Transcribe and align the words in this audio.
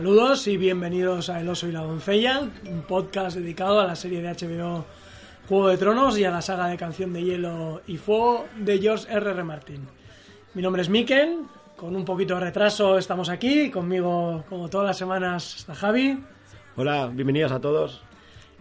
Saludos 0.00 0.46
y 0.46 0.56
bienvenidos 0.56 1.28
a 1.28 1.42
El 1.42 1.48
oso 1.50 1.68
y 1.68 1.72
la 1.72 1.82
doncella, 1.82 2.40
un 2.40 2.80
podcast 2.88 3.36
dedicado 3.36 3.80
a 3.80 3.86
la 3.86 3.94
serie 3.94 4.22
de 4.22 4.30
HBO 4.30 4.86
Juego 5.46 5.68
de 5.68 5.76
Tronos 5.76 6.16
y 6.18 6.24
a 6.24 6.30
la 6.30 6.40
saga 6.40 6.68
de 6.68 6.78
Canción 6.78 7.12
de 7.12 7.22
Hielo 7.22 7.82
y 7.86 7.98
Fuego 7.98 8.46
de 8.56 8.78
George 8.78 9.06
R. 9.12 9.30
R. 9.30 9.44
Martin. 9.44 9.86
Mi 10.54 10.62
nombre 10.62 10.80
es 10.80 10.88
Miquel, 10.88 11.40
con 11.76 11.94
un 11.94 12.06
poquito 12.06 12.32
de 12.36 12.40
retraso 12.40 12.96
estamos 12.96 13.28
aquí, 13.28 13.70
conmigo 13.70 14.42
como 14.48 14.70
todas 14.70 14.86
las 14.86 14.96
semanas 14.96 15.56
está 15.56 15.74
Javi. 15.74 16.18
Hola, 16.76 17.10
bienvenidos 17.12 17.52
a 17.52 17.60
todos. 17.60 18.00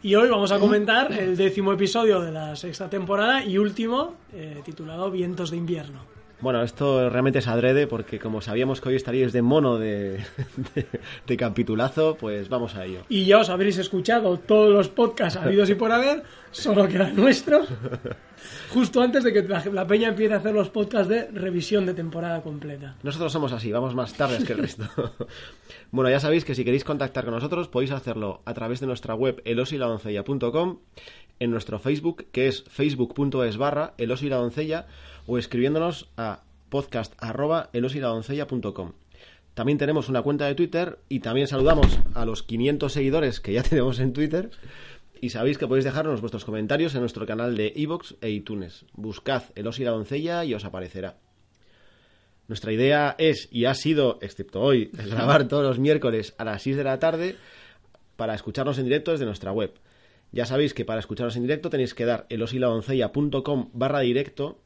Y 0.03 0.15
hoy 0.15 0.27
vamos 0.27 0.51
a 0.51 0.59
comentar 0.59 1.09
el 1.13 1.37
décimo 1.37 1.71
episodio 1.71 2.20
de 2.20 2.34
la 2.34 2.57
sexta 2.57 2.90
temporada 2.90 3.45
y 3.45 3.57
último, 3.57 4.15
eh, 4.34 4.62
titulado 4.65 5.09
Vientos 5.09 5.51
de 5.51 5.55
invierno. 5.55 6.18
Bueno, 6.41 6.63
esto 6.63 7.09
realmente 7.09 7.39
es 7.39 7.48
adrede 7.48 7.85
porque 7.85 8.17
como 8.17 8.41
sabíamos 8.41 8.79
que 8.79 8.89
hoy 8.89 8.95
estaríais 8.95 9.34
de 9.34 9.41
mono 9.41 9.77
de, 9.77 10.23
de, 10.75 10.85
de 11.27 11.38
capitulazo, 11.38 12.15
pues 12.17 12.48
vamos 12.48 12.75
a 12.75 12.85
ello. 12.85 13.02
Y 13.09 13.25
ya 13.25 13.39
os 13.39 13.49
habréis 13.49 13.77
escuchado 13.77 14.38
todos 14.39 14.71
los 14.71 14.88
podcasts 14.88 15.38
habidos 15.38 15.70
y 15.70 15.75
por 15.75 15.91
haber, 15.91 16.23
solo 16.52 16.88
queda 16.88 17.09
el 17.09 17.15
nuestro, 17.15 17.65
justo 18.73 19.02
antes 19.02 19.23
de 19.25 19.34
que 19.34 19.43
la, 19.43 19.63
la 19.65 19.85
peña 19.85 20.09
empiece 20.09 20.34
a 20.34 20.38
hacer 20.38 20.53
los 20.53 20.70
podcasts 20.70 21.09
de 21.09 21.27
revisión 21.27 21.85
de 21.85 21.93
temporada 21.93 22.41
completa. 22.41 22.95
Nosotros 23.03 23.34
somos 23.34 23.51
así, 23.51 23.71
vamos 23.71 23.93
más 23.93 24.13
tardes 24.13 24.45
que 24.45 24.53
el 24.53 24.59
resto. 24.59 24.85
bueno, 25.91 26.09
ya 26.09 26.21
sabéis 26.21 26.45
que 26.45 26.55
si 26.55 26.63
queréis 26.63 26.85
contactar 26.85 27.26
con 27.26 27.34
nosotros 27.34 27.67
podéis 27.67 27.91
hacerlo 27.91 28.41
a 28.45 28.54
través 28.54 28.79
de 28.79 28.87
nuestra 28.87 29.13
web 29.13 29.41
elosiladoncella.com, 29.43 30.79
en 31.40 31.51
nuestro 31.51 31.79
Facebook, 31.79 32.27
que 32.32 32.48
es 32.48 32.63
facebook.es 32.70 33.57
barra 33.57 33.93
o 35.30 35.38
escribiéndonos 35.38 36.10
a 36.18 36.41
podcast.elosiladoncella.com. 36.70 38.94
También 39.54 39.77
tenemos 39.77 40.10
una 40.10 40.24
cuenta 40.24 40.48
de 40.48 40.55
Twitter 40.55 40.98
y 41.08 41.20
también 41.20 41.46
saludamos 41.48 41.99
a 42.16 42.26
los 42.26 42.41
500 42.41 42.91
seguidores 42.91 43.40
que 43.40 43.54
ya 43.54 43.62
tenemos 43.70 44.00
en 44.00 44.13
Twitter. 44.13 44.50
Y 45.22 45.30
sabéis 45.30 45.60
que 45.60 45.68
podéis 45.68 45.85
dejarnos 45.85 46.22
vuestros 46.22 46.46
comentarios 46.46 46.96
en 46.96 47.02
nuestro 47.02 47.27
canal 47.27 47.55
de 47.55 47.72
iVoox 47.76 48.16
e 48.22 48.32
iTunes. 48.32 48.85
Buscad 48.94 49.44
el 49.55 49.70
y 49.77 49.84
la 49.84 49.91
Doncella 49.91 50.44
y 50.46 50.55
os 50.55 50.66
aparecerá. 50.66 51.18
Nuestra 52.48 52.74
idea 52.74 53.13
es, 53.20 53.50
y 53.52 53.66
ha 53.66 53.76
sido, 53.76 54.18
excepto 54.22 54.62
hoy, 54.62 54.90
grabar 54.94 55.48
todos 55.48 55.63
los 55.63 55.77
miércoles 55.77 56.34
a 56.40 56.46
las 56.46 56.63
6 56.63 56.77
de 56.77 56.84
la 56.84 56.98
tarde 56.98 57.35
para 58.16 58.34
escucharnos 58.34 58.80
en 58.80 58.85
directo 58.85 59.12
desde 59.12 59.26
nuestra 59.26 59.52
web. 59.52 59.76
Ya 60.32 60.48
sabéis 60.48 60.74
que 60.74 60.85
para 60.85 61.00
escucharnos 61.00 61.35
en 61.35 61.44
directo 61.44 61.70
tenéis 61.70 61.94
que 61.94 62.05
dar 62.05 62.26
elosiladoncella.com 62.30 63.70
barra 63.74 64.00
directo 64.00 64.57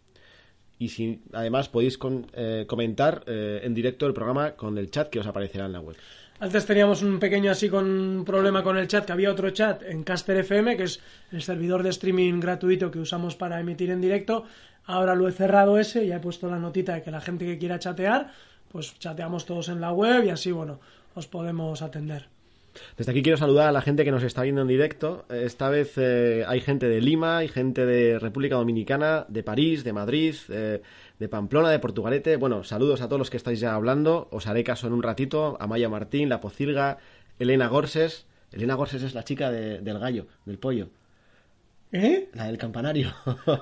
y 0.79 0.89
si 0.89 1.21
además 1.31 1.69
podéis 1.69 1.97
eh, 2.33 2.65
comentar 2.67 3.23
eh, 3.27 3.61
en 3.63 3.73
directo 3.73 4.05
el 4.05 4.13
programa 4.13 4.51
con 4.51 4.77
el 4.77 4.89
chat 4.89 5.09
que 5.09 5.19
os 5.19 5.27
aparecerá 5.27 5.65
en 5.65 5.73
la 5.73 5.79
web. 5.79 5.95
Antes 6.39 6.65
teníamos 6.65 7.01
un 7.03 7.19
pequeño 7.19 7.51
así 7.51 7.69
con 7.69 8.23
problema 8.25 8.63
con 8.63 8.77
el 8.77 8.87
chat, 8.87 9.05
que 9.05 9.13
había 9.13 9.31
otro 9.31 9.49
chat 9.51 9.83
en 9.83 10.03
Caster 10.03 10.37
FM, 10.37 10.75
que 10.75 10.83
es 10.83 10.99
el 11.31 11.41
servidor 11.41 11.83
de 11.83 11.89
streaming 11.89 12.39
gratuito 12.39 12.91
que 12.91 12.99
usamos 12.99 13.35
para 13.35 13.59
emitir 13.59 13.91
en 13.91 14.01
directo. 14.01 14.45
Ahora 14.85 15.15
lo 15.15 15.27
he 15.27 15.31
cerrado 15.31 15.77
ese, 15.77 16.05
ya 16.05 16.17
he 16.17 16.19
puesto 16.19 16.49
la 16.49 16.59
notita 16.59 16.95
de 16.95 17.01
que 17.01 17.11
la 17.11 17.21
gente 17.21 17.45
que 17.45 17.57
quiera 17.57 17.79
chatear, 17.79 18.31
pues 18.69 18.97
chateamos 18.99 19.45
todos 19.45 19.69
en 19.69 19.79
la 19.79 19.93
web 19.93 20.25
y 20.25 20.29
así, 20.31 20.51
bueno, 20.51 20.79
os 21.15 21.27
podemos 21.27 21.81
atender. 21.81 22.32
Desde 22.97 23.11
aquí 23.11 23.23
quiero 23.23 23.37
saludar 23.37 23.67
a 23.67 23.71
la 23.71 23.81
gente 23.81 24.03
que 24.03 24.11
nos 24.11 24.23
está 24.23 24.43
viendo 24.43 24.61
en 24.61 24.67
directo. 24.67 25.25
Esta 25.29 25.69
vez 25.69 25.93
eh, 25.97 26.43
hay 26.47 26.61
gente 26.61 26.87
de 26.87 27.01
Lima, 27.01 27.37
hay 27.37 27.47
gente 27.47 27.85
de 27.85 28.19
República 28.19 28.55
Dominicana, 28.55 29.25
de 29.27 29.43
París, 29.43 29.83
de 29.83 29.93
Madrid, 29.93 30.35
eh, 30.49 30.81
de 31.19 31.29
Pamplona, 31.29 31.69
de 31.69 31.79
Portugalete. 31.79 32.37
Bueno, 32.37 32.63
saludos 32.63 33.01
a 33.01 33.07
todos 33.07 33.19
los 33.19 33.29
que 33.29 33.37
estáis 33.37 33.59
ya 33.59 33.75
hablando. 33.75 34.27
Os 34.31 34.47
haré 34.47 34.63
caso 34.63 34.87
en 34.87 34.93
un 34.93 35.03
ratito. 35.03 35.57
A 35.59 35.67
Maya 35.67 35.89
Martín, 35.89 36.29
La 36.29 36.39
Pocilga, 36.39 36.97
Elena 37.39 37.67
Gorses. 37.67 38.25
Elena 38.51 38.75
Gorses 38.75 39.03
es 39.03 39.15
la 39.15 39.23
chica 39.23 39.51
de, 39.51 39.79
del 39.79 39.99
gallo, 39.99 40.27
del 40.45 40.59
pollo. 40.59 40.89
¿Eh? 41.91 42.29
La 42.33 42.47
del 42.47 42.57
campanario. 42.57 43.13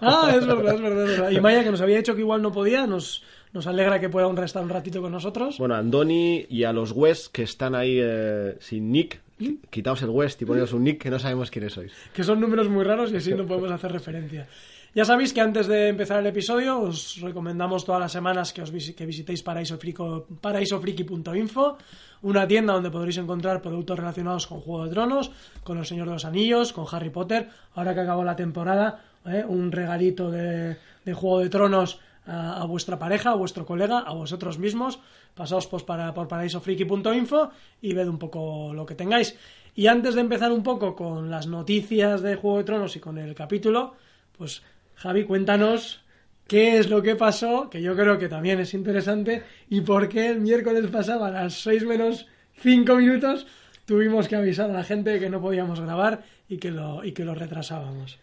Ah, 0.02 0.34
es 0.34 0.48
verdad, 0.48 0.76
es 0.76 0.82
verdad, 0.82 1.04
es 1.04 1.18
verdad. 1.18 1.32
Y 1.32 1.42
Maya, 1.42 1.64
que 1.64 1.72
nos 1.72 1.82
había 1.82 1.98
dicho 1.98 2.16
que 2.16 2.22
igual 2.22 2.42
no 2.42 2.54
podía, 2.54 2.88
nos, 2.88 3.24
nos 3.54 3.68
alegra 3.68 4.00
que 4.00 4.10
pueda 4.10 4.28
un 4.28 4.38
restar 4.38 4.64
un 4.64 4.70
ratito 4.70 5.02
con 5.02 5.12
nosotros. 5.12 5.58
Bueno, 5.58 5.76
a 5.76 5.80
Andoni 5.80 6.46
y 6.50 6.64
a 6.64 6.74
los 6.74 6.92
West 6.92 7.32
que 7.32 7.44
están 7.44 7.76
ahí 7.76 8.00
eh, 8.02 8.58
sin 8.60 8.92
nick. 8.92 9.22
Quitaos 9.70 10.02
el 10.04 10.10
West 10.10 10.42
y 10.44 10.46
poneros 10.46 10.72
un 10.74 10.84
nick 10.84 11.02
que 11.02 11.10
no 11.10 11.18
sabemos 11.18 11.50
quiénes 11.50 11.74
sois. 11.74 11.92
Que 12.14 12.24
son 12.24 12.40
números 12.40 12.70
muy 12.70 12.84
raros 12.84 13.12
y 13.12 13.18
así 13.18 13.34
no 13.34 13.46
podemos 13.46 13.72
hacer 13.72 13.92
referencia. 13.92 14.48
Ya 14.94 15.06
sabéis 15.06 15.32
que 15.32 15.40
antes 15.40 15.68
de 15.68 15.88
empezar 15.88 16.20
el 16.20 16.28
episodio 16.28 16.82
os 16.82 17.22
recomendamos 17.22 17.86
todas 17.86 18.02
las 18.02 18.12
semanas 18.12 18.52
que, 18.52 18.62
os 18.62 18.72
vis 18.72 18.92
que 18.92 19.06
visitéis 19.06 19.42
paraisofriki.info, 19.42 21.78
una 22.24 22.46
tienda 22.46 22.74
donde 22.74 22.92
podréis 22.92 23.18
encontrar 23.18 23.62
productos 23.62 23.98
relacionados 23.98 24.48
con 24.48 24.60
Juego 24.60 24.84
de 24.84 24.92
Tronos, 24.92 25.32
con 25.64 25.78
El 25.78 25.86
Señor 25.86 26.08
de 26.08 26.14
los 26.14 26.26
Anillos, 26.26 26.74
con 26.74 26.86
Harry 26.92 27.10
Potter. 27.10 27.48
Ahora 27.74 27.96
que 27.96 28.02
acabó 28.02 28.26
la 28.26 28.36
temporada, 28.36 29.00
¿eh? 29.26 29.46
un 29.48 29.72
regalito 29.72 30.30
de, 30.30 30.76
de, 31.06 31.14
Juego 31.14 31.40
de 31.40 31.50
Tronos 31.50 32.02
a, 32.26 32.66
vuestra 32.66 33.00
pareja, 33.00 33.32
a 33.32 33.36
vuestro 33.36 33.66
colega, 33.66 34.00
a 34.00 34.14
vosotros 34.14 34.60
mismos. 34.60 35.00
Pasaos 35.36 35.68
pues, 35.68 35.84
para, 35.84 36.14
por 36.14 36.28
paraisofriki.info 36.28 37.52
y 37.82 37.94
ved 37.94 38.08
un 38.08 38.20
poco 38.20 38.74
lo 38.74 38.86
que 38.86 38.96
tengáis. 38.96 39.38
Y 39.76 39.88
antes 39.88 40.16
de 40.16 40.22
empezar 40.22 40.52
un 40.52 40.64
poco 40.64 40.96
con 40.96 41.32
las 41.32 41.48
noticias 41.48 42.22
de 42.22 42.36
Juego 42.36 42.58
de 42.58 42.64
Tronos 42.66 42.96
y 42.96 43.00
con 43.00 43.18
el 43.18 43.34
capítulo, 43.34 43.96
pues 44.38 44.62
Javi, 44.96 45.24
cuéntanos 45.24 46.02
qué 46.48 46.78
es 46.78 46.90
lo 46.90 47.02
que 47.02 47.16
pasó, 47.16 47.70
que 47.70 47.82
yo 47.82 47.96
creo 47.96 48.18
que 48.18 48.28
también 48.28 48.60
es 48.60 48.74
interesante, 48.74 49.44
y 49.70 49.82
por 49.82 50.10
qué 50.10 50.30
el 50.30 50.42
miércoles 50.42 50.88
pasado 50.88 51.24
a 51.24 51.32
las 51.32 51.62
6 51.62 51.86
menos 51.86 52.28
5 52.58 52.96
minutos 52.96 53.48
tuvimos 53.86 54.28
que 54.28 54.36
avisar 54.36 54.70
a 54.70 54.74
la 54.74 54.84
gente 54.84 55.20
que 55.20 55.30
no 55.30 55.42
podíamos 55.42 55.80
grabar 55.80 56.24
y 56.50 56.58
que 56.58 56.72
lo, 56.72 57.06
y 57.06 57.14
que 57.14 57.24
lo 57.24 57.36
retrasábamos. 57.36 58.20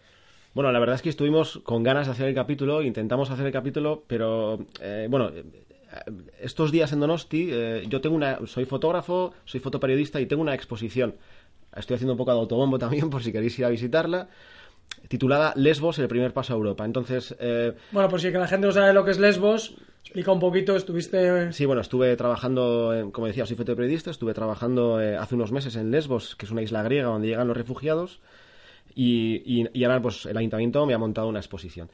Bueno, 0.53 0.71
la 0.71 0.79
verdad 0.79 0.95
es 0.95 1.01
que 1.01 1.09
estuvimos 1.09 1.59
con 1.63 1.83
ganas 1.83 2.07
de 2.07 2.13
hacer 2.13 2.27
el 2.27 2.35
capítulo, 2.35 2.81
intentamos 2.81 3.29
hacer 3.29 3.45
el 3.45 3.51
capítulo, 3.51 4.03
pero 4.07 4.65
eh, 4.81 5.07
bueno, 5.09 5.31
estos 6.39 6.71
días 6.71 6.91
en 6.91 6.99
Donosti, 6.99 7.49
eh, 7.51 7.83
yo 7.87 8.01
tengo 8.01 8.15
una, 8.15 8.39
soy 8.47 8.65
fotógrafo, 8.65 9.33
soy 9.45 9.59
fotoperiodista 9.59 10.19
y 10.19 10.25
tengo 10.25 10.41
una 10.41 10.55
exposición. 10.55 11.15
Estoy 11.75 11.95
haciendo 11.95 12.13
un 12.13 12.17
poco 12.17 12.31
de 12.33 12.39
autobombo 12.39 12.79
también 12.79 13.09
por 13.09 13.23
si 13.23 13.31
queréis 13.31 13.57
ir 13.59 13.65
a 13.65 13.69
visitarla 13.69 14.27
titulada 15.07 15.53
Lesbos, 15.55 15.99
el 15.99 16.07
primer 16.07 16.33
paso 16.33 16.53
a 16.53 16.55
Europa. 16.55 16.85
Entonces, 16.85 17.35
eh, 17.39 17.73
bueno, 17.91 18.09
por 18.09 18.21
si 18.21 18.31
que 18.31 18.37
la 18.37 18.47
gente 18.47 18.67
no 18.67 18.73
sabe 18.73 18.93
lo 18.93 19.05
que 19.05 19.11
es 19.11 19.19
Lesbos, 19.19 19.75
explica 20.03 20.31
un 20.31 20.39
poquito, 20.39 20.75
estuviste... 20.75 21.51
Sí, 21.53 21.65
bueno, 21.65 21.81
estuve 21.81 22.15
trabajando, 22.15 22.93
en, 22.93 23.11
como 23.11 23.27
decía, 23.27 23.45
soy 23.45 23.55
fotoperiodista, 23.55 24.11
estuve 24.11 24.33
trabajando 24.33 25.01
eh, 25.01 25.17
hace 25.17 25.35
unos 25.35 25.51
meses 25.51 25.75
en 25.75 25.91
Lesbos, 25.91 26.35
que 26.35 26.45
es 26.45 26.51
una 26.51 26.61
isla 26.61 26.83
griega 26.83 27.07
donde 27.07 27.27
llegan 27.27 27.47
los 27.47 27.57
refugiados, 27.57 28.19
y, 28.99 29.41
y, 29.45 29.65
y 29.71 29.83
ahora 29.85 30.01
pues 30.01 30.25
el 30.25 30.35
ayuntamiento 30.35 30.85
me 30.85 30.93
ha 30.93 30.97
montado 30.97 31.29
una 31.29 31.39
exposición. 31.39 31.89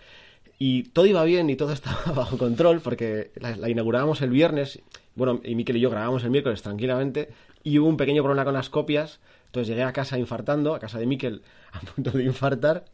Y 0.58 0.86
todo 0.86 1.06
iba 1.06 1.24
bien 1.24 1.48
y 1.52 1.56
todo 1.56 1.72
estaba 1.74 2.12
bajo 2.16 2.40
control 2.40 2.82
porque 2.82 3.30
la, 3.36 3.56
la 3.56 3.70
inaugurábamos 3.70 4.24
el 4.24 4.32
viernes, 4.32 4.82
bueno, 5.14 5.40
y 5.44 5.54
Miquel 5.54 5.78
y 5.78 5.82
yo 5.82 5.92
grabábamos 5.92 6.24
el 6.24 6.32
miércoles 6.32 6.64
tranquilamente, 6.64 7.30
y 7.64 7.78
hubo 7.78 7.90
un 7.90 7.98
pequeño 7.98 8.24
problema 8.24 8.46
con 8.46 8.56
las 8.56 8.72
copias, 8.72 9.20
entonces 9.46 9.68
llegué 9.68 9.84
a 9.84 9.94
casa 9.94 10.18
infartando, 10.18 10.74
a 10.74 10.80
casa 10.80 10.98
de 10.98 11.06
Miquel, 11.06 11.44
a 11.74 11.80
punto 11.82 12.10
de 12.10 12.24
infartar. 12.24 12.86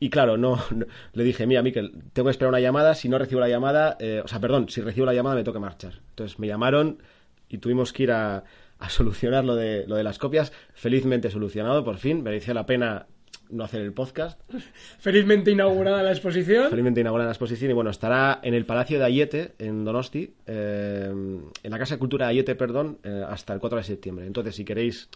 Y 0.00 0.10
claro, 0.10 0.36
no, 0.36 0.60
no 0.74 0.86
le 1.12 1.22
dije, 1.22 1.46
mira, 1.46 1.62
Miquel, 1.62 1.92
tengo 2.12 2.26
que 2.26 2.32
esperar 2.32 2.48
una 2.48 2.58
llamada. 2.60 2.96
Si 2.96 3.08
no 3.08 3.16
recibo 3.16 3.40
la 3.40 3.48
llamada, 3.48 3.96
eh, 4.00 4.22
o 4.24 4.26
sea, 4.26 4.40
perdón, 4.40 4.68
si 4.68 4.80
recibo 4.80 5.06
la 5.06 5.14
llamada 5.14 5.36
me 5.36 5.44
toca 5.44 5.60
marchar. 5.60 6.00
Entonces 6.10 6.40
me 6.40 6.48
llamaron 6.48 6.98
y 7.48 7.58
tuvimos 7.58 7.92
que 7.92 8.02
ir 8.02 8.10
a, 8.10 8.42
a 8.80 8.90
solucionar 8.90 9.44
lo 9.44 9.54
de, 9.54 9.86
lo 9.86 9.94
de 9.94 10.02
las 10.02 10.18
copias. 10.18 10.52
Felizmente 10.74 11.30
solucionado, 11.30 11.84
por 11.84 11.98
fin. 11.98 12.24
Merecía 12.24 12.54
la 12.54 12.66
pena 12.66 13.06
no 13.50 13.64
hacer 13.64 13.80
el 13.80 13.92
podcast. 13.92 14.40
Felizmente 14.98 15.50
inaugurada 15.50 16.02
la 16.02 16.10
exposición. 16.10 16.70
Felizmente 16.70 17.00
inaugurada 17.00 17.28
la 17.28 17.32
exposición 17.32 17.70
y 17.70 17.74
bueno, 17.74 17.90
estará 17.90 18.40
en 18.42 18.54
el 18.54 18.66
Palacio 18.66 18.98
de 18.98 19.04
Ayete, 19.04 19.54
en 19.58 19.84
Donosti, 19.84 20.34
eh, 20.46 21.06
en 21.10 21.70
la 21.70 21.78
Casa 21.78 21.94
de 21.94 21.98
Cultura 21.98 22.26
de 22.26 22.32
Ayete, 22.32 22.54
perdón, 22.54 22.98
eh, 23.04 23.24
hasta 23.28 23.52
el 23.52 23.60
4 23.60 23.78
de 23.78 23.84
septiembre. 23.84 24.26
Entonces, 24.26 24.54
si 24.54 24.64
queréis 24.64 25.08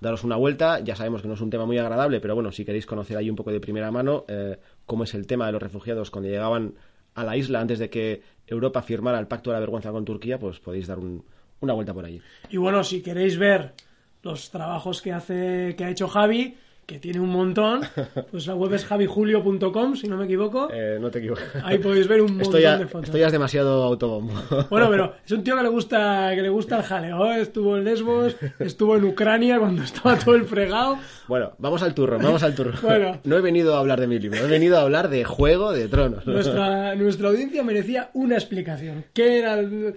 daros 0.00 0.24
una 0.24 0.36
vuelta, 0.36 0.80
ya 0.80 0.96
sabemos 0.96 1.22
que 1.22 1.28
no 1.28 1.34
es 1.34 1.40
un 1.40 1.50
tema 1.50 1.66
muy 1.66 1.78
agradable, 1.78 2.20
pero 2.20 2.34
bueno, 2.34 2.52
si 2.52 2.64
queréis 2.64 2.86
conocer 2.86 3.16
ahí 3.16 3.30
un 3.30 3.36
poco 3.36 3.50
de 3.50 3.60
primera 3.60 3.90
mano 3.90 4.24
eh, 4.28 4.58
cómo 4.84 5.04
es 5.04 5.14
el 5.14 5.26
tema 5.26 5.46
de 5.46 5.52
los 5.52 5.62
refugiados 5.62 6.10
cuando 6.10 6.28
llegaban 6.28 6.74
a 7.14 7.24
la 7.24 7.36
isla 7.36 7.60
antes 7.60 7.78
de 7.78 7.88
que 7.88 8.22
Europa 8.46 8.82
firmara 8.82 9.18
el 9.18 9.26
Pacto 9.26 9.50
de 9.50 9.54
la 9.54 9.60
Vergüenza 9.60 9.90
con 9.90 10.04
Turquía, 10.04 10.38
pues 10.38 10.60
podéis 10.60 10.86
dar 10.86 10.98
un, 10.98 11.24
una 11.60 11.72
vuelta 11.72 11.94
por 11.94 12.04
allí. 12.04 12.20
Y 12.50 12.58
bueno, 12.58 12.84
si 12.84 13.02
queréis 13.02 13.38
ver 13.38 13.72
los 14.22 14.50
trabajos 14.50 15.02
que 15.02 15.12
hace 15.12 15.74
que 15.76 15.84
ha 15.84 15.90
hecho 15.90 16.08
Javi, 16.08 16.56
que 16.86 17.00
tiene 17.00 17.18
un 17.18 17.30
montón, 17.30 17.80
pues 18.30 18.46
la 18.46 18.54
web 18.54 18.72
es 18.74 18.84
javijulio.com, 18.84 19.96
si 19.96 20.06
no 20.06 20.16
me 20.16 20.24
equivoco. 20.24 20.68
Eh, 20.72 20.98
no 21.00 21.10
te 21.10 21.18
equivocas. 21.18 21.44
Ahí 21.64 21.78
podéis 21.78 22.06
ver 22.06 22.22
un 22.22 22.28
montón 22.36 22.42
esto 22.42 22.58
ya, 22.60 22.78
de 22.78 22.86
fotos. 22.86 23.08
Esto 23.08 23.18
ya 23.18 23.26
es 23.26 23.32
demasiado 23.32 23.82
autobombo. 23.82 24.34
Bueno, 24.70 24.88
pero 24.90 25.14
es 25.24 25.32
un 25.32 25.42
tío 25.42 25.56
que 25.56 25.62
le 25.62 25.68
gusta 25.68 26.32
que 26.34 26.42
le 26.42 26.48
gusta 26.48 26.78
el 26.78 26.82
jaleo. 26.82 27.32
Estuvo 27.32 27.76
en 27.76 27.84
Lesbos, 27.84 28.36
estuvo 28.58 28.96
en 28.96 29.04
Ucrania 29.04 29.58
cuando 29.58 29.82
estaba 29.82 30.16
todo 30.18 30.34
el 30.34 30.44
fregado. 30.44 30.98
Bueno, 31.28 31.52
vamos 31.58 31.82
al 31.82 31.94
turro, 31.94 32.18
vamos 32.18 32.42
al 32.42 32.54
turro. 32.54 32.72
Bueno. 32.82 33.20
No 33.24 33.36
he 33.36 33.40
venido 33.40 33.76
a 33.76 33.80
hablar 33.80 34.00
de 34.00 34.06
mi 34.06 34.18
libro, 34.18 34.44
he 34.44 34.48
venido 34.48 34.78
a 34.78 34.82
hablar 34.82 35.08
de 35.08 35.24
Juego 35.24 35.72
de 35.72 35.88
Tronos. 35.88 36.26
Nuestra, 36.26 36.94
nuestra 36.94 37.28
audiencia 37.28 37.62
merecía 37.62 38.10
una 38.14 38.36
explicación. 38.36 39.04
¿Qué 39.12 39.38
era 39.38 39.58
el 39.58 39.96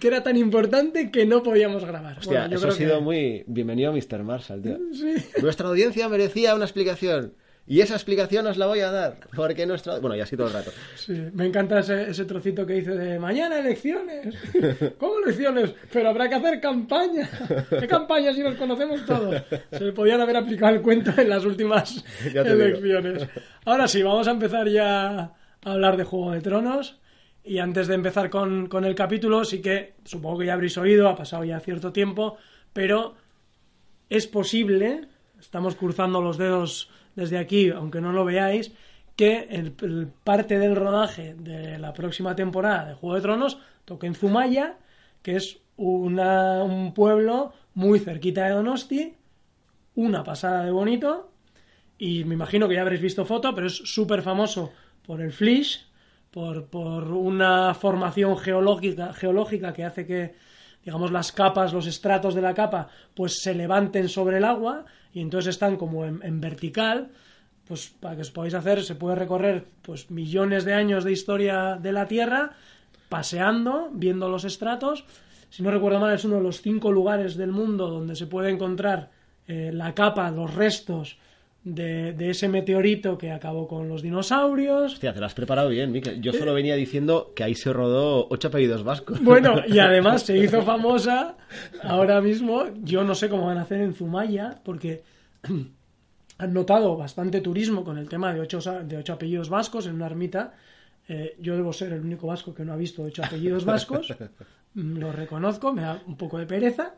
que 0.00 0.08
era 0.08 0.22
tan 0.22 0.36
importante 0.36 1.10
que 1.10 1.26
no 1.26 1.42
podíamos 1.42 1.84
grabar. 1.84 2.18
Hostia, 2.18 2.40
Bueno, 2.40 2.50
yo 2.52 2.56
eso 2.58 2.68
ha 2.68 2.72
sido 2.72 2.96
que- 2.98 3.04
muy... 3.04 3.44
Bienvenido 3.46 3.92
Mr. 3.92 4.22
Marshall, 4.22 4.62
tío. 4.62 4.78
Sí. 4.92 5.14
Nuestra 5.42 5.68
audiencia 5.68 6.08
merecía 6.08 6.54
una 6.54 6.64
explicación. 6.64 7.34
Y 7.68 7.80
esa 7.80 7.94
explicación 7.94 8.46
os 8.46 8.58
la 8.58 8.66
voy 8.66 8.78
a 8.78 8.92
dar. 8.92 9.16
Porque 9.34 9.66
nuestra... 9.66 9.98
Bueno, 9.98 10.14
y 10.16 10.20
así 10.20 10.36
todo 10.36 10.46
el 10.46 10.52
rato. 10.52 10.70
Sí, 10.94 11.12
me 11.34 11.46
encanta 11.46 11.80
ese, 11.80 12.10
ese 12.10 12.24
trocito 12.24 12.64
que 12.64 12.74
dice 12.74 12.92
de 12.92 13.18
mañana 13.18 13.58
elecciones. 13.58 14.34
¿Cómo 14.98 15.18
elecciones? 15.18 15.74
Pero 15.92 16.08
habrá 16.10 16.28
que 16.28 16.36
hacer 16.36 16.60
campaña. 16.60 17.28
¿Qué 17.70 17.88
campaña 17.88 18.32
si 18.32 18.40
nos 18.42 18.54
conocemos 18.54 19.04
todos? 19.04 19.42
Se 19.72 19.80
le 19.84 19.92
podían 19.92 20.20
haber 20.20 20.36
aplicado 20.36 20.76
el 20.76 20.80
cuento 20.80 21.10
en 21.20 21.28
las 21.28 21.44
últimas 21.44 22.04
digo. 22.24 22.40
elecciones. 22.42 23.26
Ahora 23.64 23.88
sí, 23.88 24.00
vamos 24.02 24.28
a 24.28 24.30
empezar 24.30 24.68
ya 24.68 25.08
a 25.18 25.32
hablar 25.64 25.96
de 25.96 26.04
Juego 26.04 26.32
de 26.32 26.40
Tronos. 26.42 27.00
Y 27.46 27.58
antes 27.60 27.86
de 27.86 27.94
empezar 27.94 28.28
con, 28.28 28.66
con 28.66 28.84
el 28.84 28.96
capítulo, 28.96 29.44
sí 29.44 29.62
que 29.62 29.94
supongo 30.04 30.38
que 30.38 30.46
ya 30.46 30.54
habréis 30.54 30.76
oído, 30.78 31.08
ha 31.08 31.14
pasado 31.14 31.44
ya 31.44 31.60
cierto 31.60 31.92
tiempo, 31.92 32.36
pero 32.72 33.14
es 34.10 34.26
posible, 34.26 35.02
estamos 35.38 35.76
cruzando 35.76 36.20
los 36.20 36.38
dedos 36.38 36.90
desde 37.14 37.38
aquí, 37.38 37.70
aunque 37.70 38.00
no 38.00 38.12
lo 38.12 38.24
veáis, 38.24 38.72
que 39.14 39.46
el, 39.50 39.72
parte 40.24 40.58
del 40.58 40.74
rodaje 40.74 41.34
de 41.34 41.78
la 41.78 41.92
próxima 41.92 42.34
temporada 42.34 42.88
de 42.88 42.94
Juego 42.94 43.14
de 43.14 43.22
Tronos 43.22 43.58
toque 43.84 44.08
en 44.08 44.16
Zumaya, 44.16 44.76
que 45.22 45.36
es 45.36 45.60
una- 45.76 46.64
un 46.64 46.94
pueblo 46.94 47.52
muy 47.74 48.00
cerquita 48.00 48.44
de 48.46 48.54
Donosti, 48.54 49.14
una 49.94 50.24
pasada 50.24 50.64
de 50.64 50.72
bonito, 50.72 51.30
y 51.96 52.24
me 52.24 52.34
imagino 52.34 52.68
que 52.68 52.74
ya 52.74 52.82
habréis 52.82 53.00
visto 53.00 53.24
foto, 53.24 53.54
pero 53.54 53.68
es 53.68 53.76
súper 53.76 54.22
famoso 54.22 54.72
por 55.06 55.20
el 55.22 55.32
flish, 55.32 55.85
por, 56.36 56.66
por 56.66 57.04
una 57.12 57.72
formación 57.72 58.36
geológica, 58.36 59.14
geológica 59.14 59.72
que 59.72 59.84
hace 59.84 60.04
que, 60.04 60.34
digamos, 60.84 61.10
las 61.10 61.32
capas, 61.32 61.72
los 61.72 61.86
estratos 61.86 62.34
de 62.34 62.42
la 62.42 62.52
capa, 62.52 62.88
pues 63.14 63.38
se 63.40 63.54
levanten 63.54 64.10
sobre 64.10 64.36
el 64.36 64.44
agua 64.44 64.84
y 65.14 65.22
entonces 65.22 65.54
están 65.54 65.76
como 65.76 66.04
en, 66.04 66.38
vertical. 66.42 67.08
Pues 67.66 67.88
para 67.88 68.16
que 68.16 68.20
os 68.20 68.30
podáis 68.30 68.52
hacer, 68.52 68.82
se 68.84 68.96
puede 68.96 69.16
recorrer 69.16 69.64
pues 69.80 70.10
millones 70.10 70.66
de 70.66 70.74
años 70.74 71.04
de 71.04 71.12
historia 71.12 71.78
de 71.80 71.92
la 71.92 72.06
Tierra 72.06 72.50
paseando, 73.08 73.88
viendo 73.94 74.28
los 74.28 74.44
estratos. 74.44 75.06
Si 75.48 75.62
no 75.62 75.70
recuerdo 75.70 76.00
mal, 76.00 76.12
es 76.12 76.26
uno 76.26 76.36
de 76.36 76.42
los 76.42 76.60
cinco 76.60 76.92
lugares 76.92 77.38
del 77.38 77.50
mundo 77.50 77.88
donde 77.88 78.14
se 78.14 78.26
puede 78.26 78.50
encontrar 78.50 79.08
eh, 79.48 79.70
la 79.72 79.94
capa, 79.94 80.30
los 80.30 80.54
restos 80.54 81.16
de, 81.66 82.12
de 82.12 82.30
ese 82.30 82.48
meteorito 82.48 83.18
que 83.18 83.32
acabó 83.32 83.66
con 83.66 83.88
los 83.88 84.00
dinosaurios. 84.00 84.92
Hostia, 84.92 85.12
te 85.12 85.18
lo 85.18 85.26
has 85.26 85.34
preparado 85.34 85.68
bien, 85.68 85.90
Miquel. 85.90 86.22
Yo 86.22 86.32
solo 86.32 86.54
venía 86.54 86.76
diciendo 86.76 87.32
que 87.34 87.42
ahí 87.42 87.56
se 87.56 87.72
rodó 87.72 88.28
ocho 88.30 88.48
apellidos 88.48 88.84
vascos. 88.84 89.20
Bueno, 89.20 89.56
y 89.66 89.80
además 89.80 90.22
se 90.22 90.38
hizo 90.38 90.62
famosa 90.62 91.36
ahora 91.82 92.20
mismo. 92.20 92.66
Yo 92.84 93.02
no 93.02 93.16
sé 93.16 93.28
cómo 93.28 93.46
van 93.46 93.58
a 93.58 93.62
hacer 93.62 93.80
en 93.80 93.94
Zumaya, 93.94 94.60
porque 94.64 95.02
han 96.38 96.52
notado 96.54 96.96
bastante 96.96 97.40
turismo 97.40 97.82
con 97.82 97.98
el 97.98 98.08
tema 98.08 98.32
de 98.32 98.38
ocho, 98.38 98.60
de 98.84 98.96
ocho 98.98 99.14
apellidos 99.14 99.48
vascos 99.48 99.88
en 99.88 99.96
una 99.96 100.06
ermita. 100.06 100.54
Eh, 101.08 101.34
yo 101.40 101.56
debo 101.56 101.72
ser 101.72 101.92
el 101.92 102.00
único 102.00 102.28
vasco 102.28 102.54
que 102.54 102.64
no 102.64 102.74
ha 102.74 102.76
visto 102.76 103.02
ocho 103.02 103.24
apellidos 103.24 103.64
vascos. 103.64 104.14
Mm, 104.74 104.98
Lo 104.98 105.10
reconozco, 105.10 105.72
me 105.72 105.80
da 105.80 106.02
un 106.06 106.18
poco 106.18 106.36
de 106.36 106.44
pereza. 106.44 106.96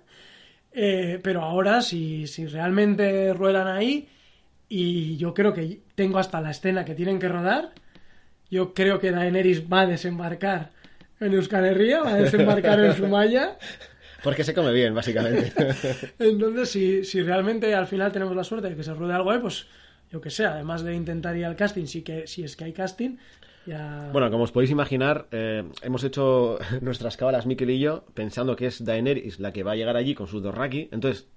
Eh, 0.72 1.20
pero 1.22 1.42
ahora, 1.42 1.80
si, 1.80 2.26
si 2.26 2.44
realmente 2.46 3.32
ruedan 3.32 3.68
ahí, 3.68 4.08
y 4.68 5.16
yo 5.16 5.34
creo 5.34 5.54
que 5.54 5.80
tengo 5.94 6.18
hasta 6.18 6.40
la 6.40 6.50
escena 6.50 6.84
que 6.84 6.94
tienen 6.94 7.18
que 7.18 7.28
rodar, 7.28 7.72
yo 8.50 8.74
creo 8.74 8.98
que 8.98 9.10
Daenerys 9.10 9.70
va 9.70 9.82
a 9.82 9.86
desembarcar 9.86 10.70
en 11.20 11.34
Euskal 11.34 11.66
Herria, 11.66 12.02
va 12.02 12.14
a 12.14 12.16
desembarcar 12.16 12.80
en 12.80 12.92
Zumaya. 12.94 13.58
Porque 14.22 14.44
se 14.44 14.54
come 14.54 14.72
bien, 14.72 14.94
básicamente. 14.94 15.52
Entonces, 16.18 16.70
si, 16.70 17.04
si 17.04 17.22
realmente 17.22 17.74
al 17.74 17.86
final 17.86 18.10
tenemos 18.10 18.34
la 18.34 18.44
suerte 18.44 18.68
de 18.68 18.76
que 18.76 18.82
se 18.82 18.92
ruede 18.92 19.14
algo 19.14 19.30
ahí, 19.30 19.38
pues 19.38 19.66
yo 20.10 20.20
que 20.20 20.30
sé, 20.30 20.44
además 20.46 20.82
de 20.82 20.94
intentar 20.94 21.36
ir 21.36 21.44
al 21.44 21.56
casting, 21.56 21.86
sí 21.86 22.02
que, 22.02 22.26
si 22.26 22.42
es 22.42 22.56
que 22.56 22.64
hay 22.64 22.72
casting, 22.72 23.16
ya... 23.66 24.08
Bueno, 24.12 24.30
como 24.30 24.44
os 24.44 24.52
podéis 24.52 24.70
imaginar, 24.70 25.28
eh, 25.30 25.64
hemos 25.82 26.02
hecho 26.02 26.58
nuestras 26.80 27.16
cábalas, 27.16 27.46
Miquel 27.46 27.70
y 27.70 27.78
yo, 27.78 28.04
pensando 28.14 28.56
que 28.56 28.66
es 28.66 28.84
Daenerys 28.84 29.38
la 29.38 29.52
que 29.52 29.62
va 29.62 29.72
a 29.72 29.76
llegar 29.76 29.96
allí 29.96 30.14
con 30.14 30.26
sus 30.26 30.42
Dorraki. 30.42 30.88
Entonces, 30.90 31.28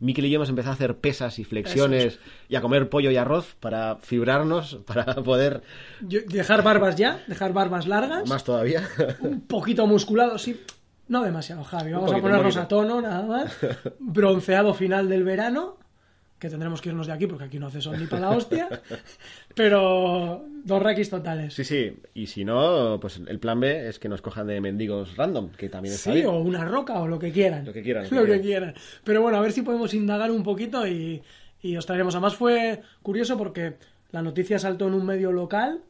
Miquel 0.00 0.26
y 0.26 0.30
yo 0.30 0.36
hemos 0.36 0.48
empezado 0.48 0.72
a 0.72 0.74
hacer 0.74 0.96
pesas 0.96 1.38
y 1.38 1.44
flexiones 1.44 2.18
y 2.48 2.56
a 2.56 2.60
comer 2.60 2.88
pollo 2.88 3.10
y 3.10 3.16
arroz 3.16 3.56
para 3.60 3.96
fibrarnos, 3.96 4.78
para 4.86 5.04
poder... 5.16 5.62
Yo- 6.06 6.20
dejar 6.26 6.62
barbas 6.62 6.96
ya, 6.96 7.22
dejar 7.26 7.52
barbas 7.52 7.86
largas, 7.86 8.28
Más 8.28 8.44
todavía. 8.44 8.88
un 9.20 9.40
poquito 9.40 9.86
musculado, 9.86 10.38
sí. 10.38 10.60
No 11.08 11.22
demasiado, 11.22 11.64
Javi. 11.64 11.92
Vamos 11.92 12.10
poquito, 12.10 12.26
a 12.26 12.30
ponernos 12.30 12.56
a 12.58 12.68
tono, 12.68 13.00
nada 13.00 13.22
más. 13.22 13.56
Bronceado 13.98 14.74
final 14.74 15.08
del 15.08 15.24
verano, 15.24 15.78
que 16.38 16.48
tendremos 16.48 16.80
que 16.80 16.90
irnos 16.90 17.06
de 17.06 17.12
aquí 17.12 17.26
porque 17.26 17.44
aquí 17.44 17.58
no 17.58 17.66
hace 17.66 17.80
sol 17.80 17.96
ni 17.98 18.06
para 18.06 18.22
la 18.22 18.30
hostia. 18.36 18.68
Pero 19.54 20.44
dos 20.64 20.82
raquis 20.82 21.10
totales. 21.10 21.54
Sí, 21.54 21.64
sí. 21.64 21.92
Y 22.14 22.26
si 22.26 22.44
no, 22.44 22.98
pues 23.00 23.20
el 23.26 23.38
plan 23.38 23.58
B 23.60 23.88
es 23.88 23.98
que 23.98 24.08
nos 24.08 24.22
cojan 24.22 24.46
de 24.46 24.60
mendigos 24.60 25.16
random, 25.16 25.50
que 25.50 25.68
también 25.68 25.94
está 25.94 26.10
Sí, 26.12 26.16
bien. 26.18 26.26
o 26.28 26.38
una 26.38 26.64
roca 26.64 27.00
o 27.00 27.08
lo 27.08 27.18
que 27.18 27.32
quieran. 27.32 27.64
Lo 27.64 27.72
que 27.72 27.82
quieran, 27.82 28.04
lo 28.10 28.10
que 28.10 28.14
Lo 28.16 28.22
que 28.22 28.40
quieran. 28.40 28.72
quieran. 28.72 28.74
Pero 29.04 29.22
bueno, 29.22 29.38
a 29.38 29.40
ver 29.40 29.52
si 29.52 29.62
podemos 29.62 29.92
indagar 29.94 30.30
un 30.30 30.42
poquito 30.42 30.86
y, 30.86 31.22
y 31.62 31.76
os 31.76 31.86
traeremos. 31.86 32.14
Además 32.14 32.36
fue 32.36 32.82
curioso 33.02 33.36
porque 33.36 33.74
la 34.12 34.22
noticia 34.22 34.58
saltó 34.58 34.86
en 34.88 34.94
un 34.94 35.04
medio 35.06 35.32
local 35.32 35.80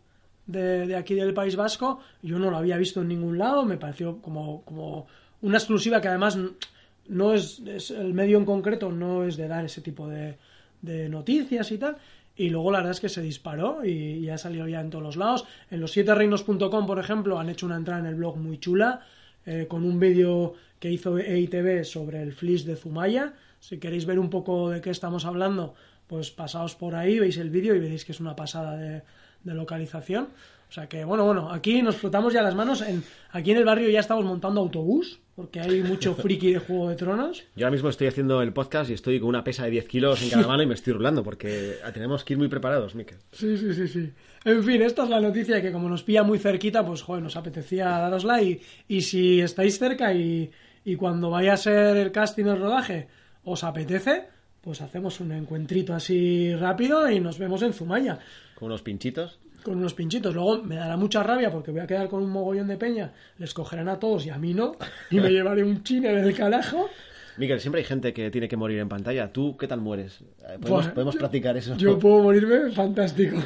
de, 0.46 0.86
de 0.86 0.96
aquí 0.96 1.14
del 1.14 1.34
País 1.34 1.56
Vasco. 1.56 2.00
Yo 2.22 2.38
no 2.38 2.50
lo 2.50 2.56
había 2.56 2.76
visto 2.78 3.02
en 3.02 3.08
ningún 3.08 3.36
lado. 3.38 3.64
Me 3.64 3.76
pareció 3.76 4.22
como, 4.22 4.62
como 4.62 5.06
una 5.42 5.58
exclusiva 5.58 6.00
que 6.00 6.08
además 6.08 6.38
no 7.08 7.34
es, 7.34 7.60
es- 7.60 7.90
el 7.90 8.14
medio 8.14 8.38
en 8.38 8.44
concreto 8.44 8.90
no 8.92 9.24
es 9.24 9.36
de 9.36 9.48
dar 9.48 9.64
ese 9.64 9.80
tipo 9.80 10.08
de, 10.08 10.36
de 10.82 11.08
noticias 11.08 11.70
y 11.72 11.78
tal. 11.78 11.96
Y 12.36 12.50
luego 12.50 12.70
la 12.70 12.78
verdad 12.78 12.92
es 12.92 13.00
que 13.00 13.08
se 13.08 13.20
disparó 13.22 13.84
y, 13.84 13.90
y 13.90 14.30
ha 14.30 14.38
salido 14.38 14.68
ya 14.68 14.80
en 14.80 14.90
todos 14.90 15.02
los 15.04 15.16
lados. 15.16 15.44
En 15.70 15.80
los 15.80 15.90
siete 15.90 16.14
reinos.com, 16.14 16.86
por 16.86 16.98
ejemplo, 17.00 17.38
han 17.38 17.48
hecho 17.50 17.66
una 17.66 17.76
entrada 17.76 18.00
en 18.00 18.06
el 18.06 18.14
blog 18.14 18.36
muy 18.36 18.58
chula 18.58 19.00
eh, 19.44 19.66
con 19.68 19.84
un 19.84 19.98
vídeo 19.98 20.54
que 20.78 20.90
hizo 20.90 21.18
EITV 21.18 21.84
sobre 21.84 22.22
el 22.22 22.32
flis 22.32 22.64
de 22.64 22.76
Zumaya. 22.76 23.34
Si 23.58 23.78
queréis 23.78 24.06
ver 24.06 24.20
un 24.20 24.30
poco 24.30 24.70
de 24.70 24.80
qué 24.80 24.90
estamos 24.90 25.24
hablando, 25.24 25.74
pues 26.06 26.30
pasaos 26.30 26.76
por 26.76 26.94
ahí, 26.94 27.18
veis 27.18 27.38
el 27.38 27.50
vídeo 27.50 27.74
y 27.74 27.80
veréis 27.80 28.04
que 28.04 28.12
es 28.12 28.20
una 28.20 28.36
pasada 28.36 28.76
de 28.76 29.02
localización. 29.54 30.28
O 30.68 30.72
sea 30.72 30.86
que, 30.86 31.04
bueno, 31.04 31.24
bueno, 31.24 31.50
aquí 31.50 31.80
nos 31.80 31.96
frotamos 31.96 32.32
ya 32.32 32.42
las 32.42 32.54
manos. 32.54 32.82
En, 32.82 33.02
aquí 33.30 33.52
en 33.52 33.56
el 33.56 33.64
barrio 33.64 33.88
ya 33.88 34.00
estamos 34.00 34.24
montando 34.24 34.60
autobús, 34.60 35.18
porque 35.34 35.60
hay 35.60 35.82
mucho 35.82 36.14
friki 36.14 36.52
de 36.52 36.58
Juego 36.58 36.90
de 36.90 36.96
Tronos. 36.96 37.44
Yo 37.56 37.64
ahora 37.66 37.70
mismo 37.72 37.88
estoy 37.88 38.06
haciendo 38.08 38.42
el 38.42 38.52
podcast 38.52 38.90
y 38.90 38.92
estoy 38.92 39.18
con 39.18 39.30
una 39.30 39.42
pesa 39.44 39.64
de 39.64 39.70
10 39.70 39.88
kilos 39.88 40.22
en 40.22 40.30
cada 40.30 40.46
mano 40.46 40.62
y 40.62 40.66
me 40.66 40.74
estoy 40.74 40.92
rulando 40.92 41.22
porque 41.22 41.76
tenemos 41.94 42.22
que 42.22 42.34
ir 42.34 42.38
muy 42.38 42.48
preparados, 42.48 42.94
Miquel. 42.94 43.18
Sí, 43.32 43.56
sí, 43.56 43.72
sí, 43.72 43.88
sí. 43.88 44.12
En 44.44 44.62
fin, 44.62 44.82
esta 44.82 45.04
es 45.04 45.10
la 45.10 45.20
noticia 45.20 45.62
que 45.62 45.72
como 45.72 45.88
nos 45.88 46.02
pilla 46.02 46.22
muy 46.22 46.38
cerquita, 46.38 46.84
pues 46.84 47.02
joder, 47.02 47.22
nos 47.22 47.36
apetecía 47.36 47.86
darosla 47.86 48.42
y, 48.42 48.60
y 48.88 49.00
si 49.00 49.40
estáis 49.40 49.78
cerca 49.78 50.12
y, 50.12 50.50
y 50.84 50.96
cuando 50.96 51.30
vaya 51.30 51.54
a 51.54 51.56
ser 51.56 51.96
el 51.96 52.12
casting 52.12 52.44
el 52.44 52.58
rodaje 52.58 53.08
os 53.44 53.64
apetece, 53.64 54.26
pues 54.60 54.82
hacemos 54.82 55.20
un 55.20 55.32
encuentrito 55.32 55.94
así 55.94 56.54
rápido 56.54 57.10
y 57.10 57.20
nos 57.20 57.38
vemos 57.38 57.62
en 57.62 57.72
Zumaya 57.72 58.18
Con 58.54 58.66
unos 58.66 58.82
pinchitos. 58.82 59.38
Con 59.62 59.78
unos 59.78 59.94
pinchitos. 59.94 60.34
Luego 60.34 60.62
me 60.62 60.76
dará 60.76 60.96
mucha 60.96 61.22
rabia 61.22 61.50
porque 61.50 61.70
voy 61.70 61.80
a 61.80 61.86
quedar 61.86 62.08
con 62.08 62.22
un 62.22 62.30
mogollón 62.30 62.68
de 62.68 62.76
peña, 62.76 63.12
les 63.38 63.54
cogerán 63.54 63.88
a 63.88 63.98
todos 63.98 64.26
y 64.26 64.30
a 64.30 64.38
mí 64.38 64.54
no, 64.54 64.76
y 65.10 65.20
me 65.20 65.30
llevaré 65.32 65.62
un 65.62 65.82
chine 65.82 66.14
del 66.14 66.34
carajo. 66.34 66.88
Miquel, 67.36 67.60
siempre 67.60 67.80
hay 67.80 67.86
gente 67.86 68.12
que 68.12 68.30
tiene 68.30 68.48
que 68.48 68.56
morir 68.56 68.80
en 68.80 68.88
pantalla. 68.88 69.32
¿Tú 69.32 69.56
qué 69.56 69.68
tal 69.68 69.80
mueres? 69.80 70.20
Eh, 70.48 70.58
podemos 70.60 71.14
practicar 71.16 71.56
eso. 71.56 71.76
Yo 71.76 71.98
puedo 72.00 72.22
morirme, 72.22 72.72
fantástico. 72.72 73.38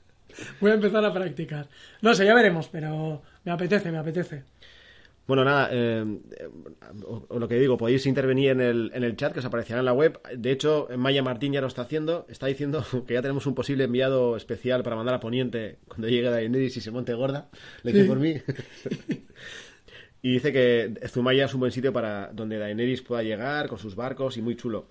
Voy 0.60 0.70
a 0.70 0.74
empezar 0.74 1.04
a 1.04 1.12
practicar. 1.12 1.66
No 2.02 2.14
sé, 2.14 2.24
ya 2.26 2.34
veremos, 2.34 2.68
pero 2.68 3.22
me 3.44 3.52
apetece, 3.52 3.90
me 3.90 3.98
apetece. 3.98 4.44
Bueno, 5.30 5.44
nada, 5.44 5.68
eh, 5.70 6.04
eh, 6.40 6.48
lo 7.38 7.46
que 7.46 7.54
digo, 7.54 7.76
podéis 7.76 8.04
intervenir 8.06 8.50
en 8.50 8.60
el, 8.60 8.90
en 8.92 9.04
el 9.04 9.14
chat 9.14 9.32
que 9.32 9.38
os 9.38 9.44
aparecerá 9.44 9.78
en 9.78 9.84
la 9.84 9.92
web. 9.92 10.18
De 10.36 10.50
hecho, 10.50 10.88
Maya 10.96 11.22
Martín 11.22 11.52
ya 11.52 11.60
lo 11.60 11.68
está 11.68 11.82
haciendo. 11.82 12.26
Está 12.28 12.48
diciendo 12.48 12.84
que 13.06 13.14
ya 13.14 13.22
tenemos 13.22 13.46
un 13.46 13.54
posible 13.54 13.84
enviado 13.84 14.36
especial 14.36 14.82
para 14.82 14.96
mandar 14.96 15.14
a 15.14 15.20
Poniente 15.20 15.78
cuando 15.86 16.08
llegue 16.08 16.28
Daenerys 16.30 16.76
y 16.76 16.80
se 16.80 16.90
monte 16.90 17.14
gorda. 17.14 17.48
Le 17.84 17.92
dice 17.92 18.02
Sí. 18.02 18.08
por 18.08 18.18
mí. 18.18 18.34
y 20.22 20.32
dice 20.32 20.52
que 20.52 20.94
Zumaya 21.06 21.44
es 21.44 21.54
un 21.54 21.60
buen 21.60 21.70
sitio 21.70 21.92
para 21.92 22.32
donde 22.32 22.58
Daenerys 22.58 23.02
pueda 23.02 23.22
llegar 23.22 23.68
con 23.68 23.78
sus 23.78 23.94
barcos 23.94 24.36
y 24.36 24.42
muy 24.42 24.56
chulo. 24.56 24.88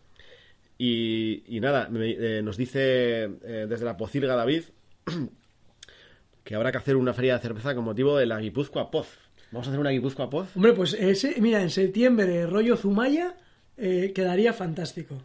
Y, 0.78 1.44
y 1.54 1.60
nada, 1.60 1.90
me- 1.90 2.12
eh, 2.18 2.42
nos 2.42 2.56
dice 2.56 3.24
eh, 3.44 3.66
desde 3.68 3.84
la 3.84 3.98
Pocilga 3.98 4.36
David 4.38 4.64
que 6.46 6.56
habrá 6.56 6.72
que 6.72 6.78
hacer 6.78 6.96
una 6.96 7.14
feria 7.14 7.34
de 7.36 7.42
cerveza 7.42 7.76
con 7.76 7.84
motivo 7.84 8.18
de 8.18 8.26
la 8.26 8.40
Guipúzcoa 8.40 8.90
Poz. 8.90 9.18
Vamos 9.52 9.68
a 9.68 9.70
hacer 9.72 9.80
una 9.80 9.90
Guipúzcoa 9.90 10.30
Poz. 10.30 10.56
Hombre, 10.56 10.74
pues 10.74 10.94
ese, 10.94 11.40
mira, 11.42 11.62
en 11.62 11.70
septiembre, 11.70 12.46
rollo 12.46 12.78
Zumaya, 12.78 13.36
eh, 13.78 14.12
quedaría 14.14 14.54
fantástico. 14.54 15.16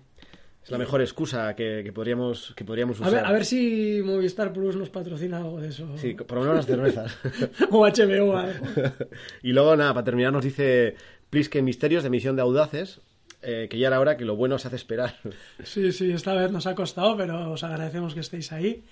Es 0.63 0.71
la 0.71 0.79
mejor 0.79 1.03
excusa 1.03 1.55
que, 1.55 1.83
que 1.85 1.93
podríamos, 1.93 2.55
que 2.57 2.65
podríamos 2.65 2.99
A 2.99 3.03
usar. 3.03 3.13
ver, 3.15 3.25
a 3.27 3.33
ver 3.33 3.45
si 3.45 4.01
Movistar 4.03 4.51
Plus 4.55 4.77
nos 4.77 4.89
patrocina 4.89 5.37
algo 5.37 5.61
de 5.61 5.69
eso. 5.69 5.87
Sí, 5.99 6.15
por 6.15 6.39
lo 6.39 6.41
menos 6.41 6.57
las 6.57 6.67
cervezas. 6.67 7.19
o 7.71 7.87
HBO 7.87 8.37
algo. 8.39 8.65
y 9.43 9.53
luego, 9.53 9.77
nada, 9.77 9.93
para 9.93 10.05
terminar, 10.05 10.33
nos 10.33 10.43
dice 10.43 10.97
Plisken 11.29 11.67
Misterios 11.67 12.03
de 12.03 12.09
Misión 12.09 12.35
de 12.35 12.41
Audaces, 12.43 13.03
eh, 13.43 13.67
que 13.69 13.79
ya 13.79 13.89
era 13.89 14.01
hora 14.01 14.17
que 14.17 14.25
lo 14.25 14.37
bueno 14.37 14.59
se 14.59 14.69
hace 14.69 14.77
esperar. 14.77 15.17
Sí, 15.65 15.93
sí, 15.93 16.11
esta 16.13 16.33
vez 16.33 16.51
nos 16.51 16.67
ha 16.67 16.75
costado, 16.75 17.15
pero 17.15 17.53
os 17.53 17.63
agradecemos 17.63 18.15
que 18.15 18.21
estéis 18.21 18.51
ahí. 18.51 18.85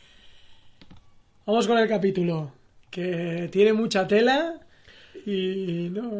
Vamos 1.47 1.67
con 1.67 1.79
el 1.79 1.89
capítulo, 1.89 2.53
que 2.91 3.49
tiene 3.51 3.73
mucha 3.73 4.07
tela 4.07 4.61
y 5.25 5.89
no, 5.91 6.11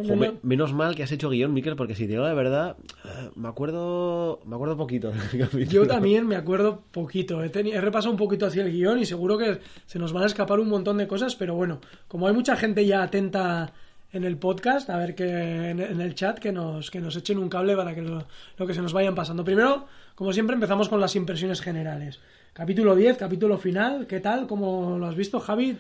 menos 0.43 0.73
mal 0.73 0.95
que 0.95 1.03
has 1.03 1.13
hecho 1.13 1.31
guion, 1.31 1.53
Miquel, 1.53 1.77
porque 1.77 1.95
si 1.95 2.05
te 2.05 2.13
digo 2.13 2.23
la 2.23 2.35
verdad, 2.35 2.77
eh, 3.05 3.31
me 3.35 3.49
acuerdo 3.49 4.41
me 4.45 4.55
acuerdo 4.55 4.77
poquito. 4.77 5.13
Yo 5.69 5.87
también 5.87 6.27
me 6.27 6.37
acuerdo 6.37 6.83
poquito. 6.91 7.43
He, 7.43 7.81
repasado 7.81 8.13
un 8.13 8.19
poquito 8.19 8.47
hacia 8.47 8.63
el 8.63 8.71
guion 8.71 9.01
y 9.01 9.05
seguro 9.05 9.39
que 9.39 9.59
se 9.87 9.99
nos 9.99 10.13
van 10.13 10.25
a 10.25 10.27
escapar 10.27 10.61
un 10.61 10.69
montón 10.69 10.99
de 10.99 11.09
cosas, 11.09 11.35
pero 11.35 11.55
bueno, 11.55 11.81
como 12.09 12.29
hay 12.29 12.35
mucha 12.35 12.57
gente 12.57 12.87
ya 12.87 13.03
atenta 13.03 13.73
en 14.13 14.25
el 14.25 14.37
podcast, 14.37 14.91
a 14.91 14.99
ver 14.99 15.15
que 15.15 15.25
en, 15.71 15.81
en 15.81 16.01
el 16.01 16.15
chat 16.15 16.39
que 16.39 16.53
nos, 16.53 16.91
que 16.91 17.01
nos 17.01 17.17
echen 17.17 17.39
un 17.39 17.49
cable 17.49 17.75
para 17.75 17.95
que 17.95 18.03
lo, 18.03 18.27
lo 18.59 18.67
que 18.67 18.75
se 18.75 18.83
nos 18.83 18.93
vayan 18.93 19.15
pasando. 19.15 19.43
Primero, 19.43 19.87
como 20.15 20.33
siempre, 20.33 20.55
empezamos 20.55 20.89
con 20.89 21.01
las 21.01 21.17
impresiones 21.17 21.61
generales. 21.61 22.21
Capítulo 22.53 22.95
10, 22.95 23.17
capítulo 23.17 23.57
final, 23.57 24.07
¿qué 24.07 24.21
tal? 24.21 24.47
¿Cómo 24.47 24.99
lo 24.99 25.07
has 25.07 25.17
visto, 25.17 25.41
Javi? 25.41 25.79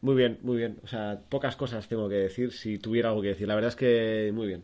Muy 0.00 0.14
bien, 0.14 0.38
muy 0.42 0.56
bien. 0.56 0.78
O 0.82 0.86
sea, 0.86 1.20
pocas 1.28 1.56
cosas 1.56 1.88
tengo 1.88 2.08
que 2.08 2.16
decir 2.16 2.52
si 2.52 2.78
tuviera 2.78 3.08
algo 3.08 3.22
que 3.22 3.28
decir. 3.28 3.48
La 3.48 3.54
verdad 3.54 3.70
es 3.70 3.76
que 3.76 4.30
muy 4.32 4.46
bien. 4.46 4.62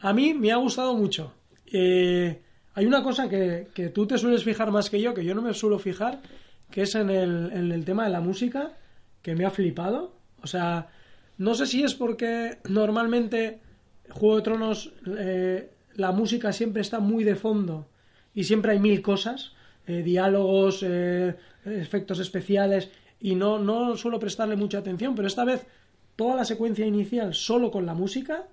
A 0.00 0.12
mí 0.12 0.34
me 0.34 0.52
ha 0.52 0.56
gustado 0.56 0.94
mucho. 0.94 1.32
Eh, 1.72 2.40
hay 2.74 2.86
una 2.86 3.02
cosa 3.02 3.28
que, 3.28 3.68
que 3.72 3.88
tú 3.88 4.06
te 4.06 4.18
sueles 4.18 4.44
fijar 4.44 4.70
más 4.70 4.90
que 4.90 5.00
yo, 5.00 5.14
que 5.14 5.24
yo 5.24 5.34
no 5.34 5.42
me 5.42 5.54
suelo 5.54 5.78
fijar, 5.78 6.20
que 6.70 6.82
es 6.82 6.94
en 6.94 7.10
el, 7.10 7.50
en 7.52 7.72
el 7.72 7.84
tema 7.84 8.04
de 8.04 8.10
la 8.10 8.20
música, 8.20 8.72
que 9.22 9.34
me 9.34 9.44
ha 9.44 9.50
flipado. 9.50 10.16
O 10.42 10.46
sea, 10.46 10.88
no 11.38 11.54
sé 11.54 11.66
si 11.66 11.82
es 11.82 11.94
porque 11.94 12.58
normalmente 12.68 13.60
Juego 14.10 14.36
de 14.36 14.42
Tronos 14.42 14.92
eh, 15.18 15.70
la 15.94 16.12
música 16.12 16.52
siempre 16.52 16.82
está 16.82 17.00
muy 17.00 17.24
de 17.24 17.36
fondo 17.36 17.88
y 18.34 18.44
siempre 18.44 18.72
hay 18.72 18.78
mil 18.78 19.00
cosas, 19.02 19.52
eh, 19.86 20.02
diálogos, 20.02 20.82
eh, 20.82 21.34
efectos 21.64 22.18
especiales, 22.18 22.90
y 23.24 23.34
no, 23.34 23.58
no 23.58 23.96
suelo 23.96 24.18
prestarle 24.18 24.54
mucha 24.56 24.78
atención, 24.78 25.14
pero 25.14 25.26
esta 25.28 25.44
vez 25.44 25.66
toda 26.14 26.36
la 26.36 26.44
secuencia 26.44 26.84
inicial 26.86 27.32
solo 27.34 27.70
con 27.70 27.86
la 27.86 27.94
música 27.94 28.44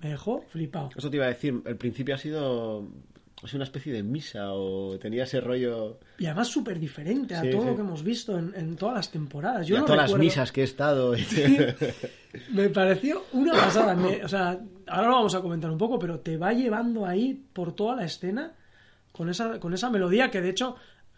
me 0.00 0.10
dejó 0.10 0.42
flipado. 0.48 0.90
Eso 0.96 1.10
te 1.10 1.16
iba 1.16 1.26
a 1.26 1.28
decir, 1.28 1.60
el 1.66 1.76
principio 1.76 2.14
ha 2.14 2.18
sido 2.18 2.86
sido 3.44 3.56
una 3.56 3.64
especie 3.64 3.92
de 3.92 4.04
misa 4.04 4.52
o 4.52 4.96
tenía 5.00 5.24
ese 5.24 5.40
rollo 5.40 5.98
Y 6.18 6.26
además 6.26 6.46
súper 6.46 6.78
diferente 6.78 7.34
a 7.34 7.40
Sí, 7.40 7.50
todo 7.50 7.62
sí. 7.62 7.66
lo 7.70 7.74
que 7.74 7.80
hemos 7.80 8.04
visto 8.04 8.38
en, 8.38 8.52
en 8.54 8.76
todas 8.76 8.94
las 8.94 9.10
temporadas. 9.10 9.66
Yo 9.66 9.74
y 9.74 9.78
a 9.78 9.80
no 9.80 9.86
todas 9.86 10.10
las 10.12 10.18
misas 10.20 10.52
que 10.52 10.60
he 10.60 10.64
estado. 10.64 11.14
Me 12.52 12.68
pareció 12.70 13.24
una 13.32 13.52
pasada. 13.52 13.94
Me- 13.96 14.24
o 14.24 14.28
sea, 14.28 14.58
ahora 14.86 15.08
lo 15.08 15.14
vamos 15.14 15.34
a 15.34 15.40
comentar 15.40 15.70
un 15.70 15.78
poco, 15.78 15.98
pero 15.98 16.20
te 16.20 16.36
va 16.36 16.52
llevando 16.52 17.04
ahí 17.04 17.42
por 17.52 17.74
toda 17.74 17.96
la 17.96 18.04
escena 18.04 18.52
con 19.10 19.28
esa, 19.28 19.58
con 19.60 19.74
esa 19.74 19.90
melodía 19.90 20.30
que 20.30 20.40
de 20.40 20.50
hecho, 20.50 20.76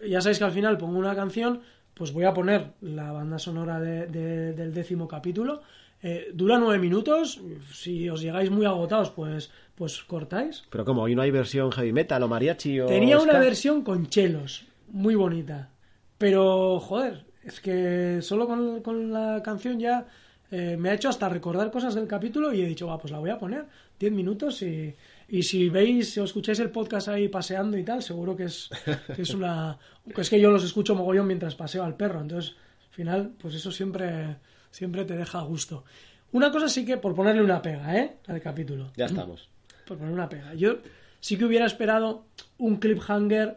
ya 0.08 0.20
sabéis 0.20 0.38
que 0.38 0.44
al 0.44 0.52
final 0.52 0.78
pongo 0.78 0.98
una 0.98 1.14
canción, 1.14 1.60
pues 1.94 2.12
voy 2.12 2.24
a 2.24 2.34
poner 2.34 2.72
la 2.80 3.12
banda 3.12 3.38
sonora 3.38 3.80
de- 3.80 4.06
de- 4.06 4.52
del 4.52 4.74
décimo 4.74 5.06
capítulo. 5.08 5.62
Eh, 6.02 6.30
dura 6.34 6.58
nueve 6.58 6.78
minutos. 6.78 7.40
Si 7.72 8.08
os 8.10 8.20
llegáis 8.20 8.50
muy 8.50 8.66
agotados, 8.66 9.10
pues, 9.10 9.50
pues 9.74 10.02
cortáis. 10.02 10.64
Pero 10.70 10.84
como 10.84 11.02
hoy 11.02 11.14
no 11.14 11.22
hay 11.22 11.30
versión 11.30 11.72
heavy 11.72 11.92
metal 11.92 12.22
o 12.22 12.28
mariachi 12.28 12.80
o 12.80 12.86
Tenía 12.86 13.18
una 13.18 13.38
versión 13.38 13.82
con 13.82 14.08
chelos, 14.08 14.66
muy 14.88 15.14
bonita. 15.14 15.70
Pero, 16.18 16.78
joder, 16.80 17.24
es 17.42 17.60
que 17.60 18.18
solo 18.22 18.46
con, 18.46 18.82
con 18.82 19.12
la 19.12 19.42
canción 19.42 19.78
ya 19.80 20.06
eh, 20.50 20.76
me 20.78 20.90
ha 20.90 20.94
hecho 20.94 21.08
hasta 21.08 21.28
recordar 21.28 21.70
cosas 21.70 21.94
del 21.94 22.06
capítulo 22.06 22.52
y 22.52 22.60
he 22.62 22.66
dicho, 22.66 22.86
va, 22.86 22.98
pues 22.98 23.10
la 23.10 23.18
voy 23.18 23.30
a 23.30 23.38
poner 23.38 23.64
10 23.98 24.12
minutos 24.12 24.60
y, 24.62 24.94
y 25.28 25.42
si 25.42 25.68
veis, 25.68 26.12
si 26.12 26.20
os 26.20 26.30
escucháis 26.30 26.60
el 26.60 26.70
podcast 26.70 27.08
ahí 27.08 27.28
paseando 27.28 27.76
y 27.78 27.84
tal, 27.84 28.02
seguro 28.02 28.36
que 28.36 28.44
es, 28.44 28.70
que 29.14 29.22
es 29.22 29.30
una... 29.34 29.78
es 30.16 30.30
que 30.30 30.40
yo 30.40 30.50
los 30.50 30.64
escucho 30.64 30.94
mogollón 30.94 31.26
mientras 31.26 31.54
paseo 31.54 31.82
al 31.84 31.96
perro, 31.96 32.20
entonces 32.20 32.54
al 32.88 32.94
final, 32.94 33.32
pues 33.40 33.54
eso 33.54 33.70
siempre, 33.72 34.36
siempre 34.70 35.04
te 35.04 35.16
deja 35.16 35.38
a 35.40 35.44
gusto. 35.44 35.84
Una 36.32 36.50
cosa 36.50 36.68
sí 36.68 36.84
que, 36.84 36.96
por 36.96 37.14
ponerle 37.14 37.42
una 37.42 37.62
pega, 37.62 37.96
¿eh? 37.96 38.16
Al 38.26 38.40
capítulo 38.40 38.90
Ya 38.96 39.06
estamos. 39.06 39.48
por 39.86 39.98
poner 39.98 40.12
una 40.12 40.28
pega. 40.28 40.54
Yo 40.54 40.78
sí 41.20 41.36
que 41.38 41.44
hubiera 41.44 41.66
esperado 41.66 42.26
un 42.58 42.76
cliffhanger 42.76 43.56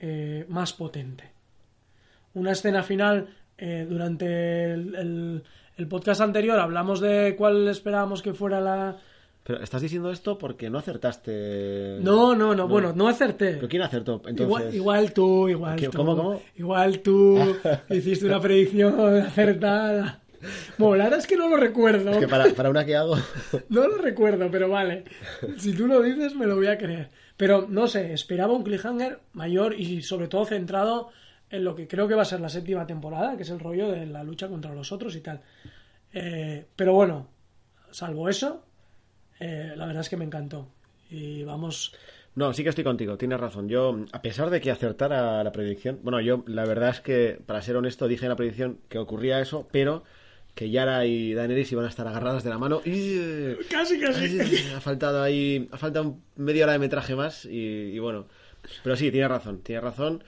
eh, 0.00 0.44
más 0.48 0.72
potente. 0.72 1.30
Una 2.34 2.52
escena 2.52 2.82
final 2.82 3.28
eh, 3.56 3.86
durante 3.88 4.72
el, 4.72 4.94
el- 4.94 5.42
el 5.76 5.86
podcast 5.86 6.20
anterior 6.20 6.58
hablamos 6.58 6.98
de 7.00 7.36
cuál 7.38 7.68
esperábamos 7.68 8.20
que 8.20 8.34
fuera 8.34 8.60
la... 8.60 8.96
Pero 9.48 9.62
estás 9.62 9.80
diciendo 9.80 10.10
esto 10.12 10.36
porque 10.36 10.68
no 10.68 10.76
acertaste. 10.78 11.96
No, 12.02 12.34
no, 12.36 12.54
no, 12.54 12.68
bueno, 12.68 12.92
no 12.94 13.08
acerté. 13.08 13.54
¿Pero 13.54 13.66
quién 13.68 13.80
acertó? 13.80 14.16
Entonces, 14.26 14.42
Igual, 14.46 14.74
igual 14.74 15.12
tú, 15.14 15.48
igual 15.48 15.76
¿Qué- 15.76 15.88
tú. 15.88 15.96
cómo, 15.96 16.14
cómo? 16.14 16.42
Igual 16.56 16.98
tú 17.00 17.38
hiciste 17.88 18.26
una 18.26 18.40
predicción 18.40 19.00
acertada. 19.22 20.20
Bueno, 20.76 20.96
la 20.96 21.04
verdad 21.04 21.20
es 21.20 21.26
que 21.26 21.36
no 21.38 21.48
lo 21.48 21.56
recuerdo. 21.56 22.10
Es 22.10 22.18
que 22.18 22.28
para, 22.28 22.44
para 22.52 22.68
una 22.68 22.84
que 22.84 22.94
hago. 22.94 23.16
No 23.70 23.88
lo 23.88 23.96
recuerdo, 23.96 24.50
pero 24.50 24.68
vale. 24.68 25.04
Si 25.56 25.72
tú 25.72 25.86
lo 25.86 26.02
dices, 26.02 26.34
me 26.36 26.44
lo 26.46 26.54
voy 26.56 26.66
a 26.66 26.76
creer. 26.76 27.08
Pero 27.38 27.66
no 27.70 27.86
sé, 27.86 28.12
esperaba 28.12 28.52
un 28.52 28.62
cliffhanger 28.64 29.18
mayor 29.32 29.80
y 29.80 30.02
sobre 30.02 30.28
todo 30.28 30.44
centrado 30.44 31.08
en 31.48 31.64
lo 31.64 31.74
que 31.74 31.88
creo 31.88 32.06
que 32.06 32.14
va 32.14 32.20
a 32.22 32.26
ser 32.26 32.40
la 32.40 32.50
séptima 32.50 32.86
temporada, 32.86 33.34
que 33.38 33.44
es 33.44 33.50
el 33.50 33.60
rollo 33.60 33.90
de 33.90 34.04
la 34.04 34.22
lucha 34.24 34.46
contra 34.48 34.74
los 34.74 34.92
otros 34.92 35.16
y 35.16 35.20
tal. 35.22 35.40
Eh, 36.12 36.66
pero 36.76 36.92
bueno, 36.92 37.28
salvo 37.90 38.28
eso, 38.28 38.62
eh, 39.40 39.72
la 39.76 39.86
verdad 39.86 40.02
es 40.02 40.08
que 40.08 40.16
me 40.16 40.24
encantó. 40.24 40.68
Y 41.10 41.42
vamos. 41.44 41.94
No, 42.34 42.52
sí 42.52 42.62
que 42.62 42.68
estoy 42.68 42.84
contigo, 42.84 43.16
tienes 43.16 43.40
razón. 43.40 43.68
Yo, 43.68 44.04
a 44.12 44.22
pesar 44.22 44.50
de 44.50 44.60
que 44.60 44.70
acertara 44.70 45.42
la 45.42 45.52
predicción, 45.52 45.98
bueno, 46.02 46.20
yo 46.20 46.44
la 46.46 46.64
verdad 46.64 46.90
es 46.90 47.00
que, 47.00 47.40
para 47.46 47.62
ser 47.62 47.76
honesto, 47.76 48.06
dije 48.06 48.26
en 48.26 48.28
la 48.30 48.36
predicción 48.36 48.78
que 48.88 48.98
ocurría 48.98 49.40
eso, 49.40 49.66
pero 49.72 50.04
que 50.54 50.70
Yara 50.70 51.06
y 51.06 51.34
Daenerys 51.34 51.72
iban 51.72 51.84
a 51.84 51.88
estar 51.88 52.06
agarradas 52.06 52.44
de 52.44 52.50
la 52.50 52.58
mano 52.58 52.80
y... 52.84 53.54
Casi, 53.70 53.98
casi. 53.98 54.38
Ha 54.74 54.80
faltado 54.80 55.22
ahí, 55.22 55.68
ha 55.72 55.78
faltado 55.78 56.08
un- 56.10 56.22
media 56.36 56.64
hora 56.64 56.72
de 56.74 56.78
metraje 56.80 57.14
más 57.16 57.44
y, 57.44 57.58
y 57.92 57.98
bueno. 57.98 58.26
Pero 58.82 58.96
sí, 58.96 59.10
tienes 59.10 59.30
razón, 59.30 59.60
tienes 59.62 59.82
razón. 59.84 60.22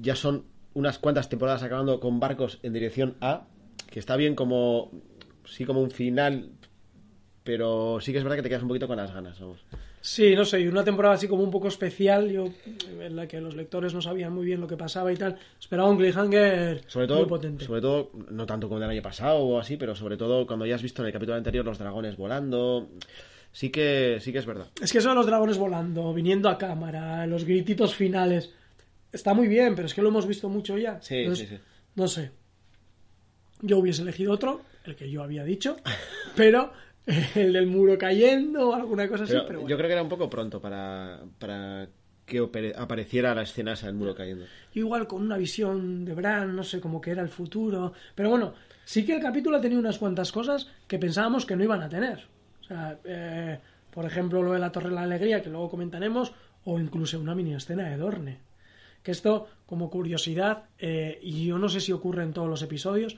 Ya 0.00 0.16
son 0.16 0.44
unas 0.72 0.98
cuantas 0.98 1.28
temporadas 1.28 1.62
acabando 1.62 2.00
con 2.00 2.20
barcos 2.20 2.58
en 2.62 2.72
dirección 2.72 3.16
A, 3.20 3.42
que 3.90 3.98
está 3.98 4.16
bien 4.16 4.34
como, 4.36 4.90
sí 5.44 5.64
como 5.64 5.80
un 5.82 5.90
final, 5.90 6.50
pero 7.44 7.98
sí 8.00 8.12
que 8.12 8.18
es 8.18 8.24
verdad 8.24 8.36
que 8.36 8.42
te 8.42 8.48
quedas 8.48 8.62
un 8.62 8.68
poquito 8.68 8.86
con 8.86 8.96
las 8.96 9.12
ganas, 9.12 9.38
vamos. 9.40 9.60
Sí, 10.02 10.34
no 10.34 10.46
sé, 10.46 10.60
y 10.60 10.66
una 10.66 10.82
temporada 10.82 11.14
así 11.14 11.28
como 11.28 11.42
un 11.42 11.50
poco 11.50 11.68
especial, 11.68 12.30
yo 12.30 12.46
en 13.00 13.16
la 13.16 13.28
que 13.28 13.38
los 13.40 13.54
lectores 13.54 13.92
no 13.92 14.00
sabían 14.00 14.32
muy 14.32 14.46
bien 14.46 14.58
lo 14.60 14.66
que 14.66 14.76
pasaba 14.76 15.12
y 15.12 15.16
tal. 15.16 15.36
Esperaba 15.60 15.90
un 15.90 15.98
cliffhanger 15.98 16.82
Sobre 16.86 17.06
muy 17.06 17.16
todo, 17.16 17.26
potente. 17.26 17.64
sobre 17.66 17.80
todo, 17.82 18.10
no 18.30 18.46
tanto 18.46 18.68
como 18.68 18.82
el 18.82 18.88
año 18.88 19.02
pasado 19.02 19.40
o 19.40 19.58
así, 19.58 19.76
pero 19.76 19.94
sobre 19.94 20.16
todo 20.16 20.46
cuando 20.46 20.64
ya 20.64 20.74
has 20.76 20.82
visto 20.82 21.02
en 21.02 21.06
el 21.08 21.12
capítulo 21.12 21.36
anterior 21.36 21.64
los 21.66 21.78
dragones 21.78 22.16
volando, 22.16 22.88
sí 23.52 23.68
que, 23.68 24.18
sí 24.20 24.32
que 24.32 24.38
es 24.38 24.46
verdad. 24.46 24.68
Es 24.80 24.90
que 24.90 24.98
eso 24.98 25.10
de 25.10 25.14
los 25.16 25.26
dragones 25.26 25.58
volando, 25.58 26.14
viniendo 26.14 26.48
a 26.48 26.56
cámara, 26.56 27.26
los 27.26 27.44
grititos 27.44 27.94
finales, 27.94 28.54
está 29.12 29.34
muy 29.34 29.48
bien, 29.48 29.74
pero 29.74 29.84
es 29.86 29.92
que 29.92 30.00
lo 30.00 30.08
hemos 30.08 30.26
visto 30.26 30.48
mucho 30.48 30.78
ya. 30.78 30.98
Sí, 31.02 31.16
Entonces, 31.16 31.48
sí, 31.48 31.56
sí. 31.56 31.62
No 31.94 32.08
sé. 32.08 32.30
Yo 33.60 33.76
hubiese 33.78 34.00
elegido 34.00 34.32
otro, 34.32 34.62
el 34.84 34.96
que 34.96 35.10
yo 35.10 35.22
había 35.22 35.44
dicho, 35.44 35.76
pero 36.36 36.72
el 37.34 37.52
del 37.52 37.66
muro 37.66 37.96
cayendo 37.98 38.70
o 38.70 38.74
alguna 38.74 39.08
cosa 39.08 39.24
así, 39.24 39.32
Pero 39.32 39.60
bueno. 39.60 39.68
yo 39.68 39.76
creo 39.76 39.88
que 39.88 39.92
era 39.94 40.02
un 40.02 40.08
poco 40.08 40.28
pronto 40.30 40.60
para, 40.60 41.20
para 41.38 41.88
que 42.26 42.72
apareciera 42.76 43.34
la 43.34 43.42
escena 43.42 43.72
esa 43.72 43.86
del 43.86 43.96
muro 43.96 44.14
cayendo. 44.14 44.44
igual 44.74 45.06
con 45.08 45.22
una 45.22 45.36
visión 45.36 46.04
de 46.04 46.14
Bran, 46.14 46.54
no 46.54 46.62
sé, 46.62 46.80
como 46.80 47.00
que 47.00 47.10
era 47.10 47.22
el 47.22 47.28
futuro. 47.28 47.92
Pero 48.14 48.30
bueno, 48.30 48.54
sí 48.84 49.04
que 49.04 49.16
el 49.16 49.22
capítulo 49.22 49.56
ha 49.56 49.60
tenido 49.60 49.80
unas 49.80 49.98
cuantas 49.98 50.30
cosas 50.30 50.68
que 50.86 50.98
pensábamos 50.98 51.44
que 51.44 51.56
no 51.56 51.64
iban 51.64 51.82
a 51.82 51.88
tener. 51.88 52.26
O 52.60 52.64
sea, 52.64 52.98
eh, 53.04 53.58
por 53.90 54.04
ejemplo, 54.04 54.42
lo 54.42 54.52
de 54.52 54.60
la 54.60 54.70
Torre 54.70 54.90
de 54.90 54.94
la 54.94 55.02
Alegría, 55.02 55.42
que 55.42 55.50
luego 55.50 55.68
comentaremos, 55.70 56.32
o 56.64 56.78
incluso 56.78 57.18
una 57.18 57.34
mini 57.34 57.54
escena 57.54 57.88
de 57.88 57.96
Dorne. 57.96 58.38
Que 59.02 59.10
esto, 59.10 59.48
como 59.66 59.90
curiosidad, 59.90 60.64
eh, 60.78 61.18
y 61.22 61.46
yo 61.46 61.58
no 61.58 61.68
sé 61.68 61.80
si 61.80 61.90
ocurre 61.90 62.22
en 62.22 62.32
todos 62.32 62.48
los 62.48 62.62
episodios, 62.62 63.16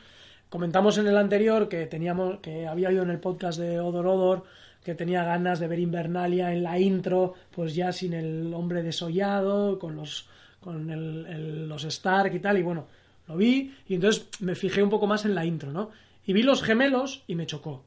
comentamos 0.52 0.98
en 0.98 1.06
el 1.06 1.16
anterior 1.16 1.66
que 1.66 1.86
teníamos, 1.86 2.40
que 2.40 2.66
había 2.66 2.90
oído 2.90 3.02
en 3.02 3.08
el 3.08 3.18
podcast 3.20 3.58
de 3.58 3.80
Odor 3.80 4.06
Odor, 4.06 4.44
que 4.84 4.94
tenía 4.94 5.24
ganas 5.24 5.58
de 5.60 5.66
ver 5.66 5.78
Invernalia 5.78 6.52
en 6.52 6.62
la 6.62 6.78
intro, 6.78 7.32
pues 7.52 7.74
ya 7.74 7.90
sin 7.90 8.12
el 8.12 8.52
hombre 8.52 8.82
desollado, 8.82 9.78
con 9.78 9.96
los 9.96 10.28
con 10.60 10.90
el- 10.90 11.66
los 11.70 11.84
Stark 11.84 12.34
y 12.34 12.38
tal, 12.38 12.58
y 12.58 12.62
bueno, 12.62 12.86
lo 13.28 13.36
vi, 13.38 13.74
y 13.88 13.94
entonces 13.94 14.28
me 14.40 14.54
fijé 14.54 14.82
un 14.82 14.90
poco 14.90 15.06
más 15.06 15.24
en 15.24 15.34
la 15.34 15.44
intro, 15.46 15.72
¿no? 15.72 15.90
Y 16.26 16.34
vi 16.34 16.42
los 16.42 16.62
gemelos 16.62 17.24
y 17.26 17.34
me 17.34 17.46
chocó. 17.46 17.82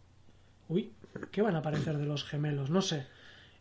Uy, 0.68 0.90
¿qué 1.32 1.44
van 1.44 1.56
a 1.56 1.60
aparecer 1.60 1.98
de 2.00 2.06
los 2.08 2.24
gemelos? 2.24 2.72
No 2.72 2.82
sé. 2.82 3.06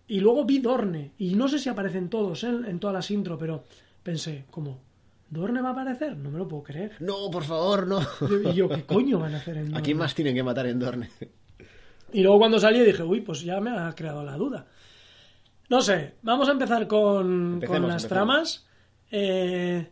Y 0.09 0.21
luego 0.21 0.47
vi 0.47 0.61
Dorne, 0.61 1.11
y 1.19 1.35
no 1.35 1.47
sé 1.49 1.59
si 1.59 1.69
aparecen 1.69 2.09
todos 2.09 2.43
¿eh? 2.43 2.49
en 2.67 2.81
todas 2.81 2.95
las 2.95 3.11
intro, 3.11 3.37
pero 3.37 3.65
pensé, 4.03 4.47
¿cómo? 4.51 4.81
¿Dorne 5.35 5.61
va 5.61 5.71
a 5.71 5.73
aparecer? 5.73 6.17
No 6.17 6.31
me 6.31 6.39
lo 6.39 6.49
puedo 6.49 6.63
creer. 6.63 6.93
No, 7.01 7.31
por 7.31 7.45
favor, 7.45 7.87
no. 7.87 8.01
Y 8.51 8.55
yo, 8.55 8.69
¿qué 8.69 8.85
coño 8.85 9.19
van 9.19 9.35
a 9.35 9.39
hacer 9.39 9.57
en 9.57 9.65
Dorne? 9.65 9.79
¿A 9.79 9.83
quién 9.83 9.99
más 9.99 10.15
tienen 10.15 10.35
que 10.35 10.43
matar 10.43 10.67
en 10.67 10.79
Dorne? 10.79 11.11
Y 12.13 12.23
luego 12.23 12.39
cuando 12.39 12.59
salí 12.61 12.81
dije, 12.81 13.03
uy, 13.03 13.21
pues 13.21 13.43
ya 13.43 13.61
me 13.61 13.71
ha 13.71 13.93
creado 13.95 14.23
la 14.25 14.37
duda. 14.37 14.67
No 15.69 15.83
sé, 15.83 16.15
vamos 16.23 16.49
a 16.49 16.53
empezar 16.53 16.87
con, 16.87 17.55
Empecemos, 17.55 17.81
con 17.81 17.89
las 17.89 18.05
empecemos. 18.05 18.09
tramas. 18.09 18.67
Eh, 19.11 19.91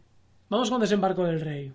vamos 0.49 0.71
con 0.71 0.81
Desembarco 0.81 1.25
del 1.25 1.41
Rey. 1.41 1.73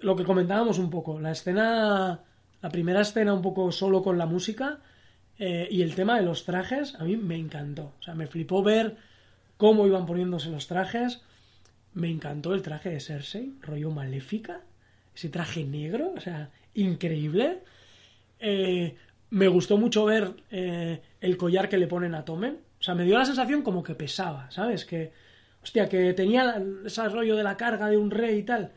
Lo 0.00 0.16
que 0.16 0.24
comentábamos 0.24 0.78
un 0.78 0.90
poco, 0.90 1.20
la 1.20 1.30
escena, 1.30 2.20
la 2.60 2.68
primera 2.70 3.02
escena 3.02 3.32
un 3.32 3.42
poco 3.42 3.70
solo 3.70 4.02
con 4.02 4.18
la 4.18 4.26
música 4.26 4.80
eh, 5.38 5.68
y 5.70 5.82
el 5.82 5.94
tema 5.94 6.16
de 6.16 6.22
los 6.22 6.44
trajes, 6.44 6.96
a 6.96 7.04
mí 7.04 7.16
me 7.16 7.36
encantó. 7.36 7.92
O 8.00 8.02
sea, 8.02 8.14
me 8.14 8.26
flipó 8.26 8.62
ver 8.64 8.96
cómo 9.56 9.86
iban 9.86 10.06
poniéndose 10.06 10.50
los 10.50 10.66
trajes. 10.66 11.22
Me 11.94 12.10
encantó 12.10 12.54
el 12.54 12.62
traje 12.62 12.90
de 12.90 13.00
Cersei, 13.00 13.54
rollo 13.60 13.90
maléfica. 13.90 14.62
Ese 15.14 15.28
traje 15.28 15.64
negro, 15.64 16.12
o 16.16 16.20
sea, 16.20 16.50
increíble. 16.74 17.62
Eh, 18.40 18.96
me 19.30 19.48
gustó 19.48 19.76
mucho 19.76 20.04
ver 20.04 20.34
eh, 20.50 21.00
el 21.20 21.36
collar 21.36 21.68
que 21.68 21.78
le 21.78 21.86
ponen 21.86 22.14
a 22.14 22.24
Tomen. 22.24 22.58
O 22.80 22.82
sea, 22.82 22.94
me 22.94 23.04
dio 23.04 23.18
la 23.18 23.24
sensación 23.24 23.62
como 23.62 23.82
que 23.82 23.94
pesaba, 23.94 24.50
¿sabes? 24.50 24.84
Que, 24.84 25.12
hostia, 25.62 25.88
que 25.88 26.12
tenía 26.14 26.62
ese 26.84 27.08
rollo 27.08 27.36
de 27.36 27.42
la 27.42 27.56
carga 27.56 27.88
de 27.88 27.96
un 27.96 28.10
rey 28.10 28.38
y 28.38 28.42
tal. 28.42 28.72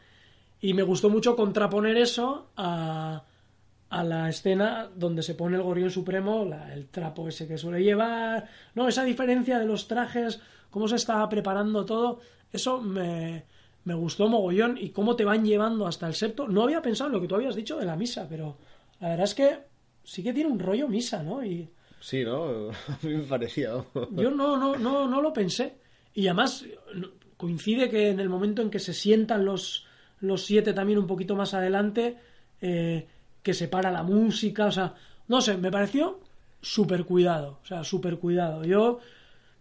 Y 0.61 0.73
me 0.73 0.83
gustó 0.83 1.09
mucho 1.09 1.35
contraponer 1.35 1.97
eso 1.97 2.51
a, 2.55 3.23
a 3.89 4.03
la 4.03 4.29
escena 4.29 4.89
donde 4.95 5.23
se 5.23 5.35
pone 5.35 5.57
el 5.57 5.63
gorrión 5.63 5.89
supremo, 5.89 6.47
el 6.73 6.87
trapo 6.87 7.27
ese 7.27 7.47
que 7.47 7.57
suele 7.57 7.83
llevar. 7.83 8.47
No, 8.73 8.87
esa 8.87 9.03
diferencia 9.03 9.59
de 9.59 9.65
los 9.65 9.87
trajes, 9.87 10.41
cómo 10.69 10.87
se 10.87 10.97
estaba 10.97 11.27
preparando 11.29 11.85
todo, 11.85 12.19
eso 12.51 12.81
me, 12.81 13.43
me 13.83 13.93
gustó 13.93 14.27
mogollón. 14.27 14.77
Y 14.79 14.89
cómo 14.89 15.15
te 15.15 15.25
van 15.25 15.45
llevando 15.45 15.87
hasta 15.87 16.07
el 16.07 16.13
septo. 16.13 16.47
No 16.47 16.63
había 16.63 16.81
pensado 16.81 17.09
en 17.09 17.13
lo 17.13 17.21
que 17.21 17.27
tú 17.27 17.35
habías 17.35 17.55
dicho 17.55 17.77
de 17.77 17.85
la 17.85 17.95
misa, 17.95 18.27
pero 18.29 18.57
la 18.99 19.09
verdad 19.09 19.25
es 19.25 19.35
que 19.35 19.57
sí 20.03 20.23
que 20.23 20.33
tiene 20.33 20.49
un 20.51 20.59
rollo 20.59 20.87
misa, 20.87 21.23
¿no? 21.23 21.43
Y 21.43 21.69
Sí, 21.99 22.23
¿no? 22.23 22.69
A 22.87 22.99
mí 23.01 23.15
me 23.15 23.23
parecía. 23.23 23.71
yo 24.11 24.31
no, 24.31 24.57
no, 24.57 24.75
no, 24.75 25.07
no 25.07 25.21
lo 25.21 25.33
pensé. 25.33 25.73
Y 26.13 26.27
además 26.27 26.65
coincide 27.37 27.89
que 27.89 28.09
en 28.09 28.19
el 28.19 28.29
momento 28.29 28.61
en 28.61 28.69
que 28.69 28.79
se 28.79 28.93
sientan 28.93 29.43
los, 29.43 29.85
los 30.19 30.43
siete 30.43 30.73
también 30.73 30.99
un 30.99 31.07
poquito 31.07 31.35
más 31.35 31.53
adelante, 31.53 32.17
eh, 32.61 33.07
que 33.41 33.53
se 33.53 33.67
para 33.67 33.91
la 33.91 34.03
música, 34.03 34.67
o 34.67 34.71
sea, 34.71 34.93
no 35.27 35.41
sé, 35.41 35.57
me 35.57 35.71
pareció 35.71 36.19
súper 36.61 37.05
cuidado, 37.05 37.59
o 37.63 37.65
sea, 37.65 37.83
súper 37.83 38.17
cuidado. 38.17 38.63
Yo 38.63 38.99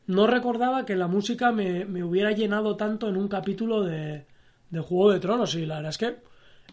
no 0.06 0.26
recordaba 0.26 0.84
que 0.84 0.96
la 0.96 1.06
música 1.08 1.50
me, 1.52 1.84
me 1.84 2.04
hubiera 2.04 2.32
llenado 2.32 2.76
tanto 2.76 3.08
en 3.08 3.16
un 3.16 3.28
capítulo 3.28 3.82
de, 3.82 4.24
de 4.70 4.80
Juego 4.80 5.12
de 5.12 5.20
Tronos 5.20 5.54
y 5.54 5.64
la 5.66 5.76
verdad 5.76 5.90
es 5.90 5.98
que 5.98 6.16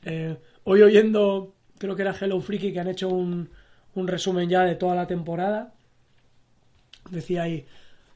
eh, 0.06 0.38
hoy 0.64 0.82
oyendo, 0.82 1.54
creo 1.78 1.96
que 1.96 2.02
era 2.02 2.16
Hello 2.20 2.40
Freaky 2.42 2.74
que 2.74 2.80
han 2.80 2.88
hecho 2.90 3.10
un, 3.10 3.50
un 3.96 4.08
resumen 4.08 4.50
ya 4.50 4.64
de 4.64 4.76
toda 4.76 4.96
la 4.96 5.08
temporada, 5.08 5.74
decía 7.10 7.44
ahí, 7.44 7.66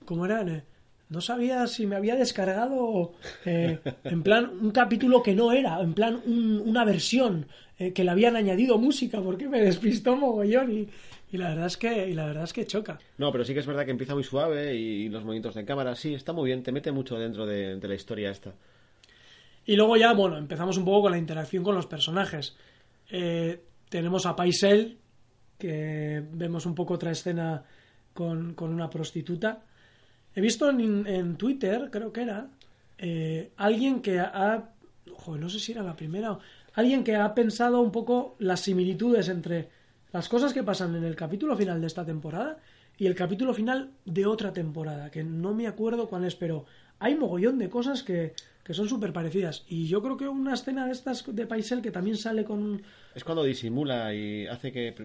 ¿cómo 0.05 0.25
era? 0.25 0.41
Eh, 0.41 0.63
No 1.09 1.21
sabía 1.21 1.67
si 1.67 1.85
me 1.85 1.95
había 1.95 2.15
descargado 2.15 3.13
eh, 3.45 3.79
en 4.03 4.23
plan 4.23 4.49
un 4.61 4.71
capítulo 4.71 5.21
que 5.23 5.33
no 5.35 5.51
era, 5.51 5.79
en 5.81 5.93
plan 5.93 6.19
un- 6.25 6.61
una 6.65 6.83
versión 6.83 7.45
eh, 7.77 7.93
que 7.93 8.03
le 8.03 8.11
habían 8.11 8.35
añadido 8.35 8.77
música, 8.77 9.21
porque 9.21 9.47
me 9.47 9.61
despistó 9.61 10.15
mogollón 10.15 10.71
y, 10.71 10.87
y 11.35 11.37
la 11.37 11.49
verdad 11.49 11.67
es 11.67 11.77
que 11.77 12.09
y 12.09 12.13
la 12.13 12.25
verdad 12.25 12.43
es 12.45 12.53
que 12.53 12.65
choca. 12.65 12.97
No, 13.17 13.31
pero 13.31 13.43
sí 13.45 13.53
que 13.53 13.59
es 13.59 13.67
verdad 13.67 13.85
que 13.85 13.91
empieza 13.91 14.13
muy 14.13 14.23
suave 14.23 14.75
y 14.75 15.09
los 15.09 15.23
movimientos 15.23 15.55
de 15.55 15.65
cámara, 15.65 15.95
sí, 15.95 16.13
está 16.13 16.33
muy 16.33 16.45
bien, 16.47 16.63
te 16.63 16.71
mete 16.71 16.91
mucho 16.91 17.17
dentro 17.17 17.45
de, 17.45 17.75
de 17.77 17.87
la 17.87 17.95
historia 17.95 18.31
esta. 18.31 18.53
Y 19.65 19.75
luego 19.75 19.97
ya, 19.97 20.13
bueno, 20.13 20.37
empezamos 20.37 20.77
un 20.77 20.85
poco 20.85 21.03
con 21.03 21.11
la 21.11 21.17
interacción 21.17 21.63
con 21.63 21.75
los 21.75 21.87
personajes. 21.87 22.55
Eh, 23.09 23.61
tenemos 23.89 24.25
a 24.25 24.35
Paisel, 24.35 24.97
que 25.57 26.23
vemos 26.33 26.65
un 26.65 26.75
poco 26.75 26.95
otra 26.95 27.11
escena 27.11 27.63
con, 28.13 28.53
con 28.53 28.71
una 28.73 28.89
prostituta. 28.89 29.63
He 30.35 30.41
visto 30.41 30.69
en, 30.69 31.07
en 31.07 31.35
Twitter, 31.37 31.89
creo 31.91 32.11
que 32.13 32.21
era, 32.21 32.47
eh, 32.97 33.51
alguien 33.57 34.01
que 34.01 34.19
ha... 34.19 34.69
Joder, 35.13 35.41
no 35.41 35.49
sé 35.49 35.59
si 35.59 35.71
era 35.71 35.81
la 35.81 35.95
primera. 35.95 36.33
o- 36.33 36.39
Alguien 36.73 37.03
que 37.03 37.15
ha 37.15 37.33
pensado 37.33 37.79
un 37.79 37.91
poco 37.91 38.35
las 38.39 38.59
similitudes 38.59 39.29
entre 39.29 39.69
las 40.15 40.29
cosas 40.29 40.53
que 40.53 40.63
pasan 40.63 40.95
en 40.95 41.03
el 41.03 41.13
capítulo 41.13 41.57
final 41.57 41.81
de 41.81 41.87
esta 41.87 42.05
temporada 42.05 42.57
y 42.97 43.05
el 43.05 43.15
capítulo 43.15 43.53
final 43.53 43.91
de 44.05 44.25
otra 44.25 44.53
temporada, 44.53 45.11
que 45.11 45.25
no 45.25 45.53
me 45.53 45.67
acuerdo 45.67 46.07
cuál 46.07 46.23
es, 46.23 46.35
pero 46.35 46.65
hay 46.99 47.15
mogollón 47.15 47.57
de 47.57 47.69
cosas 47.69 48.01
que, 48.01 48.33
que 48.63 48.73
son 48.73 48.87
súper 48.87 49.11
parecidas. 49.11 49.65
Y 49.67 49.87
yo 49.87 50.01
creo 50.01 50.15
que 50.15 50.29
una 50.29 50.53
escena 50.53 50.85
de 50.85 50.93
estas 50.93 51.25
de 51.35 51.45
Paisel 51.45 51.81
que 51.81 51.91
también 51.91 52.15
sale 52.15 52.45
con... 52.45 52.81
Es 53.13 53.25
cuando 53.25 53.43
disimula 53.43 54.13
y 54.13 54.47
hace 54.47 54.71
que. 54.71 54.95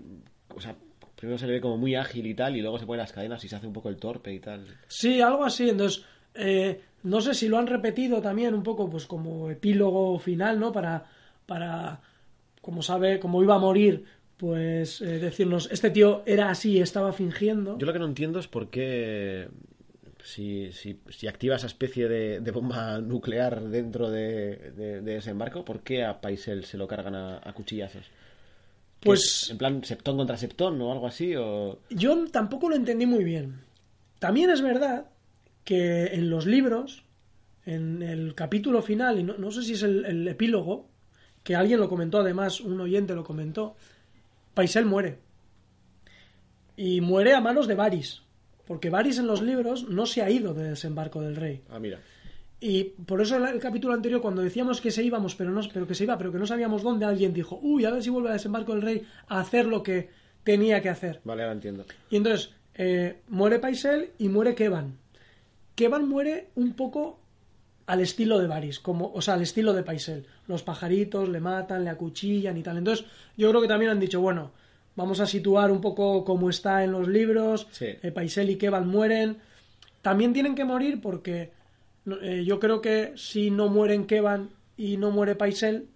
O 0.54 0.60
sea, 0.60 0.76
primero 1.16 1.38
se 1.38 1.48
le 1.48 1.54
ve 1.54 1.60
como 1.60 1.76
muy 1.76 1.96
ágil 1.96 2.28
y 2.28 2.34
tal, 2.36 2.56
y 2.56 2.60
luego 2.60 2.78
se 2.78 2.86
pone 2.86 3.02
las 3.02 3.12
cadenas 3.12 3.42
y 3.42 3.48
se 3.48 3.56
hace 3.56 3.66
un 3.66 3.72
poco 3.72 3.88
el 3.88 3.96
torpe 3.96 4.32
y 4.32 4.38
tal. 4.38 4.64
Sí, 4.86 5.20
algo 5.20 5.44
así. 5.44 5.70
Entonces, 5.70 6.04
eh, 6.34 6.80
no 7.02 7.20
sé 7.20 7.34
si 7.34 7.48
lo 7.48 7.58
han 7.58 7.66
repetido 7.66 8.22
también 8.22 8.54
un 8.54 8.62
poco, 8.62 8.88
pues 8.88 9.06
como 9.06 9.50
epílogo 9.50 10.20
final, 10.20 10.60
¿no? 10.60 10.70
Para, 10.70 11.04
para 11.46 12.00
como 12.60 12.82
sabe, 12.82 13.18
como 13.18 13.42
iba 13.42 13.56
a 13.56 13.58
morir, 13.58 14.04
pues 14.40 15.02
eh, 15.02 15.18
decirnos, 15.18 15.68
este 15.70 15.90
tío 15.90 16.22
era 16.24 16.48
así, 16.48 16.80
estaba 16.80 17.12
fingiendo. 17.12 17.76
Yo 17.78 17.86
lo 17.86 17.92
que 17.92 17.98
no 17.98 18.06
entiendo 18.06 18.38
es 18.40 18.48
por 18.48 18.70
qué. 18.70 19.48
Si, 20.24 20.72
si, 20.72 20.98
si 21.08 21.28
activa 21.28 21.56
esa 21.56 21.66
especie 21.66 22.08
de, 22.08 22.40
de 22.40 22.50
bomba 22.50 22.98
nuclear 23.00 23.60
dentro 23.68 24.10
de, 24.10 24.72
de, 24.76 25.00
de 25.02 25.14
desembarco, 25.14 25.64
¿por 25.64 25.80
qué 25.80 26.04
a 26.04 26.20
Paisel 26.20 26.64
se 26.64 26.76
lo 26.78 26.86
cargan 26.88 27.14
a, 27.14 27.36
a 27.42 27.52
cuchillazos? 27.52 28.06
¿Qué 29.00 29.06
Pues- 29.06 29.42
es? 29.44 29.50
¿En 29.50 29.58
plan 29.58 29.84
septón 29.84 30.16
contra 30.16 30.36
septón 30.38 30.80
o 30.80 30.92
algo 30.92 31.06
así? 31.06 31.34
O... 31.36 31.78
Yo 31.90 32.26
tampoco 32.30 32.68
lo 32.70 32.76
entendí 32.76 33.04
muy 33.06 33.24
bien. 33.24 33.60
También 34.18 34.50
es 34.50 34.60
verdad 34.62 35.06
que 35.64 36.06
en 36.14 36.28
los 36.30 36.46
libros, 36.46 37.02
en 37.66 38.02
el 38.02 38.34
capítulo 38.34 38.80
final, 38.82 39.18
y 39.18 39.22
no, 39.22 39.36
no 39.38 39.50
sé 39.50 39.62
si 39.62 39.72
es 39.74 39.82
el, 39.82 40.04
el 40.04 40.28
epílogo, 40.28 40.88
que 41.42 41.54
alguien 41.56 41.80
lo 41.80 41.88
comentó, 41.88 42.18
además, 42.18 42.60
un 42.60 42.78
oyente 42.80 43.14
lo 43.14 43.24
comentó, 43.24 43.74
Paisel 44.54 44.86
muere. 44.86 45.18
Y 46.76 47.00
muere 47.00 47.34
a 47.34 47.40
manos 47.40 47.66
de 47.66 47.74
Varys. 47.74 48.22
Porque 48.66 48.90
Varys 48.90 49.18
en 49.18 49.26
los 49.26 49.42
libros 49.42 49.88
no 49.88 50.06
se 50.06 50.22
ha 50.22 50.30
ido 50.30 50.54
de 50.54 50.70
desembarco 50.70 51.20
del 51.20 51.36
rey. 51.36 51.62
Ah, 51.70 51.78
mira. 51.78 51.98
Y 52.60 52.84
por 52.84 53.20
eso 53.20 53.36
el, 53.36 53.46
el 53.46 53.60
capítulo 53.60 53.94
anterior, 53.94 54.20
cuando 54.20 54.42
decíamos 54.42 54.80
que 54.80 54.90
se 54.90 55.02
íbamos, 55.02 55.34
pero 55.34 55.50
no, 55.50 55.60
pero 55.72 55.86
que 55.86 55.94
se 55.94 56.04
iba, 56.04 56.18
pero 56.18 56.30
que 56.30 56.38
no 56.38 56.46
sabíamos 56.46 56.82
dónde, 56.82 57.06
alguien 57.06 57.32
dijo, 57.32 57.58
uy, 57.62 57.84
a 57.84 57.90
ver 57.90 58.02
si 58.02 58.10
vuelve 58.10 58.30
a 58.30 58.34
desembarco 58.34 58.72
del 58.72 58.82
rey 58.82 59.06
a 59.28 59.40
hacer 59.40 59.66
lo 59.66 59.82
que 59.82 60.10
tenía 60.44 60.80
que 60.80 60.90
hacer. 60.90 61.20
Vale, 61.24 61.42
ahora 61.42 61.54
entiendo. 61.54 61.86
Y 62.10 62.16
entonces 62.16 62.52
eh, 62.74 63.20
muere 63.28 63.58
Paisel 63.58 64.10
y 64.18 64.28
muere 64.28 64.54
Kevan. 64.54 64.98
Kevan 65.74 66.08
muere 66.08 66.48
un 66.54 66.74
poco 66.74 67.19
al 67.90 68.00
estilo 68.00 68.38
de 68.38 68.46
Varys, 68.46 68.78
como, 68.78 69.10
o 69.12 69.20
sea, 69.20 69.34
al 69.34 69.42
estilo 69.42 69.72
de 69.72 69.82
Paisel. 69.82 70.24
Los 70.46 70.62
pajaritos 70.62 71.28
le 71.28 71.40
matan, 71.40 71.82
le 71.82 71.90
acuchillan 71.90 72.56
y 72.56 72.62
tal. 72.62 72.78
Entonces, 72.78 73.04
yo 73.36 73.50
creo 73.50 73.60
que 73.60 73.66
también 73.66 73.90
han 73.90 73.98
dicho, 73.98 74.20
bueno, 74.20 74.52
vamos 74.94 75.18
a 75.18 75.26
situar 75.26 75.72
un 75.72 75.80
poco 75.80 76.24
cómo 76.24 76.50
está 76.50 76.84
en 76.84 76.92
los 76.92 77.08
libros. 77.08 77.66
Sí. 77.72 77.86
Eh, 78.00 78.12
Paisel 78.12 78.50
y 78.50 78.56
Kevan 78.56 78.86
mueren. 78.86 79.38
También 80.02 80.32
tienen 80.32 80.54
que 80.54 80.64
morir 80.64 81.00
porque 81.00 81.50
eh, 82.22 82.44
yo 82.46 82.60
creo 82.60 82.80
que 82.80 83.12
si 83.16 83.50
no 83.50 83.68
mueren 83.68 84.06
Kevan 84.06 84.50
y 84.76 84.96
no 84.96 85.10
muere 85.10 85.34
Paisel, 85.34 85.88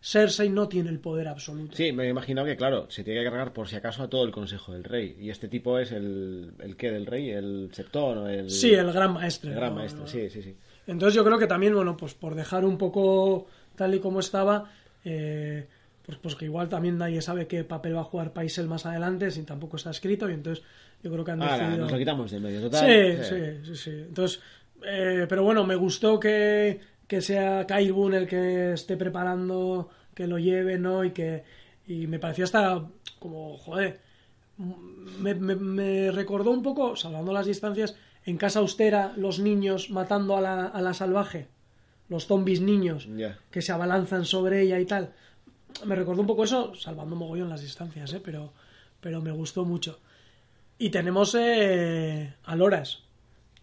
Cersei 0.00 0.48
no 0.48 0.66
tiene 0.68 0.88
el 0.88 0.98
poder 0.98 1.28
absoluto. 1.28 1.76
Sí, 1.76 1.92
me 1.92 2.04
he 2.04 2.08
imaginado 2.08 2.46
que, 2.46 2.56
claro, 2.56 2.90
se 2.90 3.04
tiene 3.04 3.20
que 3.20 3.30
cargar 3.30 3.52
por 3.52 3.68
si 3.68 3.76
acaso 3.76 4.02
a 4.02 4.08
todo 4.08 4.24
el 4.24 4.32
consejo 4.32 4.72
del 4.72 4.84
rey. 4.84 5.16
Y 5.20 5.28
este 5.28 5.48
tipo 5.48 5.78
es 5.78 5.92
el, 5.92 6.52
el 6.58 6.76
qué 6.76 6.90
del 6.90 7.04
rey, 7.06 7.30
el 7.30 7.70
septón 7.72 8.18
o 8.18 8.28
el... 8.28 8.50
Sí, 8.50 8.72
el 8.72 8.92
gran 8.92 9.12
maestre. 9.12 9.50
el 9.50 9.56
gran 9.56 9.70
¿no? 9.70 9.76
maestro, 9.76 10.06
sí, 10.06 10.30
sí, 10.30 10.42
sí. 10.42 10.56
Entonces 10.86 11.14
yo 11.14 11.24
creo 11.24 11.38
que 11.38 11.46
también, 11.46 11.74
bueno, 11.74 11.96
pues 11.96 12.14
por 12.14 12.34
dejar 12.34 12.64
un 12.64 12.78
poco 12.78 13.46
tal 13.76 13.94
y 13.94 14.00
como 14.00 14.20
estaba, 14.20 14.70
eh, 15.04 15.66
pues, 16.04 16.18
pues 16.18 16.34
que 16.36 16.44
igual 16.44 16.68
también 16.68 16.98
nadie 16.98 17.22
sabe 17.22 17.46
qué 17.46 17.64
papel 17.64 17.96
va 17.96 18.00
a 18.02 18.04
jugar 18.04 18.32
Paisel 18.32 18.68
más 18.68 18.86
adelante, 18.86 19.30
si 19.30 19.42
tampoco 19.42 19.76
está 19.76 19.90
escrito, 19.90 20.28
y 20.28 20.34
entonces 20.34 20.64
yo 21.02 21.10
creo 21.10 21.24
que 21.24 21.30
han 21.32 21.40
Ahora, 21.40 21.58
decidido... 21.58 21.82
nos 21.84 21.92
lo 21.92 21.98
quitamos 21.98 22.30
de 22.30 22.40
medio, 22.40 22.60
total. 22.62 22.86
Sí, 22.90 23.22
sí, 23.24 23.66
sí, 23.66 23.76
sí. 23.76 23.90
Entonces, 23.90 24.40
eh, 24.86 25.26
pero 25.28 25.42
bueno, 25.42 25.64
me 25.64 25.74
gustó 25.76 26.18
que, 26.20 26.80
que 27.06 27.20
sea 27.20 27.66
Kaibun 27.66 28.14
el 28.14 28.26
que 28.26 28.72
esté 28.74 28.96
preparando, 28.96 29.88
que 30.14 30.26
lo 30.26 30.38
lleve, 30.38 30.78
¿no? 30.78 31.04
Y 31.04 31.10
que 31.12 31.44
y 31.86 32.06
me 32.06 32.18
pareció 32.18 32.44
hasta 32.44 32.82
como, 33.18 33.56
joder, 33.58 34.00
me, 34.56 35.34
me- 35.34 35.56
me 35.56 36.10
recordó 36.10 36.50
un 36.50 36.62
poco, 36.62 36.96
salvando 36.96 37.32
las 37.32 37.46
distancias, 37.46 37.96
en 38.24 38.36
Casa 38.36 38.60
Austera, 38.60 39.12
los 39.16 39.38
niños 39.38 39.90
matando 39.90 40.36
a 40.36 40.40
la, 40.40 40.66
a 40.66 40.80
la 40.80 40.94
salvaje, 40.94 41.48
los 42.08 42.26
zombies 42.26 42.60
niños, 42.60 43.08
que 43.50 43.62
se 43.62 43.72
abalanzan 43.72 44.24
sobre 44.24 44.62
ella 44.62 44.78
y 44.80 44.86
tal. 44.86 45.12
Me 45.84 45.94
recordó 45.96 46.20
un 46.20 46.26
poco 46.26 46.44
eso, 46.44 46.74
salvando 46.74 47.16
mogollón 47.16 47.48
las 47.48 47.62
distancias, 47.62 48.12
¿eh? 48.12 48.20
pero, 48.24 48.52
pero 49.00 49.20
me 49.20 49.30
gustó 49.32 49.64
mucho. 49.64 49.98
Y 50.78 50.90
tenemos 50.90 51.36
eh, 51.38 52.34
a 52.44 52.56
Loras. 52.56 53.02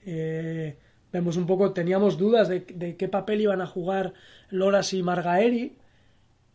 Eh, 0.05 0.77
vemos 1.11 1.37
un 1.37 1.45
poco, 1.45 1.71
teníamos 1.71 2.17
dudas 2.17 2.47
de, 2.47 2.61
de 2.61 2.95
qué 2.97 3.07
papel 3.07 3.41
iban 3.41 3.61
a 3.61 3.67
jugar 3.67 4.13
Loras 4.49 4.93
y 4.93 5.03
Margaeri. 5.03 5.75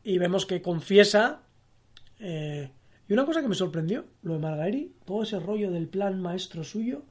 Y 0.04 0.18
vemos 0.18 0.46
que 0.46 0.62
confiesa. 0.62 1.40
eh, 2.20 2.70
y 3.08 3.12
una 3.12 3.24
cosa 3.24 3.40
que 3.40 3.48
me 3.48 3.54
sorprendió, 3.54 4.04
lo 4.22 4.34
de 4.34 4.38
Margaeri, 4.40 4.92
todo 5.04 5.22
ese 5.22 5.38
rollo 5.38 5.70
del 5.70 5.86
plan 5.88 6.20
maestro 6.20 6.64
suyo, 6.64 7.02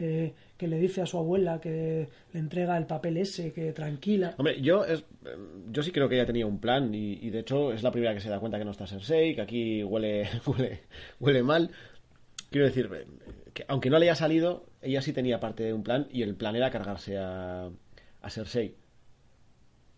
eh, 0.00 0.34
que 0.56 0.66
le 0.68 0.78
dice 0.78 1.02
a 1.02 1.06
su 1.06 1.16
abuela 1.18 1.60
que 1.60 2.08
le 2.32 2.40
entrega 2.40 2.76
el 2.76 2.86
papel 2.86 3.16
ese, 3.16 3.52
que 3.52 3.72
tranquila. 3.72 4.34
Hombre, 4.38 4.60
yo, 4.60 4.84
es, 4.84 5.00
eh, 5.24 5.36
yo 5.70 5.82
sí 5.82 5.92
creo 5.92 6.08
que 6.08 6.16
ella 6.16 6.26
tenía 6.26 6.46
un 6.46 6.58
plan 6.58 6.94
y, 6.94 7.12
y 7.22 7.30
de 7.30 7.40
hecho 7.40 7.72
es 7.72 7.82
la 7.82 7.92
primera 7.92 8.14
que 8.14 8.20
se 8.20 8.28
da 8.28 8.40
cuenta 8.40 8.58
que 8.58 8.64
no 8.64 8.70
está 8.72 8.86
Cersei, 8.86 9.34
que 9.34 9.42
aquí 9.42 9.84
huele, 9.84 10.28
huele, 10.46 10.80
huele 11.20 11.42
mal. 11.42 11.70
Quiero 12.50 12.66
decir, 12.66 12.90
eh, 12.92 13.06
que 13.54 13.64
aunque 13.68 13.90
no 13.90 13.98
le 13.98 14.06
haya 14.06 14.14
salido, 14.16 14.66
ella 14.82 15.02
sí 15.02 15.12
tenía 15.12 15.38
parte 15.40 15.62
de 15.62 15.72
un 15.72 15.82
plan 15.82 16.08
y 16.10 16.22
el 16.22 16.34
plan 16.34 16.56
era 16.56 16.70
cargarse 16.70 17.16
a, 17.18 17.68
a 18.22 18.30
Cersei. 18.30 18.74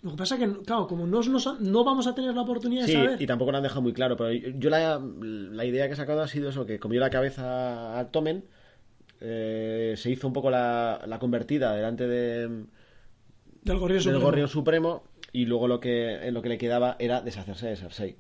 Lo 0.03 0.11
que 0.11 0.17
pasa 0.17 0.37
que, 0.37 0.51
claro, 0.67 0.89
como 0.89 1.07
no, 1.07 1.23
nos- 1.23 1.61
no 1.61 1.85
vamos 1.85 2.09
a 2.09 2.15
tener 2.15 2.35
la 2.35 2.43
oportunidad 2.43 2.87
Sí, 2.87 2.93
de 2.93 3.05
saber. 3.05 3.23
y 3.23 3.27
tampoco 3.29 3.53
lo 3.53 3.59
han 3.59 3.63
dejado 3.63 3.83
muy 3.83 3.93
claro, 3.93 4.17
pero 4.17 4.33
yo 4.33 4.69
la, 4.69 5.01
la 5.01 5.65
idea 5.65 5.87
que 5.87 5.93
he 5.93 5.97
sacado 5.97 6.23
ha 6.23 6.27
sido 6.29 6.49
eso, 6.51 6.67
que 6.67 6.81
comió 6.81 6.99
la 6.99 7.09
cabeza 7.09 7.97
a 8.01 8.11
Tomen, 8.11 8.45
eh, 9.23 9.95
se 9.97 10.11
hizo 10.11 10.27
un 10.27 10.33
poco 10.33 10.51
la, 10.51 11.01
la 11.07 11.19
convertida 11.19 11.75
delante 11.75 12.07
de, 12.09 12.49
del 13.63 13.79
Gorrión 13.79 13.99
del 13.99 14.03
Supremo. 14.03 14.21
Gorrión 14.25 14.49
Supremo 14.49 15.05
y 15.33 15.47
luego 15.47 15.69
lo 15.69 15.81
que, 15.81 16.29
lo 16.33 16.43
que 16.43 16.49
le 16.49 16.59
quedaba 16.59 16.97
era 16.99 17.21
deshacerse 17.21 17.69
de 17.69 17.77
Cersei. 17.77 18.17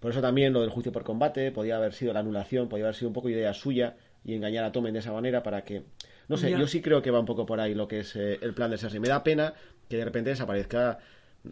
Por 0.00 0.10
eso 0.12 0.20
también 0.20 0.52
lo 0.52 0.60
del 0.62 0.70
juicio 0.70 0.92
por 0.92 1.04
combate 1.04 1.52
podía 1.52 1.76
haber 1.76 1.92
sido 1.92 2.12
la 2.12 2.20
anulación, 2.20 2.68
podía 2.68 2.84
haber 2.86 2.94
sido 2.94 3.08
un 3.08 3.14
poco 3.14 3.28
idea 3.28 3.52
suya 3.54 3.96
y 4.24 4.34
engañar 4.34 4.64
a 4.64 4.72
Tommen 4.72 4.92
de 4.94 5.00
esa 5.00 5.12
manera 5.12 5.42
para 5.42 5.62
que... 5.64 5.82
No 6.28 6.36
sé, 6.36 6.50
Ya. 6.50 6.58
yo 6.58 6.66
sí 6.66 6.80
creo 6.80 7.02
que 7.02 7.10
va 7.10 7.20
un 7.20 7.26
poco 7.26 7.44
por 7.46 7.60
ahí 7.60 7.74
lo 7.74 7.86
que 7.88 8.00
es 8.00 8.16
eh, 8.16 8.38
el 8.40 8.54
plan 8.54 8.70
de 8.70 8.78
Cersei. 8.78 9.00
Me 9.00 9.08
da 9.08 9.22
pena 9.22 9.52
que 9.88 9.96
de 9.96 10.04
repente 10.04 10.30
desaparezca, 10.30 10.98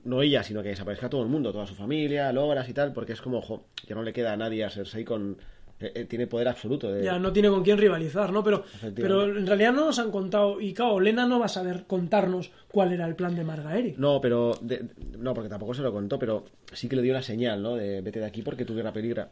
no 0.04 0.22
ella, 0.22 0.42
sino 0.42 0.62
que 0.62 0.68
desaparezca 0.70 1.08
todo 1.10 1.22
el 1.22 1.28
mundo, 1.28 1.52
toda 1.52 1.66
su 1.66 1.74
familia, 1.74 2.32
Logras 2.32 2.68
y 2.68 2.72
tal, 2.74 2.92
porque 2.92 3.12
es 3.12 3.20
como, 3.20 3.38
ojo, 3.38 3.66
ya 3.86 3.94
no 3.94 4.02
le 4.02 4.12
queda 4.12 4.32
a 4.32 4.36
nadie 4.36 4.64
a 4.64 4.70
Cersei 4.70 5.04
con... 5.04 5.38
eh, 5.80 5.92
eh, 5.94 6.04
tiene 6.04 6.26
poder 6.26 6.48
absoluto 6.48 6.90
de... 6.92 7.04
Ya 7.04 7.18
no 7.18 7.32
tiene 7.32 7.48
con 7.48 7.62
quién 7.62 7.78
rivalizar, 7.78 8.32
¿no? 8.32 8.42
Pero, 8.42 8.64
pero 8.94 9.24
en 9.24 9.46
realidad 9.46 9.72
no 9.72 9.84
nos 9.86 9.98
han 9.98 10.10
contado. 10.10 10.60
Y 10.60 10.74
claro, 10.74 10.98
Lena 11.00 11.26
no 11.26 11.38
va 11.38 11.46
a 11.46 11.48
saber 11.48 11.84
contarnos 11.86 12.50
cuál 12.70 12.92
era 12.92 13.06
el 13.06 13.14
plan 13.14 13.34
de 13.36 13.44
Margaeri. 13.44 13.94
No, 13.98 14.20
pero. 14.20 14.58
de- 14.60 14.86
no, 15.18 15.34
porque 15.34 15.48
tampoco 15.48 15.74
se 15.74 15.82
lo 15.82 15.92
contó, 15.92 16.18
pero 16.18 16.44
sí 16.72 16.88
que 16.88 16.96
le 16.96 17.02
dio 17.02 17.12
una 17.12 17.22
señal, 17.22 17.62
¿no? 17.62 17.76
De 17.76 18.00
vete 18.00 18.20
de 18.20 18.26
aquí 18.26 18.42
porque 18.42 18.64
tu 18.64 18.74
guerra 18.74 18.92
peligra. 18.92 19.30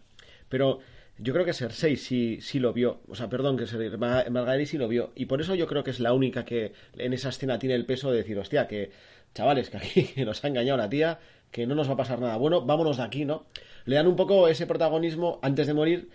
Pero 0.48 0.78
yo 1.18 1.32
creo 1.32 1.44
que 1.44 1.52
Cersei 1.52 1.96
sí, 1.96 2.38
sí 2.40 2.60
lo 2.60 2.72
vio. 2.72 3.00
O 3.08 3.14
sea, 3.14 3.28
perdón, 3.28 3.56
que 3.56 3.64
Cer- 3.64 3.96
Ma- 3.98 4.24
Margaery 4.30 4.66
sí 4.66 4.78
lo 4.78 4.86
vio. 4.88 5.10
Y 5.16 5.26
por 5.26 5.40
eso 5.40 5.54
yo 5.54 5.66
creo 5.66 5.82
que 5.82 5.90
es 5.90 5.98
la 6.00 6.12
única 6.12 6.44
que 6.44 6.72
en 6.96 7.12
esa 7.12 7.30
escena 7.30 7.58
tiene 7.58 7.74
el 7.74 7.86
peso 7.86 8.10
de 8.10 8.18
decir, 8.18 8.38
hostia, 8.38 8.68
que 8.68 8.90
chavales, 9.34 9.68
que 9.70 9.76
aquí 9.78 10.02
que 10.14 10.24
nos 10.24 10.44
ha 10.44 10.48
engañado 10.48 10.76
la 10.78 10.88
tía, 10.88 11.18
que 11.50 11.66
no 11.66 11.74
nos 11.74 11.88
va 11.88 11.94
a 11.94 11.96
pasar 11.96 12.20
nada 12.20 12.36
bueno, 12.36 12.62
vámonos 12.62 12.98
de 12.98 13.02
aquí, 13.02 13.24
¿no? 13.24 13.46
Le 13.86 13.96
dan 13.96 14.06
un 14.06 14.16
poco 14.16 14.48
ese 14.48 14.66
protagonismo 14.66 15.38
antes 15.42 15.66
de 15.66 15.74
morir. 15.74 16.08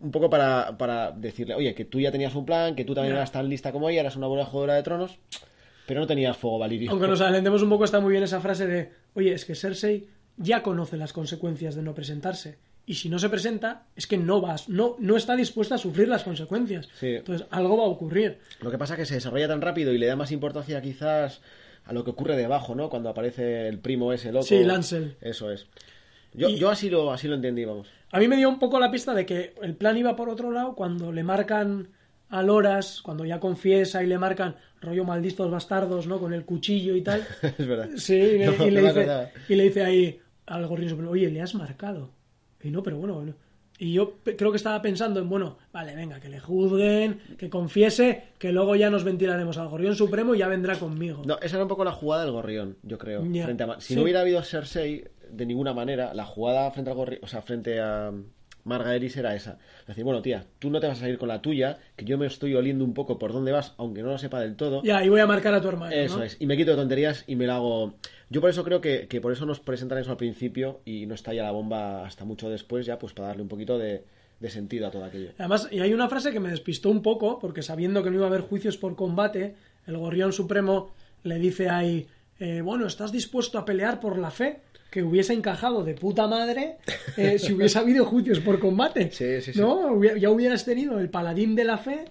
Un 0.00 0.10
poco 0.12 0.30
para, 0.30 0.76
para 0.78 1.10
decirle, 1.10 1.54
oye, 1.54 1.74
que 1.74 1.84
tú 1.84 1.98
ya 2.00 2.12
tenías 2.12 2.34
un 2.34 2.46
plan, 2.46 2.74
que 2.76 2.84
tú 2.84 2.94
también 2.94 3.16
eras 3.16 3.32
tan 3.32 3.48
lista 3.48 3.72
como 3.72 3.88
ella, 3.90 4.00
eras 4.00 4.16
una 4.16 4.28
buena 4.28 4.44
jugadora 4.44 4.74
de 4.74 4.82
tronos, 4.84 5.18
pero 5.86 6.00
no 6.00 6.06
tenías 6.06 6.36
fuego 6.36 6.58
valirio. 6.58 6.90
Aunque 6.90 7.08
nos 7.08 7.20
alentemos 7.20 7.62
un 7.62 7.68
poco, 7.68 7.84
está 7.84 7.98
muy 8.00 8.12
bien 8.12 8.22
esa 8.22 8.40
frase 8.40 8.66
de: 8.66 8.92
Oye, 9.14 9.32
es 9.32 9.44
que 9.44 9.54
Cersei 9.54 10.06
ya 10.36 10.62
conoce 10.62 10.96
las 10.96 11.12
consecuencias 11.12 11.74
de 11.74 11.82
no 11.82 11.94
presentarse. 11.94 12.58
Y 12.86 12.94
si 12.94 13.08
no 13.10 13.18
se 13.18 13.28
presenta, 13.28 13.82
es 13.96 14.06
que 14.06 14.16
no 14.16 14.40
vas, 14.40 14.68
no, 14.70 14.96
no 14.98 15.16
está 15.16 15.36
dispuesta 15.36 15.74
a 15.74 15.78
sufrir 15.78 16.08
las 16.08 16.22
consecuencias. 16.24 16.88
Sí. 16.98 17.16
Entonces, 17.16 17.46
algo 17.50 17.76
va 17.76 17.84
a 17.84 17.88
ocurrir. 17.88 18.38
Lo 18.62 18.70
que 18.70 18.78
pasa 18.78 18.94
es 18.94 19.00
que 19.00 19.06
se 19.06 19.14
desarrolla 19.16 19.46
tan 19.48 19.60
rápido 19.60 19.92
y 19.92 19.98
le 19.98 20.06
da 20.06 20.16
más 20.16 20.32
importancia 20.32 20.80
quizás 20.80 21.42
a 21.84 21.92
lo 21.92 22.02
que 22.04 22.10
ocurre 22.10 22.34
debajo, 22.36 22.74
¿no? 22.74 22.88
Cuando 22.88 23.10
aparece 23.10 23.68
el 23.68 23.78
primo 23.78 24.12
ese 24.14 24.32
loco. 24.32 24.46
Sí, 24.46 24.62
Lancel. 24.64 25.16
Eso 25.20 25.50
es. 25.50 25.66
Yo, 26.32 26.48
Y- 26.48 26.56
yo 26.58 26.70
así 26.70 26.88
lo 26.88 27.12
así 27.12 27.28
lo 27.28 27.34
entendí, 27.34 27.64
vamos. 27.66 27.88
A 28.10 28.18
mí 28.18 28.28
me 28.28 28.36
dio 28.36 28.48
un 28.48 28.58
poco 28.58 28.78
la 28.80 28.90
pista 28.90 29.14
de 29.14 29.26
que 29.26 29.54
el 29.62 29.74
plan 29.76 29.96
iba 29.96 30.16
por 30.16 30.28
otro 30.28 30.50
lado 30.50 30.74
cuando 30.74 31.12
le 31.12 31.22
marcan 31.22 31.88
a 32.30 32.42
Loras, 32.42 33.00
cuando 33.02 33.24
ya 33.24 33.40
confiesa 33.40 34.02
y 34.02 34.06
le 34.06 34.18
marcan 34.18 34.56
rollo 34.80 35.04
malditos 35.04 35.50
bastardos, 35.50 36.06
¿no? 36.06 36.18
Con 36.18 36.32
el 36.32 36.44
cuchillo 36.44 36.94
y 36.94 37.02
tal. 37.02 37.26
es 37.58 37.66
verdad. 37.66 37.88
Sí, 37.96 38.14
y 38.14 38.38
le, 38.38 38.46
No, 38.46 38.66
y 38.66 38.70
le 38.70 38.82
dice, 38.82 39.08
y 39.48 39.54
le 39.54 39.62
dice 39.64 39.84
ahí 39.84 40.20
al 40.46 40.66
gorrión 40.66 40.90
supremo, 40.90 41.10
oye, 41.10 41.30
le 41.30 41.42
has 41.42 41.54
marcado. 41.54 42.10
Y 42.62 42.70
no, 42.70 42.82
pero 42.82 42.96
bueno. 42.98 43.34
Y 43.80 43.92
yo 43.92 44.14
creo 44.24 44.50
que 44.50 44.56
estaba 44.56 44.82
pensando 44.82 45.20
en, 45.20 45.28
bueno, 45.28 45.56
vale, 45.72 45.94
venga, 45.94 46.18
que 46.18 46.28
le 46.28 46.40
juzguen, 46.40 47.20
que 47.38 47.48
confiese, 47.48 48.24
que 48.38 48.50
luego 48.50 48.74
ya 48.74 48.90
nos 48.90 49.04
ventilaremos 49.04 49.56
al 49.56 49.68
gorrión 49.68 49.94
supremo 49.94 50.34
y 50.34 50.38
ya 50.38 50.48
vendrá 50.48 50.76
conmigo. 50.76 51.22
No, 51.24 51.38
esa 51.40 51.56
era 51.56 51.64
un 51.64 51.68
poco 51.68 51.84
la 51.84 51.92
jugada 51.92 52.24
del 52.24 52.32
gorrión, 52.32 52.76
yo 52.82 52.98
creo. 52.98 53.22
Frente 53.22 53.62
a 53.62 53.80
si 53.80 53.88
Sí. 53.88 53.96
no 53.96 54.02
hubiera 54.02 54.22
habido 54.22 54.42
Cersei, 54.42 55.04
de 55.30 55.46
ninguna 55.46 55.74
manera, 55.74 56.14
la 56.14 56.24
jugada 56.24 56.70
frente 56.70 56.90
al 56.90 57.18
o 57.22 57.26
sea, 57.26 57.42
frente 57.42 57.80
a 57.80 58.12
Margaeris 58.64 59.16
era 59.16 59.34
esa. 59.34 59.58
Decir, 59.86 60.04
bueno, 60.04 60.22
tía, 60.22 60.44
tú 60.58 60.70
no 60.70 60.80
te 60.80 60.86
vas 60.86 61.02
a 61.02 61.08
ir 61.08 61.18
con 61.18 61.28
la 61.28 61.40
tuya, 61.42 61.78
que 61.96 62.04
yo 62.04 62.18
me 62.18 62.26
estoy 62.26 62.54
oliendo 62.54 62.84
un 62.84 62.94
poco 62.94 63.18
por 63.18 63.32
dónde 63.32 63.52
vas, 63.52 63.74
aunque 63.78 64.02
no 64.02 64.08
lo 64.08 64.18
sepa 64.18 64.40
del 64.40 64.56
todo. 64.56 64.82
Ya, 64.82 65.04
y 65.04 65.08
voy 65.08 65.20
a 65.20 65.26
marcar 65.26 65.54
a 65.54 65.60
tu 65.60 65.68
hermano. 65.68 65.92
Eso 65.92 66.18
¿no? 66.18 66.24
es, 66.24 66.36
y 66.38 66.46
me 66.46 66.56
quito 66.56 66.72
de 66.72 66.76
tonterías 66.76 67.24
y 67.26 67.36
me 67.36 67.46
lo 67.46 67.52
hago. 67.54 67.94
Yo 68.30 68.40
por 68.40 68.50
eso 68.50 68.62
creo 68.64 68.80
que, 68.80 69.08
que 69.08 69.20
por 69.20 69.32
eso 69.32 69.46
nos 69.46 69.60
presentan 69.60 69.98
eso 69.98 70.10
al 70.10 70.16
principio 70.16 70.80
y 70.84 71.06
no 71.06 71.14
estalla 71.14 71.44
la 71.44 71.50
bomba 71.50 72.06
hasta 72.06 72.24
mucho 72.24 72.50
después, 72.50 72.86
ya 72.86 72.98
pues 72.98 73.12
para 73.12 73.28
darle 73.28 73.42
un 73.42 73.48
poquito 73.48 73.78
de, 73.78 74.04
de 74.40 74.50
sentido 74.50 74.86
a 74.86 74.90
todo 74.90 75.04
aquello. 75.04 75.30
Además, 75.38 75.68
y 75.70 75.80
hay 75.80 75.92
una 75.92 76.08
frase 76.08 76.32
que 76.32 76.40
me 76.40 76.50
despistó 76.50 76.90
un 76.90 77.02
poco, 77.02 77.38
porque 77.38 77.62
sabiendo 77.62 78.02
que 78.02 78.10
no 78.10 78.16
iba 78.16 78.26
a 78.26 78.28
haber 78.28 78.42
juicios 78.42 78.76
por 78.76 78.96
combate, 78.96 79.54
el 79.86 79.96
gorrión 79.96 80.32
supremo 80.32 80.90
le 81.22 81.38
dice 81.38 81.68
ahí, 81.68 82.06
eh, 82.38 82.60
bueno, 82.60 82.86
¿estás 82.86 83.10
dispuesto 83.10 83.58
a 83.58 83.64
pelear 83.64 83.98
por 83.98 84.18
la 84.18 84.30
fe? 84.30 84.60
Que 84.90 85.02
hubiese 85.02 85.34
encajado 85.34 85.84
de 85.84 85.94
puta 85.94 86.26
madre 86.26 86.78
eh, 87.16 87.38
si 87.38 87.52
hubiese 87.52 87.78
habido 87.78 88.04
juicios 88.06 88.40
por 88.40 88.58
combate. 88.58 89.10
Sí, 89.12 89.40
sí, 89.42 89.52
sí. 89.52 89.60
¿No? 89.60 90.02
Ya 90.16 90.30
hubieras 90.30 90.64
tenido 90.64 90.98
el 90.98 91.10
paladín 91.10 91.54
de 91.54 91.64
la 91.64 91.76
fe 91.78 92.06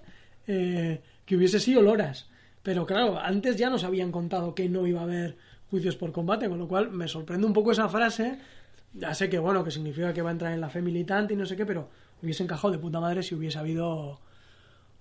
eh, 0.46 1.00
que 1.26 1.36
hubiese 1.36 1.58
sido 1.58 1.82
Loras. 1.82 2.28
Pero 2.62 2.86
claro, 2.86 3.18
antes 3.18 3.56
ya 3.56 3.68
nos 3.70 3.82
habían 3.84 4.12
contado 4.12 4.54
que 4.54 4.68
no 4.68 4.86
iba 4.86 5.00
a 5.00 5.04
haber 5.04 5.36
juicios 5.70 5.96
por 5.96 6.12
combate, 6.12 6.48
con 6.48 6.58
lo 6.58 6.68
cual 6.68 6.90
me 6.90 7.08
sorprende 7.08 7.46
un 7.46 7.52
poco 7.52 7.72
esa 7.72 7.88
frase. 7.88 8.38
Ya 8.94 9.12
sé 9.12 9.28
que, 9.28 9.38
bueno, 9.38 9.64
que 9.64 9.70
significa 9.70 10.12
que 10.14 10.22
va 10.22 10.30
a 10.30 10.32
entrar 10.32 10.52
en 10.52 10.60
la 10.60 10.70
fe 10.70 10.80
militante 10.80 11.34
y 11.34 11.36
no 11.36 11.46
sé 11.46 11.56
qué, 11.56 11.66
pero 11.66 11.88
hubiese 12.22 12.42
encajado 12.44 12.70
de 12.72 12.78
puta 12.78 13.00
madre 13.00 13.22
si 13.22 13.34
hubiese 13.34 13.58
habido, 13.58 14.20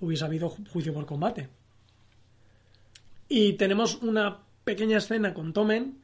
hubiese 0.02 0.26
habido 0.26 0.50
ju- 0.50 0.68
juicio 0.70 0.94
por 0.94 1.06
combate. 1.06 1.48
Y 3.30 3.54
tenemos 3.54 4.02
una 4.02 4.40
pequeña 4.64 4.98
escena 4.98 5.34
con 5.34 5.54
Tomen, 5.54 6.00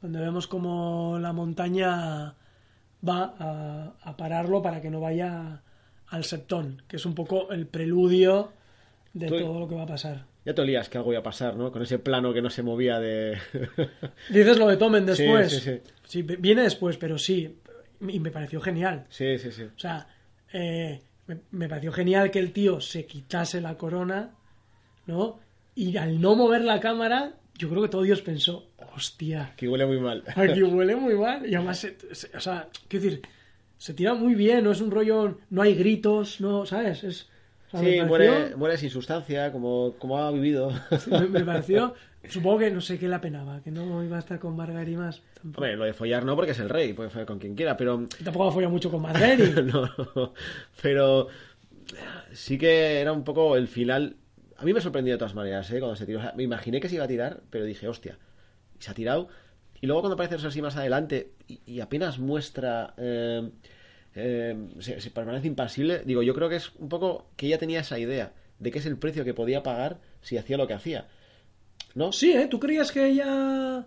donde 0.00 0.20
vemos 0.20 0.46
como 0.46 1.18
la 1.20 1.32
montaña 1.32 2.34
va 3.06 3.34
a, 3.38 3.92
a 4.02 4.16
pararlo 4.16 4.62
para 4.62 4.80
que 4.80 4.90
no 4.90 5.00
vaya 5.00 5.62
al 6.08 6.24
septón, 6.24 6.82
que 6.88 6.96
es 6.96 7.06
un 7.06 7.14
poco 7.14 7.50
el 7.52 7.66
preludio 7.66 8.52
de 9.12 9.28
todo 9.28 9.58
lo 9.60 9.68
que 9.68 9.74
va 9.74 9.82
a 9.82 9.86
pasar. 9.86 10.24
Ya 10.44 10.54
te 10.54 10.62
olías 10.62 10.88
que 10.88 10.96
algo 10.98 11.12
iba 11.12 11.20
a 11.20 11.24
pasar, 11.24 11.54
¿no? 11.56 11.70
Con 11.70 11.82
ese 11.82 11.98
plano 11.98 12.32
que 12.32 12.40
no 12.40 12.48
se 12.48 12.62
movía 12.62 12.98
de... 12.98 13.36
Dices 14.30 14.58
lo 14.58 14.66
de 14.68 14.76
Tomen 14.78 15.02
Sí, 15.14 15.22
después. 15.24 15.52
sí, 15.52 15.60
sí. 15.60 15.80
Sí, 16.04 16.22
viene 16.22 16.62
después, 16.62 16.96
pero 16.96 17.18
sí. 17.18 17.58
Y 18.08 18.18
me 18.20 18.30
pareció 18.30 18.60
genial. 18.60 19.04
sí, 19.10 19.38
sí, 19.38 19.52
sí. 19.52 19.64
O 19.64 19.78
sea, 19.78 20.06
eh, 20.52 21.02
me, 21.26 21.40
me 21.50 21.68
pareció 21.68 21.92
genial 21.92 22.30
que 22.30 22.38
el 22.38 22.52
tío 22.52 22.80
se 22.80 23.04
quitase 23.04 23.60
la 23.60 23.76
corona, 23.76 24.30
¿no? 25.06 25.38
Y 25.74 25.96
al 25.98 26.20
no 26.20 26.34
mover 26.34 26.62
la 26.64 26.80
cámara, 26.80 27.34
yo 27.60 27.68
creo 27.68 27.82
que 27.82 27.88
todo 27.88 28.02
Dios 28.02 28.22
pensó, 28.22 28.70
hostia, 28.96 29.52
Que 29.56 29.68
huele 29.68 29.86
muy 29.86 30.00
mal. 30.00 30.24
aquí 30.36 30.62
huele 30.62 30.96
muy 30.96 31.14
mal. 31.14 31.48
Y 31.48 31.54
además, 31.54 31.78
se- 31.78 31.96
se- 32.12 32.36
o 32.36 32.40
sea, 32.40 32.68
quiero 32.88 33.04
decir, 33.04 33.22
se 33.78 33.94
tira 33.94 34.14
muy 34.14 34.34
bien, 34.34 34.64
no 34.64 34.72
es 34.72 34.80
un 34.80 34.90
rollo, 34.90 35.38
no 35.50 35.62
hay 35.62 35.74
gritos, 35.74 36.40
no, 36.40 36.64
¿sabes? 36.66 37.04
Es, 37.04 37.28
o 37.72 37.78
sea, 37.78 37.80
Sí, 37.80 37.84
pareció- 37.86 38.06
muere, 38.06 38.56
muere 38.56 38.76
sin 38.78 38.90
sustancia, 38.90 39.52
como, 39.52 39.94
como 39.98 40.18
ha 40.18 40.30
vivido. 40.30 40.72
me, 41.10 41.20
me 41.28 41.44
pareció, 41.44 41.94
supongo 42.28 42.58
que 42.58 42.70
no 42.70 42.80
sé 42.80 42.98
qué 42.98 43.08
la 43.08 43.20
penaba, 43.20 43.60
que 43.62 43.70
no 43.70 44.02
iba 44.04 44.16
a 44.16 44.20
estar 44.20 44.38
con 44.38 44.56
Margaery 44.56 44.96
más. 44.96 45.22
Tampoco, 45.34 45.62
Hombre, 45.64 45.76
lo 45.76 45.84
de 45.84 45.92
follar 45.94 46.24
no, 46.24 46.34
porque 46.36 46.52
es 46.52 46.58
el 46.60 46.68
rey, 46.68 46.92
puede 46.94 47.10
follar 47.10 47.26
con 47.26 47.38
quien 47.38 47.54
quiera, 47.54 47.76
pero... 47.76 48.06
tampoco 48.24 48.48
ha 48.48 48.52
follado 48.52 48.70
mucho 48.72 48.90
con 48.90 49.02
Margaery. 49.02 49.52
no, 49.72 49.88
no, 50.14 50.34
pero 50.82 51.28
sí 52.32 52.58
que 52.58 53.00
era 53.00 53.12
un 53.12 53.24
poco 53.24 53.56
el 53.56 53.68
final. 53.68 54.16
A 54.60 54.64
mí 54.64 54.72
me 54.72 54.80
sorprendió 54.80 55.14
de 55.14 55.18
todas 55.18 55.34
maneras, 55.34 55.70
¿eh? 55.70 55.78
Cuando 55.80 55.96
se 55.96 56.06
tiró. 56.06 56.18
O 56.18 56.22
sea, 56.22 56.32
me 56.36 56.42
imaginé 56.42 56.80
que 56.80 56.88
se 56.88 56.94
iba 56.96 57.04
a 57.04 57.08
tirar, 57.08 57.40
pero 57.50 57.64
dije, 57.64 57.88
hostia. 57.88 58.18
Y 58.78 58.82
se 58.82 58.90
ha 58.90 58.94
tirado. 58.94 59.28
Y 59.80 59.86
luego 59.86 60.02
cuando 60.02 60.14
aparece 60.14 60.46
así 60.46 60.60
más 60.60 60.76
adelante 60.76 61.32
y, 61.48 61.60
y 61.66 61.80
apenas 61.80 62.18
muestra. 62.18 62.94
eh, 62.98 63.50
eh, 64.14 64.56
se, 64.80 65.00
se 65.00 65.10
permanece 65.10 65.46
impasible. 65.46 66.02
Digo, 66.04 66.22
yo 66.22 66.34
creo 66.34 66.48
que 66.48 66.56
es 66.56 66.72
un 66.76 66.88
poco 66.88 67.28
que 67.36 67.46
ella 67.46 67.58
tenía 67.58 67.80
esa 67.80 67.98
idea 67.98 68.32
de 68.58 68.70
que 68.70 68.78
es 68.80 68.86
el 68.86 68.98
precio 68.98 69.24
que 69.24 69.32
podía 69.34 69.62
pagar 69.62 69.98
si 70.20 70.36
hacía 70.36 70.56
lo 70.58 70.66
que 70.66 70.74
hacía. 70.74 71.06
¿No? 71.94 72.12
Sí, 72.12 72.32
¿eh? 72.32 72.46
¿Tú 72.48 72.60
creías 72.60 72.92
que 72.92 73.06
ella...? 73.06 73.84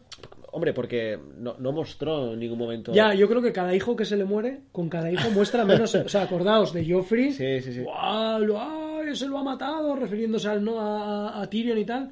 Hombre, 0.51 0.73
porque 0.73 1.17
no, 1.37 1.55
no 1.57 1.71
mostró 1.71 2.33
en 2.33 2.39
ningún 2.39 2.57
momento. 2.59 2.93
Ya, 2.93 3.13
yo 3.13 3.27
creo 3.29 3.41
que 3.41 3.51
cada 3.53 3.73
hijo 3.75 3.95
que 3.95 4.05
se 4.05 4.17
le 4.17 4.23
muere, 4.25 4.61
con 4.71 4.87
cada 4.89 5.11
hijo 5.11 5.29
muestra 5.31 5.63
menos... 5.65 5.93
o 5.95 6.09
sea, 6.09 6.23
acordaos 6.23 6.73
de 6.73 6.91
Joffrey. 6.91 7.31
Sí, 7.31 7.61
sí, 7.61 7.73
sí. 7.73 7.79
¡Guau! 7.81 8.39
lo- 8.45 8.82
¡Ay, 9.07 9.15
se 9.15 9.27
lo 9.27 9.37
ha 9.37 9.43
matado! 9.43 9.95
Refiriéndose 9.95 10.47
al, 10.49 10.63
¿no? 10.63 10.79
a, 10.79 11.41
a 11.41 11.49
Tyrion 11.49 11.77
y 11.77 11.85
tal. 11.85 12.11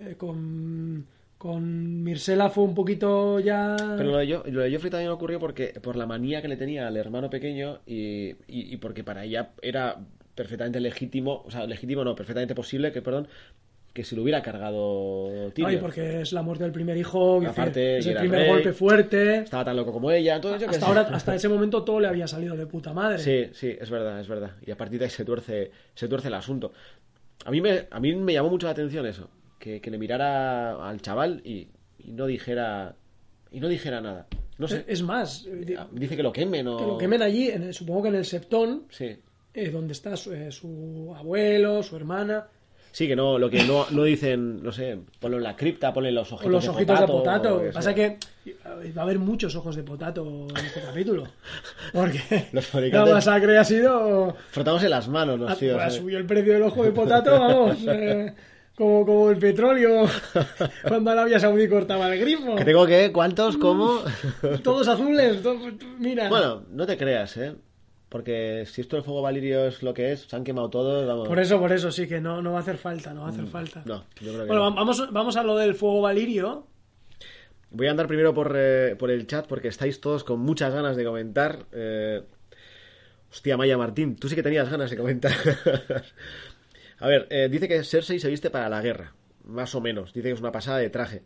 Eh, 0.00 0.14
con, 0.16 1.06
con 1.38 2.02
Mirsela 2.02 2.50
fue 2.50 2.64
un 2.64 2.74
poquito 2.74 3.38
ya... 3.40 3.76
Pero 3.96 4.10
lo 4.10 4.16
de, 4.18 4.34
Jo- 4.34 4.42
lo 4.50 4.60
de 4.62 4.72
Joffrey 4.72 4.90
también 4.90 5.10
ocurrió 5.12 5.38
porque 5.38 5.68
por 5.82 5.96
la 5.96 6.06
manía 6.06 6.42
que 6.42 6.48
le 6.48 6.56
tenía 6.56 6.88
al 6.88 6.96
hermano 6.96 7.30
pequeño 7.30 7.80
y, 7.86 8.30
y- 8.48 8.72
y 8.74 8.76
porque 8.78 9.04
para 9.04 9.24
ella 9.24 9.50
era 9.62 9.98
perfectamente 10.34 10.80
legítimo, 10.80 11.42
o 11.46 11.50
sea, 11.50 11.66
legítimo 11.66 12.02
no, 12.02 12.16
perfectamente 12.16 12.54
posible 12.56 12.90
que, 12.90 13.02
perdón, 13.02 13.28
que 13.94 14.02
se 14.04 14.16
lo 14.16 14.22
hubiera 14.22 14.42
cargado 14.42 15.50
Tyrion. 15.54 15.70
Ay, 15.70 15.76
porque 15.78 16.20
es 16.20 16.32
la 16.32 16.42
muerte 16.42 16.64
del 16.64 16.72
primer 16.72 16.96
hijo, 16.96 17.40
Aparte, 17.46 17.98
es 17.98 18.06
el 18.06 18.16
primer 18.16 18.40
rey. 18.40 18.48
golpe 18.50 18.72
fuerte. 18.72 19.38
Estaba 19.38 19.64
tan 19.64 19.76
loco 19.76 19.92
como 19.92 20.10
ella, 20.10 20.40
qué 20.40 20.66
Hasta 20.66 20.86
ahora, 20.86 21.00
hasta 21.12 21.34
ese 21.36 21.48
momento 21.48 21.84
todo 21.84 22.00
le 22.00 22.08
había 22.08 22.26
salido 22.26 22.56
de 22.56 22.66
puta 22.66 22.92
madre. 22.92 23.18
Sí, 23.20 23.50
sí, 23.52 23.74
es 23.80 23.88
verdad, 23.90 24.20
es 24.20 24.26
verdad. 24.28 24.50
Y 24.66 24.72
a 24.72 24.76
partir 24.76 24.98
de 24.98 25.04
ahí 25.06 25.10
se 25.12 25.24
tuerce, 25.24 25.70
se 25.94 26.08
tuerce 26.08 26.26
el 26.28 26.34
asunto. 26.34 26.72
A 27.44 27.50
mí 27.52 27.60
me, 27.60 27.86
a 27.88 28.00
mí 28.00 28.14
me 28.16 28.32
llamó 28.32 28.50
mucho 28.50 28.66
la 28.66 28.72
atención 28.72 29.06
eso, 29.06 29.30
que, 29.60 29.80
que 29.80 29.90
le 29.92 29.98
mirara 29.98 30.88
al 30.88 31.00
chaval 31.00 31.40
y, 31.44 31.68
y 31.98 32.10
no 32.12 32.26
dijera 32.26 32.96
y 33.52 33.60
no 33.60 33.68
dijera 33.68 34.00
nada. 34.00 34.26
No 34.58 34.66
sé, 34.66 34.84
Es 34.88 35.02
más, 35.02 35.46
eh, 35.46 35.76
dice 35.92 36.16
que 36.16 36.22
lo 36.24 36.32
quemen 36.32 36.66
o 36.66 36.76
que 36.78 36.84
lo 36.86 36.98
quemen 36.98 37.22
allí, 37.22 37.48
en 37.48 37.62
el- 37.64 37.74
supongo 37.74 38.02
que 38.02 38.08
en 38.08 38.14
el 38.16 38.24
Septón, 38.24 38.86
Sí. 38.90 39.16
eh, 39.52 39.70
donde 39.70 39.92
está 39.92 40.16
su, 40.16 40.32
eh, 40.32 40.50
su 40.50 41.12
abuelo, 41.16 41.80
su 41.84 41.94
hermana, 41.96 42.48
Sí, 42.94 43.08
que 43.08 43.16
no, 43.16 43.40
lo 43.40 43.50
que 43.50 43.64
no, 43.64 43.86
no 43.90 44.04
dicen, 44.04 44.62
no 44.62 44.70
sé, 44.70 44.96
ponlo 45.18 45.38
en 45.38 45.42
la 45.42 45.56
cripta, 45.56 45.92
ponle 45.92 46.12
los 46.12 46.30
ojitos, 46.30 46.52
los 46.52 46.62
de 46.62 46.70
ojitos 46.70 47.00
potato, 47.00 47.12
de 47.12 47.18
potato. 47.18 47.62
que 47.64 47.70
pasa 47.72 47.92
que 47.92 48.18
eh, 48.46 48.92
va 48.96 49.00
a 49.00 49.04
haber 49.04 49.18
muchos 49.18 49.56
ojos 49.56 49.74
de 49.74 49.82
potato 49.82 50.46
en 50.56 50.64
este 50.64 50.80
capítulo. 50.80 51.26
Porque 51.92 52.46
Los 52.52 52.72
la 52.72 53.04
masacre 53.06 53.58
ha 53.58 53.64
sido... 53.64 54.36
Frotamos 54.52 54.84
en 54.84 54.90
las 54.90 55.08
manos 55.08 55.40
los 55.40 55.58
tíos. 55.58 55.80
ha 55.82 55.88
¿eh? 55.88 55.90
subido 55.90 56.20
el 56.20 56.24
precio 56.24 56.52
del 56.52 56.62
ojo 56.62 56.84
de 56.84 56.92
potato, 56.92 57.32
vamos... 57.32 57.78
eh, 57.88 58.32
como, 58.76 59.04
como 59.04 59.30
el 59.30 59.38
petróleo 59.38 60.06
cuando 60.86 61.10
Arabia 61.10 61.40
Saudí 61.40 61.68
cortaba 61.68 62.14
el 62.14 62.20
grifo. 62.20 62.54
Que 62.54 62.64
tengo 62.64 62.86
que, 62.86 63.10
¿cuántos? 63.10 63.56
¿Cómo? 63.56 64.02
Todos 64.62 64.86
azules, 64.86 65.42
to- 65.42 65.58
mira. 65.98 66.28
bueno, 66.28 66.62
no 66.70 66.86
te 66.86 66.96
creas, 66.96 67.36
¿eh? 67.38 67.56
Porque 68.14 68.62
si 68.66 68.80
esto 68.80 68.94
del 68.94 69.04
fuego 69.04 69.22
valirio 69.22 69.66
es 69.66 69.82
lo 69.82 69.92
que 69.92 70.12
es, 70.12 70.20
se 70.20 70.36
han 70.36 70.44
quemado 70.44 70.70
todos, 70.70 71.04
vamos. 71.04 71.26
Por 71.26 71.40
eso, 71.40 71.58
por 71.58 71.72
eso, 71.72 71.90
sí 71.90 72.06
que 72.06 72.20
no, 72.20 72.40
no 72.42 72.52
va 72.52 72.58
a 72.58 72.60
hacer 72.60 72.76
falta, 72.78 73.12
no 73.12 73.22
va 73.22 73.26
a 73.26 73.30
hacer 73.30 73.46
falta. 73.48 73.80
Mm, 73.80 73.88
No, 73.88 74.04
yo 74.20 74.30
creo 74.32 74.40
que 74.42 74.46
Bueno, 74.46 74.70
no. 74.70 74.76
vamos, 74.76 75.12
vamos 75.12 75.36
a 75.36 75.42
lo 75.42 75.56
del 75.56 75.74
fuego 75.74 76.00
valirio. 76.00 76.64
Voy 77.72 77.88
a 77.88 77.90
andar 77.90 78.06
primero 78.06 78.32
por, 78.32 78.54
eh, 78.56 78.94
por 78.96 79.10
el 79.10 79.26
chat 79.26 79.48
porque 79.48 79.66
estáis 79.66 80.00
todos 80.00 80.22
con 80.22 80.38
muchas 80.38 80.72
ganas 80.72 80.96
de 80.96 81.04
comentar. 81.04 81.66
Eh, 81.72 82.22
Hostia, 83.32 83.56
Maya 83.56 83.76
Martín, 83.76 84.14
tú 84.14 84.28
sí 84.28 84.36
que 84.36 84.44
tenías 84.44 84.70
ganas 84.70 84.90
de 84.92 84.96
comentar. 84.96 85.32
a 87.00 87.08
ver, 87.08 87.26
eh, 87.30 87.48
dice 87.50 87.66
que 87.66 87.82
Cersei 87.82 88.20
se 88.20 88.28
viste 88.30 88.48
para 88.48 88.68
la 88.68 88.80
guerra, 88.80 89.12
más 89.42 89.74
o 89.74 89.80
menos. 89.80 90.12
Dice 90.12 90.28
que 90.28 90.34
es 90.34 90.40
una 90.40 90.52
pasada 90.52 90.78
de 90.78 90.88
traje. 90.88 91.22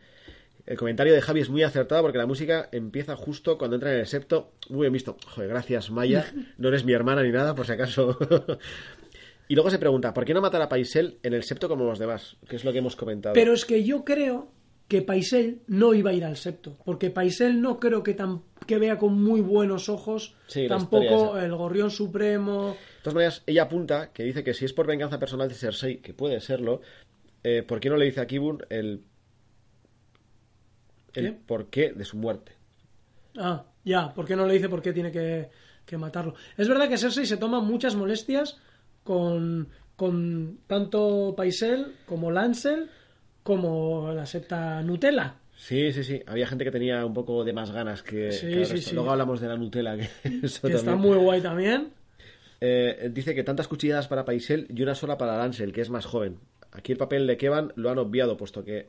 El 0.69 0.77
comentario 0.77 1.15
de 1.15 1.23
Javi 1.23 1.41
es 1.41 1.49
muy 1.49 1.63
acertado 1.63 2.03
porque 2.03 2.19
la 2.19 2.27
música 2.27 2.69
empieza 2.73 3.17
justo 3.17 3.57
cuando 3.57 3.77
entra 3.77 3.91
en 3.91 4.01
el 4.01 4.07
septo. 4.07 4.53
Muy 4.69 4.83
bien 4.83 4.93
visto. 4.93 5.17
Joder, 5.29 5.49
gracias, 5.49 5.91
Maya. 5.91 6.27
No 6.59 6.69
eres 6.69 6.85
mi 6.85 6.93
hermana 6.93 7.23
ni 7.23 7.31
nada, 7.31 7.55
por 7.55 7.65
si 7.65 7.73
acaso. 7.73 8.19
y 9.49 9.55
luego 9.55 9.71
se 9.71 9.79
pregunta, 9.79 10.13
¿por 10.13 10.27
qué 10.27 10.35
no 10.35 10.43
matar 10.43 10.61
a 10.61 10.69
Paisel 10.69 11.21
en 11.23 11.33
el 11.33 11.43
septo 11.43 11.71
como 11.71 11.87
los 11.87 11.99
demás? 11.99 12.37
Que 12.47 12.57
es 12.57 12.67
lo 12.67 12.73
que 12.73 12.81
hemos 12.81 12.97
comentado. 12.97 13.33
Pero 13.33 13.55
es 13.55 13.65
que 13.65 13.83
yo 13.83 14.05
creo 14.05 14.53
que 14.89 15.01
Paisel 15.01 15.63
no 15.69 15.95
iba 15.95 16.11
a 16.11 16.13
ir 16.13 16.25
al 16.27 16.37
septo. 16.37 16.77
Porque 16.85 17.09
Paisel 17.09 17.63
no 17.63 17.81
creo 17.81 18.03
que, 18.03 18.13
tan, 18.13 18.43
que 18.67 18.77
vea 18.77 18.99
con 18.99 19.23
muy 19.23 19.41
buenos 19.41 19.89
ojos 19.89 20.37
Sí, 20.49 20.69
tampoco 20.69 21.39
el 21.39 21.55
gorrión 21.55 21.91
supremo. 21.91 22.77
De 22.99 23.03
todas 23.05 23.15
maneras, 23.15 23.43
ella 23.47 23.63
apunta 23.63 24.13
que 24.13 24.23
dice 24.23 24.45
que 24.45 24.53
si 24.53 24.67
es 24.67 24.75
por 24.75 24.87
venganza 24.87 25.19
personal 25.19 25.49
de 25.49 25.55
Cersei, 25.55 26.03
que 26.03 26.13
puede 26.13 26.41
serlo, 26.41 26.83
eh, 27.43 27.63
¿por 27.63 27.81
qué 27.81 27.89
no 27.89 27.97
le 27.97 28.05
dice 28.05 28.21
a 28.21 28.27
Kibun 28.27 28.67
el, 28.69 29.05
el 31.19 31.33
¿Qué? 31.33 31.39
porqué 31.47 31.93
de 31.93 32.05
su 32.05 32.17
muerte? 32.17 32.53
Ah, 33.37 33.65
ya, 33.85 34.13
¿por 34.15 34.27
qué 34.27 34.37
no 34.37 34.47
le 34.47 34.55
dice 34.55 34.69
por 34.69 34.83
qué 34.83 34.93
tiene 34.93 35.13
que, 35.13 35.49
que 35.85 35.97
matarlo? 35.97 36.35
Es 36.57 36.69
verdad 36.69 36.89
que 36.89 36.99
Cersei 36.99 37.27
se 37.27 37.37
toma 37.37 37.61
muchas 37.61 37.95
molestias 37.95 38.59
con, 39.05 39.69
con 39.97 40.59
tanto 40.67 41.35
Paisel 41.37 41.95
como 42.07 42.31
Lancel 42.31 42.91
como 43.43 44.13
la 44.13 44.27
secta 44.27 44.83
Nutella. 44.83 45.37
Sí, 45.57 45.93
sí, 45.93 46.05
sí. 46.05 46.23
Había 46.27 46.47
gente 46.47 46.65
que 46.65 46.71
tenía 46.71 47.05
un 47.05 47.15
poco 47.15 47.43
de 47.45 47.53
más 47.53 47.73
ganas 47.73 48.03
que, 48.03 48.31
Sí, 48.31 48.47
que 48.47 48.65
sí, 48.65 48.79
sí. 48.79 48.95
Luego 48.95 49.11
hablamos 49.11 49.41
de 49.41 49.49
la 49.49 49.57
Nutella, 49.57 49.97
que 49.97 50.09
eso 50.43 50.69
Que 50.69 50.75
está 50.75 50.95
muy 50.97 51.17
guay 51.17 51.41
también. 51.41 51.93
Eh, 52.61 53.11
dice 53.13 53.35
que 53.35 53.45
tantas 53.45 53.69
cuchilladas 53.69 54.09
para 54.09 54.25
Paisel 54.25 54.67
y 54.69 54.83
una 54.83 54.95
sola 54.95 55.17
para 55.17 55.37
Lancel, 55.37 55.73
que 55.73 55.81
es 55.81 55.91
más 55.91 56.07
joven. 56.07 56.39
Aquí 56.73 56.93
el 56.93 56.99
papel 56.99 57.27
de 57.27 57.37
Kevan 57.37 57.73
lo 57.77 57.91
han 57.91 57.99
obviado, 57.99 58.37
puesto 58.37 58.65
que 58.65 58.89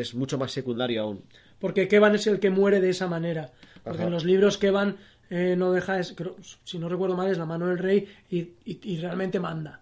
es 0.00 0.14
mucho 0.14 0.38
más 0.38 0.52
secundario 0.52 1.02
aún. 1.02 1.22
Porque 1.58 1.88
Kevan 1.88 2.14
es 2.14 2.26
el 2.26 2.38
que 2.40 2.50
muere 2.50 2.80
de 2.80 2.90
esa 2.90 3.06
manera. 3.08 3.50
Porque 3.84 3.98
Ajá. 3.98 4.06
en 4.06 4.12
los 4.12 4.24
libros 4.24 4.58
Kevan 4.58 4.96
eh, 5.30 5.54
no 5.56 5.72
deja, 5.72 5.98
es, 5.98 6.12
creo- 6.12 6.36
si 6.64 6.78
no 6.78 6.88
recuerdo 6.88 7.16
mal, 7.16 7.30
es 7.30 7.38
la 7.38 7.46
mano 7.46 7.66
del 7.66 7.78
rey 7.78 8.06
y, 8.30 8.38
y- 8.64 8.80
y 8.82 8.96
realmente 8.98 9.38
manda. 9.40 9.80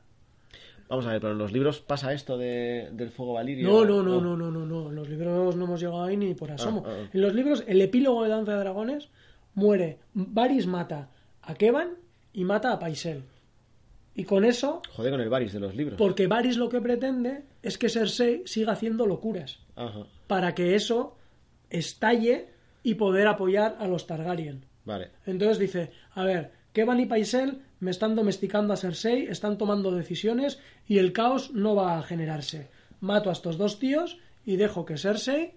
Vamos 0.89 1.05
a 1.07 1.11
ver, 1.13 1.21
pero 1.21 1.33
en 1.33 1.39
los 1.39 1.53
libros 1.53 1.81
pasa 1.81 2.13
esto 2.13 2.39
de, 2.39 2.91
del 2.93 3.11
fuego 3.11 3.33
valirio. 3.35 3.69
No, 3.69 3.85
no, 3.85 4.03
no, 4.03 4.21
no, 4.21 4.37
no, 4.37 4.51
no, 4.51 4.65
no. 4.65 4.89
En 4.91 4.95
los 4.95 5.09
libros 5.09 5.57
no 5.57 5.65
hemos 5.65 5.81
llegado 5.81 6.05
ahí 6.05 6.17
ni 6.17 6.35
por 6.35 6.51
asomo. 6.53 6.85
Ah, 6.87 6.91
ah. 6.97 7.09
En 7.13 7.21
los 7.21 7.35
libros, 7.35 7.65
el 7.67 7.81
epílogo 7.83 8.23
de 8.23 8.29
Danza 8.31 8.53
de 8.53 8.59
Dragones 8.61 9.09
muere. 9.55 9.99
Varys 10.15 10.67
mata 10.69 11.09
a 11.43 11.55
Kevan 11.55 11.91
y 12.33 12.45
mata 12.45 12.73
a 12.73 12.79
Paisel. 12.79 13.23
Y 14.15 14.25
con 14.25 14.45
eso, 14.45 14.81
Joder 14.95 15.11
con 15.13 15.21
el 15.21 15.29
Varys 15.29 15.53
de 15.53 15.61
los 15.61 15.75
libros. 15.75 15.99
porque 15.99 16.27
Varys 16.29 16.57
lo 16.57 16.69
que 16.69 16.81
pretende 16.81 17.43
es 17.63 17.77
que 17.79 17.89
Cersei 17.89 18.43
siga 18.47 18.73
haciendo 18.73 19.07
locuras. 19.07 19.59
Ajá. 19.77 20.07
Para 20.27 20.55
que 20.55 20.75
eso 20.75 21.17
estalle 21.71 22.49
y 22.83 22.95
poder 22.95 23.29
apoyar 23.29 23.77
a 23.79 23.87
los 23.87 24.07
Targaryen. 24.07 24.65
Vale. 24.85 25.11
Entonces 25.27 25.59
dice, 25.59 25.93
a 26.15 26.25
ver, 26.25 26.53
Kevan 26.73 27.01
y 27.01 27.07
Paisel 27.07 27.63
me 27.81 27.91
están 27.91 28.15
domesticando 28.15 28.73
a 28.73 28.77
Cersei, 28.77 29.27
están 29.27 29.59
tomando 29.59 29.91
decisiones 29.91 30.59
y 30.87 30.99
el 30.99 31.13
caos 31.13 31.53
no 31.53 31.75
va 31.75 31.99
a 31.99 32.03
generarse. 32.03 32.71
Mato 33.01 33.29
a 33.29 33.33
estos 33.33 33.59
dos 33.59 33.79
tíos 33.79 34.19
y 34.45 34.57
dejo 34.57 34.85
que 34.85 34.97
Cersei 34.97 35.55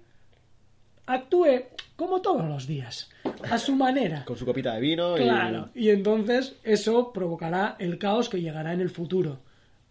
actúe 1.06 1.66
como 1.96 2.22
todos 2.22 2.46
los 2.46 2.66
días, 2.66 3.10
a 3.50 3.58
su 3.58 3.76
manera. 3.76 4.24
Con 4.26 4.38
su 4.38 4.46
copita 4.46 4.74
de 4.76 4.80
vino 4.80 5.18
y... 5.18 5.22
Claro, 5.22 5.70
y 5.76 5.90
entonces 5.90 6.56
eso 6.64 7.12
provocará 7.12 7.76
el 7.80 7.98
caos 7.98 8.30
que 8.30 8.42
llegará 8.42 8.74
en 8.74 8.82
el 8.82 8.90
futuro. 8.90 9.40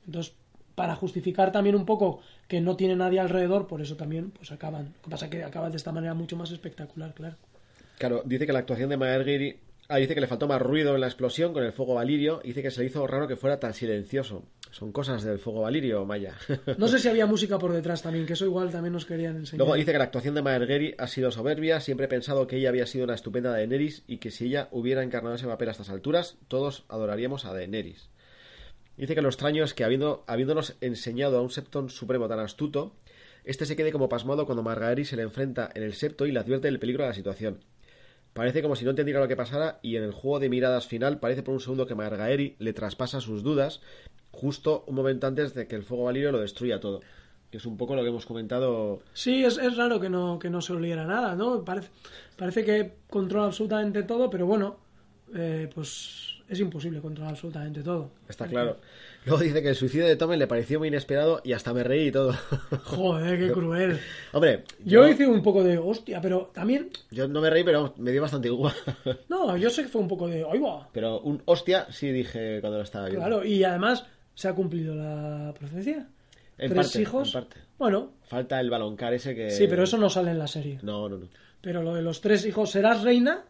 Entonces, 0.07 0.35
para 0.79 0.95
justificar 0.95 1.51
también 1.51 1.75
un 1.75 1.85
poco 1.85 2.21
que 2.47 2.61
no 2.61 2.77
tiene 2.77 2.95
nadie 2.95 3.19
alrededor, 3.19 3.67
por 3.67 3.83
eso 3.83 3.97
también 3.97 4.31
pues 4.31 4.53
acaban. 4.53 4.95
Lo 4.95 5.03
que 5.03 5.11
pasa 5.11 5.25
es 5.25 5.31
que 5.33 5.43
acaban 5.43 5.73
de 5.73 5.77
esta 5.77 5.91
manera 5.91 6.15
mucho 6.15 6.37
más 6.37 6.53
espectacular, 6.53 7.13
claro. 7.15 7.35
Claro, 7.99 8.23
dice 8.25 8.47
que 8.47 8.53
la 8.53 8.61
actuación 8.61 8.89
de 8.89 8.97
Maergiri... 8.97 9.59
Ah, 9.89 9.97
dice 9.97 10.15
que 10.15 10.21
le 10.21 10.27
faltó 10.27 10.47
más 10.47 10.61
ruido 10.63 10.95
en 10.95 11.01
la 11.01 11.07
explosión 11.07 11.53
con 11.53 11.65
el 11.65 11.73
fuego 11.73 11.95
valirio. 11.95 12.41
Dice 12.45 12.63
que 12.63 12.71
se 12.71 12.81
le 12.81 12.87
hizo 12.87 13.07
raro 13.07 13.27
que 13.27 13.37
fuera 13.37 13.59
tan 13.59 13.73
silencioso. 13.73 14.45
Son 14.71 14.93
cosas 14.93 15.25
del 15.25 15.39
fuego 15.39 15.63
valirio, 15.63 16.05
Maya. 16.05 16.35
No 16.77 16.87
sé 16.87 16.99
si 16.99 17.09
había 17.09 17.27
música 17.35 17.59
por 17.59 17.73
detrás 17.73 18.03
también, 18.03 18.27
que 18.27 18.35
eso 18.35 18.45
igual 18.45 18.71
también 18.71 18.93
nos 18.93 19.07
querían 19.07 19.37
enseñar. 19.37 19.59
Luego 19.59 19.75
dice 19.75 19.91
que 19.91 19.99
la 19.99 20.05
actuación 20.05 20.35
de 20.35 20.43
Maergeri 20.43 20.95
ha 20.99 21.09
sido 21.09 21.33
soberbia. 21.33 21.81
Siempre 21.81 22.05
he 22.05 22.09
pensado 22.09 22.47
que 22.47 22.57
ella 22.57 22.69
había 22.69 22.87
sido 22.87 23.05
una 23.05 23.15
estupenda 23.15 23.51
Daenerys 23.51 24.05
y 24.07 24.19
que 24.19 24.31
si 24.31 24.45
ella 24.45 24.69
hubiera 24.71 25.03
encarnado 25.03 25.35
ese 25.35 25.47
papel 25.47 25.71
a 25.71 25.73
estas 25.73 25.89
alturas, 25.89 26.37
todos 26.47 26.85
adoraríamos 26.89 27.47
a 27.47 27.55
Daenerys. 27.55 28.11
Dice 28.99 29.15
que 29.15 29.23
lo 29.23 29.29
extraño 29.29 29.63
es 29.63 29.75
que 29.75 29.85
habiéndonos 29.85 30.77
enseñado 30.81 31.39
a 31.39 31.41
un 31.41 31.51
Septon 31.51 31.89
supremo 31.89 32.27
tan 32.27 32.41
astuto, 32.41 32.97
este 33.45 33.65
se 33.65 33.77
quede 33.77 33.93
como 33.93 34.09
pasmado 34.09 34.45
cuando 34.45 34.65
Margaery 34.65 35.05
se 35.05 35.15
le 35.15 35.23
enfrenta 35.23 35.71
en 35.73 35.85
el 35.85 35.95
septo 35.95 36.27
y 36.27 36.33
le 36.33 36.41
advierte 36.41 36.67
del 36.67 36.81
peligro 36.81 37.05
de 37.05 37.11
la 37.11 37.15
situación. 37.15 37.61
Parece 38.33 38.61
como 38.61 38.75
si 38.75 38.85
no 38.85 38.91
entendiera 38.91 39.21
lo 39.21 39.29
que 39.29 39.37
pasara 39.37 39.79
y 39.83 39.97
en 39.97 40.03
el 40.03 40.11
juego 40.11 40.41
de 40.41 40.49
miradas 40.49 40.89
final 40.89 41.21
parece 41.21 41.45
por 41.45 41.55
un 41.55 41.61
segundo 41.61 41.87
que 41.87 41.95
Margaery 41.95 42.57
le 42.59 42.73
traspasa 42.73 43.21
sus 43.21 43.45
dudas 43.45 43.81
justo 44.33 44.85
un 44.89 44.97
momento 44.97 45.29
antes 45.29 45.55
de 45.55 45.69
que 45.69 45.77
el 45.77 45.85
fuego 45.85 46.05
valirio 46.05 46.33
lo 46.33 46.41
destruya 46.41 46.81
todo. 46.81 47.01
Que 47.53 47.59
es 47.59 47.67
un 47.67 47.77
poco 47.77 47.95
lo 47.95 48.03
que 48.03 48.09
hemos 48.09 48.27
comentado 48.27 49.01
Sí, 49.15 49.45
es, 49.45 49.59
es 49.59 49.77
raro 49.77 50.01
que 50.01 50.11
no, 50.11 50.41
que 50.41 50.51
no 50.51 50.61
se 50.61 50.73
oliera 50.73 51.07
nada, 51.07 51.37
¿no? 51.37 51.65
Parece, 51.65 51.91
parece 52.37 52.65
que 52.65 52.95
controla 53.09 53.47
absolutamente 53.47 54.03
todo, 54.03 54.29
pero 54.29 54.45
bueno, 54.45 54.77
eh, 55.35 55.71
pues 55.73 56.38
es 56.49 56.61
imposible 56.61 57.01
controlar 57.01 57.33
absolutamente 57.33 57.83
todo. 57.83 58.11
Está 58.29 58.47
claro. 58.47 58.79
Luego 59.27 59.43
dice 59.43 59.63
que 59.63 59.69
el 59.69 59.75
suicidio 59.75 60.07
de 60.07 60.17
Tommen 60.17 60.39
le 60.39 60.47
pareció 60.47 60.79
muy 60.79 60.89
inesperado 60.89 61.41
y 61.45 61.53
hasta 61.53 61.75
me 61.75 61.83
reí 61.85 62.09
y 62.09 62.13
todo. 62.13 62.33
Joder, 62.85 63.39
qué 63.39 63.53
cruel. 63.53 64.01
Hombre, 64.33 64.65
Yo 64.85 65.03
yo, 65.03 65.09
hice 65.09 65.27
un 65.27 65.43
poco 65.43 65.63
de 65.63 65.77
hostia, 65.77 66.21
pero 66.21 66.51
también. 66.55 66.91
yo 67.11 67.29
no 67.29 67.41
me 67.41 67.51
reí, 67.51 67.65
pero 67.65 67.95
me 67.99 68.13
dio 68.13 68.23
bastante 68.23 68.49
igual. 68.49 68.75
No, 69.29 69.57
yo 69.57 69.69
sé 69.71 69.83
que 69.83 69.89
fue 69.89 70.01
un 70.01 70.09
poco 70.09 70.29
de. 70.29 70.45
¡Ay, 70.51 70.59
va! 70.59 70.89
Pero 70.93 71.21
un 71.21 71.43
hostia 71.45 71.87
sí 71.91 72.11
dije 72.11 72.61
cuando 72.61 72.79
lo 72.79 72.85
estaba 72.85 73.07
viendo. 73.07 73.27
Claro, 73.27 73.45
y 73.45 73.63
además 73.65 74.07
se 74.35 74.49
ha 74.49 74.55
cumplido 74.55 74.95
la 74.95 75.53
profecía. 75.59 76.09
En 76.57 76.71
tres 76.71 76.87
parte, 76.89 77.03
hijos. 77.03 77.35
en 77.35 77.41
parte. 77.43 77.57
Bueno, 77.79 78.13
Falta 78.29 78.61
el 78.61 78.69
baloncar 78.71 79.15
ese 79.15 79.35
que... 79.35 79.51
sí, 79.51 79.67
pero 79.69 79.85
eso 79.85 79.97
no 79.97 80.11
sale 80.11 80.33
en 80.33 80.39
la 80.39 80.47
serie. 80.47 80.79
No, 80.83 81.09
no, 81.09 81.19
no. 81.19 81.29
Pero 81.61 81.83
lo 81.83 81.95
de 81.95 82.03
los 82.03 82.21
tres 82.21 82.45
hijos, 82.47 82.71
¿serás 82.71 83.03
reina? 83.03 83.45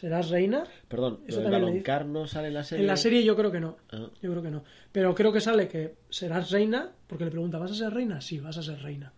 ¿Serás 0.00 0.30
reina? 0.30 0.64
Perdón, 0.88 1.20
Eso 1.26 1.36
¿lo 1.36 1.42
del 1.42 1.52
también 1.52 1.60
le 1.60 1.66
baloncar 1.68 2.06
no 2.06 2.26
sale 2.26 2.48
en 2.48 2.54
la 2.54 2.64
serie? 2.64 2.82
En 2.84 2.86
la 2.86 2.96
serie 2.96 3.22
yo 3.22 3.36
creo 3.36 3.52
que 3.52 3.60
no. 3.60 3.76
Ah. 3.92 4.08
Yo 4.22 4.30
creo 4.30 4.42
que 4.42 4.50
no. 4.50 4.64
Pero 4.90 5.14
creo 5.14 5.30
que 5.30 5.42
sale 5.42 5.68
que 5.68 5.96
serás 6.08 6.50
reina, 6.50 6.90
porque 7.06 7.26
le 7.26 7.30
pregunta, 7.30 7.58
¿vas 7.58 7.72
a 7.72 7.74
ser 7.74 7.92
reina? 7.92 8.18
Sí, 8.22 8.38
vas 8.40 8.56
a 8.56 8.62
ser 8.62 8.78
reina. 8.80 9.12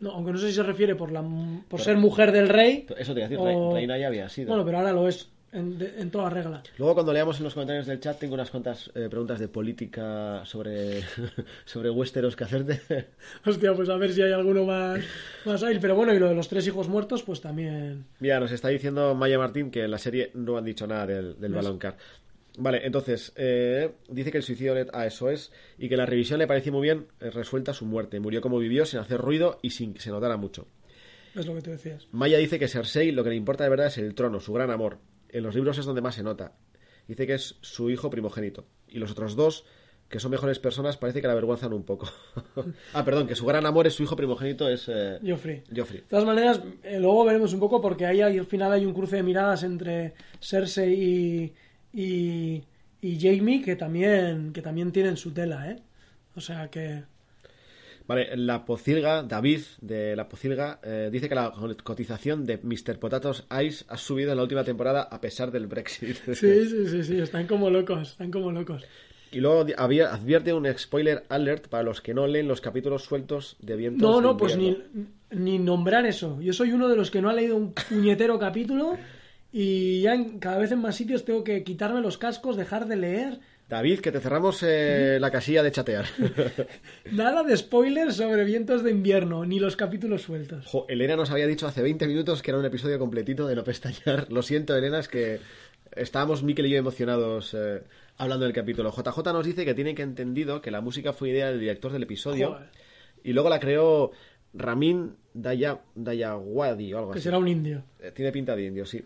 No, 0.00 0.10
aunque 0.10 0.32
no 0.32 0.38
sé 0.38 0.48
si 0.48 0.54
se 0.54 0.64
refiere 0.64 0.96
por, 0.96 1.12
la, 1.12 1.22
por 1.68 1.80
ser 1.80 1.96
mujer 1.96 2.32
del 2.32 2.48
rey. 2.48 2.86
Eso 2.98 3.14
te 3.14 3.20
iba 3.20 3.26
a 3.26 3.28
decir, 3.28 3.38
o- 3.38 3.72
Reina 3.72 3.96
ya 3.98 4.08
había 4.08 4.28
sido. 4.28 4.48
Bueno, 4.48 4.64
pero 4.64 4.78
ahora 4.78 4.92
lo 4.92 5.06
es 5.06 5.29
en, 5.52 5.78
de- 5.78 6.00
en 6.00 6.10
toda 6.10 6.30
regla. 6.30 6.62
Luego 6.78 6.94
cuando 6.94 7.12
leamos 7.12 7.38
en 7.38 7.44
los 7.44 7.54
comentarios 7.54 7.86
del 7.86 8.00
chat 8.00 8.18
tengo 8.18 8.34
unas 8.34 8.50
cuantas 8.50 8.90
eh, 8.94 9.08
preguntas 9.10 9.38
de 9.38 9.48
política 9.48 10.42
sobre, 10.44 11.02
sobre 11.64 11.90
Westeros 11.90 12.36
que 12.36 12.44
hacerte. 12.44 12.80
Hostia, 13.46 13.74
pues 13.74 13.88
a 13.88 13.96
ver 13.96 14.12
si 14.12 14.22
hay 14.22 14.32
alguno 14.32 14.64
más, 14.64 15.00
más 15.44 15.62
ágil. 15.62 15.78
Pero 15.80 15.94
bueno, 15.96 16.14
y 16.14 16.18
lo 16.18 16.28
de 16.28 16.34
los 16.34 16.48
tres 16.48 16.66
hijos 16.66 16.88
muertos, 16.88 17.22
pues 17.22 17.40
también. 17.40 18.04
Mira, 18.20 18.38
nos 18.40 18.52
está 18.52 18.68
diciendo 18.68 19.14
Maya 19.14 19.38
Martín 19.38 19.70
que 19.70 19.84
en 19.84 19.90
la 19.90 19.98
serie 19.98 20.30
no 20.34 20.56
han 20.56 20.64
dicho 20.64 20.86
nada 20.86 21.06
del, 21.06 21.40
del 21.40 21.52
baloncar. 21.52 21.96
Vale, 22.58 22.84
entonces, 22.84 23.32
eh, 23.36 23.92
dice 24.08 24.32
que 24.32 24.38
el 24.38 24.42
suicidio 24.42 24.74
a 24.92 25.06
eso 25.06 25.30
es 25.30 25.52
y 25.78 25.88
que 25.88 25.96
la 25.96 26.04
revisión 26.04 26.40
le 26.40 26.48
pareció 26.48 26.72
muy 26.72 26.82
bien 26.82 27.06
eh, 27.20 27.30
resuelta 27.30 27.72
su 27.72 27.86
muerte. 27.86 28.18
Murió 28.20 28.40
como 28.40 28.58
vivió, 28.58 28.84
sin 28.84 28.98
hacer 28.98 29.20
ruido 29.20 29.58
y 29.62 29.70
sin 29.70 29.94
que 29.94 30.00
se 30.00 30.10
notara 30.10 30.36
mucho. 30.36 30.66
Es 31.34 31.46
lo 31.46 31.54
que 31.54 31.62
tú 31.62 31.70
decías. 31.70 32.08
Maya 32.10 32.38
dice 32.38 32.58
que 32.58 32.66
Cersei 32.66 33.12
lo 33.12 33.22
que 33.22 33.30
le 33.30 33.36
importa 33.36 33.62
de 33.62 33.70
verdad 33.70 33.86
es 33.86 33.98
el 33.98 34.14
trono, 34.16 34.40
su 34.40 34.52
gran 34.52 34.70
amor. 34.72 34.98
En 35.32 35.42
los 35.42 35.54
libros 35.54 35.78
es 35.78 35.84
donde 35.84 36.00
más 36.00 36.14
se 36.14 36.22
nota. 36.22 36.52
Dice 37.08 37.26
que 37.26 37.34
es 37.34 37.56
su 37.60 37.90
hijo 37.90 38.10
primogénito. 38.10 38.66
Y 38.88 38.98
los 38.98 39.10
otros 39.10 39.36
dos, 39.36 39.64
que 40.08 40.20
son 40.20 40.30
mejores 40.30 40.58
personas, 40.58 40.96
parece 40.96 41.20
que 41.20 41.26
la 41.26 41.32
avergüenzan 41.32 41.72
un 41.72 41.84
poco. 41.84 42.08
ah, 42.94 43.04
perdón, 43.04 43.26
que 43.26 43.34
su 43.34 43.46
gran 43.46 43.66
amor 43.66 43.86
es 43.86 43.94
su 43.94 44.02
hijo 44.02 44.16
primogénito, 44.16 44.68
es 44.68 44.88
eh, 44.88 45.18
Joffrey. 45.26 45.64
Joffrey. 45.74 46.00
De 46.00 46.06
todas 46.06 46.24
maneras, 46.24 46.60
eh, 46.82 46.98
luego 47.00 47.24
veremos 47.24 47.52
un 47.52 47.60
poco 47.60 47.80
porque 47.80 48.06
ahí 48.06 48.20
al 48.20 48.46
final 48.46 48.72
hay 48.72 48.86
un 48.86 48.94
cruce 48.94 49.16
de 49.16 49.22
miradas 49.22 49.62
entre 49.62 50.14
Cersei 50.40 50.92
y, 50.92 51.54
y, 51.92 52.64
y 53.00 53.20
Jaime 53.20 53.62
que 53.62 53.76
también, 53.76 54.52
que 54.52 54.62
también 54.62 54.92
tienen 54.92 55.16
su 55.16 55.32
tela, 55.32 55.70
¿eh? 55.70 55.82
O 56.34 56.40
sea 56.40 56.68
que... 56.68 57.04
Vale, 58.10 58.36
la 58.36 58.64
pocilga, 58.64 59.22
David 59.22 59.60
de 59.80 60.16
la 60.16 60.28
pocilga, 60.28 60.80
eh, 60.82 61.10
dice 61.12 61.28
que 61.28 61.34
la 61.36 61.52
cotización 61.84 62.44
de 62.44 62.58
Mr. 62.62 62.98
Potatoes 62.98 63.44
Ice 63.64 63.84
ha 63.88 63.96
subido 63.96 64.32
en 64.32 64.36
la 64.36 64.42
última 64.42 64.64
temporada 64.64 65.02
a 65.02 65.20
pesar 65.20 65.50
del 65.52 65.68
Brexit. 65.68 66.16
Sí, 66.34 66.66
sí, 66.68 66.86
sí, 66.88 67.04
sí, 67.04 67.20
están 67.20 67.46
como 67.46 67.70
locos, 67.70 68.10
están 68.10 68.30
como 68.32 68.50
locos. 68.50 68.82
Y 69.32 69.38
luego 69.38 69.64
había- 69.76 70.12
advierte 70.12 70.52
un 70.52 70.66
spoiler 70.76 71.22
alert 71.28 71.68
para 71.68 71.84
los 71.84 72.00
que 72.00 72.12
no 72.12 72.26
leen 72.26 72.48
los 72.48 72.60
capítulos 72.60 73.04
sueltos 73.04 73.56
de 73.60 73.76
Vientos 73.76 74.02
No, 74.02 74.16
de 74.16 74.22
no, 74.22 74.36
pues 74.36 74.56
ni, 74.56 74.76
ni 75.30 75.60
nombrar 75.60 76.04
eso. 76.04 76.40
Yo 76.40 76.52
soy 76.52 76.72
uno 76.72 76.88
de 76.88 76.96
los 76.96 77.12
que 77.12 77.22
no 77.22 77.30
ha 77.30 77.32
leído 77.32 77.54
un 77.56 77.72
puñetero 77.72 78.40
capítulo 78.40 78.98
y 79.52 80.00
ya 80.02 80.14
en- 80.14 80.40
cada 80.40 80.58
vez 80.58 80.72
en 80.72 80.80
más 80.80 80.96
sitios 80.96 81.24
tengo 81.24 81.44
que 81.44 81.62
quitarme 81.62 82.00
los 82.00 82.18
cascos, 82.18 82.56
dejar 82.56 82.88
de 82.88 82.96
leer. 82.96 83.38
David, 83.70 84.00
que 84.00 84.10
te 84.12 84.18
cerramos 84.20 84.62
eh, 84.64 85.18
la 85.20 85.30
casilla 85.30 85.62
de 85.62 85.70
chatear. 85.70 86.04
Nada 87.12 87.44
de 87.44 87.56
spoilers 87.56 88.16
sobre 88.16 88.44
vientos 88.44 88.82
de 88.82 88.90
invierno, 88.90 89.44
ni 89.46 89.60
los 89.60 89.76
capítulos 89.76 90.22
sueltos. 90.22 90.66
Jo, 90.66 90.86
Elena 90.88 91.14
nos 91.16 91.30
había 91.30 91.46
dicho 91.46 91.66
hace 91.68 91.80
20 91.80 92.06
minutos 92.08 92.42
que 92.42 92.50
era 92.50 92.58
un 92.58 92.64
episodio 92.64 92.98
completito 92.98 93.46
de 93.46 93.54
no 93.54 93.62
pestañear. 93.64 94.26
Lo 94.30 94.42
siento, 94.42 94.76
Elena, 94.76 94.98
es 94.98 95.06
que 95.08 95.38
estábamos 95.92 96.42
Mikel 96.42 96.66
y 96.66 96.70
yo 96.70 96.78
emocionados 96.78 97.54
eh, 97.56 97.82
hablando 98.18 98.44
del 98.44 98.52
capítulo. 98.54 98.90
JJ 98.90 99.32
nos 99.32 99.46
dice 99.46 99.64
que 99.64 99.72
tiene 99.74 99.94
que 99.94 100.02
entendido 100.02 100.60
que 100.60 100.72
la 100.72 100.80
música 100.80 101.12
fue 101.12 101.30
idea 101.30 101.48
del 101.50 101.60
director 101.60 101.92
del 101.92 102.02
episodio 102.02 102.54
Joder. 102.54 102.68
y 103.22 103.32
luego 103.32 103.48
la 103.50 103.60
creó 103.60 104.10
Ramin 104.52 105.14
Daya, 105.32 105.78
Dayawadi 105.94 106.92
o 106.92 106.98
algo 106.98 107.10
Que 107.12 107.18
así. 107.20 107.24
será 107.24 107.38
un 107.38 107.46
indio. 107.46 107.84
Eh, 108.00 108.10
Tiene 108.10 108.32
pinta 108.32 108.56
de 108.56 108.64
indio, 108.64 108.84
sí. 108.84 109.00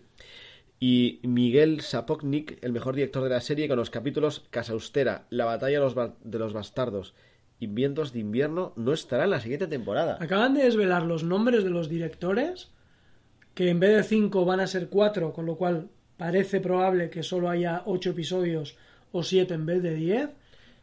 Y 0.87 1.21
Miguel 1.23 1.81
Sapoknik, 1.81 2.63
el 2.63 2.75
mejor 2.75 2.95
director 2.95 3.25
de 3.25 3.31
la 3.31 3.41
serie, 3.41 3.69
con 3.69 3.79
los 3.79 3.89
capítulos 3.89 4.45
Casa 4.51 4.75
Austera, 4.75 5.25
La 5.31 5.47
batalla 5.47 5.81
de 5.81 6.39
los, 6.39 6.53
bastardos 6.53 7.15
y 7.59 7.69
Vientos 7.69 8.13
de 8.13 8.19
invierno, 8.19 8.75
no 8.77 8.93
estará 8.93 9.25
en 9.25 9.31
la 9.31 9.41
siguiente 9.41 9.67
temporada. 9.67 10.19
Acaban 10.21 10.53
de 10.53 10.65
desvelar 10.65 11.05
los 11.05 11.25
nombres 11.25 11.65
de 11.65 11.71
los 11.71 11.89
directores, 11.89 12.71
que 13.55 13.71
en 13.71 13.81
vez 13.81 13.97
de 13.97 14.03
cinco 14.03 14.45
van 14.45 14.61
a 14.61 14.67
ser 14.67 14.91
cuatro, 14.91 15.33
con 15.33 15.47
lo 15.47 15.57
cual 15.57 15.89
parece 16.19 16.61
probable 16.61 17.09
que 17.09 17.23
solo 17.23 17.49
haya 17.49 17.81
ocho 17.87 18.11
episodios 18.11 18.77
o 19.11 19.23
siete 19.23 19.55
en 19.55 19.65
vez 19.65 19.83
de 19.83 19.95
diez. 19.95 20.29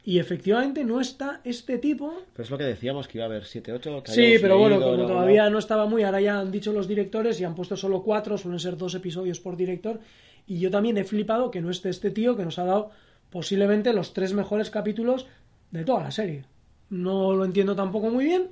Y 0.03 0.17
efectivamente 0.17 0.83
no 0.83 0.99
está 0.99 1.41
este 1.43 1.77
tipo. 1.77 2.23
Pero 2.33 2.43
es 2.43 2.49
lo 2.49 2.57
que 2.57 2.63
decíamos, 2.63 3.07
que 3.07 3.19
iba 3.19 3.25
a 3.25 3.27
haber 3.27 3.45
7, 3.45 3.71
8. 3.73 4.03
Sí, 4.05 4.35
pero 4.41 4.57
bueno, 4.57 4.81
como 4.81 5.05
todavía 5.05 5.49
no 5.49 5.59
estaba 5.59 5.85
muy, 5.85 6.03
ahora 6.03 6.19
ya 6.19 6.39
han 6.39 6.51
dicho 6.51 6.73
los 6.73 6.87
directores 6.87 7.39
y 7.39 7.43
han 7.43 7.53
puesto 7.53 7.77
solo 7.77 8.01
cuatro, 8.01 8.37
suelen 8.37 8.59
ser 8.59 8.77
dos 8.77 8.95
episodios 8.95 9.39
por 9.39 9.55
director. 9.55 9.99
Y 10.47 10.59
yo 10.59 10.71
también 10.71 10.97
he 10.97 11.03
flipado 11.03 11.51
que 11.51 11.61
no 11.61 11.69
esté 11.69 11.89
este 11.89 12.09
tío 12.09 12.35
que 12.35 12.43
nos 12.43 12.57
ha 12.57 12.65
dado 12.65 12.89
posiblemente 13.29 13.93
los 13.93 14.13
tres 14.13 14.33
mejores 14.33 14.71
capítulos 14.71 15.27
de 15.69 15.83
toda 15.83 16.01
la 16.03 16.11
serie. 16.11 16.45
No 16.89 17.33
lo 17.35 17.45
entiendo 17.45 17.75
tampoco 17.75 18.09
muy 18.09 18.25
bien. 18.25 18.49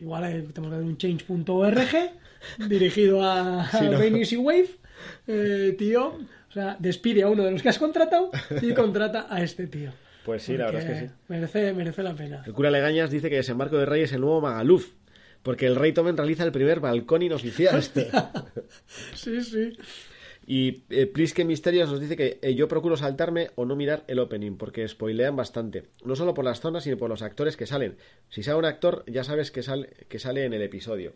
Igual 0.00 0.24
eh, 0.24 0.46
tenemos 0.52 0.70
que 0.70 0.76
ver 0.80 0.86
un 0.86 0.98
change.org 0.98 1.88
dirigido 2.68 3.24
a, 3.24 3.68
Sí, 3.70 3.86
¿no? 4.36 4.42
Wave. 4.42 4.68
Eh, 5.26 5.74
tío, 5.78 6.08
o 6.08 6.52
sea, 6.52 6.76
despide 6.78 7.22
a 7.22 7.28
uno 7.28 7.42
de 7.42 7.52
los 7.52 7.62
que 7.62 7.70
has 7.70 7.78
contratado 7.78 8.30
y 8.60 8.74
contrata 8.74 9.26
a 9.30 9.42
este 9.42 9.66
tío. 9.66 9.92
Pues 10.24 10.42
sí, 10.42 10.56
la 10.56 10.66
verdad 10.66 10.82
es 10.82 10.86
que 10.86 11.06
sí. 11.06 11.12
Merece, 11.28 11.72
merece 11.72 12.02
la 12.02 12.14
pena. 12.14 12.42
El 12.46 12.52
cura 12.52 12.70
Legañas 12.70 13.10
dice 13.10 13.30
que 13.30 13.36
Desembarco 13.36 13.78
de 13.78 13.86
Rey 13.86 14.02
es 14.02 14.12
el 14.12 14.20
nuevo 14.20 14.40
Magaluf, 14.40 14.92
porque 15.42 15.66
el 15.66 15.76
rey 15.76 15.92
Tomen 15.92 16.16
realiza 16.16 16.44
el 16.44 16.52
primer 16.52 16.80
balcón 16.80 17.22
inoficial. 17.22 17.82
Sí, 19.14 19.40
sí. 19.42 19.76
Y 20.46 20.82
eh, 20.90 21.06
Prisque 21.06 21.44
Misterios 21.44 21.90
nos 21.90 22.00
dice 22.00 22.16
que 22.16 22.38
eh, 22.42 22.54
yo 22.54 22.66
procuro 22.66 22.96
saltarme 22.96 23.50
o 23.54 23.64
no 23.64 23.76
mirar 23.76 24.04
el 24.08 24.18
opening, 24.18 24.56
porque 24.56 24.86
spoilean 24.88 25.36
bastante. 25.36 25.84
No 26.04 26.16
solo 26.16 26.34
por 26.34 26.44
las 26.44 26.60
zonas, 26.60 26.84
sino 26.84 26.96
por 26.96 27.08
los 27.08 27.22
actores 27.22 27.56
que 27.56 27.66
salen. 27.66 27.96
Si 28.30 28.42
sale 28.42 28.58
un 28.58 28.64
actor, 28.64 29.04
ya 29.06 29.22
sabes 29.22 29.50
que 29.50 29.62
sale, 29.62 29.90
que 30.08 30.18
sale 30.18 30.44
en 30.44 30.52
el 30.52 30.62
episodio. 30.62 31.12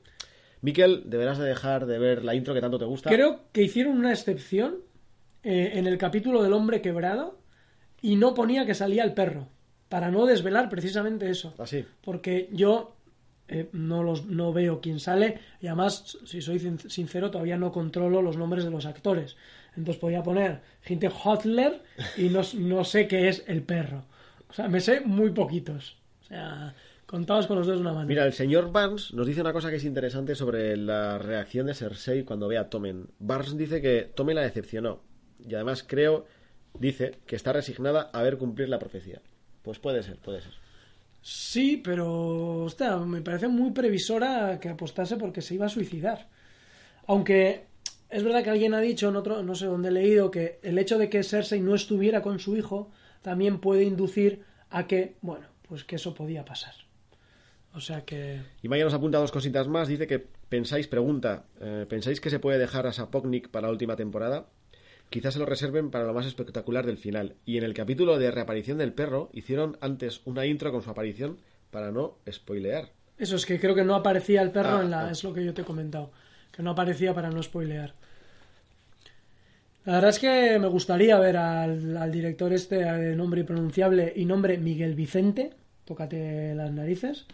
Miquel, 0.60 1.02
deberás 1.06 1.38
de 1.38 1.46
dejar 1.46 1.86
de 1.86 1.98
ver 1.98 2.24
la 2.24 2.34
intro 2.34 2.54
que 2.54 2.60
tanto 2.60 2.78
te 2.78 2.84
gusta. 2.84 3.10
Creo 3.10 3.40
que 3.52 3.62
hicieron 3.62 3.98
una 3.98 4.12
excepción 4.12 4.76
eh, 5.42 5.72
en 5.74 5.86
el 5.86 5.98
capítulo 5.98 6.42
del 6.42 6.52
hombre 6.52 6.80
quebrado 6.80 7.38
y 8.04 8.16
no 8.16 8.34
ponía 8.34 8.66
que 8.66 8.74
salía 8.74 9.02
el 9.04 9.14
perro, 9.14 9.48
para 9.88 10.10
no 10.10 10.26
desvelar 10.26 10.68
precisamente 10.68 11.30
eso. 11.30 11.54
Así. 11.58 11.84
Porque 12.02 12.48
yo 12.52 12.94
eh, 13.48 13.68
no, 13.72 14.02
los, 14.02 14.26
no 14.26 14.52
veo 14.52 14.80
quién 14.80 15.00
sale 15.00 15.38
y 15.60 15.66
además, 15.68 16.18
si 16.24 16.40
soy 16.42 16.58
sin- 16.58 16.78
sincero, 16.90 17.30
todavía 17.30 17.56
no 17.56 17.72
controlo 17.72 18.20
los 18.22 18.36
nombres 18.36 18.64
de 18.64 18.70
los 18.70 18.86
actores. 18.86 19.36
Entonces 19.76 20.00
podía 20.00 20.22
poner 20.22 20.60
gente 20.82 21.08
Hotler 21.08 21.82
y 22.16 22.28
no, 22.28 22.42
no 22.58 22.84
sé 22.84 23.08
qué 23.08 23.28
es 23.28 23.42
el 23.46 23.62
perro. 23.62 24.04
O 24.48 24.52
sea, 24.52 24.68
me 24.68 24.80
sé 24.80 25.00
muy 25.00 25.30
poquitos. 25.30 25.96
O 26.22 26.26
sea, 26.26 26.74
contados 27.06 27.46
con 27.46 27.56
los 27.58 27.66
dedos 27.66 27.80
de 27.80 27.86
una 27.86 27.92
mano. 27.94 28.06
Mira, 28.06 28.24
el 28.24 28.32
señor 28.32 28.70
Barnes 28.72 29.12
nos 29.14 29.26
dice 29.26 29.40
una 29.40 29.52
cosa 29.52 29.70
que 29.70 29.76
es 29.76 29.84
interesante 29.84 30.34
sobre 30.34 30.76
la 30.76 31.18
reacción 31.18 31.66
de 31.66 31.74
Cersei 31.74 32.22
cuando 32.24 32.48
ve 32.48 32.56
a 32.58 32.68
Tommen. 32.70 33.06
Barnes 33.18 33.56
dice 33.56 33.80
que 33.82 34.10
Tommen 34.14 34.36
la 34.36 34.42
decepcionó. 34.42 35.00
Y 35.46 35.54
además 35.54 35.84
creo, 35.86 36.24
dice, 36.78 37.18
que 37.26 37.36
está 37.36 37.52
resignada 37.52 38.10
a 38.12 38.22
ver 38.22 38.38
cumplir 38.38 38.68
la 38.68 38.78
profecía. 38.78 39.20
Pues 39.62 39.78
puede 39.78 40.02
ser, 40.02 40.18
puede 40.18 40.42
ser. 40.42 40.52
Sí, 41.22 41.80
pero 41.82 42.64
hostia, 42.64 42.98
me 42.98 43.22
parece 43.22 43.48
muy 43.48 43.70
previsora 43.70 44.58
que 44.60 44.68
apostase 44.68 45.16
porque 45.16 45.40
se 45.40 45.54
iba 45.54 45.66
a 45.66 45.70
suicidar. 45.70 46.28
Aunque 47.06 47.64
es 48.10 48.22
verdad 48.22 48.44
que 48.44 48.50
alguien 48.50 48.74
ha 48.74 48.80
dicho, 48.80 49.08
en 49.08 49.16
otro, 49.16 49.42
no 49.42 49.54
sé 49.54 49.66
dónde 49.66 49.88
he 49.88 49.92
leído, 49.92 50.30
que 50.30 50.58
el 50.62 50.78
hecho 50.78 50.98
de 50.98 51.08
que 51.08 51.22
Cersei 51.22 51.60
no 51.60 51.74
estuviera 51.74 52.20
con 52.20 52.38
su 52.38 52.56
hijo 52.56 52.90
también 53.22 53.58
puede 53.58 53.84
inducir 53.84 54.44
a 54.68 54.86
que, 54.86 55.16
bueno, 55.22 55.46
pues 55.66 55.84
que 55.84 55.96
eso 55.96 56.14
podía 56.14 56.44
pasar. 56.44 56.74
O 57.72 57.80
sea 57.80 58.04
que... 58.04 58.42
Y 58.62 58.68
Maya 58.68 58.84
nos 58.84 58.94
apunta 58.94 59.18
dos 59.18 59.32
cositas 59.32 59.66
más. 59.66 59.88
Dice 59.88 60.06
que 60.06 60.18
pensáis, 60.18 60.86
pregunta, 60.86 61.46
eh, 61.60 61.86
¿pensáis 61.88 62.20
que 62.20 62.30
se 62.30 62.38
puede 62.38 62.58
dejar 62.58 62.86
a 62.86 62.92
Sapoknik 62.92 63.48
para 63.48 63.66
la 63.66 63.72
última 63.72 63.96
temporada? 63.96 64.46
Quizás 65.14 65.34
se 65.34 65.38
lo 65.38 65.46
reserven 65.46 65.92
para 65.92 66.06
lo 66.06 66.12
más 66.12 66.26
espectacular 66.26 66.84
del 66.84 66.98
final. 66.98 67.36
Y 67.44 67.56
en 67.56 67.62
el 67.62 67.72
capítulo 67.72 68.18
de 68.18 68.32
reaparición 68.32 68.78
del 68.78 68.92
perro 68.92 69.30
hicieron 69.32 69.78
antes 69.80 70.20
una 70.24 70.44
intro 70.44 70.72
con 70.72 70.82
su 70.82 70.90
aparición 70.90 71.38
para 71.70 71.92
no 71.92 72.16
spoilear. 72.28 72.90
Eso 73.16 73.36
es 73.36 73.46
que 73.46 73.60
creo 73.60 73.76
que 73.76 73.84
no 73.84 73.94
aparecía 73.94 74.42
el 74.42 74.50
perro 74.50 74.78
Ah, 74.78 74.82
en 74.82 74.90
la... 74.90 75.06
ah. 75.06 75.10
Es 75.12 75.22
lo 75.22 75.32
que 75.32 75.44
yo 75.44 75.54
te 75.54 75.62
he 75.62 75.64
comentado. 75.64 76.10
Que 76.50 76.64
no 76.64 76.72
aparecía 76.72 77.14
para 77.14 77.30
no 77.30 77.40
spoilear. 77.40 77.94
La 79.84 79.92
verdad 79.92 80.10
es 80.10 80.18
que 80.18 80.58
me 80.58 80.66
gustaría 80.66 81.16
ver 81.20 81.36
al, 81.36 81.96
al 81.96 82.10
director 82.10 82.52
este 82.52 82.78
de 82.84 83.14
nombre 83.14 83.42
impronunciable 83.42 84.12
y 84.16 84.24
nombre 84.24 84.58
Miguel 84.58 84.96
Vicente. 84.96 85.50
Tócate 85.84 86.56
las 86.56 86.72
narices. 86.72 87.24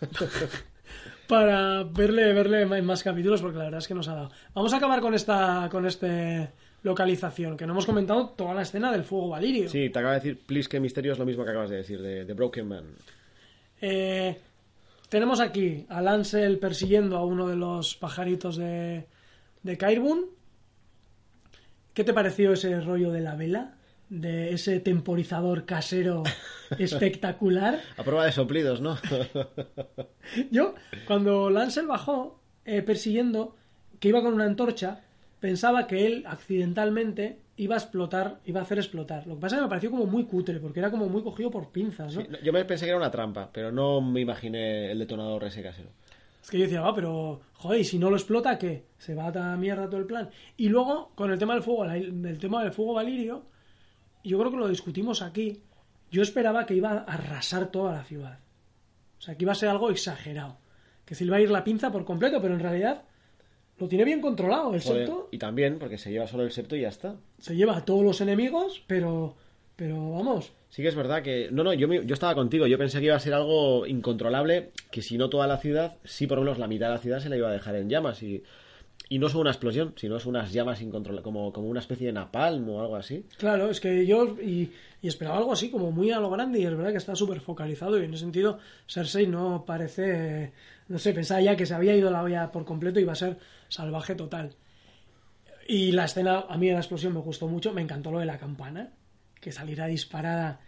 para 1.26 1.82
verle, 1.82 2.32
verle 2.32 2.62
en 2.62 2.84
más 2.84 3.02
capítulos 3.02 3.42
porque 3.42 3.58
la 3.58 3.64
verdad 3.64 3.78
es 3.78 3.88
que 3.88 3.94
nos 3.94 4.06
ha 4.06 4.14
dado. 4.14 4.30
Vamos 4.54 4.72
a 4.72 4.76
acabar 4.76 5.00
con 5.00 5.12
esta 5.12 5.68
con 5.72 5.86
este 5.86 6.50
localización, 6.86 7.56
que 7.56 7.66
no 7.66 7.72
hemos 7.72 7.84
comentado 7.84 8.30
toda 8.30 8.54
la 8.54 8.62
escena 8.62 8.92
del 8.92 9.02
fuego 9.04 9.30
valirio. 9.30 9.68
Sí, 9.68 9.90
te 9.90 9.98
acaba 9.98 10.14
de 10.14 10.20
decir, 10.20 10.46
please, 10.46 10.68
que 10.68 10.80
misterio 10.80 11.12
es 11.12 11.18
lo 11.18 11.26
mismo 11.26 11.44
que 11.44 11.50
acabas 11.50 11.68
de 11.68 11.76
decir, 11.78 12.00
de, 12.00 12.24
de 12.24 12.32
Broken 12.32 12.68
Man. 12.68 12.84
Eh, 13.80 14.38
tenemos 15.08 15.40
aquí 15.40 15.84
a 15.88 16.00
Lancel 16.00 16.58
persiguiendo 16.58 17.16
a 17.16 17.24
uno 17.24 17.48
de 17.48 17.56
los 17.56 17.96
pajaritos 17.96 18.56
de, 18.56 19.06
de 19.62 19.76
Kairbun. 19.76 20.26
¿Qué 21.92 22.04
te 22.04 22.14
pareció 22.14 22.52
ese 22.52 22.80
rollo 22.80 23.10
de 23.10 23.20
la 23.20 23.34
vela? 23.34 23.74
De 24.08 24.52
ese 24.52 24.78
temporizador 24.78 25.66
casero 25.66 26.22
espectacular. 26.78 27.80
A 27.96 28.04
prueba 28.04 28.26
de 28.26 28.32
soplidos, 28.32 28.80
¿no? 28.80 28.96
Yo, 30.52 30.76
cuando 31.06 31.50
Lancel 31.50 31.88
bajó 31.88 32.40
eh, 32.64 32.82
persiguiendo, 32.82 33.56
que 33.98 34.08
iba 34.08 34.22
con 34.22 34.34
una 34.34 34.44
antorcha, 34.44 35.00
pensaba 35.40 35.86
que 35.86 36.06
él 36.06 36.24
accidentalmente 36.26 37.38
iba 37.56 37.74
a 37.74 37.78
explotar, 37.78 38.40
iba 38.44 38.60
a 38.60 38.62
hacer 38.64 38.78
explotar. 38.78 39.26
Lo 39.26 39.34
que 39.34 39.40
pasa 39.40 39.56
es 39.56 39.60
que 39.60 39.64
me 39.64 39.68
pareció 39.68 39.90
como 39.90 40.06
muy 40.06 40.24
cutre, 40.24 40.60
porque 40.60 40.80
era 40.80 40.90
como 40.90 41.06
muy 41.08 41.22
cogido 41.22 41.50
por 41.50 41.70
pinzas, 41.70 42.14
¿no? 42.14 42.22
Sí, 42.22 42.28
yo 42.42 42.52
me 42.52 42.64
pensé 42.64 42.84
que 42.84 42.90
era 42.90 42.98
una 42.98 43.10
trampa, 43.10 43.50
pero 43.52 43.72
no 43.72 44.00
me 44.00 44.20
imaginé 44.20 44.90
el 44.90 44.98
detonador 44.98 45.44
ese 45.44 45.62
casero. 45.62 45.90
Es 46.42 46.50
que 46.50 46.58
yo 46.58 46.64
decía, 46.64 46.80
va, 46.80 46.94
pero, 46.94 47.40
joder, 47.54 47.80
¿y 47.80 47.84
si 47.84 47.98
no 47.98 48.08
lo 48.08 48.16
explota, 48.16 48.56
¿qué? 48.56 48.84
Se 48.98 49.14
va 49.14 49.26
a 49.26 49.32
dar 49.32 49.58
mierda 49.58 49.88
todo 49.88 49.98
el 49.98 50.06
plan. 50.06 50.30
Y 50.56 50.68
luego, 50.68 51.10
con 51.14 51.32
el 51.32 51.38
tema 51.38 51.54
del 51.54 51.62
fuego, 51.62 51.84
del 51.84 52.38
tema 52.38 52.62
del 52.62 52.72
fuego 52.72 52.94
valirio, 52.94 53.46
yo 54.22 54.38
creo 54.38 54.50
que 54.50 54.56
lo 54.56 54.68
discutimos 54.68 55.22
aquí. 55.22 55.60
Yo 56.10 56.22
esperaba 56.22 56.64
que 56.64 56.74
iba 56.74 56.92
a 56.92 56.98
arrasar 56.98 57.72
toda 57.72 57.92
la 57.92 58.04
ciudad. 58.04 58.38
O 59.18 59.22
sea, 59.22 59.34
que 59.34 59.44
iba 59.44 59.52
a 59.52 59.56
ser 59.56 59.68
algo 59.68 59.90
exagerado. 59.90 60.58
Que 61.04 61.16
se 61.16 61.24
le 61.24 61.30
iba 61.30 61.36
a 61.38 61.40
ir 61.40 61.50
la 61.50 61.64
pinza 61.64 61.90
por 61.90 62.04
completo, 62.04 62.40
pero 62.40 62.54
en 62.54 62.60
realidad 62.60 63.02
lo 63.78 63.88
tiene 63.88 64.04
bien 64.04 64.20
controlado. 64.20 64.74
El 64.74 64.82
Joder, 64.82 65.06
septo 65.06 65.28
y 65.30 65.38
también, 65.38 65.78
porque 65.78 65.98
se 65.98 66.10
lleva 66.10 66.26
solo 66.26 66.44
el 66.44 66.52
septo 66.52 66.76
y 66.76 66.82
ya 66.82 66.88
está. 66.88 67.16
se 67.38 67.54
lleva 67.56 67.76
a 67.76 67.84
todos 67.84 68.04
los 68.04 68.20
enemigos, 68.20 68.82
pero, 68.86 69.34
pero 69.76 70.12
vamos, 70.12 70.52
Sí 70.76 70.82
que 70.82 70.88
es 70.88 70.94
verdad 70.94 71.22
que... 71.22 71.48
No, 71.50 71.64
no, 71.64 71.72
yo, 71.72 71.90
yo 71.90 72.12
estaba 72.12 72.34
contigo. 72.34 72.66
Yo 72.66 72.76
pensé 72.76 72.98
que 72.98 73.06
iba 73.06 73.16
a 73.16 73.20
ser 73.20 73.32
algo 73.32 73.86
incontrolable, 73.86 74.72
que 74.90 75.00
si 75.00 75.16
no 75.16 75.30
toda 75.30 75.46
la 75.46 75.56
ciudad, 75.56 75.96
sí 76.04 76.26
por 76.26 76.36
lo 76.36 76.44
menos 76.44 76.58
la 76.58 76.66
mitad 76.66 76.88
de 76.88 76.92
la 76.92 76.98
ciudad 77.00 77.20
se 77.20 77.30
la 77.30 77.36
iba 77.38 77.48
a 77.48 77.52
dejar 77.52 77.76
en 77.76 77.88
llamas. 77.88 78.22
Y, 78.22 78.42
y 79.08 79.18
no 79.18 79.28
es 79.28 79.34
una 79.34 79.50
explosión, 79.50 79.94
sino 79.96 80.16
es 80.16 80.26
unas 80.26 80.52
llamas 80.52 80.82
incontrolables, 80.82 81.24
como, 81.24 81.50
como 81.50 81.68
una 81.68 81.80
especie 81.80 82.08
de 82.08 82.12
napalm 82.12 82.68
o 82.68 82.80
algo 82.82 82.96
así. 82.96 83.24
Claro, 83.38 83.70
es 83.70 83.80
que 83.80 84.04
yo 84.04 84.36
y, 84.42 84.70
y 85.00 85.08
esperaba 85.08 85.38
algo 85.38 85.52
así 85.52 85.70
como 85.70 85.92
muy 85.92 86.10
a 86.10 86.18
lo 86.20 86.28
grande 86.28 86.58
y 86.58 86.66
es 86.66 86.76
verdad 86.76 86.90
que 86.90 86.98
está 86.98 87.14
súper 87.14 87.40
focalizado 87.40 87.98
y 87.98 88.04
en 88.04 88.12
ese 88.12 88.24
sentido 88.24 88.58
Cersei 88.86 89.26
no 89.26 89.64
parece, 89.64 90.52
no 90.88 90.98
sé, 90.98 91.12
pensaba 91.14 91.40
ya 91.40 91.56
que 91.56 91.64
se 91.64 91.74
había 91.74 91.96
ido 91.96 92.10
la 92.10 92.22
olla 92.22 92.50
por 92.50 92.64
completo 92.64 92.98
y 92.98 93.02
iba 93.04 93.12
a 93.12 93.16
ser 93.16 93.38
salvaje 93.68 94.14
total. 94.14 94.56
Y 95.68 95.92
la 95.92 96.04
escena, 96.04 96.44
a 96.48 96.56
mí 96.56 96.70
la 96.70 96.78
explosión 96.78 97.12
me 97.12 97.20
gustó 97.20 97.48
mucho, 97.48 97.72
me 97.72 97.82
encantó 97.82 98.10
lo 98.12 98.20
de 98.20 98.26
la 98.26 98.38
campana, 98.38 98.92
que 99.40 99.52
saliera 99.52 99.86
disparada 99.86 100.60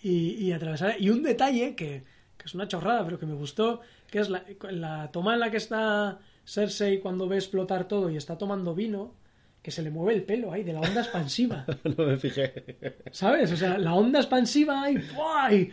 y, 0.00 0.32
y 0.32 0.52
atravesara. 0.52 0.96
Y 0.98 1.10
un 1.10 1.22
detalle 1.22 1.74
que, 1.74 2.04
que 2.36 2.44
es 2.44 2.54
una 2.54 2.68
chorrada, 2.68 3.04
pero 3.04 3.18
que 3.18 3.26
me 3.26 3.34
gustó, 3.34 3.80
que 4.10 4.20
es 4.20 4.28
la, 4.28 4.44
la 4.70 5.10
toma 5.12 5.34
en 5.34 5.40
la 5.40 5.50
que 5.50 5.58
está 5.58 6.20
Cersei 6.46 7.00
cuando 7.00 7.28
ve 7.28 7.36
explotar 7.36 7.88
todo 7.88 8.08
y 8.10 8.16
está 8.16 8.38
tomando 8.38 8.74
vino, 8.74 9.14
que 9.62 9.72
se 9.72 9.82
le 9.82 9.90
mueve 9.90 10.14
el 10.14 10.22
pelo 10.22 10.52
ahí 10.52 10.62
de 10.62 10.72
la 10.72 10.80
onda 10.80 11.00
expansiva. 11.00 11.66
no 11.96 12.04
me 12.06 12.16
fijé. 12.16 12.94
¿Sabes? 13.10 13.50
O 13.50 13.56
sea, 13.56 13.76
la 13.78 13.94
onda 13.94 14.20
expansiva 14.20 14.88
y, 14.90 14.98
¡buah! 14.98 15.52
y 15.52 15.72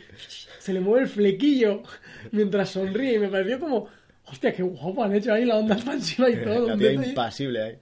se 0.60 0.74
le 0.74 0.80
mueve 0.80 1.04
el 1.04 1.10
flequillo 1.10 1.84
mientras 2.32 2.70
sonríe 2.70 3.14
y 3.14 3.20
me 3.20 3.28
pareció 3.28 3.60
como, 3.60 3.88
hostia, 4.26 4.54
qué 4.54 4.64
guapo 4.64 5.04
han 5.04 5.14
hecho 5.16 5.34
ahí 5.34 5.46
la 5.46 5.58
onda 5.58 5.76
expansiva 5.80 6.30
y 6.30 6.44
todo. 6.44 6.68
La 6.68 6.74
Un 6.74 6.80
detalle, 6.80 7.10
impasible 7.10 7.62
ahí. 7.64 7.78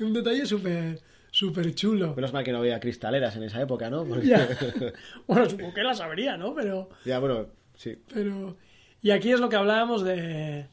un 0.00 0.12
detalle 0.12 0.46
súper 0.46 1.00
súper 1.30 1.74
chulo. 1.74 2.14
Menos 2.14 2.32
mal 2.32 2.44
que 2.44 2.52
no 2.52 2.58
había 2.58 2.80
cristaleras 2.80 3.36
en 3.36 3.42
esa 3.42 3.60
época, 3.60 3.90
¿no? 3.90 4.04
Porque- 4.04 4.26
Ya. 4.26 4.48
Bueno, 5.26 5.48
supongo 5.50 5.74
que 5.74 5.82
la 5.82 5.94
sabría, 5.94 6.36
¿no? 6.38 6.54
Pero, 6.54 6.88
ya, 7.04 7.18
bueno, 7.18 7.46
sí. 7.74 7.98
pero... 8.12 8.56
Y 9.02 9.10
aquí 9.10 9.30
es 9.32 9.38
lo 9.40 9.48
que 9.50 9.56
hablábamos 9.56 10.02
de, 10.02 10.66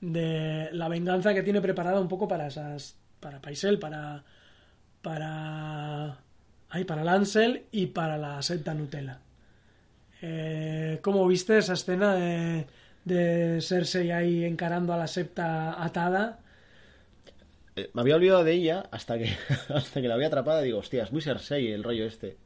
de 0.00 0.68
la 0.72 0.88
venganza 0.88 1.34
que 1.34 1.42
tiene 1.42 1.60
preparada 1.60 2.00
un 2.00 2.08
poco 2.08 2.26
para 2.26 2.46
esas... 2.46 2.96
Para 3.20 3.40
Paisel, 3.42 3.78
para... 3.78 4.24
Para... 5.02 6.18
Ay, 6.70 6.84
para 6.84 7.04
Lancel 7.04 7.64
y 7.70 7.86
para 7.86 8.16
la 8.18 8.40
secta 8.42 8.72
Nutella. 8.74 9.20
Eh, 10.22 10.98
¿Cómo 11.02 11.26
viste 11.28 11.58
esa 11.58 11.74
escena 11.74 12.14
de, 12.14 12.66
de 13.06 13.60
Cersei 13.62 14.10
ahí 14.12 14.44
encarando 14.44 14.92
a 14.92 14.98
la 14.98 15.06
septa 15.06 15.82
atada? 15.82 16.40
Eh, 17.76 17.90
Me 17.94 18.00
había 18.02 18.16
olvidado 18.16 18.44
de 18.44 18.52
ella 18.52 18.88
hasta 18.90 19.18
que, 19.18 19.30
hasta 19.68 20.00
que 20.00 20.08
la 20.08 20.14
había 20.14 20.28
atrapada. 20.28 20.62
Digo, 20.62 20.78
hostia, 20.78 21.04
es 21.04 21.12
muy 21.12 21.22
Cersei 21.22 21.72
el 21.72 21.84
rollo 21.84 22.04
este. 22.06 22.38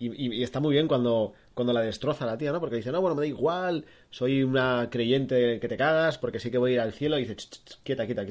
Y, 0.00 0.42
está 0.44 0.60
muy 0.60 0.74
bien 0.74 0.86
cuando, 0.86 1.34
cuando 1.54 1.72
la 1.72 1.80
destroza 1.82 2.24
la 2.24 2.38
tía, 2.38 2.52
¿no? 2.52 2.60
Porque 2.60 2.76
dice, 2.76 2.92
no, 2.92 3.00
bueno, 3.00 3.16
me 3.16 3.22
da 3.22 3.26
igual, 3.26 3.84
soy 4.10 4.44
una 4.44 4.88
creyente 4.92 5.58
que 5.58 5.68
te 5.68 5.76
cagas 5.76 6.18
porque 6.18 6.38
sí 6.38 6.50
que 6.52 6.58
voy 6.58 6.72
a 6.72 6.74
ir 6.74 6.80
al 6.80 6.92
cielo. 6.92 7.18
Y 7.18 7.22
dice, 7.22 7.34
"Ch, 7.36 7.50
ch, 7.50 7.64
ch, 7.64 7.78
quieta, 7.82 8.06
quieta, 8.06 8.24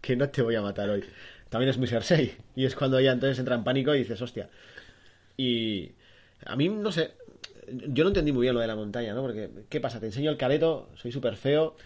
que 0.00 0.16
no 0.16 0.28
te 0.30 0.42
voy 0.42 0.54
a 0.56 0.62
matar 0.62 0.88
hoy. 0.90 1.04
También 1.50 1.70
es 1.70 1.78
muy 1.78 1.86
Cersei. 1.88 2.34
Y 2.54 2.64
es 2.64 2.74
cuando 2.74 2.98
ella 2.98 3.12
entonces 3.12 3.38
entra 3.38 3.54
en 3.56 3.64
pánico 3.64 3.94
y 3.94 3.98
dices, 4.00 4.20
hostia. 4.22 4.48
Y 5.36 5.92
a 6.44 6.56
mí, 6.56 6.68
no 6.68 6.92
sé, 6.92 7.12
yo 7.88 8.04
no 8.04 8.08
entendí 8.10 8.32
muy 8.32 8.42
bien 8.42 8.54
lo 8.54 8.60
de 8.60 8.66
la 8.66 8.76
montaña, 8.76 9.14
¿no? 9.14 9.22
Porque, 9.22 9.50
¿qué 9.68 9.80
pasa? 9.80 10.00
Te 10.00 10.06
enseño 10.06 10.30
el 10.30 10.36
careto, 10.36 10.88
soy 10.94 11.12
súper 11.12 11.36
feo, 11.36 11.76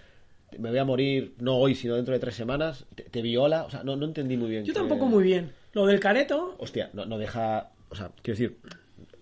me 0.58 0.70
voy 0.70 0.78
a 0.78 0.84
morir 0.84 1.34
no 1.38 1.56
hoy, 1.56 1.74
sino 1.74 1.94
dentro 1.96 2.12
de 2.14 2.20
tres 2.20 2.34
semanas, 2.34 2.86
te, 2.94 3.04
te 3.04 3.22
viola, 3.22 3.64
o 3.64 3.70
sea, 3.70 3.82
no, 3.84 3.96
no 3.96 4.06
entendí 4.06 4.36
muy 4.36 4.50
bien. 4.50 4.64
Yo 4.64 4.72
que- 4.72 4.78
tampoco 4.80 5.06
muy 5.06 5.22
bien. 5.24 5.52
Lo 5.72 5.86
del 5.86 6.00
careto, 6.00 6.56
Hostia, 6.58 6.90
no, 6.92 7.06
no 7.06 7.16
deja, 7.18 7.70
o 7.90 7.94
sea, 7.94 8.10
quiero 8.22 8.38
decir, 8.38 8.58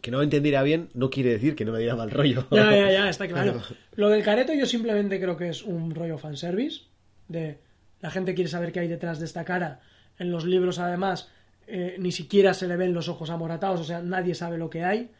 que 0.01 0.11
no 0.11 0.23
entendiera 0.23 0.63
bien 0.63 0.89
no 0.95 1.11
quiere 1.11 1.31
decir 1.31 1.55
que 1.57 1.65
no 1.65 1.73
me 1.73 1.79
diera 1.81 1.97
mal 1.97 2.11
rollo. 2.11 2.47
Ya, 2.51 2.71
ya, 2.75 2.91
ya, 2.91 3.09
está 3.11 3.27
claro. 3.29 3.61
Lo 3.97 4.09
del 4.09 4.23
careto 4.23 4.55
yo 4.55 4.65
simplemente 4.65 5.21
creo 5.21 5.37
que 5.37 5.49
es 5.51 5.63
un 5.63 5.95
rollo 5.95 6.17
fanservice. 6.19 6.83
De 7.27 7.59
la 8.01 8.11
gente 8.11 8.35
quiere 8.35 8.49
saber 8.49 8.73
qué 8.73 8.81
hay 8.81 8.89
detrás 8.89 9.19
de 9.19 9.27
esta 9.27 9.45
cara. 9.45 9.81
En 10.19 10.31
los 10.31 10.45
libros, 10.47 10.79
además, 10.79 11.29
eh, 11.67 11.97
ni 11.99 12.13
siquiera 12.13 12.55
se 12.55 12.67
le 12.69 12.77
ven 12.77 12.95
los 12.95 13.09
ojos 13.09 13.29
amoratados, 13.29 13.81
o 13.81 13.85
sea, 13.85 14.01
nadie 14.01 14.35
sabe 14.35 14.57
lo 14.57 14.71
que 14.71 14.85
hay. 14.85 15.11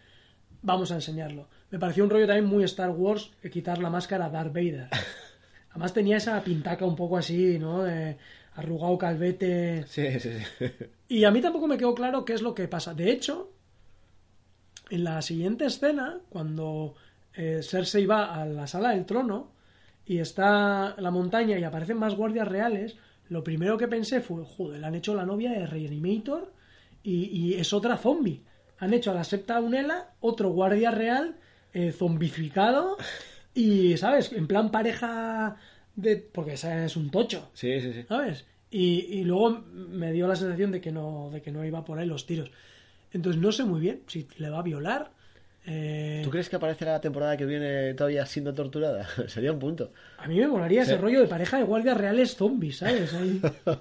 Vamos 0.63 0.91
a 0.91 0.97
enseñarlo. 0.97 1.49
Me 1.71 1.79
pareció 1.79 2.05
un 2.05 2.11
rollo 2.11 2.27
también 2.27 2.47
muy 2.47 2.65
Star 2.65 2.91
Wars 2.91 3.31
eh, 3.43 3.51
quitar 3.51 3.79
la 3.79 3.91
máscara 3.91 4.27
a 4.27 4.31
Darth 4.31 4.53
Vader. 4.53 4.89
Además 5.71 5.93
tenía 5.93 6.17
esa 6.17 6.43
pintaca 6.43 6.85
un 6.85 6.97
poco 6.97 7.17
así, 7.17 7.59
¿no? 7.59 7.83
De 7.85 8.17
arrugado 8.55 8.99
calvete. 8.99 9.85
Sí, 9.87 10.19
sí, 10.19 10.31
sí. 10.59 10.67
Y 11.11 11.25
a 11.25 11.31
mí 11.31 11.41
tampoco 11.41 11.67
me 11.67 11.79
quedó 11.79 11.95
claro 11.95 12.25
qué 12.25 12.35
es 12.35 12.43
lo 12.43 12.55
que 12.55 12.69
pasa. 12.69 12.93
De 12.93 13.11
hecho, 13.11 13.51
en 14.91 15.05
la 15.05 15.23
siguiente 15.23 15.65
escena, 15.65 16.21
cuando 16.29 16.97
eh, 17.35 17.61
Cersei 17.63 18.05
va 18.05 18.35
a 18.35 18.45
la 18.45 18.67
sala 18.67 18.91
del 18.91 19.07
trono 19.07 19.53
y 20.05 20.19
está 20.19 20.95
la 20.99 21.11
montaña 21.11 21.59
y 21.59 21.65
aparecen 21.65 21.99
más 21.99 22.15
guardias 22.15 22.49
reales, 22.49 22.97
lo 23.29 23.43
primero 23.45 23.79
que 23.79 23.89
pensé 23.89 24.21
fue, 24.21 24.45
joder, 24.45 24.81
le 24.81 24.87
han 24.87 24.95
hecho 24.95 25.15
la 25.15 25.25
novia 25.25 25.53
de 25.53 25.67
Reanimator 25.67 26.53
y, 27.03 27.27
y 27.27 27.55
es 27.55 27.73
otra 27.73 27.97
zombie. 27.97 28.43
Han 28.79 28.95
hecho 28.95 29.11
a 29.11 29.15
la 29.15 29.25
septa 29.25 29.61
Unela 29.61 30.11
otro 30.21 30.51
guardia 30.51 30.91
real 30.91 31.37
eh, 31.75 31.93
zombificado 31.93 32.97
y, 33.55 33.97
¿sabes? 33.97 34.33
En 34.33 34.47
plan 34.47 34.71
pareja 34.71 35.57
de... 35.97 36.17
porque 36.17 36.53
esa 36.55 36.85
es 36.85 36.97
un 36.97 37.11
tocho. 37.11 37.51
Sí, 37.55 37.81
sí, 37.81 37.93
sí. 37.93 38.05
¿sabes? 38.09 38.45
Y, 38.71 39.07
y 39.19 39.25
luego 39.25 39.65
me 39.71 40.13
dio 40.13 40.29
la 40.29 40.37
sensación 40.37 40.71
de 40.73 40.81
que 40.81 40.93
no 40.93 41.31
de 41.33 41.41
que 41.43 41.51
no 41.51 41.65
iba 41.65 41.85
por 41.85 41.99
ahí 41.99 42.07
los 42.07 42.27
tiros. 42.27 42.51
Entonces 43.13 43.41
no 43.41 43.51
sé 43.53 43.65
muy 43.65 43.81
bien 43.81 44.03
si 44.07 44.29
le 44.37 44.51
va 44.51 44.59
a 44.59 44.63
violar. 44.63 45.11
eh, 45.67 46.21
¿Tú 46.23 46.31
crees 46.31 46.49
que 46.51 46.57
aparecerá 46.57 46.93
la 46.93 47.01
temporada 47.01 47.37
que 47.37 47.47
viene 47.47 47.95
todavía 47.95 48.27
siendo 48.27 48.53
torturada? 48.55 49.09
Sería 49.29 49.53
un 49.53 49.59
punto. 49.59 49.93
a 50.19 50.29
mí 50.29 50.39
me 50.39 50.47
molaría 50.47 50.83
ese 50.83 50.99
rollo 50.99 51.21
de 51.21 51.27
pareja 51.27 51.57
de 51.59 51.65
guardias 51.65 51.97
reales 51.97 52.37
zombies, 52.37 52.77
¿sabes? 52.77 53.13
Ahí- 53.15 53.41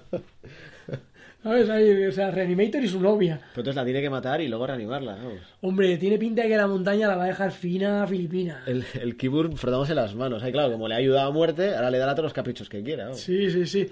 ¿Sabes? 1.42 1.70
Ahí, 1.70 2.04
o 2.04 2.12
sea, 2.12 2.30
Reanimator 2.32 2.82
y 2.82 2.88
su 2.88 3.00
novia. 3.00 3.36
Pero 3.38 3.60
entonces 3.60 3.76
la 3.76 3.84
tiene 3.84 4.00
que 4.00 4.10
matar 4.10 4.40
y 4.40 4.48
luego 4.48 4.66
reanimarla, 4.66 5.12
vamos. 5.14 5.40
Hombre, 5.60 5.96
tiene 5.96 6.18
pinta 6.18 6.42
de 6.42 6.48
que 6.48 6.56
la 6.56 6.66
montaña 6.66 7.06
la 7.06 7.16
va 7.16 7.24
a 7.24 7.28
dejar 7.28 7.52
fina 7.52 8.04
filipina. 8.06 8.64
El, 8.66 8.84
el 9.00 9.16
Kibur 9.16 9.56
frotándose 9.56 9.94
las 9.94 10.14
manos. 10.16 10.42
Ahí, 10.42 10.50
claro, 10.52 10.72
como 10.72 10.88
le 10.88 10.94
ha 10.94 10.98
ayudado 10.98 11.28
a 11.28 11.32
muerte, 11.32 11.74
ahora 11.76 11.90
le 11.90 11.98
dará 11.98 12.14
todos 12.14 12.24
los 12.24 12.32
caprichos 12.32 12.68
que 12.68 12.82
quiera. 12.82 13.04
vamos. 13.04 13.20
Sí, 13.20 13.50
sí, 13.50 13.66
sí. 13.66 13.88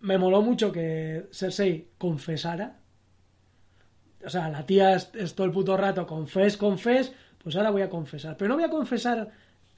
Me 0.00 0.18
moló 0.18 0.42
mucho 0.42 0.70
que 0.70 1.24
Cersei 1.32 1.88
confesara. 1.96 2.76
O 4.24 4.28
sea, 4.30 4.48
la 4.50 4.64
tía 4.66 4.94
es, 4.94 5.10
es 5.14 5.34
todo 5.34 5.46
el 5.46 5.52
puto 5.52 5.76
rato, 5.76 6.06
confes, 6.06 6.56
confes, 6.56 7.12
pues 7.42 7.56
ahora 7.56 7.70
voy 7.70 7.82
a 7.82 7.88
confesar. 7.88 8.36
Pero 8.36 8.48
no 8.48 8.54
voy 8.56 8.64
a 8.64 8.68
confesar 8.70 9.30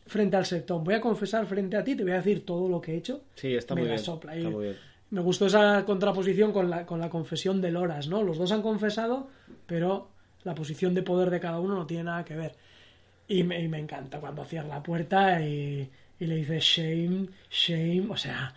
frente 0.07 0.36
al 0.36 0.44
septón, 0.46 0.84
voy 0.84 0.94
a 0.94 1.00
confesar 1.00 1.46
frente 1.46 1.76
a 1.76 1.82
ti, 1.84 1.94
te 1.96 2.02
voy 2.02 2.12
a 2.12 2.16
decir 2.16 2.44
todo 2.44 2.68
lo 2.68 2.80
que 2.80 2.94
he 2.94 2.96
hecho. 2.96 3.22
Sí, 3.34 3.54
está 3.54 3.74
Me 3.74 3.82
muy 3.82 3.88
la 3.88 3.94
bien. 3.94 4.04
sopla. 4.04 4.34
Y 4.34 4.38
Está 4.38 4.50
muy 4.50 4.64
bien. 4.66 4.76
Me 5.11 5.20
gustó 5.20 5.46
esa 5.46 5.84
contraposición 5.84 6.52
con 6.52 6.68
la, 6.68 6.84
con 6.84 7.00
la 7.00 7.09
confesión 7.11 7.61
de 7.61 7.70
Loras, 7.70 8.09
¿no? 8.09 8.22
Los 8.22 8.38
dos 8.38 8.50
han 8.52 8.62
confesado, 8.62 9.28
pero 9.66 10.11
la 10.44 10.54
posición 10.54 10.94
de 10.94 11.02
poder 11.02 11.30
de 11.30 11.40
cada 11.40 11.61
uno 11.61 11.74
no 11.76 11.86
tiene 11.86 12.04
nada 12.04 12.24
que 12.24 12.34
ver. 12.34 12.54
Y 13.28 13.42
me, 13.44 13.61
y 13.62 13.68
me 13.68 13.78
encanta 13.78 14.18
cuando 14.20 14.44
cierra 14.44 14.68
la 14.68 14.82
puerta 14.82 15.40
y, 15.42 15.88
y 16.18 16.26
le 16.26 16.36
dice 16.36 16.59
shame, 16.61 17.28
shame, 17.50 18.07
o 18.09 18.16
sea, 18.16 18.52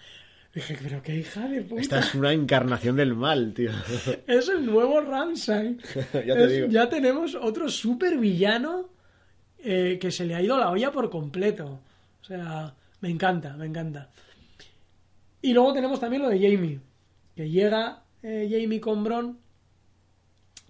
dije, 0.53 0.77
pero 0.81 1.01
qué 1.03 1.17
hija 1.17 1.47
de 1.47 1.61
puta. 1.61 1.81
Esta 1.81 1.99
es 1.99 2.15
una 2.15 2.33
encarnación 2.33 2.95
del 2.95 3.13
mal, 3.15 3.53
tío. 3.53 3.71
Es 4.27 4.49
el 4.49 4.65
nuevo 4.65 5.01
Ramsay. 5.01 5.77
Ya 6.25 6.33
te 6.35 6.43
Es- 6.45 6.51
digo. 6.51 6.67
ya 6.69 6.89
tenemos 6.89 7.35
otro 7.35 7.69
super 7.69 8.17
villano 8.17 8.89
eh, 9.59 9.97
que 10.01 10.09
se 10.11 10.25
le 10.25 10.33
ha 10.35 10.41
ido 10.41 10.57
la 10.57 10.69
olla 10.71 10.91
por 10.91 11.09
completo. 11.11 11.79
O 12.21 12.25
sea, 12.25 12.73
me 13.01 13.09
encanta, 13.09 13.55
me 13.55 13.65
encanta. 13.67 14.09
Y 15.41 15.53
luego 15.53 15.73
tenemos 15.73 15.99
también 15.99 16.21
lo 16.21 16.29
de 16.29 16.39
Jamie, 16.39 16.79
que 17.35 17.49
llega 17.49 18.03
eh, 18.21 18.47
Jamie 18.51 18.81
con 18.81 19.03
Bron, 19.03 19.39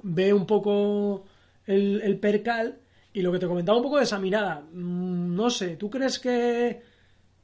ve 0.04 0.34
un 0.34 0.46
poco 0.46 1.26
el, 1.66 2.02
el 2.02 2.20
percal 2.20 2.80
y 3.14 3.22
lo 3.22 3.32
que 3.32 3.40
te 3.40 3.48
comentaba 3.48 3.78
un 3.78 3.84
poco 3.84 3.98
de 3.98 4.04
esa 4.04 4.20
mirada, 4.20 4.62
mm, 4.72 5.36
no 5.36 5.50
sé, 5.50 5.76
¿tú 5.76 5.90
crees 5.90 6.20
que 6.20 6.82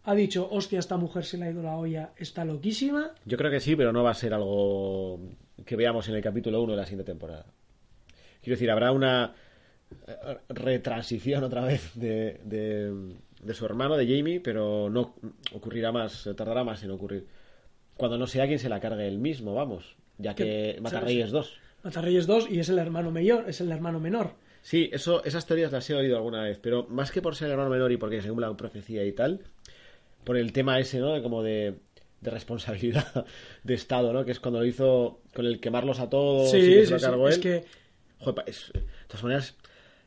ha 0.04 0.14
dicho, 0.14 0.48
hostia, 0.52 0.80
esta 0.80 0.98
mujer 0.98 1.26
se 1.26 1.38
le 1.38 1.46
ha 1.46 1.52
ido 1.52 1.64
la 1.64 1.78
olla, 1.78 2.12
está 2.18 2.46
loquísima? 2.46 3.12
Yo 3.26 3.38
creo 3.38 3.50
que 3.50 3.60
sí, 3.60 3.76
pero 3.76 3.92
no 3.92 4.04
va 4.04 4.12
a 4.12 4.16
ser 4.16 4.34
algo 4.34 5.20
que 5.66 5.76
veamos 5.76 6.08
en 6.10 6.16
el 6.16 6.22
capítulo 6.22 6.62
1 6.62 6.74
de 6.74 6.78
la 6.78 6.86
siguiente 6.86 7.12
temporada. 7.12 7.46
Quiero 8.42 8.56
decir, 8.56 8.70
habrá 8.70 8.92
una 8.92 9.34
eh, 10.08 10.38
retransición 10.50 11.44
otra 11.44 11.66
vez 11.66 11.92
de, 11.96 12.40
de, 12.44 13.16
de 13.46 13.54
su 13.54 13.66
hermano, 13.66 13.96
de 13.96 14.06
Jamie, 14.08 14.40
pero 14.40 14.90
no 14.90 15.16
ocurrirá 15.54 15.92
más, 15.92 16.28
tardará 16.36 16.64
más 16.64 16.84
en 16.84 16.92
ocurrir. 16.92 17.28
Cuando 17.96 18.18
no 18.18 18.28
sea 18.28 18.48
quien 18.48 18.60
se 18.60 18.70
la 18.70 18.80
cargue 18.80 19.08
él 19.08 19.20
mismo, 19.20 19.54
vamos, 19.54 19.96
ya 20.18 20.34
que 20.36 20.78
Matarreyes 20.82 21.32
2. 21.32 21.54
Matarreyes 21.84 22.28
2 22.28 22.48
y 22.50 22.60
es 22.60 22.70
el 22.70 22.80
hermano 22.80 23.12
mayor, 23.12 23.46
es 23.48 23.62
el 23.62 23.72
hermano 23.72 24.00
menor. 24.00 24.34
Sí, 24.62 24.90
eso, 24.92 25.24
esas 25.24 25.46
teorías 25.46 25.72
las 25.72 25.88
he 25.90 25.94
oído 25.96 26.18
alguna 26.18 26.42
vez, 26.44 26.58
pero 26.60 26.88
más 26.90 27.12
que 27.12 27.22
por 27.22 27.36
ser 27.36 27.46
el 27.48 27.52
hermano 27.52 27.70
menor 27.70 27.92
y 27.92 27.98
porque 27.98 28.22
según 28.22 28.42
la 28.42 28.52
profecía 28.58 29.06
y 29.06 29.12
tal, 29.12 29.42
por 30.24 30.38
el 30.38 30.52
tema 30.52 30.80
ese, 30.80 30.98
¿no? 31.00 31.14
De 31.14 31.22
como 31.22 31.44
de, 31.44 31.76
de 32.22 32.32
responsabilidad 32.32 33.26
de 33.64 33.74
Estado, 33.76 34.12
¿no? 34.12 34.26
Que 34.26 34.32
es 34.32 34.40
cuando 34.40 34.60
lo 34.60 34.66
hizo 34.66 35.22
con 35.36 35.46
el 35.46 35.60
quemarlos 35.60 36.00
a 36.00 36.10
todos 36.10 36.50
Sí, 36.50 36.58
y 36.58 36.62
que 36.74 36.80
se 36.82 36.86
sí, 36.88 36.92
lo 36.94 37.00
sí, 37.00 37.06
cargó 37.06 37.30
es 37.30 37.36
él. 37.36 37.42
que 37.42 37.64
Joder, 38.20 38.44
es- 38.48 38.72
de 38.74 38.82
todas 39.08 39.24
maneras, 39.24 39.56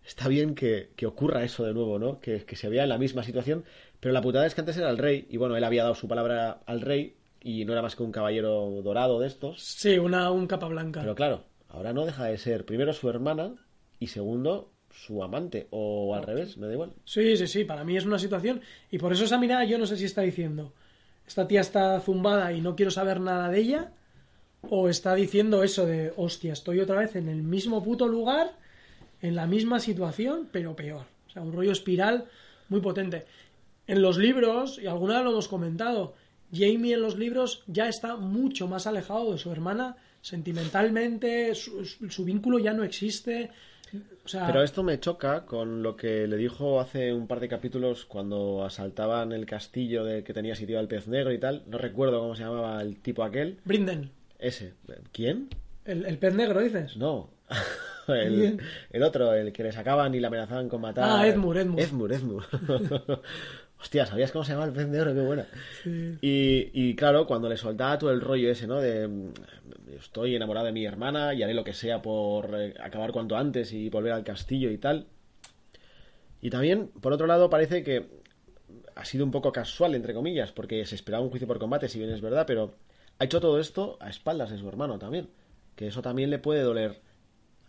está 0.09 0.27
bien 0.27 0.55
que, 0.55 0.89
que 0.97 1.07
ocurra 1.07 1.45
eso 1.45 1.65
de 1.65 1.75
nuevo, 1.75 1.99
¿no? 1.99 2.19
Que, 2.19 2.45
que 2.45 2.57
se 2.57 2.71
vea 2.71 2.85
en 2.85 2.89
la 2.89 2.97
misma 2.97 3.23
situación, 3.23 3.65
pero 4.01 4.15
la 4.15 4.23
putada 4.23 4.47
es 4.47 4.55
que 4.55 4.63
antes 4.63 4.79
era 4.79 4.89
el 4.89 4.97
rey, 4.97 5.27
y 5.29 5.37
bueno, 5.37 5.55
él 5.57 5.65
había 5.65 5.83
dado 5.83 5.95
su 5.95 6.09
palabra 6.09 6.63
al 6.65 6.81
rey, 6.81 7.17
y 7.43 7.67
no 7.67 7.75
era 7.75 7.83
más 7.83 7.95
que 7.95 8.03
un 8.03 8.11
caballero 8.11 8.81
dorado 8.83 9.21
de 9.21 9.27
estos, 9.27 9.63
sí, 9.63 9.99
una 9.99 10.31
un 10.31 10.47
capa 10.47 10.67
blanca. 10.67 11.01
pero 11.01 11.15
claro, 11.15 11.45
ahora 11.69 11.93
no 11.93 12.07
deja 12.07 12.25
de 12.25 12.39
ser 12.39 12.65
primero 12.65 12.95
su 12.95 13.11
hermana, 13.11 13.55
y 14.01 14.07
segundo 14.07 14.73
su 14.91 15.23
amante, 15.23 15.69
o 15.71 16.15
al 16.15 16.23
revés, 16.23 16.57
me 16.57 16.67
da 16.67 16.73
igual. 16.73 16.95
Sí, 17.05 17.37
sí, 17.37 17.47
sí, 17.47 17.65
para 17.65 17.85
mí 17.85 17.97
es 17.97 18.07
una 18.07 18.19
situación 18.19 18.63
y 18.91 18.99
por 18.99 19.13
eso 19.13 19.25
esa 19.25 19.39
mirada 19.39 19.65
yo 19.65 19.77
no 19.77 19.85
sé 19.85 19.99
si 19.99 20.07
está 20.07 20.23
diciendo, 20.23 20.73
esta 21.27 21.47
tía 21.47 21.61
está 21.61 22.01
zumbada 22.01 22.51
y 22.55 22.63
no 22.63 22.75
quiero 22.75 22.91
saber 22.91 23.21
nada 23.21 23.51
de 23.51 23.61
ella, 23.61 23.93
o 24.63 24.89
está 24.89 25.15
diciendo 25.15 25.63
eso 25.63 25.85
de, 25.85 26.15
hostia, 26.17 26.55
estoy 26.55 26.81
otra 26.81 26.99
vez 26.99 27.15
en 27.15 27.29
el 27.29 27.43
mismo 27.43 27.85
puto 27.85 28.09
lugar, 28.09 28.57
en 29.23 29.35
la 29.35 29.47
misma 29.47 29.81
situación, 29.81 30.49
pero 30.51 30.77
peor. 30.77 31.05
O 31.27 31.31
sea, 31.31 31.43
un 31.43 31.53
rollo 31.53 31.73
espiral 31.73 32.27
muy 32.69 32.81
potente. 32.81 33.27
En 33.87 34.03
los 34.03 34.19
libros, 34.19 34.79
y 34.79 34.87
alguna 34.87 35.15
vez 35.15 35.25
lo 35.25 35.31
hemos 35.31 35.49
comentado, 35.49 36.15
Jamie 36.53 36.95
en 36.95 37.03
los 37.03 37.17
libros 37.17 37.63
ya 37.67 37.89
está 37.89 38.17
mucho 38.17 38.69
más 38.69 38.87
alejado 38.87 39.33
de 39.33 39.39
su 39.39 39.51
hermana 39.51 39.97
sentimentalmente, 40.21 41.55
su, 41.55 42.25
vínculo 42.25 42.59
ya 42.59 42.73
no 42.73 42.85
existe. 42.85 43.51
O 44.25 44.29
sea, 44.29 44.47
Pero 44.47 44.63
esto 44.63 44.83
me 44.83 45.01
choca 45.01 45.47
con 45.47 45.83
lo 45.83 45.97
que 45.97 46.27
le 46.27 46.37
dijo 46.37 46.81
hace 46.81 47.15
un 47.15 47.27
par 47.27 47.41
de 47.41 47.49
capítulos 47.49 48.05
cuando 48.05 48.65
asaltaban 48.65 49.33
el 49.33 49.47
castillo 49.47 50.05
de 50.05 50.23
que 50.23 50.35
tenía 50.35 50.55
sitio 50.55 50.79
al 50.79 50.89
pez 50.89 51.09
negro 51.09 51.33
y 51.33 51.39
tal. 51.39 51.63
No 51.67 51.79
recuerdo 51.79 52.21
cómo 52.21 52.37
se 52.37 52.43
llamaba 52.43 52.83
el 52.83 52.97
tipo 53.01 53.23
aquel. 53.23 53.59
Brinden, 53.65 54.11
Ese. 54.39 54.75
¿Quién? 55.13 55.49
el, 55.87 56.05
el 56.05 56.19
pez 56.19 56.35
negro, 56.35 56.61
dices. 56.61 56.97
No. 56.97 57.31
el, 58.15 58.61
el 58.91 59.03
otro, 59.03 59.35
el 59.35 59.53
que 59.53 59.63
le 59.63 59.73
sacaban 59.73 60.15
y 60.15 60.21
le 60.21 60.27
amenazaban 60.27 60.69
con 60.69 60.81
matar. 60.81 61.05
Ah, 61.09 61.27
Edmure, 61.27 61.63
Edmure. 61.63 61.83
Edmure, 61.83 62.17
Edmure. 62.17 62.47
Hostia, 63.81 64.07
¿sabías 64.07 64.33
cómo 64.33 64.45
se 64.45 64.53
llama 64.53 64.65
el 64.65 64.73
pez 64.73 64.89
negro? 64.89 65.15
Qué 65.15 65.21
buena. 65.21 65.47
Sí. 65.85 66.19
Y, 66.21 66.71
y 66.73 66.97
claro, 66.97 67.27
cuando 67.27 67.49
le 67.49 67.57
soltaba 67.57 67.97
todo 67.97 68.11
el 68.11 68.21
rollo 68.21 68.51
ese, 68.51 68.67
¿no? 68.67 68.81
De 68.81 69.09
estoy 69.97 70.35
enamorado 70.35 70.67
de 70.67 70.73
mi 70.73 70.85
hermana 70.85 71.35
y 71.35 71.43
haré 71.43 71.55
lo 71.55 71.65
que 71.65 71.73
sea 71.73 72.03
por 72.03 72.55
eh, 72.55 72.75
acabar 72.81 73.13
cuanto 73.13 73.37
antes 73.37 73.73
y 73.73 73.89
volver 73.89 74.13
al 74.13 74.25
castillo 74.25 74.71
y 74.71 74.79
tal. 74.79 75.07
Y 76.41 76.51
también, 76.51 76.89
por 77.01 77.13
otro 77.13 77.27
lado, 77.27 77.51
parece 77.51 77.83
que 77.83 78.07
ha 78.95 79.05
sido 79.05 79.25
un 79.25 79.31
poco 79.31 79.53
casual, 79.53 79.95
entre 79.95 80.15
comillas, 80.15 80.53
porque 80.53 80.85
se 80.87 80.95
esperaba 80.95 81.23
un 81.23 81.31
juicio 81.31 81.49
por 81.49 81.59
combate, 81.59 81.89
si 81.89 81.99
bien 81.99 82.11
es 82.11 82.21
verdad, 82.21 82.45
pero 82.47 82.75
ha 83.19 83.25
hecho 83.25 83.41
todo 83.41 83.59
esto 83.59 83.97
a 84.01 84.09
espaldas 84.09 84.51
de 84.51 84.59
su 84.59 84.69
hermano 84.69 84.99
también. 84.99 85.29
Que 85.77 85.87
eso 85.87 86.03
también 86.03 86.31
le 86.31 86.39
puede 86.39 86.63
doler 86.63 87.01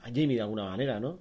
a 0.01 0.07
Jamie 0.07 0.35
de 0.35 0.41
alguna 0.41 0.65
manera, 0.65 0.99
¿no? 0.99 1.19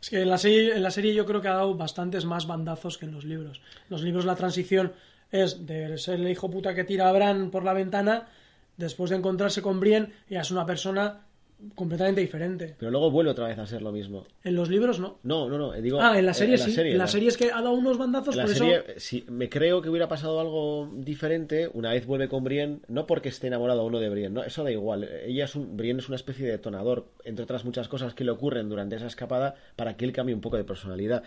Es 0.00 0.10
que 0.10 0.22
en 0.22 0.28
la, 0.28 0.38
serie, 0.38 0.74
en 0.74 0.82
la 0.82 0.90
serie 0.90 1.14
yo 1.14 1.24
creo 1.24 1.40
que 1.40 1.48
ha 1.48 1.54
dado 1.54 1.74
bastantes 1.76 2.24
más 2.24 2.46
bandazos 2.46 2.98
que 2.98 3.06
en 3.06 3.12
los 3.12 3.24
libros. 3.24 3.60
Los 3.88 4.02
libros 4.02 4.24
la 4.24 4.34
transición 4.34 4.92
es 5.30 5.64
de 5.64 5.96
ser 5.96 6.20
el 6.20 6.28
hijo 6.28 6.50
puta 6.50 6.74
que 6.74 6.84
tira 6.84 7.08
a 7.08 7.12
Bran 7.12 7.50
por 7.50 7.64
la 7.64 7.72
ventana, 7.72 8.28
después 8.76 9.10
de 9.10 9.16
encontrarse 9.16 9.62
con 9.62 9.78
Brienne, 9.78 10.12
ya 10.28 10.40
es 10.40 10.50
una 10.50 10.66
persona 10.66 11.26
completamente 11.74 12.20
diferente. 12.20 12.74
Pero 12.78 12.90
luego 12.90 13.10
vuelve 13.10 13.30
otra 13.30 13.46
vez 13.48 13.58
a 13.58 13.66
ser 13.66 13.82
lo 13.82 13.92
mismo. 13.92 14.24
En 14.42 14.54
los 14.54 14.68
libros 14.68 14.98
no. 14.98 15.18
No, 15.22 15.48
no, 15.48 15.58
no, 15.58 15.72
digo... 15.72 16.00
Ah, 16.00 16.18
en 16.18 16.26
la 16.26 16.34
serie 16.34 16.58
sí. 16.58 16.74
en 16.78 16.98
la 16.98 17.06
serie 17.06 17.28
es 17.28 17.36
que 17.36 17.52
ha 17.52 17.62
dado 17.62 17.72
unos 17.72 17.98
bandazos, 17.98 18.36
la 18.36 18.44
por 18.44 18.54
serie, 18.54 18.84
eso... 18.88 19.00
si 19.00 19.24
me 19.28 19.48
creo 19.48 19.82
que 19.82 19.88
hubiera 19.88 20.08
pasado 20.08 20.40
algo 20.40 20.90
diferente 20.94 21.70
una 21.72 21.90
vez 21.90 22.06
vuelve 22.06 22.28
con 22.28 22.44
Brienne, 22.44 22.80
no 22.88 23.06
porque 23.06 23.28
esté 23.28 23.46
enamorado 23.46 23.82
o 23.82 23.90
no 23.90 24.00
de 24.00 24.08
Brienne, 24.08 24.34
no, 24.34 24.44
eso 24.44 24.64
da 24.64 24.70
igual. 24.70 25.08
Ella 25.24 25.44
es 25.44 25.54
un, 25.54 25.76
Brienne 25.76 26.00
es 26.00 26.08
una 26.08 26.16
especie 26.16 26.46
de 26.46 26.52
detonador, 26.52 27.08
entre 27.24 27.44
otras 27.44 27.64
muchas 27.64 27.88
cosas 27.88 28.14
que 28.14 28.24
le 28.24 28.30
ocurren 28.30 28.68
durante 28.68 28.96
esa 28.96 29.06
escapada 29.06 29.54
para 29.76 29.96
que 29.96 30.04
él 30.04 30.12
cambie 30.12 30.34
un 30.34 30.40
poco 30.40 30.56
de 30.56 30.64
personalidad. 30.64 31.22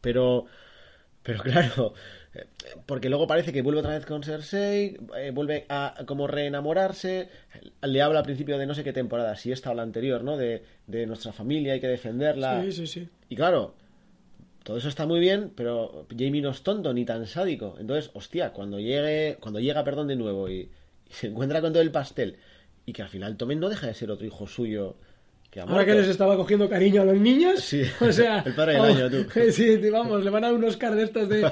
Pero, 0.00 0.46
pero 1.22 1.42
claro, 1.42 1.94
porque 2.86 3.08
luego 3.08 3.26
parece 3.26 3.52
que 3.52 3.62
vuelve 3.62 3.80
otra 3.80 3.92
vez 3.92 4.06
con 4.06 4.22
Cersei, 4.22 4.98
eh, 5.16 5.30
vuelve 5.32 5.66
a 5.68 6.04
como 6.06 6.26
reenamorarse, 6.26 7.28
le 7.82 8.02
habla 8.02 8.20
al 8.20 8.24
principio 8.24 8.58
de 8.58 8.66
no 8.66 8.74
sé 8.74 8.84
qué 8.84 8.92
temporada, 8.92 9.36
si 9.36 9.52
esta 9.52 9.70
o 9.70 9.74
la 9.74 9.82
anterior, 9.82 10.24
¿no? 10.24 10.36
De, 10.36 10.64
de 10.86 11.06
nuestra 11.06 11.32
familia, 11.32 11.74
hay 11.74 11.80
que 11.80 11.88
defenderla. 11.88 12.62
Sí, 12.62 12.72
sí, 12.72 12.86
sí. 12.86 13.08
Y 13.28 13.36
claro, 13.36 13.74
todo 14.62 14.78
eso 14.78 14.88
está 14.88 15.06
muy 15.06 15.20
bien, 15.20 15.52
pero 15.54 16.06
Jamie 16.10 16.40
no 16.40 16.50
es 16.50 16.62
tonto 16.62 16.94
ni 16.94 17.04
tan 17.04 17.26
sádico. 17.26 17.76
Entonces, 17.78 18.10
hostia, 18.14 18.52
cuando 18.52 18.78
llegue, 18.80 19.36
cuando 19.40 19.60
llega, 19.60 19.84
perdón, 19.84 20.08
de 20.08 20.16
nuevo 20.16 20.48
y, 20.48 20.70
y 21.08 21.12
se 21.12 21.26
encuentra 21.26 21.60
con 21.60 21.72
todo 21.72 21.82
el 21.82 21.90
pastel 21.90 22.38
y 22.86 22.92
que 22.92 23.02
al 23.02 23.08
final 23.08 23.36
Tommen 23.36 23.60
no 23.60 23.68
deja 23.68 23.86
de 23.86 23.94
ser 23.94 24.10
otro 24.10 24.26
hijo 24.26 24.46
suyo 24.46 24.96
que 25.52 25.60
Ahora 25.60 25.84
que 25.84 25.92
les 25.94 26.08
estaba 26.08 26.34
cogiendo 26.36 26.66
cariño 26.68 27.02
a 27.02 27.04
los 27.04 27.18
niños, 27.20 27.60
Sí, 27.60 27.82
o 28.00 28.10
sea, 28.10 28.38
el 28.46 28.54
padre 28.54 28.72
del 28.72 28.82
año, 28.82 29.10
tú. 29.10 29.26
Sí, 29.52 29.52
sí, 29.52 29.90
vamos, 29.90 30.24
le 30.24 30.30
van 30.30 30.44
a 30.44 30.46
dar 30.48 30.56
unos 30.56 30.78
de 30.78 31.02
estos 31.02 31.28
de 31.28 31.42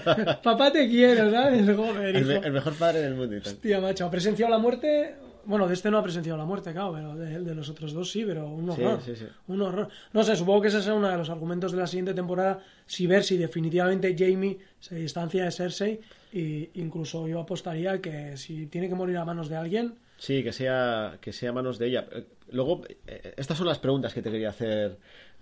papá 0.42 0.72
te 0.72 0.88
quiero, 0.88 1.30
¿sabes? 1.30 1.76
Joder, 1.76 2.16
el, 2.16 2.24
me- 2.24 2.34
hijo. 2.36 2.42
el 2.44 2.52
mejor 2.52 2.72
padre 2.74 3.00
del 3.02 3.14
mundo. 3.14 3.36
Hostia, 3.44 3.78
macho, 3.80 4.06
ha 4.06 4.10
presenciado 4.10 4.50
la 4.50 4.58
muerte. 4.58 5.14
Bueno, 5.44 5.66
de 5.66 5.72
este 5.74 5.90
no 5.90 5.96
ha 5.98 6.02
presenciado 6.02 6.38
la 6.38 6.44
muerte, 6.44 6.70
claro, 6.72 6.92
pero 6.94 7.14
de, 7.14 7.40
de 7.40 7.54
los 7.54 7.68
otros 7.70 7.92
dos 7.94 8.10
sí, 8.10 8.24
pero 8.26 8.46
un 8.48 8.74
Sí, 8.74 8.82
horror. 8.82 9.00
sí, 9.04 9.16
sí. 9.16 9.24
Un 9.48 9.62
horror. 9.62 9.88
No 10.12 10.22
sé, 10.22 10.36
supongo 10.36 10.60
que 10.62 10.68
ese 10.68 10.82
será 10.82 10.94
uno 10.94 11.08
de 11.08 11.16
los 11.16 11.30
argumentos 11.30 11.72
de 11.72 11.78
la 11.78 11.86
siguiente 11.86 12.12
temporada. 12.14 12.60
Si 12.86 13.06
ver 13.06 13.22
si 13.24 13.36
definitivamente 13.38 14.14
Jamie 14.18 14.58
se 14.78 14.96
distancia 14.96 15.44
de 15.44 15.50
Cersei. 15.50 16.00
Y 16.32 16.68
incluso 16.74 17.26
yo 17.26 17.40
apostaría 17.40 18.00
que 18.00 18.36
si 18.36 18.66
tiene 18.66 18.88
que 18.88 18.94
morir 18.94 19.16
a 19.16 19.24
manos 19.24 19.48
de 19.48 19.56
alguien. 19.56 19.94
Sí, 20.24 20.36
que 20.44 20.52
sea, 20.52 21.18
que 21.22 21.32
sea 21.32 21.52
manos 21.52 21.78
de 21.78 21.86
ella. 21.88 22.02
Eh, 22.12 22.24
Luego, 22.52 22.82
eh, 23.06 23.34
estas 23.36 23.56
son 23.58 23.66
las 23.68 23.78
preguntas 23.78 24.12
que 24.14 24.22
te 24.22 24.30
quería 24.30 24.50
hacer 24.50 24.98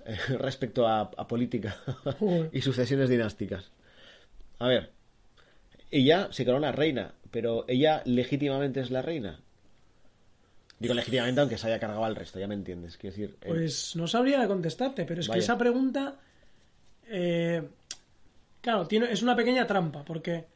eh, 0.07 0.17
respecto 0.39 0.87
a, 0.87 1.01
a 1.03 1.27
política 1.33 1.77
y 2.53 2.61
sucesiones 2.63 3.09
dinásticas. 3.09 3.73
A 4.59 4.69
ver, 4.69 4.93
ella 5.91 6.29
se 6.33 6.45
corona 6.47 6.73
reina, 6.73 7.15
pero 7.31 7.65
ella 7.69 8.03
legítimamente 8.07 8.81
es 8.81 8.91
la 8.91 9.03
reina. 9.03 9.41
Digo 10.81 10.95
legítimamente, 10.95 11.41
aunque 11.41 11.59
se 11.59 11.67
haya 11.67 11.81
cargado 11.81 12.05
al 12.05 12.15
resto, 12.15 12.39
ya 12.39 12.47
me 12.47 12.55
entiendes. 12.55 12.97
Quiero 12.97 13.17
decir, 13.17 13.37
eh, 13.43 13.49
Pues 13.49 13.97
no 13.97 14.07
sabría 14.07 14.47
contestarte, 14.47 15.05
pero 15.05 15.21
es 15.21 15.29
que 15.29 15.39
esa 15.41 15.59
pregunta. 15.59 16.21
eh, 17.09 17.63
claro, 18.61 18.87
tiene, 18.87 19.11
es 19.13 19.23
una 19.23 19.37
pequeña 19.37 19.67
trampa, 19.67 20.05
porque 20.05 20.47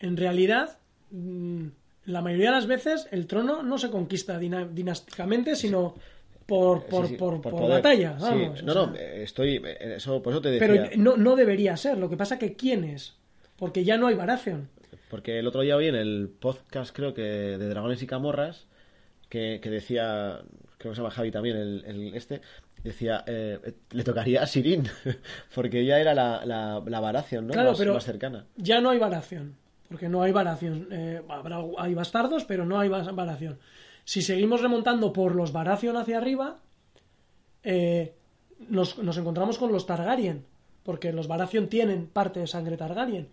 en 0.00 0.16
realidad. 0.16 0.78
mm, 1.10 1.66
la 2.06 2.20
mayoría 2.20 2.46
de 2.50 2.56
las 2.56 2.66
veces 2.66 3.06
el 3.10 3.26
trono 3.26 3.62
no 3.62 3.78
se 3.78 3.90
conquista 3.90 4.38
dinásticamente, 4.38 5.54
sino 5.56 5.94
por, 6.46 6.84
por, 6.86 7.06
sí, 7.06 7.12
sí, 7.12 7.16
por, 7.16 7.40
batalla. 7.68 8.16
Sí, 8.18 8.24
vamos, 8.24 8.62
o 8.62 8.64
no, 8.64 8.74
no, 8.74 8.94
eh, 8.96 9.22
estoy. 9.22 9.56
eh, 9.64 9.94
Eso, 9.96 10.22
por 10.22 10.32
eso 10.32 10.42
te 10.42 10.50
decía. 10.50 10.66
Pero 10.66 10.90
no, 10.96 11.16
no 11.16 11.36
debería 11.36 11.76
ser. 11.76 11.98
Lo 11.98 12.10
que 12.10 12.16
pasa 12.16 12.38
que 12.38 12.54
¿quién 12.54 12.84
es? 12.84 13.14
Porque 13.56 13.84
ya 13.84 13.96
no 13.96 14.08
hay 14.08 14.14
Baratheon. 14.16 14.68
Porque 15.08 15.38
el 15.38 15.46
otro 15.46 15.60
día 15.60 15.76
oí 15.76 15.86
en 15.86 15.94
el 15.94 16.28
podcast, 16.40 16.94
creo 16.94 17.14
que 17.14 17.22
de 17.22 17.68
Dragones 17.68 18.02
y 18.02 18.06
Camorras, 18.06 18.66
que, 19.28 19.60
que 19.62 19.70
decía, 19.70 20.40
creo 20.78 20.92
que 20.92 20.96
se 20.96 21.02
llama 21.02 21.10
Javi 21.10 21.30
también, 21.30 21.56
el, 21.56 21.84
el 21.86 22.14
este, 22.14 22.40
decía, 22.82 23.22
eh, 23.26 23.58
le 23.92 24.04
tocaría 24.04 24.42
a 24.42 24.46
Sirin, 24.46 24.88
porque 25.54 25.80
ella 25.80 26.00
era 26.00 26.14
la, 26.14 26.44
la, 26.44 26.82
la 26.84 27.00
Baratheon, 27.00 27.46
¿no? 27.46 27.52
Claro, 27.52 27.70
más, 27.70 27.78
pero 27.78 27.94
más 27.94 28.04
cercana. 28.04 28.46
ya 28.56 28.80
no 28.80 28.90
hay 28.90 28.98
Baratheon. 28.98 29.54
Porque 29.92 30.08
no 30.08 30.22
hay 30.22 30.32
Baratheon. 30.32 30.88
Eh, 30.90 31.22
habrá, 31.28 31.58
hay 31.78 31.94
bastardos, 31.94 32.44
pero 32.44 32.64
no 32.64 32.80
hay 32.80 32.88
Baratheon. 32.88 33.58
Si 34.04 34.22
seguimos 34.22 34.60
remontando 34.62 35.12
por 35.12 35.34
los 35.36 35.52
Baratheon 35.52 35.96
hacia 35.96 36.16
arriba, 36.18 36.58
eh, 37.62 38.14
nos, 38.68 38.98
nos 38.98 39.16
encontramos 39.18 39.58
con 39.58 39.70
los 39.72 39.86
Targaryen. 39.86 40.44
Porque 40.82 41.12
los 41.12 41.28
Baratheon 41.28 41.68
tienen 41.68 42.06
parte 42.08 42.40
de 42.40 42.46
sangre 42.48 42.76
Targaryen. 42.76 43.28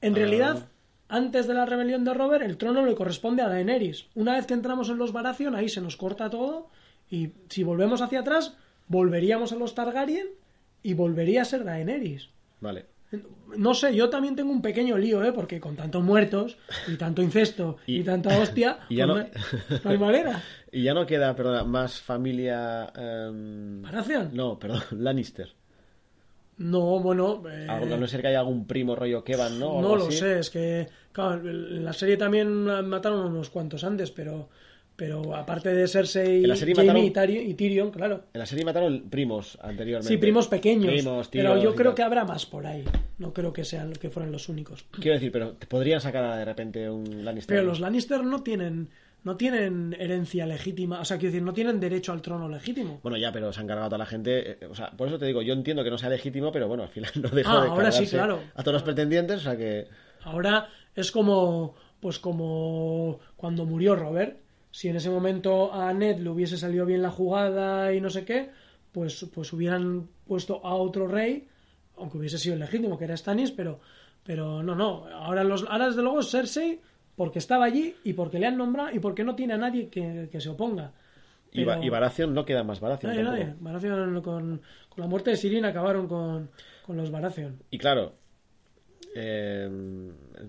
En 0.00 0.12
Ah. 0.14 0.16
realidad, 0.16 0.68
antes 1.08 1.46
de 1.46 1.54
la 1.54 1.66
rebelión 1.66 2.04
de 2.04 2.14
Robert, 2.14 2.44
el 2.44 2.56
trono 2.56 2.86
le 2.86 2.94
corresponde 2.94 3.42
a 3.42 3.48
Daenerys. 3.48 4.06
Una 4.14 4.34
vez 4.36 4.46
que 4.46 4.54
entramos 4.54 4.88
en 4.88 4.96
los 4.98 5.12
Baratheon, 5.12 5.54
ahí 5.54 5.68
se 5.68 5.80
nos 5.82 5.96
corta 5.96 6.30
todo. 6.30 6.68
Y 7.10 7.32
si 7.50 7.62
volvemos 7.62 8.00
hacia 8.00 8.20
atrás, 8.20 8.56
volveríamos 8.88 9.52
a 9.52 9.56
los 9.56 9.74
Targaryen 9.74 10.28
y 10.82 10.94
volvería 10.94 11.42
a 11.42 11.44
ser 11.44 11.64
Daenerys. 11.64 12.30
Vale. 12.60 12.86
No 13.56 13.74
sé, 13.74 13.94
yo 13.94 14.08
también 14.08 14.34
tengo 14.34 14.50
un 14.50 14.62
pequeño 14.62 14.96
lío, 14.96 15.22
¿eh? 15.22 15.32
Porque 15.32 15.60
con 15.60 15.76
tantos 15.76 16.02
muertos 16.02 16.56
y 16.88 16.96
tanto 16.96 17.20
incesto 17.22 17.76
y, 17.86 17.98
Y- 18.00 18.02
tanta 18.02 18.38
hostia, 18.38 18.78
y 18.88 18.96
ya 18.96 19.06
pues 19.06 19.26
no- 19.84 19.90
hay 19.90 19.98
manera. 19.98 20.42
Y 20.70 20.82
ya 20.84 20.94
no 20.94 21.04
queda, 21.06 21.36
perdona, 21.36 21.62
más 21.64 22.00
familia... 22.00 22.90
¿Baratheon? 22.94 24.30
No, 24.32 24.58
perdón, 24.58 24.80
Lannister. 24.92 25.52
No, 26.58 27.00
bueno... 27.00 27.42
eh, 27.50 27.66
A 27.68 27.80
no 27.80 28.06
ser 28.06 28.20
que 28.22 28.28
haya 28.28 28.40
algún 28.40 28.66
primo 28.66 28.94
rollo 28.94 29.22
Kevan, 29.24 29.58
¿no? 29.58 29.72
O 29.72 29.82
No 29.82 29.96
lo 29.96 30.06
así. 30.06 30.18
sé, 30.18 30.38
es 30.38 30.48
que 30.50 30.88
claro, 31.12 31.34
en 31.48 31.84
la 31.84 31.92
serie 31.92 32.16
también 32.16 32.48
mataron 32.86 33.26
unos 33.26 33.50
cuantos 33.50 33.84
antes, 33.84 34.10
pero 34.10 34.48
pero 35.02 35.34
aparte 35.34 35.74
de 35.74 35.88
Cersei, 35.88 36.44
Jaime 36.76 37.06
y, 37.06 37.54
Tyrion, 37.54 37.90
claro. 37.90 38.26
En 38.32 38.38
la 38.38 38.46
serie 38.46 38.64
mataron 38.64 39.10
primos 39.10 39.58
anteriormente. 39.60 40.06
Sí, 40.14 40.16
primos 40.16 40.46
pequeños, 40.46 40.92
Primos, 40.92 41.26
pero 41.28 41.54
tíos 41.54 41.64
yo 41.64 41.70
y 41.72 41.74
creo 41.74 41.90
tal. 41.90 41.94
que 41.96 42.02
habrá 42.04 42.24
más 42.24 42.46
por 42.46 42.64
ahí. 42.68 42.84
No 43.18 43.32
creo 43.32 43.52
que 43.52 43.64
sean 43.64 43.94
que 43.94 44.10
fueran 44.10 44.30
los 44.30 44.48
únicos. 44.48 44.84
Quiero 44.92 45.14
decir, 45.14 45.32
pero 45.32 45.54
te 45.54 45.66
podrían 45.66 46.00
sacar 46.00 46.36
de 46.38 46.44
repente 46.44 46.88
un 46.88 47.24
Lannister. 47.24 47.52
Pero 47.56 47.66
los 47.66 47.80
Lannister 47.80 48.22
no 48.22 48.44
tienen 48.44 48.90
no 49.24 49.36
tienen 49.36 49.96
herencia 49.98 50.46
legítima, 50.46 51.00
o 51.00 51.04
sea, 51.04 51.16
quiero 51.16 51.32
decir, 51.32 51.42
no 51.44 51.52
tienen 51.52 51.80
derecho 51.80 52.12
al 52.12 52.22
trono 52.22 52.48
legítimo. 52.48 53.00
Bueno, 53.02 53.18
ya, 53.18 53.32
pero 53.32 53.52
se 53.52 53.58
han 53.60 53.66
cargado 53.66 53.86
a 53.86 53.88
toda 53.90 53.98
la 53.98 54.06
gente. 54.06 54.52
eh, 54.52 54.66
O 54.70 54.74
sea, 54.76 54.92
por 54.92 55.08
eso 55.08 55.18
te 55.18 55.26
digo, 55.26 55.42
yo 55.42 55.52
entiendo 55.52 55.82
que 55.82 55.90
no 55.90 55.98
sea 55.98 56.10
legítimo, 56.10 56.52
pero 56.52 56.68
bueno, 56.68 56.84
al 56.84 56.90
final 56.90 57.10
no 57.20 57.28
deja 57.28 57.50
Ah, 57.60 57.64
de 57.64 57.70
ahora 57.70 57.90
sí, 57.90 58.06
claro. 58.06 58.38
a 58.54 58.62
todos 58.62 58.74
los 58.74 58.82
pretendientes, 58.84 59.38
o 59.38 59.40
sea 59.40 59.56
que. 59.56 59.88
Ahora 60.22 60.68
es 60.94 61.10
como, 61.10 61.74
pues 61.98 62.20
como 62.20 63.18
cuando 63.36 63.64
murió 63.64 63.96
Robert. 63.96 64.38
Si 64.72 64.88
en 64.88 64.96
ese 64.96 65.10
momento 65.10 65.72
a 65.72 65.92
Ned 65.92 66.18
le 66.18 66.28
hubiese 66.30 66.56
salido 66.56 66.84
bien 66.86 67.02
la 67.02 67.10
jugada 67.10 67.92
y 67.94 68.00
no 68.00 68.10
sé 68.10 68.24
qué, 68.24 68.50
pues, 68.90 69.24
pues 69.32 69.52
hubieran 69.52 70.08
puesto 70.26 70.60
a 70.66 70.74
otro 70.74 71.06
rey, 71.06 71.46
aunque 71.98 72.18
hubiese 72.18 72.38
sido 72.38 72.54
el 72.54 72.60
legítimo, 72.60 72.98
que 72.98 73.04
era 73.04 73.16
Stannis, 73.16 73.52
pero, 73.52 73.78
pero 74.24 74.62
no, 74.62 74.74
no. 74.74 75.06
Ahora, 75.08 75.44
los, 75.44 75.64
ahora 75.68 75.86
desde 75.88 76.02
luego 76.02 76.22
Cersei 76.22 76.80
porque 77.14 77.38
estaba 77.38 77.66
allí 77.66 77.94
y 78.02 78.14
porque 78.14 78.38
le 78.38 78.46
han 78.46 78.56
nombrado 78.56 78.90
y 78.92 78.98
porque 78.98 79.22
no 79.22 79.36
tiene 79.36 79.52
a 79.54 79.58
nadie 79.58 79.88
que, 79.88 80.28
que 80.32 80.40
se 80.40 80.48
oponga. 80.48 80.90
Y, 81.52 81.64
Ba- 81.64 81.74
Pero- 81.74 81.86
y 81.86 81.90
Baratheon 81.90 82.32
no 82.32 82.46
queda 82.46 82.64
más 82.64 82.80
Baratheon 82.80 83.12
Nadie, 83.12 83.24
tampoco. 83.24 83.44
nadie. 83.46 83.56
Baratheon 83.60 84.22
con, 84.22 84.62
con 84.88 85.02
la 85.02 85.06
muerte 85.06 85.30
de 85.30 85.36
Sirin 85.36 85.66
acabaron 85.66 86.08
con, 86.08 86.48
con 86.86 86.96
los 86.96 87.10
Baratheon. 87.10 87.58
Y 87.70 87.76
claro, 87.76 88.14
eh, 89.14 89.68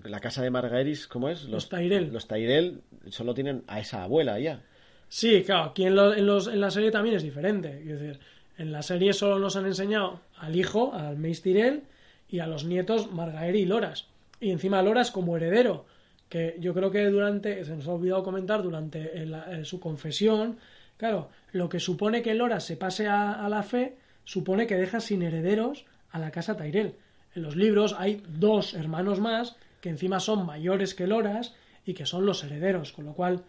la 0.04 0.20
casa 0.20 0.42
de 0.42 0.50
Margaeris, 0.50 1.06
¿cómo 1.06 1.28
es? 1.28 1.44
Los 1.44 1.68
Tyrell. 1.68 2.12
Los 2.12 2.26
Tyrell 2.28 2.80
solo 3.08 3.34
tienen 3.34 3.62
a 3.66 3.80
esa 3.80 4.02
abuela 4.04 4.38
ya. 4.38 4.62
Sí, 5.08 5.42
claro, 5.44 5.70
aquí 5.70 5.84
en, 5.84 5.94
lo- 5.94 6.14
en 6.14 6.26
los, 6.26 6.48
en 6.48 6.60
la 6.60 6.70
serie 6.70 6.90
también 6.90 7.16
es 7.16 7.22
diferente. 7.22 7.80
Quiero 7.82 7.98
decir, 8.00 8.20
en 8.58 8.72
la 8.72 8.82
serie 8.82 9.12
solo 9.12 9.38
nos 9.38 9.56
han 9.56 9.66
enseñado 9.66 10.20
al 10.38 10.56
hijo, 10.56 10.92
al 10.94 11.16
Mace 11.18 11.42
Tyrell, 11.42 11.82
y 12.28 12.38
a 12.40 12.46
los 12.46 12.64
nietos 12.64 13.12
Margaery 13.12 13.60
y 13.60 13.66
Loras. 13.66 14.06
Y 14.40 14.50
encima 14.50 14.82
Loras 14.82 15.10
como 15.10 15.36
heredero, 15.36 15.86
que 16.28 16.56
yo 16.58 16.74
creo 16.74 16.90
que 16.90 17.04
durante, 17.06 17.64
se 17.64 17.76
nos 17.76 17.86
ha 17.86 17.92
olvidado 17.92 18.22
comentar, 18.24 18.62
durante 18.62 19.16
el- 19.22 19.34
eh, 19.34 19.64
su 19.64 19.78
confesión, 19.78 20.58
claro, 20.96 21.28
lo 21.52 21.68
que 21.68 21.78
supone 21.80 22.22
que 22.22 22.34
Loras 22.34 22.64
se 22.64 22.76
pase 22.76 23.06
a, 23.06 23.44
a 23.44 23.48
la 23.48 23.62
fe, 23.62 23.96
supone 24.24 24.66
que 24.66 24.76
deja 24.76 25.00
sin 25.00 25.22
herederos 25.22 25.84
a 26.10 26.18
la 26.18 26.30
casa 26.30 26.56
Tyrell. 26.56 26.94
En 27.36 27.42
los 27.42 27.56
libros 27.56 27.94
hay 27.98 28.22
dos 28.28 28.74
hermanos 28.74 29.20
más 29.20 29.56
que 29.84 29.90
encima 29.90 30.18
son 30.18 30.46
mayores 30.46 30.94
que 30.94 31.06
Loras 31.06 31.52
y 31.84 31.92
que 31.92 32.06
son 32.06 32.24
los 32.24 32.42
herederos, 32.42 32.90
con 32.92 33.04
lo 33.04 33.12
cual 33.12 33.42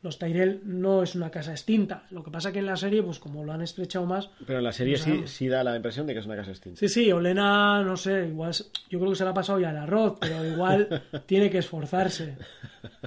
los 0.00 0.18
Tyrell 0.18 0.62
no 0.64 1.02
es 1.02 1.14
una 1.14 1.30
casa 1.30 1.50
extinta. 1.50 2.06
Lo 2.10 2.24
que 2.24 2.30
pasa 2.30 2.52
que 2.52 2.60
en 2.60 2.64
la 2.66 2.76
serie, 2.78 3.02
pues 3.02 3.18
como 3.18 3.44
lo 3.44 3.52
han 3.52 3.60
estrechado 3.60 4.06
más. 4.06 4.30
Pero 4.46 4.60
en 4.60 4.64
la 4.64 4.72
serie 4.72 4.94
No 4.94 4.98
sí, 4.98 5.04
sabemos. 5.04 5.30
sí 5.30 5.48
da 5.48 5.62
la 5.62 5.76
impresión 5.76 6.06
de 6.06 6.14
que 6.14 6.20
es 6.20 6.26
una 6.26 6.36
casa 6.36 6.52
extinta. 6.52 6.78
Sí, 6.80 6.88
sí, 6.88 7.12
Olena, 7.12 7.82
no 7.82 7.98
sé, 7.98 8.28
igual. 8.28 8.54
Yo 8.88 8.98
creo 8.98 9.10
que 9.10 9.16
se 9.16 9.24
le 9.24 9.30
ha 9.30 9.34
pasado 9.34 9.60
ya 9.60 9.70
el 9.72 9.76
arroz, 9.76 10.16
pero 10.18 10.42
igual 10.46 11.02
tiene 11.26 11.50
que 11.50 11.58
esforzarse. 11.58 12.38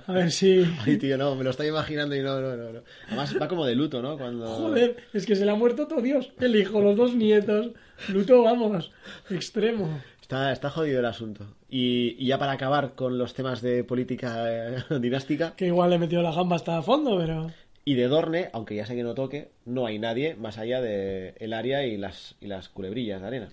A 0.05 0.13
ver 0.13 0.31
si. 0.31 0.63
Ay, 0.85 0.97
tío, 0.97 1.17
no, 1.17 1.35
me 1.35 1.43
lo 1.43 1.49
estoy 1.49 1.69
imaginando 1.69 2.15
y 2.15 2.21
no, 2.21 2.39
no, 2.39 2.55
no. 2.55 2.73
no. 2.73 2.81
Además 3.07 3.35
va 3.41 3.47
como 3.47 3.65
de 3.65 3.73
luto, 3.73 4.03
¿no? 4.03 4.19
Cuando... 4.19 4.45
Joder, 4.47 4.97
es 5.13 5.25
que 5.25 5.35
se 5.35 5.45
le 5.45 5.51
ha 5.51 5.55
muerto 5.55 5.87
todo 5.87 6.01
Dios. 6.01 6.31
El 6.39 6.55
hijo, 6.55 6.79
los 6.79 6.95
dos 6.95 7.15
nietos. 7.15 7.71
Luto, 8.09 8.43
vamos, 8.43 8.91
extremo. 9.31 9.99
Está, 10.21 10.51
está 10.51 10.69
jodido 10.69 10.99
el 10.99 11.05
asunto. 11.05 11.45
Y, 11.69 12.15
y 12.17 12.27
ya 12.27 12.37
para 12.37 12.53
acabar 12.53 12.93
con 12.95 13.17
los 13.17 13.33
temas 13.33 13.61
de 13.61 13.83
política 13.83 14.45
eh, 14.47 14.83
dinástica, 15.01 15.53
Que 15.55 15.67
igual 15.67 15.89
le 15.89 15.99
metió 15.99 16.21
la 16.21 16.31
gamba 16.31 16.55
hasta 16.55 16.77
a 16.77 16.81
fondo, 16.81 17.17
pero. 17.17 17.51
y 17.83 17.95
de 17.95 18.07
Dorne, 18.07 18.49
aunque 18.53 18.75
ya 18.75 18.85
sé 18.85 18.95
que 18.95 19.03
no 19.03 19.13
toque, 19.15 19.51
no 19.65 19.85
hay 19.85 19.99
nadie 19.99 20.35
más 20.35 20.57
allá 20.57 20.81
de 20.81 21.35
el 21.39 21.53
área 21.53 21.85
y 21.85 21.97
las, 21.97 22.35
y 22.39 22.47
las 22.47 22.69
culebrillas 22.69 23.21
de 23.21 23.27
arena. 23.27 23.49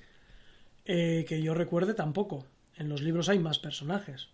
Eh, 0.85 1.25
que 1.29 1.43
yo 1.43 1.55
recuerde 1.55 1.95
tampoco. 1.95 2.45
En 2.77 2.89
los 2.89 3.03
libros 3.03 3.29
hay 3.29 3.39
más 3.39 3.59
personajes. 3.59 4.29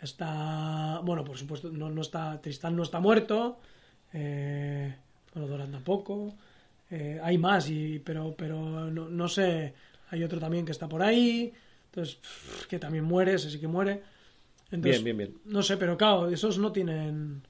Está. 0.00 1.00
Bueno, 1.02 1.24
por 1.24 1.36
supuesto, 1.36 1.70
no, 1.70 1.90
no 1.90 2.02
está. 2.02 2.40
Tristán 2.40 2.76
no 2.76 2.82
está 2.82 3.00
muerto. 3.00 3.58
Eh, 4.12 4.94
bueno, 5.32 5.48
Doran 5.48 5.72
tampoco. 5.72 6.34
Eh, 6.90 7.18
hay 7.22 7.38
más, 7.38 7.68
y, 7.70 7.98
pero, 7.98 8.34
pero 8.36 8.90
no, 8.90 9.08
no 9.08 9.28
sé. 9.28 9.74
Hay 10.10 10.22
otro 10.22 10.38
también 10.38 10.64
que 10.64 10.72
está 10.72 10.88
por 10.88 11.02
ahí. 11.02 11.52
Entonces, 11.94 12.18
que 12.68 12.78
también 12.80 13.04
muere, 13.04 13.34
ese 13.34 13.50
sí 13.50 13.60
que 13.60 13.68
muere. 13.68 14.02
Entonces, 14.72 15.02
Bien, 15.02 15.16
bien, 15.16 15.16
bien. 15.16 15.40
No 15.44 15.62
sé, 15.62 15.76
pero 15.76 15.96
claro, 15.96 16.28
esos 16.28 16.58
no 16.58 16.72
tienen. 16.72 17.42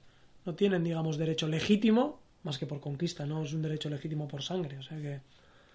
No 0.45 0.53
tienen, 0.53 0.83
digamos, 0.83 1.17
derecho 1.17 1.47
legítimo, 1.47 2.19
más 2.43 2.59
que 2.59 2.67
por 2.67 2.79
conquista, 2.79 3.25
no 3.25 3.41
es 3.41 3.53
un 3.53 3.63
derecho 3.63 3.89
legítimo 3.89 4.27
por 4.27 4.43
sangre. 4.43 4.77
O 4.77 4.83
sea 4.83 4.97
que. 4.97 5.21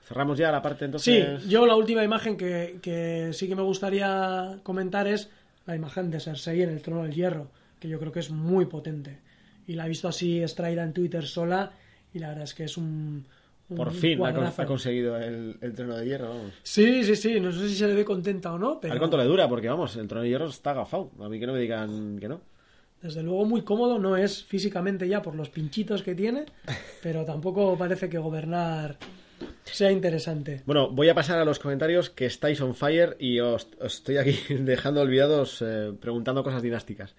Cerramos 0.06 0.38
ya 0.38 0.52
la 0.52 0.62
parte 0.62 0.84
entonces. 0.84 1.42
Sí, 1.42 1.48
yo 1.48 1.66
la 1.66 1.74
última 1.74 2.04
imagen 2.04 2.36
que, 2.36 2.78
que 2.80 3.32
sí 3.32 3.48
que 3.48 3.56
me 3.56 3.62
gustaría 3.62 4.60
comentar 4.62 5.08
es 5.08 5.30
la 5.66 5.74
imagen 5.74 6.10
de 6.10 6.20
Cersei 6.20 6.62
en 6.62 6.70
el 6.70 6.82
trono 6.82 7.02
del 7.02 7.14
hierro, 7.14 7.50
que 7.80 7.88
yo 7.88 7.98
creo 7.98 8.12
que 8.12 8.20
es 8.20 8.30
muy 8.30 8.66
potente. 8.66 9.18
Y 9.66 9.74
la 9.74 9.86
he 9.86 9.88
visto 9.88 10.08
así 10.08 10.40
extraída 10.40 10.84
en 10.84 10.92
Twitter 10.92 11.26
sola 11.26 11.72
y 12.14 12.20
la 12.20 12.28
verdad 12.28 12.44
es 12.44 12.54
que 12.54 12.64
es 12.64 12.76
un... 12.76 13.26
Por 13.76 13.92
fin 13.92 14.14
ha, 14.14 14.16
con- 14.18 14.32
cuadrazo. 14.34 14.62
ha 14.62 14.66
conseguido 14.66 15.16
el, 15.16 15.56
el 15.60 15.72
trono 15.74 15.96
de 15.96 16.06
hierro, 16.06 16.28
vamos. 16.30 16.52
Sí, 16.62 17.04
sí, 17.04 17.14
sí, 17.16 17.40
no 17.40 17.52
sé 17.52 17.68
si 17.68 17.74
se 17.74 17.86
le 17.86 17.94
ve 17.94 18.04
contenta 18.04 18.52
o 18.52 18.58
no, 18.58 18.72
A 18.72 18.80
pero 18.80 18.92
ver 18.94 18.98
cuánto 18.98 19.16
le 19.16 19.24
dura, 19.24 19.48
porque 19.48 19.68
vamos, 19.68 19.96
el 19.96 20.06
trono 20.08 20.22
de 20.22 20.28
hierro 20.30 20.46
está 20.48 20.70
agafado. 20.72 21.10
A 21.20 21.28
mí 21.28 21.38
que 21.38 21.46
no 21.46 21.52
me 21.52 21.60
digan 21.60 22.18
que 22.18 22.28
no. 22.28 22.40
desde 23.02 23.22
luego 23.22 23.44
muy 23.44 23.62
cómodo 23.62 23.98
no 23.98 24.16
es 24.16 24.44
físicamente 24.44 25.06
ya 25.08 25.22
por 25.22 25.34
los 25.34 25.48
pinchitos 25.50 26.02
que 26.02 26.14
tiene, 26.14 26.46
pero 27.02 27.24
tampoco 27.24 27.76
parece 27.78 28.08
que 28.08 28.18
gobernar 28.18 28.96
sea 29.64 29.90
interesante. 29.92 30.62
Bueno, 30.66 30.90
voy 30.90 31.08
a 31.08 31.14
pasar 31.14 31.38
a 31.38 31.44
los 31.44 31.58
comentarios 31.58 32.10
que 32.10 32.26
estáis 32.26 32.60
on 32.60 32.74
fire 32.74 33.16
y 33.20 33.40
os, 33.40 33.68
os 33.80 33.94
estoy 33.94 34.16
aquí 34.18 34.36
dejando 34.60 35.00
olvidados 35.00 35.62
eh, 35.62 35.92
preguntando 36.00 36.42
cosas 36.42 36.60
dinásticas. 36.62 37.14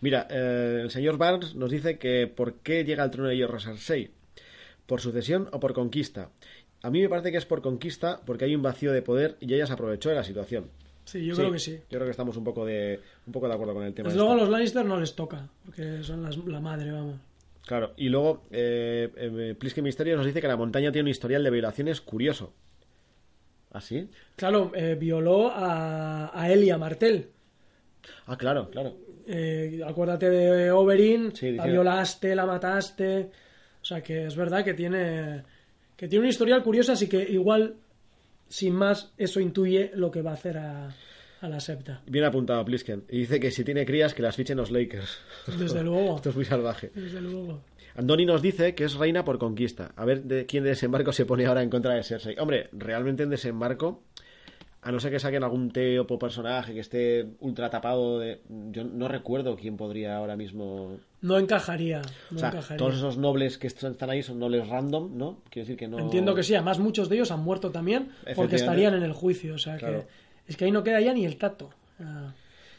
Mira, 0.00 0.28
eh, 0.30 0.80
el 0.82 0.90
señor 0.90 1.16
Barnes 1.18 1.56
nos 1.56 1.70
dice 1.70 1.98
que 1.98 2.26
¿por 2.28 2.54
qué 2.60 2.84
llega 2.84 3.02
al 3.02 3.10
trono 3.10 3.28
de 3.30 3.36
hierro 3.36 3.58
Cersei? 3.58 4.10
¿Por 4.88 5.00
sucesión 5.02 5.48
o 5.52 5.60
por 5.60 5.74
conquista? 5.74 6.30
A 6.82 6.90
mí 6.90 7.02
me 7.02 7.08
parece 7.10 7.30
que 7.30 7.36
es 7.36 7.44
por 7.44 7.60
conquista 7.60 8.20
porque 8.24 8.46
hay 8.46 8.54
un 8.56 8.62
vacío 8.62 8.90
de 8.90 9.02
poder 9.02 9.36
y 9.38 9.52
ella 9.52 9.66
se 9.66 9.74
aprovechó 9.74 10.08
de 10.08 10.14
la 10.14 10.24
situación. 10.24 10.70
Sí, 11.04 11.24
yo 11.26 11.34
creo 11.36 11.52
que 11.52 11.58
sí. 11.58 11.72
Yo 11.90 11.98
creo 11.98 12.04
que 12.04 12.10
estamos 12.10 12.36
un 12.38 12.44
poco 12.44 12.64
de, 12.64 13.00
un 13.26 13.32
poco 13.32 13.48
de 13.48 13.54
acuerdo 13.54 13.74
con 13.74 13.84
el 13.84 13.92
tema. 13.92 14.08
Desde 14.08 14.18
luego 14.18 14.32
a 14.32 14.36
los 14.36 14.48
Lannister 14.48 14.84
no 14.86 14.98
les 14.98 15.14
toca, 15.14 15.48
porque 15.66 16.02
son 16.02 16.22
las- 16.22 16.38
la 16.38 16.60
madre, 16.60 16.90
vamos. 16.90 17.16
Claro, 17.66 17.92
y 17.98 18.08
luego 18.08 18.44
eh, 18.50 19.10
eh, 19.16 19.54
Plisken 19.58 19.84
Misterio 19.84 20.16
nos 20.16 20.24
dice 20.24 20.40
que 20.40 20.48
la 20.48 20.56
montaña 20.56 20.90
tiene 20.90 21.04
un 21.06 21.10
historial 21.10 21.44
de 21.44 21.50
violaciones 21.50 22.00
curioso. 22.00 22.54
¿Ah, 23.70 23.82
sí? 23.82 24.08
Claro, 24.36 24.72
eh, 24.74 24.96
violó 24.98 25.50
a, 25.50 26.30
a 26.32 26.50
él 26.50 26.64
y 26.64 26.70
a 26.70 26.78
Martel. 26.78 27.28
Ah, 28.26 28.38
claro, 28.38 28.70
claro. 28.70 28.96
Eh, 29.26 29.82
acuérdate 29.86 30.30
de 30.30 30.70
Oberyn, 30.72 31.36
Sí, 31.36 31.52
la 31.52 31.66
violaste, 31.66 32.34
la 32.34 32.46
mataste. 32.46 33.30
O 33.88 33.94
sea 33.94 34.02
que 34.02 34.26
es 34.26 34.36
verdad 34.36 34.62
que 34.66 34.74
tiene 34.74 35.44
que 35.96 36.08
tiene 36.08 36.24
un 36.24 36.28
historial 36.28 36.62
curioso, 36.62 36.92
así 36.92 37.08
que 37.08 37.22
igual, 37.22 37.76
sin 38.46 38.74
más, 38.74 39.14
eso 39.16 39.40
intuye 39.40 39.92
lo 39.94 40.10
que 40.10 40.20
va 40.20 40.32
a 40.32 40.34
hacer 40.34 40.58
a, 40.58 40.94
a 41.40 41.48
la 41.48 41.58
septa. 41.58 42.02
Bien 42.06 42.26
apuntado, 42.26 42.62
Plisken. 42.66 43.04
Y 43.08 43.20
dice 43.20 43.40
que 43.40 43.50
si 43.50 43.64
tiene 43.64 43.86
crías, 43.86 44.12
que 44.12 44.20
las 44.20 44.36
fichen 44.36 44.58
los 44.58 44.70
Lakers. 44.70 45.18
Desde 45.58 45.82
luego. 45.84 46.16
Esto 46.16 46.28
es 46.28 46.36
muy 46.36 46.44
salvaje. 46.44 46.90
Desde 46.94 47.22
luego. 47.22 47.62
Andoni 47.94 48.26
nos 48.26 48.42
dice 48.42 48.74
que 48.74 48.84
es 48.84 48.94
reina 48.94 49.24
por 49.24 49.38
conquista. 49.38 49.92
A 49.96 50.04
ver 50.04 50.22
de 50.22 50.44
quién 50.44 50.64
de 50.64 50.68
desembarco 50.70 51.10
se 51.12 51.24
pone 51.24 51.46
ahora 51.46 51.62
en 51.62 51.70
contra 51.70 51.94
de 51.94 52.02
Cersei. 52.02 52.36
Hombre, 52.38 52.68
realmente 52.72 53.22
en 53.22 53.30
desembarco, 53.30 54.02
a 54.88 54.92
no 54.92 55.00
ser 55.00 55.10
que 55.12 55.18
saquen 55.20 55.44
algún 55.44 55.70
teopo 55.70 56.18
personaje 56.18 56.72
que 56.72 56.80
esté 56.80 57.26
ultra 57.40 57.68
tapado 57.68 58.18
de... 58.18 58.40
Yo 58.70 58.84
no 58.84 59.06
recuerdo 59.06 59.54
quién 59.54 59.76
podría 59.76 60.16
ahora 60.16 60.34
mismo... 60.34 60.98
No 61.20 61.38
encajaría. 61.38 62.00
No 62.30 62.36
o 62.36 62.40
sea, 62.40 62.48
encajaría. 62.48 62.78
todos 62.78 62.94
esos 62.94 63.18
nobles 63.18 63.58
que 63.58 63.66
están 63.66 64.08
ahí 64.08 64.22
son 64.22 64.38
nobles 64.38 64.66
random, 64.66 65.14
¿no? 65.18 65.42
Quiero 65.50 65.66
decir 65.66 65.76
que 65.76 65.88
no... 65.88 65.98
Entiendo 65.98 66.34
que 66.34 66.42
sí, 66.42 66.54
además 66.54 66.78
muchos 66.78 67.10
de 67.10 67.16
ellos 67.16 67.30
han 67.30 67.40
muerto 67.40 67.70
también 67.70 68.12
porque 68.34 68.56
estarían 68.56 68.94
en 68.94 69.02
el 69.02 69.12
juicio. 69.12 69.56
O 69.56 69.58
sea 69.58 69.76
Claro. 69.76 70.06
que 70.46 70.52
es 70.52 70.56
que 70.56 70.64
ahí 70.64 70.70
no 70.70 70.82
queda 70.82 71.02
ya 71.02 71.12
ni 71.12 71.26
el 71.26 71.36
tato. 71.36 71.68
Ah, 72.00 72.32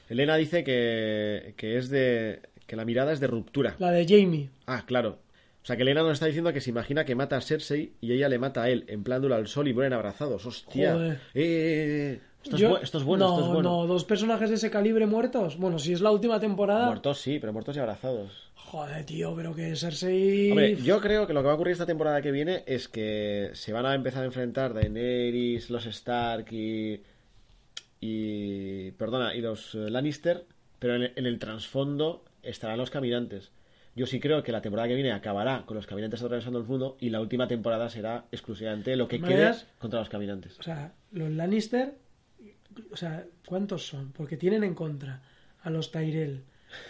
Elena 0.10 0.36
dice 0.36 0.64
que, 0.64 1.54
que 1.58 1.78
es 1.78 1.90
de. 1.92 2.40
que 2.66 2.76
la 2.76 2.86
mirada 2.86 3.14
es 3.14 3.20
de 3.20 3.28
ruptura. 3.28 3.76
La 3.78 3.92
de 3.92 4.08
Jamie. 4.08 4.50
Ah, 4.66 4.84
claro. 4.88 5.20
O 5.62 5.66
sea, 5.66 5.76
que 5.76 5.82
Elena 5.84 6.02
nos 6.02 6.14
está 6.14 6.26
diciendo 6.26 6.54
que 6.54 6.62
se 6.62 6.70
imagina 6.70 7.06
que 7.06 7.16
mata 7.16 7.38
a 7.38 7.42
Cersei 7.42 7.94
y 8.02 8.14
ella 8.14 8.30
le 8.30 8.40
mata 8.40 8.64
a 8.64 8.70
él, 8.70 8.86
en 8.88 9.04
plan 9.04 9.24
al 9.32 9.48
sol 9.48 9.68
y 9.68 9.74
mueren 9.74 9.94
abrazados. 9.94 10.46
¡Hostia! 10.46 10.94
Joder. 10.94 11.14
Eh, 11.14 11.20
eh, 11.36 12.14
eh. 12.14 12.22
Esto, 12.44 12.56
Yo- 12.58 12.68
es 12.70 12.74
bu- 12.74 12.84
esto 12.84 12.98
es 13.00 13.04
bueno, 13.04 13.28
no, 13.28 13.34
esto 13.34 13.46
es 13.48 13.54
bueno. 13.54 13.70
No, 13.82 13.88
dos 13.88 14.06
personajes 14.06 14.50
de 14.50 14.56
ese 14.56 14.72
calibre 14.72 15.06
muertos. 15.06 15.58
Bueno, 15.58 15.78
si 15.78 15.92
es 15.92 16.00
la 16.00 16.12
última 16.12 16.40
temporada. 16.40 16.86
Muertos 16.86 17.20
sí, 17.20 17.38
pero 17.40 17.52
muertos 17.52 17.76
y 17.76 17.80
abrazados. 17.80 18.50
Joder, 18.56 19.06
tío, 19.06 19.36
pero 19.36 19.54
que 19.54 19.76
Cersei. 19.76 20.50
Hombre, 20.52 20.78
yo 20.78 21.02
creo 21.02 21.28
que 21.28 21.34
lo 21.34 21.42
que 21.42 21.48
va 21.48 21.52
a 21.52 21.56
ocurrir 21.56 21.74
esta 21.74 21.86
temporada 21.86 22.22
que 22.22 22.32
viene 22.32 22.64
es 22.66 22.88
que 22.88 23.50
se 23.54 23.74
van 23.74 23.86
a 23.86 23.94
empezar 23.94 24.24
a 24.24 24.28
enfrentar 24.28 24.74
Daenerys, 24.74 25.70
los 25.70 25.86
Stark 25.88 26.48
y. 26.54 27.02
y. 28.00 28.92
perdona, 28.92 29.36
y 29.36 29.42
los 29.42 29.76
eh, 29.76 29.90
Lannister, 29.90 30.46
pero 30.80 30.96
en 30.96 31.04
el, 31.04 31.14
en 31.18 31.26
el 31.26 31.40
trasfondo 31.40 32.24
estarán 32.42 32.78
los 32.78 32.90
caminantes. 32.90 33.52
Yo 34.00 34.06
sí 34.06 34.22
creo 34.22 34.42
que 34.44 34.54
la 34.54 34.62
temporada 34.62 34.88
que 34.88 34.96
viene 34.96 35.12
acabará 35.12 35.64
con 35.66 35.76
los 35.76 35.86
caminantes 35.86 36.24
atravesando 36.24 36.58
el 36.58 36.64
mundo 36.66 36.96
y 37.02 37.10
la 37.10 37.20
última 37.20 37.50
temporada 37.50 37.90
será 37.90 38.24
exclusivamente 38.32 38.96
lo 38.96 39.10
que 39.10 39.18
De 39.20 39.28
quede 39.28 39.54
contra 39.78 40.00
los 40.00 40.08
caminantes. 40.08 40.58
O 40.58 40.64
sea, 40.64 40.94
los 41.12 41.30
Lannister. 41.30 41.96
O 42.94 42.96
sea, 42.96 43.26
¿cuántos 43.46 43.86
son? 43.86 44.14
Porque 44.14 44.38
tienen 44.38 44.64
en 44.64 44.74
contra 44.74 45.22
a 45.64 45.70
los 45.70 45.92
Tyrell, 45.92 46.44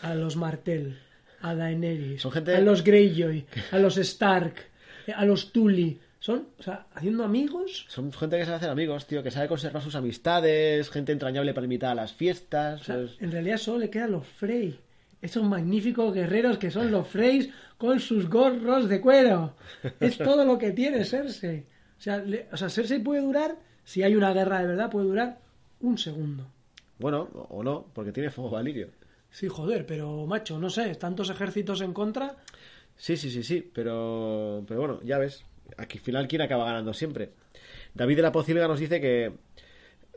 a 0.04 0.14
los 0.14 0.36
Martell, 0.36 1.00
a 1.42 1.56
Daenerys, 1.56 2.22
Son 2.22 2.32
gente- 2.32 2.56
a 2.56 2.62
los 2.62 2.84
Greyjoy, 2.84 3.44
a 3.72 3.80
los 3.80 3.98
Stark, 3.98 4.54
a 5.16 5.26
los 5.26 5.52
Tully. 5.52 6.00
Son, 6.20 6.50
o 6.60 6.62
sea, 6.62 6.86
haciendo 6.94 7.24
amigos. 7.24 7.88
Son 7.90 8.14
gente 8.14 8.38
que 8.38 8.46
sabe 8.46 8.58
hacer 8.58 8.70
amigos, 8.70 9.08
tío, 9.08 9.24
que 9.24 9.32
sabe 9.32 9.48
conservar 9.48 9.82
sus 9.82 9.96
amistades, 9.96 10.92
gente 10.92 11.12
entrañable 11.12 11.56
para 11.56 11.66
invitar 11.66 11.90
a 11.94 11.96
las 11.96 12.14
fiestas. 12.14 12.82
O 12.82 12.84
sea, 12.84 12.96
¿sabes? 12.98 13.18
en 13.20 13.32
realidad 13.32 13.58
solo 13.58 13.80
le 13.80 13.90
quedan 13.90 14.12
los 14.12 14.28
Frey. 14.28 14.80
Esos 15.22 15.44
magníficos 15.44 16.14
guerreros 16.14 16.58
que 16.58 16.72
son 16.72 16.92
los 16.92 17.08
Freys 17.08 17.50
con 17.78 18.00
sus 18.00 18.30
gorros 18.30 18.88
de 18.88 19.02
cuero. 19.02 19.56
Es 20.00 20.18
todo 20.18 20.46
lo 20.46 20.58
que 20.58 20.72
tiene 20.72 21.04
Cersei. 21.04 21.66
O 21.98 22.02
sea, 22.02 22.18
le- 22.20 22.48
o 22.52 22.58
sea, 22.58 22.70
Cersei 22.70 23.00
puede 23.00 23.22
durar, 23.22 23.56
si 23.84 24.02
hay 24.04 24.16
una 24.16 24.32
guerra 24.34 24.60
de 24.62 24.68
verdad, 24.68 24.90
puede 24.90 25.08
durar 25.08 25.40
un 25.82 25.98
segundo. 25.98 26.48
Bueno, 27.00 27.24
o 27.50 27.64
no, 27.64 27.86
porque 27.94 28.12
tiene 28.12 28.30
fuego 28.30 28.50
valirio. 28.50 28.90
Sí, 29.32 29.48
joder, 29.48 29.86
pero 29.86 30.26
macho, 30.26 30.58
no 30.60 30.70
sé, 30.70 30.96
tantos 30.96 31.30
ejércitos 31.30 31.82
en 31.82 31.94
contra. 31.94 32.36
Sí, 32.96 33.16
sí, 33.18 33.30
sí, 33.30 33.44
sí, 33.44 33.70
pero, 33.74 34.64
pero 34.68 34.80
bueno, 34.80 35.00
ya 35.04 35.18
ves, 35.18 35.44
aquí 35.78 35.98
al 35.98 36.04
final 36.04 36.28
quién 36.28 36.42
acaba 36.42 36.66
ganando 36.66 36.94
siempre. 36.94 37.32
David 37.94 38.18
de 38.18 38.22
la 38.22 38.32
Pocilga 38.32 38.68
nos 38.68 38.80
dice 38.80 39.00
que 39.02 39.32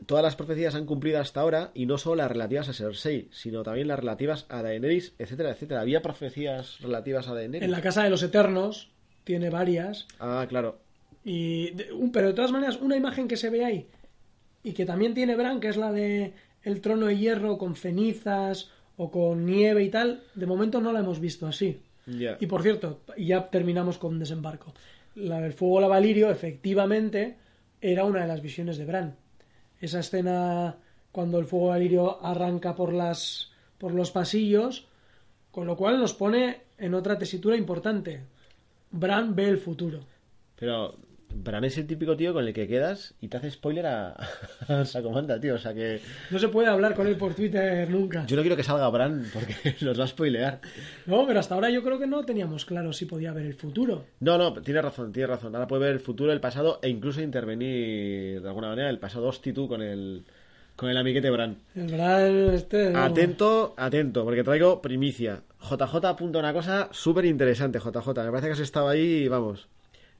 todas 0.05 0.23
las 0.23 0.35
profecías 0.35 0.75
han 0.75 0.85
cumplido 0.85 1.19
hasta 1.19 1.41
ahora 1.41 1.71
y 1.73 1.85
no 1.85 1.97
solo 1.97 2.17
las 2.17 2.31
relativas 2.31 2.69
a 2.69 2.73
Cersei, 2.73 3.29
sino 3.31 3.63
también 3.63 3.87
las 3.87 3.99
relativas 3.99 4.45
a 4.49 4.61
Daenerys, 4.61 5.13
etcétera, 5.17 5.51
etcétera. 5.51 5.81
¿Había 5.81 6.01
profecías 6.01 6.79
relativas 6.81 7.27
a 7.27 7.33
Daenerys? 7.33 7.63
En 7.63 7.71
la 7.71 7.81
Casa 7.81 8.03
de 8.03 8.09
los 8.09 8.23
Eternos 8.23 8.91
tiene 9.23 9.49
varias. 9.49 10.07
Ah, 10.19 10.45
claro. 10.47 10.79
Y 11.23 11.71
pero 12.11 12.27
de 12.27 12.33
todas 12.33 12.51
maneras, 12.51 12.79
una 12.81 12.97
imagen 12.97 13.27
que 13.27 13.37
se 13.37 13.49
ve 13.49 13.63
ahí 13.63 13.87
y 14.63 14.73
que 14.73 14.85
también 14.85 15.13
tiene 15.13 15.35
Bran, 15.35 15.59
que 15.59 15.69
es 15.69 15.77
la 15.77 15.91
de 15.91 16.33
el 16.63 16.81
trono 16.81 17.07
de 17.07 17.17
hierro 17.17 17.57
con 17.57 17.75
cenizas 17.75 18.69
o 18.97 19.11
con 19.11 19.45
nieve 19.45 19.83
y 19.83 19.89
tal, 19.89 20.23
de 20.35 20.45
momento 20.45 20.81
no 20.81 20.91
la 20.91 20.99
hemos 20.99 21.19
visto 21.19 21.47
así. 21.47 21.81
Ya. 22.05 22.37
Y 22.39 22.47
por 22.47 22.61
cierto, 22.61 23.01
ya 23.17 23.49
terminamos 23.49 23.97
con 23.97 24.19
desembarco. 24.19 24.73
La 25.15 25.39
del 25.39 25.53
fuego 25.53 25.79
lavalirio, 25.79 26.29
efectivamente, 26.29 27.37
era 27.81 28.03
una 28.03 28.21
de 28.21 28.27
las 28.27 28.41
visiones 28.41 28.77
de 28.77 28.85
Bran. 28.85 29.15
Esa 29.83 29.99
escena 29.99 30.77
cuando 31.11 31.39
el 31.39 31.45
fuego 31.45 31.67
valirio 31.67 32.23
arranca 32.23 32.73
por 32.73 32.93
las 32.93 33.51
por 33.77 33.93
los 33.93 34.11
pasillos, 34.11 34.87
con 35.51 35.67
lo 35.67 35.75
cual 35.75 35.99
nos 35.99 36.13
pone 36.13 36.61
en 36.77 36.93
otra 36.93 37.17
tesitura 37.17 37.57
importante. 37.57 38.21
Bran 38.91 39.35
ve 39.35 39.49
el 39.49 39.57
futuro. 39.57 39.99
Pero 40.55 40.95
Bran 41.35 41.63
es 41.63 41.77
el 41.77 41.87
típico 41.87 42.15
tío 42.15 42.33
con 42.33 42.45
el 42.47 42.53
que 42.53 42.67
quedas 42.67 43.15
y 43.19 43.27
te 43.27 43.37
hace 43.37 43.51
spoiler 43.51 43.85
a, 43.85 44.15
a 44.67 44.85
Sacomanda, 44.85 45.39
tío. 45.39 45.55
O 45.55 45.57
sea 45.57 45.73
que 45.73 45.99
No 46.31 46.39
se 46.39 46.47
puede 46.49 46.67
hablar 46.69 46.95
con 46.95 47.07
él 47.07 47.15
por 47.17 47.33
Twitter 47.33 47.89
nunca. 47.89 48.25
yo 48.25 48.35
no 48.35 48.41
quiero 48.41 48.55
que 48.55 48.63
salga 48.63 48.87
Bran 48.89 49.25
porque 49.33 49.55
nos 49.81 49.99
va 49.99 50.03
a 50.05 50.07
spoilear. 50.07 50.61
No, 51.05 51.25
pero 51.25 51.39
hasta 51.39 51.55
ahora 51.55 51.69
yo 51.69 51.83
creo 51.83 51.99
que 51.99 52.07
no 52.07 52.23
teníamos 52.23 52.65
claro 52.65 52.93
si 52.93 53.05
podía 53.05 53.33
ver 53.33 53.45
el 53.45 53.53
futuro. 53.55 54.05
No, 54.19 54.37
no, 54.37 54.53
tiene 54.61 54.81
razón, 54.81 55.11
tiene 55.11 55.27
razón. 55.27 55.55
Ahora 55.55 55.67
puede 55.67 55.83
ver 55.83 55.93
el 55.93 55.99
futuro, 55.99 56.31
el 56.31 56.39
pasado 56.39 56.79
e 56.81 56.89
incluso 56.89 57.21
intervenir 57.21 58.41
de 58.41 58.47
alguna 58.47 58.69
manera 58.69 58.89
el 58.89 58.99
pasado 58.99 59.27
hostia 59.27 59.53
tú 59.53 59.67
con 59.67 59.81
el 59.81 60.23
con 60.75 60.89
el 60.89 60.97
amiguete 60.97 61.29
Bran. 61.29 61.57
El 61.75 61.87
Bran 61.87 62.53
este... 62.53 62.89
no. 62.89 62.99
Atento, 63.03 63.73
atento, 63.77 64.23
porque 64.23 64.43
traigo 64.43 64.81
primicia. 64.81 65.41
JJ 65.61 66.05
apunta 66.05 66.39
una 66.39 66.51
cosa 66.51 66.89
súper 66.91 67.25
interesante, 67.25 67.79
JJ. 67.79 68.07
Me 68.07 68.31
parece 68.31 68.47
que 68.47 68.53
has 68.53 68.59
estado 68.59 68.89
ahí, 68.89 69.27
vamos. 69.27 69.67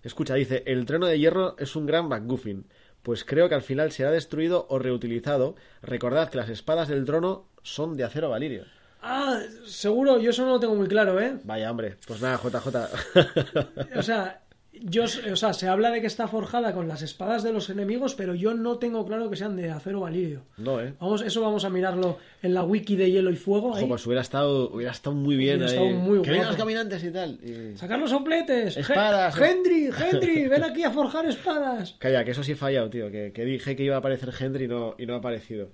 Escucha, 0.04 0.36
dice, 0.36 0.64
el 0.66 0.86
trono 0.86 1.08
de 1.08 1.18
hierro 1.18 1.56
es 1.58 1.76
un 1.76 1.86
gran 1.86 2.08
MacGuffin. 2.08 2.68
Pues 3.02 3.26
creo 3.26 3.50
que 3.50 3.56
al 3.56 3.62
final 3.64 3.92
será 3.92 4.12
destruido 4.12 4.66
o 4.70 4.80
reutilizado. 4.80 5.56
Recordad 5.82 6.30
que 6.30 6.38
las 6.38 6.50
espadas 6.50 6.88
del 6.88 7.06
trono 7.06 7.48
son 7.64 7.98
de 7.98 8.04
acero 8.04 8.30
valirio. 8.30 8.66
Ah, 9.02 9.42
seguro, 9.66 10.20
yo 10.20 10.30
eso 10.30 10.46
no 10.46 10.52
lo 10.52 10.60
tengo 10.62 10.76
muy 10.76 10.88
claro, 10.88 11.20
¿eh? 11.20 11.38
Vaya, 11.44 11.70
hombre. 11.70 11.98
Pues 12.08 12.22
nada, 12.22 12.40
JJ. 12.42 13.98
O 13.98 14.02
sea, 14.02 14.43
yo, 14.86 15.04
o 15.06 15.36
sea, 15.36 15.54
se 15.54 15.68
habla 15.68 15.90
de 15.92 16.02
que 16.02 16.08
está 16.08 16.28
forjada 16.28 16.74
con 16.74 16.88
las 16.88 17.02
espadas 17.02 17.42
de 17.44 17.52
los 17.54 17.70
enemigos, 17.70 18.16
pero 18.16 18.36
yo 18.36 18.54
no 18.54 18.78
tengo 18.78 19.06
claro 19.06 19.30
que 19.30 19.36
sean 19.36 19.56
de 19.56 19.72
acero 19.72 20.02
valirio. 20.02 20.42
no, 20.58 20.82
¿eh? 20.82 20.94
Vamos, 21.00 21.22
eso 21.22 21.42
vamos 21.42 21.64
a 21.66 21.70
mirarlo 21.70 22.18
en 22.42 22.54
la 22.54 22.64
wiki 22.64 22.96
de 22.96 23.10
Hielo 23.10 23.32
y 23.32 23.36
Fuego. 23.36 23.74
ahí. 23.76 23.80
Ojo, 23.84 23.90
pues 23.90 24.06
hubiera 24.06 24.22
estado, 24.22 24.70
hubiera 24.72 24.92
estado 24.92 25.16
muy 25.16 25.36
bien 25.38 25.58
Hubiera 25.64 25.72
ahí. 25.72 25.88
estado 25.88 26.02
muy 26.02 26.22
que 26.22 26.32
vengan 26.32 26.48
los 26.48 26.58
caminantes 26.58 27.04
y 27.04 27.12
tal. 27.12 27.40
y- 27.44 27.78
Sacar 27.78 28.00
los 28.00 28.10
sopletes. 28.10 28.76
Espadas. 28.78 29.36
Gendry, 29.36 29.92
Gendry, 29.92 30.48
ven 30.48 30.64
aquí 30.64 30.84
a 30.84 30.92
forjar 30.92 31.26
espadas. 31.26 31.96
Calla, 32.00 32.24
que 32.26 32.32
eso 32.32 32.44
sí 32.44 32.52
he 32.52 32.56
fallado, 32.56 32.90
tío. 32.90 33.10
Que, 33.12 33.32
que 33.34 33.46
dije 33.46 33.76
que 33.76 33.84
iba 33.84 33.96
a 33.96 34.00
aparecer 34.00 34.32
Henry 34.38 34.66
y 34.66 34.68
no, 34.68 34.96
y 34.98 35.06
no 35.06 35.14
ha 35.14 35.18
aparecido. 35.18 35.70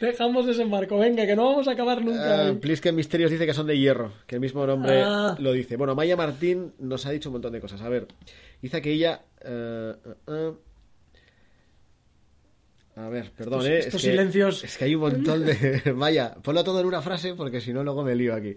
Dejamos 0.00 0.46
desembarco, 0.46 0.96
venga, 0.98 1.26
que 1.26 1.34
no 1.34 1.44
vamos 1.46 1.66
a 1.66 1.72
acabar 1.72 2.04
nunca. 2.04 2.52
Uh, 2.52 2.58
Plisken 2.60 2.94
Misterios 2.94 3.30
dice 3.30 3.46
que 3.46 3.54
son 3.54 3.66
de 3.66 3.76
hierro, 3.78 4.12
que 4.26 4.36
el 4.36 4.40
mismo 4.40 4.64
nombre 4.66 5.02
Ah. 5.04 5.36
lo 5.40 5.52
dice. 5.52 5.76
Bueno, 5.76 5.94
Maya 5.96 6.16
Martín 6.16 6.72
nos 6.78 7.04
ha 7.06 7.10
dicho 7.10 7.28
un 7.30 7.34
montón 7.34 7.52
de 7.52 7.60
cosas. 7.60 7.80
A 7.82 7.88
ver, 7.88 8.06
dice 8.62 8.80
que 8.80 8.92
ella. 8.92 9.22
eh, 9.44 9.94
eh. 10.28 10.52
A 12.96 13.08
ver, 13.08 13.30
perdón, 13.36 13.60
Estos- 13.60 13.68
eh. 13.70 13.78
estos 13.78 13.94
es 13.94 14.02
que, 14.02 14.10
silencios. 14.10 14.64
Es 14.64 14.76
que 14.78 14.84
hay 14.84 14.94
un 14.94 15.00
montón 15.02 15.44
de. 15.44 15.92
Maya, 15.96 16.34
ponlo 16.42 16.64
todo 16.64 16.80
en 16.80 16.86
una 16.86 17.00
frase 17.02 17.34
porque 17.34 17.60
si 17.60 17.72
no, 17.72 17.84
luego 17.84 18.02
me 18.02 18.14
lío 18.16 18.34
aquí. 18.34 18.56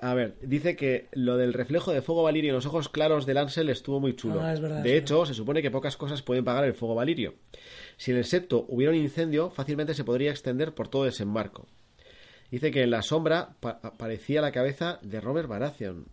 A 0.00 0.12
ver, 0.12 0.34
dice 0.42 0.76
que 0.76 1.06
lo 1.12 1.36
del 1.36 1.52
reflejo 1.52 1.92
de 1.92 2.02
fuego 2.02 2.22
valirio 2.24 2.50
en 2.50 2.56
los 2.56 2.66
ojos 2.66 2.88
claros 2.88 3.26
del 3.26 3.38
Ansel 3.38 3.70
estuvo 3.70 4.00
muy 4.00 4.14
chulo. 4.16 4.40
Ah, 4.42 4.52
es 4.52 4.60
verdad, 4.60 4.82
de 4.82 4.96
es 4.96 5.02
hecho, 5.02 5.24
se 5.24 5.34
supone 5.34 5.62
que 5.62 5.70
pocas 5.70 5.96
cosas 5.96 6.20
pueden 6.22 6.44
pagar 6.44 6.64
el 6.64 6.74
fuego 6.74 6.94
valirio. 6.96 7.34
Si 7.96 8.10
en 8.10 8.16
el 8.18 8.24
septo 8.24 8.66
hubiera 8.68 8.92
un 8.92 8.98
incendio, 8.98 9.50
fácilmente 9.50 9.94
se 9.94 10.04
podría 10.04 10.30
extender 10.30 10.74
por 10.74 10.88
todo 10.88 11.04
desembarco. 11.04 11.66
Dice 12.50 12.70
que 12.70 12.82
en 12.82 12.90
la 12.90 13.02
sombra 13.02 13.56
pa- 13.60 13.80
parecía 13.80 14.40
la 14.40 14.52
cabeza 14.52 14.98
de 15.02 15.20
Robert 15.20 15.48
Baratheon. 15.48 16.06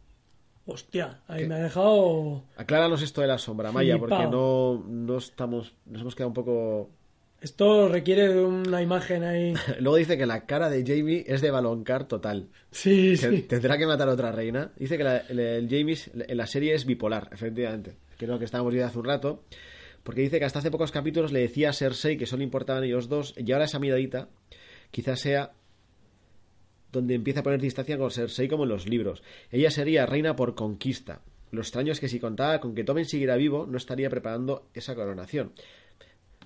Hostia, 0.65 1.21
ahí 1.27 1.47
me 1.47 1.55
ha 1.55 1.59
dejado. 1.59 2.43
Acláranos 2.55 3.01
esto 3.01 3.21
de 3.21 3.27
la 3.27 3.37
sombra, 3.37 3.71
Maya, 3.71 3.97
porque 3.97 4.27
no, 4.29 4.83
no 4.87 5.17
estamos. 5.17 5.73
Nos 5.85 6.01
hemos 6.01 6.15
quedado 6.15 6.29
un 6.29 6.33
poco. 6.35 6.89
Esto 7.41 7.89
requiere 7.89 8.27
de 8.29 8.43
una 8.43 8.81
imagen 8.83 9.23
ahí. 9.23 9.53
Luego 9.79 9.95
dice 9.97 10.17
que 10.17 10.27
la 10.27 10.45
cara 10.45 10.69
de 10.69 10.83
Jamie 10.85 11.25
es 11.27 11.41
de 11.41 11.49
baloncar 11.49 12.07
total. 12.07 12.49
Sí, 12.69 13.17
sí. 13.17 13.41
Tendrá 13.41 13.79
que 13.79 13.87
matar 13.87 14.07
a 14.07 14.13
otra 14.13 14.31
reina. 14.31 14.71
Dice 14.77 14.97
que 14.97 15.03
la- 15.03 15.17
el, 15.17 15.39
el 15.39 15.67
Jamie 15.67 15.97
en 16.27 16.37
la 16.37 16.45
serie 16.45 16.75
es 16.75 16.85
bipolar, 16.85 17.29
efectivamente. 17.31 17.95
Que 18.19 18.25
es 18.25 18.29
lo 18.31 18.37
que 18.37 18.45
estábamos 18.45 18.71
viendo 18.71 18.87
hace 18.87 18.99
un 18.99 19.05
rato. 19.05 19.43
Porque 20.03 20.21
dice 20.21 20.39
que 20.39 20.45
hasta 20.45 20.59
hace 20.59 20.71
pocos 20.71 20.91
capítulos 20.91 21.31
le 21.31 21.41
decía 21.41 21.69
a 21.69 21.73
Cersei 21.73 22.17
que 22.17 22.25
solo 22.25 22.43
importaban 22.43 22.83
ellos 22.83 23.07
dos. 23.07 23.33
Y 23.37 23.51
ahora 23.51 23.65
esa 23.65 23.79
miradita 23.79 24.29
quizás 24.91 25.19
sea 25.19 25.53
donde 26.91 27.15
empieza 27.15 27.39
a 27.39 27.43
poner 27.43 27.61
distancia 27.61 27.97
con 27.97 28.11
Cersei 28.11 28.47
como 28.47 28.63
en 28.63 28.69
los 28.69 28.87
libros. 28.87 29.23
Ella 29.51 29.71
sería 29.71 30.05
reina 30.05 30.35
por 30.35 30.55
conquista. 30.55 31.21
Lo 31.51 31.61
extraño 31.61 31.91
es 31.91 31.99
que 31.99 32.07
si 32.07 32.19
contaba 32.19 32.59
con 32.59 32.75
que 32.75 32.83
Tommen 32.83 33.05
siguiera 33.05 33.35
vivo, 33.35 33.65
no 33.67 33.77
estaría 33.77 34.09
preparando 34.09 34.69
esa 34.73 34.95
coronación. 34.95 35.53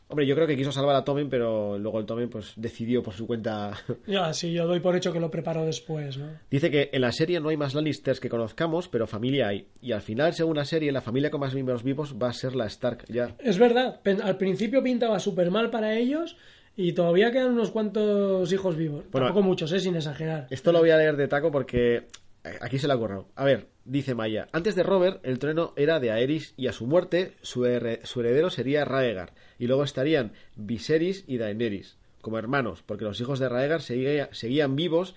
Hombre, 0.07 0.27
yo 0.27 0.35
creo 0.35 0.45
que 0.47 0.55
quiso 0.55 0.71
salvar 0.71 0.95
a 0.95 1.03
Tommen, 1.03 1.29
pero 1.29 1.79
luego 1.79 1.99
el 1.99 2.05
Tommen 2.05 2.29
pues 2.29 2.53
decidió 2.55 3.01
por 3.01 3.13
su 3.13 3.25
cuenta 3.25 3.73
Ya, 4.07 4.31
sí, 4.33 4.53
yo 4.53 4.67
doy 4.67 4.79
por 4.79 4.95
hecho 4.95 5.11
que 5.11 5.19
lo 5.19 5.31
preparo 5.31 5.65
después, 5.65 6.17
¿no? 6.17 6.27
Dice 6.49 6.69
que 6.69 6.89
en 6.93 7.01
la 7.01 7.11
serie 7.11 7.39
no 7.39 7.49
hay 7.49 7.57
más 7.57 7.73
Lannisters 7.73 8.19
que 8.19 8.29
conozcamos, 8.29 8.87
pero 8.87 9.07
familia 9.07 9.47
hay. 9.47 9.67
Y 9.81 9.93
al 9.93 10.01
final, 10.01 10.33
según 10.33 10.57
la 10.57 10.65
serie, 10.65 10.91
la 10.91 11.01
familia 11.01 11.31
con 11.31 11.39
más 11.39 11.53
miembros 11.53 11.83
vivos 11.83 12.15
va 12.21 12.29
a 12.29 12.33
ser 12.33 12.55
la 12.55 12.67
Stark, 12.67 13.05
ya. 13.07 13.35
Es 13.39 13.57
verdad, 13.57 13.99
al 14.23 14.37
principio 14.37 14.83
pintaba 14.83 15.19
súper 15.19 15.49
mal 15.49 15.69
para 15.71 15.95
ellos 15.97 16.37
y 16.77 16.93
todavía 16.93 17.31
quedan 17.31 17.53
unos 17.53 17.71
cuantos 17.71 18.51
hijos 18.51 18.75
vivos. 18.75 19.05
Bueno, 19.11 19.27
Tampoco 19.27 19.45
muchos, 19.45 19.71
¿eh? 19.71 19.79
Sin 19.79 19.95
exagerar. 19.95 20.47
Esto 20.49 20.71
lo 20.71 20.79
voy 20.79 20.89
a 20.89 20.97
leer 20.97 21.15
de 21.15 21.27
taco 21.27 21.51
porque 21.51 22.07
aquí 22.61 22.79
se 22.79 22.87
lo 22.87 22.93
ha 22.93 22.97
currado. 22.97 23.27
A 23.35 23.43
ver, 23.43 23.67
dice 23.85 24.15
Maya. 24.15 24.47
Antes 24.51 24.75
de 24.75 24.83
Robert, 24.83 25.19
el 25.25 25.39
trono 25.39 25.73
era 25.75 25.99
de 25.99 26.11
Aerys 26.11 26.53
y 26.57 26.67
a 26.67 26.73
su 26.73 26.85
muerte, 26.87 27.33
su, 27.41 27.63
su 28.03 28.19
heredero 28.21 28.49
sería 28.49 28.85
Raegar. 28.85 29.33
Y 29.59 29.67
luego 29.67 29.83
estarían 29.83 30.33
Viserys 30.55 31.23
y 31.27 31.37
Daenerys. 31.37 31.97
como 32.21 32.39
hermanos, 32.39 32.81
porque 32.83 33.03
los 33.05 33.21
hijos 33.21 33.37
de 33.39 33.49
Raegar 33.49 33.81
seguía- 33.83 34.29
seguían 34.31 34.75
vivos 34.75 35.15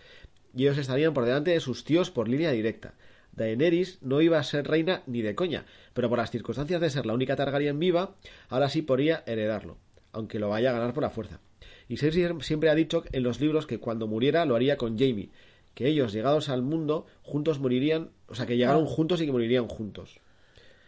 y 0.55 0.65
ellos 0.65 0.77
estarían 0.77 1.15
por 1.15 1.25
delante 1.25 1.53
de 1.53 1.61
sus 1.61 1.85
tíos 1.85 2.11
por 2.11 2.29
línea 2.29 2.51
directa. 2.53 2.93
Daenerys 3.33 3.99
no 4.03 4.21
iba 4.21 4.39
a 4.39 4.43
ser 4.43 4.67
reina 4.67 5.03
ni 5.07 5.23
de 5.23 5.35
coña, 5.35 5.65
pero 5.95 6.09
por 6.11 6.19
las 6.19 6.31
circunstancias 6.31 6.81
de 6.81 6.91
ser 6.91 7.07
la 7.07 7.15
única 7.15 7.35
Targaryen 7.37 7.79
viva, 7.79 8.17
ahora 8.49 8.69
sí 8.69 8.83
podría 8.83 9.23
heredarlo, 9.27 9.79
aunque 10.13 10.39
lo 10.39 10.49
vaya 10.51 10.71
a 10.71 10.73
ganar 10.75 10.93
por 10.93 11.03
la 11.03 11.11
fuerza. 11.11 11.41
Y 11.89 11.97
Cersei 11.97 12.29
siempre 12.41 12.69
ha 12.69 12.75
dicho 12.75 13.05
en 13.13 13.23
los 13.23 13.41
libros 13.41 13.67
que 13.67 13.79
cuando 13.79 14.07
muriera 14.07 14.45
lo 14.45 14.55
haría 14.57 14.77
con 14.77 14.99
Jaime, 14.99 15.31
que 15.79 15.87
ellos, 15.87 16.13
llegados 16.13 16.49
al 16.49 16.63
mundo, 16.63 17.07
juntos 17.23 17.61
morirían, 17.61 18.11
o 18.27 18.35
sea, 18.35 18.47
que 18.47 18.57
llegaron 18.57 18.83
Ah. 18.83 18.89
juntos 18.89 19.21
y 19.21 19.27
que 19.27 19.31
morirían 19.31 19.69
juntos. 19.69 20.19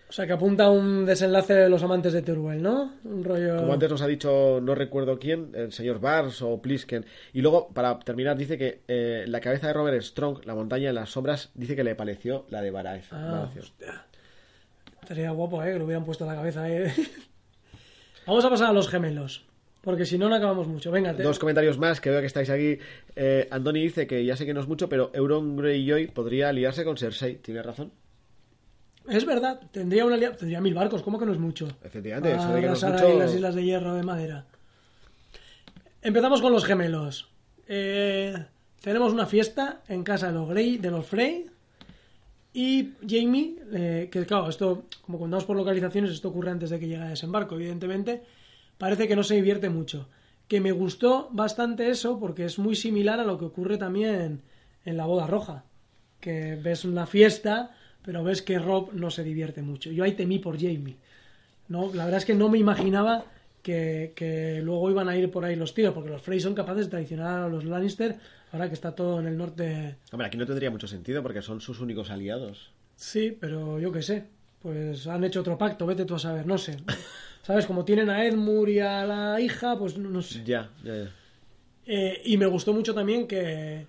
O 0.08 0.12
sea, 0.12 0.26
que 0.26 0.32
apunta 0.32 0.64
a 0.64 0.70
un 0.72 1.06
desenlace 1.06 1.54
de 1.54 1.68
los 1.68 1.80
amantes 1.84 2.12
de 2.12 2.22
Teruel, 2.22 2.60
¿no? 2.60 2.94
Un 3.04 3.22
rollo... 3.22 3.58
Como 3.58 3.72
antes 3.72 3.88
nos 3.88 4.02
ha 4.02 4.08
dicho, 4.08 4.58
no 4.60 4.74
recuerdo 4.74 5.20
quién, 5.20 5.52
el 5.54 5.70
señor 5.70 6.00
Bars 6.00 6.42
o 6.42 6.60
Plisken. 6.60 7.06
Y 7.32 7.40
luego, 7.40 7.68
para 7.68 8.00
terminar, 8.00 8.36
dice 8.36 8.58
que 8.58 8.80
eh, 8.88 9.26
la 9.28 9.40
cabeza 9.40 9.68
de 9.68 9.74
Robert 9.74 10.02
Strong, 10.02 10.44
la 10.44 10.56
montaña 10.56 10.88
en 10.88 10.96
las 10.96 11.10
sombras, 11.10 11.50
dice 11.54 11.76
que 11.76 11.84
le 11.84 11.94
pareció 11.94 12.44
la 12.48 12.60
de 12.60 12.72
Baratheon. 12.72 13.04
Ah. 13.12 13.48
Estaría 15.02 15.30
guapo, 15.30 15.62
¿eh? 15.62 15.72
Que 15.72 15.78
lo 15.78 15.84
hubieran 15.84 16.04
puesto 16.04 16.24
en 16.24 16.30
la 16.30 16.36
cabeza, 16.36 16.68
¿eh? 16.68 16.92
Vamos 18.26 18.44
a 18.44 18.50
pasar 18.50 18.70
a 18.70 18.72
los 18.72 18.88
gemelos. 18.88 19.44
Porque 19.82 20.04
si 20.04 20.18
no, 20.18 20.28
no 20.28 20.34
acabamos 20.34 20.68
mucho. 20.68 20.90
Venga, 20.90 21.14
te... 21.16 21.22
Dos 21.22 21.38
comentarios 21.38 21.78
más 21.78 22.00
que 22.00 22.10
veo 22.10 22.20
que 22.20 22.26
estáis 22.26 22.50
aquí. 22.50 22.78
Eh, 23.16 23.48
Andoni 23.50 23.82
dice 23.82 24.06
que 24.06 24.24
ya 24.24 24.36
sé 24.36 24.44
que 24.44 24.52
no 24.52 24.60
es 24.60 24.68
mucho, 24.68 24.88
pero 24.90 25.10
Euron 25.14 25.56
Greyjoy 25.56 26.08
podría 26.08 26.50
aliarse 26.50 26.84
con 26.84 26.96
Cersei. 26.98 27.36
¿Tiene 27.36 27.62
razón? 27.62 27.90
Es 29.08 29.24
verdad, 29.24 29.58
tendría 29.72 30.04
una 30.04 30.16
lia- 30.18 30.36
tendría 30.36 30.60
mil 30.60 30.74
barcos, 30.74 31.02
¿cómo 31.02 31.18
que 31.18 31.24
no 31.24 31.32
es 31.32 31.38
mucho? 31.38 31.66
Efectivamente, 31.82 32.36
eso 32.36 32.52
de 32.52 32.60
que 32.60 32.66
no 32.66 32.74
es 32.74 32.84
mucho- 32.84 33.18
las 33.18 33.34
islas 33.34 33.54
de 33.54 33.64
hierro 33.64 33.94
de 33.94 34.02
madera. 34.02 34.44
Empezamos 36.02 36.40
con 36.40 36.52
los 36.52 36.64
gemelos. 36.64 37.28
Eh, 37.66 38.34
tenemos 38.82 39.12
una 39.12 39.26
fiesta 39.26 39.80
en 39.88 40.02
casa 40.02 40.28
de 40.28 40.34
los 40.34 40.48
Grey, 40.48 40.78
de 40.78 40.90
los 40.90 41.06
Frey. 41.06 41.46
Y 42.52 42.90
Jamie, 43.08 43.56
eh, 43.72 44.08
que 44.10 44.26
claro, 44.26 44.48
esto, 44.48 44.84
como 45.02 45.18
contamos 45.18 45.44
por 45.44 45.56
localizaciones, 45.56 46.10
esto 46.10 46.28
ocurre 46.28 46.50
antes 46.50 46.70
de 46.70 46.78
que 46.80 46.88
llegue 46.88 47.02
a 47.02 47.08
desembarco, 47.08 47.54
evidentemente, 47.54 48.22
parece 48.80 49.06
que 49.06 49.14
no 49.14 49.22
se 49.22 49.34
divierte 49.36 49.68
mucho. 49.68 50.08
Que 50.48 50.60
me 50.60 50.72
gustó 50.72 51.28
bastante 51.30 51.90
eso 51.90 52.18
porque 52.18 52.46
es 52.46 52.58
muy 52.58 52.74
similar 52.74 53.20
a 53.20 53.24
lo 53.24 53.38
que 53.38 53.44
ocurre 53.44 53.76
también 53.76 54.40
en 54.84 54.96
la 54.96 55.04
boda 55.04 55.28
roja. 55.28 55.64
Que 56.18 56.56
ves 56.56 56.84
una 56.84 57.06
fiesta, 57.06 57.76
pero 58.02 58.24
ves 58.24 58.42
que 58.42 58.58
Rob 58.58 58.92
no 58.94 59.10
se 59.10 59.22
divierte 59.22 59.62
mucho. 59.62 59.92
Yo 59.92 60.02
ahí 60.02 60.12
temí 60.12 60.38
por 60.38 60.56
Jamie. 60.58 60.96
No, 61.68 61.92
la 61.94 62.04
verdad 62.04 62.18
es 62.18 62.24
que 62.24 62.34
no 62.34 62.48
me 62.48 62.58
imaginaba 62.58 63.26
que, 63.62 64.12
que 64.16 64.60
luego 64.62 64.90
iban 64.90 65.08
a 65.08 65.16
ir 65.16 65.30
por 65.30 65.44
ahí 65.44 65.54
los 65.54 65.74
tiros, 65.74 65.92
porque 65.92 66.10
los 66.10 66.22
Frey 66.22 66.40
son 66.40 66.54
capaces 66.54 66.86
de 66.86 66.90
traicionar 66.90 67.42
a 67.42 67.48
los 67.48 67.64
Lannister, 67.64 68.16
ahora 68.50 68.66
que 68.68 68.74
está 68.74 68.94
todo 68.94 69.20
en 69.20 69.26
el 69.26 69.36
norte. 69.36 69.96
Hombre, 70.10 70.26
aquí 70.26 70.38
no 70.38 70.46
tendría 70.46 70.70
mucho 70.70 70.88
sentido 70.88 71.22
porque 71.22 71.42
son 71.42 71.60
sus 71.60 71.80
únicos 71.80 72.10
aliados. 72.10 72.72
Sí, 72.96 73.36
pero 73.38 73.78
yo 73.78 73.92
qué 73.92 74.02
sé. 74.02 74.24
Pues 74.60 75.06
han 75.06 75.24
hecho 75.24 75.40
otro 75.40 75.56
pacto, 75.56 75.86
vete 75.86 76.04
tú 76.04 76.14
a 76.14 76.18
saber, 76.18 76.46
no 76.46 76.58
sé. 76.58 76.76
¿Sabes? 77.50 77.66
Como 77.66 77.84
tienen 77.84 78.10
a 78.10 78.24
Edmure 78.24 78.70
y 78.74 78.78
a 78.78 79.04
la 79.04 79.40
hija, 79.40 79.76
pues 79.76 79.98
no, 79.98 80.08
no 80.08 80.22
sé. 80.22 80.44
Ya, 80.44 80.70
ya, 80.84 80.94
ya. 80.94 81.10
Eh, 81.84 82.22
y 82.24 82.36
me 82.36 82.46
gustó 82.46 82.72
mucho 82.72 82.94
también 82.94 83.26
que, 83.26 83.86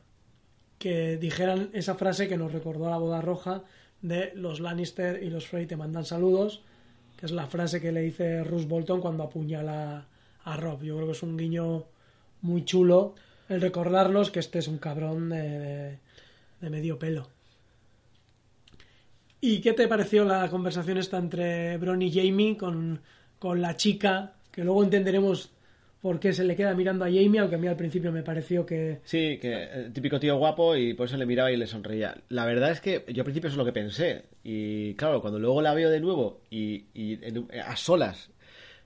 que 0.80 1.18
dijeran 1.18 1.70
esa 1.74 1.94
frase 1.94 2.28
que 2.28 2.38
nos 2.38 2.52
recordó 2.52 2.88
a 2.88 2.90
la 2.90 2.98
boda 2.98 3.22
roja 3.22 3.62
de 4.02 4.32
los 4.34 4.62
Lannister 4.62 5.22
y 5.22 5.30
los 5.30 5.46
Frey 5.46 5.68
te 5.68 5.78
mandan 5.78 6.06
saludos, 6.06 6.64
que 7.18 7.28
es 7.28 7.32
la 7.32 7.46
frase 7.46 7.80
que 7.80 7.92
le 7.92 8.02
dice 8.02 8.44
Roose 8.44 8.66
Bolton 8.66 9.00
cuando 9.00 9.22
apuñala 9.22 10.08
a 10.44 10.58
Rob. 10.58 10.82
Yo 10.82 10.96
creo 10.96 11.06
que 11.06 11.12
es 11.14 11.22
un 11.22 11.38
guiño 11.38 11.84
muy 12.42 12.66
chulo 12.66 13.14
el 13.48 13.62
recordarlos 13.62 14.32
que 14.32 14.40
este 14.40 14.58
es 14.58 14.68
un 14.68 14.80
cabrón 14.80 15.30
de, 15.30 15.38
de- 15.60 15.98
de 16.62 16.70
medio 16.72 16.98
pelo. 16.98 17.28
¿Y 19.40 19.62
qué 19.62 19.74
te 19.74 19.88
pareció 19.88 20.24
la 20.26 20.50
conversación 20.50 20.98
esta 20.98 21.20
entre 21.20 21.78
Bron 21.78 22.02
y 22.02 22.12
Jamie 22.12 22.58
con, 22.58 23.02
con 23.42 23.60
la 23.60 23.76
chica? 23.76 24.34
Que 24.52 24.64
luego 24.64 24.84
entenderemos 24.84 25.50
por 26.00 26.20
qué 26.20 26.32
se 26.32 26.44
le 26.44 26.56
queda 26.56 26.76
mirando 26.76 27.06
a 27.06 27.08
Jamie, 27.08 27.40
aunque 27.40 27.56
a 27.56 27.58
mí 27.58 27.68
al 27.68 27.76
principio 27.76 28.12
me 28.12 28.22
pareció 28.22 28.66
que... 28.68 29.00
Sí, 29.04 29.40
que 29.42 29.64
el 29.64 29.94
típico 29.94 30.20
tío 30.20 30.38
guapo 30.38 30.76
y 30.76 30.94
por 30.94 31.08
eso 31.08 31.18
le 31.18 31.26
miraba 31.26 31.52
y 31.52 31.58
le 31.58 31.66
sonreía. 31.66 32.16
La 32.30 32.46
verdad 32.46 32.70
es 32.72 32.82
que 32.82 33.04
yo 33.10 33.22
al 33.22 33.26
principio 33.26 33.48
eso 33.48 33.56
es 33.56 33.58
lo 33.58 33.66
que 33.66 33.74
pensé. 33.74 34.26
Y 34.44 34.94
claro, 34.94 35.22
cuando 35.22 35.40
luego 35.40 35.60
la 35.64 35.74
veo 35.74 35.90
de 35.90 36.00
nuevo 36.00 36.42
y, 36.52 36.86
y 36.94 37.20
a 37.66 37.76
solas, 37.76 38.30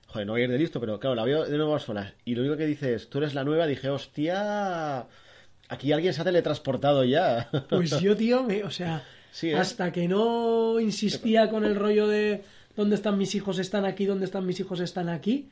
joder, 0.06 0.26
no 0.26 0.32
voy 0.32 0.40
a 0.40 0.44
ir 0.44 0.50
de 0.50 0.58
listo, 0.58 0.80
pero 0.80 0.98
claro, 0.98 1.14
la 1.16 1.24
veo 1.24 1.44
de 1.44 1.56
nuevo 1.58 1.74
a 1.74 1.78
solas. 1.80 2.14
Y 2.24 2.34
lo 2.34 2.40
único 2.40 2.56
que 2.56 2.66
dice 2.66 2.94
es, 2.94 3.10
tú 3.10 3.18
eres 3.18 3.34
la 3.34 3.44
nueva, 3.44 3.66
dije, 3.66 3.90
hostia, 3.90 5.06
aquí 5.68 5.92
alguien 5.92 6.12
se 6.14 6.20
ha 6.22 6.24
teletransportado 6.24 7.04
ya. 7.04 7.50
Pues 7.68 7.98
yo, 8.00 8.16
tío, 8.16 8.42
me- 8.42 8.62
o 8.64 8.70
sea, 8.70 9.02
Sí, 9.32 9.50
¿eh? 9.50 9.56
hasta 9.56 9.92
que 9.92 10.08
no 10.08 10.80
insistía 10.80 11.50
con 11.50 11.64
el 11.66 11.74
rollo 11.76 12.06
de 12.08 12.42
dónde 12.76 12.94
están 12.96 13.16
mis 13.18 13.34
hijos, 13.34 13.58
están 13.58 13.84
aquí, 13.84 14.04
dónde 14.06 14.24
están 14.26 14.46
mis 14.46 14.60
hijos, 14.60 14.80
están 14.80 15.08
aquí, 15.08 15.50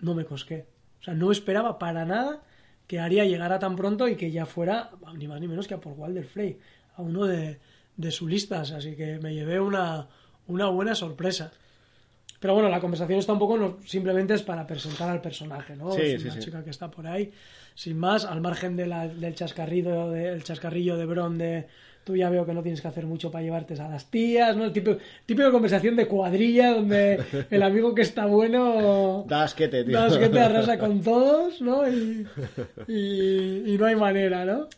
no 0.00 0.14
me 0.14 0.24
cosqué. 0.24 0.66
O 1.00 1.04
sea, 1.04 1.14
no 1.14 1.32
esperaba 1.32 1.78
para 1.78 2.04
nada 2.04 2.42
que 2.86 3.00
Aria 3.00 3.24
llegara 3.24 3.58
tan 3.58 3.74
pronto 3.76 4.06
y 4.08 4.16
que 4.16 4.30
ya 4.30 4.46
fuera, 4.46 4.90
ni 5.16 5.26
más 5.26 5.40
ni 5.40 5.48
menos 5.48 5.66
que 5.66 5.74
a 5.74 5.80
por 5.80 5.94
Walder 5.94 6.24
Frey, 6.26 6.58
a 6.96 7.02
uno 7.02 7.24
de, 7.26 7.58
de 7.96 8.10
sus 8.10 8.30
listas. 8.30 8.70
Así 8.72 8.94
que 8.94 9.18
me 9.18 9.34
llevé 9.34 9.58
una, 9.60 10.06
una 10.46 10.66
buena 10.68 10.94
sorpresa. 10.94 11.50
Pero 12.38 12.52
bueno, 12.54 12.68
la 12.68 12.80
conversación 12.80 13.18
está 13.18 13.32
un 13.32 13.38
poco, 13.38 13.56
no- 13.56 13.78
simplemente 13.84 14.34
es 14.34 14.42
para 14.42 14.66
presentar 14.66 15.08
al 15.08 15.20
personaje, 15.22 15.74
¿no? 15.74 15.90
Sí, 15.92 16.02
Es 16.02 16.20
sí, 16.22 16.28
una 16.28 16.34
sí. 16.36 16.40
chica 16.42 16.62
que 16.62 16.70
está 16.70 16.90
por 16.90 17.06
ahí, 17.06 17.32
sin 17.74 17.98
más, 17.98 18.24
al 18.26 18.40
margen 18.42 18.76
de 18.76 18.86
la- 18.86 19.08
del 19.08 19.34
chascarrillo, 19.34 20.10
de, 20.10 20.28
el 20.28 20.44
chascarrillo 20.44 20.96
de 20.98 21.06
Bron 21.06 21.38
de 21.38 21.66
tú 22.06 22.14
ya 22.14 22.30
veo 22.30 22.46
que 22.46 22.54
no 22.54 22.62
tienes 22.62 22.80
que 22.80 22.86
hacer 22.86 23.04
mucho 23.04 23.32
para 23.32 23.42
llevarte 23.42 23.74
a 23.74 23.88
las 23.88 24.06
tías, 24.12 24.56
¿no? 24.56 24.70
Típico, 24.70 24.96
típico 25.26 25.50
conversación 25.50 25.96
de 25.96 26.06
cuadrilla 26.06 26.72
donde 26.72 27.18
el 27.50 27.62
amigo 27.64 27.96
que 27.96 28.02
está 28.02 28.26
bueno 28.26 29.24
tío. 29.84 29.98
das 29.98 30.16
que 30.16 30.28
te 30.28 30.38
arrasa 30.38 30.78
con 30.78 31.00
todos, 31.10 31.60
¿no? 31.60 31.86
Y, 31.88 32.24
y- 32.86 33.74
y 33.74 33.76
no 33.78 33.86
hay 33.86 33.96
manera, 33.96 34.44
¿no? 34.44 34.68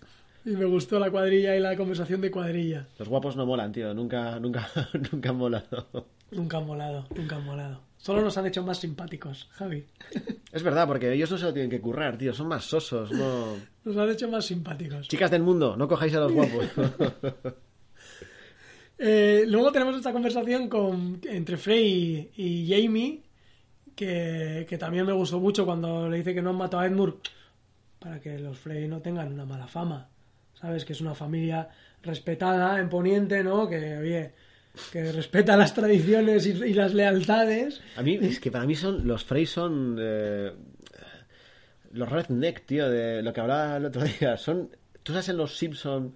Y 0.47 0.51
me 0.57 0.65
gustó 0.65 0.99
la 0.99 1.11
cuadrilla 1.11 1.55
y 1.55 1.61
la 1.61 1.77
conversación 1.77 2.23
de 2.23 2.31
cuadrilla. 2.31 2.87
Los 2.99 3.09
guapos 3.11 3.37
no 3.37 3.45
molan, 3.45 3.73
tío. 3.73 3.93
Nunca, 3.93 4.41
nunca, 4.41 4.67
nunca 5.13 5.29
han 5.29 5.37
molado. 5.37 6.07
Nunca 6.31 6.57
han 6.57 6.67
molado, 6.67 7.07
nunca 7.15 7.37
han 7.37 7.45
molado. 7.45 7.81
Solo 7.99 8.23
nos 8.23 8.39
han 8.39 8.47
hecho 8.47 8.63
más 8.63 8.79
simpáticos, 8.79 9.49
Javi. 9.53 9.85
Es 10.53 10.63
verdad, 10.63 10.87
porque 10.87 11.13
ellos 11.13 11.31
no 11.31 11.37
se 11.37 11.45
lo 11.45 11.53
tienen 11.53 11.71
que 11.71 11.81
currar, 11.81 12.17
tío. 12.17 12.33
Son 12.33 12.49
más 12.49 12.65
sosos, 12.65 13.13
no... 13.13 13.57
Nos 13.85 13.97
han 13.97 14.09
hecho 14.09 14.29
más 14.31 14.47
simpáticos. 14.47 15.07
Chicas 15.09 15.31
del 15.31 15.43
mundo, 15.43 15.77
no 15.77 15.87
cojáis 15.87 16.15
a 16.15 16.21
los 16.21 16.33
guapos. 16.33 16.67
Eh, 19.01 19.45
luego 19.47 19.71
tenemos 19.71 19.95
esta 19.97 20.13
conversación 20.13 20.69
con, 20.69 21.21
entre 21.23 21.57
Frey 21.57 22.33
y, 22.35 22.65
y 22.65 22.69
Jamie, 22.69 23.23
que, 23.95 24.67
que 24.69 24.77
también 24.77 25.07
me 25.07 25.13
gustó 25.13 25.39
mucho 25.39 25.65
cuando 25.65 26.09
le 26.09 26.17
dice 26.17 26.35
que 26.35 26.43
no 26.43 26.51
han 26.51 26.57
matado 26.57 26.83
a 26.83 26.87
Edmure 26.87 27.15
para 28.01 28.21
que 28.21 28.41
los 28.41 28.59
Frey 28.59 28.89
no 28.89 29.01
tengan 29.01 29.33
una 29.33 29.45
mala 29.45 29.69
fama. 29.69 30.09
¿Sabes? 30.55 30.85
Que 30.85 30.95
es 30.95 31.01
una 31.01 31.15
familia 31.15 31.69
respetada 32.03 32.81
en 32.81 32.89
Poniente, 32.89 33.45
¿no? 33.45 33.69
Que, 33.69 33.99
oye, 33.99 34.33
que 34.93 35.11
respeta 35.13 35.57
las 35.57 35.75
tradiciones 35.75 36.47
y, 36.47 36.51
y 36.51 36.75
las 36.75 36.95
lealtades. 36.95 37.81
A 37.97 38.03
mí, 38.03 38.19
es 38.21 38.41
que 38.41 38.51
para 38.51 38.65
mí 38.67 38.75
son, 38.75 39.07
los 39.07 39.25
Frey 39.25 39.47
son 39.47 39.97
eh, 39.99 40.53
los 41.93 42.09
redneck, 42.09 42.65
tío, 42.67 42.89
de 42.89 43.23
lo 43.23 43.33
que 43.33 43.41
hablaba 43.41 43.77
el 43.77 43.85
otro 43.87 44.03
día. 44.21 44.37
Son, 44.37 44.71
tú 45.03 45.13
sabes 45.13 45.29
en 45.29 45.37
los 45.37 45.57
Simpson 45.57 46.15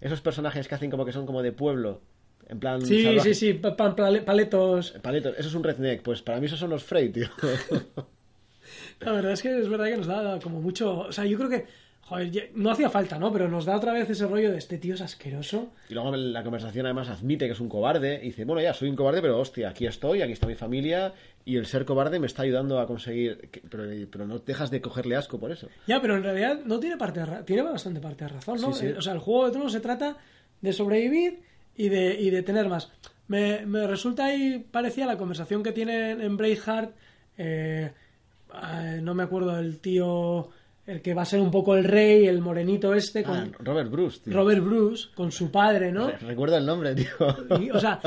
esos 0.00 0.20
personajes 0.20 0.68
que 0.68 0.74
hacen 0.74 0.90
como 0.90 1.04
que 1.04 1.12
son 1.12 1.26
como 1.26 1.42
de 1.42 1.52
pueblo, 1.52 2.02
en 2.48 2.60
plan 2.60 2.80
Sí, 2.82 3.02
salvaje. 3.02 3.34
sí, 3.34 3.46
sí, 3.52 3.54
pa- 3.54 3.76
pa- 3.76 3.96
pale- 3.96 4.22
paletos. 4.22 4.92
Paletos, 5.02 5.34
eso 5.38 5.48
es 5.48 5.54
un 5.54 5.64
redneck, 5.64 6.02
pues 6.02 6.22
para 6.22 6.38
mí 6.38 6.46
esos 6.46 6.58
son 6.58 6.70
los 6.70 6.84
Frey, 6.84 7.08
tío. 7.10 7.28
La 9.00 9.12
verdad 9.12 9.32
es 9.32 9.42
que 9.42 9.58
es 9.58 9.68
verdad 9.68 9.86
que 9.86 9.96
nos 9.96 10.06
da 10.06 10.38
como 10.40 10.60
mucho... 10.60 10.98
O 11.00 11.12
sea, 11.12 11.24
yo 11.24 11.36
creo 11.38 11.48
que... 11.50 11.66
Joder, 12.08 12.30
ya- 12.30 12.42
no 12.54 12.70
hacía 12.70 12.88
falta, 12.88 13.18
¿no? 13.18 13.32
Pero 13.32 13.48
nos 13.48 13.64
da 13.64 13.74
otra 13.76 13.92
vez 13.92 14.08
ese 14.08 14.26
rollo 14.28 14.52
de 14.52 14.58
este 14.58 14.78
tío 14.78 14.94
es 14.94 15.00
asqueroso. 15.00 15.72
Y 15.88 15.94
luego 15.94 16.14
la 16.14 16.44
conversación 16.44 16.86
además 16.86 17.08
admite 17.08 17.46
que 17.46 17.52
es 17.52 17.58
un 17.60 17.68
cobarde 17.68 18.20
y 18.22 18.26
dice, 18.26 18.44
bueno, 18.44 18.62
ya, 18.62 18.72
soy 18.74 18.88
un 18.88 18.94
cobarde, 18.96 19.20
pero 19.20 19.40
hostia, 19.40 19.70
aquí 19.70 19.86
estoy, 19.86 20.22
aquí 20.22 20.30
está 20.32 20.46
mi 20.46 20.54
familia 20.54 21.12
y 21.44 21.56
el 21.56 21.66
ser 21.66 21.84
cobarde 21.84 22.20
me 22.20 22.26
está 22.28 22.42
ayudando 22.42 22.78
a 22.78 22.86
conseguir... 22.86 23.48
que- 23.50 23.60
Pero, 23.68 23.84
pero 24.10 24.24
no 24.26 24.38
dejas 24.38 24.70
de 24.70 24.80
cogerle 24.80 25.16
asco 25.16 25.40
por 25.40 25.50
eso. 25.50 25.68
Ya, 25.88 26.00
pero 26.00 26.14
en 26.16 26.22
realidad 26.22 26.60
no 26.64 26.78
tiene 26.78 26.96
parte 26.96 27.18
de 27.20 27.26
ra- 27.26 27.44
tiene 27.44 27.62
bastante 27.62 27.98
parte 28.00 28.24
de 28.24 28.28
razón, 28.28 28.60
¿no? 28.60 28.72
Sí, 28.72 28.80
sí. 28.80 28.86
Eh, 28.86 28.94
O 28.98 29.02
sea, 29.02 29.12
el 29.12 29.18
juego 29.18 29.46
de 29.46 29.50
tronos 29.52 29.72
se 29.72 29.80
trata 29.80 30.16
de 30.60 30.72
sobrevivir 30.72 31.40
y 31.76 31.88
de, 31.88 32.14
y 32.20 32.30
de 32.30 32.42
tener 32.42 32.68
más. 32.68 32.92
Me, 33.26 33.66
me 33.66 33.84
resulta 33.88 34.26
ahí 34.26 34.64
parecía 34.70 35.06
la 35.06 35.18
conversación 35.18 35.64
que 35.64 35.72
tienen 35.72 36.20
en 36.20 36.36
Braveheart. 36.36 36.94
eh, 37.36 37.90
eh, 38.54 39.00
no 39.02 39.12
me 39.14 39.24
acuerdo 39.24 39.58
el 39.58 39.80
tío, 39.80 40.50
el 40.86 41.02
que 41.02 41.14
va 41.14 41.22
a 41.22 41.24
ser 41.24 41.40
un 41.40 41.50
poco 41.50 41.76
el 41.76 41.84
rey, 41.84 42.26
el 42.26 42.40
morenito 42.40 42.94
este, 42.94 43.22
con 43.24 43.36
Ah, 43.36 43.48
Robert 43.58 43.90
Bruce, 43.90 44.20
tío. 44.24 44.32
Robert 44.32 44.62
Bruce, 44.62 45.08
con 45.14 45.32
su 45.32 45.50
padre, 45.50 45.90
¿no? 45.92 46.08
Re- 46.08 46.18
Recuerda 46.18 46.58
el 46.58 46.66
nombre, 46.66 46.94
tío. 46.94 47.08
Y, 47.60 47.70
o 47.70 47.78
sea, 47.80 48.00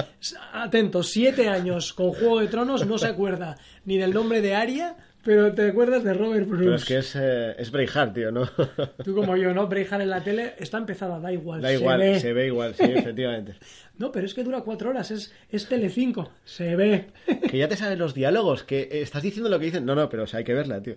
atento, 0.54 1.04
siete 1.04 1.50
años 1.50 1.94
con 1.94 2.12
Juego 2.12 2.40
de 2.40 2.48
Tronos, 2.48 2.86
no 2.88 2.98
se 2.98 3.08
acuerda 3.08 3.58
ni 3.86 3.98
del 3.98 4.14
nombre 4.14 4.42
de 4.42 4.56
Aria 4.56 4.96
Pero 5.24 5.54
te 5.54 5.68
acuerdas 5.70 6.04
de 6.06 6.14
Robert 6.14 6.48
Bruce. 6.48 6.64
Pero 6.64 6.76
es 6.76 6.86
que 6.86 6.98
es, 7.00 7.16
eh, 7.20 7.54
es 7.58 7.70
Braveheart, 7.72 8.14
tío, 8.14 8.32
¿no? 8.32 8.48
Tú 9.04 9.14
como 9.14 9.36
yo, 9.36 9.54
¿no? 9.54 9.68
Braveheart 9.68 10.02
en 10.04 10.10
la 10.10 10.24
tele 10.24 10.54
está 10.58 10.78
empezada, 10.78 11.20
da 11.20 11.34
igual. 11.34 11.62
Da 11.62 11.68
se 11.68 11.74
igual, 11.76 12.00
ve. 12.00 12.20
se 12.22 12.32
ve 12.34 12.48
igual, 12.48 12.74
sí, 12.76 12.84
efectivamente. 12.86 13.56
No, 14.00 14.14
pero 14.14 14.26
es 14.26 14.34
que 14.34 14.46
dura 14.46 14.62
cuatro 14.62 14.92
horas, 14.92 15.12
es, 15.12 15.34
es 15.52 15.68
Telecinco, 15.68 16.32
se 16.46 16.78
ve. 16.78 17.08
Que 17.52 17.58
ya 17.58 17.68
te 17.68 17.76
sabes 17.76 18.00
los 18.00 18.14
diálogos, 18.14 18.64
que 18.64 18.84
eh, 18.84 19.02
estás 19.02 19.22
diciendo 19.22 19.50
lo 19.50 19.60
que 19.60 19.66
dicen. 19.66 19.84
No, 19.86 19.94
no, 19.94 20.08
pero 20.08 20.24
o 20.24 20.26
sea, 20.26 20.38
hay 20.38 20.46
que 20.46 20.54
verla, 20.54 20.82
tío. 20.82 20.96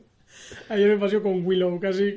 Ayer 0.68 0.88
me 0.88 0.98
pasó 0.98 1.22
con 1.22 1.44
Willow, 1.46 1.78
casi, 1.80 2.16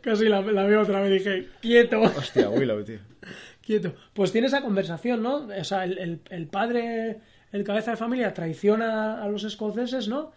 casi 0.00 0.28
la, 0.28 0.40
la 0.42 0.64
veo 0.64 0.82
otra 0.82 1.00
vez 1.00 1.10
y 1.10 1.14
dije, 1.18 1.48
quieto, 1.60 2.00
Hostia, 2.00 2.48
Willow, 2.50 2.82
tío. 2.84 2.98
quieto. 3.62 3.94
Pues 4.12 4.32
tiene 4.32 4.46
esa 4.48 4.62
conversación, 4.62 5.22
¿no? 5.22 5.46
O 5.46 5.64
sea, 5.64 5.84
el, 5.84 5.98
el- 5.98 6.20
el 6.30 6.46
padre, 6.46 7.18
el 7.52 7.64
cabeza 7.64 7.92
de 7.92 7.96
familia, 7.96 8.34
traiciona 8.34 9.22
a 9.22 9.28
los 9.28 9.44
escoceses, 9.44 10.08
¿no? 10.08 10.32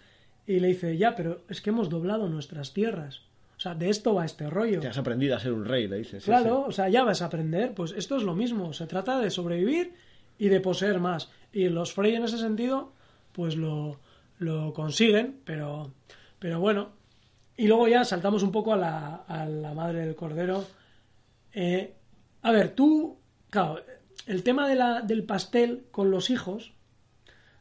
Y 0.45 0.59
le 0.59 0.68
dice, 0.70 0.97
ya, 0.97 1.13
pero 1.15 1.41
es 1.49 1.59
que 1.61 1.72
hemos 1.72 1.89
doblado 1.89 2.30
nuestras 2.30 2.74
tierras. 2.74 3.22
O 3.57 3.59
sea, 3.59 3.74
de 3.76 3.89
esto 3.89 4.13
va 4.13 4.24
este 4.24 4.49
rollo. 4.49 4.80
Te 4.80 4.88
has 4.88 4.97
aprendido 4.97 5.36
a 5.36 5.39
ser 5.39 5.51
un 5.51 5.65
rey, 5.65 5.88
le 5.88 5.97
dices. 5.97 6.24
sí, 6.24 6.30
Claro, 6.30 6.63
sí. 6.65 6.70
o 6.70 6.72
sea, 6.72 6.89
ya 6.89 7.03
vas 7.03 7.22
a 7.22 7.26
aprender. 7.26 7.74
Pues 7.74 7.91
esto 7.97 8.15
es 8.15 8.24
lo 8.24 8.36
mismo. 8.36 8.72
Se 8.72 8.86
trata 8.88 9.20
de 9.20 9.30
sobrevivir 9.32 9.93
y 10.38 10.47
de 10.49 10.61
poseer 10.61 10.99
más. 10.99 11.32
Y 11.51 11.68
los 11.70 11.91
Frey 11.91 12.13
en 12.15 12.24
ese 12.24 12.38
sentido, 12.38 12.93
pues 13.34 13.55
lo, 13.55 13.99
lo 14.38 14.74
consiguen, 14.74 15.39
pero, 15.43 15.91
pero 16.39 16.59
bueno. 16.59 16.95
Y 17.57 17.67
luego 17.67 17.87
ya 17.87 18.05
saltamos 18.05 18.43
un 18.43 18.51
poco 18.51 18.73
a 18.73 18.77
la, 18.77 19.15
a 19.27 19.45
la 19.45 19.73
madre 19.73 20.05
del 20.05 20.15
cordero. 20.15 20.63
Eh, 21.53 21.95
a 22.43 22.51
ver, 22.51 22.75
tú, 22.75 23.17
claro, 23.49 23.81
el 24.27 24.43
tema 24.43 24.67
de 24.69 24.75
la, 24.75 25.01
del 25.01 25.23
pastel 25.23 25.85
con 25.89 26.11
los 26.11 26.29
hijos, 26.29 26.73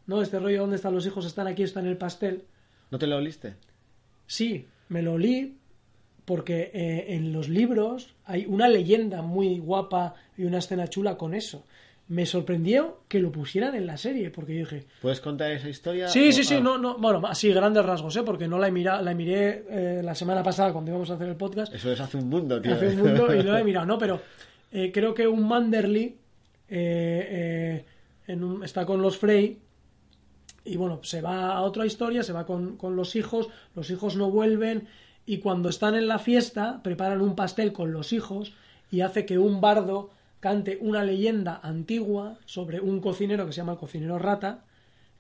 ¿no? 0.07 0.21
Este 0.21 0.39
rollo, 0.39 0.61
¿dónde 0.61 0.77
están 0.77 0.95
los 0.95 1.07
hijos? 1.07 1.25
Están 1.25 1.47
aquí, 1.47 1.63
están 1.63 1.87
en 1.87 1.93
el 1.93 1.97
pastel. 1.97 2.45
¿No 2.91 2.99
te 2.99 3.07
lo 3.07 3.17
oliste? 3.17 3.55
Sí, 4.27 4.67
me 4.89 5.01
lo 5.03 5.17
li 5.17 5.57
porque 6.27 6.73
eh, 6.75 7.15
en 7.15 7.33
los 7.33 7.49
libros 7.49 8.15
hay 8.25 8.47
una 8.47 8.69
leyenda 8.69 9.23
muy 9.23 9.59
guapa 9.59 10.15
y 10.37 10.45
una 10.45 10.59
escena 10.59 10.89
chula 10.89 11.17
con 11.17 11.35
eso. 11.35 11.65
Me 12.09 12.25
sorprendió 12.25 13.01
que 13.09 13.19
lo 13.19 13.33
pusieran 13.33 13.75
en 13.75 13.85
la 13.87 13.97
serie, 13.97 14.31
porque 14.31 14.53
yo 14.55 14.59
dije, 14.61 14.87
¿Puedes 15.03 15.21
contar 15.21 15.51
esa 15.51 15.69
historia? 15.69 16.07
sí, 16.07 16.29
o- 16.29 16.33
sí, 16.33 16.45
sí, 16.45 16.55
ah, 16.55 16.61
no, 16.61 16.79
no, 16.79 16.97
bueno, 16.99 17.21
así 17.27 17.53
grandes 17.53 17.85
rasgos, 17.85 18.15
¿eh? 18.17 18.23
porque 18.25 18.47
no 18.47 18.59
la, 18.59 18.71
mira- 18.71 19.03
la 19.03 19.13
miré 19.13 19.65
eh, 19.69 20.01
la 20.05 20.15
semana 20.15 20.43
pasada 20.43 20.73
cuando 20.73 20.93
íbamos 20.93 21.11
a 21.11 21.15
hacer 21.15 21.29
el 21.29 21.35
podcast, 21.37 21.75
Eso 21.75 21.91
es 21.91 21.99
hace 22.01 22.17
un 22.19 22.29
mundo, 22.29 22.61
tío. 22.63 22.75
hace 22.75 22.89
un 22.91 22.99
mundo 22.99 23.35
y 23.35 23.43
no 23.43 23.53
la 23.53 23.61
he 23.61 23.65
mirado, 23.71 23.87
no, 23.87 23.99
pero 23.99 24.21
eh, 24.71 24.93
creo 24.93 25.13
que 25.15 25.27
un 25.27 25.49
Manderly 25.49 26.05
eh, 26.05 26.17
eh, 26.69 27.85
en 28.29 28.45
un- 28.45 28.63
está 28.65 28.87
con 28.87 29.03
los 29.03 29.19
Frey 29.19 29.59
y 30.65 30.77
bueno, 30.77 31.01
se 31.03 31.21
va 31.23 31.55
a 31.57 31.63
otra 31.63 31.87
historia, 31.87 32.23
se 32.23 32.33
va 32.33 32.47
con, 32.47 32.77
con 32.77 32.95
los 32.97 33.17
hijos, 33.17 33.49
los 33.75 33.91
hijos 33.91 34.17
no 34.17 34.31
vuelven 34.31 34.89
y 35.25 35.39
cuando 35.39 35.69
están 35.69 35.95
en 35.97 36.07
la 36.07 36.19
fiesta 36.21 36.83
preparan 36.85 37.21
un 37.21 37.35
pastel 37.35 37.73
con 37.73 37.93
los 37.93 38.13
hijos 38.13 38.53
y 38.91 39.01
hace 39.01 39.27
que 39.27 39.39
un 39.39 39.61
bardo 39.61 40.11
cante 40.41 40.79
una 40.81 41.03
leyenda 41.05 41.61
antigua 41.63 42.39
sobre 42.45 42.81
un 42.81 43.01
cocinero 43.01 43.47
que 43.47 43.53
se 43.53 43.59
llama 43.59 43.73
el 43.73 43.79
cocinero 43.79 44.19
rata 44.19 44.65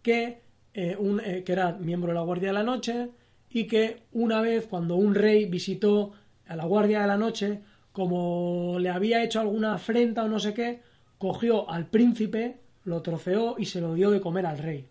que, 0.02 0.40
eh, 0.74 0.96
un, 0.98 1.20
eh, 1.20 1.44
era 1.46 1.72
miembro 1.72 2.08
de 2.08 2.14
la 2.14 2.22
Guardia 2.22 2.48
de 2.48 2.54
la 2.54 2.62
Noche 2.62 3.10
y 3.50 3.66
que 3.66 4.02
una 4.12 4.40
vez 4.40 4.66
cuando 4.66 4.96
un 4.96 5.14
rey 5.14 5.46
visitó 5.46 6.12
a 6.46 6.56
la 6.56 6.64
Guardia 6.64 7.00
de 7.00 7.06
la 7.06 7.16
Noche, 7.16 7.60
como 7.92 8.76
le 8.78 8.90
había 8.90 9.24
hecho 9.24 9.40
alguna 9.40 9.74
afrenta 9.74 10.24
o 10.24 10.28
no 10.28 10.38
sé 10.38 10.54
qué, 10.54 10.80
cogió 11.18 11.70
al 11.70 11.86
príncipe, 11.86 12.58
lo 12.84 13.02
troceó 13.02 13.56
y 13.58 13.64
se 13.64 13.80
lo 13.80 13.94
dio 13.94 14.10
de 14.10 14.20
comer 14.20 14.46
al 14.46 14.58
rey. 14.58 14.86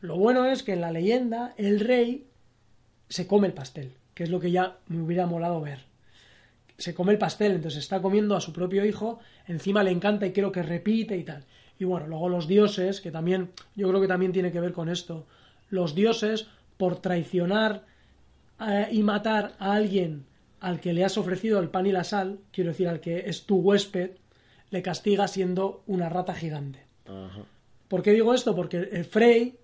Lo 0.00 0.16
bueno 0.16 0.44
es 0.46 0.62
que 0.62 0.74
en 0.74 0.82
la 0.82 0.92
leyenda 0.92 1.54
el 1.56 1.80
rey 1.80 2.26
se 3.08 3.26
come 3.26 3.48
el 3.48 3.54
pastel, 3.54 3.94
que 4.14 4.24
es 4.24 4.30
lo 4.30 4.38
que 4.38 4.50
ya 4.50 4.76
me 4.86 5.00
hubiera 5.02 5.26
molado 5.26 5.60
ver. 5.60 5.87
Se 6.78 6.94
come 6.94 7.12
el 7.12 7.18
pastel, 7.18 7.52
entonces 7.52 7.80
está 7.80 8.00
comiendo 8.00 8.36
a 8.36 8.40
su 8.40 8.52
propio 8.52 8.84
hijo, 8.84 9.18
encima 9.48 9.82
le 9.82 9.90
encanta 9.90 10.26
y 10.26 10.32
quiero 10.32 10.52
que 10.52 10.62
repite 10.62 11.16
y 11.16 11.24
tal. 11.24 11.44
Y 11.78 11.84
bueno, 11.84 12.06
luego 12.06 12.28
los 12.28 12.46
dioses, 12.46 13.00
que 13.00 13.10
también, 13.10 13.50
yo 13.74 13.88
creo 13.88 14.00
que 14.00 14.06
también 14.06 14.32
tiene 14.32 14.52
que 14.52 14.60
ver 14.60 14.72
con 14.72 14.88
esto. 14.88 15.26
Los 15.70 15.94
dioses, 15.96 16.46
por 16.76 17.00
traicionar 17.00 17.84
eh, 18.60 18.88
y 18.92 19.02
matar 19.02 19.54
a 19.58 19.72
alguien 19.72 20.24
al 20.60 20.80
que 20.80 20.92
le 20.92 21.04
has 21.04 21.18
ofrecido 21.18 21.58
el 21.58 21.68
pan 21.68 21.86
y 21.86 21.92
la 21.92 22.04
sal, 22.04 22.38
quiero 22.52 22.70
decir, 22.70 22.88
al 22.88 23.00
que 23.00 23.28
es 23.28 23.44
tu 23.44 23.56
huésped, 23.58 24.12
le 24.70 24.82
castiga 24.82 25.26
siendo 25.28 25.82
una 25.86 26.08
rata 26.08 26.34
gigante. 26.34 26.84
Ajá. 27.06 27.42
¿Por 27.88 28.02
qué 28.02 28.12
digo 28.12 28.34
esto? 28.34 28.54
Porque 28.54 28.76
el 28.92 29.04
Frey 29.04 29.58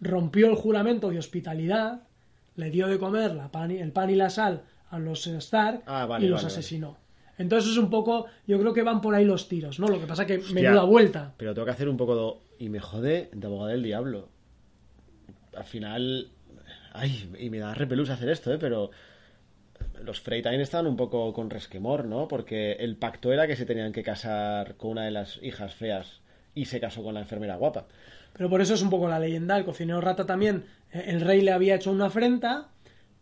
rompió 0.00 0.48
el 0.48 0.54
juramento 0.54 1.10
de 1.10 1.18
hospitalidad, 1.18 2.02
le 2.56 2.70
dio 2.70 2.86
de 2.88 2.98
comer 2.98 3.34
la 3.34 3.50
pan 3.50 3.70
y- 3.72 3.78
el 3.78 3.90
pan 3.92 4.10
y 4.10 4.14
la 4.16 4.30
sal 4.30 4.64
a 4.90 4.98
los 4.98 5.26
Stark 5.26 5.82
Ah, 5.86 6.06
vale, 6.06 6.26
y 6.26 6.28
los 6.28 6.42
vale, 6.42 6.52
asesinó. 6.52 6.98
Entonces 7.38 7.70
es 7.72 7.78
un 7.78 7.88
poco, 7.88 8.26
yo 8.46 8.58
creo 8.60 8.74
que 8.74 8.82
van 8.82 9.00
por 9.00 9.14
ahí 9.14 9.24
los 9.24 9.48
tiros, 9.48 9.80
¿no? 9.80 9.88
Lo 9.88 9.98
que 9.98 10.06
pasa 10.06 10.26
que 10.26 10.36
Hostia. 10.36 10.54
menuda 10.54 10.84
vuelta. 10.84 11.32
Pero 11.38 11.54
tengo 11.54 11.64
que 11.64 11.70
hacer 11.72 11.88
un 11.88 11.96
poco 11.96 12.40
de... 12.58 12.64
Y 12.64 12.68
me 12.68 12.80
jode 12.80 13.30
de 13.32 13.46
abogado 13.46 13.70
del 13.70 13.82
diablo. 13.82 14.28
Al 15.56 15.64
final... 15.64 16.28
Ay, 16.92 17.30
y 17.38 17.48
me 17.48 17.58
da 17.58 17.72
repelús 17.72 18.10
hacer 18.10 18.28
esto, 18.28 18.52
¿eh? 18.52 18.58
Pero... 18.58 18.90
Los 20.04 20.20
Frey 20.20 20.42
también 20.42 20.60
estaban 20.62 20.86
un 20.86 20.96
poco 20.96 21.32
con 21.32 21.48
resquemor, 21.50 22.04
¿no? 22.04 22.28
Porque 22.28 22.72
el 22.72 22.96
pacto 22.96 23.32
era 23.32 23.46
que 23.46 23.56
se 23.56 23.66
tenían 23.66 23.92
que 23.92 24.02
casar 24.02 24.76
con 24.76 24.92
una 24.92 25.04
de 25.04 25.10
las 25.10 25.38
hijas 25.42 25.74
feas 25.74 26.20
y 26.54 26.66
se 26.66 26.80
casó 26.80 27.02
con 27.02 27.14
la 27.14 27.20
enfermera 27.20 27.56
guapa. 27.56 27.86
Pero 28.32 28.48
por 28.48 28.60
eso 28.60 28.74
es 28.74 28.82
un 28.82 28.90
poco 28.90 29.08
la 29.08 29.18
leyenda. 29.18 29.56
El 29.56 29.64
cocinero 29.64 30.00
rata 30.00 30.26
también, 30.26 30.64
eh, 30.92 31.04
el 31.08 31.20
rey 31.20 31.40
le 31.42 31.52
había 31.52 31.74
hecho 31.74 31.90
una 31.90 32.06
afrenta, 32.06 32.68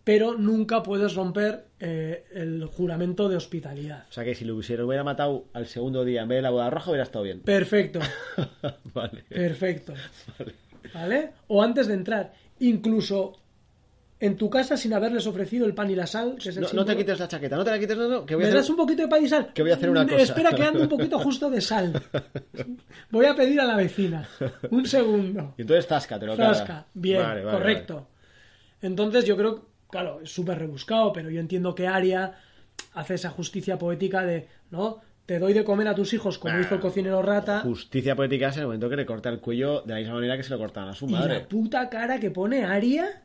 pero 0.08 0.38
nunca 0.38 0.82
puedes 0.82 1.14
romper 1.14 1.66
eh, 1.78 2.24
el 2.32 2.64
juramento 2.64 3.28
de 3.28 3.36
hospitalidad. 3.36 4.06
O 4.08 4.12
sea 4.14 4.24
que 4.24 4.34
si 4.34 4.46
lo 4.46 4.56
hubiera, 4.56 4.82
hubiera 4.86 5.04
matado 5.04 5.44
al 5.52 5.66
segundo 5.66 6.02
día 6.02 6.22
en 6.22 6.28
vez 6.28 6.38
de 6.38 6.42
la 6.42 6.48
boda 6.48 6.70
roja 6.70 6.88
hubiera 6.92 7.02
estado 7.04 7.24
bien. 7.24 7.40
Perfecto, 7.40 8.00
vale. 8.94 9.24
perfecto. 9.28 9.92
vale. 10.38 10.54
¿Vale? 10.94 11.30
O 11.48 11.62
antes 11.62 11.88
de 11.88 11.92
entrar, 11.92 12.32
incluso 12.60 13.34
en 14.18 14.38
tu 14.38 14.48
casa 14.48 14.78
sin 14.78 14.94
haberles 14.94 15.26
ofrecido 15.26 15.66
el 15.66 15.74
pan 15.74 15.90
y 15.90 15.94
la 15.94 16.06
sal, 16.06 16.36
que 16.42 16.48
es 16.48 16.56
el 16.56 16.62
No, 16.62 16.68
no 16.72 16.84
te 16.86 16.96
quites 16.96 17.18
la 17.20 17.28
chaqueta, 17.28 17.56
no 17.56 17.62
te 17.64 17.70
la 17.70 17.78
quites, 17.78 17.98
no, 17.98 18.08
no, 18.08 18.24
que 18.24 18.34
voy 18.34 18.44
a 18.44 18.46
¿Me 18.46 18.50
hacer... 18.52 18.60
das 18.62 18.70
un 18.70 18.76
poquito 18.76 19.02
de 19.02 19.08
pan 19.08 19.22
y 19.22 19.28
sal? 19.28 19.52
que 19.52 19.60
voy 19.60 19.72
a 19.72 19.74
hacer 19.74 19.90
una 19.90 20.04
Mm, 20.04 20.08
cosa. 20.08 20.22
Espera, 20.22 20.52
que 20.52 20.62
ando 20.62 20.80
un 20.84 20.88
poquito 20.88 21.18
justo 21.20 21.50
de 21.50 21.60
sal. 21.60 22.02
Voy 23.10 23.26
a 23.26 23.34
pedir 23.36 23.60
a 23.60 23.66
la 23.66 23.76
vecina. 23.76 24.26
Un 24.70 24.86
segundo. 24.86 25.52
Y 25.58 25.60
entonces 25.60 25.86
tasca, 25.86 26.18
te 26.18 26.24
lo. 26.24 26.34
Zasca. 26.34 26.86
Bien, 26.94 27.20
Vale, 27.22 27.44
vale, 27.44 27.58
correcto. 27.58 28.08
Entonces 28.80 29.26
yo 29.26 29.36
creo, 29.36 29.67
claro, 29.90 30.20
es 30.22 30.30
súper 30.30 30.58
rebuscado, 30.58 31.12
pero 31.12 31.30
yo 31.30 31.40
entiendo 31.40 31.74
que 31.74 31.86
Aria 31.86 32.34
hace 32.94 33.14
esa 33.14 33.30
justicia 33.30 33.78
poética 33.78 34.22
de, 34.22 34.46
¿no? 34.70 35.00
Te 35.26 35.38
doy 35.38 35.52
de 35.52 35.62
comer 35.64 35.88
a 35.88 35.94
tus 35.94 36.14
hijos 36.14 36.38
como 36.38 36.58
hizo 36.58 36.74
el 36.74 36.80
cocinero 36.80 37.20
rata. 37.20 37.60
Justicia 37.60 38.16
poética 38.16 38.48
es 38.48 38.56
el 38.56 38.64
momento 38.64 38.88
que 38.88 38.96
le 38.96 39.04
corta 39.04 39.28
el 39.28 39.40
cuello 39.40 39.82
de 39.82 39.92
la 39.92 39.98
misma 39.98 40.14
manera 40.14 40.36
que 40.38 40.42
se 40.42 40.50
lo 40.50 40.58
cortaban 40.58 40.88
a 40.88 40.94
su 40.94 41.06
Y 41.06 41.12
madre. 41.12 41.40
la 41.40 41.48
puta 41.48 41.90
cara 41.90 42.18
que 42.18 42.30
pone 42.30 42.64
Aria, 42.64 43.22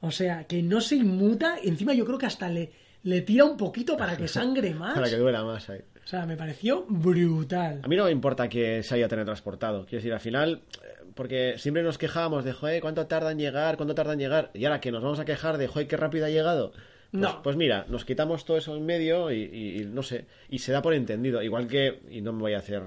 o 0.00 0.10
sea, 0.10 0.44
que 0.44 0.62
no 0.62 0.82
se 0.82 0.96
inmuta, 0.96 1.56
y 1.62 1.68
encima 1.68 1.94
yo 1.94 2.04
creo 2.04 2.18
que 2.18 2.26
hasta 2.26 2.50
le, 2.50 2.72
le 3.04 3.22
tira 3.22 3.44
un 3.46 3.56
poquito 3.56 3.96
para 3.96 4.16
que 4.18 4.28
sangre 4.28 4.74
más. 4.74 4.94
Para 4.94 5.08
que 5.08 5.16
duela 5.16 5.42
más 5.44 5.70
ahí. 5.70 5.80
O 6.04 6.06
sea, 6.06 6.26
me 6.26 6.36
pareció 6.36 6.84
brutal. 6.88 7.80
A 7.82 7.88
mí 7.88 7.96
no 7.96 8.04
me 8.04 8.10
importa 8.10 8.48
que 8.48 8.82
se 8.82 8.94
haya 8.94 9.08
teletransportado. 9.08 9.86
Quiero 9.86 9.98
decir, 9.98 10.12
al 10.12 10.20
final, 10.20 10.62
eh, 10.82 11.04
porque 11.14 11.54
siempre 11.56 11.82
nos 11.82 11.96
quejábamos 11.96 12.44
de, 12.44 12.52
joder, 12.52 12.80
¿cuánto 12.82 13.06
tarda 13.06 13.32
en 13.32 13.38
llegar? 13.38 13.76
¿Cuánto 13.76 13.94
tarda 13.94 14.12
en 14.12 14.18
llegar? 14.18 14.50
Y 14.54 14.64
ahora 14.66 14.80
que 14.80 14.92
nos 14.92 15.02
vamos 15.02 15.18
a 15.18 15.24
quejar 15.24 15.56
de, 15.56 15.66
joder, 15.66 15.88
qué 15.88 15.96
rápido 15.96 16.26
ha 16.26 16.30
llegado. 16.30 16.72
Pues, 16.72 17.22
No. 17.22 17.42
pues 17.42 17.56
mira, 17.56 17.86
nos 17.88 18.04
quitamos 18.04 18.44
todo 18.44 18.56
eso 18.58 18.76
en 18.76 18.84
medio 18.84 19.30
y, 19.32 19.42
y- 19.44 19.80
y 19.80 19.84
no 19.86 20.02
sé, 20.02 20.26
y 20.50 20.58
se 20.58 20.72
da 20.72 20.82
por 20.82 20.92
entendido. 20.94 21.40
Igual 21.42 21.68
que, 21.68 22.00
y 22.10 22.20
no 22.20 22.32
me 22.32 22.40
voy 22.40 22.54
a 22.54 22.58
hacer, 22.58 22.82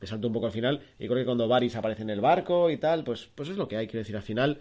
me 0.00 0.06
salto 0.06 0.26
un 0.26 0.32
poco 0.34 0.46
al 0.46 0.52
final, 0.52 0.80
y 0.98 1.06
creo 1.06 1.16
que 1.18 1.24
cuando 1.24 1.48
Varys 1.48 1.76
aparece 1.76 2.02
en 2.02 2.10
el 2.10 2.20
barco 2.20 2.70
y 2.70 2.76
tal, 2.76 3.02
pues, 3.04 3.28
pues 3.34 3.48
es 3.48 3.56
lo 3.56 3.66
que 3.68 3.76
hay. 3.78 3.86
Quiero 3.86 4.00
decir, 4.00 4.16
al 4.16 4.22
final, 4.22 4.58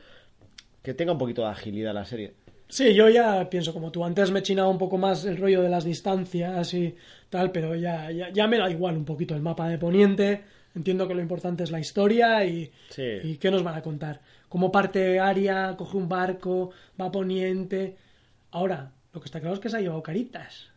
que 0.84 0.94
tenga 0.94 1.12
un 1.12 1.18
poquito 1.18 1.42
de 1.42 1.50
agilidad 1.50 1.94
la 1.94 2.06
serie. 2.06 2.34
Sí, 2.72 2.94
yo 2.94 3.10
ya 3.10 3.50
pienso 3.50 3.74
como 3.74 3.92
tú. 3.92 4.06
Antes 4.06 4.32
me 4.32 4.42
chinaba 4.42 4.70
un 4.70 4.78
poco 4.78 4.98
más 4.98 5.26
el 5.26 5.36
rollo 5.36 5.62
de 5.62 5.68
las 5.68 5.84
distancias 5.84 6.74
y 6.74 6.96
tal, 7.30 7.52
pero 7.52 7.76
ya, 7.76 8.10
ya, 8.12 8.30
ya 8.30 8.48
me 8.48 8.58
da 8.58 8.70
igual 8.72 8.96
un 8.96 9.04
poquito 9.04 9.36
el 9.36 9.42
mapa 9.42 9.68
de 9.68 9.78
Poniente. 9.78 10.42
Entiendo 10.74 11.06
que 11.06 11.14
lo 11.14 11.22
importante 11.22 11.64
es 11.66 11.72
la 11.72 11.82
historia 11.82 12.46
y, 12.46 12.72
Sí. 12.90 13.04
y 13.24 13.36
qué 13.36 13.52
nos 13.52 13.62
van 13.62 13.76
a 13.76 13.82
contar. 13.82 14.22
Cómo 14.48 14.72
parte 14.72 15.20
Aria, 15.20 15.76
coge 15.78 15.98
un 15.98 16.08
barco, 16.08 16.72
va 17.00 17.08
a 17.08 17.12
Poniente. 17.12 17.98
Ahora, 18.52 18.92
lo 19.14 19.20
que 19.20 19.26
está 19.26 19.42
claro 19.42 19.56
es 19.56 19.60
que 19.60 19.70
se 19.70 19.76
ha 19.76 19.82
llevado 19.82 20.02
caritas. 20.02 20.71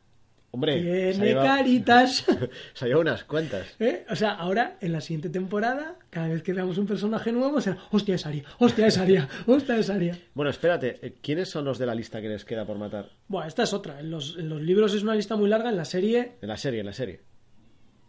Hombre, 0.54 0.74
se 1.12 1.18
Tiene 1.18 1.26
llevado- 1.30 1.46
caritas. 1.48 2.24
se 2.74 2.84
ha 2.84 2.86
llevado 2.86 3.00
unas 3.00 3.24
cuantas. 3.24 3.66
¿Eh? 3.80 4.06
O 4.08 4.14
sea, 4.14 4.34
ahora, 4.34 4.78
en 4.80 4.92
la 4.92 5.00
siguiente 5.00 5.28
temporada, 5.28 5.98
cada 6.10 6.28
vez 6.28 6.44
que 6.44 6.52
veamos 6.52 6.78
un 6.78 6.86
personaje 6.86 7.32
nuevo, 7.32 7.60
será, 7.60 7.76
hostia, 7.90 8.14
es 8.14 8.24
Aria, 8.24 8.44
hostia, 8.60 8.86
es 8.86 8.96
Aria, 8.98 9.28
hostia, 9.48 9.76
es 9.78 9.90
Aria. 9.90 10.16
Bueno, 10.32 10.50
espérate, 10.50 11.04
eh, 11.04 11.14
¿quiénes 11.20 11.48
son 11.50 11.64
los 11.64 11.76
de 11.78 11.86
la 11.86 11.94
lista 11.96 12.20
que 12.22 12.28
les 12.28 12.44
queda 12.44 12.64
por 12.64 12.78
matar? 12.78 13.10
Bueno, 13.26 13.48
esta 13.48 13.64
es 13.64 13.72
otra. 13.72 13.98
En 13.98 14.10
los, 14.12 14.36
en 14.38 14.48
los 14.48 14.62
libros 14.62 14.94
es 14.94 15.02
una 15.02 15.16
lista 15.16 15.34
muy 15.34 15.48
larga. 15.48 15.70
En 15.70 15.76
la 15.76 15.84
serie, 15.84 16.36
En 16.40 16.48
la 16.48 16.56
serie, 16.56 16.80
en 16.80 16.86
la 16.86 16.92
serie. 16.92 17.20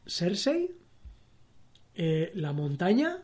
Cersei, 0.05 0.69
eh, 1.95 2.31
la 2.35 2.53
montaña, 2.53 3.23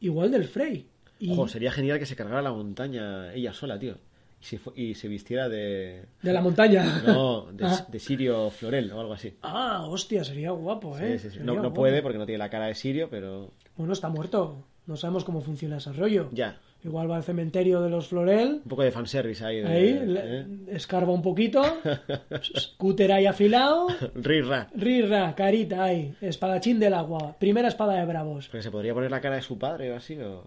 igual 0.00 0.30
del 0.30 0.44
Frey. 0.44 0.88
Y 1.18 1.32
Ojo, 1.32 1.48
sería 1.48 1.72
genial 1.72 1.98
que 1.98 2.06
se 2.06 2.16
cargara 2.16 2.42
la 2.42 2.52
montaña 2.52 3.32
ella 3.32 3.52
sola, 3.54 3.78
tío. 3.78 3.96
Y 4.44 4.46
se, 4.46 4.58
fu- 4.58 4.72
y 4.76 4.94
se 4.94 5.08
vistiera 5.08 5.48
de. 5.48 6.02
de 6.20 6.32
la 6.34 6.42
montaña. 6.42 6.84
No, 7.06 7.46
de, 7.50 7.64
Ah. 7.64 7.86
de 7.88 7.98
Sirio 7.98 8.50
Florel 8.50 8.92
o 8.92 9.00
algo 9.00 9.14
así. 9.14 9.32
Ah, 9.40 9.86
hostia, 9.88 10.22
sería 10.22 10.50
guapo, 10.50 10.98
¿eh? 10.98 11.18
sí, 11.18 11.30
sí. 11.30 11.38
Sería 11.38 11.44
No, 11.54 11.72
puede 11.72 12.02
porque 12.02 12.18
no 12.18 12.26
tiene 12.26 12.38
la 12.38 12.50
cara 12.50 12.66
de 12.66 12.74
Sirio, 12.74 13.08
pero. 13.10 13.52
Bueno, 13.76 13.94
está 13.94 14.10
muerto. 14.10 14.62
No 14.86 14.96
sabemos 14.96 15.24
cómo 15.24 15.40
funciona 15.40 15.78
ese 15.78 15.94
rollo. 15.94 16.28
Ya. 16.32 16.58
Igual 16.84 17.10
va 17.10 17.16
al 17.16 17.22
cementerio 17.24 17.80
de 17.80 17.88
los 17.88 18.08
Florel. 18.08 18.60
Un 18.62 18.68
poco 18.68 18.82
de 18.82 18.90
fanservice 18.92 19.42
ahí. 19.42 19.60
de- 19.62 19.66
Ahí, 19.66 19.98
¿eh? 20.18 20.46
escarba 20.68 21.10
un 21.14 21.22
poquito. 21.22 21.62
Cúter 22.76 23.12
ahí 23.12 23.24
afilado. 23.24 23.86
Rirra. 24.14 24.68
Rirra, 24.74 25.34
carita 25.34 25.84
ahí. 25.84 26.14
Espadachín 26.20 26.78
del 26.78 26.92
agua. 26.92 27.34
Primera 27.38 27.68
espada 27.68 27.94
de 27.94 28.04
bravos. 28.04 28.48
Porque 28.48 28.62
se 28.62 28.70
podría 28.70 28.92
poner 28.92 29.10
la 29.10 29.22
cara 29.22 29.36
de 29.36 29.42
su 29.42 29.58
padre 29.58 29.90
o 29.92 29.96
así. 29.96 30.18
O... 30.18 30.44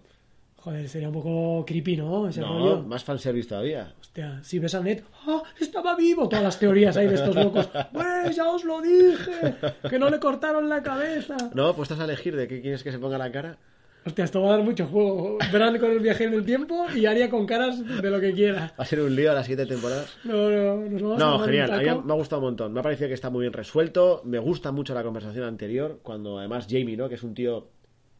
Joder, 0.60 0.88
sería 0.88 1.08
un 1.08 1.14
poco 1.14 1.64
creepy, 1.64 1.96
¿no? 1.96 2.28
Ese 2.28 2.40
No, 2.40 2.58
rollo. 2.58 2.82
más 2.82 3.04
fanservice 3.04 3.48
todavía. 3.48 3.94
Hostia, 4.00 4.40
si 4.42 4.58
ves 4.58 4.74
a 4.74 4.80
Ned, 4.80 5.02
¡ah! 5.26 5.42
¡Estaba 5.60 5.94
vivo! 5.96 6.28
Todas 6.28 6.42
las 6.44 6.58
teorías 6.58 6.96
ahí 6.96 7.06
de 7.06 7.14
estos 7.14 7.34
locos. 7.34 7.68
¡Pues 7.92 8.34
ya 8.36 8.48
os 8.50 8.64
lo 8.64 8.80
dije! 8.82 9.54
¡Que 9.88 9.98
no 9.98 10.10
le 10.10 10.18
cortaron 10.18 10.68
la 10.68 10.82
cabeza! 10.82 11.36
No, 11.54 11.74
pues 11.76 11.88
estás 11.90 12.00
a 12.00 12.04
elegir 12.10 12.34
de 12.36 12.48
qué 12.48 12.60
quieres 12.60 12.82
que 12.82 12.90
se 12.90 12.98
ponga 12.98 13.16
la 13.18 13.30
cara. 13.30 13.56
Hostia, 14.04 14.24
esto 14.24 14.40
va 14.42 14.48
a 14.54 14.56
dar 14.56 14.64
mucho 14.64 14.86
juego. 14.86 15.38
Verán 15.52 15.78
con 15.78 15.90
el 15.90 16.00
viaje 16.00 16.24
en 16.24 16.32
el 16.32 16.44
tiempo 16.44 16.86
y 16.94 17.06
haría 17.06 17.28
con 17.30 17.46
caras 17.46 17.78
de 18.02 18.10
lo 18.10 18.20
que 18.20 18.32
quiera. 18.32 18.72
Va 18.78 18.82
a 18.82 18.86
ser 18.86 19.00
un 19.00 19.14
lío 19.14 19.30
a 19.30 19.34
las 19.34 19.46
siete 19.46 19.66
temporadas. 19.66 20.16
No, 20.24 20.48
no, 20.50 20.76
nos 20.88 21.02
vamos 21.02 21.16
a 21.22 21.24
No, 21.24 21.36
un 21.38 21.44
genial. 21.44 21.70
A 21.72 21.78
mí 21.78 22.00
me 22.04 22.12
ha 22.12 22.16
gustado 22.16 22.40
un 22.40 22.46
montón. 22.46 22.72
Me 22.72 22.80
ha 22.80 22.82
parecido 22.82 23.08
que 23.08 23.14
está 23.14 23.28
muy 23.30 23.42
bien 23.42 23.52
resuelto. 23.52 24.22
Me 24.24 24.38
gusta 24.38 24.72
mucho 24.72 24.94
la 24.94 25.02
conversación 25.02 25.44
anterior, 25.44 26.00
cuando 26.02 26.38
además 26.38 26.66
Jamie, 26.70 26.96
¿no? 26.96 27.08
Que 27.08 27.16
es 27.16 27.22
un 27.22 27.34
tío. 27.34 27.68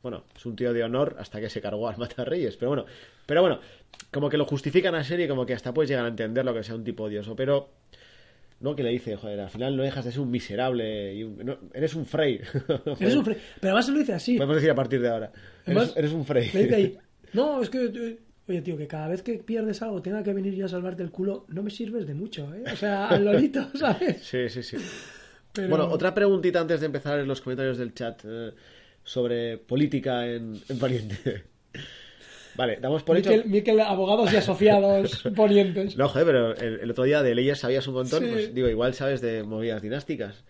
Bueno, 0.02 0.24
es 0.36 0.46
un 0.46 0.54
tío 0.56 0.72
de 0.72 0.84
honor 0.84 1.16
hasta 1.18 1.40
que 1.40 1.50
se 1.50 1.60
cargó 1.60 1.88
al 1.88 1.96
Matarreyes. 1.98 2.56
Pero 2.56 2.68
bueno, 2.70 2.86
pero 3.26 3.40
bueno, 3.42 3.60
como 4.12 4.28
que 4.28 4.36
lo 4.36 4.44
justifican 4.44 4.94
a 4.94 5.02
serie, 5.04 5.26
como 5.28 5.44
que 5.44 5.54
hasta 5.54 5.74
puedes 5.74 5.88
llegar 5.90 6.04
a 6.04 6.08
entender 6.08 6.44
lo 6.44 6.54
que 6.54 6.62
sea 6.62 6.74
un 6.74 6.84
tipo 6.84 7.04
odioso. 7.04 7.34
Pero. 7.36 7.70
No, 8.60 8.74
que 8.74 8.82
le 8.82 8.90
dice, 8.90 9.14
joder, 9.14 9.38
al 9.38 9.50
final 9.50 9.76
no 9.76 9.84
dejas 9.84 10.04
de 10.04 10.10
ser 10.10 10.20
un 10.20 10.32
miserable. 10.32 11.14
Y 11.14 11.22
un- 11.22 11.38
no, 11.44 11.58
eres 11.72 11.94
un 11.94 12.04
Frey. 12.06 12.40
Eres 12.98 13.14
un 13.14 13.24
fre- 13.24 13.36
Pero 13.60 13.70
además 13.72 13.86
se 13.86 13.92
lo 13.92 13.98
dice 13.98 14.12
así. 14.14 14.34
Podemos 14.36 14.56
decir 14.56 14.70
a 14.70 14.74
partir 14.74 15.00
de 15.00 15.08
ahora. 15.08 15.30
Además, 15.64 15.84
Eres, 15.90 15.96
eres 15.96 16.12
un 16.12 16.24
Frey. 16.24 16.50
Le 16.52 16.62
dice 16.64 16.74
ahí, 16.74 16.98
no, 17.34 17.62
es 17.62 17.70
que... 17.70 18.18
Oye, 18.48 18.62
tío, 18.62 18.76
que 18.76 18.88
cada 18.88 19.06
vez 19.08 19.22
que 19.22 19.34
pierdes 19.34 19.80
algo 19.82 20.02
tenga 20.02 20.22
que 20.24 20.32
venir 20.32 20.54
yo 20.56 20.64
a 20.64 20.68
salvarte 20.68 21.02
el 21.04 21.10
culo, 21.12 21.44
no 21.48 21.62
me 21.62 21.70
sirves 21.70 22.06
de 22.06 22.14
mucho, 22.14 22.52
¿eh? 22.54 22.64
O 22.72 22.74
sea, 22.76 23.06
al 23.08 23.24
lolito, 23.26 23.68
¿sabes? 23.78 24.22
Sí, 24.24 24.48
sí, 24.48 24.62
sí. 24.64 24.76
Pero- 25.52 25.68
Bueno, 25.68 25.84
otra 25.88 26.12
preguntita 26.12 26.58
antes 26.58 26.80
de 26.80 26.86
empezar 26.86 27.20
en 27.20 27.28
los 27.28 27.40
comentarios 27.40 27.78
del 27.78 27.94
chat 27.94 28.22
eh, 28.24 28.50
sobre 29.08 29.56
política 29.56 30.26
en, 30.26 30.60
en 30.68 30.78
Pariente. 30.78 31.44
Vale, 32.56 32.76
damos 32.80 33.02
por 33.04 33.16
hecho. 33.16 33.30
Miquel, 33.30 33.48
Miquel, 33.48 33.80
abogados 33.80 34.32
y 34.32 34.36
asociados 34.36 35.22
ponientes. 35.36 35.96
No, 35.96 36.08
joder, 36.08 36.26
pero 36.26 36.54
el, 36.56 36.80
el 36.80 36.90
otro 36.90 37.04
día 37.04 37.22
de 37.22 37.34
leyes 37.34 37.60
sabías 37.60 37.86
un 37.86 37.94
montón. 37.94 38.22
Sí. 38.22 38.30
Pues 38.30 38.54
digo, 38.54 38.68
igual 38.68 38.92
sabes 38.94 39.20
de 39.22 39.44
movidas 39.44 39.80
dinásticas. 39.80 40.44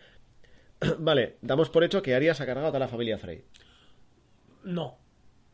vale, 0.98 1.36
damos 1.40 1.70
por 1.70 1.84
hecho 1.84 2.02
que 2.02 2.14
Arias 2.14 2.40
ha 2.40 2.46
cargado 2.46 2.66
a 2.66 2.70
toda 2.70 2.80
la 2.80 2.88
familia 2.88 3.18
Frey. 3.18 3.44
No. 4.64 4.98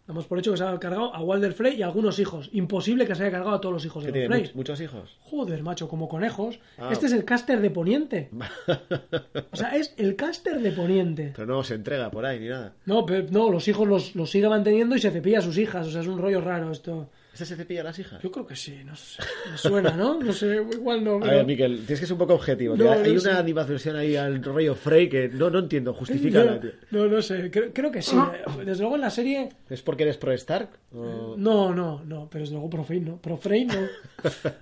Damos 0.07 0.27
por 0.27 0.39
hecho 0.39 0.51
que 0.51 0.59
se 0.59 0.65
ha 0.65 0.79
cargado 0.79 1.15
a 1.15 1.23
Walder 1.23 1.55
Frey 1.55 1.77
y 1.77 1.83
a 1.83 1.87
algunos 1.87 2.19
hijos. 2.19 2.51
Imposible 2.53 3.07
que 3.07 3.15
se 3.15 3.23
haya 3.23 3.33
cargado 3.33 3.55
a 3.57 3.61
todos 3.61 3.73
los 3.73 3.85
hijos 3.87 4.05
de 4.05 4.11
los 4.13 4.27
Frey. 4.29 4.43
much- 4.43 4.55
muchos 4.55 4.79
hijos. 4.83 5.17
Joder, 5.23 5.63
macho, 5.63 5.89
como 5.89 6.09
conejos. 6.11 6.59
Ah. 6.77 6.91
Este 6.93 7.07
es 7.07 7.13
el 7.13 7.25
caster 7.25 7.61
de 7.63 7.71
Poniente. 7.71 8.29
O 9.51 9.57
sea, 9.57 9.77
es 9.77 9.95
el 9.97 10.15
caster 10.17 10.61
de 10.61 10.73
Poniente. 10.73 11.33
Pero 11.35 11.47
no 11.47 11.63
se 11.65 11.75
entrega 11.75 12.11
por 12.11 12.27
ahí 12.27 12.39
ni 12.41 12.49
nada. 12.49 12.75
No, 12.87 13.07
pero 13.07 13.27
no, 13.31 13.51
los 13.51 13.67
hijos 13.69 13.87
los, 13.89 14.15
los 14.15 14.31
sigue 14.31 14.49
manteniendo 14.49 14.95
y 14.97 15.01
se 15.01 15.11
cepilla 15.11 15.39
a 15.39 15.43
sus 15.43 15.57
hijas. 15.59 15.87
O 15.87 15.91
sea, 15.91 16.01
es 16.03 16.07
un 16.07 16.19
rollo 16.19 16.41
raro 16.41 16.71
esto. 16.71 17.09
¿Este 17.35 17.47
se 17.47 17.57
cepilla 17.57 17.81
a 17.81 17.85
las 17.85 17.99
hijas? 17.99 18.23
Yo 18.23 18.31
creo 18.31 18.47
que 18.47 18.55
sí, 18.55 18.79
no 18.85 18.95
sé. 18.95 19.21
Me 19.51 19.59
suena, 19.59 19.91
¿no? 19.91 20.21
No 20.23 20.33
sé, 20.33 20.55
igual 20.73 21.03
no. 21.03 21.17
A 21.17 21.21
pero- 21.21 21.37
ver, 21.39 21.47
Miquel, 21.47 21.79
tienes 21.79 21.99
que 22.01 22.07
ser 22.07 22.13
un 22.13 22.19
poco 22.21 22.35
objetivo. 22.35 22.77
No. 22.77 22.93
Hay 22.93 23.13
no 23.13 23.19
sé. 23.21 23.29
una 23.29 23.39
animación 23.41 23.97
ahí 23.97 24.15
al 24.15 24.41
rollo 24.43 24.77
Frey 24.77 25.09
que 25.09 25.29
no, 25.29 25.51
no 25.51 25.59
entiendo. 25.59 25.93
Justifícala, 25.95 26.61
tío. 26.61 26.71
No, 26.93 27.07
no, 27.07 27.17
no 27.17 27.23
sé, 27.23 27.51
creo, 27.51 27.73
creo 27.73 27.91
que 27.91 28.03
sí. 28.03 28.17
Desde 28.65 28.83
luego 28.83 28.95
en 28.95 29.01
la 29.01 29.11
serie. 29.11 29.49
¿Es 29.69 29.83
porque 29.83 30.05
eres 30.05 30.17
pro 30.17 30.31
Stark? 30.33 30.69
O- 30.95 31.35
No, 31.37 31.75
no, 31.75 32.05
no, 32.05 32.29
pero 32.31 32.43
desde 32.45 32.55
luego 32.55 32.71
pro 32.71 32.85
Frey 32.85 33.01
no. 33.01 33.17
Pro 33.21 33.37
Frey 33.37 33.65
no. 33.65 33.75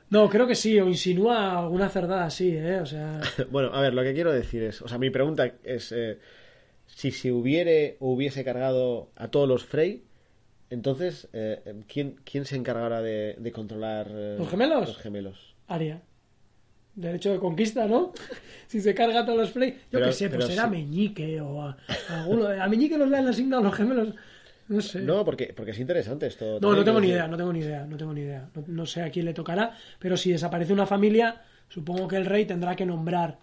No, 0.09 0.31
creo 0.31 0.47
que 0.47 0.55
sí, 0.55 0.81
o 0.81 0.89
insinúa 0.89 1.59
alguna 1.61 1.91
cerdada 1.91 2.25
así, 2.25 2.57
¿eh? 2.57 2.81
O 2.81 2.87
sea. 2.87 3.20
Bueno, 3.51 3.68
a 3.75 3.83
ver, 3.83 3.93
lo 3.93 4.03
que 4.03 4.14
quiero 4.14 4.33
decir 4.33 4.62
es, 4.62 4.81
o 4.81 4.89
sea, 4.89 4.97
mi 4.97 5.11
pregunta 5.11 5.53
es, 5.62 5.93
eh, 5.93 6.18
si 6.87 7.11
se 7.11 7.31
hubiere 7.33 7.97
o 8.01 8.12
hubiese 8.12 8.45
cargado 8.45 9.11
a 9.16 9.29
todos 9.29 9.47
los 9.47 9.62
Frey, 9.64 10.05
entonces, 10.73 11.29
eh, 11.33 11.83
¿quién, 11.87 12.16
¿quién 12.25 12.45
se 12.45 12.57
encargará 12.57 13.03
de, 13.03 13.37
de 13.39 13.53
controlar 13.53 14.09
eh, 14.11 14.37
¿Los 14.39 14.49
gemelos? 14.49 14.89
Los 14.89 14.99
gemelos. 14.99 15.55
Aria. 15.68 16.01
Derecho 16.95 17.33
de 17.33 17.39
conquista, 17.39 17.87
¿no? 17.87 18.12
Si 18.66 18.81
se 18.81 18.95
carga 18.95 19.20
a 19.20 19.25
todos 19.27 19.39
los 19.39 19.51
Frey. 19.51 19.70
Yo 19.73 19.79
Pero- 19.93 20.07
qué 20.07 20.12
sé, 20.12 20.31
pues 20.31 20.47
será 20.47 20.64
sí. 20.64 20.70
Meñique 20.70 21.41
o 21.43 21.61
a, 21.62 21.77
a 22.09 22.23
alguno. 22.23 22.47
A 22.49 22.66
Meñique 22.68 22.97
los 22.97 23.09
le 23.11 23.18
han 23.18 23.29
asignado 23.29 23.61
a 23.61 23.64
los 23.66 23.75
gemelos. 23.75 24.14
No 24.68 24.81
sé. 24.81 25.01
No, 25.01 25.23
porque, 25.25 25.53
porque 25.55 25.73
es 25.73 25.79
interesante 25.79 26.27
esto. 26.27 26.59
No, 26.61 26.75
no 26.75 26.83
tengo 26.85 26.99
ni 27.01 27.09
idea, 27.09 27.29
no 27.29 27.37
tengo 27.37 27.53
ni 27.53 27.59
idea, 27.61 27.85
no 27.85 27.97
tengo 27.99 28.14
ni 28.14 28.23
idea. 28.23 28.49
No, 28.55 28.64
no 28.66 28.87
sé 28.87 29.03
a 29.03 29.11
quién 29.11 29.27
le 29.27 29.35
tocará, 29.35 29.77
pero 29.99 30.16
si 30.16 30.33
desaparece 30.33 30.73
una 30.73 30.87
familia, 30.87 31.43
supongo 31.68 32.09
que 32.09 32.16
el 32.16 32.25
rey 32.25 32.47
tendrá 32.47 32.75
que 32.77 32.87
nombrar 32.87 33.39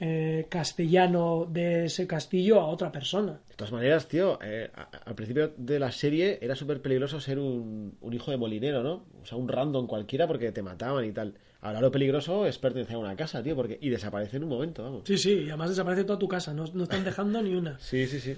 eh, 0.00 0.46
castellano 0.48 1.46
de 1.50 1.86
ese 1.86 2.06
castillo 2.06 2.60
a 2.60 2.66
otra 2.66 2.90
persona. 2.90 3.40
De 3.48 3.54
todas 3.54 3.72
maneras, 3.72 4.08
tío, 4.08 4.38
eh, 4.42 4.70
al 5.04 5.14
principio 5.14 5.52
de 5.56 5.78
la 5.78 5.92
serie 5.92 6.38
era 6.42 6.56
súper 6.56 6.80
peligroso 6.80 7.20
ser 7.20 7.38
un, 7.38 7.96
un 8.00 8.12
hijo 8.12 8.30
de 8.30 8.36
molinero, 8.36 8.82
¿no? 8.82 9.04
O 9.22 9.26
sea, 9.26 9.38
un 9.38 9.48
random 9.48 9.86
cualquiera 9.86 10.26
porque 10.26 10.52
te 10.52 10.62
mataban 10.62 11.04
y 11.04 11.12
tal. 11.12 11.34
Ahora 11.60 11.80
lo 11.80 11.90
peligroso 11.90 12.46
es 12.46 12.58
pertenecer 12.58 12.96
a 12.96 12.98
una 12.98 13.16
casa, 13.16 13.42
tío, 13.42 13.56
porque 13.56 13.78
y 13.80 13.88
desaparece 13.88 14.36
en 14.36 14.44
un 14.44 14.50
momento, 14.50 14.82
vamos. 14.82 15.02
Sí, 15.06 15.16
sí, 15.16 15.32
y 15.32 15.48
además 15.48 15.70
desaparece 15.70 16.04
toda 16.04 16.18
tu 16.18 16.28
casa, 16.28 16.52
no, 16.52 16.64
no 16.74 16.82
están 16.82 17.04
dejando 17.04 17.40
ni 17.40 17.54
una. 17.54 17.78
Sí, 17.78 18.06
sí, 18.06 18.20
sí. 18.20 18.36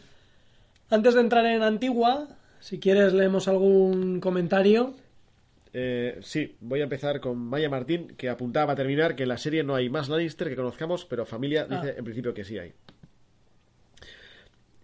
Antes 0.91 1.15
de 1.15 1.21
entrar 1.21 1.45
en 1.47 1.63
Antigua, 1.63 2.29
si 2.61 2.79
quieres 2.79 3.13
leemos 3.13 3.49
algún 3.49 4.21
comentario. 4.21 4.95
Eh, 5.79 6.21
sí, 6.23 6.57
voy 6.61 6.81
a 6.81 6.85
empezar 6.85 7.21
con 7.21 7.37
Maya 7.37 7.69
Martín, 7.69 8.15
que 8.17 8.31
apuntaba 8.31 8.73
a 8.73 8.77
terminar 8.77 9.15
que 9.15 9.25
en 9.25 9.29
la 9.29 9.37
serie 9.37 9.63
no 9.63 9.75
hay 9.75 9.91
más 9.91 10.09
Lannister 10.09 10.49
que 10.49 10.57
conozcamos, 10.57 11.05
pero 11.05 11.27
familia 11.27 11.65
dice 11.65 11.91
Ah. 11.91 11.95
en 11.99 12.03
principio 12.03 12.33
que 12.33 12.45
sí 12.45 12.57
hay. 12.59 12.73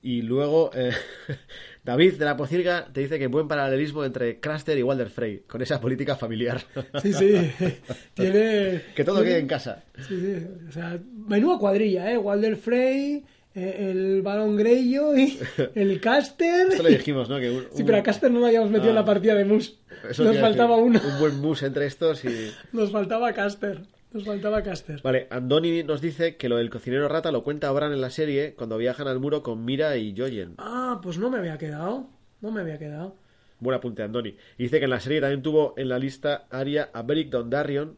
Y 0.03 0.21
luego 0.21 0.71
eh, 0.75 0.91
David 1.83 2.15
de 2.19 2.27
la 2.27 2.37
Pocirga 2.37 2.89
te 2.93 3.01
dice 3.01 3.19
que 3.19 3.29
buen 3.29 3.49
paralelismo 3.49 4.05
entre 4.05 4.39
Craster 4.39 4.77
y 4.77 4.83
Walder 4.83 5.09
Frey, 5.09 5.45
con 5.47 5.63
esa 5.63 5.81
política 5.81 6.15
familiar. 6.15 6.61
Sí, 7.01 7.15
sí, 7.15 7.53
tiene... 8.15 8.83
que 8.95 9.03
todo 9.05 9.23
quede 9.23 9.39
en 9.39 9.47
casa. 9.47 9.85
Sí, 9.97 10.21
sí, 10.21 10.47
o 10.69 10.73
sea, 10.73 11.01
menuda 11.27 11.59
cuadrilla, 11.59 12.13
¿eh? 12.13 12.19
Walder 12.19 12.57
Frey, 12.57 13.25
el 13.55 14.23
Barón 14.23 14.57
Greyjoy, 14.57 15.39
el 15.75 16.01
Caster... 16.01 16.69
Esto 16.69 16.83
le 16.83 16.91
dijimos, 16.91 17.29
¿no? 17.29 17.39
Que 17.39 17.51
un- 17.51 17.65
Sí, 17.73 17.83
un- 17.83 17.87
pero 17.87 17.99
a 17.99 18.03
Caster 18.03 18.31
no 18.31 18.41
lo 18.41 18.47
habíamos 18.47 18.71
metido 18.71 18.91
en 18.91 18.97
Ah. 18.97 19.01
la 19.01 19.05
partida 19.07 19.35
de 19.35 19.45
Mus. 19.45 19.79
eso 20.09 20.25
Nos 20.25 20.39
faltaba 20.39 20.77
uno. 20.77 21.01
Un 21.05 21.19
buen 21.21 21.41
mus 21.41 21.63
entre 21.63 21.87
estos 21.87 22.25
y... 22.25 22.29
Nos 22.73 22.91
faltaba 22.91 23.33
Caster. 23.33 23.83
Nos 24.13 24.25
faltaba 24.25 24.63
Caster. 24.63 25.01
Vale, 25.03 25.27
Andoni 25.31 25.83
nos 25.85 26.03
dice 26.03 26.37
que 26.37 26.49
lo 26.51 26.57
del 26.59 26.69
cocinero 26.69 27.09
rata 27.09 27.33
lo 27.33 27.43
cuenta 27.43 27.71
Bran 27.73 27.93
en 27.95 28.01
la 28.03 28.11
serie 28.11 28.55
cuando 28.55 28.77
viajan 28.77 29.09
al 29.09 29.19
muro 29.21 29.43
con 29.43 29.65
Mira 29.65 29.97
y 29.97 30.15
Joyen. 30.15 30.55
Ah, 30.59 31.01
pues 31.03 31.17
no 31.19 31.31
me 31.31 31.39
había 31.39 31.57
quedado. 31.57 32.09
No 32.43 32.51
me 32.51 32.61
había 32.61 32.79
quedado. 32.79 33.17
Buen 33.59 33.75
apunte, 33.77 34.03
Andoni. 34.03 34.37
Y 34.59 34.65
dice 34.65 34.81
que 34.81 34.85
en 34.85 34.91
la 34.91 35.01
serie 35.01 35.21
también 35.23 35.41
tuvo 35.41 35.73
en 35.79 35.89
la 35.89 35.99
lista 35.99 36.47
Aria 36.51 36.91
a 36.93 37.03
Beric 37.03 37.31
Dondarrion. 37.31 37.97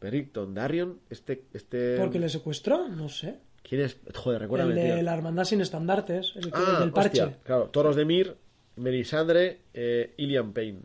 Beric 0.00 0.32
Dondarrion, 0.32 0.98
este, 1.10 1.44
este... 1.52 1.96
Porque 1.98 2.18
le 2.18 2.28
secuestró, 2.28 2.88
no 2.88 3.08
sé. 3.08 3.36
¿Quién 3.72 3.86
es? 3.86 3.96
Joder, 4.14 4.36
El 4.36 4.42
recuérdame, 4.42 4.74
de 4.74 4.92
tío. 4.96 5.02
la 5.02 5.14
hermandad 5.14 5.44
sin 5.44 5.62
estandartes, 5.62 6.34
el, 6.36 6.50
Ah, 6.52 6.72
el 6.74 6.80
del 6.80 6.92
parche. 6.92 7.22
hostia, 7.22 7.38
claro, 7.42 7.70
Toros 7.70 7.96
de 7.96 8.04
Mir, 8.04 8.36
Melisandre, 8.76 9.60
eh, 9.72 10.12
Ilian 10.18 10.52
Payne. 10.52 10.80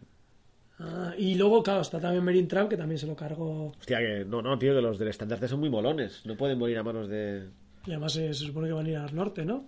Ah, 0.79 1.13
y 1.17 1.35
luego, 1.35 1.61
claro, 1.63 1.81
está 1.81 1.99
también 1.99 2.23
Merin 2.23 2.47
Trump, 2.47 2.69
que 2.69 2.77
también 2.77 2.97
se 2.97 3.05
lo 3.05 3.13
cargó. 3.13 3.73
Hostia, 3.77 3.97
que 3.99 4.23
no, 4.25 4.41
no, 4.41 4.57
tío, 4.57 4.73
que 4.73 4.81
los 4.81 4.97
del 4.99 5.09
estandarte 5.09 5.49
son 5.49 5.59
muy 5.59 5.69
molones. 5.69 6.25
No 6.25 6.37
pueden 6.37 6.57
morir 6.57 6.77
a 6.77 6.83
manos 6.83 7.09
de... 7.09 7.47
Y 7.85 7.91
además 7.91 8.15
eh, 8.15 8.33
se 8.33 8.45
supone 8.45 8.67
que 8.67 8.73
van 8.73 8.85
a 8.85 8.89
ir 8.89 8.95
al 8.95 9.13
norte, 9.13 9.43
¿no? 9.43 9.65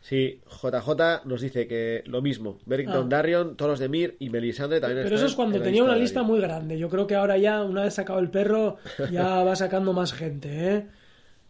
Sí, 0.00 0.40
JJ 0.62 1.24
nos 1.24 1.40
dice 1.40 1.66
que 1.66 2.04
lo 2.06 2.22
mismo. 2.22 2.58
Beric 2.66 2.88
Ah. 2.88 2.94
Dondarrion, 2.94 3.56
Toros 3.56 3.80
de 3.80 3.88
Mir 3.88 4.14
y 4.20 4.30
Melisandre 4.30 4.80
también 4.80 5.02
Pero 5.02 5.16
eso 5.16 5.26
es 5.26 5.34
cuando 5.34 5.60
tenía 5.60 5.82
una 5.82 5.94
de 5.94 6.00
lista 6.00 6.22
muy 6.22 6.38
grande. 6.40 6.78
Yo 6.78 6.88
creo 6.88 7.08
que 7.08 7.16
ahora 7.16 7.36
ya, 7.36 7.64
una 7.64 7.82
vez 7.82 7.94
sacado 7.94 8.20
el 8.20 8.30
perro, 8.30 8.76
ya 9.10 9.42
va 9.42 9.56
sacando 9.56 9.92
más 9.92 10.12
gente, 10.12 10.74
¿eh? 10.76 10.86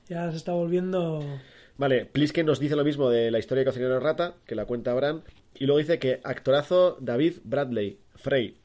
Ya 0.09 0.31
se 0.31 0.37
está 0.37 0.53
volviendo... 0.53 1.23
Vale, 1.77 2.07
Plisken 2.07 2.47
nos 2.47 2.61
dice 2.61 2.77
lo 2.77 2.85
mismo 2.85 3.11
de 3.11 3.31
la 3.31 3.39
historia 3.39 3.61
de 3.61 3.67
Cocinero 3.67 3.99
Rata, 3.99 4.37
que 4.47 4.55
la 4.55 4.65
cuenta 4.65 4.95
Bran, 4.95 5.25
y 5.55 5.67
luego 5.67 5.79
dice 5.79 5.99
que 5.99 6.21
actorazo 6.23 6.97
David 7.01 7.39
Bradley, 7.43 7.99
Frey, 8.15 8.59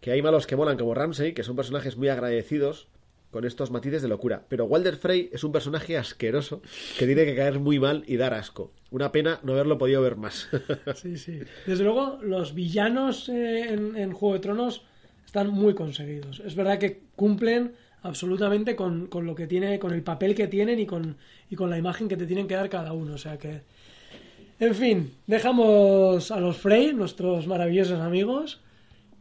que 0.00 0.12
hay 0.12 0.22
malos 0.22 0.46
que 0.46 0.54
molan 0.54 0.78
como 0.78 0.94
Ramsey, 0.94 1.32
que 1.32 1.42
son 1.42 1.56
personajes 1.56 1.96
muy 1.96 2.08
agradecidos, 2.08 2.88
con 3.30 3.44
estos 3.44 3.70
matices 3.70 4.00
de 4.00 4.08
locura. 4.08 4.46
Pero 4.48 4.64
Walder 4.64 4.96
Frey 4.96 5.28
es 5.32 5.44
un 5.44 5.52
personaje 5.52 5.98
asqueroso 5.98 6.62
que 6.98 7.06
tiene 7.06 7.24
que 7.24 7.34
caer 7.34 7.58
muy 7.58 7.78
mal 7.78 8.04
y 8.06 8.16
dar 8.16 8.32
asco. 8.32 8.72
Una 8.90 9.12
pena 9.12 9.40
no 9.42 9.52
haberlo 9.52 9.78
podido 9.78 10.00
ver 10.02 10.16
más. 10.16 10.48
Sí, 10.94 11.18
sí. 11.18 11.40
Desde 11.66 11.84
luego, 11.84 12.18
los 12.22 12.54
villanos 12.54 13.28
eh, 13.28 13.72
en, 13.74 13.96
en 13.96 14.12
Juego 14.12 14.34
de 14.34 14.40
Tronos 14.40 14.86
están 15.26 15.50
muy 15.50 15.74
conseguidos. 15.74 16.40
Es 16.40 16.54
verdad 16.54 16.78
que 16.78 17.02
cumplen 17.14 17.74
absolutamente 18.06 18.76
con, 18.76 19.06
con 19.06 19.26
lo 19.26 19.34
que 19.34 19.46
tiene, 19.46 19.78
con 19.78 19.92
el 19.92 20.02
papel 20.02 20.34
que 20.34 20.48
tienen 20.48 20.78
y 20.78 20.86
con, 20.86 21.16
y 21.50 21.56
con 21.56 21.70
la 21.70 21.78
imagen 21.78 22.08
que 22.08 22.16
te 22.16 22.26
tienen 22.26 22.46
que 22.46 22.54
dar 22.54 22.68
cada 22.68 22.92
uno. 22.92 23.14
O 23.14 23.18
sea 23.18 23.38
que. 23.38 23.62
En 24.58 24.74
fin, 24.74 25.12
dejamos 25.26 26.30
a 26.30 26.40
los 26.40 26.56
Frey, 26.56 26.94
nuestros 26.94 27.46
maravillosos 27.46 28.00
amigos. 28.00 28.62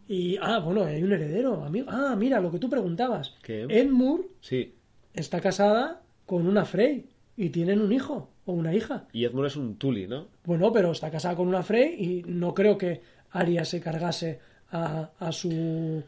Y. 0.07 0.37
Ah, 0.41 0.59
bueno, 0.59 0.83
hay 0.83 1.03
un 1.03 1.11
heredero, 1.11 1.63
amigo. 1.63 1.87
Ah, 1.89 2.15
mira, 2.17 2.39
lo 2.39 2.51
que 2.51 2.59
tú 2.59 2.69
preguntabas. 2.69 3.35
¿Qué? 3.41 3.65
Edmure 3.69 4.23
sí. 4.41 4.75
está 5.13 5.41
casada 5.41 6.01
con 6.25 6.47
una 6.47 6.65
Frey 6.65 7.09
y 7.35 7.49
tienen 7.49 7.81
un 7.81 7.91
hijo 7.91 8.29
o 8.45 8.53
una 8.53 8.73
hija. 8.73 9.07
Y 9.11 9.25
Edmund 9.25 9.47
es 9.47 9.55
un 9.55 9.75
Tully, 9.77 10.07
¿no? 10.07 10.27
Bueno, 10.43 10.71
pero 10.71 10.91
está 10.91 11.11
casada 11.11 11.35
con 11.35 11.47
una 11.47 11.63
Frey 11.63 11.95
y 11.97 12.23
no 12.27 12.53
creo 12.53 12.77
que 12.77 13.01
Arya 13.31 13.65
se 13.65 13.81
cargase 13.81 14.39
a, 14.71 15.11
a 15.19 15.31
su 15.31 16.03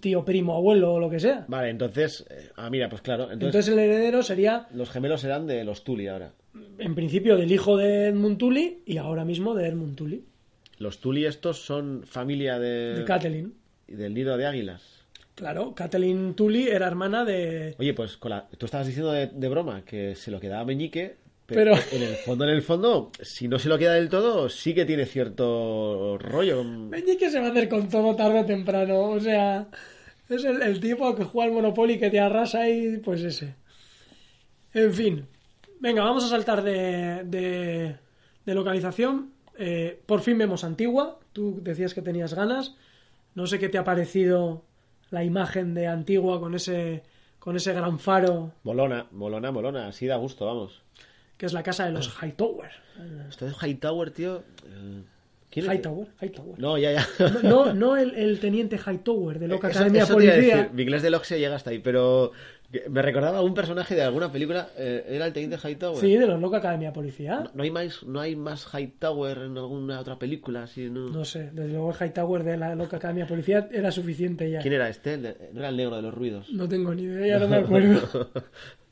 tío, 0.00 0.24
primo, 0.24 0.54
abuelo 0.56 0.94
o 0.94 1.00
lo 1.00 1.10
que 1.10 1.20
sea. 1.20 1.44
Vale, 1.48 1.70
entonces. 1.70 2.24
eh, 2.30 2.50
ah, 2.56 2.70
mira, 2.70 2.88
pues 2.88 3.02
claro. 3.02 3.24
Entonces, 3.24 3.46
Entonces 3.46 3.72
el 3.72 3.78
heredero 3.78 4.22
sería, 4.22 4.66
los 4.72 4.90
gemelos 4.90 5.20
serán 5.20 5.46
de 5.46 5.64
los 5.64 5.84
Tully 5.84 6.08
ahora. 6.08 6.32
en 6.78 6.94
principio, 6.94 7.36
del 7.36 7.50
hijo 7.52 7.76
de 7.76 8.08
Edmund 8.08 8.38
Tully 8.38 8.82
y 8.86 8.96
ahora 8.98 9.24
mismo 9.24 9.54
de 9.54 9.66
Edmund 9.68 9.96
Tully, 9.96 10.24
Los 10.78 10.98
Tully 11.00 11.24
estos 11.26 11.64
son 11.64 12.02
familia 12.06 12.58
de. 12.58 12.94
de 12.94 13.04
Catelyn. 13.04 13.54
del 13.88 14.14
nido 14.14 14.36
de 14.36 14.46
águilas. 14.46 14.82
Claro, 15.34 15.74
Catelyn 15.74 16.34
Tully 16.34 16.68
era 16.68 16.86
hermana 16.86 17.24
de... 17.24 17.74
Oye, 17.78 17.92
pues 17.92 18.16
con 18.16 18.30
la- 18.30 18.46
tú 18.56 18.66
estabas 18.66 18.86
diciendo 18.86 19.10
de, 19.10 19.26
de 19.26 19.48
broma 19.48 19.84
que 19.84 20.14
se 20.14 20.30
lo 20.30 20.38
quedaba 20.38 20.64
Meñique, 20.64 21.16
pero, 21.46 21.72
Pero- 21.74 21.82
en 21.92 22.02
el 22.02 22.16
fondo, 22.16 22.44
en 22.44 22.50
el 22.50 22.62
fondo, 22.62 23.10
si 23.20 23.48
no 23.48 23.58
se 23.58 23.68
lo 23.68 23.76
queda 23.78 23.94
del 23.94 24.08
todo, 24.08 24.48
sí 24.48 24.74
que 24.74 24.84
tiene 24.84 25.06
cierto 25.06 26.16
rollo. 26.18 26.64
Meñique 26.64 27.30
se 27.30 27.40
va 27.40 27.48
a 27.48 27.50
hacer 27.50 27.68
con 27.68 27.88
todo 27.88 28.14
tarde 28.16 28.40
o 28.40 28.44
temprano. 28.46 29.10
O 29.10 29.20
sea, 29.20 29.68
es 30.28 30.44
el, 30.44 30.62
el 30.62 30.80
tipo 30.80 31.14
que 31.14 31.24
juega 31.24 31.48
al 31.48 31.54
Monopoly 31.54 31.98
que 31.98 32.10
te 32.10 32.20
arrasa 32.20 32.68
y 32.68 32.96
pues 32.98 33.20
ese. 33.22 33.54
En 34.72 34.92
fin. 34.92 35.26
Venga, 35.80 36.02
vamos 36.02 36.24
a 36.24 36.28
saltar 36.28 36.62
de, 36.62 37.24
de, 37.24 37.96
de 38.46 38.54
localización. 38.54 39.32
Eh, 39.58 40.00
por 40.06 40.20
fin 40.20 40.38
vemos 40.38 40.64
Antigua. 40.64 41.18
Tú 41.32 41.60
decías 41.62 41.94
que 41.94 42.02
tenías 42.02 42.32
ganas. 42.34 42.74
No 43.34 43.46
sé 43.46 43.58
qué 43.58 43.68
te 43.68 43.78
ha 43.78 43.84
parecido 43.84 44.62
la 45.10 45.24
imagen 45.24 45.74
de 45.74 45.86
Antigua 45.88 46.40
con 46.40 46.54
ese, 46.54 47.02
con 47.38 47.54
ese 47.56 47.72
gran 47.72 47.98
faro 47.98 48.52
Molona, 48.62 49.06
molona, 49.12 49.52
molona, 49.52 49.88
así 49.88 50.06
da 50.06 50.16
gusto, 50.16 50.46
vamos. 50.46 50.82
Que 51.36 51.46
es 51.46 51.52
la 51.52 51.62
casa 51.62 51.84
de 51.86 51.92
los 51.92 52.08
Hightower. 52.22 52.70
Esto 53.28 53.46
es 53.46 53.54
Hightower, 53.62 54.10
tío. 54.10 54.42
eh, 54.66 55.02
¿Quién 55.50 55.66
es? 55.66 55.72
Hightower, 55.72 56.08
Hightower. 56.20 56.58
No, 56.58 56.78
ya, 56.78 56.92
ya. 56.92 57.06
No, 57.44 57.72
no 57.72 57.96
el, 57.96 58.14
el 58.14 58.40
teniente 58.40 58.76
Hightower 58.78 59.38
de 59.38 59.46
Loca 59.48 59.68
Eso- 59.68 59.78
Academia 59.78 60.02
eso 60.02 60.12
a 60.12 60.16
Policía. 60.16 60.34
decir, 60.56 60.68
Mi 60.72 60.82
inglés 60.82 61.02
de 61.02 61.10
Loxe 61.10 61.38
llega 61.38 61.54
hasta 61.56 61.70
ahí, 61.70 61.78
pero 61.78 62.32
me 62.90 63.02
recordaba 63.02 63.38
a 63.38 63.42
un 63.42 63.54
personaje 63.54 63.94
de 63.94 64.02
alguna 64.02 64.32
película. 64.32 64.68
eh, 64.76 65.04
¿Era 65.08 65.26
el 65.26 65.32
teniente 65.32 65.56
Hightower? 65.68 66.00
Sí, 66.00 66.16
de 66.16 66.26
los 66.26 66.40
Loca 66.40 66.56
Academia 66.56 66.92
Policía. 66.92 67.38
No, 67.44 67.50
no 67.54 67.62
hay 67.62 67.70
más, 67.70 68.02
no 68.02 68.18
hay 68.20 68.34
más 68.34 68.66
Hightower 68.74 69.38
en 69.38 69.56
alguna 69.56 70.00
otra 70.00 70.18
película, 70.18 70.64
así, 70.64 70.90
¿no? 70.90 71.08
No 71.08 71.24
sé, 71.24 71.50
desde 71.52 71.68
luego 71.68 71.92
el 71.92 71.96
Hightower 72.08 72.42
de 72.42 72.56
la 72.56 72.74
Loca 72.74 72.96
Academia 72.96 73.26
Policía 73.28 73.68
era 73.70 73.92
suficiente 73.92 74.50
ya. 74.50 74.58
¿Quién 74.58 74.74
era 74.74 74.88
este? 74.88 75.16
No 75.52 75.60
era 75.60 75.68
el 75.68 75.76
negro 75.76 75.94
de 75.94 76.02
los 76.02 76.14
ruidos. 76.14 76.50
No 76.50 76.68
tengo 76.68 76.92
ni 76.94 77.02
idea, 77.02 77.38
ya 77.38 77.38
no 77.38 77.48
me 77.48 77.56
acuerdo. 77.58 78.30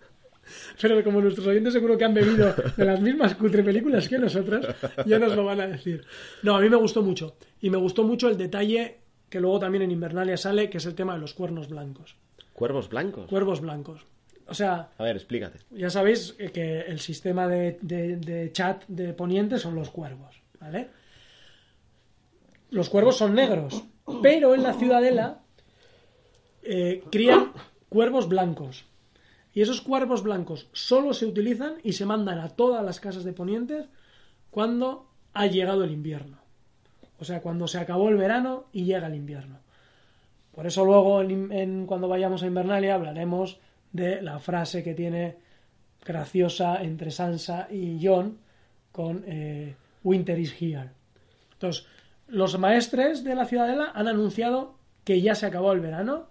Pero 0.81 1.03
como 1.05 1.21
nuestros 1.21 1.47
oyentes 1.47 1.73
seguro 1.73 1.97
que 1.99 2.05
han 2.05 2.15
bebido 2.15 2.55
de 2.77 2.85
las 2.85 3.01
mismas 3.01 3.35
cutre 3.35 3.63
películas 3.63 4.09
que 4.09 4.19
nosotros, 4.19 4.67
ya 5.07 5.19
nos 5.19 5.35
lo 5.37 5.45
van 5.45 5.61
a 5.61 5.67
decir. 5.67 6.05
No, 6.43 6.57
a 6.57 6.61
mí 6.61 6.69
me 6.69 6.77
gustó 6.77 7.03
mucho. 7.03 7.37
Y 7.61 7.71
me 7.71 7.77
gustó 7.79 8.05
mucho 8.05 8.29
el 8.29 8.37
detalle 8.37 8.99
que 9.29 9.41
luego 9.41 9.59
también 9.59 9.83
en 9.83 9.91
Invernalia 9.91 10.37
sale, 10.37 10.69
que 10.69 10.79
es 10.79 10.87
el 10.87 10.95
tema 10.95 11.15
de 11.15 11.21
los 11.21 11.35
cuernos 11.35 11.69
blancos. 11.69 12.17
Cuervos 12.53 12.89
blancos. 12.89 13.29
Cuervos 13.29 13.61
blancos. 13.61 14.07
O 14.47 14.55
sea, 14.55 14.91
A 14.99 15.05
ver, 15.05 15.17
explícate. 15.17 15.61
ya 15.71 15.89
sabéis 15.89 16.35
que 16.53 16.81
el 16.81 16.99
sistema 17.01 17.49
de, 17.49 17.79
de- 17.81 18.17
de 18.17 18.53
chat 18.53 18.85
de 18.89 19.15
Poniente 19.15 19.57
son 19.59 19.75
los 19.75 19.89
cuervos, 19.91 20.43
¿vale? 20.61 20.89
Los 22.71 22.89
cuervos 22.91 23.17
son 23.17 23.35
negros, 23.35 23.85
pero 24.23 24.55
en 24.55 24.63
la 24.63 24.75
ciudadela 24.75 25.41
eh, 26.63 27.03
crían 27.11 27.53
cuervos 27.89 28.29
blancos. 28.29 28.85
Y 29.55 29.61
esos 29.61 29.81
cuervos 29.83 30.23
blancos 30.23 30.69
solo 30.73 31.13
se 31.13 31.27
utilizan 31.27 31.75
y 31.83 31.93
se 31.93 32.07
mandan 32.07 32.39
a 32.39 32.49
todas 32.49 32.85
las 32.85 33.01
casas 33.01 33.25
de 33.25 33.33
Ponientes 33.33 33.87
cuando 34.51 35.07
ha 35.35 35.47
llegado 35.47 35.85
el 35.85 35.91
invierno. 35.93 36.39
O 37.19 37.25
sea, 37.25 37.41
cuando 37.43 37.67
se 37.69 37.79
acabó 37.79 38.09
el 38.09 38.17
verano 38.17 38.65
y 38.73 38.85
llega 38.85 39.07
el 39.07 39.15
invierno. 39.15 39.59
Por 40.55 40.67
eso 40.67 40.85
luego, 40.85 41.23
en- 41.23 41.87
cuando 41.87 42.09
vayamos 42.09 42.43
a 42.43 42.47
Invernalia, 42.47 42.95
hablaremos 42.95 43.59
de 43.93 44.21
la 44.23 44.39
frase 44.39 44.83
que 44.83 44.95
tiene 44.95 45.37
graciosa 46.05 46.83
entre 46.83 47.11
Sansa 47.11 47.69
y 47.71 48.05
Jon 48.05 48.39
con 48.91 49.23
eh, 49.27 49.75
Winter 50.03 50.39
is 50.39 50.55
here. 50.61 50.91
Entonces, 51.53 51.87
los 52.27 52.59
maestres 52.59 53.23
de 53.25 53.35
la 53.35 53.45
ciudadela 53.47 53.93
han 53.95 54.09
anunciado 54.09 54.75
que 55.05 55.21
ya 55.21 55.35
se 55.35 55.47
acabó 55.47 55.73
el 55.73 55.81
verano, 55.81 56.27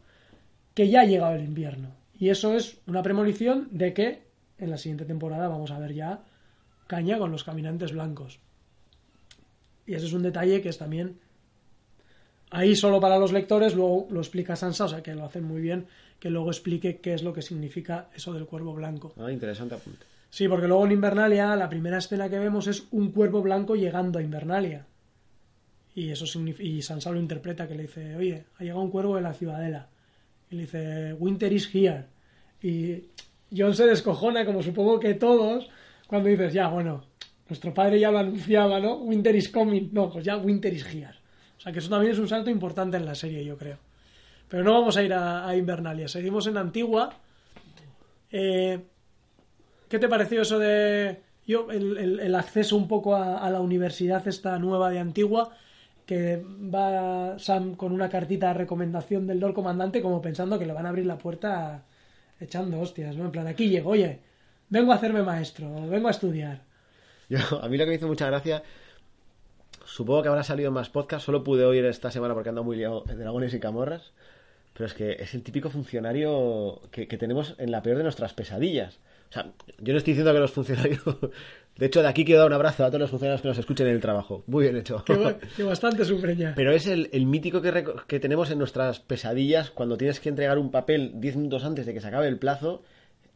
que 0.74 0.90
ya 0.90 1.02
ha 1.02 1.06
llegado 1.06 1.36
el 1.36 1.44
invierno. 1.44 1.90
Y 2.22 2.30
eso 2.30 2.54
es 2.54 2.78
una 2.86 3.02
premonición 3.02 3.68
de 3.72 3.96
que 3.96 4.22
en 4.60 4.70
la 4.70 4.78
siguiente 4.78 5.06
temporada 5.06 5.48
vamos 5.48 5.72
a 5.72 5.80
ver 5.80 5.96
ya 5.96 6.22
caña 6.86 7.18
con 7.18 7.32
los 7.32 7.44
caminantes 7.44 7.94
blancos. 7.94 8.40
Y 9.88 9.96
ese 9.96 10.06
es 10.06 10.14
un 10.14 10.22
detalle 10.22 10.62
que 10.62 10.70
es 10.70 10.78
también 10.78 11.18
ahí 12.52 12.76
solo 12.76 13.00
para 13.00 13.18
los 13.18 13.32
lectores, 13.32 13.74
luego 13.74 14.08
lo 14.12 14.20
explica 14.20 14.56
Sansa, 14.56 14.86
o 14.86 14.88
sea 14.90 15.02
que 15.02 15.16
lo 15.16 15.26
hacen 15.26 15.46
muy 15.46 15.62
bien, 15.62 15.88
que 16.20 16.30
luego 16.30 16.52
explique 16.52 17.00
qué 17.00 17.16
es 17.16 17.24
lo 17.24 17.34
que 17.34 17.42
significa 17.42 18.12
eso 18.16 18.34
del 18.34 18.46
cuervo 18.46 18.76
blanco. 18.76 19.16
Ah, 19.18 19.32
interesante 19.32 19.74
apunte. 19.74 20.06
Sí, 20.30 20.48
porque 20.48 20.68
luego 20.68 20.86
en 20.86 20.92
Invernalia 20.92 21.56
la 21.56 21.70
primera 21.70 21.98
escena 21.98 22.30
que 22.30 22.38
vemos 22.38 22.68
es 22.68 22.84
un 22.92 23.12
cuervo 23.12 23.42
blanco 23.42 23.76
llegando 23.76 24.20
a 24.20 24.22
Invernalia. 24.22 24.86
Y 25.96 26.12
eso 26.12 26.28
significa, 26.28 26.70
y 26.70 26.84
Sansa 26.84 27.10
lo 27.10 27.20
interpreta 27.20 27.68
que 27.68 27.74
le 27.74 27.82
dice, 27.82 28.16
oye, 28.16 28.46
ha 28.60 28.64
llegado 28.64 28.82
un 28.82 28.92
cuervo 28.92 29.16
de 29.16 29.24
la 29.24 29.34
ciudadela. 29.34 29.90
Y 30.52 30.56
le 30.56 30.62
dice, 30.64 31.14
Winter 31.14 31.52
is 31.52 31.74
here. 31.74 32.06
Y 32.62 33.06
John 33.56 33.74
se 33.74 33.86
descojona, 33.86 34.46
como 34.46 34.62
supongo 34.62 35.00
que 35.00 35.14
todos, 35.14 35.70
cuando 36.08 36.30
dices, 36.30 36.54
ya, 36.54 36.68
bueno, 36.68 37.06
nuestro 37.48 37.74
padre 37.74 38.00
ya 38.00 38.12
lo 38.12 38.20
anunciaba, 38.20 38.80
¿no? 38.80 38.98
Winter 38.98 39.36
is 39.36 39.50
coming. 39.50 39.90
No, 39.94 40.10
pues 40.12 40.26
ya 40.26 40.38
Winter 40.38 40.74
is 40.74 40.86
here. 40.86 41.16
O 41.58 41.60
sea 41.60 41.72
que 41.72 41.80
eso 41.80 41.90
también 41.90 42.12
es 42.12 42.20
un 42.20 42.28
salto 42.28 42.50
importante 42.50 42.98
en 42.98 43.06
la 43.06 43.16
serie, 43.16 43.46
yo 43.46 43.58
creo. 43.58 43.78
Pero 44.50 44.64
no 44.64 44.74
vamos 44.74 44.98
a 44.98 45.04
ir 45.04 45.14
a, 45.14 45.48
a 45.48 45.56
Invernalia, 45.56 46.08
seguimos 46.08 46.46
en 46.48 46.58
Antigua. 46.58 47.14
Eh, 48.30 48.80
¿Qué 49.88 50.00
te 50.00 50.10
pareció 50.10 50.42
eso 50.42 50.60
de 50.60 51.22
yo 51.46 51.70
el, 51.72 52.36
acceso 52.36 52.76
un 52.78 52.88
poco 52.88 53.16
a 53.16 53.50
la 53.50 53.60
universidad 53.60 54.26
esta 54.28 54.58
nueva 54.60 54.90
de 54.90 55.00
Antigua? 55.00 55.52
Que 56.06 56.44
va 56.46 57.40
Sam 57.40 57.76
con 57.76 57.92
una 57.92 58.10
cartita 58.10 58.48
de 58.50 58.54
recomendación 58.56 59.28
del 59.28 59.40
Lord 59.40 59.54
Comandante 59.54 60.02
como 60.02 60.22
pensando 60.22 60.60
que 60.60 60.66
le 60.66 60.74
van 60.74 60.86
a 60.86 60.90
abrir 60.90 61.06
la 61.06 61.18
puerta 61.18 61.84
echando 62.40 62.80
hostias, 62.80 63.16
¿no? 63.16 63.26
En 63.26 63.32
plan, 63.32 63.48
aquí 63.48 63.70
llego, 63.70 63.92
oye, 63.92 64.20
vengo 64.70 64.92
a 64.92 64.96
hacerme 64.96 65.22
maestro, 65.24 65.88
vengo 65.88 66.08
a 66.08 66.12
estudiar. 66.12 66.62
Yo, 67.30 67.40
a 67.62 67.70
mí 67.70 67.78
lo 67.78 67.86
que 67.86 67.92
me 67.92 67.96
hizo 67.96 68.08
mucha 68.08 68.28
gracia, 68.28 68.64
supongo 69.86 70.24
que 70.24 70.30
habrá 70.30 70.44
salido 70.44 70.72
más 70.72 70.90
podcast, 70.90 71.26
solo 71.26 71.44
pude 71.44 71.64
oír 71.64 71.86
esta 71.86 72.12
semana 72.12 72.34
porque 72.34 72.50
ando 72.50 72.64
muy 72.64 72.78
liado 72.78 73.04
en 73.08 73.20
Dragones 73.20 73.54
y 73.54 73.60
Camorras, 73.60 74.12
pero 74.74 74.86
es 74.86 74.94
que 74.94 75.14
es 75.14 75.34
el 75.34 75.44
típico 75.44 75.70
funcionario 75.70 76.82
que 76.92 77.06
tenemos 77.06 77.56
en 77.58 77.72
la 77.72 77.84
peor 77.84 77.98
de 77.98 78.04
nuestras 78.04 78.34
pesadillas. 78.34 79.00
O 79.32 79.34
sea, 79.34 79.52
yo 79.80 79.94
no 79.94 79.98
estoy 79.98 80.14
diciendo 80.14 80.34
que 80.34 80.40
los 80.40 80.52
funcionarios... 80.52 81.02
De 81.78 81.86
hecho, 81.86 82.02
de 82.02 82.10
aquí 82.10 82.26
quiero 82.26 82.42
dar 82.42 82.50
un 82.50 82.54
abrazo 82.54 82.84
a 82.84 82.88
todos 82.90 83.00
los 83.00 83.10
funcionarios 83.10 83.42
que 83.42 83.48
nos 83.48 83.58
escuchen 83.58 83.88
en 83.88 83.94
el 83.94 84.02
trabajo. 84.02 84.44
Muy 84.46 84.66
bien 84.66 84.76
hecho. 84.76 85.04
Que, 85.06 85.16
ba- 85.16 85.38
que 85.56 85.64
bastante 85.64 86.04
sufren 86.04 86.38
ya. 86.38 86.54
Pero 86.54 86.74
es 86.74 86.86
el, 86.86 87.10
el 87.14 87.26
mítico 87.26 87.62
que, 87.62 87.86
que 88.08 88.20
tenemos 88.20 88.52
en 88.52 88.60
nuestras 88.60 89.00
pesadillas 89.00 89.72
cuando 89.72 89.98
tienes 89.98 90.20
que 90.20 90.28
entregar 90.30 90.60
un 90.60 90.70
papel 90.70 91.14
10 91.16 91.38
minutos 91.38 91.64
antes 91.64 91.86
de 91.86 91.94
que 91.94 92.02
se 92.02 92.08
acabe 92.10 92.28
el 92.28 92.38
plazo 92.38 92.84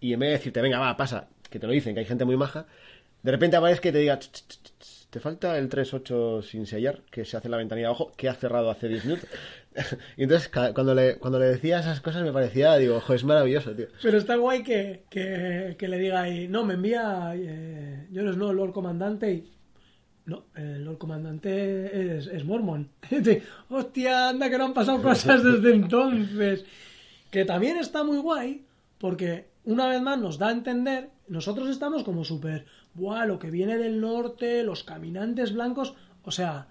y 0.02 0.14
en 0.14 0.20
vez 0.20 0.28
de 0.30 0.34
decirte, 0.34 0.62
venga, 0.62 0.80
va, 0.80 0.98
pasa, 0.98 1.30
que 1.50 1.60
te 1.60 1.66
lo 1.66 1.72
dicen, 1.74 1.94
que 1.96 2.02
hay 2.02 2.06
gente 2.06 2.26
muy 2.26 2.36
maja, 2.36 2.66
de 3.24 3.32
repente 3.32 3.56
aparezca 3.56 3.88
y 3.90 3.92
te 3.94 4.00
diga, 4.00 4.20
"Ch, 4.20 4.30
ch, 4.30 4.44
ch, 4.48 4.60
ch, 4.80 5.06
te 5.10 5.20
falta 5.22 5.58
el 5.58 5.70
3.8 5.70 6.44
sin 6.44 6.68
sellar, 6.68 7.02
que 7.10 7.24
se 7.24 7.38
hace 7.38 7.48
en 7.48 7.52
la 7.52 7.58
ventanilla 7.58 7.88
de 7.88 7.92
abajo, 7.92 8.12
que 8.18 8.28
ha 8.28 8.34
cerrado 8.36 8.70
hace 8.70 8.90
10 8.90 9.06
minutos. 9.06 9.30
y 10.18 10.24
entonces, 10.24 10.50
cuando 10.50 10.96
le, 10.96 11.18
cuando 11.18 11.40
le 11.40 11.48
decía 11.48 11.80
esas 11.80 12.02
cosas 12.02 12.24
me 12.24 12.32
parecía, 12.32 12.76
digo, 12.78 12.98
ojo, 12.98 13.14
es 13.14 13.24
maravilloso, 13.24 13.76
tío. 13.76 13.88
Pero 14.02 14.18
está 14.18 14.36
guay 14.36 14.64
que, 14.64 15.04
que, 15.10 15.88
le 15.88 16.00
diga 16.00 16.22
ahí, 16.22 16.48
no, 16.48 16.66
me 16.66 16.76
envía 16.76 17.34
eh, 17.36 18.08
Jon 18.14 18.34
Snow, 18.34 18.54
Lord 18.54 18.74
Comandante, 18.74 19.32
y 19.32 19.52
no, 20.26 20.46
el 20.56 20.84
Lord 20.84 20.98
Comandante 20.98 22.18
es, 22.18 22.28
es 22.28 22.44
Mormon. 22.46 22.90
Hostia, 23.70 24.30
anda 24.30 24.50
que 24.50 24.58
no 24.58 24.66
han 24.66 24.74
pasado 24.74 25.02
cosas 25.02 25.44
desde 25.44 25.76
entonces. 25.76 26.66
Que 27.30 27.46
también 27.46 27.78
está 27.78 28.04
muy 28.04 28.18
guay, 28.18 28.66
porque 28.98 29.50
una 29.66 29.88
vez 29.88 30.02
más 30.02 30.20
nos 30.20 30.38
da 30.38 30.48
a 30.48 30.52
entender, 30.52 31.10
nosotros 31.28 31.70
estamos 31.70 32.04
como 32.04 32.24
súper, 32.24 32.66
buah, 32.94 33.26
lo 33.26 33.40
que 33.40 33.52
viene 33.52 33.78
del 33.78 34.00
norte, 34.00 34.64
los 34.64 34.84
caminantes 34.84 35.54
blancos, 35.54 35.96
o 36.24 36.32
sea, 36.32 36.70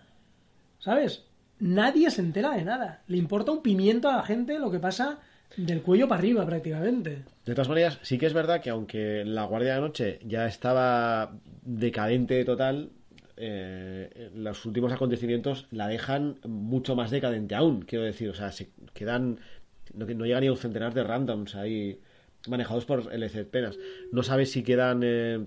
¿sabes? 0.78 1.24
Nadie 1.66 2.10
se 2.10 2.20
entera 2.20 2.54
de 2.56 2.62
nada. 2.64 3.02
Le 3.06 3.16
importa 3.16 3.50
un 3.52 3.62
pimiento 3.62 4.08
a 4.10 4.16
la 4.16 4.22
gente 4.22 4.58
lo 4.58 4.70
que 4.70 4.78
pasa 4.78 5.18
del 5.56 5.80
cuello 5.82 6.06
para 6.08 6.18
arriba 6.18 6.44
prácticamente. 6.44 7.24
De 7.46 7.54
todas 7.54 7.68
maneras, 7.68 7.98
sí 8.02 8.18
que 8.18 8.26
es 8.26 8.34
verdad 8.34 8.60
que 8.60 8.70
aunque 8.70 9.24
la 9.24 9.44
Guardia 9.44 9.74
de 9.76 9.80
Noche 9.80 10.18
ya 10.24 10.46
estaba 10.46 11.32
decadente 11.62 12.44
total, 12.44 12.90
eh, 13.36 14.30
los 14.34 14.64
últimos 14.66 14.92
acontecimientos 14.92 15.66
la 15.70 15.88
dejan 15.88 16.38
mucho 16.44 16.94
más 16.96 17.10
decadente 17.10 17.54
aún, 17.54 17.82
quiero 17.82 18.04
decir. 18.04 18.28
O 18.28 18.34
sea, 18.34 18.52
se 18.52 18.70
quedan. 18.92 19.38
No, 19.94 20.06
no 20.06 20.24
llega 20.26 20.40
ni 20.40 20.48
a 20.48 20.52
un 20.52 20.58
centenar 20.58 20.92
de 20.92 21.02
randoms 21.04 21.54
ahí 21.54 21.98
manejados 22.46 22.84
por 22.84 23.12
LC 23.12 23.44
Penas. 23.46 23.78
No 24.12 24.22
sabes 24.22 24.50
si 24.52 24.62
quedan. 24.62 25.00
Eh, 25.02 25.44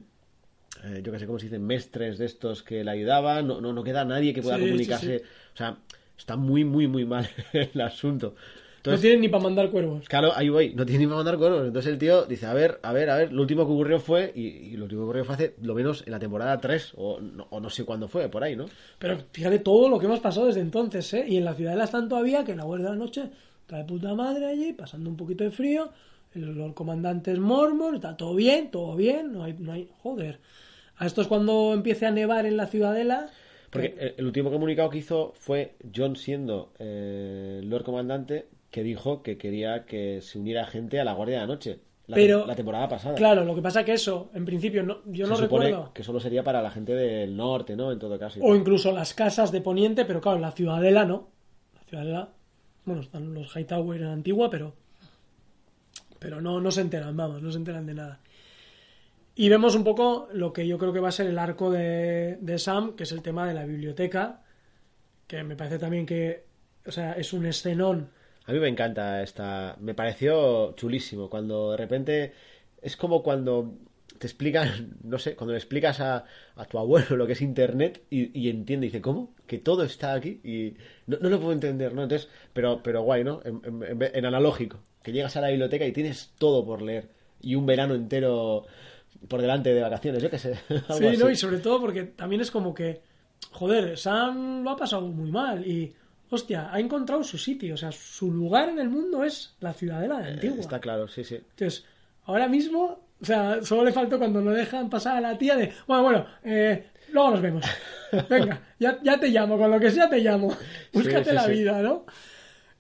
eh, 0.84 1.02
yo 1.04 1.12
que 1.12 1.20
sé 1.20 1.26
cómo 1.26 1.38
se 1.40 1.46
dicen, 1.46 1.64
mestres 1.66 2.18
de 2.18 2.26
estos 2.26 2.64
que 2.64 2.84
la 2.84 2.92
ayudaban, 2.92 3.48
no, 3.48 3.62
no, 3.62 3.74
no 3.74 3.84
queda 3.84 4.06
nadie 4.06 4.34
que 4.34 4.42
pueda 4.42 4.58
Sí, 4.58 4.64
sí, 4.64 4.68
comunicarse. 4.70 5.20
sí. 5.20 5.26
O 5.54 5.58
sea, 5.58 5.78
está 6.18 6.36
muy, 6.36 6.64
muy, 6.64 6.88
muy 6.88 7.06
mal 7.06 7.30
el 7.54 7.82
asunto. 7.82 8.36
no 8.86 8.98
tienen 8.98 9.22
ni 9.22 9.28
para 9.28 9.44
mandar 9.44 9.70
cuervos. 9.70 10.08
Claro, 10.08 10.32
ahí 10.36 10.50
voy, 10.50 10.74
no 10.74 10.86
tiene 10.86 11.00
ni 11.00 11.06
para 11.06 11.18
mandar 11.18 11.38
cuervos. 11.38 11.68
Entonces 11.68 11.92
el 11.92 11.98
tío 11.98 12.26
dice, 12.26 12.46
a 12.46 12.54
ver, 12.54 12.80
a 12.84 12.94
ver, 12.94 13.10
a 13.10 13.18
ver, 13.18 13.34
lo 13.34 13.42
último 13.42 13.66
que 13.66 13.74
ocurrió 13.74 14.00
fue, 14.00 14.32
y, 14.36 14.48
y 14.48 14.78
lo 14.78 14.84
último 14.84 15.02
que 15.02 15.06
ocurrió 15.06 15.26
fue 15.26 15.36
hace 15.36 15.56
lo 15.62 15.76
menos 15.76 16.04
en 16.06 16.12
la 16.12 16.20
temporada 16.20 16.60
3, 16.60 16.94
o 16.96 17.20
no, 17.20 17.48
o 17.50 17.60
no 17.60 17.70
sé 17.70 17.86
cuándo 17.86 18.08
fue, 18.08 18.30
por 18.30 18.44
ahí, 18.44 18.56
¿no? 18.56 18.66
Pero 19.00 19.18
fíjate 19.32 19.60
todo 19.60 19.90
lo 19.90 20.00
que 20.00 20.06
hemos 20.06 20.20
pasado 20.20 20.48
desde 20.48 20.62
entonces, 20.62 21.14
¿eh? 21.14 21.26
Y 21.28 21.38
en 21.38 21.46
la 21.46 21.54
ciudadela 21.54 21.84
están 21.84 22.10
todavía 22.10 22.44
que 22.44 22.52
en 22.52 22.58
la 22.58 22.64
Guardia 22.64 22.88
de 22.90 22.94
la 22.94 23.00
Noche 23.00 23.30
está 23.62 23.78
de 23.78 23.84
puta 23.84 24.14
madre 24.16 24.46
allí, 24.46 24.74
pasando 24.74 25.10
un 25.10 25.18
poquito 25.18 25.44
de 25.44 25.52
frío. 25.52 25.92
Los 26.34 26.74
comandantes 26.74 27.40
mormon, 27.40 27.96
está 27.96 28.16
todo 28.16 28.36
bien, 28.36 28.70
todo 28.70 28.96
bien, 28.96 29.34
no 29.34 29.44
hay, 29.44 29.56
no 29.60 29.72
hay. 29.74 29.90
Joder. 30.04 30.40
A 30.98 31.06
esto 31.06 31.22
es 31.22 31.28
cuando 31.28 31.74
empiece 31.74 32.06
a 32.06 32.12
nevar 32.12 32.46
en 32.46 32.58
la 32.58 32.68
ciudadela. 32.68 33.30
Porque 33.70 33.96
el, 34.00 34.14
el 34.18 34.26
último 34.26 34.50
comunicado 34.52 34.90
que 34.90 35.00
hizo 35.00 35.34
fue 35.38 35.76
John 35.96 36.16
siendo 36.16 36.72
eh, 36.80 37.62
Lord 37.64 37.84
Comandante, 37.84 38.48
que 38.72 38.84
dijo 38.84 39.22
que 39.24 39.38
quería 39.38 39.86
que 39.86 40.22
se 40.22 40.40
uniera 40.40 40.66
gente 40.66 41.00
a 41.00 41.04
la 41.04 41.14
Guardia 41.14 41.36
de 41.36 41.42
la 41.42 41.48
Noche. 41.48 41.80
La, 42.08 42.16
Pero- 42.16 42.46
la 42.46 42.56
temporada 42.56 42.88
pasada. 42.88 43.16
Claro, 43.16 43.44
lo 43.44 43.54
que 43.54 43.62
pasa 43.62 43.84
que 43.84 43.92
eso, 43.92 44.30
en 44.34 44.46
principio, 44.46 44.82
no, 44.84 45.00
yo 45.08 45.26
Se 45.26 45.32
no 45.34 45.38
recuerdo. 45.38 45.92
que 45.94 46.04
solo 46.04 46.22
sería 46.22 46.42
para 46.44 46.62
la 46.62 46.72
gente 46.72 46.94
del 46.94 47.36
norte, 47.36 47.76
¿no? 47.76 47.92
En 47.92 48.00
todo 48.00 48.18
caso. 48.18 48.40
O 48.42 48.56
incluso 48.56 48.94
las 48.94 49.14
casas 49.14 49.52
de 49.52 49.60
Poniente, 49.60 50.06
pero 50.06 50.22
claro, 50.22 50.40
la 50.40 50.52
ciudadela 50.54 51.04
no. 51.04 51.28
La 51.76 51.82
ciudadela, 51.84 52.30
bueno, 52.86 53.02
están 53.02 53.34
los 53.34 53.54
Hightower 53.54 54.00
en 54.02 54.08
Antigua, 54.08 54.50
pero. 54.50 54.74
Pero 56.20 56.42
no, 56.42 56.62
no 56.62 56.72
se 56.72 56.82
enteran, 56.82 57.16
vamos, 57.16 57.42
no 57.42 57.52
se 57.52 57.58
enteran 57.58 57.86
de 57.86 57.94
nada. 57.94 58.20
Y 59.40 59.50
vemos 59.50 59.76
un 59.76 59.84
poco 59.84 60.28
lo 60.34 60.52
que 60.52 60.68
yo 60.68 60.80
creo 60.80 60.92
que 60.92 61.00
va 61.00 61.10
a 61.10 61.12
ser 61.12 61.28
el 61.28 61.38
arco 61.38 61.70
de, 61.70 62.38
de 62.42 62.58
Sam, 62.58 62.96
que 62.96 63.04
es 63.04 63.12
el 63.12 63.22
tema 63.22 63.48
de 63.48 63.54
la 63.54 63.66
biblioteca, 63.66 64.42
que 65.28 65.44
me 65.44 65.56
parece 65.56 65.78
también 65.78 66.08
que, 66.08 66.46
o 66.88 66.92
sea, 66.92 67.14
es 67.14 67.34
un 67.34 67.46
escenón. 67.46 68.10
A 68.48 68.52
mí 68.52 68.60
me 68.60 68.68
encanta 68.68 69.22
esta. 69.22 69.76
Me 69.80 69.94
pareció 69.94 70.72
chulísimo. 70.74 71.30
Cuando 71.30 71.72
de 71.72 71.78
repente. 71.78 72.34
Es 72.82 72.98
como 72.98 73.22
cuando 73.22 73.76
te 74.18 74.26
explican, 74.26 74.98
no 75.04 75.20
sé, 75.20 75.36
cuando 75.36 75.54
le 75.54 75.60
explicas 75.60 76.00
a, 76.00 76.26
a 76.56 76.66
tu 76.66 76.80
abuelo 76.80 77.16
lo 77.16 77.28
que 77.28 77.34
es 77.34 77.42
internet 77.42 78.02
y, 78.10 78.50
entiende, 78.50 78.88
y 78.88 78.90
dice, 78.90 79.02
¿cómo? 79.02 79.36
Que 79.46 79.60
todo 79.60 79.84
está 79.84 80.14
aquí 80.14 80.42
y 80.44 80.78
no, 81.06 81.18
no 81.22 81.30
lo 81.30 81.40
puedo 81.40 81.54
entender, 81.54 81.94
¿no? 81.94 82.02
Entonces, 82.02 82.28
pero, 82.54 82.82
pero 82.82 83.04
guay, 83.04 83.24
¿no? 83.24 83.42
En 83.44 84.26
analógico, 84.26 84.80
que 85.04 85.12
llegas 85.12 85.38
a 85.38 85.42
la 85.42 85.50
biblioteca 85.50 85.86
y 85.86 85.92
tienes 85.92 86.34
todo 86.40 86.66
por 86.66 86.82
leer 86.82 87.10
y 87.42 87.56
un 87.56 87.66
verano 87.66 87.96
entero 87.96 88.66
por 89.28 89.42
delante 89.42 89.74
de 89.74 89.82
vacaciones, 89.82 90.22
yo 90.22 90.30
qué 90.30 90.40
sé. 90.40 90.56
Sí, 90.70 91.08
así. 91.08 91.18
¿no? 91.18 91.30
Y 91.30 91.36
sobre 91.36 91.60
todo 91.60 91.80
porque 91.80 92.04
también 92.04 92.42
es 92.42 92.52
como 92.52 92.74
que, 92.74 93.02
joder, 93.52 93.98
Sam 93.98 94.64
lo 94.64 94.72
ha 94.72 94.78
pasado 94.78 95.08
muy 95.08 95.32
mal 95.32 95.66
y, 95.66 95.94
hostia, 96.30 96.70
ha 96.72 96.80
encontrado 96.80 97.24
su 97.24 97.38
sitio. 97.38 97.74
O 97.74 97.78
sea, 97.78 97.92
su 97.92 98.32
lugar 98.32 98.70
en 98.70 98.80
el 98.80 98.90
mundo 98.90 99.24
es 99.24 99.56
la 99.60 99.74
ciudadela 99.74 100.20
de 100.20 100.32
Antigua. 100.34 100.58
Eh, 100.58 100.62
Está 100.62 100.80
claro, 100.80 101.08
sí, 101.08 101.24
sí. 101.24 101.36
Entonces, 101.36 101.86
ahora 102.26 102.48
mismo, 102.48 103.08
o 103.22 103.26
sea, 103.26 103.64
solo 103.64 103.84
le 103.84 103.92
faltó 103.92 104.18
cuando 104.18 104.42
lo 104.42 104.52
dejan 104.52 104.90
pasar 104.90 105.18
a 105.18 105.22
la 105.22 105.38
tía 105.38 105.56
de, 105.56 105.74
bueno, 105.88 106.04
bueno, 106.04 106.26
eh, 106.44 106.92
luego 107.12 107.32
nos 107.32 107.42
vemos. 107.42 107.66
Venga, 108.30 108.62
ya, 108.80 109.00
ya 109.02 109.20
te 109.20 109.30
llamo, 109.30 109.58
con 109.58 109.72
lo 109.72 109.80
que 109.80 109.92
sea 109.92 110.10
te 110.10 110.20
llamo. 110.20 110.56
Búscate 110.94 111.30
sí, 111.30 111.36
la 111.36 111.44
sí. 111.44 111.52
vida, 111.52 111.82
¿no? 111.82 112.06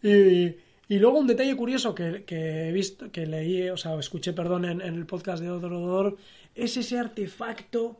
Y, 0.03 0.55
y 0.89 0.99
luego 0.99 1.19
un 1.19 1.27
detalle 1.27 1.55
curioso 1.55 1.93
que, 1.93 2.23
que 2.23 2.69
he 2.69 2.71
visto, 2.71 3.11
que 3.11 3.25
leí, 3.25 3.69
o 3.69 3.77
sea, 3.77 3.97
escuché, 3.99 4.33
perdón, 4.33 4.65
en, 4.65 4.81
en 4.81 4.95
el 4.95 5.05
podcast 5.05 5.43
de 5.43 5.51
Odor 5.51 6.17
es 6.55 6.77
ese 6.77 6.97
artefacto 6.97 7.99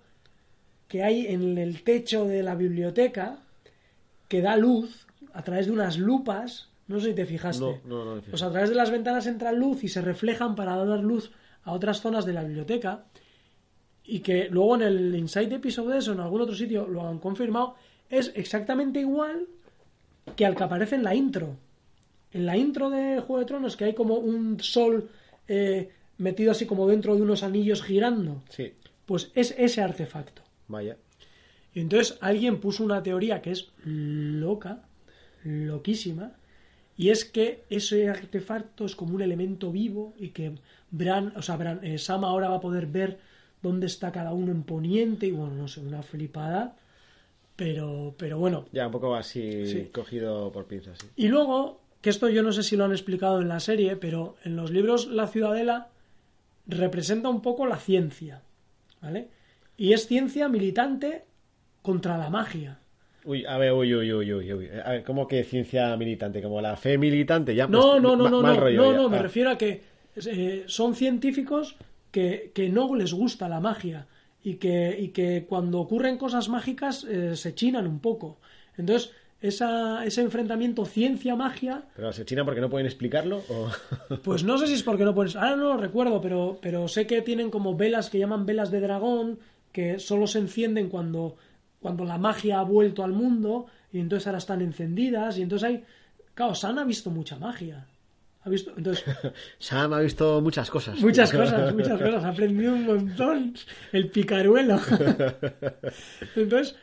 que 0.87 1.03
hay 1.03 1.27
en 1.27 1.57
el 1.57 1.83
techo 1.83 2.25
de 2.25 2.43
la 2.43 2.55
biblioteca 2.55 3.39
que 4.27 4.41
da 4.41 4.55
luz 4.55 5.05
a 5.33 5.43
través 5.43 5.67
de 5.67 5.73
unas 5.73 5.97
lupas. 5.97 6.69
No 6.87 6.99
sé 6.99 7.09
si 7.09 7.13
te 7.13 7.25
fijaste. 7.25 7.63
No, 7.63 7.79
no, 7.85 8.05
no 8.05 8.15
me 8.15 8.21
fijo. 8.21 8.31
Pues 8.31 8.43
a 8.43 8.49
través 8.51 8.69
de 8.69 8.75
las 8.75 8.91
ventanas 8.91 9.27
entra 9.27 9.51
luz 9.51 9.83
y 9.83 9.89
se 9.89 10.01
reflejan 10.01 10.55
para 10.55 10.75
dar 10.77 10.99
luz 10.99 11.31
a 11.63 11.73
otras 11.73 12.01
zonas 12.01 12.25
de 12.25 12.33
la 12.33 12.43
biblioteca. 12.43 13.05
Y 14.05 14.21
que 14.21 14.47
luego 14.49 14.75
en 14.75 14.83
el 14.83 15.15
Inside 15.15 15.55
Episodes 15.55 16.07
o 16.07 16.13
en 16.13 16.21
algún 16.21 16.41
otro 16.41 16.55
sitio 16.55 16.87
lo 16.87 17.05
han 17.05 17.19
confirmado. 17.19 17.75
Es 18.09 18.31
exactamente 18.35 19.01
igual 19.01 19.47
que 20.37 20.45
al 20.45 20.55
que 20.55 20.63
aparece 20.63 20.95
en 20.95 21.03
la 21.03 21.13
intro. 21.13 21.57
En 22.33 22.45
la 22.45 22.57
intro 22.57 22.89
de 22.89 23.19
Juego 23.21 23.39
de 23.39 23.45
Tronos, 23.45 23.77
que 23.77 23.85
hay 23.85 23.93
como 23.93 24.15
un 24.15 24.59
sol 24.59 25.09
eh, 25.47 25.89
metido 26.17 26.51
así 26.51 26.65
como 26.65 26.87
dentro 26.87 27.15
de 27.15 27.21
unos 27.21 27.43
anillos 27.43 27.81
girando. 27.83 28.41
Sí, 28.49 28.73
Pues 29.05 29.31
es 29.35 29.55
ese 29.57 29.81
artefacto. 29.81 30.41
vaya. 30.67 30.97
Y 31.73 31.79
entonces 31.81 32.17
alguien 32.21 32.59
puso 32.59 32.83
una 32.83 33.03
teoría 33.03 33.41
que 33.41 33.51
es 33.51 33.69
loca, 33.85 34.83
loquísima, 35.43 36.33
y 36.97 37.09
es 37.09 37.23
que 37.25 37.63
ese 37.69 38.09
artefacto 38.09 38.85
es 38.85 38.95
como 38.95 39.13
un 39.15 39.21
elemento 39.21 39.71
vivo 39.71 40.13
y 40.17 40.29
que 40.29 40.53
Bran, 40.89 41.33
o 41.35 41.41
sea, 41.43 41.55
Bran, 41.57 41.79
eh, 41.83 41.97
Sam 41.99 42.23
ahora 42.25 42.49
va 42.49 42.55
a 42.57 42.61
poder 42.61 42.87
ver 42.87 43.19
dónde 43.61 43.85
está 43.85 44.11
cada 44.11 44.33
uno 44.33 44.51
en 44.51 44.63
Poniente 44.63 45.27
y 45.27 45.31
bueno, 45.31 45.53
no 45.55 45.67
sé, 45.67 45.79
una 45.81 46.01
flipada, 46.01 46.75
pero, 47.55 48.15
pero 48.17 48.39
bueno. 48.39 48.65
Ya 48.71 48.87
un 48.87 48.91
poco 48.91 49.15
así 49.15 49.65
Sí. 49.67 49.89
cogido 49.93 50.51
por 50.51 50.65
pinzas, 50.65 50.97
sí. 50.99 51.07
Y 51.15 51.27
luego, 51.27 51.79
que 52.07 52.11
esto 52.11 52.29
yo 52.29 52.41
no 52.41 52.53
sé 52.53 52.63
si 52.63 52.77
lo 52.77 52.85
han 52.85 52.93
explicado 52.93 53.41
en 53.41 53.49
la 53.49 53.59
serie, 53.59 53.97
pero 53.97 54.37
en 54.45 54.55
los 54.55 54.71
libros 54.71 55.07
La 55.07 55.27
Ciudadela 55.27 55.89
representa 56.65 57.27
un 57.27 57.41
poco 57.41 57.65
la 57.67 57.75
ciencia, 57.75 58.43
¿vale? 59.01 59.27
Y 59.75 59.91
es 59.91 60.07
ciencia 60.07 60.47
militante 60.47 61.25
contra 61.81 62.17
la 62.17 62.29
magia. 62.29 62.79
Uy, 63.25 63.43
a 63.45 63.57
ver, 63.57 63.73
uy, 63.73 63.93
uy, 63.93 64.13
uy, 64.13 64.33
uy, 64.33 64.53
uy. 64.53 64.69
A 64.85 64.91
ver, 64.91 65.03
¿cómo 65.03 65.27
que 65.27 65.43
ciencia 65.43 65.97
militante? 65.97 66.41
¿Como 66.41 66.61
la 66.61 66.77
fe 66.77 66.97
militante? 66.97 67.53
Ya, 67.53 67.67
No, 67.67 67.91
pues, 67.91 68.01
no, 68.01 68.15
no, 68.15 68.29
no, 68.29 68.41
no, 68.41 68.93
no, 68.93 69.09
me 69.09 69.17
Ah. 69.17 69.21
refiero 69.21 69.49
a 69.49 69.57
que 69.57 69.81
eh, 70.15 70.63
son 70.67 70.95
científicos 70.95 71.75
que, 72.09 72.51
que 72.55 72.69
no 72.69 72.95
les 72.95 73.11
gusta 73.13 73.49
la 73.49 73.59
magia 73.59 74.07
y 74.41 74.53
que, 74.55 74.95
y 74.97 75.09
que 75.09 75.45
cuando 75.45 75.81
ocurren 75.81 76.17
cosas 76.17 76.47
mágicas 76.47 77.03
eh, 77.03 77.35
se 77.35 77.53
chinan 77.53 77.85
un 77.85 77.99
poco. 77.99 78.39
Entonces, 78.77 79.11
esa, 79.41 80.03
ese 80.05 80.21
enfrentamiento 80.21 80.85
ciencia-magia, 80.85 81.83
¿Pero 81.95 82.11
se 82.11 82.25
china 82.25 82.43
porque 82.43 82.61
no 82.61 82.69
pueden 82.69 82.87
explicarlo? 82.87 83.43
O... 83.49 83.69
pues 84.23 84.43
no 84.43 84.57
sé 84.57 84.67
si 84.67 84.73
es 84.73 84.83
porque 84.83 85.03
no 85.03 85.13
pones, 85.13 85.35
ahora 85.35 85.55
no 85.55 85.73
lo 85.73 85.77
recuerdo, 85.77 86.21
pero, 86.21 86.57
pero 86.61 86.87
sé 86.87 87.05
que 87.05 87.21
tienen 87.21 87.49
como 87.49 87.75
velas 87.75 88.09
que 88.09 88.19
llaman 88.19 88.45
velas 88.45 88.71
de 88.71 88.79
dragón, 88.79 89.39
que 89.71 89.99
solo 89.99 90.27
se 90.27 90.39
encienden 90.39 90.89
cuando, 90.89 91.37
cuando 91.79 92.03
la 92.03 92.17
magia 92.17 92.59
ha 92.59 92.63
vuelto 92.63 93.03
al 93.03 93.13
mundo 93.13 93.67
y 93.91 93.99
entonces 93.99 94.27
ahora 94.27 94.39
están 94.39 94.61
encendidas 94.61 95.37
y 95.37 95.43
entonces 95.43 95.67
hay... 95.67 95.83
Claro, 96.33 96.53
San 96.53 96.77
ha 96.77 96.83
visto 96.83 97.09
mucha 97.09 97.37
magia. 97.37 97.87
Ha 98.47 98.49
visto, 98.49 98.71
entonces, 98.77 99.03
Sam 99.59 99.91
ha 99.93 99.99
visto 99.99 100.39
muchas 100.39 100.69
cosas. 100.69 100.99
Muchas 101.01 101.33
cosas, 101.33 101.73
muchas 101.75 102.01
cosas. 102.01 102.23
Ha 102.23 102.29
aprendido 102.29 102.73
un 102.73 102.85
montón. 102.85 103.53
El 103.91 104.09
picaruelo. 104.09 104.79
Entonces, 106.33 106.75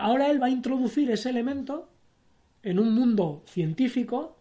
ahora 0.00 0.30
él 0.30 0.40
va 0.42 0.46
a 0.46 0.50
introducir 0.50 1.10
ese 1.10 1.30
elemento 1.30 1.88
en 2.62 2.78
un 2.78 2.94
mundo 2.94 3.42
científico. 3.46 4.38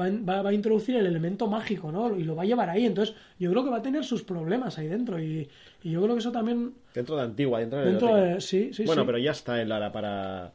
Va, 0.00 0.08
va- 0.08 0.40
va 0.42 0.50
a 0.50 0.52
introducir 0.54 0.96
el 0.96 1.04
elemento 1.06 1.46
mágico, 1.48 1.92
¿no? 1.92 2.16
Y 2.16 2.24
lo 2.24 2.34
va 2.34 2.42
a 2.42 2.46
llevar 2.46 2.70
ahí. 2.70 2.86
Entonces, 2.86 3.14
yo 3.38 3.50
creo 3.50 3.62
que 3.62 3.70
va 3.70 3.76
a 3.78 3.82
tener 3.82 4.04
sus 4.04 4.22
problemas 4.22 4.78
ahí 4.78 4.88
dentro. 4.88 5.22
Y, 5.22 5.48
y 5.82 5.90
yo 5.90 6.00
creo 6.02 6.14
que 6.14 6.20
eso 6.20 6.32
también. 6.32 6.72
Dentro 6.94 7.16
de 7.16 7.22
Antigua, 7.22 7.60
dentro 7.60 7.78
de... 7.80 7.84
Dentro 7.86 8.06
biblioteca. 8.08 8.34
de. 8.36 8.40
Sí, 8.40 8.70
sí, 8.72 8.84
bueno, 8.84 9.02
sí. 9.02 9.06
pero 9.06 9.18
ya 9.18 9.32
está 9.32 9.60
en 9.60 9.68
Lara 9.68 9.92
para... 9.92 10.52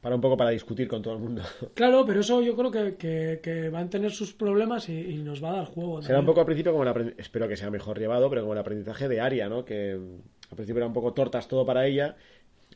Para 0.00 0.16
un 0.16 0.20
poco 0.20 0.36
para 0.36 0.50
discutir 0.50 0.86
con 0.86 1.00
todo 1.02 1.14
el 1.14 1.20
mundo. 1.20 1.42
Claro, 1.74 2.04
pero 2.06 2.20
eso 2.20 2.42
yo 2.42 2.54
creo 2.56 2.70
que, 2.70 2.96
que- 2.96 3.40
que 3.42 3.68
van 3.70 3.86
a 3.86 3.90
tener 3.90 4.10
sus 4.12 4.32
problemas 4.34 4.88
y, 4.88 4.98
y 4.98 5.16
nos 5.22 5.42
va 5.44 5.50
a 5.50 5.56
dar 5.56 5.64
juego. 5.66 6.00
Será 6.02 6.20
un 6.20 6.26
poco 6.26 6.40
al 6.40 6.46
principio 6.46 6.72
como 6.72 6.84
el 6.84 6.88
aprendizaje, 6.90 7.22
espero 7.22 7.48
que 7.48 7.56
sea 7.56 7.70
mejor 7.70 7.98
llevado, 7.98 8.28
pero 8.30 8.42
como 8.42 8.52
el 8.54 8.58
aprendizaje 8.58 9.08
de 9.08 9.20
Aria, 9.20 9.48
¿no? 9.48 9.64
Que 9.64 9.92
al 9.92 10.56
principio 10.56 10.78
era 10.78 10.86
un 10.86 10.92
poco 10.94 11.12
tortas 11.14 11.48
todo 11.48 11.64
para 11.66 11.86
ella. 11.86 12.16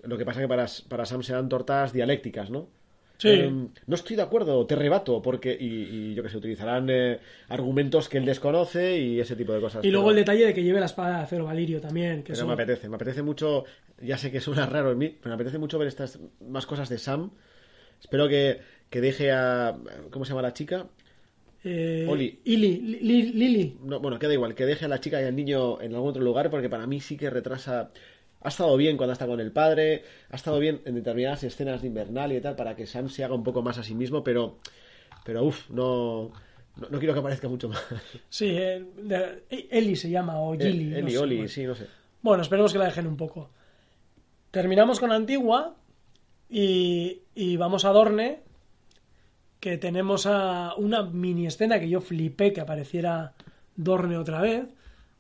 Lo 0.05 0.17
que 0.19 0.25
pasa 0.25 0.41
que 0.41 0.49
para, 0.49 0.67
para 0.89 1.05
Sam 1.05 1.23
serán 1.23 1.49
tortas 1.49 1.93
dialécticas, 1.93 2.51
¿no? 2.51 2.69
Sí. 3.19 3.29
Eh, 3.31 3.51
no 3.51 3.95
estoy 3.97 4.15
de 4.15 4.23
acuerdo, 4.23 4.65
te 4.67 4.77
rebato, 4.77 5.21
porque, 5.21 5.57
y, 5.59 5.67
y 5.67 6.15
yo 6.15 6.23
que 6.23 6.29
sé, 6.29 6.37
utilizarán 6.37 6.89
eh, 6.89 7.19
argumentos 7.49 8.09
que 8.09 8.19
él 8.19 8.25
desconoce 8.25 8.97
y 8.97 9.19
ese 9.19 9.35
tipo 9.35 9.53
de 9.53 9.61
cosas. 9.61 9.85
Y 9.85 9.91
luego 9.91 10.07
pero- 10.07 10.19
el 10.19 10.25
detalle 10.25 10.47
de 10.47 10.55
que 10.55 10.63
lleve 10.63 10.79
la 10.79 10.87
espada 10.87 11.17
de 11.19 11.23
acero 11.25 11.45
Valirio 11.47 11.81
también. 11.81 12.23
Que 12.23 12.33
Pero 12.33 12.47
me 12.47 12.53
apetece, 12.53 12.89
me 12.89 12.95
apetece 12.95 13.23
mucho. 13.23 13.65
Ya 14.01 14.17
sé 14.19 14.31
que 14.31 14.41
suena 14.41 14.67
raro 14.67 14.93
en 14.93 14.99
mí, 14.99 15.09
pero 15.21 15.31
me 15.31 15.35
apetece 15.35 15.59
mucho 15.59 15.79
ver 15.81 15.89
estas 15.89 16.21
más 16.49 16.65
cosas 16.67 16.89
de 16.89 16.99
Sam. 16.99 17.33
Espero 18.01 18.29
que, 18.29 18.61
que 18.89 19.01
deje 19.01 19.33
a. 19.33 19.77
¿Cómo 20.13 20.25
se 20.25 20.29
llama 20.31 20.43
la 20.43 20.53
chica? 20.53 20.87
eh, 21.65 22.07
Oli. 22.09 22.39
Ili, 22.45 22.77
Li- 22.81 23.01
Li- 23.01 23.33
Lili. 23.33 23.77
No, 23.83 23.99
bueno, 23.99 24.19
queda 24.21 24.33
igual, 24.33 24.55
que 24.55 24.65
deje 24.65 24.85
a 24.85 24.89
la 24.89 25.01
chica 25.01 25.21
y 25.21 25.25
al 25.25 25.35
niño 25.35 25.81
en 25.81 25.93
algún 25.95 26.11
otro 26.11 26.23
lugar, 26.23 26.51
porque 26.51 26.69
para 26.69 26.87
mí 26.87 27.01
sí 27.01 27.17
que 27.17 27.31
retrasa. 27.31 27.91
Ha 28.41 28.49
estado 28.49 28.77
bien 28.77 28.97
cuando 28.97 29.13
está 29.13 29.27
con 29.27 29.41
el 29.41 29.51
padre, 29.51 30.05
ha 30.31 30.37
estado 30.37 30.59
bien 30.61 30.81
en 30.85 30.95
determinadas 30.95 31.43
escenas 31.43 31.83
de 31.83 31.89
Invernal 31.89 32.33
y 32.33 32.41
tal, 32.41 32.55
para 32.55 32.77
que 32.77 32.87
Sam 32.87 33.09
se 33.09 33.25
haga 33.25 33.35
un 33.35 33.43
poco 33.43 33.63
más 33.63 33.79
a 33.79 33.83
sí 33.83 33.95
mismo, 33.95 34.23
pero. 34.23 34.59
Pero 35.25 35.45
uff, 35.45 35.69
no, 35.71 36.31
no. 36.77 36.89
no 36.89 36.99
quiero 36.99 37.15
que 37.15 37.21
aparezca 37.21 37.49
mucho 37.49 37.69
más. 37.69 37.85
Sí, 38.29 38.47
eh, 38.51 38.85
Eli 39.71 39.97
se 39.97 40.09
llama, 40.11 40.39
o. 40.41 40.55
Eh, 40.55 40.59
no 40.59 40.65
Eli, 40.67 41.11
sé, 41.11 41.19
Oli, 41.19 41.37
bueno. 41.37 41.49
sí, 41.49 41.65
no 41.65 41.75
sé. 41.75 41.87
Bueno, 42.23 42.43
esperemos 42.43 42.73
que 42.73 42.79
la 42.79 42.85
dejen 42.87 43.07
un 43.07 43.17
poco. 43.17 43.51
Terminamos 44.51 45.01
con 45.01 45.13
Antigua 45.13 45.77
y, 46.49 47.23
y 47.35 47.57
vamos 47.57 47.85
a 47.85 47.91
Dorne, 47.91 48.41
que 49.61 49.77
tenemos 49.79 50.27
a 50.27 50.75
una 50.77 51.03
mini 51.03 51.47
escena 51.47 51.79
que 51.81 51.89
yo 51.89 52.01
flipé 52.01 52.53
que 52.53 52.61
apareciera 52.61 53.35
Dorne 53.77 54.17
otra 54.17 54.41
vez, 54.41 54.65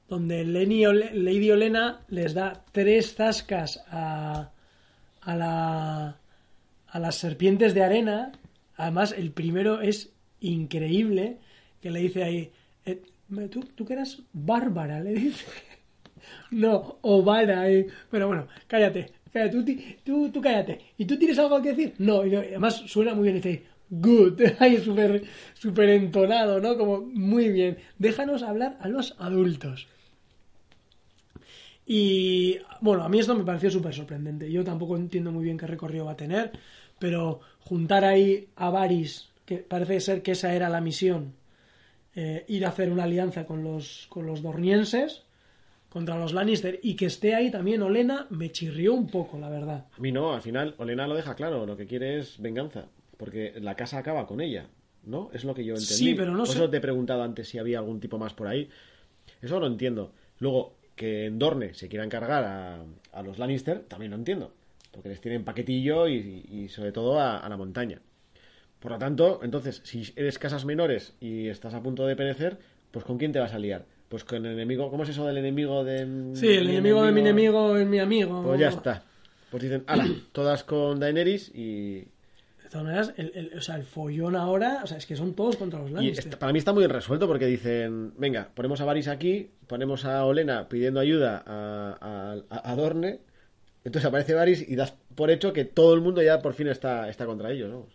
donde 0.08 0.42
Ole- 0.86 1.10
Lady 1.14 1.50
Olena 1.50 2.00
les 2.08 2.34
da 2.34 2.64
tres 2.72 3.14
zascas 3.14 3.82
a, 3.90 4.50
a, 5.20 5.36
la, 5.36 6.16
a 6.88 6.98
las 6.98 7.16
serpientes 7.16 7.74
de 7.74 7.82
arena. 7.82 8.32
Además, 8.76 9.14
el 9.16 9.30
primero 9.32 9.80
es 9.80 10.10
increíble, 10.40 11.38
que 11.82 11.90
le 11.90 12.00
dice 12.00 12.24
ahí, 12.24 12.52
eh, 12.86 13.02
¿tú, 13.50 13.60
tú 13.74 13.84
que 13.84 13.94
eras 13.94 14.22
bárbara, 14.32 15.00
le 15.00 15.12
dice. 15.14 15.44
No, 16.50 16.98
Ovara, 17.02 17.70
eh. 17.70 17.86
Pero 18.10 18.26
bueno, 18.28 18.48
cállate. 18.66 19.12
cállate 19.32 19.98
tú, 20.04 20.30
tú, 20.30 20.40
cállate. 20.40 20.80
¿Y 20.96 21.04
tú 21.04 21.18
tienes 21.18 21.38
algo 21.38 21.60
que 21.62 21.70
decir? 21.70 21.94
No, 21.98 22.24
y 22.26 22.34
además 22.34 22.76
suena 22.86 23.14
muy 23.14 23.24
bien. 23.24 23.36
Dice, 23.36 23.62
good. 23.90 24.40
Ahí 24.58 24.78
súper 24.78 25.24
súper 25.54 25.88
entonado, 25.90 26.60
¿no? 26.60 26.76
Como 26.76 27.00
muy 27.02 27.48
bien. 27.50 27.78
Déjanos 27.98 28.42
hablar 28.42 28.76
a 28.80 28.88
los 28.88 29.14
adultos. 29.18 29.88
Y 31.90 32.58
bueno, 32.82 33.02
a 33.02 33.08
mí 33.08 33.18
esto 33.18 33.34
me 33.34 33.44
pareció 33.44 33.70
súper 33.70 33.94
sorprendente. 33.94 34.52
Yo 34.52 34.62
tampoco 34.62 34.94
entiendo 34.98 35.32
muy 35.32 35.42
bien 35.42 35.56
qué 35.56 35.66
recorrido 35.66 36.04
va 36.04 36.12
a 36.12 36.16
tener, 36.18 36.52
pero 36.98 37.40
juntar 37.60 38.04
ahí 38.04 38.48
a 38.56 38.68
Varys, 38.68 39.30
que 39.46 39.56
parece 39.56 39.98
ser 40.00 40.22
que 40.22 40.32
esa 40.32 40.52
era 40.54 40.68
la 40.68 40.82
misión, 40.82 41.32
eh, 42.14 42.44
ir 42.48 42.66
a 42.66 42.68
hacer 42.68 42.92
una 42.92 43.04
alianza 43.04 43.46
con 43.46 43.64
los, 43.64 44.06
con 44.10 44.26
los 44.26 44.42
dornienses 44.42 45.22
contra 45.88 46.18
los 46.18 46.34
Lannister 46.34 46.78
y 46.82 46.94
que 46.96 47.06
esté 47.06 47.34
ahí 47.34 47.50
también 47.50 47.80
Olena, 47.80 48.26
me 48.28 48.52
chirrió 48.52 48.92
un 48.92 49.06
poco, 49.06 49.38
la 49.38 49.48
verdad. 49.48 49.86
A 49.96 50.00
mí 50.00 50.12
no, 50.12 50.34
al 50.34 50.42
final 50.42 50.74
Olena 50.76 51.06
lo 51.06 51.14
deja 51.14 51.34
claro, 51.34 51.64
lo 51.64 51.78
que 51.78 51.86
quiere 51.86 52.18
es 52.18 52.38
venganza, 52.38 52.84
porque 53.16 53.54
la 53.58 53.74
casa 53.74 53.96
acaba 53.96 54.26
con 54.26 54.42
ella, 54.42 54.66
¿no? 55.04 55.30
Es 55.32 55.44
lo 55.44 55.54
que 55.54 55.64
yo 55.64 55.72
entendí. 55.72 55.94
Sí, 55.94 56.14
pero 56.14 56.32
no 56.32 56.44
Por 56.44 56.48
sé- 56.48 56.58
eso 56.58 56.68
te 56.68 56.76
he 56.76 56.80
preguntado 56.82 57.22
antes 57.22 57.48
si 57.48 57.58
había 57.58 57.78
algún 57.78 58.00
tipo 58.00 58.18
más 58.18 58.34
por 58.34 58.48
ahí. 58.48 58.68
Eso 59.40 59.58
lo 59.58 59.66
entiendo. 59.66 60.12
Luego, 60.40 60.74
que 60.98 61.24
en 61.24 61.38
Dorne 61.38 61.72
se 61.72 61.88
quieran 61.88 62.10
cargar 62.10 62.44
a, 62.44 62.84
a 63.12 63.22
los 63.22 63.38
Lannister, 63.38 63.80
también 63.88 64.10
lo 64.10 64.18
entiendo, 64.18 64.52
porque 64.90 65.08
les 65.08 65.20
tienen 65.22 65.44
paquetillo 65.44 66.08
y, 66.08 66.44
y 66.50 66.68
sobre 66.68 66.92
todo 66.92 67.18
a, 67.18 67.38
a 67.38 67.48
la 67.48 67.56
montaña. 67.56 68.00
Por 68.80 68.92
lo 68.92 68.98
tanto, 68.98 69.40
entonces, 69.42 69.80
si 69.84 70.12
eres 70.14 70.38
casas 70.38 70.64
menores 70.64 71.14
y 71.20 71.48
estás 71.48 71.72
a 71.72 71.82
punto 71.82 72.06
de 72.06 72.16
perecer, 72.16 72.58
pues 72.90 73.04
¿con 73.04 73.16
quién 73.16 73.32
te 73.32 73.38
vas 73.38 73.54
a 73.54 73.58
liar? 73.58 73.86
Pues 74.08 74.24
con 74.24 74.44
el 74.44 74.52
enemigo, 74.52 74.90
¿cómo 74.90 75.04
es 75.04 75.08
eso 75.08 75.26
del 75.26 75.38
enemigo 75.38 75.84
de... 75.84 76.06
Sí, 76.34 76.48
el 76.48 76.66
mi 76.66 76.72
enemigo 76.72 77.02
de 77.04 77.12
mi 77.12 77.20
enemigo 77.20 77.76
es 77.76 77.86
mi 77.86 77.98
amigo. 77.98 78.42
Pues 78.42 78.60
ya 78.60 78.68
está. 78.68 79.04
Pues 79.50 79.62
dicen, 79.62 79.84
ala, 79.86 80.06
todas 80.32 80.64
con 80.64 81.00
Daenerys 81.00 81.50
y... 81.54 82.06
De 82.68 82.72
todas 82.72 82.84
maneras, 82.86 83.14
el, 83.16 83.32
el- 83.34 83.58
o 83.58 83.62
sea, 83.62 83.76
el 83.76 83.84
follón 83.84 84.36
ahora, 84.36 84.80
o 84.84 84.86
sea, 84.86 84.98
es 84.98 85.06
que 85.06 85.16
son 85.16 85.32
todos 85.32 85.56
contra 85.56 85.78
los 85.80 85.90
y 85.90 85.94
Lannister. 85.94 86.24
está- 86.26 86.38
para 86.38 86.52
mí 86.52 86.58
está 86.58 86.74
muy 86.74 86.86
resuelto 86.86 87.26
porque 87.26 87.46
dicen, 87.46 88.12
venga, 88.18 88.50
ponemos 88.54 88.78
a 88.82 88.84
Varys 88.84 89.08
aquí, 89.08 89.48
ponemos 89.66 90.04
a 90.04 90.22
Olena 90.26 90.68
pidiendo 90.68 91.00
ayuda 91.00 91.42
a, 91.46 91.96
a, 91.98 92.32
a- 92.54 92.70
a 92.72 92.76
Dorne, 92.76 93.20
entonces 93.84 94.06
aparece 94.06 94.34
Varys 94.34 94.68
y 94.68 94.76
das 94.76 94.92
por 95.14 95.30
hecho 95.30 95.54
que 95.54 95.64
todo 95.64 95.94
el 95.94 96.02
mundo 96.02 96.20
ya 96.20 96.42
por 96.42 96.52
fin 96.52 96.68
está, 96.68 97.08
está 97.08 97.24
contra 97.24 97.50
ellos, 97.50 97.70
¿no? 97.70 97.86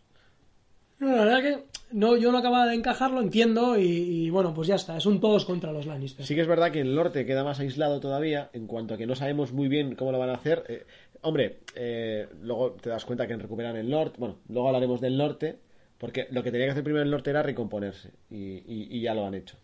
No, 1.00 1.16
la 1.16 1.26
verdad 1.26 1.42
que 1.42 1.64
no, 1.92 2.16
yo 2.16 2.32
no 2.32 2.38
acababa 2.38 2.66
de 2.66 2.76
encajarlo, 2.76 3.20
entiendo, 3.22 3.78
y, 3.78 3.84
y 3.84 4.30
bueno, 4.30 4.54
pues 4.54 4.68
ya 4.70 4.76
está, 4.76 4.96
es 4.98 5.06
un 5.06 5.20
todos 5.20 5.44
contra 5.46 5.72
los 5.74 5.86
Lannister. 5.86 6.26
Sí 6.26 6.34
que 6.34 6.42
es 6.42 6.48
verdad 6.48 6.72
que 6.72 6.80
el 6.82 6.96
norte 6.96 7.26
queda 7.26 7.44
más 7.44 7.60
aislado 7.60 8.00
todavía, 8.00 8.50
en 8.54 8.68
cuanto 8.68 8.94
a 8.94 8.98
que 8.98 9.06
no 9.06 9.14
sabemos 9.16 9.52
muy 9.52 9.68
bien 9.68 9.96
cómo 9.96 10.12
lo 10.12 10.18
van 10.20 10.30
a 10.30 10.36
hacer. 10.36 10.64
Eh, 10.70 10.86
hombre, 11.24 11.60
eh, 11.76 12.28
luego 12.42 12.72
te 12.74 12.90
das 12.90 13.06
cuenta 13.06 13.28
que 13.28 13.36
recuperan 13.38 13.76
el 13.76 13.90
norte, 13.90 14.18
bueno, 14.20 14.38
luego 14.50 14.68
hablaremos 14.68 15.02
del 15.02 15.18
norte, 15.18 15.58
porque 15.98 16.28
lo 16.32 16.44
que 16.44 16.52
tenía 16.52 16.68
que 16.68 16.72
hacer 16.72 16.84
primero 16.84 17.04
el 17.04 17.12
norte 17.12 17.30
era 17.32 17.44
recomponerse, 17.44 18.12
y, 18.30 18.38
y- 18.38 18.88
y 18.92 19.02
ya 19.02 19.14
lo 19.14 19.26
han 19.26 19.34
hecho. 19.36 19.58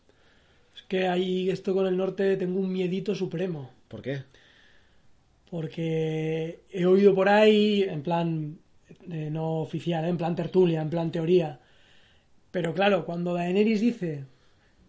Es 0.76 0.84
que 0.84 1.08
ahí 1.08 1.50
esto 1.50 1.74
con 1.74 1.88
el 1.88 1.98
norte 1.98 2.38
tengo 2.38 2.60
un 2.60 2.72
miedito 2.72 3.16
supremo. 3.16 3.72
¿Por 3.88 4.02
qué? 4.02 4.24
Porque 5.50 6.60
he 6.72 6.86
oído 6.86 7.16
por 7.16 7.28
ahí, 7.30 7.84
en 7.84 8.04
plan 8.04 8.60
eh, 9.10 9.30
no 9.32 9.62
oficial, 9.62 10.06
eh, 10.06 10.10
en 10.10 10.18
plan 10.18 10.36
tertulia, 10.36 10.82
en 10.82 10.90
plan 10.90 11.12
teoría. 11.12 11.60
Pero 12.52 12.74
claro, 12.74 13.06
cuando 13.06 13.34
Daenerys 13.34 13.82
dice 13.82 14.26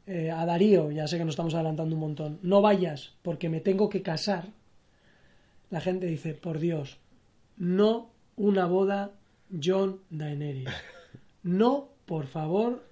eh, 0.06 0.30
a 0.30 0.46
Darío, 0.46 0.90
ya 0.90 1.06
sé 1.08 1.18
que 1.18 1.24
nos 1.24 1.32
estamos 1.32 1.54
adelantando 1.54 1.94
un 1.96 2.00
montón, 2.02 2.38
no 2.42 2.62
vayas 2.62 3.14
porque 3.22 3.48
me 3.48 3.60
tengo 3.60 3.88
que 3.90 4.02
casar, 4.02 4.46
la 5.70 5.80
gente 5.80 6.06
dice, 6.06 6.34
por 6.34 6.58
Dios, 6.58 6.98
no 7.56 8.10
una 8.36 8.66
boda 8.66 9.12
John 9.62 10.00
Daenerys. 10.10 10.68
No, 11.42 11.88
por 12.06 12.26
favor, 12.26 12.84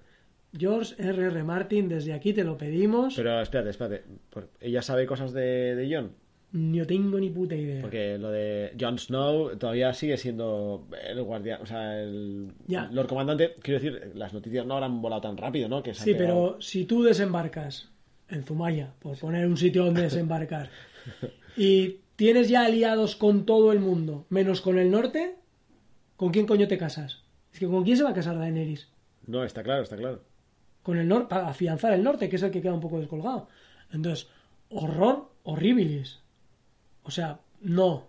George 0.57 0.95
R.R. 0.97 1.27
R. 1.27 1.43
Martin, 1.43 1.87
desde 1.89 2.13
aquí 2.13 2.33
te 2.33 2.43
lo 2.43 2.57
pedimos. 2.57 3.13
Pero 3.15 3.39
espérate, 3.41 3.69
espérate. 3.69 4.03
¿Ella 4.59 4.81
sabe 4.81 5.05
cosas 5.05 5.31
de, 5.33 5.75
de 5.75 5.93
Jon? 5.95 6.11
No 6.51 6.83
tengo 6.87 7.19
ni 7.19 7.29
puta 7.29 7.55
idea. 7.55 7.79
Porque 7.81 8.17
lo 8.17 8.31
de 8.31 8.73
Jon 8.79 8.97
Snow 8.97 9.55
todavía 9.57 9.93
sigue 9.93 10.17
siendo 10.17 10.87
el 11.07 11.21
guardián, 11.21 11.61
o 11.61 11.65
sea, 11.67 12.01
el 12.01 12.51
Ya. 12.65 12.89
Lord 12.91 13.07
Comandante. 13.07 13.53
Quiero 13.61 13.79
decir, 13.79 14.11
las 14.15 14.33
noticias 14.33 14.65
no 14.65 14.73
habrán 14.73 14.99
volado 14.99 15.21
tan 15.21 15.37
rápido, 15.37 15.69
¿no? 15.69 15.83
Que 15.83 15.93
se 15.93 16.03
Sí, 16.05 16.13
pegado- 16.15 16.53
pero 16.53 16.61
si 16.61 16.85
tú 16.85 17.03
desembarcas 17.03 17.89
en 18.29 18.43
Zumaya, 18.43 18.93
por 18.99 19.15
poner 19.19 19.45
un 19.45 19.57
sitio 19.57 19.85
donde 19.85 20.01
desembarcar, 20.09 20.69
y 21.55 21.97
tienes 22.19 22.49
ya 22.49 22.65
aliados 22.65 23.15
con 23.15 23.45
todo 23.45 23.71
el 23.71 23.79
mundo, 23.79 24.25
menos 24.27 24.59
con 24.59 24.77
el 24.77 24.91
norte, 24.91 25.37
¿con 26.17 26.31
quién 26.31 26.47
coño 26.47 26.67
te 26.67 26.77
casas? 26.77 27.23
Es 27.53 27.59
que 27.59 27.67
¿con 27.67 27.85
quién 27.85 27.95
se 27.95 28.03
va 28.03 28.09
a 28.09 28.13
casar 28.13 28.37
Daenerys? 28.37 28.89
No, 29.25 29.45
está 29.45 29.63
claro, 29.63 29.83
está 29.83 29.95
claro. 29.95 30.21
Con 30.83 30.97
el 30.97 31.07
norte, 31.07 31.29
para 31.29 31.47
afianzar 31.47 31.93
el 31.93 32.03
norte, 32.03 32.27
que 32.27 32.35
es 32.35 32.43
el 32.43 32.51
que 32.51 32.61
queda 32.61 32.73
un 32.73 32.81
poco 32.81 32.99
descolgado. 32.99 33.47
Entonces, 33.93 34.27
horror 34.67 35.31
horribilis. 35.43 36.19
O 37.03 37.11
sea, 37.11 37.39
no. 37.61 38.08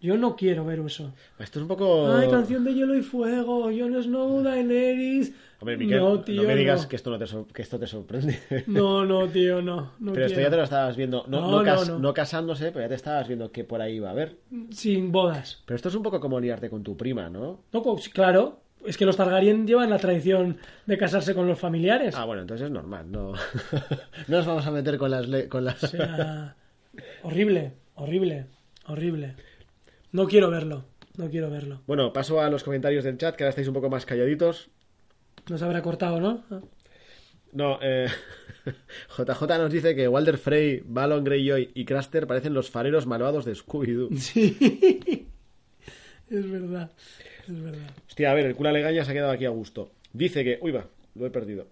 Yo 0.00 0.16
no 0.16 0.34
quiero 0.34 0.64
ver 0.64 0.78
eso. 0.80 1.12
Esto 1.38 1.58
es 1.58 1.62
un 1.62 1.68
poco... 1.68 2.10
Ay, 2.10 2.28
canción 2.28 2.64
de 2.64 2.72
hielo 2.72 2.96
y 2.96 3.02
fuego, 3.02 3.64
Jon 3.64 4.02
Snow, 4.02 4.42
Daenerys. 4.42 5.32
Hombre, 5.60 5.76
Miquel, 5.76 5.98
no, 5.98 6.14
no, 6.14 6.20
tío, 6.22 6.42
me 6.44 6.56
digas 6.56 6.84
no. 6.84 6.88
que 6.88 6.96
esto, 6.96 7.10
no 7.10 7.18
te, 7.18 7.26
que 7.52 7.60
esto 7.60 7.78
te 7.78 7.86
sorprende. 7.86 8.38
No, 8.66 9.04
no, 9.04 9.28
tío, 9.28 9.60
no. 9.60 9.92
no 9.98 10.12
pero 10.14 10.24
esto 10.24 10.40
ya 10.40 10.48
te 10.48 10.56
lo 10.56 10.62
estabas 10.62 10.96
viendo, 10.96 11.24
no, 11.28 11.40
No, 11.42 11.50
no, 11.50 11.58
no, 11.58 11.64
cas- 11.64 11.88
no. 11.90 11.98
no 11.98 12.14
casándose, 12.14 12.72
pero 12.72 12.80
ya 12.80 12.88
te 12.88 12.94
estabas 12.94 13.28
viendo 13.28 13.52
que 13.52 13.64
por 13.64 13.82
ahí 13.82 13.96
iba 13.96 14.08
a 14.08 14.12
haber. 14.12 14.38
Sin 14.70 15.12
bodas. 15.12 15.62
Pero 15.66 15.76
esto 15.76 15.90
es 15.90 15.94
un 15.94 16.02
poco 16.02 16.18
como 16.18 16.40
liarte 16.40 16.70
con 16.70 16.82
tu 16.82 16.96
prima, 16.96 17.28
¿no? 17.28 17.60
No, 17.70 17.82
pues, 17.82 18.08
claro, 18.08 18.60
es 18.86 18.96
que 18.96 19.04
los 19.04 19.18
Targaryen 19.18 19.66
llevan 19.66 19.90
la 19.90 19.98
tradición 19.98 20.56
de 20.86 20.96
casarse 20.96 21.34
con 21.34 21.46
los 21.46 21.58
familiares. 21.58 22.14
Ah, 22.16 22.24
bueno, 22.24 22.40
entonces 22.40 22.64
es 22.68 22.72
normal, 22.72 23.12
no, 23.12 23.32
no 24.28 24.36
nos 24.38 24.46
vamos 24.46 24.66
a 24.66 24.70
meter 24.70 24.96
con 24.96 25.10
las... 25.10 25.26
con 25.50 25.62
las... 25.66 25.84
O 25.84 25.88
sea, 25.88 26.56
horrible, 27.22 27.72
horrible, 27.96 28.46
horrible. 28.86 29.34
No 30.12 30.26
quiero 30.26 30.50
verlo, 30.50 30.84
no 31.16 31.30
quiero 31.30 31.50
verlo. 31.50 31.82
Bueno, 31.86 32.12
paso 32.12 32.40
a 32.40 32.50
los 32.50 32.64
comentarios 32.64 33.04
del 33.04 33.18
chat, 33.18 33.36
que 33.36 33.44
ahora 33.44 33.50
estáis 33.50 33.68
un 33.68 33.74
poco 33.74 33.90
más 33.90 34.06
calladitos. 34.06 34.68
Nos 35.48 35.62
habrá 35.62 35.82
cortado, 35.82 36.20
¿no? 36.20 36.44
No, 37.52 37.78
eh, 37.82 38.08
JJ 39.16 39.42
nos 39.58 39.72
dice 39.72 39.94
que 39.94 40.08
Walder 40.08 40.38
Frey, 40.38 40.82
Balon 40.84 41.24
Greyjoy 41.24 41.70
y 41.74 41.84
Craster 41.84 42.26
parecen 42.26 42.54
los 42.54 42.70
fareros 42.70 43.06
malvados 43.06 43.44
de 43.44 43.54
Scooby-Doo. 43.54 44.10
Sí. 44.16 45.26
Es 46.30 46.48
verdad, 46.48 46.92
es 47.48 47.60
verdad. 47.60 47.90
Hostia, 48.08 48.30
a 48.30 48.34
ver, 48.34 48.46
el 48.46 48.54
cura 48.54 48.70
Legaña 48.70 49.04
se 49.04 49.10
ha 49.10 49.14
quedado 49.14 49.32
aquí 49.32 49.46
a 49.46 49.50
gusto. 49.50 49.90
Dice 50.12 50.44
que... 50.44 50.60
Uy, 50.62 50.70
va, 50.70 50.86
lo 51.16 51.26
he 51.26 51.30
perdido. 51.30 51.66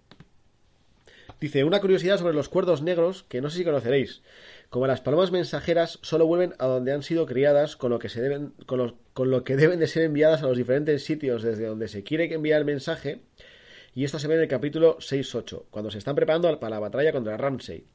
Dice, 1.41 1.63
una 1.63 1.81
curiosidad 1.81 2.19
sobre 2.19 2.35
los 2.35 2.49
cuerdos 2.49 2.83
negros 2.83 3.25
que 3.29 3.41
no 3.41 3.51
sé 3.51 3.59
si 3.59 3.65
conoceréis. 3.65 4.23
Como 4.71 4.87
las 4.87 5.01
palomas 5.01 5.31
mensajeras 5.31 5.99
solo 6.03 6.27
vuelven 6.27 6.55
a 6.59 6.67
donde 6.67 6.93
han 6.93 7.03
sido 7.03 7.25
criadas, 7.25 7.75
con 7.77 7.91
lo 7.91 7.99
que 7.99 8.11
se 8.11 8.21
deben, 8.21 8.53
con, 8.67 8.97
con 9.15 9.31
lo 9.31 9.43
que 9.43 9.57
deben 9.57 9.79
de 9.79 9.87
ser 9.87 10.03
enviadas 10.03 10.43
a 10.43 10.47
los 10.47 10.59
diferentes 10.59 11.05
sitios 11.05 11.43
desde 11.43 11.67
donde 11.67 11.89
se 11.89 12.03
quiere 12.03 12.29
que 12.29 12.35
enviar 12.35 12.59
el 12.59 12.67
mensaje. 12.67 13.23
Y 13.95 14.05
esto 14.05 14.19
se 14.19 14.29
ve 14.29 14.35
en 14.35 14.43
el 14.43 14.49
capítulo 14.49 14.99
6-8, 14.99 15.65
cuando 15.71 15.91
se 15.91 15.97
están 15.99 16.15
preparando 16.15 16.61
para 16.61 16.77
la 16.77 16.81
batalla 16.81 17.13
contra 17.13 17.39
Ramsey. 17.39 17.87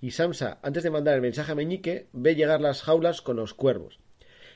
Y 0.00 0.10
Samsa, 0.10 0.58
antes 0.62 0.82
de 0.82 0.90
mandar 0.90 1.14
el 1.14 1.20
mensaje 1.20 1.52
a 1.52 1.54
Meñique, 1.54 2.08
ve 2.12 2.34
llegar 2.34 2.60
las 2.60 2.82
jaulas 2.82 3.22
con 3.22 3.36
los 3.36 3.54
cuervos. 3.54 4.00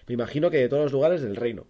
Me 0.09 0.15
imagino 0.15 0.51
que 0.51 0.59
de 0.59 0.69
todos 0.69 0.83
los 0.85 0.93
lugares 0.93 1.23
del 1.23 1.37
reino. 1.37 1.67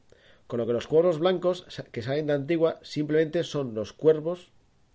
Con 0.47 0.59
lo 0.59 0.67
que 0.67 0.73
los 0.73 0.87
cuervos 0.87 1.19
blancos 1.19 1.67
que 1.93 2.03
salen 2.03 2.27
de 2.27 2.33
Antigua 2.33 2.79
simplemente 2.83 3.45
son 3.45 3.75
los 3.75 3.93
cuervos 3.93 4.51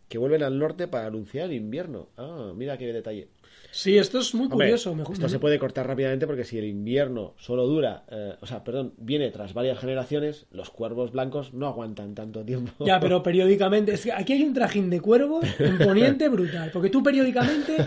que 0.09 0.17
vuelven 0.17 0.43
al 0.43 0.59
norte 0.59 0.87
para 0.87 1.07
anunciar 1.07 1.45
el 1.45 1.53
invierno. 1.53 2.09
Ah, 2.17 2.51
mira 2.55 2.77
qué 2.77 2.91
detalle. 2.91 3.29
Sí, 3.77 3.95
esto 3.95 4.17
es 4.17 4.33
muy 4.33 4.45
Hombre, 4.45 4.69
curioso. 4.69 4.95
me- 4.95 5.03
esto 5.03 5.29
se 5.29 5.37
puede 5.37 5.59
cortar 5.59 5.85
rápidamente 5.85 6.25
porque 6.25 6.43
si 6.45 6.57
el 6.57 6.65
invierno 6.65 7.35
solo 7.37 7.67
dura, 7.67 8.05
eh, 8.09 8.33
o 8.41 8.47
sea, 8.47 8.63
perdón, 8.63 8.93
viene 8.97 9.29
tras 9.29 9.53
varias 9.53 9.77
generaciones, 9.77 10.47
los 10.49 10.71
cuervos 10.71 11.11
blancos 11.11 11.53
no 11.53 11.67
aguantan 11.67 12.15
tanto 12.15 12.43
tiempo. 12.43 12.83
Ya, 12.83 12.99
pero 12.99 13.21
periódicamente. 13.29 13.93
Es 13.93 14.03
que 14.05 14.11
aquí 14.13 14.33
hay 14.33 14.41
un 14.41 14.55
trajín 14.55 14.89
de 14.89 14.99
cuervos 14.99 15.45
en 15.59 15.77
poniente 15.77 16.27
brutal. 16.27 16.71
Porque 16.73 16.89
tú 16.89 17.03
periódicamente. 17.03 17.77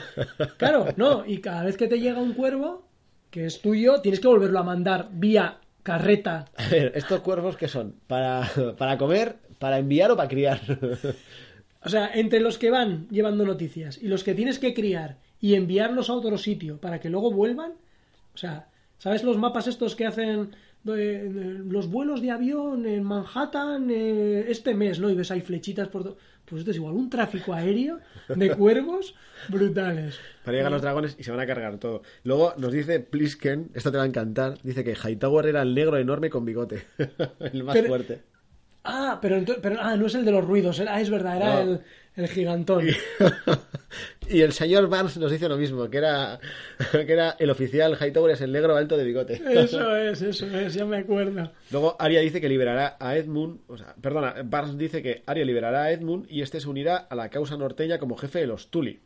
Claro, 0.58 0.86
no. 0.96 1.26
Y 1.26 1.38
cada 1.38 1.64
vez 1.64 1.76
que 1.76 1.88
te 1.88 1.98
llega 1.98 2.20
un 2.20 2.34
cuervo 2.34 2.86
que 3.32 3.46
es 3.46 3.60
tuyo, 3.60 4.00
tienes 4.00 4.20
que 4.20 4.28
volverlo 4.28 4.60
a 4.60 4.62
mandar 4.62 5.08
vía 5.12 5.58
carreta. 5.82 6.44
A 6.56 6.68
ver, 6.68 6.92
estos 6.94 7.18
cuervos 7.18 7.56
que 7.56 7.66
son 7.66 7.96
para, 8.06 8.48
para 8.78 8.96
comer, 8.96 9.38
para 9.58 9.78
enviar 9.78 10.12
o 10.12 10.16
para 10.16 10.28
criar. 10.28 10.60
O 11.82 11.88
sea, 11.88 12.10
entre 12.12 12.40
los 12.40 12.58
que 12.58 12.70
van 12.70 13.08
llevando 13.08 13.46
noticias 13.46 13.98
y 14.02 14.08
los 14.08 14.22
que 14.22 14.34
tienes 14.34 14.58
que 14.58 14.74
criar 14.74 15.16
y 15.40 15.54
enviarlos 15.54 16.10
a 16.10 16.14
otro 16.14 16.36
sitio 16.38 16.78
para 16.78 17.00
que 17.00 17.10
luego 17.10 17.30
vuelvan. 17.32 17.72
O 18.34 18.38
sea, 18.38 18.68
¿sabes 18.98 19.22
los 19.24 19.38
mapas 19.38 19.66
estos 19.66 19.96
que 19.96 20.06
hacen 20.06 20.50
de 20.84 21.28
los 21.66 21.90
vuelos 21.90 22.22
de 22.22 22.30
avión 22.30 22.86
en 22.86 23.02
Manhattan 23.04 23.90
eh, 23.90 24.46
este 24.48 24.74
mes, 24.74 24.98
¿no? 24.98 25.10
Y 25.10 25.14
ves 25.14 25.30
ahí 25.30 25.42
flechitas 25.42 25.88
por 25.88 26.02
todo. 26.04 26.16
Pues 26.46 26.60
esto 26.60 26.70
es 26.72 26.78
igual, 26.78 26.94
un 26.94 27.08
tráfico 27.10 27.52
aéreo 27.52 28.00
de 28.28 28.50
cuervos 28.56 29.14
brutales. 29.48 30.18
Para 30.44 30.56
llegar 30.56 30.72
los 30.72 30.82
dragones 30.82 31.16
y 31.18 31.22
se 31.22 31.30
van 31.30 31.40
a 31.40 31.46
cargar 31.46 31.76
todo. 31.78 32.02
Luego 32.24 32.54
nos 32.56 32.72
dice 32.72 32.98
Plisken, 33.00 33.70
esto 33.74 33.92
te 33.92 33.98
va 33.98 34.04
a 34.04 34.06
encantar, 34.06 34.58
dice 34.62 34.82
que 34.82 34.94
Hightower 34.96 35.46
era 35.46 35.62
el 35.62 35.74
negro 35.74 35.96
enorme 35.98 36.30
con 36.30 36.44
bigote. 36.44 36.84
el 37.40 37.62
más 37.62 37.74
Pero- 37.74 37.88
fuerte. 37.88 38.22
Ah, 38.82 39.18
pero, 39.20 39.36
pero 39.60 39.76
ah, 39.78 39.94
no 39.96 40.06
es 40.06 40.14
el 40.14 40.24
de 40.24 40.32
los 40.32 40.42
ruidos, 40.42 40.80
era, 40.80 40.94
ah, 40.94 41.00
es 41.02 41.10
verdad, 41.10 41.36
era 41.36 41.64
No. 41.64 41.72
el, 41.72 41.80
el 42.16 42.28
gigantón. 42.28 42.86
y 44.28 44.40
el 44.40 44.52
señor 44.52 44.88
Barnes 44.88 45.16
nos 45.18 45.30
dice 45.30 45.48
lo 45.48 45.56
mismo, 45.56 45.88
que 45.88 45.98
era, 45.98 46.38
que 46.92 47.12
era 47.12 47.36
el 47.38 47.50
oficial 47.50 47.96
Hightower 48.00 48.32
es 48.32 48.40
el 48.40 48.52
negro 48.52 48.76
alto 48.76 48.96
de 48.96 49.04
bigote. 49.04 49.34
Eso 49.34 49.96
es, 49.96 50.22
eso 50.22 50.46
es, 50.46 50.74
ya 50.74 50.84
me 50.84 50.98
acuerdo. 50.98 51.50
Luego 51.70 51.96
Arya 51.98 52.20
dice 52.20 52.40
que 52.40 52.48
liberará 52.48 52.96
a 52.98 53.16
Edmund, 53.16 53.60
o 53.68 53.76
sea, 53.76 53.94
perdona, 54.00 54.34
Barnes 54.44 54.78
dice 54.78 55.02
que 55.02 55.22
Arya 55.26 55.44
liberará 55.44 55.84
a 55.84 55.92
Edmund 55.92 56.26
y 56.28 56.42
este 56.42 56.60
se 56.60 56.68
unirá 56.68 56.96
a 56.96 57.14
la 57.14 57.28
causa 57.28 57.56
norteña 57.56 57.98
como 57.98 58.16
jefe 58.16 58.40
de 58.40 58.46
los 58.46 58.70
Tully. 58.70 59.00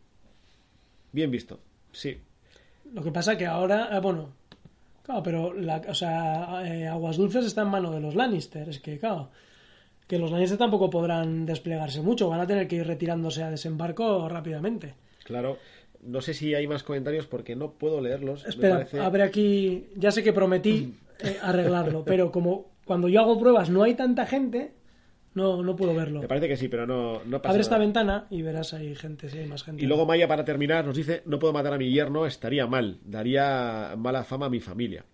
Bien 1.13 1.31
visto, 1.31 1.61
sí. 1.93 2.19
Lo 2.93 3.03
que 3.03 3.13
pasa 3.13 3.37
que 3.37 3.47
ahora, 3.47 3.97
eh, 3.97 4.01
bueno, 4.01 4.33
claro, 5.03 5.23
pero 5.23 5.53
la, 5.53 5.83
o 5.89 5.95
sea, 5.95 6.63
eh, 6.67 6.87
Aguas 6.89 7.17
Dulces 7.17 7.45
está 7.45 7.63
en 7.63 7.69
mano 7.69 7.93
de 7.93 8.01
los 8.01 8.15
Lannister, 8.15 8.69
es 8.69 8.81
que 8.81 8.99
claro, 8.99 9.31
que 10.07 10.19
los 10.19 10.31
Lannister 10.31 10.59
tampoco 10.59 10.91
podrán 10.91 11.47
desplegarse 11.47 12.01
mucho, 12.03 12.29
van 12.29 12.41
a 12.41 12.47
tener 12.47 12.69
que 12.69 12.77
ir 12.77 12.87
retirándose 12.87 13.43
a 13.43 13.51
desembarco 13.51 14.29
rápidamente. 14.29 14.95
Claro, 15.25 15.59
no 16.03 16.21
sé 16.21 16.35
si 16.35 16.55
hay 16.55 16.67
más 16.67 16.83
comentarios 16.83 17.27
porque 17.27 17.57
no 17.57 17.73
puedo 17.73 18.01
leerlos. 18.01 18.45
Espera, 18.47 18.77
parece- 18.77 19.01
a 19.01 19.09
ver 19.09 19.23
aquí, 19.23 19.87
ya 19.97 20.11
sé 20.11 20.23
que 20.23 20.33
prometí 20.33 20.95
eh, 21.21 21.37
arreglarlo, 21.43 22.05
pero 22.05 22.31
como 22.31 22.73
cuando 22.85 23.09
yo 23.09 23.21
hago 23.21 23.39
pruebas 23.41 23.71
no 23.71 23.83
hay 23.83 23.95
tanta 23.95 24.27
gente, 24.27 24.73
no, 25.33 25.63
no 25.63 25.75
puedo 25.75 25.95
verlo. 25.95 26.21
Me 26.21 26.29
parece 26.29 26.47
que 26.49 26.57
sí, 26.57 26.69
pero 26.69 26.87
no, 26.87 27.25
no 27.25 27.41
pasa 27.41 27.51
Abre 27.53 27.63
esta 27.63 27.77
nada. 27.77 27.85
ventana 27.87 28.27
y 28.31 28.43
verás 28.43 28.75
ahí 28.75 28.95
gente, 28.95 29.31
si 29.31 29.39
hay 29.39 29.47
más 29.47 29.65
gente. 29.65 29.83
Y 29.83 29.87
luego 29.87 30.05
Maya, 30.07 30.29
para 30.29 30.45
terminar, 30.45 30.85
nos 30.85 30.95
dice, 30.97 31.23
no 31.25 31.39
puedo 31.39 31.53
matar 31.55 31.73
a 31.73 31.79
mi 31.79 31.91
yerno, 31.91 32.27
estaría 32.27 32.67
mal, 32.67 32.99
daría 33.05 33.95
mala 33.97 34.23
fama 34.25 34.47
a 34.47 34.51
mi 34.51 34.61
familia. 34.61 35.05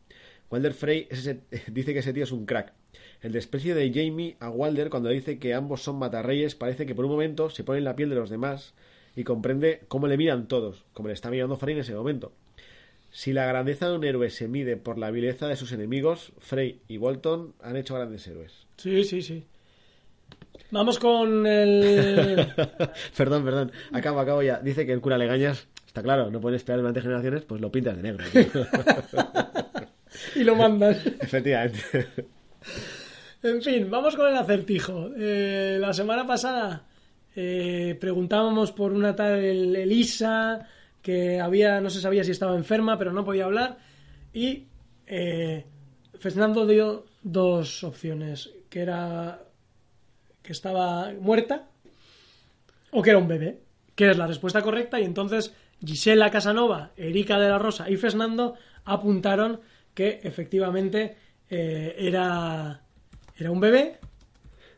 Walder 0.51 0.75
Frey 0.75 1.07
es 1.09 1.21
ese- 1.21 1.41
dice 1.73 1.93
que 1.93 2.01
ese 2.01 2.13
tío 2.13 2.25
es 2.25 2.33
un 2.33 2.45
crack. 2.45 2.73
El 3.23 3.33
desprecio 3.33 3.75
de 3.75 3.93
Jamie 3.93 4.37
a 4.41 4.49
Walder 4.49 4.89
cuando 4.89 5.11
dice 5.11 5.39
que 5.39 5.53
ambos 5.53 5.83
son 5.83 5.99
matarreyes 5.99 6.55
parece 6.55 6.87
que 6.87 6.95
por 6.95 7.05
un 7.05 7.11
momento 7.11 7.51
se 7.51 7.65
pone 7.65 7.79
en 7.79 7.85
la 7.85 7.97
piel 7.97 8.09
de 8.09 8.17
los 8.17 8.31
demás 8.31 8.73
y 9.15 9.25
comprende 9.25 9.83
cómo 9.89 10.07
le 10.07 10.17
miran 10.17 10.49
todos, 10.49 10.85
como 10.95 11.09
le 11.09 11.15
está 11.15 11.31
mirando 11.31 11.57
Frey 11.57 11.75
en 11.75 11.81
ese 11.81 11.95
momento. 11.95 12.33
Si 13.11 13.33
la 13.33 13.45
grandeza 13.45 13.89
de 13.89 13.97
un 13.97 14.05
héroe 14.05 14.31
se 14.31 14.49
mide 14.49 14.77
por 14.77 14.97
la 14.97 15.11
vileza 15.11 15.49
de 15.49 15.57
sus 15.57 15.73
enemigos, 15.73 16.33
Frey 16.39 16.81
y 16.89 16.97
Bolton 16.97 17.55
han 17.61 17.77
hecho 17.77 17.95
grandes 17.95 18.27
héroes. 18.27 18.53
Sí, 18.77 19.05
sí, 19.05 19.21
sí. 19.21 19.45
Vamos 20.71 20.99
con 20.99 21.47
el... 21.47 22.47
perdón, 23.17 23.45
perdón, 23.45 23.73
acabo, 23.93 24.21
acabo 24.21 24.43
ya. 24.43 24.61
Dice 24.61 24.87
que 24.87 24.93
el 24.93 25.01
cura 25.01 25.19
Legañas, 25.19 25.67
está 25.87 26.03
claro, 26.03 26.31
no 26.31 26.41
puede 26.41 26.57
esperar 26.57 26.81
durante 26.81 27.03
generaciones, 27.03 27.43
pues 27.43 27.61
lo 27.61 27.73
pintas 27.73 27.97
de 27.97 28.03
negro. 28.03 28.25
y 30.37 30.45
lo 30.45 30.55
mandas. 30.55 31.05
Efectivamente. 31.21 32.07
En 33.43 33.63
fin, 33.63 33.91
vamos 33.91 34.17
con 34.17 34.29
el 34.29 34.37
acertijo. 34.37 35.11
Eh, 35.17 35.79
la 35.81 35.95
semana 35.95 36.27
pasada 36.27 36.85
eh, 37.35 37.97
preguntábamos 37.99 38.71
por 38.71 38.93
una 38.93 39.17
tal 39.17 39.43
Elisa 39.43 40.67
que 41.01 41.41
había, 41.41 41.81
no 41.81 41.89
se 41.89 42.03
sabía 42.03 42.23
si 42.23 42.33
estaba 42.33 42.55
enferma, 42.55 42.99
pero 42.99 43.13
no 43.13 43.25
podía 43.25 43.47
hablar. 43.47 43.79
Y 44.35 44.67
eh, 45.07 45.65
Fernando 46.19 46.67
dio 46.67 47.07
dos 47.23 47.83
opciones, 47.83 48.51
que 48.69 48.81
era 48.81 49.43
que 50.43 50.53
estaba 50.53 51.11
muerta 51.19 51.67
o 52.91 53.01
que 53.01 53.11
era 53.11 53.19
un 53.19 53.29
bebé, 53.29 53.61
que 53.95 54.11
es 54.11 54.19
la 54.19 54.27
respuesta 54.27 54.61
correcta. 54.61 55.01
Y 55.01 55.05
entonces 55.05 55.55
Gisela 55.83 56.31
Casanova, 56.31 56.91
Erika 56.95 57.39
de 57.39 57.49
la 57.49 57.59
Rosa 57.59 57.89
y 57.89 57.97
Fernando 57.97 58.57
apuntaron 58.85 59.61
que 59.95 60.21
efectivamente 60.23 61.17
era, 61.49 62.83
era 63.45 63.51
un 63.51 63.61
bebé 63.61 63.99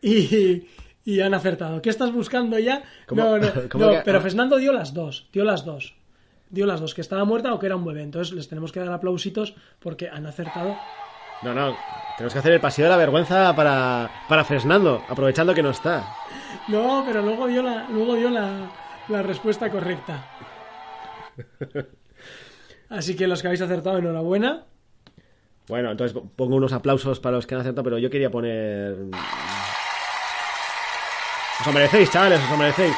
y, 0.00 0.66
y 1.04 1.20
han 1.20 1.34
acertado. 1.34 1.80
¿Qué 1.82 1.90
estás 1.90 2.12
buscando 2.12 2.58
ya? 2.58 2.82
¿Cómo- 3.06 3.22
No, 3.22 3.38
no, 3.38 3.48
cómo 3.70 3.84
no, 3.86 3.90
que- 3.92 4.02
pero 4.04 4.18
ah. 4.18 4.20
Fernando 4.22 4.56
dio 4.58 4.72
las 4.72 4.92
dos, 4.94 5.28
dio 5.32 5.44
las 5.44 5.64
dos. 5.64 5.94
Dio 6.50 6.66
las 6.66 6.80
dos, 6.80 6.92
que 6.94 7.00
estaba 7.00 7.24
muerta 7.24 7.54
o 7.54 7.58
que 7.58 7.64
era 7.66 7.76
un 7.76 7.84
bebé. 7.84 8.02
Entonces 8.02 8.34
les 8.34 8.46
tenemos 8.48 8.72
que 8.72 8.80
dar 8.80 8.92
aplausitos 8.92 9.54
porque 9.80 10.08
han 10.10 10.26
acertado. 10.26 10.76
No, 11.42 11.54
no, 11.54 11.74
tenemos 12.18 12.34
que 12.34 12.38
hacer 12.38 12.52
el 12.52 12.60
paseo 12.60 12.84
de 12.84 12.90
la 12.90 12.96
vergüenza 12.98 13.56
para, 13.56 14.10
para 14.28 14.44
Fresnando, 14.44 15.02
aprovechando 15.08 15.54
que 15.54 15.62
no 15.62 15.70
está. 15.70 16.14
No, 16.68 17.02
pero 17.06 17.22
luego 17.22 17.46
dio 17.48 17.62
la, 17.62 17.86
luego 17.88 18.14
dio 18.16 18.28
la, 18.30 18.70
la 19.08 19.22
respuesta 19.22 19.70
correcta. 19.70 20.24
Así 22.90 23.16
que 23.16 23.26
los 23.26 23.40
que 23.40 23.48
habéis 23.48 23.62
acertado, 23.62 23.98
enhorabuena. 23.98 24.64
Bueno, 25.68 25.90
entonces 25.90 26.20
pongo 26.36 26.56
unos 26.56 26.72
aplausos 26.72 27.20
para 27.20 27.36
los 27.36 27.46
que 27.46 27.54
han 27.54 27.60
acertado, 27.60 27.84
pero 27.84 27.98
yo 27.98 28.10
quería 28.10 28.30
poner... 28.30 28.96
Os 31.60 31.66
lo 31.66 31.72
merecéis, 31.72 32.10
chavales, 32.10 32.40
os 32.42 32.50
lo 32.50 32.56
merecéis. 32.56 32.96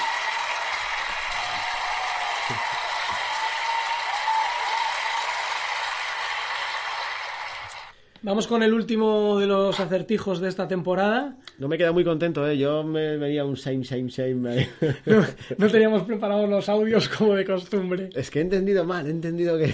Vamos 8.35 8.49
con 8.49 8.65
el 8.65 8.75
último 8.75 9.39
de 9.39 9.47
los 9.47 9.79
acertijos 9.79 10.41
de 10.41 10.49
esta 10.49 10.67
temporada. 10.67 11.37
No 11.61 11.69
me 11.69 11.79
queda 11.79 11.93
muy 11.93 12.03
contento, 12.03 12.45
¿eh? 12.49 12.59
Yo 12.59 12.83
me 12.83 13.17
vería 13.17 13.45
un 13.45 13.57
same, 13.57 13.85
same. 13.85 14.11
ahí. 14.51 14.67
No, 15.07 15.25
no 15.57 15.69
teníamos 15.71 16.03
preparados 16.03 16.51
los 16.51 16.69
audios 16.69 17.09
como 17.09 17.35
de 17.37 17.45
costumbre. 17.45 18.11
es 18.13 18.33
que 18.33 18.41
he 18.41 18.43
entendido 18.43 18.85
mal, 18.85 19.07
he 19.07 19.11
entendido 19.11 19.57
que, 19.57 19.73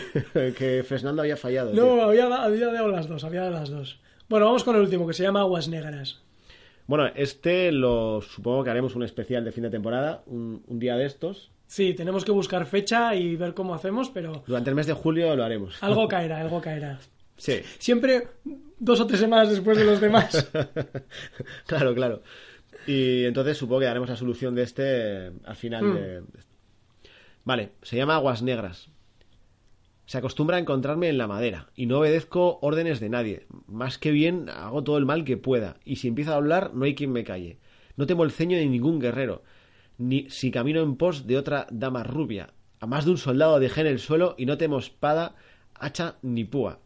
que 0.52 0.84
Fresnando 0.86 1.22
había 1.22 1.38
fallado. 1.38 1.72
tío. 1.72 1.82
No, 1.82 2.02
había, 2.02 2.26
había 2.26 2.66
dado 2.70 2.88
las 2.88 3.08
dos, 3.08 3.24
había 3.24 3.40
dado 3.44 3.52
las 3.52 3.70
dos. 3.70 3.98
Bueno, 4.28 4.44
vamos 4.44 4.62
con 4.62 4.76
el 4.76 4.82
último, 4.82 5.06
que 5.06 5.14
se 5.14 5.22
llama 5.22 5.40
Aguas 5.40 5.66
Negras. 5.68 6.20
Bueno, 6.86 7.06
este 7.16 7.72
lo 7.72 8.20
supongo 8.20 8.62
que 8.62 8.68
haremos 8.68 8.94
un 8.94 9.04
especial 9.04 9.42
de 9.42 9.52
fin 9.52 9.62
de 9.62 9.70
temporada, 9.70 10.22
un, 10.26 10.62
un 10.66 10.78
día 10.78 10.96
de 10.98 11.06
estos. 11.06 11.50
Sí, 11.66 11.94
tenemos 11.94 12.26
que 12.26 12.32
buscar 12.32 12.66
fecha 12.66 13.14
y 13.14 13.36
ver 13.36 13.54
cómo 13.54 13.74
hacemos, 13.74 14.10
pero 14.10 14.42
Durante 14.46 14.68
el 14.68 14.76
mes 14.76 14.86
de 14.86 14.92
julio 14.92 15.34
lo 15.34 15.44
haremos. 15.44 15.82
algo 15.82 16.06
caerá, 16.08 16.42
algo 16.42 16.60
caerá. 16.60 16.98
Sí. 17.40 17.60
Siempre 17.78 18.28
dos 18.78 19.00
o 19.00 19.06
tres 19.06 19.20
semanas 19.20 19.48
después 19.50 19.78
de 19.78 19.84
los 19.84 20.00
demás. 20.00 20.50
claro, 21.66 21.94
claro. 21.94 22.22
Y 22.86 23.24
entonces 23.24 23.56
supongo 23.56 23.80
que 23.80 23.86
daremos 23.86 24.08
la 24.10 24.16
solución 24.16 24.54
de 24.54 24.62
este 24.62 24.82
eh, 25.26 25.32
al 25.44 25.56
final 25.56 25.84
Mm. 25.84 25.94
de... 25.94 26.22
Vale, 27.44 27.72
se 27.82 27.96
llama 27.96 28.16
Aguas 28.16 28.42
Negras. 28.42 28.88
Se 30.06 30.18
acostumbra 30.18 30.56
a 30.56 30.60
encontrarme 30.60 31.08
en 31.08 31.18
la 31.18 31.26
madera 31.28 31.68
y 31.76 31.86
no 31.86 31.98
obedezco 32.00 32.58
órdenes 32.62 33.00
de 33.00 33.08
nadie. 33.08 33.46
Más 33.66 33.96
que 33.96 34.10
bien 34.10 34.48
hago 34.50 34.82
todo 34.84 34.98
el 34.98 35.06
mal 35.06 35.24
que 35.24 35.36
pueda 35.36 35.76
y 35.84 35.96
si 35.96 36.08
empiezo 36.08 36.32
a 36.32 36.36
hablar 36.36 36.72
no 36.74 36.84
hay 36.84 36.94
quien 36.94 37.12
me 37.12 37.24
calle. 37.24 37.58
No 37.96 38.06
temo 38.06 38.24
el 38.24 38.32
ceño 38.32 38.56
de 38.58 38.66
ningún 38.66 38.98
guerrero. 39.00 39.42
ni 39.98 40.28
si 40.30 40.50
camino 40.50 40.80
en 40.82 40.96
pos 40.96 41.26
de 41.26 41.36
otra 41.38 41.66
dama 41.70 42.02
rubia. 42.02 42.52
A 42.80 42.86
más 42.86 43.04
de 43.04 43.10
un 43.12 43.18
soldado 43.18 43.58
dejé 43.60 43.82
en 43.82 43.86
el 43.88 43.98
suelo 43.98 44.34
y 44.38 44.46
no 44.46 44.56
temo 44.58 44.78
espada, 44.78 45.36
hacha 45.74 46.16
ni 46.22 46.44
púa. 46.44 46.80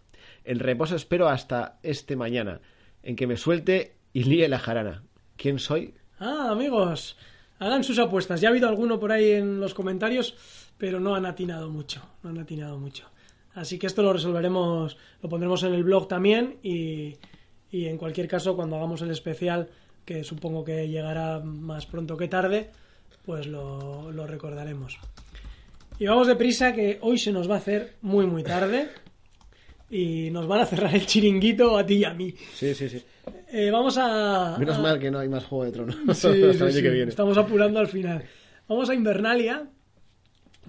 En 0.45 0.59
reposo 0.59 0.95
espero 0.95 1.29
hasta 1.29 1.79
este 1.83 2.16
mañana, 2.16 2.61
en 3.03 3.16
que 3.16 3.27
me 3.27 3.37
suelte 3.37 3.97
y 4.12 4.25
líe 4.25 4.49
la 4.49 4.59
jarana. 4.59 5.03
¿Quién 5.37 5.59
soy? 5.59 5.95
Ah, 6.19 6.49
amigos, 6.51 7.16
hagan 7.59 7.83
sus 7.83 7.99
apuestas. 7.99 8.41
Ya 8.41 8.49
ha 8.49 8.51
habido 8.51 8.69
alguno 8.69 9.01
por 9.01 9.11
ahí 9.11 9.33
en 9.33 9.59
los 9.59 9.75
comentarios, 9.75 10.37
pero 10.77 11.01
no 11.01 11.15
han 11.15 11.27
atinado 11.27 11.71
mucho. 11.71 12.03
No 12.23 12.31
han 12.31 12.39
atinado 12.39 12.79
mucho. 12.79 13.09
Así 13.55 13.79
que 13.79 13.87
esto 13.87 14.03
lo 14.03 14.12
resolveremos, 14.12 14.99
lo 15.23 15.29
pondremos 15.29 15.62
en 15.62 15.75
el 15.75 15.85
blog 15.85 16.09
también 16.09 16.59
y, 16.62 17.16
y 17.71 17.87
en 17.87 17.97
cualquier 17.97 18.29
caso 18.29 18.57
cuando 18.57 18.77
hagamos 18.77 19.01
el 19.03 19.11
especial, 19.11 19.71
que 20.05 20.25
supongo 20.25 20.65
que 20.65 20.89
llegará 20.89 21.41
más 21.41 21.87
pronto 21.87 22.16
que 22.16 22.29
tarde, 22.29 22.71
pues 23.25 23.47
lo, 23.47 24.12
lo 24.12 24.27
recordaremos. 24.27 24.99
Y 25.99 26.07
vamos 26.07 26.27
deprisa 26.27 26.75
que 26.75 26.99
hoy 27.01 27.16
se 27.16 27.33
nos 27.33 27.49
va 27.49 27.55
a 27.55 27.59
hacer 27.59 27.95
muy 28.03 28.27
muy 28.27 28.43
tarde 28.43 28.91
y 29.90 30.31
nos 30.31 30.47
van 30.47 30.61
a 30.61 30.66
cerrar 30.66 30.94
el 30.94 31.06
chiringuito 31.06 31.77
a 31.77 31.85
ti 31.86 31.94
y 31.97 32.05
a 32.05 32.15
mí. 32.15 32.35
Sí, 32.55 32.74
sí, 32.74 32.89
sí. 32.89 33.02
Eh, 33.52 33.70
vamos 33.70 33.97
a... 33.98 34.56
Menos 34.59 34.77
a- 34.77 34.81
mal 34.82 34.98
que 34.98 35.11
no 35.11 35.19
hay 35.19 35.28
más 35.28 35.44
Juego 35.44 35.65
de 35.65 35.73
Tronos. 35.73 35.97
Sí, 36.16 36.28
sí, 36.52 36.73
sí. 36.73 36.82
que 36.82 36.90
viene. 36.90 37.09
Estamos 37.11 37.36
apurando 37.39 37.78
al 37.81 37.86
final. 37.89 38.24
Vamos 38.69 38.89
a 38.90 38.94
Invernalia, 38.94 39.65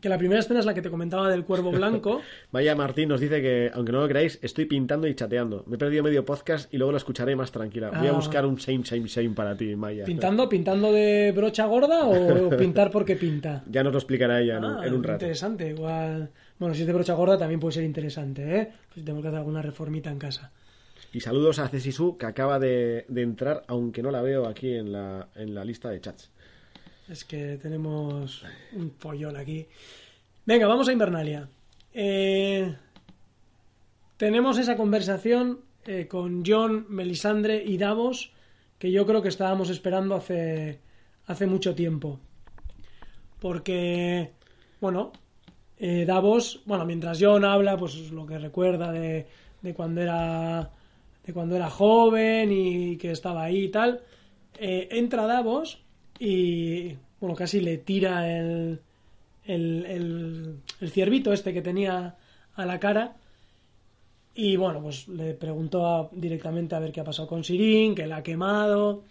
que 0.02 0.10
la 0.10 0.18
primera 0.18 0.40
escena 0.42 0.60
es 0.60 0.66
la 0.66 0.74
que 0.74 0.82
te 0.82 0.90
comentaba 0.90 1.30
del 1.30 1.46
cuervo 1.46 1.72
blanco. 1.72 2.22
Vaya 2.52 2.76
Martín 2.76 3.10
nos 3.10 3.20
dice 3.22 3.42
que, 3.42 3.72
aunque 3.74 3.92
no 3.94 4.02
lo 4.02 4.08
creáis, 4.08 4.38
estoy 4.42 4.66
pintando 4.66 5.08
y 5.08 5.16
chateando. 5.16 5.64
Me 5.66 5.76
he 5.76 5.80
perdido 5.80 6.04
medio 6.04 6.24
podcast 6.26 6.72
y 6.74 6.78
luego 6.78 6.92
lo 6.92 6.98
escucharé 6.98 7.36
más 7.36 7.52
tranquila. 7.52 7.90
Voy 7.98 8.08
a 8.08 8.12
Ah. 8.12 8.14
buscar 8.14 8.46
un 8.46 8.60
same, 8.60 8.86
same, 8.86 9.08
same 9.08 9.30
para 9.32 9.56
ti, 9.58 9.76
Maya. 9.76 10.04
¿Pintando? 10.06 10.48
¿Pintando 10.50 10.92
de 10.92 11.32
brocha 11.36 11.66
gorda 11.66 12.06
o 12.06 12.50
pintar 12.58 12.92
porque 12.92 13.16
pinta? 13.16 13.64
Ya 13.70 13.82
nos 13.84 13.94
lo 13.94 14.00
explicará 14.00 14.42
ella 14.42 14.60
Ah, 14.62 14.82
en 14.86 14.94
un 14.94 15.04
rato. 15.04 15.24
Interesante, 15.26 15.70
igual. 15.70 16.30
Bueno, 16.60 16.74
si 16.74 16.82
es 16.82 16.88
de 16.88 16.94
brocha 16.94 17.14
gorda 17.14 17.38
también 17.38 17.60
puede 17.60 17.74
ser 17.74 17.84
interesante, 17.84 18.60
¿eh? 18.60 18.66
Pues 18.88 18.96
si 18.96 19.02
tenemos 19.02 19.22
que 19.22 19.28
hacer 19.28 19.40
alguna 19.40 19.62
reformita 19.62 20.10
en 20.10 20.20
casa. 20.20 20.52
Y 21.12 21.20
saludos 21.20 21.60
a 21.60 21.68
Cesisu, 21.68 22.18
que 22.18 22.26
acaba 22.26 22.60
de, 22.60 23.06
de 23.08 23.22
entrar, 23.22 23.64
aunque 23.68 24.02
no 24.02 24.12
la 24.12 24.22
veo 24.22 24.48
aquí 24.48 24.74
en 24.74 24.92
la, 24.92 25.30
en 25.36 25.54
la 25.54 25.64
lista 25.64 25.90
de 25.90 26.02
chats. 26.02 26.32
Es 27.08 27.24
que 27.24 27.58
tenemos 27.58 28.44
un 28.74 28.92
follón 28.92 29.38
aquí. 29.38 29.68
Venga, 30.46 30.68
vamos 30.68 30.88
a 30.88 30.94
Invernalia. 30.94 31.48
Eh, 31.94 32.76
tenemos 34.18 34.58
esa 34.58 34.76
conversación 34.76 35.62
eh, 35.86 36.08
con 36.08 36.44
John, 36.46 36.86
Melisandre 36.90 37.64
y 37.64 37.78
Davos 37.78 38.32
que 38.80 38.92
yo 38.92 39.06
creo 39.06 39.22
que 39.22 39.30
estábamos 39.30 39.70
esperando 39.70 40.16
hace, 40.16 40.80
hace 41.28 41.46
mucho 41.46 41.76
tiempo. 41.76 42.20
Porque, 43.40 44.32
bueno, 44.82 45.14
eh, 45.88 46.04
Davos, 46.04 46.62
bueno, 46.66 46.84
mientras 46.84 47.20
John 47.22 47.46
habla, 47.46 47.78
pues 47.78 48.10
lo 48.10 48.26
que 48.26 48.40
recuerda 48.40 48.92
de, 48.92 49.28
de 49.62 49.74
cuando 49.76 50.02
era 50.02 50.72
de 51.24 51.32
cuando 51.32 51.56
era 51.56 51.70
joven 51.70 52.52
y 52.52 52.98
que 52.98 53.12
estaba 53.12 53.44
ahí 53.44 53.66
y 53.66 53.70
tal, 53.70 54.02
eh, 54.58 54.88
entra 54.90 55.28
Davos 55.28 55.78
y, 56.18 56.96
bueno, 57.20 57.36
casi 57.36 57.62
le 57.62 57.78
tira 57.78 58.36
el, 58.36 58.80
el, 59.46 59.86
el, 59.86 60.56
el 60.82 60.90
ciervito 60.90 61.32
este 61.32 61.54
que 61.54 61.62
tenía 61.62 62.16
a 62.56 62.66
la 62.66 62.80
cara. 62.80 63.18
Y, 64.34 64.56
bueno, 64.56 64.82
pues 64.82 65.08
le 65.08 65.36
preguntó 65.36 66.10
directamente 66.14 66.74
a 66.74 66.80
ver 66.80 66.92
qué 66.92 67.02
ha 67.02 67.04
pasado 67.04 67.28
con 67.28 67.44
Sirin, 67.44 67.94
que 67.94 68.08
la 68.08 68.18
ha 68.18 68.24
quemado, 68.24 69.04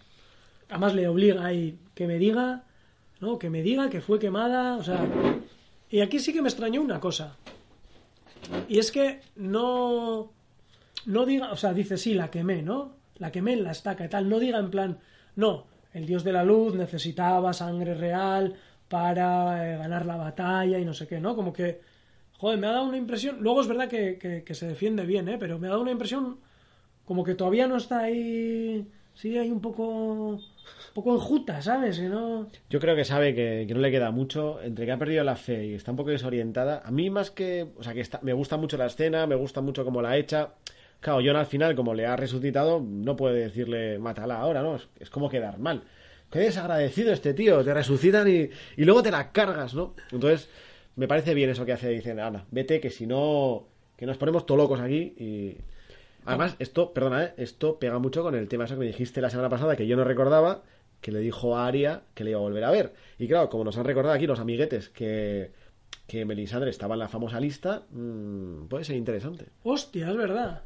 además 0.69 0.93
le 0.93 1.07
obliga 1.07 1.45
ahí 1.45 1.77
que 1.93 2.05
me 2.05 2.19
diga, 2.19 2.63
¿no? 3.21 3.39
Que 3.39 3.49
me 3.49 3.63
diga 3.63 3.89
que 3.89 4.01
fue 4.01 4.19
quemada, 4.19 4.75
o 4.75 4.83
sea... 4.83 4.99
Y 5.89 6.01
aquí 6.01 6.19
sí 6.19 6.33
que 6.33 6.41
me 6.41 6.49
extrañó 6.49 6.81
una 6.81 6.99
cosa. 6.99 7.37
Y 8.67 8.79
es 8.79 8.91
que 8.91 9.21
no... 9.35 10.31
No 11.05 11.25
diga, 11.25 11.51
o 11.51 11.55
sea, 11.57 11.73
dice, 11.73 11.97
sí, 11.97 12.13
la 12.15 12.31
quemé, 12.31 12.63
¿no? 12.63 12.95
La 13.17 13.31
quemé 13.31 13.53
en 13.53 13.63
la 13.63 13.71
estaca 13.71 14.05
y 14.05 14.09
tal. 14.09 14.27
No 14.27 14.39
diga 14.39 14.57
en 14.59 14.71
plan, 14.71 14.99
no, 15.35 15.65
el 15.93 16.05
dios 16.07 16.23
de 16.23 16.33
la 16.33 16.43
luz 16.43 16.73
necesitaba 16.75 17.53
sangre 17.53 17.93
real 17.93 18.55
para 18.89 19.73
eh, 19.73 19.77
ganar 19.77 20.05
la 20.05 20.15
batalla 20.17 20.79
y 20.79 20.85
no 20.85 20.93
sé 20.93 21.07
qué, 21.07 21.19
¿no? 21.19 21.35
Como 21.35 21.53
que, 21.53 21.81
joder, 22.37 22.57
me 22.57 22.67
ha 22.67 22.71
dado 22.71 22.85
una 22.85 22.97
impresión... 22.97 23.37
Luego 23.39 23.61
es 23.61 23.67
verdad 23.67 23.87
que, 23.87 24.17
que- 24.17 24.43
que 24.43 24.55
se 24.55 24.67
defiende 24.67 25.05
bien, 25.05 25.29
¿eh? 25.29 25.37
Pero 25.39 25.59
me 25.59 25.67
ha 25.67 25.71
dado 25.71 25.81
una 25.83 25.91
impresión 25.91 26.39
como 27.05 27.23
que 27.23 27.35
todavía 27.35 27.67
no 27.67 27.77
está 27.77 27.99
ahí... 27.99 28.87
Sigue 29.13 29.39
ahí 29.39 29.51
un 29.51 29.61
poco... 29.61 30.39
Poco 30.95 31.13
enjuta, 31.13 31.61
¿sabes? 31.61 31.97
Yo 32.69 32.79
creo 32.79 32.95
que 32.95 33.03
sabe 33.03 33.35
que, 33.35 33.65
que 33.67 33.73
no 33.73 33.81
le 33.81 33.91
queda 33.91 34.11
mucho, 34.11 34.61
entre 34.61 34.85
que 34.85 34.93
ha 34.93 34.97
perdido 34.97 35.25
la 35.25 35.35
fe 35.35 35.65
y 35.65 35.73
está 35.73 35.91
un 35.91 35.97
poco 35.97 36.11
desorientada. 36.11 36.81
A 36.85 36.89
mí 36.89 37.09
más 37.09 37.31
que, 37.31 37.67
o 37.77 37.83
sea, 37.83 37.93
que 37.93 37.99
está- 37.99 38.21
me 38.23 38.31
gusta 38.31 38.55
mucho 38.55 38.77
la 38.77 38.85
escena, 38.85 39.27
me 39.27 39.35
gusta 39.35 39.59
mucho 39.59 39.83
cómo 39.83 40.01
la 40.01 40.11
ha 40.11 40.17
hecha. 40.17 40.53
Claro, 41.01 41.19
John 41.21 41.35
al 41.35 41.47
final, 41.47 41.75
como 41.75 41.93
le 41.93 42.05
ha 42.05 42.15
resucitado, 42.15 42.79
no 42.79 43.17
puede 43.17 43.41
decirle 43.41 43.99
mátala 43.99 44.39
ahora, 44.39 44.63
¿no? 44.63 44.77
Es, 44.97 45.09
como 45.09 45.29
quedar 45.29 45.59
mal. 45.59 45.83
Qué 46.31 46.39
desagradecido 46.39 47.11
este 47.11 47.33
tío, 47.33 47.61
te 47.61 47.73
resucitan 47.73 48.27
y, 48.29 48.49
y 48.77 48.85
luego 48.85 49.03
te 49.03 49.11
la 49.11 49.33
cargas, 49.33 49.73
¿no? 49.73 49.95
Entonces, 50.13 50.49
me 50.95 51.09
parece 51.09 51.33
bien 51.33 51.49
eso 51.49 51.65
que 51.65 51.73
hace, 51.73 51.89
dicen, 51.89 52.21
Ana, 52.21 52.45
vete 52.51 52.79
que 52.79 52.89
si 52.89 53.05
no, 53.05 53.67
que 53.97 54.05
nos 54.05 54.15
ponemos 54.15 54.45
todo 54.45 54.57
locos 54.57 54.79
aquí 54.79 55.13
y... 55.19 55.57
Además, 56.27 56.55
esto, 56.57 56.91
perdona, 56.91 57.23
¿eh? 57.25 57.33
esto 57.37 57.77
pega 57.77 57.99
mucho 57.99 58.23
con 58.23 58.33
el 58.33 58.47
tema 58.47 58.65
que 58.65 58.75
me 58.75 58.85
dijiste 58.87 59.21
la 59.21 59.29
semana 59.29 59.47
pasada, 59.49 59.75
que 59.75 59.85
yo 59.85 59.95
no 59.95 60.03
recordaba, 60.03 60.63
que 61.01 61.11
le 61.11 61.19
dijo 61.19 61.57
a 61.57 61.67
Aria 61.67 62.03
que 62.13 62.23
le 62.23 62.31
iba 62.31 62.39
a 62.39 62.43
volver 62.43 62.63
a 62.63 62.71
ver. 62.71 62.93
Y 63.19 63.27
claro, 63.27 63.49
como 63.49 63.63
nos 63.63 63.77
han 63.77 63.85
recordado 63.85 64.15
aquí 64.15 64.27
los 64.27 64.39
amiguetes 64.39 64.89
que, 64.89 65.51
que 66.07 66.25
Melisandre 66.25 66.69
estaba 66.69 66.95
en 66.95 66.99
la 66.99 67.07
famosa 67.07 67.39
lista, 67.39 67.83
mm, 67.91 68.67
puede 68.67 68.83
ser 68.83 68.95
interesante. 68.95 69.47
Hostia, 69.63 70.09
es 70.09 70.17
verdad. 70.17 70.63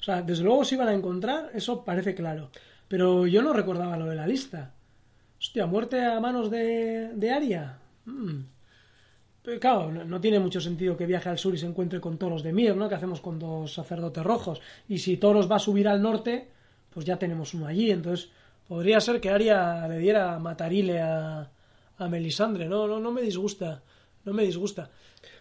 O 0.00 0.02
sea, 0.02 0.22
desde 0.22 0.44
luego 0.44 0.64
se 0.64 0.76
iban 0.76 0.88
a 0.88 0.94
encontrar, 0.94 1.50
eso 1.54 1.84
parece 1.84 2.14
claro. 2.14 2.50
Pero 2.86 3.26
yo 3.26 3.42
no 3.42 3.52
recordaba 3.52 3.96
lo 3.96 4.06
de 4.06 4.16
la 4.16 4.26
lista. 4.26 4.74
Hostia, 5.38 5.66
muerte 5.66 6.04
a 6.04 6.20
manos 6.20 6.50
de, 6.50 7.10
de 7.14 7.30
Aria. 7.30 7.78
Mm. 8.04 8.40
Pero 9.42 9.60
claro, 9.60 9.92
no, 9.92 10.04
no 10.04 10.20
tiene 10.20 10.40
mucho 10.40 10.60
sentido 10.60 10.96
que 10.96 11.06
viaje 11.06 11.28
al 11.28 11.38
sur 11.38 11.54
y 11.54 11.58
se 11.58 11.66
encuentre 11.66 12.00
con 12.00 12.18
toros 12.18 12.42
de 12.42 12.52
Mir, 12.52 12.76
¿no? 12.76 12.88
Que 12.88 12.94
hacemos 12.94 13.20
con 13.20 13.38
dos 13.38 13.72
sacerdotes 13.74 14.24
rojos. 14.24 14.60
Y 14.88 14.98
si 14.98 15.16
toros 15.16 15.50
va 15.50 15.56
a 15.56 15.60
subir 15.60 15.88
al 15.88 16.02
norte, 16.02 16.48
pues 16.90 17.06
ya 17.06 17.18
tenemos 17.18 17.54
uno 17.54 17.66
allí. 17.66 17.90
Entonces, 17.90 18.30
podría 18.68 19.00
ser 19.00 19.20
que 19.20 19.30
Aria 19.30 19.88
le 19.88 19.98
diera 19.98 20.38
matarile 20.38 21.00
a, 21.00 21.50
a 21.96 22.08
Melisandre. 22.08 22.66
No, 22.68 22.86
no, 22.86 23.00
no 23.00 23.10
me 23.10 23.22
disgusta. 23.22 23.82
No 24.24 24.32
me 24.32 24.44
disgusta. 24.44 24.90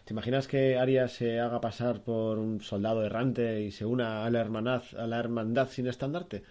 ¿Te 0.05 0.13
imaginas 0.13 0.47
que 0.47 0.77
Aria 0.77 1.07
se 1.09 1.39
haga 1.39 1.59
pasar 1.59 2.01
por 2.01 2.39
un 2.39 2.61
soldado 2.61 3.03
errante 3.03 3.61
y 3.61 3.71
se 3.71 3.85
una 3.85 4.25
a 4.25 4.29
la 4.29 4.39
hermandad, 4.39 4.83
a 4.97 5.05
la 5.05 5.19
hermandad 5.19 5.67
sin 5.69 5.87
estandarte? 5.87 6.43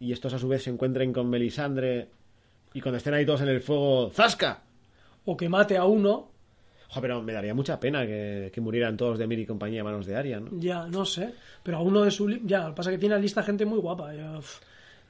Y 0.00 0.12
estos 0.12 0.32
a 0.32 0.38
su 0.38 0.48
vez 0.48 0.62
se 0.62 0.70
encuentren 0.70 1.12
con 1.12 1.28
Melisandre 1.28 2.08
y 2.72 2.80
cuando 2.80 2.96
estén 2.96 3.14
ahí 3.14 3.26
todos 3.26 3.42
en 3.42 3.48
el 3.48 3.60
fuego, 3.60 4.10
¡zasca! 4.10 4.62
O 5.26 5.36
que 5.36 5.48
mate 5.48 5.76
a 5.76 5.84
uno, 5.84 6.30
Jo, 6.88 7.00
pero 7.00 7.20
me 7.22 7.32
daría 7.32 7.52
mucha 7.52 7.80
pena 7.80 8.06
que, 8.06 8.50
que 8.52 8.60
murieran 8.60 8.96
todos 8.96 9.18
de 9.18 9.26
Mir 9.26 9.40
y 9.40 9.46
compañía 9.46 9.80
a 9.80 9.84
manos 9.84 10.06
de 10.06 10.16
Aria, 10.16 10.38
¿no? 10.38 10.50
Ya, 10.52 10.86
no 10.86 11.04
sé. 11.04 11.34
Pero 11.62 11.78
a 11.78 11.80
uno 11.80 12.02
de 12.02 12.10
su... 12.10 12.28
Ya, 12.44 12.60
lo 12.60 12.68
que 12.68 12.76
pasa 12.76 12.90
es 12.90 12.96
que 12.96 13.00
tiene 13.00 13.16
la 13.16 13.20
lista 13.20 13.42
gente 13.42 13.64
muy 13.64 13.78
guapa. 13.78 14.12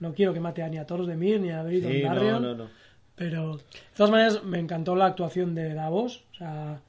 No 0.00 0.14
quiero 0.14 0.32
que 0.34 0.40
mate 0.40 0.62
a 0.62 0.68
ni 0.68 0.78
a 0.78 0.86
Toros 0.86 1.06
de 1.06 1.16
Mir 1.16 1.40
ni 1.40 1.50
a 1.50 1.62
Beriton 1.62 1.92
Sí, 1.92 2.02
no, 2.02 2.40
no, 2.40 2.54
no. 2.54 2.68
Pero, 3.14 3.56
de 3.56 3.62
todas 3.96 4.10
maneras, 4.10 4.44
me 4.44 4.58
encantó 4.58 4.94
la 4.94 5.06
actuación 5.06 5.54
de 5.54 5.72
Davos. 5.72 6.24
O 6.32 6.34
sea, 6.34 6.80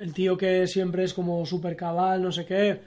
el 0.00 0.12
tío 0.12 0.36
que 0.36 0.66
siempre 0.66 1.04
es 1.04 1.14
como 1.14 1.46
súper 1.46 1.76
cabal, 1.76 2.22
no 2.22 2.32
sé 2.32 2.44
qué. 2.44 2.80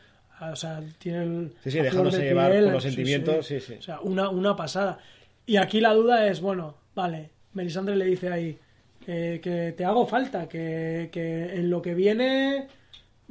O 0.52 0.56
sea, 0.56 0.82
tiene 0.99 1.24
el. 1.24 1.53
Sí, 1.64 1.72
sí, 1.72 1.80
dejándose 1.80 2.18
de 2.19 2.24
llevar 2.26 2.52
por 2.52 2.74
los 2.74 2.84
sentimientos, 2.84 3.45
sí, 3.48 3.60
sí. 3.61 3.76
O 3.80 3.82
sea, 3.82 3.99
una, 4.02 4.30
una 4.30 4.56
pasada. 4.56 4.99
Y 5.45 5.56
aquí 5.57 5.80
la 5.80 5.94
duda 5.94 6.28
es, 6.28 6.41
bueno, 6.41 6.76
vale, 6.94 7.30
Melisandre 7.53 7.95
le 7.95 8.03
dice 8.06 8.30
ahí 8.30 8.57
que, 9.06 9.40
que 9.41 9.74
te 9.76 9.86
hago 9.86 10.06
falta, 10.06 10.49
que, 10.49 11.07
que 11.11 11.56
en 11.56 11.69
lo 11.69 11.82
que 11.82 11.94
viene 11.95 12.68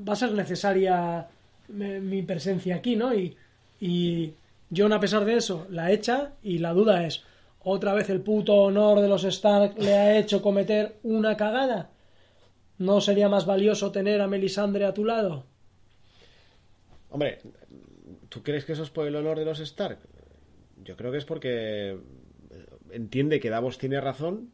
va 0.09 0.15
a 0.15 0.17
ser 0.17 0.33
necesaria 0.33 1.27
me- 1.69 2.01
mi 2.01 2.23
presencia 2.23 2.77
aquí, 2.77 2.97
¿no? 2.97 3.15
Y, 3.15 3.37
y 3.81 4.33
John, 4.75 4.93
a 4.93 5.01
pesar 5.01 5.25
de 5.25 5.37
eso, 5.37 5.67
la 5.71 5.93
echa 5.93 6.33
y 6.43 6.59
la 6.59 6.73
duda 6.73 7.07
es, 7.07 7.25
¿otra 7.61 7.95
vez 7.95 8.11
el 8.11 8.21
puto 8.21 8.55
honor 8.55 9.01
de 9.01 9.09
los 9.09 9.25
Stark 9.25 9.79
le 9.79 9.95
ha 9.95 10.19
hecho 10.19 10.43
cometer 10.43 10.97
una 11.03 11.37
cagada? 11.37 11.91
¿No 12.79 13.01
sería 13.01 13.29
más 13.29 13.47
valioso 13.47 13.93
tener 13.93 14.21
a 14.21 14.27
Melisandre 14.27 14.85
a 14.85 14.95
tu 14.95 15.05
lado? 15.05 15.47
Hombre, 17.11 17.39
¿tú 18.29 18.43
crees 18.43 18.65
que 18.65 18.73
eso 18.73 18.83
es 18.83 18.91
por 18.91 19.07
el 19.07 19.17
honor 19.17 19.39
de 19.39 19.45
los 19.45 19.61
Stark? 19.61 19.99
Yo 20.85 20.97
creo 20.97 21.13
que 21.13 21.19
es 21.19 21.25
porque 21.25 21.91
eh, 21.91 21.99
entiende 22.91 23.41
que 23.41 23.51
Davos 23.51 23.79
tiene 23.79 24.01
razón 24.01 24.51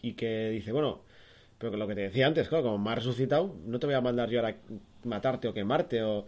y 0.00 0.12
que 0.12 0.50
dice, 0.50 0.70
bueno, 0.72 1.02
pero 1.58 1.76
lo 1.76 1.88
que 1.88 1.94
te 1.94 2.02
decía 2.02 2.26
antes, 2.26 2.48
claro, 2.48 2.64
como 2.64 2.78
me 2.78 2.90
has 2.90 2.98
resucitado, 2.98 3.56
no 3.64 3.78
te 3.78 3.86
voy 3.86 3.94
a 3.94 4.00
mandar 4.00 4.28
yo 4.28 4.40
ahora 4.40 4.56
matarte 5.04 5.48
o 5.48 5.54
quemarte 5.54 6.02
o... 6.02 6.26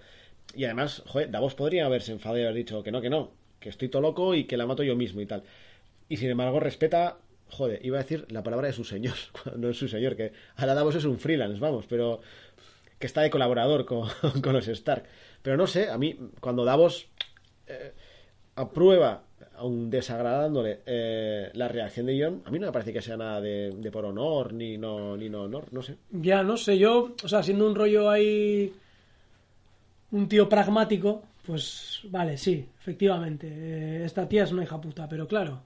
Y 0.55 0.65
además, 0.65 1.03
joder, 1.07 1.31
Davos 1.31 1.55
podría 1.55 1.87
haberse 1.87 2.13
enfadado 2.13 2.41
y 2.41 2.45
haber 2.45 2.55
dicho 2.55 2.83
que 2.83 2.93
no, 2.93 3.01
que 3.01 3.11
no, 3.11 3.33
que 3.61 3.69
estoy 3.69 3.89
todo 3.89 4.03
loco 4.03 4.35
y 4.35 4.45
que 4.45 4.57
la 4.57 4.67
mato 4.67 4.83
yo 4.83 4.97
mismo 4.97 5.21
y 5.21 5.27
tal. 5.27 5.43
Y 6.09 6.17
sin 6.17 6.31
embargo 6.31 6.61
respeta 6.61 7.19
Joder, 7.49 7.85
iba 7.85 7.99
a 7.99 8.03
decir 8.03 8.27
la 8.31 8.43
palabra 8.43 8.67
de 8.67 8.73
su 8.73 8.85
señor, 8.85 9.15
no 9.57 9.71
es 9.71 9.79
su 9.79 9.89
señor, 9.89 10.17
que 10.17 10.33
ahora 10.57 10.75
Davos 10.75 10.97
es 10.97 11.05
un 11.05 11.19
freelance, 11.19 11.61
vamos, 11.61 11.87
pero 11.89 12.21
que 12.99 13.07
está 13.07 13.23
de 13.23 13.31
colaborador 13.31 13.85
con, 13.85 14.09
con 14.43 14.53
los 14.53 14.67
Stark. 14.69 15.05
Pero 15.43 15.57
no 15.57 15.67
sé, 15.67 15.89
a 15.89 15.99
mí, 15.99 16.19
cuando 16.41 16.65
Davos 16.65 17.09
eh, 17.67 17.93
aprueba, 18.57 19.23
aún 19.57 19.91
desagradándole 19.91 20.81
eh, 20.87 21.51
la 21.55 21.69
reacción 21.69 22.07
de 22.07 22.21
John, 22.21 22.43
a 22.45 22.51
mí 22.51 22.59
no 22.59 22.67
me 22.67 22.73
parece 22.73 22.93
que 22.93 23.01
sea 23.01 23.17
nada 23.17 23.41
de, 23.41 23.71
de 23.71 23.91
por 23.93 24.05
honor, 24.05 24.53
ni 24.53 24.77
no, 24.77 25.17
ni 25.17 25.29
no 25.29 25.43
honor, 25.43 25.73
no 25.73 25.83
sé. 25.83 25.97
Ya, 26.11 26.43
no 26.43 26.57
sé, 26.57 26.79
yo, 26.79 27.15
o 27.23 27.29
sea, 27.29 27.43
siendo 27.43 27.67
un 27.67 27.77
rollo 27.77 28.11
ahí. 28.11 28.73
Un 30.13 30.29
tío 30.29 30.49
pragmático, 30.49 31.23
pues 31.47 32.01
vale, 32.11 32.39
sí, 32.39 32.69
efectivamente. 32.81 33.49
eh, 33.51 34.05
esta 34.05 34.29
tía 34.29 34.45
es 34.45 34.53
una 34.53 34.63
hija 34.63 34.81
puta, 34.81 35.09
pero 35.09 35.27
claro, 35.27 35.63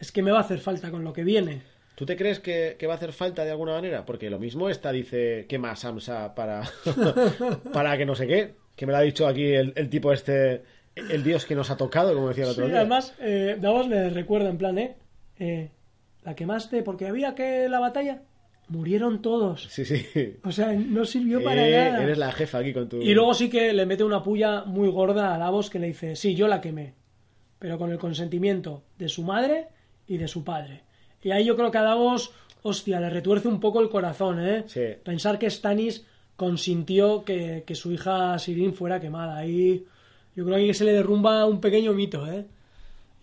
es 0.00 0.12
que 0.12 0.22
me 0.22 0.30
va 0.30 0.38
a 0.38 0.42
hacer 0.42 0.58
falta 0.60 0.90
con 0.90 1.02
lo 1.04 1.12
que 1.12 1.24
viene. 1.24 1.62
¿Tú 1.94 2.04
te 2.04 2.16
crees 2.16 2.40
que, 2.40 2.76
que 2.78 2.86
va 2.88 2.94
a 2.94 2.96
hacer 2.96 3.12
falta 3.12 3.44
de 3.44 3.52
alguna 3.52 3.72
manera? 3.74 4.04
Porque 4.04 4.28
lo 4.28 4.38
mismo 4.40 4.68
esta 4.68 4.90
dice 4.90 5.46
quema 5.48 5.70
a 5.70 5.76
Samsa 5.76 6.34
para, 6.34 6.62
para 7.72 7.96
que 7.96 8.04
no 8.06 8.14
sé 8.14 8.26
qué. 8.26 8.54
Que 8.76 8.86
me 8.86 8.92
lo 8.92 8.98
ha 8.98 9.02
dicho 9.02 9.28
aquí 9.28 9.52
el, 9.52 9.72
el 9.76 9.88
tipo 9.88 10.12
este, 10.12 10.62
el 10.96 11.22
dios 11.22 11.46
que 11.46 11.54
nos 11.54 11.70
ha 11.70 11.76
tocado, 11.76 12.12
como 12.14 12.28
decía 12.28 12.44
el 12.44 12.50
Sí, 12.50 12.54
otro 12.54 12.66
día. 12.66 12.78
además, 12.80 13.14
eh, 13.20 13.56
Davos 13.60 13.86
le 13.88 14.10
recuerda 14.10 14.48
en 14.48 14.58
plan, 14.58 14.76
¿eh? 14.78 14.96
eh, 15.38 15.70
La 16.24 16.34
quemaste 16.34 16.82
porque 16.82 17.06
había 17.06 17.36
que 17.36 17.68
la 17.68 17.78
batalla. 17.78 18.22
Murieron 18.68 19.20
todos. 19.20 19.64
Sí, 19.70 19.84
sí. 19.84 20.36
O 20.42 20.50
sea, 20.50 20.72
no 20.72 21.04
sirvió 21.04 21.42
para 21.44 21.66
Eh, 21.68 21.90
nada. 21.90 22.02
eres 22.02 22.18
la 22.18 22.32
jefa 22.32 22.58
aquí 22.58 22.72
con 22.72 22.88
tu... 22.88 22.96
Y 23.00 23.12
luego 23.14 23.34
sí 23.34 23.50
que 23.50 23.72
le 23.72 23.84
mete 23.86 24.04
una 24.04 24.22
puya 24.22 24.64
muy 24.64 24.88
gorda 24.88 25.34
a 25.34 25.38
Davos 25.38 25.68
que 25.70 25.78
le 25.78 25.88
dice, 25.88 26.16
sí, 26.16 26.34
yo 26.34 26.48
la 26.48 26.60
quemé, 26.60 26.94
pero 27.58 27.76
con 27.78 27.90
el 27.92 27.98
consentimiento 27.98 28.82
de 28.98 29.08
su 29.08 29.22
madre 29.22 29.68
y 30.06 30.16
de 30.16 30.28
su 30.28 30.44
padre. 30.44 30.82
Y 31.22 31.30
ahí 31.30 31.44
yo 31.44 31.56
creo 31.56 31.70
que 31.70 31.78
a 31.78 31.82
Davos, 31.82 32.32
hostia, 32.62 33.00
le 33.00 33.10
retuerce 33.10 33.48
un 33.48 33.60
poco 33.60 33.80
el 33.80 33.88
corazón, 33.90 34.44
¿eh? 34.44 34.64
Sí. 34.66 34.82
Pensar 35.02 35.38
que 35.38 35.50
Stannis 35.50 36.06
consintió 36.36 37.22
que, 37.24 37.64
que 37.66 37.74
su 37.74 37.92
hija 37.92 38.38
Sirin 38.38 38.72
fuera 38.74 38.98
quemada. 39.00 39.36
Ahí 39.36 39.84
yo 40.34 40.44
creo 40.44 40.56
que 40.56 40.62
ahí 40.62 40.74
se 40.74 40.84
le 40.84 40.92
derrumba 40.92 41.44
un 41.46 41.60
pequeño 41.60 41.92
mito, 41.92 42.26
¿eh? 42.30 42.44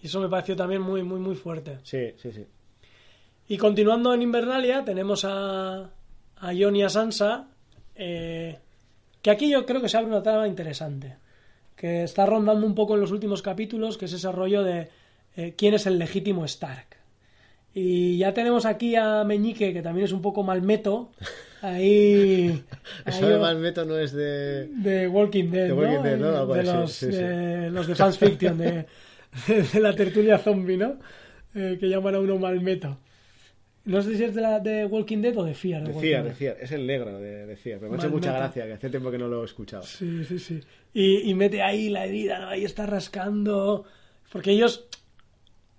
Y 0.02 0.08
eso 0.08 0.20
me 0.22 0.30
pareció 0.30 0.56
también 0.56 0.82
muy, 0.82 1.04
muy, 1.04 1.20
muy 1.20 1.36
fuerte. 1.36 1.78
Sí, 1.84 2.12
sí, 2.18 2.32
sí. 2.32 2.46
Y 3.52 3.58
continuando 3.58 4.14
en 4.14 4.22
Invernalia, 4.22 4.86
tenemos 4.86 5.26
a, 5.26 5.90
a 6.38 6.54
Jon 6.58 6.74
y 6.74 6.84
a 6.84 6.90
Sansa, 6.90 7.50
eh, 7.96 8.58
que 9.22 9.30
aquí 9.30 9.50
yo 9.50 9.66
creo 9.66 9.82
que 9.82 9.90
se 9.90 9.98
abre 9.98 10.08
una 10.08 10.24
trama 10.24 10.48
interesante, 10.48 11.18
que 11.76 12.04
está 12.04 12.26
rondando 12.26 12.66
un 12.66 12.74
poco 12.74 12.96
en 12.96 13.02
los 13.02 13.12
últimos 13.12 13.42
capítulos, 13.42 13.98
que 13.98 14.06
es 14.06 14.14
ese 14.14 14.32
rollo 14.32 14.64
de 14.64 14.88
eh, 15.36 15.54
quién 15.58 15.74
es 15.74 15.86
el 15.86 16.00
legítimo 16.00 16.46
Stark. 16.46 16.96
Y 17.74 18.20
ya 18.20 18.34
tenemos 18.34 18.66
aquí 18.66 18.96
a 18.96 19.26
Meñique, 19.26 19.74
que 19.74 19.82
también 19.82 20.06
es 20.06 20.14
un 20.14 20.22
poco 20.22 20.44
malmeto, 20.44 21.12
ahí... 21.62 22.64
Eso 23.06 23.28
de 23.28 23.38
Malmeto 23.38 23.84
no 23.84 23.98
es 23.98 24.14
de... 24.14 24.68
de 24.68 25.10
Walking 25.10 25.52
Dead, 25.52 25.68
De 25.68 25.74
Walking 25.74 25.96
¿no? 25.98 26.04
Dead, 26.04 26.18
¿no? 26.18 26.38
Algo 26.38 26.54
de, 26.54 26.62
así, 26.62 26.72
los, 26.72 26.94
sí, 26.94 27.06
sí. 27.08 27.18
de 27.18 27.70
los 27.70 27.86
de 27.86 27.96
Fans 27.96 28.18
Fiction, 28.18 28.58
de, 28.58 28.86
de 29.74 29.80
la 29.82 29.94
tertulia 29.94 30.38
zombie, 30.38 30.78
¿no? 30.78 31.00
Eh, 31.54 31.76
que 31.78 31.90
llaman 31.90 32.16
a 32.16 32.20
uno 32.22 32.38
Malmeto. 32.38 32.98
No 33.84 34.02
sé 34.04 34.16
si 34.16 34.24
es 34.24 34.36
de, 34.36 34.42
la, 34.42 34.60
de 34.60 34.86
Walking 34.86 35.18
Dead 35.22 35.36
o 35.38 35.44
de 35.44 35.56
Fear. 35.56 35.82
de 35.82 35.88
Walking 35.92 36.02
Decía, 36.02 36.22
Dead. 36.24 36.30
decía. 36.32 36.52
Es 36.60 36.72
el 36.72 36.86
negro 36.86 37.20
de, 37.20 37.48
de 37.48 37.56
Fear, 37.56 37.80
pero 37.80 37.92
me 37.92 37.98
ha 37.98 38.00
hecho 38.00 38.10
mucha 38.12 38.32
gracia, 38.32 38.66
que 38.68 38.74
hace 38.74 38.90
tiempo 38.90 39.10
que 39.10 39.18
no 39.18 39.28
lo 39.28 39.42
he 39.42 39.46
escuchado. 39.46 39.84
Sí, 39.84 40.24
sí, 40.24 40.38
sí. 40.38 40.60
Y, 40.94 41.30
y 41.30 41.34
mete 41.34 41.62
ahí 41.64 41.90
la 41.90 42.06
herida, 42.06 42.40
¿no? 42.40 42.48
Ahí 42.50 42.64
está 42.64 42.86
rascando. 42.86 43.86
Porque 44.32 44.52
ellos 44.52 44.86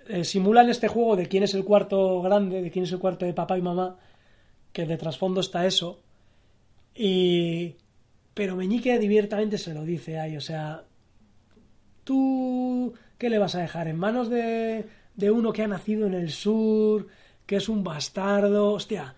eh, 0.08 0.24
simulan 0.24 0.68
este 0.68 0.88
juego 0.88 1.14
de 1.14 1.26
quién 1.26 1.44
es 1.44 1.54
el 1.54 1.64
cuarto 1.64 2.20
grande, 2.22 2.60
de 2.60 2.70
quién 2.72 2.84
es 2.86 2.92
el 2.92 2.98
cuarto 2.98 3.24
de 3.24 3.34
papá 3.34 3.56
y 3.56 3.62
mamá, 3.62 3.98
que 4.72 4.84
de 4.84 4.96
trasfondo 4.96 5.40
está 5.40 5.64
eso. 5.66 6.02
Y. 6.94 7.76
Pero 8.34 8.56
Meñique 8.56 8.92
abiertamente 8.92 9.58
se 9.58 9.74
lo 9.74 9.84
dice 9.84 10.18
ahí, 10.18 10.36
o 10.36 10.40
sea. 10.40 10.82
¿Tú 12.04 12.94
qué 13.16 13.30
le 13.30 13.38
vas 13.38 13.54
a 13.54 13.60
dejar? 13.60 13.86
¿En 13.86 13.96
manos 13.96 14.28
de, 14.28 14.84
de 15.14 15.30
uno 15.30 15.52
que 15.52 15.62
ha 15.62 15.68
nacido 15.68 16.06
en 16.08 16.14
el 16.14 16.30
sur, 16.30 17.06
que 17.46 17.56
es 17.56 17.68
un 17.68 17.82
bastardo? 17.84 18.72
Hostia 18.72 19.14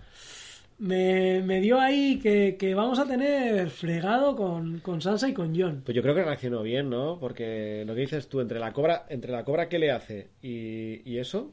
me, 0.78 1.40
me 1.42 1.60
dio 1.60 1.80
ahí 1.80 2.18
que, 2.18 2.56
que 2.58 2.74
vamos 2.74 2.98
a 2.98 3.06
tener 3.06 3.70
fregado 3.70 4.34
con, 4.36 4.80
con 4.80 5.00
Sansa 5.00 5.28
y 5.28 5.32
con 5.34 5.58
John. 5.58 5.82
Pues 5.84 5.94
yo 5.94 6.02
creo 6.02 6.14
que 6.14 6.24
reaccionó 6.24 6.62
bien, 6.62 6.90
¿no? 6.90 7.18
Porque 7.20 7.84
lo 7.86 7.94
que 7.94 8.00
dices 8.02 8.28
tú, 8.28 8.40
entre 8.40 8.58
la 8.58 8.72
cobra, 8.72 9.06
entre 9.08 9.30
la 9.32 9.44
cobra 9.44 9.68
que 9.68 9.78
le 9.78 9.90
hace 9.92 10.28
y, 10.42 11.00
y 11.08 11.18
eso, 11.18 11.52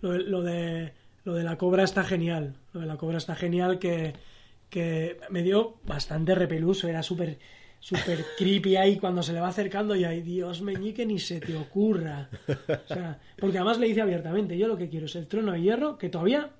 Lo, 0.00 0.12
de- 0.12 0.20
lo 0.22 0.42
de, 0.42 0.92
lo 1.24 1.34
de 1.34 1.42
la 1.44 1.58
cobra 1.58 1.82
está 1.82 2.04
genial. 2.04 2.54
Lo 2.72 2.80
de 2.80 2.86
la 2.86 2.96
cobra 2.96 3.18
está 3.18 3.34
genial 3.34 3.78
que, 3.78 4.12
que 4.70 5.18
me 5.30 5.42
dio 5.42 5.76
bastante 5.84 6.34
repeluso. 6.34 6.88
Era 6.88 7.02
súper 7.02 7.38
súper 7.82 8.24
creepy 8.38 8.76
ahí 8.76 8.96
cuando 8.96 9.22
se 9.22 9.34
le 9.34 9.40
va 9.40 9.48
acercando 9.48 9.94
y 9.94 10.04
ay 10.04 10.22
Dios 10.22 10.62
meñique 10.62 11.04
ni 11.04 11.18
se 11.18 11.40
te 11.40 11.54
ocurra. 11.56 12.30
O 12.48 12.88
sea, 12.88 13.18
porque 13.38 13.58
además 13.58 13.78
le 13.78 13.88
dice 13.88 14.00
abiertamente, 14.00 14.56
yo 14.56 14.68
lo 14.68 14.78
que 14.78 14.88
quiero 14.88 15.06
es 15.06 15.16
el 15.16 15.26
trono 15.26 15.52
de 15.52 15.60
hierro, 15.60 15.98
que 15.98 16.08
todavía 16.08 16.50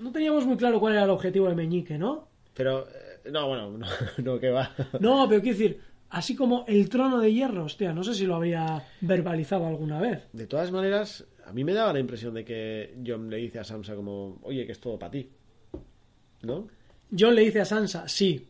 no 0.00 0.10
teníamos 0.10 0.46
muy 0.46 0.56
claro 0.56 0.80
cuál 0.80 0.94
era 0.94 1.04
el 1.04 1.10
objetivo 1.10 1.48
de 1.48 1.54
Meñique, 1.54 1.98
¿no? 1.98 2.30
pero 2.60 2.86
eh, 2.88 3.30
no, 3.30 3.48
bueno, 3.48 3.70
no, 3.78 3.86
no 4.22 4.38
que 4.38 4.50
va. 4.50 4.74
No, 5.00 5.26
pero 5.28 5.40
quiero 5.40 5.58
decir, 5.58 5.80
así 6.10 6.36
como 6.36 6.64
el 6.68 6.90
trono 6.90 7.18
de 7.18 7.32
hierro, 7.32 7.64
hostia, 7.64 7.94
no 7.94 8.04
sé 8.04 8.14
si 8.14 8.26
lo 8.26 8.36
había 8.36 8.84
verbalizado 9.00 9.66
alguna 9.66 9.98
vez. 9.98 10.28
De 10.32 10.46
todas 10.46 10.70
maneras, 10.70 11.24
a 11.46 11.52
mí 11.54 11.64
me 11.64 11.72
daba 11.72 11.94
la 11.94 12.00
impresión 12.00 12.34
de 12.34 12.44
que 12.44 12.96
John 13.06 13.30
le 13.30 13.38
dice 13.38 13.60
a 13.60 13.64
Sansa 13.64 13.94
como, 13.94 14.38
oye, 14.42 14.66
que 14.66 14.72
es 14.72 14.80
todo 14.80 14.98
para 14.98 15.12
ti. 15.12 15.30
¿No? 16.42 16.68
John 17.18 17.34
le 17.34 17.42
dice 17.42 17.60
a 17.60 17.64
Sansa, 17.64 18.06
sí, 18.08 18.46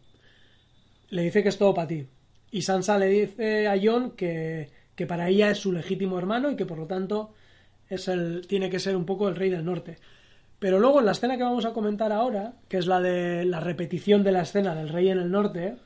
le 1.11 1.23
dice 1.23 1.43
que 1.43 1.51
es 1.51 1.59
todo 1.59 1.75
para 1.75 1.89
ti. 1.89 2.07
Y 2.51 2.63
Sansa 2.63 2.99
le 2.99 3.07
dice 3.07 3.69
a 3.69 3.79
John 3.81 4.13
que, 4.13 4.71
que 4.95 5.07
para 5.07 5.29
ella 5.29 5.51
es 5.51 5.59
su 5.59 5.73
legítimo 5.73 6.19
hermano 6.19 6.51
y 6.51 6.57
que 6.57 6.67
por 6.67 6.79
lo 6.79 6.87
tanto 6.87 7.33
es 7.89 8.09
el, 8.09 8.47
tiene 8.47 8.71
que 8.71 8.79
ser 8.79 8.97
un 8.97 9.05
poco 9.05 9.29
el 9.29 9.37
rey 9.37 9.51
del 9.51 9.65
norte. 9.65 9.99
Pero 10.59 10.79
luego 10.79 11.01
en 11.01 11.07
la 11.07 11.13
escena 11.13 11.37
que 11.37 11.43
vamos 11.43 11.65
a 11.65 11.73
comentar 11.73 12.13
ahora, 12.13 12.55
que 12.69 12.79
es 12.79 12.87
la 12.87 13.01
de 13.01 13.45
la 13.45 13.61
repetición 13.61 14.23
de 14.23 14.33
la 14.33 14.43
escena 14.43 14.75
del 14.75 14.89
rey 14.89 15.09
en 15.09 15.19
el 15.19 15.31
norte, 15.31 15.77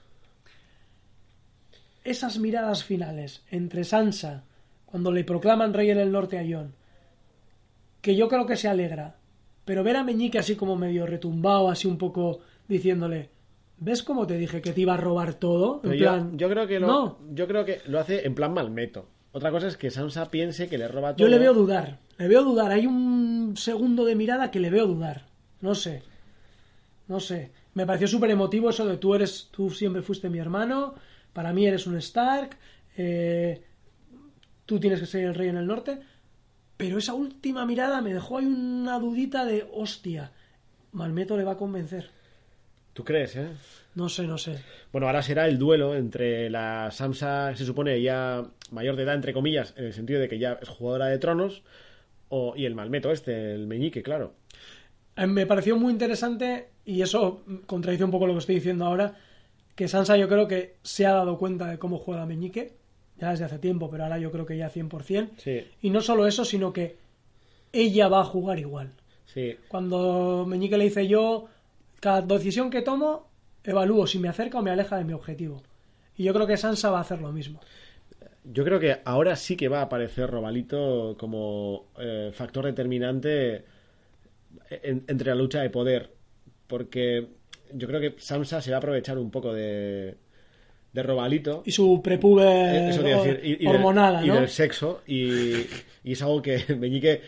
esas 2.03 2.39
miradas 2.39 2.85
finales 2.85 3.45
entre 3.51 3.85
Sansa, 3.85 4.45
cuando 4.85 5.11
le 5.11 5.25
proclaman 5.25 5.75
rey 5.75 5.91
en 5.91 5.99
el 5.99 6.13
norte 6.13 6.39
a 6.39 6.45
John, 6.49 6.75
que 8.01 8.17
yo 8.17 8.29
creo 8.29 8.47
que 8.47 8.57
se 8.57 8.69
alegra, 8.69 9.17
pero 9.65 9.83
ver 9.83 9.97
a 9.97 10.05
Meñique 10.05 10.39
así 10.39 10.57
como 10.57 10.77
medio 10.77 11.07
retumbado, 11.07 11.71
así 11.71 11.89
un 11.89 11.97
poco 11.97 12.41
diciéndole, 12.69 13.31
¿ves 13.79 14.03
cómo 14.03 14.27
te 14.27 14.37
dije 14.37 14.61
que 14.61 14.73
te 14.73 14.81
iba 14.81 14.95
a 14.95 14.99
robar 14.99 15.35
todo? 15.35 15.81
En 15.85 15.93
yo, 15.93 15.99
plan, 15.99 16.39
yo 16.39 16.49
creo 16.49 16.67
que 16.67 16.81
lo, 16.81 16.87
no, 16.87 17.19
yo 17.33 17.47
creo 17.47 17.65
que 17.65 17.81
lo 17.87 18.01
hace 18.01 18.27
en 18.27 18.35
plan 18.35 18.53
malmeto. 18.53 19.09
Otra 19.33 19.51
cosa 19.51 19.67
es 19.67 19.77
que 19.77 19.91
Sansa 19.91 20.31
piense 20.31 20.69
que 20.69 20.79
le 20.79 20.87
roba 20.87 21.15
todo. 21.15 21.27
yo 21.27 21.31
le 21.31 21.39
veo 21.39 21.55
dudar, 21.55 21.99
le 22.19 22.29
veo 22.29 22.45
dudar, 22.45 22.71
hay 22.71 22.87
un 22.87 23.55
segundo 23.57 24.05
de 24.05 24.15
mirada 24.15 24.51
que 24.51 24.61
le 24.61 24.71
veo 24.71 24.87
dudar, 24.87 25.27
no 25.61 25.75
sé, 25.75 26.03
no 27.09 27.19
sé, 27.19 27.51
me 27.75 27.85
pareció 27.85 28.07
súper 28.07 28.31
emotivo 28.31 28.71
eso 28.71 28.87
de 28.87 28.97
tú 28.97 29.15
eres, 29.15 29.49
tú 29.51 29.71
siempre 29.71 30.03
fuiste 30.03 30.31
mi 30.31 30.39
hermano, 30.39 30.95
para 31.33 31.53
mí 31.53 31.67
eres 31.67 31.87
un 31.87 31.97
Stark, 31.97 32.57
eh, 32.97 33.65
tú 34.67 34.79
tienes 34.79 35.01
que 35.01 35.07
ser 35.07 35.25
el 35.25 35.35
rey 35.35 35.49
en 35.49 35.57
el 35.57 35.67
norte, 35.67 35.99
pero 36.77 36.99
esa 36.99 37.15
última 37.15 37.67
mirada 37.67 38.01
me 38.01 38.15
dejó 38.15 38.39
ahí 38.39 38.47
una 38.47 38.99
dudita 38.99 39.45
de, 39.45 39.69
hostia, 39.73 40.33
Malmeto 40.93 41.37
le 41.37 41.45
va 41.45 41.53
a 41.53 41.57
convencer. 41.57 42.11
¿Tú 42.95 43.05
crees, 43.05 43.37
eh? 43.37 43.49
No 43.95 44.09
sé, 44.09 44.27
no 44.27 44.39
sé. 44.39 44.59
Bueno, 44.93 45.07
ahora 45.07 45.23
será 45.23 45.47
el 45.47 45.59
duelo 45.59 45.95
entre 45.95 46.49
la 46.51 46.91
Sansa, 46.91 47.55
se 47.55 47.65
supone 47.65 48.01
ya 48.01 48.43
mayor 48.71 48.97
de 48.97 49.03
edad, 49.03 49.15
entre 49.15 49.33
comillas, 49.33 49.75
en 49.77 49.85
el 49.85 49.93
sentido 49.93 50.21
de 50.21 50.29
que 50.29 50.39
ya 50.39 50.59
es 50.63 50.69
jugadora 50.69 51.07
de 51.07 51.19
tronos, 51.19 51.63
o, 52.29 52.55
y 52.57 52.65
el 52.65 52.75
malmeto 52.75 53.11
este, 53.13 53.55
el 53.55 53.67
meñique, 53.67 54.03
claro. 54.03 54.33
Eh, 55.17 55.27
Me 55.27 55.47
pareció 55.47 55.77
muy 55.77 55.93
interesante, 55.93 56.69
y 56.85 57.03
eso 57.03 57.43
contradice 57.67 58.05
un 58.05 58.11
poco 58.11 58.27
lo 58.27 58.33
que 58.33 58.39
estoy 58.41 58.55
diciendo 58.57 58.87
ahora, 58.87 59.17
que 59.75 59.87
Sansa 59.89 60.17
yo 60.17 60.29
creo 60.29 60.47
que 60.49 60.77
se 60.83 61.07
ha 61.07 61.13
dado 61.13 61.37
cuenta 61.39 61.67
de 61.69 61.79
cómo 61.79 61.99
juega 61.99 62.27
Meñique, 62.27 62.73
ya 63.19 63.31
desde 63.31 63.45
hace 63.45 63.59
tiempo, 63.59 63.91
pero 63.91 64.05
ahora 64.05 64.19
yo 64.19 64.31
creo 64.33 64.47
que 64.47 64.57
ya 64.57 64.71
100%. 64.71 65.31
Sí, 65.37 65.65
Y 65.83 65.91
no 65.91 66.01
solo 66.01 66.27
eso, 66.27 66.45
sino 66.45 66.73
que 66.73 66.97
ella 67.73 68.09
va 68.09 68.21
a 68.21 68.25
jugar 68.25 68.59
igual. 68.59 68.91
sí. 69.27 69.57
Cuando 69.69 70.45
Meñique 70.49 70.77
le 70.79 70.85
dice 70.85 71.07
yo, 71.09 71.49
cada 72.05 72.21
decisión 72.23 72.69
que 72.71 72.83
tomo, 72.83 73.29
evalúo 73.73 74.07
si 74.07 74.19
me 74.19 74.29
acerca 74.29 74.59
o 74.59 74.63
me 74.63 74.71
aleja 74.71 74.97
de 74.99 75.05
mi 75.05 75.13
objetivo. 75.15 75.63
Y 76.17 76.25
yo 76.25 76.33
creo 76.35 76.47
que 76.47 76.57
Sansa 76.57 76.91
va 76.91 76.99
a 76.99 77.01
hacer 77.01 77.21
lo 77.21 77.33
mismo. 77.33 77.61
Yo 78.45 78.63
creo 78.63 78.79
que 78.79 78.99
ahora 79.05 79.37
sí 79.37 79.57
que 79.57 79.69
va 79.69 79.79
a 79.81 79.83
aparecer 79.89 80.31
Robalito 80.31 81.17
como 81.19 81.87
eh, 81.99 82.31
factor 82.35 82.67
determinante 82.67 83.65
en- 84.71 85.05
entre 85.09 85.29
la 85.31 85.35
lucha 85.35 85.63
de 85.63 85.71
poder. 85.71 86.11
Porque 86.67 87.27
yo 87.73 87.89
creo 87.89 88.01
que 88.01 88.15
Sansa 88.21 88.61
se 88.61 88.71
va 88.71 88.77
a 88.77 88.79
aprovechar 88.79 89.19
un 89.19 89.31
poco 89.31 89.53
de, 89.55 90.15
de 90.93 91.03
Robalito. 91.03 91.63
Y 91.65 91.73
su 91.73 92.01
prepuber 92.03 92.47
Eh, 92.75 92.89
Eso 92.91 93.03
decir, 93.03 93.41
y, 93.43 93.53
y 93.53 93.57
del- 93.67 93.77
hormonada, 93.77 94.23
y 94.25 94.29
¿no? 94.29 94.35
del 94.37 94.49
sexo. 94.49 95.01
Y, 95.07 95.53
y 96.05 96.13
es 96.13 96.23
algo 96.23 96.43
que 96.43 96.63
Meñique 96.79 97.23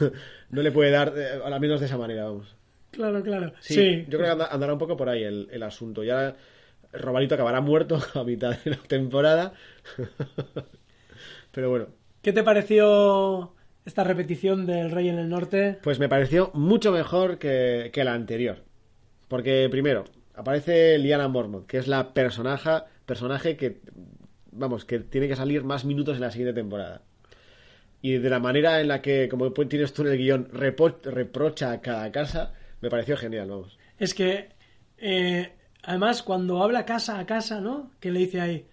no 0.50 0.62
le 0.62 0.70
puede 0.70 0.90
dar, 0.90 1.14
eh, 1.16 1.40
al 1.44 1.58
menos 1.60 1.80
de 1.80 1.86
esa 1.86 1.96
manera, 1.98 2.24
vamos. 2.24 2.54
Claro, 2.98 3.22
claro. 3.22 3.52
Sí, 3.60 3.74
Sí, 3.74 4.04
yo 4.08 4.18
creo 4.18 4.22
que 4.24 4.30
anda- 4.32 4.48
andará 4.50 4.72
un 4.72 4.78
poco 4.80 4.96
por 4.96 5.08
ahí 5.08 5.22
el, 5.22 5.48
el 5.52 5.62
asunto. 5.62 6.02
Ya 6.02 6.34
Robalito 6.92 7.36
acabará 7.36 7.60
muerto 7.60 8.00
a 8.14 8.24
mitad 8.24 8.58
de 8.64 8.72
la 8.72 8.76
temporada. 8.78 9.52
Pero 11.52 11.70
bueno, 11.70 11.86
¿Qué 12.22 12.32
te 12.32 12.42
pareció 12.42 13.54
esta 13.84 14.02
repetición 14.02 14.66
del 14.66 14.90
Rey 14.90 15.08
en 15.08 15.18
el 15.18 15.28
Norte? 15.28 15.78
pues 15.80 16.00
me 16.00 16.08
pareció 16.08 16.50
mucho 16.54 16.90
mejor 16.90 17.38
que, 17.38 17.90
que 17.92 18.02
la 18.04 18.14
anterior. 18.14 18.64
Porque 19.28 19.68
primero, 19.70 20.04
aparece 20.34 20.98
Liana 20.98 21.28
Mormont, 21.28 21.66
que 21.66 21.78
es 21.78 21.86
la 21.86 22.12
personaje, 22.14 22.70
personaje 23.06 23.56
que, 23.56 23.80
vamos, 24.50 24.84
que 24.84 24.98
tiene 24.98 25.28
que 25.28 25.36
salir 25.36 25.62
más 25.62 25.84
minutos 25.84 26.16
en 26.16 26.22
la 26.22 26.32
siguiente 26.32 26.60
temporada. 26.60 27.02
Y 28.02 28.14
de 28.18 28.30
la 28.30 28.40
manera 28.40 28.80
en 28.80 28.88
la 28.88 29.00
que, 29.02 29.28
como 29.28 29.50
tienes 29.52 29.92
tú 29.92 30.02
en 30.02 30.08
el 30.08 30.18
guion, 30.18 30.48
reprocha 30.52 31.70
a 31.72 31.80
cada 31.80 32.10
casa, 32.12 32.54
me 32.80 32.90
pareció 32.90 33.16
genial, 33.16 33.48
vamos. 33.48 33.78
Es 33.98 34.14
que, 34.14 34.48
eh, 34.98 35.52
además, 35.82 36.22
cuando 36.22 36.62
habla 36.62 36.84
casa 36.84 37.18
a 37.18 37.26
casa, 37.26 37.60
¿no? 37.60 37.90
Que 38.00 38.10
le 38.10 38.20
dice 38.20 38.40
ahí, 38.40 38.66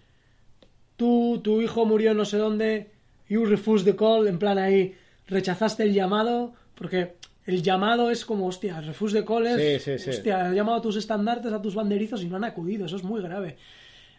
tú, 0.96 1.40
tu 1.42 1.60
hijo 1.60 1.84
murió 1.84 2.14
no 2.14 2.24
sé 2.24 2.38
dónde, 2.38 2.90
you 3.28 3.44
refused 3.44 3.84
the 3.84 3.96
call, 3.96 4.26
en 4.26 4.38
plan 4.38 4.58
ahí, 4.58 4.94
rechazaste 5.26 5.82
el 5.82 5.92
llamado, 5.92 6.54
porque 6.74 7.14
el 7.46 7.62
llamado 7.62 8.10
es 8.10 8.24
como, 8.24 8.46
hostia, 8.46 8.80
refuse 8.80 9.18
the 9.20 9.24
call 9.24 9.46
es, 9.46 9.80
Sí, 9.82 9.92
sí, 9.92 9.98
sí. 9.98 10.10
hostia, 10.10 10.50
llamado 10.52 10.78
a 10.78 10.82
tus 10.82 10.96
estandartes, 10.96 11.52
a 11.52 11.62
tus 11.62 11.74
banderizos 11.74 12.22
y 12.22 12.26
no 12.28 12.36
han 12.36 12.44
acudido, 12.44 12.86
eso 12.86 12.96
es 12.96 13.04
muy 13.04 13.20
grave. 13.22 13.56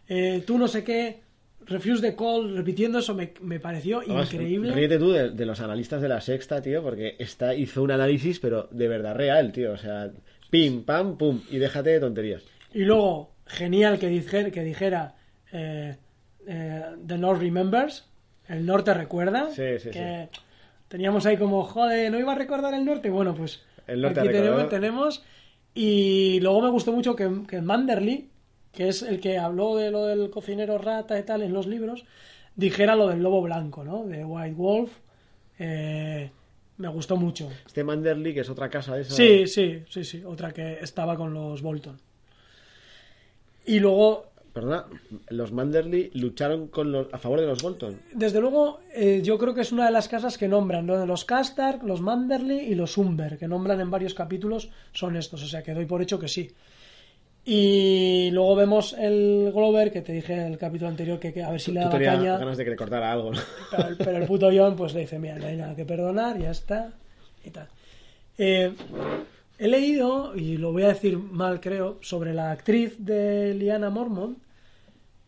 Eh, 0.07 0.43
tú 0.45 0.57
no 0.57 0.67
sé 0.67 0.83
qué, 0.83 1.21
refuse 1.67 2.01
the 2.01 2.15
call, 2.15 2.55
repitiendo 2.55 2.99
eso 2.99 3.13
me, 3.13 3.33
me 3.41 3.59
pareció 3.59 3.99
Además, 3.99 4.33
increíble. 4.33 4.73
Ríete 4.73 4.97
tú 4.97 5.11
de, 5.11 5.31
de 5.31 5.45
los 5.45 5.59
analistas 5.59 6.01
de 6.01 6.09
la 6.09 6.21
sexta, 6.21 6.61
tío, 6.61 6.81
porque 6.81 7.15
esta 7.19 7.53
hizo 7.55 7.83
un 7.83 7.91
análisis, 7.91 8.39
pero 8.39 8.67
de 8.71 8.87
verdad 8.87 9.15
real, 9.15 9.51
tío. 9.51 9.73
O 9.73 9.77
sea, 9.77 10.11
pim, 10.49 10.83
pam, 10.83 11.17
pum, 11.17 11.41
y 11.49 11.57
déjate 11.57 11.91
de 11.91 11.99
tonterías. 11.99 12.43
Y 12.73 12.83
luego, 12.83 13.31
genial 13.45 13.99
que 13.99 14.07
dijera, 14.07 14.51
que 14.51 14.63
dijera 14.63 15.15
eh, 15.51 15.95
eh, 16.47 16.83
The 17.05 17.17
North 17.17 17.41
Remembers, 17.41 18.05
el 18.47 18.65
norte 18.65 18.93
recuerda. 18.93 19.49
Sí, 19.51 19.79
sí, 19.79 19.89
que 19.89 20.29
teníamos 20.87 21.25
ahí 21.25 21.37
como, 21.37 21.63
joder, 21.63 22.11
no 22.11 22.19
iba 22.19 22.31
a 22.31 22.35
recordar 22.35 22.73
el 22.73 22.85
norte. 22.85 23.09
Bueno, 23.09 23.35
pues 23.35 23.63
El 23.87 24.01
norte 24.01 24.21
aquí 24.21 24.29
tenemos, 24.29 24.69
tenemos. 24.69 25.23
Y 25.73 26.39
luego 26.39 26.61
me 26.61 26.69
gustó 26.69 26.91
mucho 26.91 27.15
que, 27.15 27.29
que 27.47 27.61
Manderly, 27.61 28.29
que 28.77 28.89
es 28.89 29.01
el 29.01 29.19
que 29.19 29.39
habló 29.39 29.75
de 29.75 29.89
lo 29.89 30.05
del 30.05 30.29
cocinero 30.29 30.77
rata 30.77 31.17
y 31.17 31.23
tal 31.23 31.41
en 31.41 31.51
los 31.51 31.65
libros, 31.65 32.05
dijera 32.55 32.95
lo 32.95 33.07
del 33.07 33.23
lobo 33.23 33.41
blanco, 33.41 33.83
¿no? 33.83 34.05
De 34.05 34.23
White 34.23 34.53
Wolf. 34.53 34.91
Eh, 35.57 36.29
me 36.77 36.87
gustó 36.87 37.17
mucho. 37.17 37.49
Este 37.65 37.83
Manderly, 37.83 38.35
que 38.35 38.41
es 38.41 38.49
otra 38.51 38.69
casa 38.69 38.93
de 38.93 39.01
esa. 39.01 39.15
Sí, 39.15 39.47
sí, 39.47 39.81
sí, 39.89 40.03
sí. 40.03 40.23
Otra 40.23 40.53
que 40.53 40.73
estaba 40.79 41.17
con 41.17 41.33
los 41.33 41.63
Bolton. 41.63 41.99
Y 43.65 43.79
luego, 43.79 44.27
Perdona, 44.53 44.85
los 45.29 45.51
Manderly 45.51 46.11
lucharon 46.13 46.67
con 46.67 46.91
los, 46.91 47.11
a 47.11 47.17
favor 47.17 47.41
de 47.41 47.47
los 47.47 47.63
Bolton. 47.63 47.99
desde 48.13 48.39
luego, 48.39 48.81
eh, 48.93 49.21
yo 49.23 49.39
creo 49.39 49.55
que 49.55 49.61
es 49.61 49.71
una 49.71 49.87
de 49.87 49.91
las 49.91 50.07
casas 50.07 50.37
que 50.37 50.47
nombran, 50.47 50.85
¿no? 50.85 51.03
Los 51.07 51.25
Castark, 51.25 51.81
los 51.81 52.01
Manderly 52.01 52.59
y 52.59 52.75
los 52.75 52.95
Umber, 52.99 53.39
que 53.39 53.47
nombran 53.47 53.81
en 53.81 53.89
varios 53.89 54.13
capítulos, 54.13 54.69
son 54.93 55.15
estos. 55.15 55.41
O 55.41 55.47
sea 55.47 55.63
que 55.63 55.73
doy 55.73 55.87
por 55.87 56.03
hecho 56.03 56.19
que 56.19 56.27
sí. 56.27 56.51
Y 57.49 58.29
luego 58.31 58.55
vemos 58.57 58.91
el 58.99 59.53
Glover, 59.55 59.89
que 59.89 60.01
te 60.01 60.11
dije 60.11 60.33
en 60.33 60.39
el 60.51 60.57
capítulo 60.57 60.89
anterior 60.89 61.17
que, 61.17 61.31
que 61.31 61.41
a 61.43 61.49
ver 61.49 61.61
si 61.61 61.71
le 61.71 61.79
daba 61.79 61.97
caña. 61.97 62.37
ganas 62.37 62.57
de 62.57 62.65
que 62.65 62.71
le 62.71 62.75
cortara 62.75 63.09
algo, 63.09 63.31
¿no? 63.31 63.39
Pero, 63.71 63.87
el- 63.87 63.95
pero 63.95 64.17
el 64.17 64.25
puto 64.25 64.49
John 64.53 64.75
pues 64.75 64.93
le 64.93 64.99
dice, 65.01 65.17
mira, 65.17 65.37
no 65.37 65.45
hay 65.47 65.55
nada 65.55 65.73
que 65.73 65.85
perdonar, 65.85 66.37
ya 66.37 66.51
está, 66.51 66.91
y 67.45 67.49
tal. 67.51 67.69
Eh, 68.37 68.73
he 69.59 69.67
leído, 69.69 70.35
y 70.35 70.57
lo 70.57 70.73
voy 70.73 70.83
a 70.83 70.89
decir 70.89 71.17
mal 71.17 71.61
creo, 71.61 71.99
sobre 72.01 72.33
la 72.33 72.51
actriz 72.51 72.95
de 72.99 73.53
Liana 73.53 73.89
Mormont, 73.89 74.37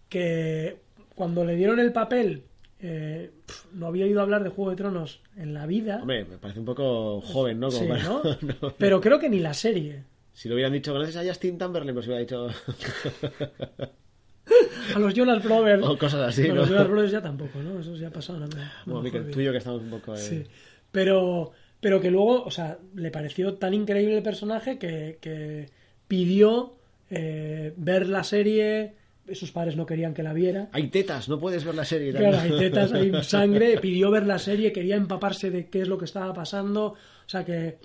que 0.10 0.76
cuando 1.16 1.46
le 1.46 1.56
dieron 1.56 1.80
el 1.80 1.94
papel, 1.94 2.44
eh, 2.82 3.32
pf, 3.46 3.68
no 3.76 3.88
había 3.88 4.04
oído 4.04 4.20
hablar 4.22 4.44
de 4.44 4.50
Juego 4.50 4.72
de 4.72 4.76
Tronos 4.76 5.22
en 5.38 5.54
la 5.54 5.66
vida. 5.66 6.00
Hombre, 6.02 6.26
me 6.26 6.38
parece 6.38 6.60
un 6.60 6.66
poco 6.66 7.22
joven, 7.22 7.62
¿no? 7.62 7.70
Como 7.70 7.80
Sí, 7.82 7.88
para- 7.88 8.04
¿no? 8.04 8.22
no. 8.62 8.74
Pero 8.78 9.00
creo 9.00 9.20
que 9.20 9.30
ni 9.30 9.40
la 9.40 9.54
serie. 9.54 10.04
Si 10.40 10.48
lo 10.48 10.56
hubieran 10.56 10.72
dicho, 10.72 10.94
¿conoces 10.94 11.18
a 11.18 11.24
Justin 11.26 11.58
Timberlake? 11.58 11.94
Pues 11.94 12.06
hubiera 12.08 12.22
dicho... 12.22 12.48
A 14.96 15.00
los 15.00 15.14
Jonas 15.14 15.44
Brothers. 15.44 15.84
o 15.86 15.98
cosas 15.98 16.30
así, 16.30 16.44
No, 16.48 16.56
¿no? 16.56 16.62
los 16.62 16.70
Jonas 16.70 16.88
Brothers 16.88 17.12
ya 17.12 17.22
tampoco, 17.22 17.60
¿no? 17.62 17.78
Esos 17.82 18.00
ya 18.00 18.10
pasaron. 18.10 18.44
a 18.44 18.48
mí- 18.48 18.54
no 18.86 18.94
Bueno, 18.94 19.06
a 19.06 19.10
acuerdo 19.10 19.32
tú 19.32 19.42
y 19.42 19.44
yo 19.44 19.52
que 19.52 19.58
estamos 19.58 19.82
un 19.82 19.90
poco... 19.90 20.14
eh, 20.16 20.18
Sí, 20.18 20.46
pero, 20.92 21.52
pero 21.82 22.00
que 22.00 22.10
luego, 22.10 22.42
o 22.46 22.52
sea, 22.52 22.78
le 22.96 23.12
pareció 23.12 23.56
tan 23.56 23.74
increíble 23.74 24.16
el 24.16 24.24
personaje 24.24 24.78
que, 24.80 25.18
que 25.20 25.66
pidió 26.08 26.78
eh, 27.10 27.74
ver 27.76 28.08
la 28.08 28.24
serie, 28.24 28.94
sus 29.34 29.52
padres 29.52 29.76
no 29.76 29.86
querían 29.86 30.14
que 30.14 30.24
la 30.24 30.32
viera. 30.32 30.70
Hay 30.72 30.88
tetas, 30.88 31.28
no 31.28 31.38
puedes 31.38 31.66
ver 31.66 31.76
la 31.76 31.84
serie. 31.86 32.14
Claro, 32.14 32.40
hay 32.40 32.58
tetas, 32.58 32.94
hay 32.94 33.12
sangre, 33.24 33.78
pidió 33.82 34.10
ver 34.10 34.26
la 34.26 34.40
serie, 34.40 34.72
quería 34.72 34.96
empaparse 34.96 35.52
de 35.52 35.68
qué 35.68 35.82
es 35.82 35.90
lo 35.90 35.98
que 35.98 36.06
estaba 36.06 36.34
pasando, 36.34 36.86
o 36.94 36.98
sea 37.28 37.44
que 37.44 37.78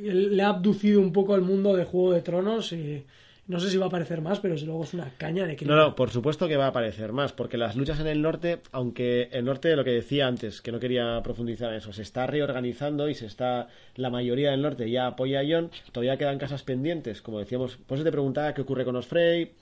le 0.00 0.42
ha 0.42 0.48
abducido 0.48 1.00
un 1.00 1.12
poco 1.12 1.34
al 1.34 1.42
mundo 1.42 1.74
de 1.74 1.84
Juego 1.84 2.12
de 2.12 2.22
Tronos 2.22 2.72
y 2.72 3.04
no 3.46 3.60
sé 3.60 3.68
si 3.70 3.76
va 3.76 3.84
a 3.84 3.88
aparecer 3.88 4.22
más, 4.22 4.40
pero 4.40 4.54
desde 4.54 4.66
luego 4.66 4.84
es 4.84 4.94
una 4.94 5.10
caña 5.18 5.44
de 5.44 5.52
No, 5.52 5.56
crimen. 5.58 5.76
no, 5.76 5.94
por 5.94 6.10
supuesto 6.10 6.48
que 6.48 6.56
va 6.56 6.64
a 6.64 6.68
aparecer 6.68 7.12
más, 7.12 7.32
porque 7.34 7.58
las 7.58 7.76
luchas 7.76 8.00
en 8.00 8.06
el 8.06 8.22
norte, 8.22 8.60
aunque 8.72 9.28
el 9.32 9.44
norte, 9.44 9.76
lo 9.76 9.84
que 9.84 9.90
decía 9.90 10.26
antes, 10.26 10.62
que 10.62 10.72
no 10.72 10.80
quería 10.80 11.20
profundizar 11.22 11.70
en 11.70 11.76
eso, 11.76 11.92
se 11.92 12.00
está 12.02 12.26
reorganizando 12.26 13.08
y 13.10 13.14
se 13.14 13.26
está, 13.26 13.68
la 13.96 14.08
mayoría 14.08 14.50
del 14.50 14.62
norte 14.62 14.90
ya 14.90 15.06
apoya 15.08 15.40
a 15.40 15.44
Jon, 15.46 15.70
todavía 15.92 16.16
quedan 16.16 16.38
casas 16.38 16.62
pendientes, 16.62 17.20
como 17.20 17.38
decíamos, 17.38 17.76
por 17.76 17.96
eso 17.98 18.04
te 18.04 18.12
preguntaba 18.12 18.54
qué 18.54 18.62
ocurre 18.62 18.86
con 18.86 18.94
los 18.94 19.06
Frey, 19.06 19.52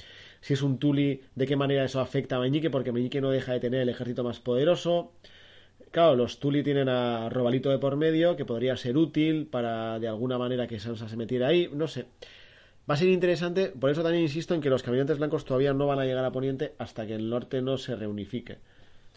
si 0.41 0.55
es 0.55 0.63
un 0.63 0.79
Tuli, 0.79 1.21
de 1.35 1.47
qué 1.49 1.57
manera 1.57 1.85
eso 1.85 2.01
afecta 2.01 2.37
a 2.37 2.41
Meñique, 2.41 2.71
porque 2.71 2.93
Meñique 2.93 3.21
no 3.21 3.31
deja 3.31 3.53
de 3.53 3.61
tener 3.61 3.81
el 3.81 3.89
ejército 3.89 4.23
más 4.23 4.39
poderoso. 4.39 5.11
Claro, 5.93 6.17
los 6.17 6.39
Tuli 6.41 6.63
tienen 6.63 6.89
a 6.89 7.29
Robalito 7.29 7.71
de 7.71 7.79
por 7.79 7.97
medio, 7.97 8.35
que 8.35 8.45
podría 8.47 8.77
ser 8.77 8.97
útil 8.97 9.47
para 9.47 9.99
de 9.99 10.09
alguna 10.09 10.39
manera 10.39 10.67
que 10.67 10.81
Sansa 10.81 11.09
se 11.09 11.17
metiera 11.17 11.49
ahí, 11.49 11.69
no 11.73 11.87
sé. 11.87 12.07
Va 12.91 12.95
a 12.95 12.97
ser 12.97 13.09
interesante, 13.09 13.69
por 13.69 13.91
eso 13.91 14.03
también 14.03 14.23
insisto 14.25 14.55
en 14.55 14.61
que 14.63 14.71
los 14.71 14.83
caminantes 14.83 15.19
blancos 15.19 15.45
todavía 15.45 15.73
no 15.75 15.87
van 15.87 16.01
a 16.01 16.05
llegar 16.05 16.25
a 16.25 16.33
Poniente 16.33 16.73
hasta 16.79 17.07
que 17.07 17.15
el 17.15 17.29
norte 17.29 17.63
no 17.63 17.79
se 17.79 17.95
reunifique. 17.95 18.57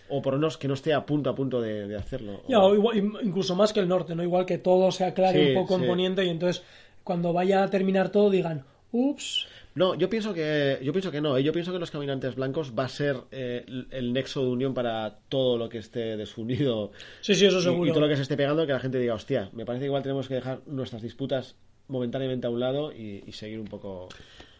O 0.10 0.22
por 0.22 0.34
lo 0.34 0.40
menos 0.40 0.58
que 0.58 0.68
no 0.68 0.76
esté 0.76 0.94
a 0.94 1.06
punto 1.06 1.30
a 1.32 1.36
punto 1.36 1.62
de, 1.62 1.88
de 1.88 1.96
hacerlo. 1.96 2.44
Ya, 2.48 2.60
o 2.60 2.76
igual- 2.76 2.98
incluso 3.24 3.56
más 3.56 3.74
que 3.74 3.80
el 3.80 3.88
norte, 3.88 4.14
¿no? 4.14 4.22
Igual 4.22 4.46
que 4.46 4.58
todo 4.60 4.92
se 4.92 5.06
aclare 5.06 5.40
Sí, 5.42 5.48
un 5.56 5.64
poco 5.64 5.78
sí. 5.78 5.82
en 5.82 5.90
Poniente 5.90 6.26
y 6.26 6.30
entonces 6.30 6.62
cuando 7.04 7.34
vaya 7.34 7.64
a 7.64 7.70
terminar 7.70 8.10
todo 8.10 8.30
digan, 8.30 8.66
ups, 8.92 9.48
No, 9.76 9.94
yo 9.96 10.10
pienso 10.10 10.34
que 10.34 10.80
yo 10.82 10.92
pienso 10.94 11.12
que 11.12 11.20
no. 11.22 11.36
¿eh? 11.38 11.44
Yo 11.44 11.52
pienso 11.52 11.72
que 11.74 11.80
los 11.80 11.92
caminantes 11.92 12.36
blancos 12.36 12.74
va 12.78 12.86
a 12.86 12.90
ser 12.90 13.18
eh, 13.32 13.66
el- 13.68 13.88
el 13.92 14.14
nexo 14.14 14.42
de 14.42 14.48
unión 14.48 14.74
para 14.74 15.18
todo 15.28 15.58
lo 15.58 15.68
que 15.68 15.80
esté 15.80 16.16
desunido 16.16 16.92
sí, 17.22 17.36
sí, 17.36 17.46
eso 17.46 17.60
y, 17.60 17.64
seguro. 17.64 17.86
y 17.90 17.92
todo 17.92 18.02
lo 18.02 18.08
que 18.08 18.16
se 18.16 18.22
esté 18.22 18.38
pegando, 18.38 18.66
que 18.66 18.72
la 18.74 18.80
gente 18.80 19.00
diga, 19.00 19.14
hostia, 19.14 19.50
me 19.54 19.66
parece 19.66 19.82
que 19.82 19.88
igual 19.88 20.02
tenemos 20.04 20.28
que 20.30 20.36
dejar 20.36 20.62
nuestras 20.66 21.02
disputas 21.02 21.56
momentáneamente 21.90 22.48
a 22.48 22.50
un 22.50 22.60
lado 22.62 22.92
y, 22.94 23.24
y 23.28 23.32
seguir 23.34 23.60
un 23.60 23.68
poco. 23.68 24.08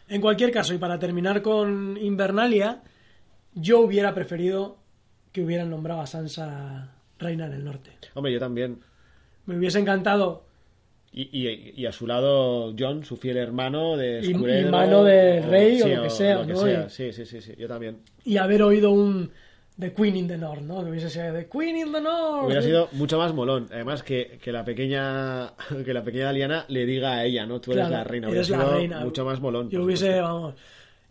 En 0.10 0.20
cualquier 0.22 0.52
caso, 0.52 0.74
y 0.74 0.78
para 0.78 1.00
terminar 1.00 1.42
con 1.42 1.98
Invernalia, 1.98 2.84
yo 3.54 3.80
hubiera 3.80 4.14
preferido 4.14 4.78
que 5.32 5.42
hubieran 5.44 5.70
nombrado 5.70 6.02
a 6.02 6.08
Sansa 6.08 6.94
reina 7.18 7.48
del 7.50 7.64
norte. 7.64 7.92
Hombre, 8.14 8.34
yo 8.34 8.40
también. 8.40 8.80
Me 9.46 9.58
hubiese 9.58 9.80
encantado 9.80 10.44
Y, 11.18 11.30
y- 11.32 11.74
y 11.78 11.86
a 11.86 11.94
su 11.94 12.06
lado, 12.06 12.76
John, 12.78 13.06
su 13.06 13.16
fiel 13.16 13.38
hermano 13.38 13.96
de 13.96 14.20
Y- 14.22 14.28
y 14.28 14.32
escudero, 14.34 14.70
mano 14.70 15.04
del 15.06 15.44
rey 15.46 15.82
o 15.82 15.88
lo 15.88 16.04
que 16.04 16.10
sea, 16.10 16.36
lo 16.40 16.46
que 16.48 16.54
¿no? 16.54 16.60
sea. 16.60 16.86
Y- 16.88 16.90
Sí, 16.90 17.14
sí, 17.14 17.26
sí, 17.26 17.40
sí, 17.42 17.54
yo 17.58 17.68
también. 17.70 18.00
y 18.26 18.36
haber 18.38 18.62
oído 18.64 18.92
un 18.92 19.32
The 19.80 19.94
Queen 19.94 20.16
in 20.18 20.28
the 20.28 20.38
North, 20.38 20.62
¿no? 20.62 20.84
Que 20.84 20.90
hubiese 20.92 21.10
sido 21.10 21.34
The 21.34 21.48
Queen 21.48 21.78
in 21.78 21.94
the 21.94 22.02
North. 22.02 22.46
Hubiera 22.48 22.62
sido 22.62 22.90
mucho 22.94 23.18
más 23.18 23.34
molón. 23.34 23.68
Además, 23.72 24.04
que, 24.04 24.40
que 24.44 24.52
la 24.52 24.64
pequeña 24.66 25.54
que 25.86 25.94
la 25.94 26.04
pequeña 26.04 26.30
Aliana 26.30 26.66
le 26.68 26.86
diga 26.86 27.14
a 27.14 27.26
ella, 27.26 27.46
¿no? 27.46 27.62
Tú 27.62 27.72
eres 27.72 27.88
Claro, 27.88 27.96
la 27.98 28.04
reina. 28.04 28.28
eres 28.30 28.50
Hubiera 28.50 28.64
la 28.64 28.70
sido 28.70 28.78
reina. 28.80 29.00
mucho 29.02 29.24
más 29.26 29.40
molón. 29.40 29.70
Yo 29.70 29.80
por 29.80 29.86
hubiese, 29.88 30.06
supuesto. 30.08 30.24
vamos. 30.24 30.56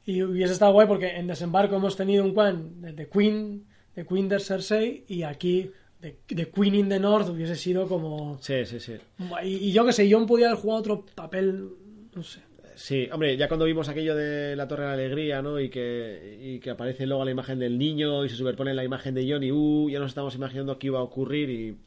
Y 0.06 0.22
hubiese 0.22 0.52
estado 0.52 0.72
guay 0.72 0.86
porque 0.86 1.16
en 1.16 1.26
desembarco 1.26 1.76
hemos 1.76 1.96
tenido 1.96 2.24
un 2.24 2.34
Quan 2.34 2.82
de 2.82 2.92
The 2.92 3.08
Queen, 3.08 3.64
The 3.94 4.04
Queen 4.06 4.28
de 4.28 4.38
Cersei, 4.38 5.04
y 5.08 5.22
aquí 5.22 5.70
The, 6.04 6.34
The 6.34 6.50
Queen 6.50 6.74
in 6.74 6.88
the 6.90 7.00
North 7.00 7.30
hubiese 7.30 7.56
sido 7.56 7.88
como. 7.88 8.36
Sí, 8.40 8.66
sí, 8.66 8.78
sí. 8.78 8.96
Y, 9.42 9.68
y 9.68 9.72
yo 9.72 9.86
que 9.86 9.92
sé, 9.92 10.06
John 10.10 10.26
podía 10.26 10.48
haber 10.48 10.60
jugado 10.60 10.80
otro 10.80 11.06
papel, 11.14 11.70
no 12.14 12.22
sé. 12.22 12.40
Sí, 12.74 13.08
hombre, 13.10 13.36
ya 13.38 13.48
cuando 13.48 13.64
vimos 13.64 13.88
aquello 13.88 14.14
de 14.14 14.54
la 14.54 14.68
Torre 14.68 14.82
de 14.82 14.88
la 14.88 14.94
Alegría, 14.94 15.40
¿no? 15.40 15.58
Y 15.58 15.70
que, 15.70 16.38
y 16.42 16.58
que 16.58 16.70
aparece 16.70 17.06
luego 17.06 17.24
la 17.24 17.30
imagen 17.30 17.58
del 17.58 17.78
niño 17.78 18.22
y 18.24 18.28
se 18.28 18.36
superpone 18.36 18.74
la 18.74 18.84
imagen 18.84 19.14
de 19.14 19.26
John 19.30 19.42
y 19.44 19.50
uh, 19.50 19.88
ya 19.88 19.98
nos 19.98 20.08
estamos 20.08 20.34
imaginando 20.34 20.78
qué 20.78 20.88
iba 20.88 20.98
a 20.98 21.02
ocurrir 21.02 21.48
y 21.48 21.78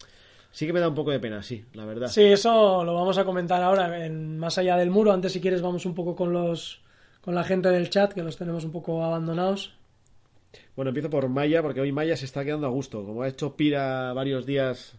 sí 0.49 0.65
que 0.65 0.73
me 0.73 0.80
da 0.80 0.88
un 0.88 0.95
poco 0.95 1.11
de 1.11 1.19
pena, 1.19 1.44
sí, 1.44 1.65
la 1.73 1.85
verdad. 1.85 2.07
Sí, 2.07 2.23
eso 2.23 2.84
lo 2.84 2.95
vamos 2.95 3.19
a 3.19 3.26
comentar 3.26 3.61
ahora 3.61 4.03
en 4.03 4.39
Más 4.39 4.57
allá 4.57 4.77
del 4.77 4.89
muro. 4.89 5.11
Antes, 5.11 5.34
si 5.34 5.41
quieres, 5.41 5.61
vamos 5.61 5.85
un 5.85 5.94
poco 5.94 6.15
con 6.15 6.34
los 6.34 6.81
con 7.22 7.35
la 7.35 7.44
gente 7.44 7.69
del 7.69 7.89
chat, 7.89 8.14
que 8.14 8.23
los 8.23 8.38
tenemos 8.38 8.64
un 8.64 8.72
poco 8.72 9.03
abandonados. 9.03 9.77
Bueno, 10.76 10.90
empiezo 10.90 11.10
por 11.10 11.28
Maya, 11.30 11.61
porque 11.61 11.82
hoy 11.82 11.91
Maya 11.91 12.15
se 12.15 12.26
está 12.26 12.44
quedando 12.45 12.68
a 12.68 12.69
gusto. 12.69 13.03
Como 13.03 13.22
ha 13.24 13.28
hecho 13.28 13.56
Pira 13.56 14.14
varios 14.14 14.45
días. 14.45 14.95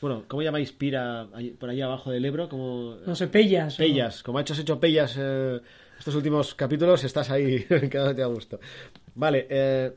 Bueno, 0.00 0.24
¿cómo 0.28 0.42
llamáis 0.42 0.72
Pira 0.72 1.28
por 1.58 1.70
ahí 1.70 1.80
abajo 1.80 2.10
del 2.10 2.24
Ebro? 2.24 2.48
Como... 2.48 2.96
No 3.06 3.14
sé, 3.14 3.26
Pellas. 3.28 3.74
o- 3.74 3.78
Pellas. 3.78 4.22
Como 4.22 4.38
ha 4.38 4.42
hecho, 4.42 4.52
has 4.52 4.58
hecho 4.58 4.78
Pellas 4.78 5.16
eh, 5.18 5.60
estos 5.98 6.14
últimos 6.14 6.54
capítulos, 6.54 7.02
estás 7.04 7.30
ahí 7.30 7.64
quedándote 7.90 8.22
a 8.22 8.26
gusto. 8.26 8.60
Vale, 9.14 9.46
eh. 9.48 9.92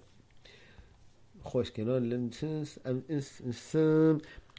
Joder, 1.44 1.66
es 1.68 1.72
que 1.72 1.84
no. 1.86 1.98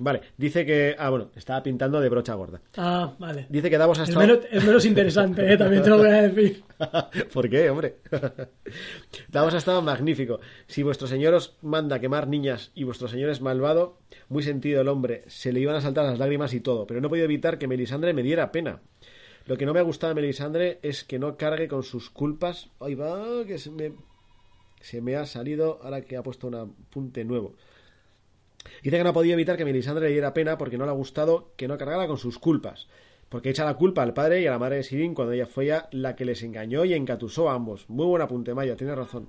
Vale, 0.01 0.21
dice 0.37 0.65
que. 0.65 0.95
Ah, 0.99 1.11
bueno, 1.11 1.31
estaba 1.35 1.63
pintando 1.63 2.01
de 2.01 2.09
brocha 2.09 2.35
gorda. 2.35 2.61
Ah, 2.77 3.15
vale. 3.19 3.47
Dice 3.49 3.69
que 3.69 3.79
Davos 3.79 3.99
ha 3.99 4.05
Es 4.05 4.11
estado. 4.11 4.27
menos, 4.27 4.45
es 4.51 4.65
menos 4.65 4.85
interesante, 4.85 5.53
¿eh? 5.53 5.57
también 5.57 5.83
te 5.83 5.91
lo 5.91 5.99
voy 5.99 6.09
a 6.09 6.23
decir. 6.29 6.63
¿Por 7.33 7.51
qué, 7.51 7.69
hombre? 7.69 7.97
Davos 9.29 9.55
ha 9.55 9.59
estado 9.59 9.83
magnífico. 9.83 10.41
Si 10.67 10.83
vuestro 10.83 11.07
señor 11.09 11.35
os 11.35 11.57
manda 11.63 11.99
quemar 12.01 12.29
niñas 12.29 12.71
y 12.75 12.85
vuestro 12.85 13.09
señor 13.09 13.31
es 13.31 13.41
malvado, 13.41 13.99
muy 14.29 14.43
sentido 14.43 14.81
el 14.81 14.89
hombre, 14.89 15.25
se 15.27 15.53
le 15.53 15.61
iban 15.61 15.75
a 15.77 15.81
saltar 15.81 16.05
las 16.05 16.19
lágrimas 16.19 16.55
y 16.55 16.61
todo, 16.61 16.87
pero 16.87 17.01
no 17.01 17.07
he 17.09 17.11
podido 17.11 17.25
evitar 17.25 17.59
que 17.59 17.67
Melisandre 17.69 18.13
me 18.15 18.23
diera 18.23 18.53
pena. 18.53 18.81
Lo 19.47 19.57
que 19.57 19.67
no 19.67 19.73
me 19.73 19.81
ha 19.81 19.83
gustado 19.83 20.15
de 20.15 20.21
Melisandre 20.21 20.79
es 20.83 21.05
que 21.05 21.19
no 21.19 21.37
cargue 21.37 21.69
con 21.69 21.83
sus 21.83 22.11
culpas. 22.11 22.69
Ahí 22.81 22.95
va, 22.95 23.45
que 23.47 23.59
se 23.59 23.71
me, 23.71 23.93
se 24.81 25.01
me 25.01 25.17
ha 25.17 25.25
salido 25.27 25.81
ahora 25.83 26.03
que 26.03 26.17
ha 26.17 26.23
puesto 26.23 26.47
un 26.47 26.55
apunte 26.55 27.25
nuevo. 27.25 27.55
Dice 28.83 28.97
que 28.97 29.05
no 29.05 29.11
ha 29.11 29.15
podido 29.15 29.35
evitar 29.35 29.57
que 29.57 29.65
Melisandre 29.65 30.07
le 30.07 30.13
diera 30.13 30.35
pena 30.35 30.59
porque 30.59 30.79
no 30.79 30.85
le 30.85 30.91
ha 30.91 30.95
gustado 30.95 31.53
que 31.57 31.69
no 31.69 31.79
cargara 31.79 32.07
con 32.07 32.19
sus 32.19 32.39
culpas. 32.39 32.89
Porque 33.29 33.51
echa 33.51 33.65
la 33.65 33.75
culpa 33.75 34.03
al 34.03 34.15
padre 34.15 34.41
y 34.41 34.47
a 34.47 34.51
la 34.51 34.59
madre 34.59 34.77
de 34.77 34.83
Sirin 34.83 35.15
cuando 35.15 35.35
ella 35.35 35.47
fue 35.47 35.65
ella 35.65 35.89
la 35.93 36.17
que 36.17 36.25
les 36.25 36.43
engañó 36.43 36.85
y 36.85 36.95
encatusó 36.95 37.51
a 37.51 37.55
ambos. 37.55 37.89
Muy 37.89 38.07
buen 38.07 38.23
apunte, 38.23 38.55
Maya, 38.55 38.77
tiene 38.77 38.95
razón. 38.95 39.29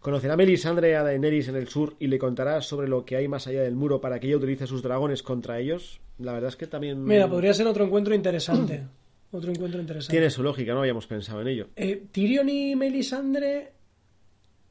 Conocerá 0.00 0.36
Melisandre 0.36 0.96
a 0.96 1.02
Daenerys 1.02 1.48
en 1.48 1.56
el 1.56 1.68
sur 1.68 1.94
y 1.98 2.06
le 2.06 2.18
contará 2.18 2.60
sobre 2.62 2.88
lo 2.88 3.04
que 3.04 3.16
hay 3.16 3.28
más 3.28 3.46
allá 3.46 3.62
del 3.62 3.76
muro 3.76 4.00
para 4.00 4.18
que 4.18 4.26
ella 4.26 4.38
utilice 4.38 4.66
sus 4.66 4.82
dragones 4.82 5.22
contra 5.22 5.60
ellos. 5.60 6.00
La 6.18 6.32
verdad 6.32 6.48
es 6.48 6.56
que 6.56 6.66
también 6.66 7.04
Mira, 7.04 7.28
podría 7.28 7.52
ser 7.54 7.66
otro 7.66 7.84
encuentro 7.84 8.14
interesante. 8.14 8.82
Otro 9.32 9.52
encuentro 9.52 9.80
interesante. 9.80 10.10
tiene 10.12 10.28
su 10.28 10.42
lógica, 10.42 10.74
no 10.74 10.80
habíamos 10.80 11.06
pensado 11.06 11.40
en 11.40 11.46
ello. 11.46 11.68
Eh, 11.76 12.02
¿Tyrion 12.10 12.48
y 12.48 12.74
Melisandre 12.74 13.72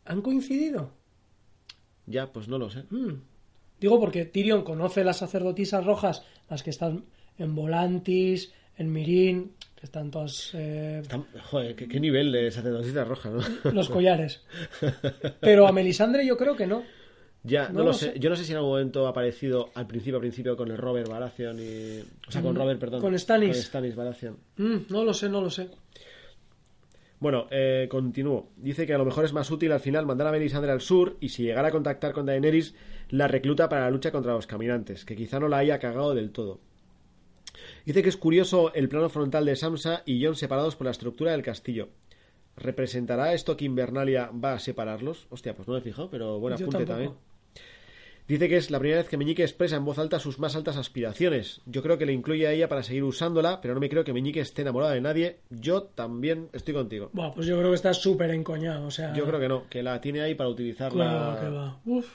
han 0.04 0.22
coincidido? 0.22 0.92
Ya, 2.06 2.34
pues 2.34 2.50
no 2.50 2.58
lo 2.58 2.70
sé. 2.70 2.84
Mm. 2.90 3.22
Digo 3.80 4.00
porque 4.00 4.26
Tyrion 4.26 4.64
conoce 4.64 5.04
las 5.04 5.18
sacerdotisas 5.18 5.86
rojas, 5.86 6.24
las 6.50 6.64
que 6.64 6.70
están 6.70 7.06
en 7.38 7.56
Volantis, 7.56 8.52
en 8.78 8.92
Mirin, 8.92 9.52
que 9.76 9.86
están 9.86 10.12
todas 10.12 10.52
eh, 10.54 11.02
Joder, 11.50 11.76
¿qué, 11.76 11.88
qué 11.88 12.00
nivel 12.00 12.32
de 12.32 12.52
sacerdotisa 12.52 13.04
roja, 13.06 13.30
¿no? 13.30 13.42
los 13.72 13.90
collares. 13.90 14.42
Pero 15.40 15.68
a 15.68 15.72
Melisandre 15.72 16.26
yo 16.26 16.38
creo 16.38 16.56
que 16.56 16.68
no. 16.68 16.84
Ya, 17.44 17.70
no, 17.70 17.80
No 17.80 17.86
lo 17.86 17.94
sé. 17.94 18.14
sé. 18.14 18.20
Yo 18.20 18.30
no 18.30 18.36
sé 18.36 18.44
si 18.44 18.52
en 18.52 18.58
algún 18.58 18.72
momento 18.72 19.08
ha 19.08 19.12
aparecido 19.12 19.70
al 19.76 19.88
principio, 19.88 20.18
al 20.18 20.22
principio 20.22 20.58
con 20.58 20.70
el 20.72 20.78
Robert 20.78 21.08
Baratheon 21.08 21.58
y... 21.60 22.02
O 22.28 22.32
sea, 22.32 22.42
con 22.42 22.54
Robert, 22.54 22.80
perdón. 22.82 23.00
Mm, 23.00 23.04
con 23.04 23.18
Stannis. 23.18 23.56
Con 23.56 23.64
Stannis 23.64 23.96
Baratheon. 23.96 24.38
Mm, 24.58 24.76
no 24.90 25.06
lo 25.06 25.14
sé, 25.14 25.30
no 25.30 25.40
lo 25.40 25.50
sé. 25.50 25.70
Bueno, 27.20 27.48
eh, 27.52 27.88
continúo. 27.90 28.50
Dice 28.58 28.86
que 28.86 28.94
a 28.94 28.98
lo 28.98 29.06
mejor 29.06 29.26
es 29.26 29.34
más 29.34 29.50
útil 29.52 29.72
al 29.72 29.80
final 29.80 30.06
mandar 30.06 30.28
a 30.28 30.32
Melisandre 30.32 30.72
al 30.72 30.82
sur 30.82 31.18
y 31.20 31.30
si 31.30 31.44
llegara 31.44 31.68
a 31.70 31.72
contactar 31.72 32.12
con 32.14 32.26
Daenerys, 32.26 32.74
la 33.10 33.28
recluta 33.28 33.70
para 33.70 33.84
la 33.86 33.92
lucha 33.92 34.12
contra 34.12 34.34
los 34.34 34.48
caminantes, 34.48 35.06
que 35.06 35.16
quizá 35.16 35.40
no 35.40 35.48
la 35.48 35.58
haya 35.58 35.80
cagado 35.80 36.14
del 36.14 36.32
todo. 36.32 36.60
Dice 37.86 38.04
que 38.04 38.10
es 38.10 38.18
curioso 38.18 38.74
el 38.74 38.90
plano 38.90 39.10
frontal 39.10 39.46
de 39.46 39.56
Sansa 39.56 40.04
y 40.06 40.24
Jon 40.24 40.36
separados 40.36 40.76
por 40.76 40.86
la 40.86 40.92
estructura 40.92 41.32
del 41.32 41.42
castillo. 41.42 41.90
¿Representará 42.56 43.34
esto 43.34 43.56
que 43.58 43.66
Invernalia 43.66 44.32
va 44.32 44.54
a 44.54 44.60
separarlos? 44.60 45.28
Hostia, 45.30 45.56
pues 45.56 45.68
no 45.68 45.74
me 45.74 45.80
he 45.80 45.84
fijado, 45.84 46.10
pero 46.10 46.40
buen 46.40 46.54
apunte 46.54 46.86
también. 46.86 47.14
Dice 48.28 48.48
que 48.48 48.58
es 48.58 48.70
la 48.70 48.78
primera 48.78 49.02
vez 49.02 49.10
que 49.10 49.18
Meñique 49.18 49.42
expresa 49.42 49.76
en 49.78 49.86
voz 49.86 49.98
alta 49.98 50.20
sus 50.20 50.38
más 50.38 50.56
altas 50.56 50.78
aspiraciones. 50.78 51.62
Yo 51.66 51.82
creo 51.82 51.98
que 51.98 52.06
le 52.06 52.14
incluye 52.14 52.46
a 52.46 52.52
ella 52.52 52.70
para 52.70 52.84
seguir 52.84 53.04
usándola, 53.04 53.60
pero 53.60 53.74
no 53.74 53.80
me 53.80 53.90
creo 53.90 54.04
que 54.04 54.14
Meñique 54.14 54.40
esté 54.40 54.62
enamorado 54.62 54.92
de 54.94 55.02
nadie. 55.02 55.40
Yo 55.50 55.82
también 55.84 56.48
estoy 56.54 56.76
contigo. 56.76 57.10
Buah, 57.12 57.34
pues 57.34 57.48
yo 57.48 57.58
creo 57.58 57.70
que 57.72 57.76
está 57.76 57.92
súper 57.92 58.30
encoñado. 58.30 58.86
O 58.86 58.92
sea, 58.92 59.14
Yo 59.16 59.26
creo 59.26 59.40
que 59.40 59.48
no, 59.48 59.68
que 59.68 59.82
la 59.82 60.00
tiene 60.00 60.22
ahí 60.22 60.36
para 60.36 60.50
utilizarla. 60.50 61.40
que 61.42 61.50
va. 61.50 61.80
Uf. 61.86 62.08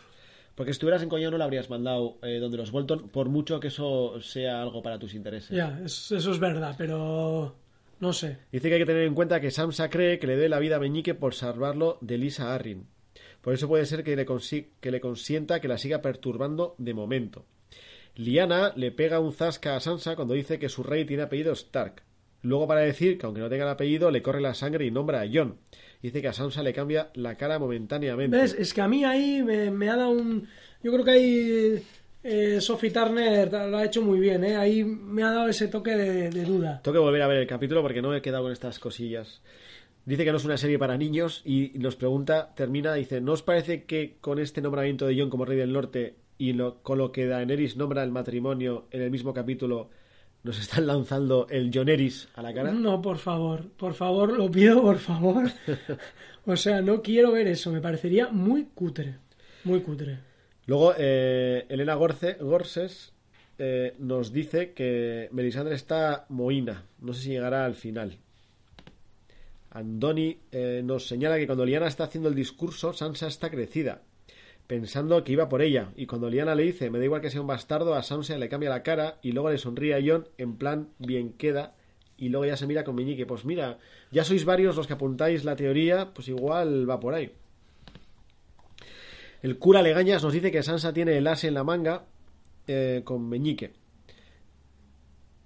Porque 0.55 0.72
si 0.72 0.76
estuvieras 0.76 1.02
en 1.02 1.09
coño 1.09 1.31
no 1.31 1.39
la 1.39 1.44
habrías 1.44 1.68
mandado 1.70 2.18
eh, 2.22 2.39
donde 2.39 2.56
los 2.59 2.70
Bolton, 2.70 3.09
por 3.09 3.28
mucho 3.28 3.59
que 3.60 3.68
eso 3.68 4.20
sea 4.20 4.62
algo 4.62 4.82
para 4.82 4.98
tus 4.98 5.14
intereses. 5.14 5.51
Ya, 5.51 5.81
es- 5.85 6.12
eso 6.12 6.31
es 6.31 6.39
verdad, 6.39 6.74
pero 6.78 7.56
no 8.01 8.12
sé. 8.12 8.39
Dice 8.52 8.68
que 8.68 8.74
hay 8.74 8.81
que 8.81 8.86
tener 8.86 9.02
en 9.02 9.14
cuenta 9.14 9.40
que 9.40 9.51
Samsa 9.51 9.90
cree 9.90 10.18
que 10.18 10.26
le 10.28 10.36
dé 10.36 10.48
la 10.48 10.59
vida 10.60 10.76
a 10.76 10.81
Meñique 10.81 11.14
por 11.14 11.35
salvarlo 11.35 11.98
de 12.01 12.18
Lisa 12.18 12.55
Arryn. 12.55 12.86
Por 13.40 13.52
eso 13.52 13.68
puede 13.68 13.85
ser 13.86 14.05
que 14.05 14.16
le, 14.16 14.26
que 14.81 14.90
le 14.90 15.01
consienta 15.01 15.60
que 15.60 15.68
la 15.68 15.76
siga 15.78 16.01
perturbando 16.02 16.74
de 16.78 16.94
momento. 16.94 17.44
Liana 18.16 18.72
le 18.76 18.93
pega 18.93 19.18
un 19.20 19.32
zasca 19.32 19.76
a 19.76 19.81
Sansa 19.81 20.14
cuando 20.16 20.35
dice 20.35 20.59
que 20.59 20.68
su 20.68 20.82
rey 20.82 21.05
tiene 21.05 21.24
apellido 21.24 21.52
Stark. 21.52 22.02
Luego 22.43 22.68
para 22.68 22.81
decir 22.82 23.18
que 23.18 23.26
aunque 23.26 23.40
no 23.40 23.48
tenga 23.48 23.64
el 23.64 23.70
apellido 23.70 24.10
le 24.10 24.22
corre 24.22 24.40
la 24.40 24.55
sangre 24.55 24.85
y 24.86 24.90
nombra 24.90 25.22
a 25.22 25.26
Jon. 25.32 25.59
Dice 26.05 26.20
que 26.20 26.28
a 26.28 26.35
Sansa 26.35 26.62
le 26.62 26.74
cambia 26.74 27.09
la 27.14 27.35
cara 27.35 27.59
momentáneamente. 27.59 28.36
¿Ves? 28.36 28.55
Es 28.59 28.74
que 28.74 28.82
a 28.82 28.89
mí 28.89 29.05
ahí 29.06 29.43
me, 29.43 29.70
me 29.70 29.89
ha 29.89 29.97
dado 29.97 30.10
un... 30.10 30.47
Yo 30.82 30.93
creo 30.93 31.02
que 31.02 31.10
ahí 31.12 31.82
eh, 32.22 32.60
Sophie 32.60 32.90
Turner 32.90 33.51
lo 33.51 33.78
ha 33.78 33.85
hecho 33.86 34.02
muy 34.02 34.20
bien, 34.20 34.44
¿eh? 34.44 34.55
Ahí 34.56 34.85
me 34.85 35.22
ha 35.22 35.31
dado 35.31 35.48
ese 35.48 35.66
toque 35.68 35.97
de, 35.97 36.28
de 36.28 36.44
duda. 36.44 36.82
Tengo 36.85 36.97
que 36.97 36.98
volver 37.01 37.22
a 37.22 37.26
ver 37.26 37.39
el 37.39 37.47
capítulo 37.47 37.81
porque 37.81 38.02
no 38.02 38.10
me 38.10 38.18
he 38.18 38.20
quedado 38.20 38.43
con 38.43 38.52
estas 38.52 38.78
cosillas. 38.78 39.40
Dice 40.05 40.26
que 40.26 40.31
no 40.31 40.36
es 40.36 40.44
una 40.44 40.59
serie 40.59 40.78
para 40.78 40.98
niños 40.98 41.40
y 41.47 41.72
nos 41.76 41.97
pregunta, 41.97 42.52
termina, 42.55 42.93
dice, 42.93 43.22
¿no 43.22 43.32
os 43.32 43.43
parece 43.43 43.85
que 43.85 44.18
con 44.20 44.39
este 44.39 44.60
nombramiento 44.60 45.06
de 45.06 45.18
Jon 45.18 45.31
como 45.31 45.47
rey 45.47 45.56
del 45.56 45.72
norte 45.72 46.16
y 46.36 46.52
lo- 46.52 46.82
con 46.82 46.98
lo 46.98 47.12
que 47.12 47.24
Daenerys 47.26 47.78
nombra 47.78 48.02
el 48.05 48.10
matrimonio 48.10 48.89
en 48.90 49.01
el 49.01 49.10
mismo 49.10 49.32
capítulo 49.32 49.89
nos 50.44 50.60
están 50.60 50.86
lanzando 50.86 51.46
el 51.50 51.70
Joneris 51.74 52.28
a 52.36 52.42
la 52.42 52.54
cara? 52.54 52.70
No, 52.70 53.02
por 53.02 53.18
favor, 53.18 53.68
por 53.76 53.94
favor, 53.94 54.32
lo 54.32 54.50
pido, 54.50 54.80
por 54.80 54.98
favor. 54.98 55.50
O 56.46 56.56
sea, 56.56 56.82
no 56.82 57.00
quiero 57.00 57.32
ver 57.32 57.48
eso, 57.48 57.72
me 57.72 57.80
parecería 57.80 58.28
muy 58.28 58.66
cutre. 58.74 59.14
Muy 59.64 59.80
cutre. 59.80 60.18
Luego, 60.66 60.92
eh, 60.98 61.64
Elena 61.70 61.94
Gorce, 61.94 62.34
Gorses 62.34 63.14
eh, 63.58 63.94
nos 63.98 64.30
dice 64.30 64.74
que 64.74 65.30
Melisandre 65.32 65.74
está 65.74 66.26
mohina. 66.28 66.84
No 67.00 67.14
sé 67.14 67.22
si 67.22 67.28
llegará 67.30 67.64
al 67.64 67.74
final. 67.74 68.18
Andoni 69.70 70.38
eh, 70.52 70.82
nos 70.84 71.08
señala 71.08 71.38
que 71.38 71.46
cuando 71.46 71.64
Liana 71.64 71.86
está 71.86 72.04
haciendo 72.04 72.28
el 72.28 72.34
discurso, 72.34 72.92
Sansa 72.92 73.26
está 73.26 73.50
crecida, 73.50 74.02
pensando 74.66 75.22
que 75.24 75.32
iba 75.32 75.48
por 75.48 75.62
ella. 75.62 75.90
Y 75.96 76.06
cuando 76.06 76.30
Liana 76.30 76.54
le 76.54 76.62
dice, 76.62 76.90
me 76.90 76.98
da 76.98 77.04
igual 77.04 77.20
que 77.20 77.30
sea 77.30 77.40
un 77.40 77.46
bastardo, 77.46 77.94
a 77.94 78.02
Sansa 78.02 78.38
le 78.38 78.48
cambia 78.48 78.70
la 78.70 78.82
cara 78.82 79.18
y 79.22 79.32
luego 79.32 79.50
le 79.50 79.58
sonríe 79.58 79.94
a 79.94 80.00
Jon 80.04 80.28
en 80.38 80.56
plan, 80.56 80.88
bien 80.98 81.32
queda. 81.32 81.74
Y 82.16 82.28
luego 82.28 82.46
ya 82.46 82.56
se 82.56 82.66
mira 82.66 82.84
con 82.84 82.94
Meñique, 82.94 83.26
pues 83.26 83.44
mira, 83.44 83.78
ya 84.12 84.24
sois 84.24 84.44
varios 84.44 84.76
los 84.76 84.86
que 84.86 84.92
apuntáis 84.92 85.44
la 85.44 85.56
teoría, 85.56 86.14
pues 86.14 86.28
igual 86.28 86.88
va 86.88 87.00
por 87.00 87.14
ahí. 87.14 87.32
El 89.42 89.58
cura 89.58 89.82
Legañas 89.82 90.22
nos 90.22 90.32
dice 90.32 90.50
que 90.50 90.62
Sansa 90.62 90.94
tiene 90.94 91.18
el 91.18 91.26
as 91.26 91.44
en 91.44 91.54
la 91.54 91.64
manga 91.64 92.04
eh, 92.66 93.02
con 93.04 93.28
Meñique. 93.28 93.72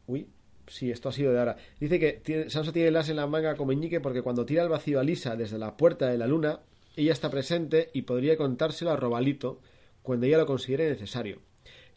Uy, 0.07 0.29
sí, 0.67 0.91
esto 0.91 1.09
ha 1.09 1.13
sido 1.13 1.33
de 1.33 1.39
ahora. 1.39 1.57
Dice 1.81 1.99
que 1.99 2.51
Sansa 2.51 2.73
tiene 2.73 2.89
el 2.89 2.97
as 2.97 3.09
en 3.09 3.17
la 3.17 3.27
manga 3.27 3.57
con 3.57 3.67
Meñique 3.67 4.01
porque 4.01 4.23
cuando 4.23 4.45
tira 4.47 4.63
el 4.63 4.69
vacío 4.69 5.01
a 5.01 5.03
Lisa 5.03 5.37
desde 5.37 5.59
la 5.59 5.77
puerta 5.77 6.07
de 6.07 6.19
la 6.19 6.27
luna, 6.27 6.61
ella 7.03 7.13
está 7.13 7.31
presente 7.31 7.91
y 7.93 8.03
podría 8.03 8.37
contárselo 8.37 8.91
a 8.91 8.97
Robalito 8.97 9.61
cuando 10.03 10.27
ella 10.27 10.39
lo 10.39 10.47
considere 10.47 10.89
necesario. 10.89 11.41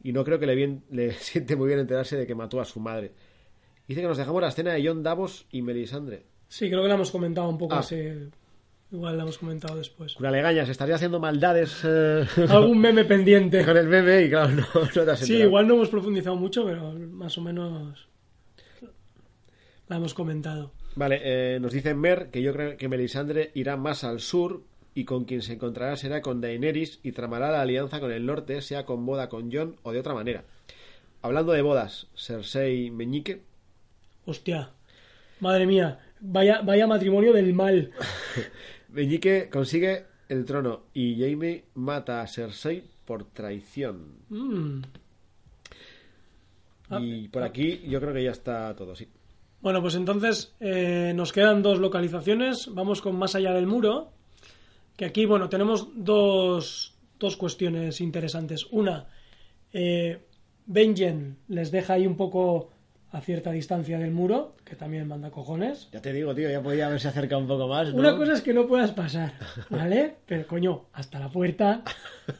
Y 0.03 0.13
no 0.13 0.23
creo 0.23 0.39
que 0.39 0.45
le, 0.47 0.55
bien, 0.55 0.83
le 0.89 1.11
siente 1.19 1.55
muy 1.55 1.67
bien 1.67 1.79
enterarse 1.79 2.17
de 2.17 2.25
que 2.27 2.35
mató 2.35 2.59
a 2.61 2.65
su 2.65 2.79
madre. 2.79 3.11
Dice 3.87 4.01
que 4.01 4.07
nos 4.07 4.17
dejamos 4.17 4.41
la 4.41 4.49
escena 4.49 4.73
de 4.73 4.85
John 4.87 5.03
Davos 5.03 5.45
y 5.51 5.61
Melisandre. 5.61 6.25
Sí, 6.47 6.69
creo 6.69 6.81
que 6.81 6.87
la 6.89 6.95
hemos 6.95 7.11
comentado 7.11 7.47
un 7.49 7.57
poco 7.57 7.75
Ah. 7.75 7.85
Igual 8.93 9.15
la 9.15 9.23
hemos 9.23 9.37
comentado 9.37 9.77
después. 9.77 10.15
Cura 10.15 10.31
Legañas, 10.31 10.67
estaría 10.67 10.95
haciendo 10.95 11.17
maldades 11.17 11.79
eh, 11.85 12.25
Algún 12.49 12.77
meme 12.79 13.05
pendiente. 13.05 13.63
con 13.65 13.77
el 13.77 13.87
meme 13.87 14.23
y 14.23 14.29
claro, 14.29 14.49
no, 14.49 14.65
no 14.73 15.05
te 15.05 15.11
has 15.11 15.19
Sí, 15.19 15.25
enterado. 15.33 15.47
igual 15.47 15.67
no 15.69 15.73
hemos 15.75 15.87
profundizado 15.89 16.35
mucho, 16.35 16.65
pero 16.65 16.91
más 16.93 17.37
o 17.37 17.41
menos 17.41 18.09
la 19.87 19.95
hemos 19.95 20.13
comentado. 20.13 20.73
Vale, 20.95 21.21
eh, 21.23 21.59
nos 21.61 21.71
dice 21.71 21.93
Mer 21.93 22.29
que 22.31 22.41
yo 22.41 22.51
creo 22.51 22.75
que 22.75 22.89
Melisandre 22.89 23.51
irá 23.55 23.77
más 23.77 24.03
al 24.03 24.19
sur 24.19 24.63
y 24.93 25.05
con 25.05 25.25
quien 25.25 25.41
se 25.41 25.53
encontrará 25.53 25.95
será 25.95 26.21
con 26.21 26.41
Daenerys 26.41 26.99
y 27.03 27.11
tramará 27.11 27.51
la 27.51 27.61
alianza 27.61 27.99
con 27.99 28.11
el 28.11 28.25
norte, 28.25 28.61
sea 28.61 28.85
con 28.85 29.05
boda 29.05 29.29
con 29.29 29.51
Jon 29.51 29.77
o 29.83 29.91
de 29.91 29.99
otra 29.99 30.13
manera. 30.13 30.43
Hablando 31.21 31.53
de 31.53 31.61
bodas, 31.61 32.07
Cersei 32.15 32.91
Meñique, 32.91 33.41
Hostia, 34.25 34.69
madre 35.39 35.65
mía, 35.65 35.99
vaya, 36.19 36.61
vaya 36.61 36.87
matrimonio 36.87 37.33
del 37.33 37.53
mal. 37.53 37.91
Meñique 38.89 39.49
consigue 39.49 40.05
el 40.29 40.45
trono 40.45 40.83
y 40.93 41.19
Jaime 41.19 41.65
mata 41.73 42.21
a 42.21 42.27
Cersei 42.27 42.83
por 43.05 43.25
traición. 43.25 44.19
Mm. 44.29 44.81
Ah, 46.89 46.99
Y 47.01 47.27
por 47.29 47.43
aquí 47.43 47.81
yo 47.87 47.99
creo 47.99 48.13
que 48.13 48.23
ya 48.23 48.31
está 48.31 48.75
todo, 48.75 48.95
sí. 48.95 49.07
Bueno, 49.61 49.81
pues 49.81 49.95
entonces 49.95 50.55
eh, 50.59 51.13
nos 51.15 51.31
quedan 51.31 51.61
dos 51.61 51.79
localizaciones. 51.79 52.69
Vamos 52.73 53.01
con 53.01 53.15
Más 53.17 53.35
allá 53.35 53.53
del 53.53 53.67
muro, 53.67 54.11
que 55.01 55.05
aquí, 55.05 55.25
bueno, 55.25 55.49
tenemos 55.49 55.87
dos, 55.95 56.95
dos 57.17 57.35
cuestiones 57.35 58.01
interesantes. 58.01 58.67
Una, 58.69 59.07
eh, 59.73 60.27
Benjen 60.67 61.37
les 61.47 61.71
deja 61.71 61.93
ahí 61.93 62.05
un 62.05 62.15
poco 62.15 62.69
a 63.09 63.19
cierta 63.19 63.51
distancia 63.51 63.97
del 63.97 64.11
muro, 64.11 64.55
que 64.63 64.75
también 64.75 65.07
manda 65.07 65.31
cojones. 65.31 65.89
Ya 65.91 66.03
te 66.03 66.13
digo, 66.13 66.35
tío, 66.35 66.51
ya 66.51 66.61
podía 66.61 66.85
haberse 66.85 67.07
acercado 67.07 67.41
un 67.41 67.47
poco 67.47 67.67
más. 67.67 67.91
¿no? 67.91 67.99
Una 67.99 68.15
cosa 68.15 68.33
es 68.33 68.41
que 68.41 68.53
no 68.53 68.67
puedas 68.67 68.91
pasar, 68.91 69.33
¿vale? 69.71 70.17
Pero 70.27 70.45
coño, 70.45 70.85
hasta 70.93 71.17
la 71.17 71.29
puerta. 71.29 71.81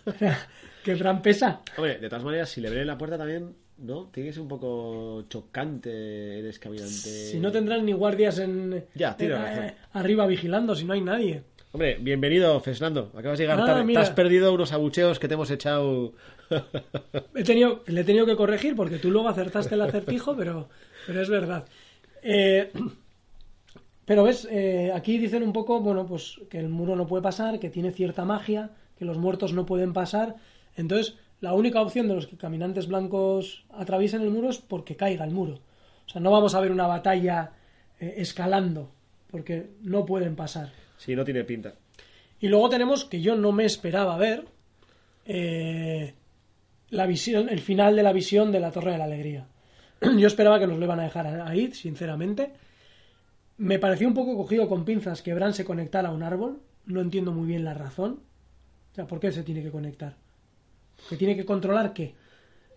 que 0.84 0.96
Fran 0.96 1.24
pesa. 1.24 1.62
Hombre, 1.78 1.98
de 1.98 2.10
todas 2.10 2.24
maneras, 2.24 2.50
si 2.50 2.62
le 2.62 2.70
ven 2.70 2.82
en 2.82 2.88
la 2.88 2.98
puerta 3.00 3.18
también, 3.18 3.56
¿no? 3.82 4.06
Tiene 4.12 4.30
que 4.30 4.34
ser 4.34 4.42
un 4.44 4.48
poco 4.48 5.24
chocante 5.30 6.40
el 6.40 6.46
escaminante. 6.46 6.92
Si 6.92 7.40
no 7.40 7.52
tendrán 7.52 7.86
ni 7.86 7.94
guardias 7.94 8.40
en, 8.40 8.86
Ya, 8.96 9.16
en- 9.20 9.30
razón. 9.32 9.64
eh, 9.66 9.76
arriba 9.94 10.26
vigilando, 10.28 10.76
si 10.76 10.86
no 10.86 10.94
hay 10.94 11.02
nadie. 11.02 11.44
Hombre, 11.74 11.98
bienvenido, 12.02 12.60
Fernando. 12.60 13.12
Acabas 13.16 13.38
de 13.40 13.44
llegar 13.46 13.62
Ah, 13.62 13.66
tarde. 13.66 13.94
Te 13.94 14.00
has 14.00 14.10
perdido 14.12 14.54
unos 14.54 14.74
abucheos 14.74 15.20
que 15.20 15.28
te 15.28 15.36
hemos 15.36 15.50
echado. 15.52 16.14
He 17.36 17.44
tenido, 17.44 17.84
le 17.88 18.02
he 18.02 18.04
tenido 18.04 18.26
que 18.26 18.36
corregir 18.36 18.76
porque 18.76 18.98
tú 18.98 19.10
luego 19.10 19.30
acertaste 19.30 19.76
el 19.76 19.82
acertijo, 19.82 20.36
pero, 20.36 20.68
pero 21.08 21.22
es 21.22 21.30
verdad. 21.30 21.66
Eh, 22.24 22.72
pero 24.06 24.24
ves, 24.24 24.48
Eh, 24.52 24.92
aquí 24.94 25.18
dicen 25.18 25.44
un 25.44 25.54
poco, 25.54 25.80
bueno, 25.80 26.06
pues 26.06 26.40
que 26.50 26.60
el 26.60 26.68
muro 26.68 26.96
no 26.98 27.08
puede 27.08 27.24
pasar, 27.24 27.60
que 27.60 27.70
tiene 27.70 27.92
cierta 27.92 28.26
magia, 28.26 28.72
que 29.00 29.06
los 29.06 29.18
muertos 29.18 29.54
no 29.54 29.66
pueden 29.66 29.94
pasar. 29.94 30.36
Entonces, 30.76 31.16
la 31.42 31.54
única 31.54 31.82
opción 31.82 32.08
de 32.08 32.16
los 32.16 32.28
que 32.28 32.38
caminantes 32.38 32.88
blancos 32.88 33.66
atraviesen 33.72 34.22
el 34.22 34.30
muro 34.30 34.50
es 34.50 34.60
porque 34.60 34.96
caiga 34.96 35.26
el 35.26 35.32
muro. 35.32 35.60
O 36.06 36.10
sea, 36.10 36.22
no 36.22 36.32
vamos 36.32 36.56
a 36.56 36.62
ver 36.62 36.72
una 36.72 36.88
batalla 36.88 37.52
eh, 38.00 38.14
escalando, 38.18 38.92
porque 39.30 39.72
no 39.82 40.06
pueden 40.06 40.36
pasar. 40.36 40.72
Sí, 40.98 41.16
no 41.16 41.26
tiene 41.26 41.44
pinta. 41.44 41.74
Y 42.40 42.48
luego 42.48 42.70
tenemos 42.70 43.06
que 43.06 43.22
yo 43.22 43.36
no 43.36 43.52
me 43.52 43.66
esperaba 43.66 44.18
ver 44.18 44.46
eh, 45.26 46.14
la 46.92 47.08
visión, 47.08 47.50
el 47.50 47.60
final 47.60 47.96
de 47.96 48.04
la 48.04 48.14
visión 48.14 48.52
de 48.52 48.60
la 48.60 48.72
Torre 48.72 48.92
de 48.92 48.98
la 49.00 49.06
Alegría. 49.06 49.48
Yo 50.18 50.28
esperaba 50.28 50.60
que 50.60 50.68
nos 50.68 50.78
lo 50.78 50.86
iban 50.86 51.00
a 51.00 51.04
dejar 51.04 51.28
ahí, 51.48 51.72
sinceramente. 51.72 52.52
Me 53.58 53.80
pareció 53.80 54.08
un 54.08 54.14
poco 54.14 54.36
cogido 54.36 54.68
con 54.68 54.86
pinzas 54.86 55.22
que 55.22 55.34
Bran 55.34 55.54
se 55.54 55.66
conectara 55.66 56.10
a 56.10 56.14
un 56.14 56.24
árbol. 56.24 56.60
No 56.86 57.02
entiendo 57.02 57.32
muy 57.32 57.48
bien 57.48 57.64
la 57.64 57.76
razón. 57.76 58.20
O 58.92 58.96
sea, 58.96 59.06
¿por 59.06 59.20
qué 59.20 59.32
se 59.32 59.44
tiene 59.44 59.62
que 59.62 59.72
conectar? 59.72 60.16
¿Que 61.10 61.18
tiene 61.18 61.36
que 61.36 61.46
controlar 61.46 61.94
qué? 61.94 62.14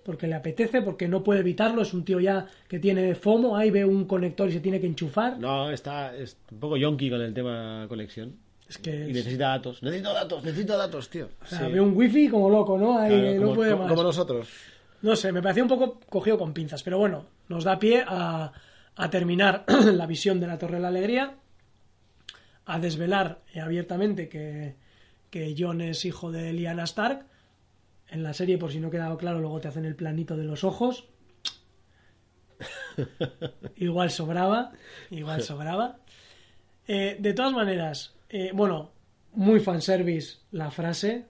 Porque 0.05 0.27
le 0.27 0.35
apetece, 0.35 0.83
porque 0.83 1.09
no 1.09 1.23
puede 1.25 1.41
evitarlo. 1.41 1.83
Es 1.83 1.95
un 1.95 2.05
tío 2.05 2.21
ya 2.21 2.47
que 2.69 2.79
tiene 2.79 3.15
FOMO, 3.15 3.57
ahí 3.57 3.71
ve 3.71 3.85
un 3.85 4.05
conector 4.07 4.49
y 4.49 4.53
se 4.53 4.61
tiene 4.61 4.81
que 4.81 4.87
enchufar. 4.87 5.39
No, 5.39 5.71
está 5.71 6.15
es 6.15 6.37
un 6.53 6.59
poco 6.61 6.77
yonky 6.77 7.09
con 7.11 7.21
el 7.23 7.33
tema 7.33 7.87
conexión. 7.89 8.37
Es 8.69 8.79
que 8.79 8.91
Y 8.91 9.11
es- 9.11 9.17
necesita 9.17 9.49
datos. 9.49 9.83
Necesito 9.83 10.13
datos, 10.13 10.45
necesito 10.45 10.77
datos, 10.77 11.09
tío. 11.11 11.29
o 11.43 11.47
sea, 11.47 11.67
Sí. 11.67 11.73
ve 11.73 11.81
un 11.81 11.97
wifi 11.97 12.29
como 12.29 12.51
loco, 12.51 12.77
¿no? 12.79 12.99
Ahí 12.99 13.11
Claro, 13.19 13.35
no 13.35 13.41
como, 13.43 13.55
puede 13.55 13.75
más. 13.77 13.89
como 13.89 14.03
nosotros. 14.03 14.49
No 15.03 15.17
sé, 15.17 15.33
me 15.33 15.43
pareció 15.43 15.63
un 15.63 15.69
poco 15.69 16.01
cogido 16.09 16.39
con 16.39 16.53
pinzas, 16.55 16.83
pero 16.83 16.99
bueno, 16.99 17.27
nos 17.49 17.65
da 17.65 17.79
pie 17.79 18.05
a, 18.07 18.53
a 18.97 19.11
terminar 19.11 19.65
la 19.93 20.07
visión 20.07 20.41
de 20.41 20.47
la 20.47 20.59
Torre 20.59 20.77
de 20.77 20.81
la 20.83 20.89
Alegría, 20.89 21.35
a 22.67 22.79
desvelar 22.79 23.41
eh, 23.55 23.61
abiertamente 23.61 24.29
que, 24.29 24.77
que 25.31 25.55
Jon 25.59 25.81
es 25.83 26.05
hijo 26.05 26.33
de 26.33 26.53
Lyanna 26.55 26.85
Stark. 26.85 27.27
En 28.09 28.23
la 28.23 28.33
serie, 28.33 28.59
por 28.59 28.71
si 28.71 28.81
no 28.81 28.91
quedaba 28.91 29.17
claro, 29.19 29.41
luego 29.41 29.61
te 29.61 29.69
hacen 29.69 29.85
el 29.85 29.97
planito 29.97 30.37
de 30.37 30.45
los 30.45 30.63
ojos. 30.65 31.09
igual 33.77 34.11
sobraba, 34.11 34.73
igual 35.11 35.43
sobraba. 35.43 35.97
Eh, 36.87 37.17
de 37.19 37.33
todas 37.33 37.53
maneras, 37.53 38.15
eh, 38.29 38.51
bueno, 38.55 38.91
muy 39.33 39.61
fanservice 39.61 40.39
la 40.53 40.71
frase 40.71 41.25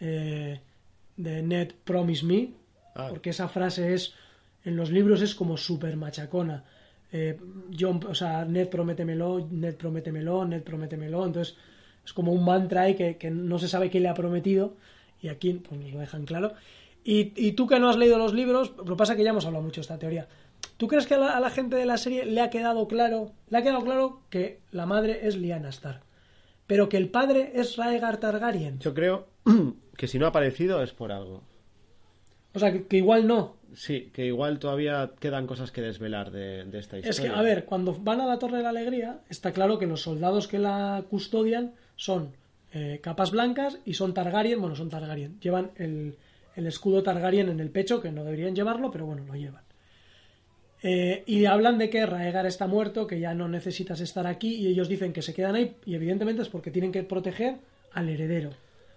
eh, 0.00 0.60
de 1.16 1.42
Ned 1.42 1.72
Promise 1.84 2.26
Me, 2.26 2.60
Ah. 2.94 3.06
porque 3.08 3.30
esa 3.30 3.48
frase 3.48 3.94
es, 3.94 4.12
en 4.64 4.74
los 4.76 4.90
libros 4.90 5.22
es 5.22 5.34
como 5.34 5.56
súper 5.56 5.96
machacona. 5.96 6.64
Eh, 7.12 7.38
John, 7.78 8.00
o 8.08 8.14
sea, 8.14 8.44
Ned 8.44 8.68
prométemelo, 8.68 9.46
Ned 9.50 9.76
prométemelo, 9.76 10.44
Ned 10.44 10.62
prométemelo, 10.62 11.24
entonces 11.24 11.56
es 12.04 12.12
como 12.12 12.32
un 12.32 12.44
mantra 12.44 12.82
ahí 12.82 12.96
que, 12.96 13.16
que 13.16 13.30
no 13.30 13.58
se 13.60 13.68
sabe 13.68 13.90
qué 13.90 14.00
le 14.00 14.08
ha 14.08 14.14
prometido 14.14 14.76
y 15.20 15.28
aquí 15.28 15.52
pues 15.54 15.80
nos 15.80 15.92
lo 15.92 16.00
dejan 16.00 16.24
claro. 16.24 16.52
Y, 17.02 17.32
y 17.36 17.52
tú 17.52 17.66
que 17.66 17.80
no 17.80 17.88
has 17.88 17.96
leído 17.96 18.18
los 18.18 18.34
libros, 18.34 18.74
lo 18.76 18.84
que 18.84 18.96
pasa 18.96 19.16
que 19.16 19.24
ya 19.24 19.30
hemos 19.30 19.46
hablado 19.46 19.64
mucho 19.64 19.80
de 19.80 19.82
esta 19.82 19.98
teoría. 19.98 20.28
¿Tú 20.76 20.86
crees 20.88 21.06
que 21.06 21.14
a 21.14 21.18
la, 21.18 21.36
a 21.36 21.40
la 21.40 21.50
gente 21.50 21.76
de 21.76 21.86
la 21.86 21.96
serie 21.96 22.26
le 22.26 22.40
ha 22.40 22.50
quedado 22.50 22.86
claro, 22.88 23.32
le 23.48 23.58
ha 23.58 23.62
quedado 23.62 23.82
claro 23.82 24.20
que 24.28 24.60
la 24.70 24.86
madre 24.86 25.26
es 25.26 25.36
Lyanna 25.36 25.70
Stark, 25.70 26.02
pero 26.66 26.88
que 26.88 26.98
el 26.98 27.08
padre 27.08 27.52
es 27.54 27.76
Raegar 27.76 28.18
Targaryen? 28.18 28.78
Yo 28.80 28.92
creo 28.92 29.28
que 29.96 30.06
si 30.06 30.18
no 30.18 30.26
ha 30.26 30.30
aparecido 30.30 30.82
es 30.82 30.92
por 30.92 31.12
algo. 31.12 31.42
O 32.52 32.58
sea, 32.58 32.72
que, 32.72 32.86
que 32.86 32.96
igual 32.98 33.26
no. 33.26 33.56
Sí, 33.74 34.10
que 34.12 34.26
igual 34.26 34.58
todavía 34.58 35.12
quedan 35.20 35.46
cosas 35.46 35.70
que 35.70 35.80
desvelar 35.80 36.30
de, 36.32 36.64
de 36.64 36.78
esta 36.78 36.98
historia. 36.98 37.10
Es 37.10 37.20
que, 37.20 37.28
a 37.28 37.42
ver, 37.42 37.64
cuando 37.64 37.94
van 37.94 38.20
a 38.20 38.26
la 38.26 38.38
Torre 38.38 38.58
de 38.58 38.62
la 38.64 38.70
Alegría, 38.70 39.20
está 39.28 39.52
claro 39.52 39.78
que 39.78 39.86
los 39.86 40.02
soldados 40.02 40.48
que 40.48 40.58
la 40.58 41.04
custodian 41.08 41.74
son 41.94 42.32
eh, 42.72 43.00
capas 43.02 43.30
blancas 43.30 43.78
y 43.84 43.94
son 43.94 44.14
Targaryen, 44.14 44.60
bueno, 44.60 44.76
son 44.76 44.88
Targaryen. 44.88 45.40
Llevan 45.40 45.72
el, 45.76 46.16
el 46.56 46.66
escudo 46.66 47.02
Targaryen 47.02 47.48
en 47.48 47.60
el 47.60 47.70
pecho, 47.70 48.00
que 48.00 48.12
no 48.12 48.24
deberían 48.24 48.54
llevarlo, 48.54 48.90
pero 48.90 49.06
bueno, 49.06 49.24
lo 49.24 49.34
llevan. 49.34 49.62
Eh, 50.82 51.24
y 51.26 51.44
hablan 51.44 51.78
de 51.78 51.90
que 51.90 52.06
Raegar 52.06 52.46
está 52.46 52.66
muerto, 52.66 53.06
que 53.06 53.20
ya 53.20 53.34
no 53.34 53.48
necesitas 53.48 54.00
estar 54.00 54.26
aquí, 54.26 54.54
y 54.54 54.68
ellos 54.68 54.88
dicen 54.88 55.12
que 55.12 55.22
se 55.22 55.34
quedan 55.34 55.54
ahí, 55.54 55.76
y 55.84 55.94
evidentemente 55.94 56.42
es 56.42 56.48
porque 56.48 56.70
tienen 56.70 56.92
que 56.92 57.02
proteger 57.02 57.56
al 57.92 58.08
heredero. 58.08 58.50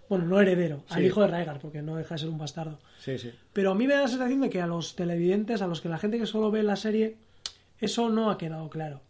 Bueno, 0.07 0.25
no 0.25 0.39
heredero, 0.39 0.83
al 0.89 1.03
hijo 1.03 1.21
de 1.21 1.27
Raegar, 1.27 1.59
porque 1.59 1.81
no 1.81 1.95
deja 1.95 2.15
de 2.15 2.19
ser 2.19 2.29
un 2.29 2.37
bastardo. 2.37 2.79
Sí, 2.99 3.17
sí. 3.17 3.31
Pero 3.51 3.71
a 3.71 3.75
mí 3.75 3.87
me 3.87 3.95
da 3.95 4.01
la 4.01 4.07
sensación 4.07 4.41
de 4.41 4.49
que 4.49 4.61
a 4.61 4.67
los 4.67 4.95
televidentes, 4.95 5.61
a 5.61 5.67
los 5.67 5.81
que 5.81 5.89
la 5.89 5.97
gente 5.97 6.19
que 6.19 6.25
solo 6.25 6.51
ve 6.51 6.63
la 6.63 6.75
serie, 6.75 7.17
eso 7.79 8.09
no 8.09 8.29
ha 8.29 8.37
quedado 8.37 8.69
claro. 8.69 9.01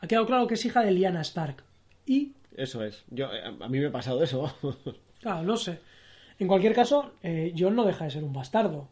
Ha 0.00 0.06
quedado 0.06 0.26
claro 0.26 0.46
que 0.46 0.54
es 0.54 0.64
hija 0.64 0.82
de 0.82 0.92
Lyanna 0.92 1.20
Stark. 1.20 1.62
Y, 2.06 2.32
Eso 2.56 2.82
es. 2.84 3.04
Yo, 3.10 3.26
eh, 3.32 3.42
a 3.44 3.68
mí 3.68 3.78
me 3.78 3.86
ha 3.86 3.92
pasado 3.92 4.22
eso. 4.22 4.52
claro, 5.20 5.42
no 5.42 5.56
sé. 5.56 5.78
En 6.38 6.48
cualquier 6.48 6.74
caso, 6.74 7.12
eh, 7.22 7.52
Jon 7.56 7.74
no 7.76 7.84
deja 7.84 8.04
de 8.04 8.10
ser 8.10 8.24
un 8.24 8.32
bastardo. 8.32 8.88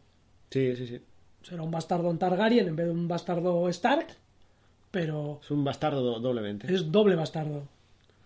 sí, 0.51 0.75
sí, 0.75 0.87
sí. 0.87 0.99
Será 1.41 1.63
un 1.63 1.71
bastardo 1.71 2.11
en 2.11 2.17
Targaryen 2.19 2.67
en 2.67 2.75
vez 2.75 2.85
de 2.87 2.91
un 2.91 3.07
bastardo 3.07 3.69
Stark, 3.69 4.07
pero 4.91 5.39
Es 5.41 5.51
un 5.51 5.63
bastardo 5.63 6.01
do- 6.01 6.19
doblemente. 6.19 6.71
es 6.73 6.91
doble 6.91 7.15
bastardo. 7.15 7.63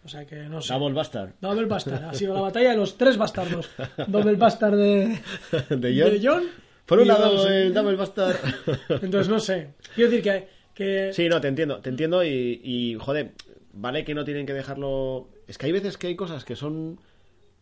O 0.04 0.08
sea 0.10 0.26
que 0.26 0.36
no 0.44 0.62
sé. 0.62 0.74
Double 0.74 0.94
bastard. 0.94 1.32
Double 1.40 1.66
bastard. 1.66 2.04
Ha 2.06 2.14
sido 2.14 2.34
la 2.34 2.42
batalla 2.42 2.72
de 2.72 2.78
los 2.78 2.98
tres 2.98 3.16
bastardos. 3.18 3.70
Double 4.08 4.36
bastard 4.36 4.76
de, 4.78 5.20
De 5.70 6.02
Jon. 6.02 6.12
de 6.12 6.20
Jon 6.28 6.44
Por 6.86 7.00
un 7.00 7.08
lado, 7.08 7.48
el 7.48 7.74
double 7.74 7.96
bastard. 7.96 8.36
Entonces 9.02 9.30
no 9.30 9.40
sé. 9.40 9.70
Quiero 9.96 10.10
decir 10.12 10.24
que, 10.24 10.48
que 10.74 11.14
Sí, 11.14 11.30
no, 11.30 11.40
te 11.40 11.48
entiendo, 11.48 11.80
te 11.80 11.90
entiendo 11.90 12.22
y, 12.24 12.60
y, 12.64 12.96
joder, 13.00 13.32
vale 13.74 14.06
que 14.06 14.14
no 14.16 14.24
tienen 14.24 14.46
que 14.46 14.54
dejarlo... 14.54 15.28
Es 15.48 15.58
que 15.58 15.66
hay 15.66 15.72
veces 15.72 15.98
que 15.98 16.08
hay 16.08 16.16
cosas 16.16 16.46
que 16.46 16.56
son 16.56 17.00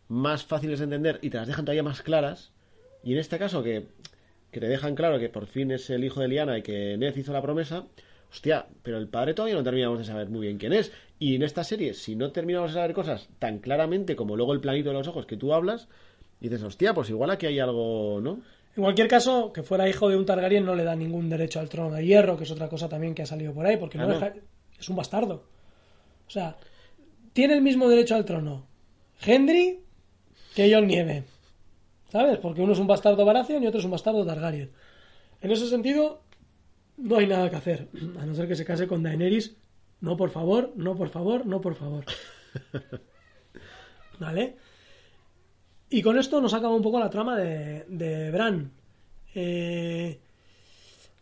más 0.08 0.44
fáciles 0.44 0.78
de 0.78 0.84
entender 0.84 1.18
y 1.22 1.30
te 1.30 1.38
las 1.38 1.46
dejan 1.48 1.64
todavía 1.64 1.82
más 1.82 2.02
claras 2.02 2.52
y 3.02 3.12
en 3.14 3.18
este 3.18 3.38
caso 3.38 3.62
que, 3.62 3.86
que 4.50 4.60
te 4.60 4.68
dejan 4.68 4.94
claro 4.94 5.18
que 5.18 5.28
por 5.28 5.46
fin 5.46 5.70
es 5.70 5.88
el 5.90 6.04
hijo 6.04 6.20
de 6.20 6.28
Liana 6.28 6.58
y 6.58 6.62
que 6.62 6.96
Ned 6.98 7.16
hizo 7.16 7.32
la 7.32 7.40
promesa, 7.42 7.86
hostia, 8.30 8.66
pero 8.82 8.98
el 8.98 9.08
padre 9.08 9.34
todavía 9.34 9.56
no 9.56 9.62
terminamos 9.62 9.98
de 9.98 10.04
saber 10.04 10.28
muy 10.28 10.42
bien 10.42 10.58
quién 10.58 10.72
es 10.74 10.92
y 11.18 11.34
en 11.36 11.42
esta 11.42 11.64
serie, 11.64 11.94
si 11.94 12.14
no 12.14 12.30
terminamos 12.30 12.70
de 12.70 12.74
saber 12.74 12.92
cosas 12.92 13.28
tan 13.38 13.58
claramente 13.58 14.14
como 14.16 14.36
luego 14.36 14.52
el 14.52 14.60
planito 14.60 14.90
de 14.90 14.94
los 14.96 15.08
ojos 15.08 15.24
que 15.26 15.36
tú 15.36 15.54
hablas, 15.54 15.88
dices, 16.40 16.62
hostia, 16.62 16.92
pues 16.94 17.08
igual 17.10 17.30
aquí 17.30 17.46
hay 17.46 17.58
algo, 17.58 18.20
¿no? 18.20 18.40
En 18.76 18.82
cualquier 18.82 19.06
caso, 19.08 19.52
que 19.52 19.62
fuera 19.62 19.88
hijo 19.88 20.08
de 20.08 20.16
un 20.16 20.26
Targaryen 20.26 20.64
no 20.64 20.74
le 20.74 20.84
da 20.84 20.96
ningún 20.96 21.28
derecho 21.28 21.60
al 21.60 21.68
trono 21.68 21.94
de 21.94 22.04
hierro, 22.04 22.36
que 22.36 22.44
es 22.44 22.50
otra 22.50 22.68
cosa 22.68 22.88
también 22.88 23.14
que 23.14 23.22
ha 23.22 23.26
salido 23.26 23.52
por 23.54 23.64
ahí, 23.66 23.76
porque 23.76 23.98
no 23.98 24.06
no. 24.08 24.14
deja- 24.14 24.34
es 24.78 24.88
un 24.88 24.96
bastardo. 24.96 25.44
O 26.32 26.34
sea, 26.34 26.56
tiene 27.34 27.52
el 27.52 27.60
mismo 27.60 27.90
derecho 27.90 28.14
al 28.14 28.24
trono 28.24 28.66
Gendry 29.18 29.80
que 30.54 30.72
Jon 30.72 30.86
Nieve. 30.86 31.24
¿Sabes? 32.10 32.38
Porque 32.38 32.62
uno 32.62 32.72
es 32.72 32.78
un 32.78 32.86
bastardo 32.86 33.26
Baratheon 33.26 33.62
y 33.62 33.66
otro 33.66 33.80
es 33.80 33.84
un 33.84 33.90
bastardo 33.90 34.24
Targaryen. 34.24 34.70
En 35.42 35.50
ese 35.50 35.68
sentido, 35.68 36.22
no 36.96 37.18
hay 37.18 37.26
nada 37.26 37.50
que 37.50 37.56
hacer, 37.56 37.88
a 38.18 38.24
no 38.24 38.34
ser 38.34 38.48
que 38.48 38.56
se 38.56 38.64
case 38.64 38.86
con 38.86 39.02
Daenerys. 39.02 39.56
No, 40.00 40.16
por 40.16 40.30
favor, 40.30 40.72
no, 40.74 40.96
por 40.96 41.10
favor, 41.10 41.44
no, 41.44 41.60
por 41.60 41.74
favor. 41.74 42.06
¿Vale? 44.18 44.56
Y 45.90 46.00
con 46.00 46.18
esto 46.18 46.40
nos 46.40 46.54
acaba 46.54 46.74
un 46.74 46.82
poco 46.82 46.98
la 46.98 47.10
trama 47.10 47.36
de, 47.36 47.84
de 47.88 48.30
Bran. 48.30 48.72
Eh, 49.34 50.18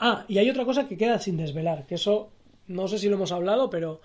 Ah, 0.02 0.24
y 0.28 0.38
hay 0.38 0.48
otra 0.48 0.64
cosa 0.64 0.88
que 0.88 0.96
queda 0.96 1.18
sin 1.18 1.36
desvelar, 1.36 1.84
que 1.86 1.96
eso 1.96 2.32
no 2.68 2.88
sé 2.88 2.98
si 2.98 3.08
lo 3.08 3.16
hemos 3.16 3.32
hablado, 3.32 3.68
pero... 3.68 4.00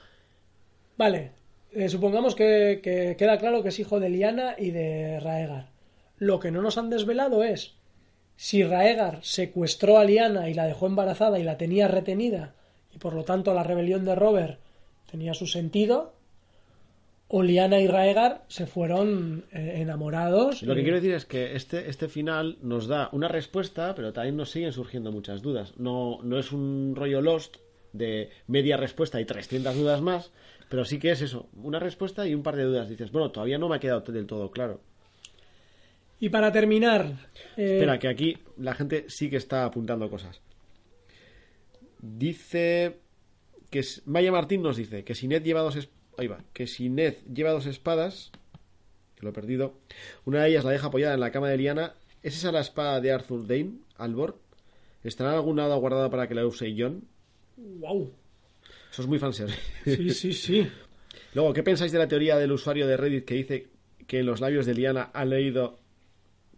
Vale, 0.98 1.32
eh, 1.72 1.90
supongamos 1.90 2.36
que, 2.36 2.80
que 2.82 3.16
queda 3.18 3.38
claro 3.38 3.64
que 3.64 3.70
es 3.70 3.80
hijo 3.80 4.00
de 4.00 4.10
Liana 4.10 4.56
y 4.58 4.72
de 4.72 5.20
Raegar. 5.20 5.70
Lo 6.18 6.40
que 6.40 6.52
no 6.52 6.62
nos 6.62 6.78
han 6.78 6.90
desvelado 6.90 7.44
es 7.44 7.76
si 8.38 8.64
Raegar 8.64 9.20
secuestró 9.22 9.98
a 9.98 10.04
Liana 10.04 10.50
y 10.50 10.54
la 10.54 10.66
dejó 10.66 10.88
embarazada 10.88 11.40
y 11.40 11.44
la 11.44 11.58
tenía 11.58 11.88
retenida, 11.88 12.54
y 12.94 12.98
por 12.98 13.14
lo 13.14 13.24
tanto 13.24 13.54
la 13.54 13.64
rebelión 13.64 14.06
de 14.06 14.16
Robert 14.16 14.60
tenía 15.10 15.34
su 15.34 15.48
sentido, 15.48 16.14
Oliana 17.28 17.80
y 17.80 17.88
Raegar 17.88 18.44
se 18.48 18.68
fueron 18.68 19.46
eh, 19.52 19.78
enamorados. 19.78 20.62
Lo 20.62 20.76
que 20.76 20.84
quiero 20.84 20.98
decir 20.98 21.14
es 21.14 21.26
que 21.26 21.56
este, 21.56 21.90
este 21.90 22.08
final 22.08 22.58
nos 22.62 22.88
da 22.88 23.10
una 23.14 23.28
respuesta, 23.28 23.96
pero 23.96 24.14
también 24.14 24.38
nos 24.38 24.52
siguen 24.52 24.74
surgiendo 24.74 25.12
muchas 25.12 25.42
dudas. 25.42 25.74
No, 25.78 26.20
no 26.22 26.38
es 26.38 26.52
un 26.52 26.94
rollo 26.96 27.22
Lost 27.22 27.58
de 27.94 28.30
media 28.48 28.78
respuesta 28.78 29.20
y 29.20 29.26
300 29.26 29.76
dudas 29.76 30.02
más, 30.02 30.32
pero 30.70 30.86
sí 30.86 31.00
que 31.00 31.12
es 31.12 31.22
eso, 31.22 31.48
una 31.62 31.80
respuesta 31.80 32.28
y 32.28 32.34
un 32.36 32.44
par 32.44 32.56
de 32.56 32.64
dudas. 32.64 32.90
Dices, 32.90 33.12
bueno, 33.12 33.32
todavía 33.32 33.58
no 33.58 33.70
me 33.70 33.76
ha 33.76 33.80
quedado 33.80 34.02
del 34.12 34.26
todo 34.28 34.52
claro. 34.52 34.82
Y 36.20 36.30
para 36.30 36.52
terminar, 36.52 37.30
eh, 37.58 37.74
Espera, 37.76 38.00
que 38.00 38.08
aquí 38.08 38.38
la 38.58 38.74
gente 38.74 39.06
sí 39.10 39.30
que 39.30 39.36
está 39.38 39.66
apuntando 39.66 40.10
cosas. 40.10 40.42
Dice 42.02 42.98
que 43.70 43.80
es- 43.80 44.02
Maya 44.06 44.32
Martín 44.32 44.62
nos 44.62 44.78
dice 44.78 45.04
que 45.04 45.16
si 45.16 45.28
Ned 45.28 45.44
lleva 45.44 45.62
dos 45.62 45.76
es- 45.76 45.90
ahí 46.18 46.28
va, 46.28 46.40
que 46.54 46.68
si 46.68 46.90
Ned 46.90 47.16
lleva 47.34 47.52
dos 47.52 47.66
espadas, 47.66 48.32
que 49.16 49.24
lo 49.24 49.30
he 49.30 49.34
perdido, 49.34 49.74
una 50.26 50.44
de 50.44 50.50
ellas 50.50 50.64
la 50.64 50.72
deja 50.72 50.88
apoyada 50.88 51.14
en 51.14 51.20
la 51.20 51.32
cama 51.32 51.50
de 51.50 51.58
Liana. 51.58 51.94
¿Es 52.24 52.36
esa 52.38 52.52
la 52.52 52.62
espada 52.62 53.02
de 53.02 53.12
Arthur 53.12 53.46
Dane, 53.48 53.74
Albor? 53.98 54.40
¿Estará 55.04 55.32
en 55.32 55.36
algún 55.36 55.58
lado 55.58 55.78
guardada 55.80 56.10
para 56.10 56.28
que 56.28 56.34
la 56.36 56.46
use 56.46 56.74
John? 56.78 57.04
wow. 57.58 58.12
Eso 58.96 59.02
es 59.02 59.10
muy 59.10 59.20
fanservice. 59.20 59.60
Sí, 59.84 60.10
sí, 60.12 60.32
sí. 60.32 60.68
Luego, 61.34 61.52
¿qué 61.52 61.64
pensáis 61.64 61.92
de 61.92 62.00
la 62.00 62.08
teoría 62.08 62.38
del 62.38 62.54
usuario 62.54 62.88
de 62.88 62.96
Reddit 62.96 63.26
que 63.26 63.36
dice 63.36 63.68
que 64.08 64.20
en 64.20 64.26
los 64.26 64.40
labios 64.40 64.66
de 64.66 64.74
Liana 64.74 65.10
ha 65.14 65.26
leído 65.26 65.82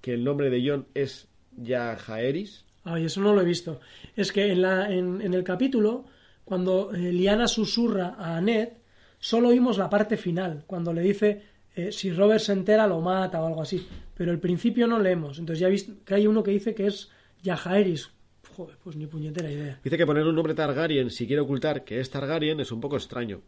que 0.02 0.14
el 0.14 0.24
nombre 0.24 0.52
de 0.52 0.64
John 0.64 0.86
es 0.94 1.28
Yajaeris? 1.56 2.64
Ay, 2.84 3.06
eso 3.06 3.22
no 3.22 3.34
lo 3.34 3.42
he 3.42 3.44
visto. 3.44 3.80
Es 4.16 4.32
que 4.32 4.52
en, 4.52 4.62
la, 4.62 4.88
en, 4.94 5.20
en 5.20 5.34
el 5.34 5.44
capítulo, 5.44 6.06
cuando 6.46 6.94
eh, 6.94 7.12
Liana 7.12 7.48
susurra 7.48 8.18
a 8.20 8.40
Ned, 8.40 8.70
solo 9.18 9.48
oímos 9.48 9.80
la 9.80 9.90
parte 9.90 10.16
final, 10.16 10.64
cuando 10.68 10.94
le 10.94 11.02
dice 11.02 11.42
eh, 11.76 11.92
si 11.92 12.12
Robert 12.12 12.42
se 12.42 12.54
entera 12.54 12.86
lo 12.86 13.02
mata 13.02 13.42
o 13.42 13.48
algo 13.48 13.64
así. 13.64 13.84
Pero 14.14 14.32
el 14.32 14.40
principio 14.40 14.86
no 14.86 15.00
leemos. 15.00 15.40
Entonces 15.40 15.60
ya 15.60 15.70
he 15.70 15.72
visto 15.72 15.94
que 16.06 16.14
hay 16.14 16.28
uno 16.28 16.44
que 16.44 16.52
dice 16.52 16.76
que 16.76 16.86
es 16.86 17.10
Yajaeris. 17.42 18.12
Joder, 18.58 18.76
pues 18.84 18.96
ni 18.96 19.06
puñetera 19.06 19.52
idea. 19.52 19.80
Dice 19.84 19.98
que 19.98 20.06
poner 20.08 20.26
un 20.26 20.34
nombre 20.36 20.56
Targaryen 20.56 21.12
si 21.12 21.28
quiere 21.28 21.42
ocultar 21.44 21.84
que 21.84 22.00
es 22.00 22.10
Targaryen 22.10 22.60
es 22.60 22.72
un 22.72 22.82
poco 22.82 22.96
extraño. 22.98 23.42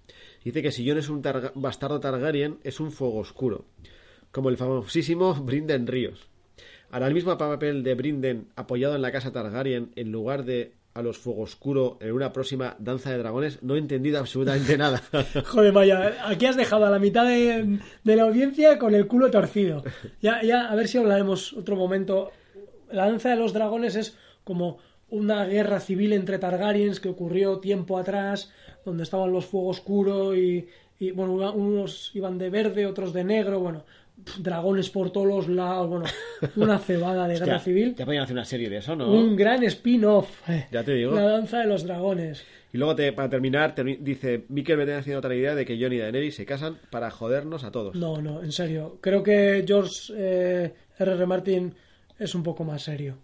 Dice 0.44 0.62
que 0.62 0.72
si 0.72 0.88
Jon 0.88 1.00
es 1.00 1.10
un 1.10 1.24
Targa- 1.24 1.52
bastardo 1.56 2.00
Targaryen 2.00 2.60
es 2.64 2.80
un 2.80 2.92
fuego 2.92 3.18
oscuro, 3.18 3.66
como 4.32 4.50
el 4.50 4.58
famosísimo 4.58 5.34
Brinden 5.44 5.88
Ríos. 5.88 6.28
Hará 6.92 7.08
el 7.08 7.14
mismo 7.16 7.36
papel 7.38 7.82
de 7.84 7.96
Brinden 7.96 8.50
apoyado 8.56 8.96
en 8.96 9.02
la 9.02 9.12
casa 9.12 9.32
Targaryen 9.32 9.92
en 9.96 10.12
lugar 10.12 10.46
de 10.46 10.74
a 10.94 11.02
los 11.02 11.18
fuego 11.18 11.42
oscuro 11.44 11.98
en 12.02 12.12
una 12.12 12.34
próxima 12.34 12.76
danza 12.80 13.12
de 13.12 13.20
dragones. 13.20 13.62
No 13.64 13.76
he 13.76 13.80
entendido 13.80 14.20
absolutamente 14.20 14.78
nada. 14.78 15.02
Joder, 15.46 15.72
vaya, 15.72 16.28
aquí 16.28 16.46
has 16.48 16.56
dejado 16.58 16.86
a 16.86 16.90
la 16.90 17.00
mitad 17.00 17.26
de, 17.26 17.80
de 18.04 18.16
la 18.16 18.24
audiencia 18.24 18.78
con 18.80 18.94
el 18.96 19.08
culo 19.08 19.30
torcido. 19.32 19.84
Ya, 20.22 20.42
ya, 20.44 20.66
a 20.70 20.76
ver 20.76 20.88
si 20.88 20.98
hablaremos 20.98 21.54
otro 21.54 21.76
momento. 21.76 22.32
La 22.92 23.06
danza 23.06 23.30
de 23.30 23.36
los 23.38 23.54
dragones 23.54 23.96
es 23.96 24.18
como 24.44 24.80
una 25.12 25.46
guerra 25.46 25.80
civil 25.80 26.14
entre 26.14 26.40
Targaryens 26.40 27.00
que 27.00 27.10
ocurrió 27.10 27.60
tiempo 27.60 27.98
atrás, 27.98 28.52
donde 28.86 29.04
estaban 29.04 29.32
los 29.32 29.46
fuego 29.46 29.70
oscuro 29.70 30.36
y, 30.36 30.68
y, 31.00 31.12
bueno, 31.12 31.34
unos 31.54 32.12
iban 32.14 32.38
de 32.38 32.50
verde, 32.50 32.86
otros 32.86 33.14
de 33.14 33.24
negro, 33.24 33.60
bueno, 33.60 33.84
dragones 34.38 34.90
por 34.90 35.12
todos 35.12 35.28
los 35.28 35.48
lados, 35.48 35.90
bueno, 35.90 36.06
una 36.58 36.78
cebada 36.78 37.28
de 37.28 37.36
guerra 37.36 37.56
Hostia, 37.58 37.60
civil. 37.60 37.96
Ya 37.96 38.06
podían 38.06 38.24
hacer 38.24 38.36
una 38.36 38.46
serie 38.46 38.70
de 38.70 38.78
eso, 38.78 38.96
¿no? 38.96 39.12
Un 39.12 39.36
gran 39.36 39.64
spin-off. 39.64 40.30
eh, 40.50 40.68
Ya 40.72 40.84
te 40.84 40.94
digo. 40.94 41.14
La 41.14 41.24
danza 41.24 41.60
de 41.60 41.68
los 41.68 41.84
dragones. 41.86 42.44
Y 42.72 42.78
luego, 42.78 42.96
te- 42.96 43.14
para 43.14 43.30
terminar, 43.30 43.74
termi- 43.76 43.98
dice 44.00 44.46
Mikel 44.50 44.78
me 44.78 44.84
tiene 44.86 45.00
haciendo 45.00 45.20
otra 45.20 45.34
idea 45.36 45.56
de 45.56 45.66
que 45.66 45.82
Jon 45.82 45.92
y 45.94 45.98
Daenerys 45.98 46.36
se 46.36 46.46
casan 46.46 46.78
para 46.92 47.10
jodernos 47.10 47.64
a 47.64 47.72
todos. 47.72 47.96
No, 47.96 48.22
no, 48.22 48.44
en 48.44 48.52
serio. 48.52 48.98
Creo 49.02 49.24
que 49.24 49.64
George 49.66 50.14
eh, 50.16 50.74
R.R. 51.00 51.26
Martin 51.26 51.74
es 52.20 52.36
un 52.36 52.44
poco 52.44 52.64
más 52.64 52.84
serio. 52.84 53.16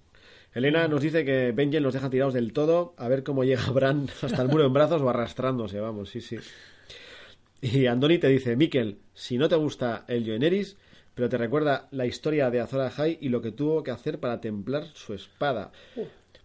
Elena 0.55 0.87
nos 0.87 1.01
dice 1.01 1.25
que 1.25 1.51
Benjen 1.51 1.83
los 1.83 1.93
deja 1.93 2.09
tirados 2.09 2.33
del 2.33 2.53
todo, 2.53 2.93
a 2.97 3.09
ver 3.09 3.23
cómo 3.23 3.43
llega 3.43 3.69
Bran 3.71 4.07
hasta 4.21 4.41
el 4.41 4.47
muro 4.47 4.65
en 4.65 4.71
brazos 4.71 5.01
o 5.01 5.09
arrastrándose, 5.09 5.81
vamos, 5.81 6.09
sí, 6.09 6.21
sí. 6.21 6.37
Y 7.61 7.87
Andoni 7.87 8.19
te 8.19 8.29
dice, 8.29 8.55
Mikel, 8.55 8.99
si 9.13 9.37
no 9.37 9.49
te 9.49 9.55
gusta 9.55 10.05
el 10.07 10.25
Joeneris, 10.25 10.77
pero 11.13 11.27
te 11.27 11.37
recuerda 11.37 11.89
la 11.91 12.05
historia 12.05 12.49
de 12.49 12.61
Azor 12.61 12.81
Ahai 12.81 13.17
y 13.19 13.27
lo 13.29 13.41
que 13.41 13.51
tuvo 13.51 13.83
que 13.83 13.91
hacer 13.91 14.19
para 14.19 14.39
templar 14.39 14.85
su 14.93 15.13
espada. 15.13 15.71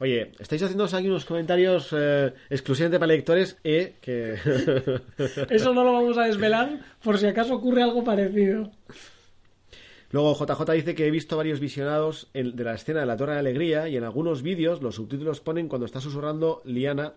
Oye, 0.01 0.33
estáis 0.41 0.63
haciendo 0.63 0.85
aquí 0.85 1.09
unos 1.09 1.25
comentarios 1.25 1.95
eh, 1.97 2.33
exclusivamente 2.49 2.99
para 2.99 3.13
lectores, 3.13 3.59
eh, 3.63 3.95
que... 4.01 4.35
Eso 5.51 5.73
no 5.73 5.85
lo 5.85 5.93
vamos 5.93 6.19
a 6.19 6.25
desvelar 6.25 6.81
por 7.03 7.17
si 7.17 7.27
acaso 7.27 7.55
ocurre 7.55 7.83
algo 7.83 8.03
parecido. 8.03 8.73
Luego 10.11 10.35
JJ 10.35 10.73
dice 10.73 10.95
que 10.95 11.07
he 11.07 11.11
visto 11.11 11.37
varios 11.37 11.61
visionados 11.61 12.29
en- 12.35 12.57
de 12.57 12.65
la 12.65 12.75
escena 12.75 13.01
de 13.01 13.07
la 13.07 13.17
Torre 13.17 13.35
de 13.35 13.39
Alegría 13.41 13.89
y 13.89 13.97
en 13.97 14.05
algunos 14.05 14.43
vídeos 14.43 14.83
los 14.83 14.97
subtítulos 14.97 15.41
ponen 15.41 15.69
cuando 15.69 15.87
está 15.87 16.01
susurrando 16.01 16.63
Liana, 16.65 17.15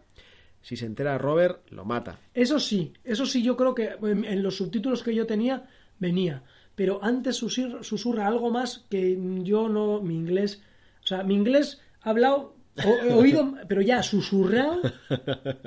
si 0.61 0.75
se 0.77 0.85
entera 0.85 1.17
Robert, 1.17 1.69
lo 1.71 1.85
mata. 1.85 2.19
Eso 2.33 2.59
sí, 2.59 2.93
eso 3.03 3.25
sí 3.25 3.43
yo 3.43 3.57
creo 3.57 3.73
que 3.75 3.95
en, 4.01 4.23
en 4.25 4.43
los 4.43 4.57
subtítulos 4.57 5.01
que 5.03 5.15
yo 5.15 5.25
tenía 5.25 5.67
venía. 5.99 6.43
Pero 6.75 6.99
antes 7.03 7.41
susir- 7.43 7.83
susurra 7.83 8.27
algo 8.27 8.49
más 8.51 8.85
que 8.89 9.17
yo 9.43 9.69
no, 9.69 10.01
mi 10.01 10.15
inglés, 10.15 10.61
o 11.03 11.07
sea, 11.07 11.23
mi 11.23 11.33
inglés 11.35 11.81
hablado, 12.01 12.55
o- 12.83 13.13
oído, 13.17 13.53
pero 13.67 13.81
ya 13.81 14.01
susurrado, 14.03 14.81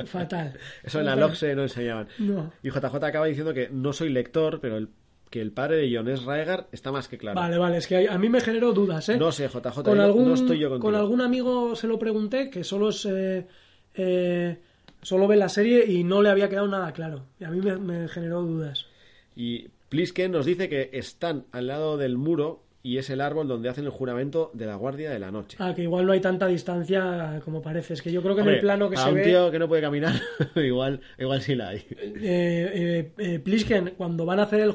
fatal. 0.07 0.59
Eso 0.83 1.01
en 1.01 1.07
la 1.07 1.17
LOGSE 1.17 1.55
no 1.55 1.63
enseñaban. 1.63 2.09
No. 2.19 2.53
Y 2.63 2.71
JJ 2.71 2.95
acaba 3.05 3.27
diciendo 3.27 3.53
que 3.55 3.69
no 3.71 3.93
soy 3.93 4.11
lector, 4.11 4.61
pero 4.61 4.77
el- 4.77 4.89
que 5.37 5.43
el 5.43 5.53
padre 5.53 5.77
de 5.77 5.95
John 5.95 6.09
es 6.09 6.25
Raegar 6.25 6.67
está 6.73 6.91
más 6.91 7.09
que 7.09 7.19
claro. 7.19 7.39
Vale, 7.39 7.59
vale, 7.59 7.77
es 7.77 7.87
que 7.87 8.09
a 8.09 8.17
mí 8.17 8.31
me 8.31 8.41
generó 8.41 8.73
dudas, 8.73 9.07
¿eh? 9.11 9.19
No 9.19 9.31
sé, 9.33 9.49
JJ, 9.49 9.83
con 9.83 9.99
yo 9.99 10.03
algún, 10.03 10.29
no 10.29 10.33
estoy 10.35 10.59
yo 10.59 10.71
contigo. 10.71 10.91
con 10.91 10.95
algún 10.95 11.21
amigo 11.21 11.77
se 11.77 11.87
lo 11.87 11.99
pregunté 11.99 12.49
que 12.49 12.65
solo 12.65 12.89
es 12.89 13.05
eh, 13.05 13.47
eh, 13.93 14.59
solo 15.03 15.29
ve 15.29 15.37
la 15.37 15.51
serie 15.51 15.85
y 15.93 16.05
no 16.05 16.23
le 16.23 16.31
había 16.31 16.49
quedado 16.49 16.69
nada 16.69 16.91
claro 16.93 17.27
y 17.39 17.45
a 17.45 17.51
mí 17.51 17.61
me, 17.61 17.77
me 17.77 18.09
generó 18.09 18.41
dudas 18.41 18.87
Y 19.35 19.69
Plisken 19.91 20.33
nos 20.33 20.47
dice 20.47 20.71
que 20.71 20.89
están 20.95 21.45
al 21.53 21.67
lado 21.67 21.99
del 21.99 22.17
muro 22.17 22.63
y 22.87 22.99
es 22.99 23.11
el 23.11 23.21
árbol 23.21 23.49
donde 23.49 23.69
hacen 23.69 23.85
el 23.85 23.91
juramento 23.91 24.51
de 24.55 24.65
la 24.67 24.77
Guardia 24.77 25.11
de 25.11 25.19
la 25.19 25.31
Noche. 25.33 25.57
ah 25.61 25.75
que 25.75 25.83
igual 25.83 26.07
no 26.07 26.13
hay 26.13 26.21
tanta 26.21 26.47
distancia 26.47 27.41
como 27.45 27.61
parece 27.61 27.95
es 27.95 28.03
que 28.03 28.13
yo 28.13 28.23
creo 28.23 28.37
que 28.37 28.43
en 28.43 28.49
el 28.49 28.61
plano 28.61 28.89
que 28.89 28.97
a 28.97 29.01
se 29.05 29.09
un 29.09 29.15
ve 29.17 29.25
tío 29.25 29.51
que 29.51 29.59
no 29.59 29.67
puede 29.67 29.83
caminar, 29.83 30.15
igual, 30.55 31.01
igual 31.19 31.43
sí 31.43 31.55
la 31.57 31.71
hay. 31.71 31.79
eh, 31.91 32.13
eh, 32.23 33.13
eh, 33.19 33.39
Plisken 33.41 33.95
cuando 33.97 34.25
van 34.25 34.39
a 34.39 34.45
hacer 34.45 34.61
el, 34.61 34.71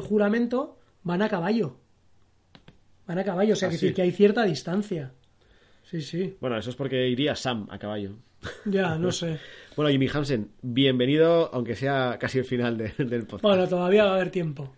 juramento 0.00 0.78
van 1.02 1.20
a 1.22 1.28
caballo 1.28 1.76
van 3.06 3.18
a 3.18 3.24
caballo 3.24 3.52
o 3.52 3.56
sea 3.56 3.68
Ah, 3.68 3.70
que, 3.70 3.74
decir 3.76 3.94
que 3.94 4.02
hay 4.02 4.12
cierta 4.12 4.44
distancia 4.44 5.12
sí 5.82 6.00
sí 6.00 6.36
Bueno, 6.40 6.56
eso 6.56 6.70
es 6.70 6.76
porque 6.76 7.08
iría 7.08 7.34
Sam 7.36 7.66
a 7.70 7.78
caballo. 7.78 8.12
ya 8.64 8.96
no 8.96 9.12
sé 9.12 9.38
Bueno, 9.76 9.90
Jimmy 9.90 10.06
Hansen, 10.12 10.50
bienvenido, 10.60 11.48
aunque 11.54 11.74
sea 11.76 12.18
casi 12.20 12.38
el 12.38 12.44
final 12.44 12.76
de- 12.76 12.92
del 12.98 13.22
podcast. 13.22 13.42
Bueno, 13.42 13.66
todavía 13.66 14.04
va 14.04 14.10
a 14.10 14.14
haber 14.16 14.30
tiempo. 14.30 14.70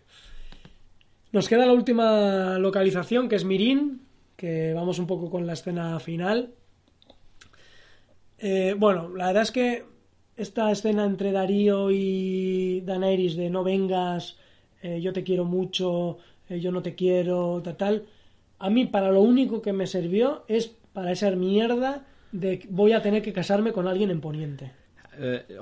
Nos 1.34 1.48
queda 1.48 1.66
la 1.66 1.72
última 1.72 2.60
localización, 2.60 3.28
que 3.28 3.34
es 3.34 3.44
Mirin, 3.44 4.02
que 4.36 4.72
vamos 4.72 5.00
un 5.00 5.08
poco 5.08 5.30
con 5.30 5.48
la 5.48 5.54
escena 5.54 5.98
final. 5.98 6.54
Eh, 8.38 8.76
bueno, 8.78 9.08
la 9.16 9.26
verdad 9.26 9.42
es 9.42 9.50
que 9.50 9.84
esta 10.36 10.70
escena 10.70 11.04
entre 11.04 11.32
Darío 11.32 11.90
y 11.90 12.82
Daenerys 12.82 13.34
de 13.34 13.50
no 13.50 13.64
vengas, 13.64 14.38
eh, 14.80 15.00
yo 15.00 15.12
te 15.12 15.24
quiero 15.24 15.44
mucho, 15.44 16.18
eh, 16.48 16.60
yo 16.60 16.70
no 16.70 16.82
te 16.82 16.94
quiero, 16.94 17.60
tal, 17.64 17.76
tal, 17.76 18.06
a 18.60 18.70
mí 18.70 18.84
para 18.84 19.10
lo 19.10 19.20
único 19.20 19.60
que 19.60 19.72
me 19.72 19.88
sirvió 19.88 20.44
es 20.46 20.68
para 20.92 21.10
esa 21.10 21.32
mierda 21.32 22.06
de 22.30 22.64
voy 22.70 22.92
a 22.92 23.02
tener 23.02 23.22
que 23.22 23.32
casarme 23.32 23.72
con 23.72 23.88
alguien 23.88 24.12
en 24.12 24.20
Poniente. 24.20 24.70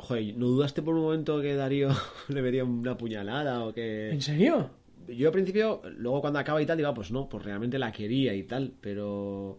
Joder, 0.01 0.37
¿no 0.37 0.49
dudaste 0.49 0.83
por 0.83 0.97
un 0.97 1.05
momento 1.05 1.41
que 1.41 1.55
Darío 1.55 1.89
le 2.29 2.43
vería 2.43 2.63
una 2.63 2.99
puñalada 2.99 3.65
o 3.65 3.73
que...? 3.73 4.11
¿En 4.11 4.21
serio? 4.21 4.82
Yo 5.09 5.29
al 5.29 5.33
principio, 5.33 5.83
luego 5.97 6.21
cuando 6.21 6.39
acaba 6.39 6.61
y 6.63 6.67
tal, 6.67 6.77
digo, 6.77 6.89
ah, 6.89 6.95
pues 6.95 7.11
no, 7.11 7.29
pues 7.29 7.45
realmente 7.45 7.79
la 7.79 7.93
quería 7.93 8.35
y 8.35 8.45
tal, 8.45 8.73
pero... 8.81 9.59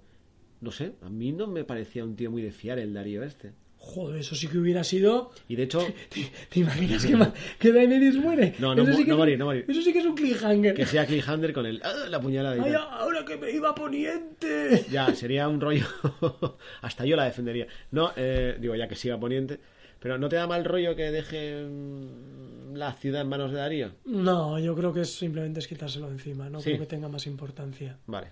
No 0.61 0.71
sé, 0.71 0.93
a 1.01 1.09
mí 1.09 1.33
no 1.33 1.45
me 1.47 1.65
parecía 1.65 2.05
un 2.05 2.15
tío 2.15 2.31
muy 2.31 2.41
de 2.41 2.51
fiar 2.51 2.79
el 2.79 2.93
Darío 2.93 3.21
este. 3.23 3.51
Joder, 3.85 4.21
eso 4.21 4.33
sí 4.33 4.47
que 4.47 4.57
hubiera 4.57 4.81
sido 4.85 5.31
Y 5.49 5.57
de 5.57 5.63
hecho, 5.63 5.79
¿Te, 6.09 6.31
te 6.49 6.59
imaginas 6.61 7.05
que, 7.59 7.73
Daenerys 7.73 8.15
muere? 8.15 8.55
No, 8.57 8.73
no 8.73 8.85
sí 8.93 9.03
que 9.03 9.09
no 9.09 9.17
morir, 9.17 9.37
no 9.37 9.45
morir. 9.45 9.65
Eso 9.67 9.81
sí 9.81 9.91
que 9.91 9.99
es 9.99 10.05
un 10.05 10.15
cliffhanger. 10.15 10.73
que 10.73 10.85
sea 10.85 11.05
Cliffhanger 11.05 11.51
con 11.51 11.65
el... 11.65 11.81
¡ah! 11.83 12.07
la 12.09 12.21
puñalada 12.21 12.63
Ay, 12.63 12.73
ahora 12.73 13.25
que 13.25 13.35
me 13.35 13.51
iba 13.51 13.71
a 13.71 13.75
poniente. 13.75 14.85
Ya, 14.89 15.13
sería 15.13 15.49
un 15.49 15.59
rollo. 15.59 15.85
Hasta 16.81 17.05
yo 17.05 17.17
la 17.17 17.25
defendería. 17.25 17.67
No, 17.91 18.13
eh, 18.15 18.55
digo, 18.57 18.73
ya 18.73 18.87
que 18.87 18.95
siga 18.95 19.19
poniente. 19.19 19.59
Pero 20.03 20.17
¿no 20.17 20.27
te 20.27 20.35
da 20.35 20.45
mal 20.47 20.65
rollo 20.65 20.97
que 20.97 21.11
deje 21.11 21.63
mm, 21.65 22.75
la 22.75 22.91
ciudad 22.91 23.21
en 23.21 23.29
manos 23.29 23.51
de 23.53 23.57
Darío? 23.59 23.91
No, 24.03 24.59
yo 24.59 24.75
creo 24.75 24.91
que 24.93 24.99
es 25.01 25.15
simplemente 25.15 25.61
es 25.61 25.67
quitárselo 25.69 26.09
encima. 26.09 26.49
No 26.49 26.59
Sí. 26.59 26.71
creo 26.71 26.81
que 26.81 26.87
tenga 26.87 27.07
más 27.07 27.25
importancia. 27.25 27.97
Vale. 28.05 28.27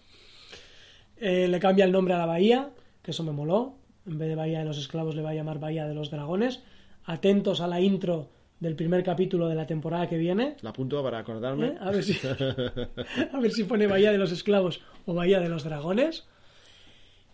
Eh, 1.15 1.47
le 1.47 1.59
cambia 1.61 1.85
el 1.85 1.93
nombre 1.93 2.13
a 2.13 2.17
la 2.17 2.25
bahía, 2.25 2.71
que 3.01 3.11
eso 3.11 3.23
me 3.23 3.31
moló. 3.31 3.75
En 4.05 4.17
vez 4.17 4.27
de 4.27 4.35
Bahía 4.35 4.59
de 4.59 4.65
los 4.65 4.77
Esclavos 4.79 5.15
le 5.15 5.21
va 5.21 5.29
a 5.29 5.33
llamar 5.33 5.59
Bahía 5.59 5.87
de 5.87 5.93
los 5.95 6.11
Dragones. 6.11 6.61
Atentos 7.05 7.61
a 7.61 7.67
la 7.67 7.79
intro 7.79 8.27
del 8.59 8.75
primer 8.75 9.01
capítulo 9.03 9.47
de 9.47 9.55
la 9.55 9.65
temporada 9.65 10.09
que 10.09 10.17
viene. 10.17 10.57
La 10.61 10.71
apunto 10.71 11.01
para 11.01 11.19
acordarme. 11.19 11.67
¿eh? 11.67 11.77
A, 11.79 11.89
ver 11.91 12.03
si, 12.03 12.13
a 13.33 13.39
ver 13.39 13.51
si 13.51 13.63
pone 13.63 13.87
Bahía 13.87 14.11
de 14.11 14.17
los 14.17 14.33
Esclavos 14.33 14.81
o 15.05 15.13
Bahía 15.13 15.39
de 15.39 15.47
los 15.47 15.63
Dragones. 15.63 16.27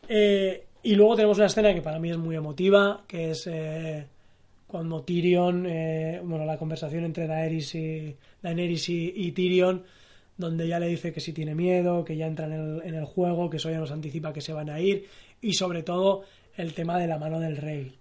Eh, 0.09 0.65
y 0.84 0.95
luego 0.95 1.15
tenemos 1.15 1.38
una 1.38 1.47
escena 1.47 1.73
que 1.73 1.81
para 1.81 1.97
mí 1.97 2.11
es 2.11 2.18
muy 2.18 2.35
emotiva, 2.35 3.03
que 3.07 3.31
es 3.31 3.47
eh, 3.47 4.07
cuando 4.68 5.02
Tyrion, 5.03 5.65
eh, 5.65 6.22
bueno, 6.23 6.45
la 6.45 6.57
conversación 6.57 7.06
entre 7.06 7.26
Daenerys 7.26 7.76
y, 7.76 8.15
Daenerys 8.41 8.89
y, 8.89 9.14
y 9.15 9.31
Tyrion, 9.31 9.84
donde 10.38 10.68
ya 10.68 10.80
le 10.80 10.88
dice 10.88 11.14
que 11.14 11.22
sí 11.22 11.34
tiene 11.34 11.56
miedo, 11.56 12.03
que 12.03 12.18
ya 12.18 12.27
entra 12.27 12.45
en 12.45 12.53
el, 12.53 12.81
en 12.84 12.94
el 12.94 13.06
juego, 13.06 13.49
que 13.49 13.57
eso 13.57 13.72
ya 13.72 13.80
nos 13.80 13.91
anticipa 13.91 14.34
que 14.34 14.41
se 14.41 14.53
van 14.53 14.69
a 14.69 14.80
ir, 14.80 15.07
y 15.41 15.53
sobre 15.53 15.84
todo 15.84 16.23
el 16.57 16.73
tema 16.73 16.99
de 16.99 17.07
la 17.07 17.18
mano 17.18 17.39
del 17.39 17.57
rey. 17.57 17.95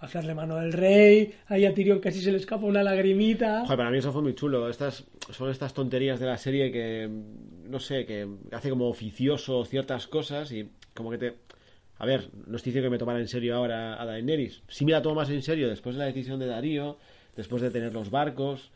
Hacerle 0.00 0.32
mano 0.32 0.56
del 0.56 0.72
rey, 0.72 1.34
ahí 1.48 1.66
a 1.66 1.74
Tyrion 1.74 1.98
casi 1.98 2.20
se 2.20 2.30
le 2.30 2.38
escapa 2.38 2.64
una 2.64 2.84
lagrimita. 2.84 3.62
Joder, 3.62 3.76
para 3.76 3.90
mí 3.90 3.98
eso 3.98 4.12
fue 4.12 4.22
muy 4.22 4.34
chulo. 4.36 4.70
Estas 4.70 5.04
son 5.32 5.50
estas 5.50 5.74
tonterías 5.74 6.20
de 6.20 6.26
la 6.26 6.38
serie 6.38 6.70
que 6.70 7.10
no 7.68 7.80
sé, 7.80 8.06
que 8.06 8.26
hace 8.52 8.70
como 8.70 8.88
oficioso 8.88 9.64
ciertas 9.64 10.06
cosas 10.06 10.52
y 10.52 10.68
como 10.94 11.10
que 11.10 11.18
te 11.18 11.34
a 11.98 12.06
ver, 12.06 12.30
no 12.46 12.56
estoy 12.56 12.70
diciendo 12.70 12.86
que 12.86 12.90
me 12.92 12.98
tomara 12.98 13.18
en 13.20 13.28
serio 13.28 13.56
ahora 13.56 14.00
a 14.00 14.06
Daenerys. 14.06 14.62
Sí 14.68 14.84
me 14.84 14.92
la 14.92 15.02
tomo 15.02 15.16
más 15.16 15.30
en 15.30 15.42
serio 15.42 15.68
después 15.68 15.94
de 15.96 16.00
la 16.00 16.06
decisión 16.06 16.38
de 16.38 16.46
Darío, 16.46 16.96
después 17.36 17.60
de 17.62 17.70
tener 17.70 17.92
los 17.92 18.10
barcos, 18.10 18.70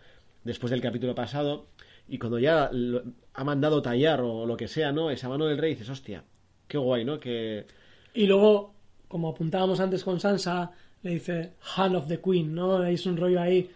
después 0.45 0.71
del 0.71 0.81
capítulo 0.81 1.15
pasado 1.15 1.67
y 2.09 2.19
cuando 2.19 2.39
ya 2.39 2.69
lo- 2.73 3.03
ha 3.35 3.45
mandado 3.45 3.81
tallar 3.81 4.21
o 4.21 4.45
lo 4.45 4.57
que 4.57 4.67
sea, 4.69 4.91
¿no? 4.93 5.11
Esa 5.11 5.29
mano 5.29 5.47
del 5.47 5.59
rey 5.59 5.71
dices, 5.75 5.89
hostia, 5.89 6.25
qué 6.69 6.79
guay, 6.79 7.05
¿no? 7.05 7.19
Que 7.21 7.67
Y 8.15 8.27
luego, 8.27 8.75
como 9.09 9.29
apuntábamos 9.29 9.79
antes 9.81 10.03
con 10.05 10.19
Sansa, 10.21 10.73
le 11.03 11.11
dice 11.13 11.53
Hand 11.77 11.95
of 11.97 12.09
the 12.09 12.21
Queen, 12.21 12.55
¿no? 12.55 12.85
Es 12.85 13.07
un 13.07 13.17
rollo 13.17 13.41
ahí. 13.41 13.71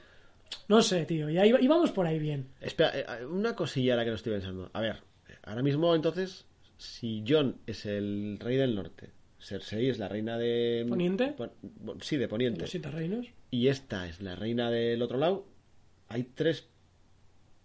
No 0.69 0.83
sé, 0.83 1.05
tío, 1.07 1.29
y, 1.31 1.39
ahí, 1.39 1.53
y 1.61 1.67
vamos 1.69 1.91
por 1.93 2.07
ahí 2.07 2.19
bien. 2.19 2.49
Espera, 2.61 2.93
eh, 2.99 3.25
una 3.27 3.55
cosilla 3.55 3.95
a 3.95 3.97
la 3.97 4.05
que 4.05 4.11
no 4.11 4.17
estoy 4.17 4.33
pensando. 4.35 4.71
A 4.73 4.81
ver, 4.81 4.97
ahora 5.45 5.63
mismo 5.63 5.95
entonces, 5.95 6.45
si 6.77 7.25
John 7.27 7.57
es 7.67 7.87
el 7.87 8.39
rey 8.41 8.57
del 8.57 8.75
norte, 8.75 9.11
Cersei 9.47 9.89
es 9.89 9.99
la 9.99 10.09
reina 10.09 10.37
de... 10.39 10.85
¿Poniente? 10.89 11.29
Pon- 11.29 11.53
sí, 12.01 12.17
de 12.17 12.27
Poniente. 12.29 12.63
Los 12.63 12.71
siete 12.71 12.91
reinos. 12.91 13.27
Y 13.51 13.69
esta 13.69 14.09
es 14.09 14.21
la 14.21 14.35
reina 14.35 14.71
del 14.71 15.01
otro 15.03 15.19
lado. 15.19 15.47
Hay 16.09 16.25
tres 16.25 16.69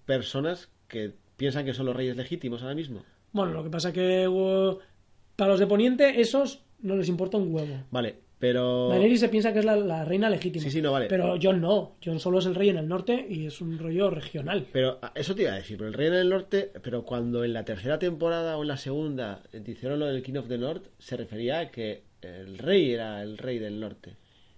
personas 0.06 0.70
que 0.88 1.14
piensan 1.38 1.66
que 1.66 1.74
son 1.74 1.88
los 1.88 1.96
reyes 1.96 2.16
legítimos 2.16 2.62
ahora 2.62 2.76
mismo. 2.76 3.04
Bueno, 3.32 3.54
lo 3.54 3.64
que 3.64 3.70
pasa 3.70 3.92
que 3.92 4.28
para 5.36 5.52
los 5.52 5.60
de 5.60 5.68
Poniente, 5.68 6.22
esos 6.22 6.62
no 6.82 6.96
les 6.96 7.10
importa 7.10 7.38
un 7.38 7.54
huevo. 7.54 7.84
Vale, 7.90 8.16
pero... 8.42 8.90
Daenerys 8.90 9.22
se 9.22 9.30
piensa 9.30 9.54
que 9.54 9.60
es 9.60 9.66
la, 9.66 9.78
la 9.78 10.04
reina 10.04 10.30
legítima. 10.30 10.64
Sí, 10.64 10.70
sí, 10.72 10.82
no, 10.82 10.92
vale. 10.92 11.06
Pero 11.08 11.38
Jon 11.42 11.62
no. 11.62 11.96
Jon 12.04 12.20
solo 12.20 12.40
es 12.40 12.46
el 12.48 12.56
rey 12.56 12.68
en 12.70 12.78
el 12.78 12.88
norte 12.90 13.26
y 13.30 13.46
es 13.46 13.62
un 13.62 13.80
rollo 13.80 14.10
regional. 14.10 14.66
Pero 14.74 15.00
ah, 15.02 15.14
eso 15.16 15.34
te 15.36 15.44
iba 15.44 15.54
a 15.54 15.56
decir, 15.56 15.78
pero 15.78 15.88
el 15.88 15.94
rey 15.94 16.10
del 16.10 16.28
norte, 16.30 16.72
pero 16.84 17.06
cuando 17.06 17.46
en 17.46 17.54
la 17.54 17.64
tercera 17.64 17.98
temporada 18.00 18.58
o 18.58 18.64
en 18.64 18.68
la 18.68 18.76
segunda 18.78 19.44
eh, 19.54 19.62
hicieron 19.66 20.00
lo 20.00 20.08
del 20.08 20.22
King 20.24 20.36
of 20.36 20.50
the 20.50 20.58
North, 20.58 20.84
se 20.98 21.16
refería 21.16 21.60
a 21.60 21.72
que 21.72 22.04
el 22.22 22.58
rey 22.58 22.92
era 22.92 23.22
el 23.22 23.38
rey 23.38 23.60
del 23.60 23.80
norte. 23.80 24.18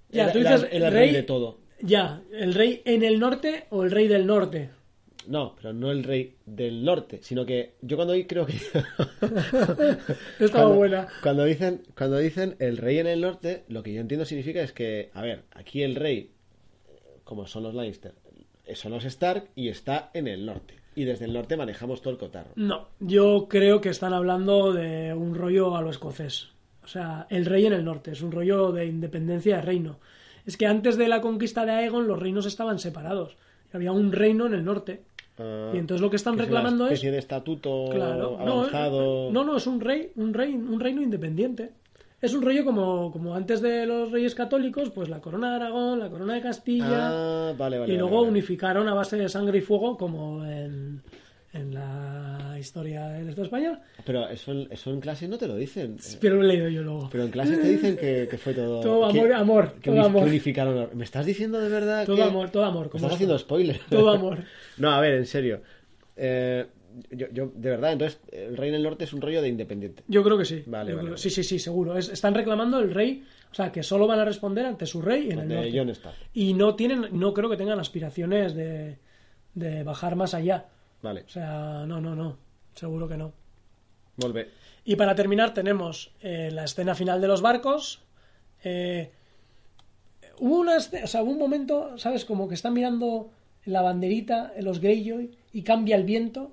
Ya, 0.10 0.23
Era- 0.23 0.31
tú 0.34 0.39
era- 0.39 0.51
dices 0.55 0.69
era 0.72 0.88
el 0.88 0.93
rey- 0.93 1.05
rey 1.07 1.14
de 1.15 1.23
todo. 1.23 1.60
Ya, 1.81 2.22
¿el 2.31 2.53
rey 2.53 2.81
en 2.85 3.03
el 3.03 3.19
norte 3.19 3.65
o 3.69 3.84
el 3.84 3.91
rey 3.91 4.07
del 4.07 4.26
norte? 4.26 4.69
No, 5.27 5.55
pero 5.55 5.73
no 5.73 5.91
el 5.91 6.03
rey 6.03 6.35
del 6.45 6.83
norte, 6.83 7.19
sino 7.21 7.45
que 7.45 7.75
yo 7.81 7.95
cuando 7.95 8.13
oí 8.13 8.25
creo 8.25 8.45
que 8.45 8.53
Estaba 10.39 10.65
cuando, 10.65 10.75
buena. 10.75 11.07
Cuando 11.21 11.45
dicen, 11.45 11.83
cuando 11.97 12.17
dicen 12.17 12.55
el 12.59 12.77
rey 12.77 12.99
en 12.99 13.07
el 13.07 13.21
norte, 13.21 13.63
lo 13.67 13.83
que 13.83 13.93
yo 13.93 14.01
entiendo 14.01 14.25
significa 14.25 14.61
es 14.61 14.73
que, 14.73 15.09
a 15.13 15.21
ver, 15.21 15.43
aquí 15.53 15.83
el 15.83 15.95
rey, 15.95 16.31
como 17.23 17.47
son 17.47 17.63
los 17.63 17.73
Lannister, 17.73 18.13
son 18.73 18.91
los 18.91 19.05
Stark 19.05 19.49
y 19.55 19.69
está 19.69 20.09
en 20.13 20.27
el 20.27 20.45
norte. 20.45 20.75
Y 20.95 21.05
desde 21.05 21.25
el 21.25 21.33
norte 21.33 21.57
manejamos 21.57 22.01
todo 22.01 22.13
el 22.13 22.19
cotarro. 22.19 22.51
No, 22.55 22.89
yo 22.99 23.47
creo 23.49 23.81
que 23.81 23.89
están 23.89 24.13
hablando 24.13 24.73
de 24.73 25.13
un 25.13 25.35
rollo 25.35 25.75
a 25.75 25.81
lo 25.81 25.89
escocés. 25.89 26.49
O 26.83 26.87
sea, 26.87 27.25
el 27.29 27.45
rey 27.45 27.65
en 27.65 27.73
el 27.73 27.85
norte, 27.85 28.11
es 28.11 28.21
un 28.21 28.31
rollo 28.31 28.71
de 28.71 28.85
independencia 28.85 29.55
de 29.55 29.61
reino. 29.61 29.99
Es 30.45 30.57
que 30.57 30.67
antes 30.67 30.97
de 30.97 31.07
la 31.07 31.21
conquista 31.21 31.65
de 31.65 31.71
Aegon 31.71 32.07
los 32.07 32.19
reinos 32.19 32.45
estaban 32.45 32.77
separados. 32.77 33.37
Había 33.71 33.91
un 33.91 34.11
reino 34.11 34.45
en 34.45 34.53
el 34.53 34.63
norte. 34.63 35.03
Ah, 35.39 35.72
Y 35.73 35.77
entonces 35.77 36.01
lo 36.01 36.10
que 36.10 36.15
están 36.18 36.35
que 36.35 36.43
reclamando 36.43 36.84
una 36.85 36.93
es... 36.93 36.99
especie 36.99 37.11
de 37.11 37.18
estatuto 37.19 37.85
Claro, 37.91 38.38
no, 38.43 38.51
avanzado. 38.51 39.31
no, 39.31 39.43
no, 39.43 39.57
es 39.57 39.65
un 39.68 39.80
rey, 39.81 40.11
un 40.15 40.34
rey, 40.34 40.53
un 40.53 40.80
reino 40.80 41.01
independiente. 41.01 41.72
Es 42.22 42.34
un 42.34 42.41
rollo 42.41 42.64
como, 42.64 43.11
como 43.11 43.35
antes 43.35 43.61
de 43.61 43.85
los 43.85 44.10
reyes 44.11 44.34
católicos, 44.34 44.91
pues 44.91 45.10
la 45.10 45.19
corona 45.19 45.49
de 45.49 45.55
Aragón, 45.57 45.99
la 45.99 46.10
corona 46.10 46.35
de 46.35 46.41
Castilla, 46.41 46.88
Ah, 47.49 47.53
vale, 47.57 47.80
vale. 47.80 47.93
y 47.93 47.97
luego 47.97 48.18
vale. 48.18 48.30
unificaron 48.30 48.88
a 48.88 48.93
base 48.93 49.18
de 49.18 49.27
sangre 49.27 49.57
y 49.57 49.61
fuego 49.61 49.97
como 49.97 50.45
en, 50.45 51.01
en 51.53 51.73
la 51.73 52.55
historia 52.59 53.07
del 53.09 53.30
Estado 53.30 53.45
español. 53.45 53.80
Pero 54.05 54.27
eso, 54.30 54.51
en- 54.51 54.67
eso 54.71 54.91
en 54.91 54.99
clase 54.99 55.27
no 55.27 55.38
te 55.38 55.47
lo 55.47 55.55
dicen. 55.55 55.97
Pero 56.19 56.38
lo 56.38 56.43
he 56.43 56.47
leído 56.47 56.67
yo 56.69 56.81
luego. 56.81 57.09
Pero 57.11 57.23
en 57.25 57.30
clase 57.31 57.57
te 57.57 57.67
dicen 57.69 57.95
que, 57.95 58.27
que 58.30 58.38
fue 58.38 58.53
todo. 58.53 58.81
Todo 58.81 59.11
que- 59.11 59.19
amor, 59.19 59.34
amor, 59.34 59.73
que 59.75 59.91
todo 59.91 59.95
unif- 60.01 60.05
amor. 60.05 60.23
unificaron. 60.27 60.89
¿Me 60.95 61.03
estás 61.03 61.25
diciendo 61.25 61.59
de 61.61 61.69
verdad 61.69 62.05
Todo 62.05 62.15
que- 62.15 62.23
amor, 62.23 62.49
todo 62.49 62.65
amor. 62.65 62.89
Como 62.89 63.03
estás 63.03 63.13
haciendo 63.15 63.38
spoiler. 63.38 63.80
Todo 63.89 64.09
amor. 64.09 64.39
no, 64.77 64.91
a 64.91 64.99
ver, 64.99 65.13
en 65.13 65.25
serio. 65.27 65.61
Eh, 66.15 66.65
yo, 67.11 67.27
yo, 67.31 67.51
de 67.55 67.69
verdad, 67.71 67.93
entonces, 67.93 68.19
el 68.31 68.55
Rey 68.55 68.69
del 68.71 68.84
Norte 68.84 69.03
es 69.05 69.13
un 69.13 69.21
rollo 69.21 69.41
de 69.41 69.47
independiente. 69.49 70.03
Yo 70.07 70.23
creo 70.23 70.38
que 70.38 70.45
sí. 70.45 70.63
Vale, 70.67 70.91
vale, 70.91 70.93
creo- 70.93 71.03
vale. 71.05 71.17
Sí, 71.17 71.30
sí, 71.30 71.43
sí, 71.43 71.59
seguro. 71.59 71.97
Es- 71.97 72.09
están 72.09 72.34
reclamando 72.35 72.80
el 72.80 72.93
rey, 72.93 73.23
o 73.51 73.55
sea, 73.55 73.71
que 73.71 73.81
solo 73.84 74.05
van 74.07 74.19
a 74.19 74.25
responder 74.25 74.65
ante 74.65 74.85
su 74.85 75.01
rey 75.01 75.30
en 75.31 75.39
el 75.39 75.47
norte. 75.47 75.71
Y 76.34 76.53
no 76.53 76.75
tienen, 76.75 77.07
no 77.11 77.34
creo 77.34 77.49
que 77.49 77.57
tengan 77.57 77.80
aspiraciones 77.80 78.53
de, 78.55 78.97
de 79.55 79.84
bajar 79.84 80.15
más 80.15 80.34
allá. 80.35 80.65
Vale, 81.03 81.21
O 81.27 81.30
sea, 81.30 81.85
no, 81.85 82.01
no, 82.01 82.15
no. 82.15 82.38
Seguro 82.73 83.07
que 83.07 83.17
no. 83.17 83.31
volve. 84.17 84.49
Y 84.85 84.95
para 84.95 85.13
terminar 85.15 85.53
tenemos 85.53 86.11
eh, 86.21 86.49
la 86.51 86.63
escena 86.63 86.95
final 86.95 87.21
de 87.21 87.27
los 87.27 87.41
barcos. 87.41 88.01
Eh, 88.63 89.11
hubo, 90.39 90.59
una, 90.59 90.75
esce- 90.77 91.03
o 91.03 91.07
sea, 91.07 91.21
hubo 91.23 91.31
un 91.31 91.38
momento, 91.39 91.97
¿sabes? 91.97 92.25
Como 92.25 92.47
que 92.47 92.55
están 92.55 92.73
mirando 92.73 93.30
la 93.65 93.81
banderita 93.81 94.53
los 94.61 94.80
Greyjoy 94.80 95.31
y 95.53 95.61
cambia 95.61 95.95
el 95.95 96.03
viento. 96.05 96.51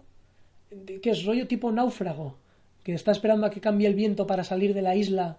Que 1.02 1.10
es 1.10 1.24
rollo 1.24 1.46
tipo 1.48 1.72
náufrago. 1.72 2.36
Que 2.84 2.92
está 2.94 3.10
esperando 3.12 3.46
a 3.46 3.50
que 3.50 3.60
cambie 3.60 3.88
el 3.88 3.94
viento 3.94 4.26
para 4.26 4.44
salir 4.44 4.74
de 4.74 4.82
la 4.82 4.94
isla. 4.94 5.38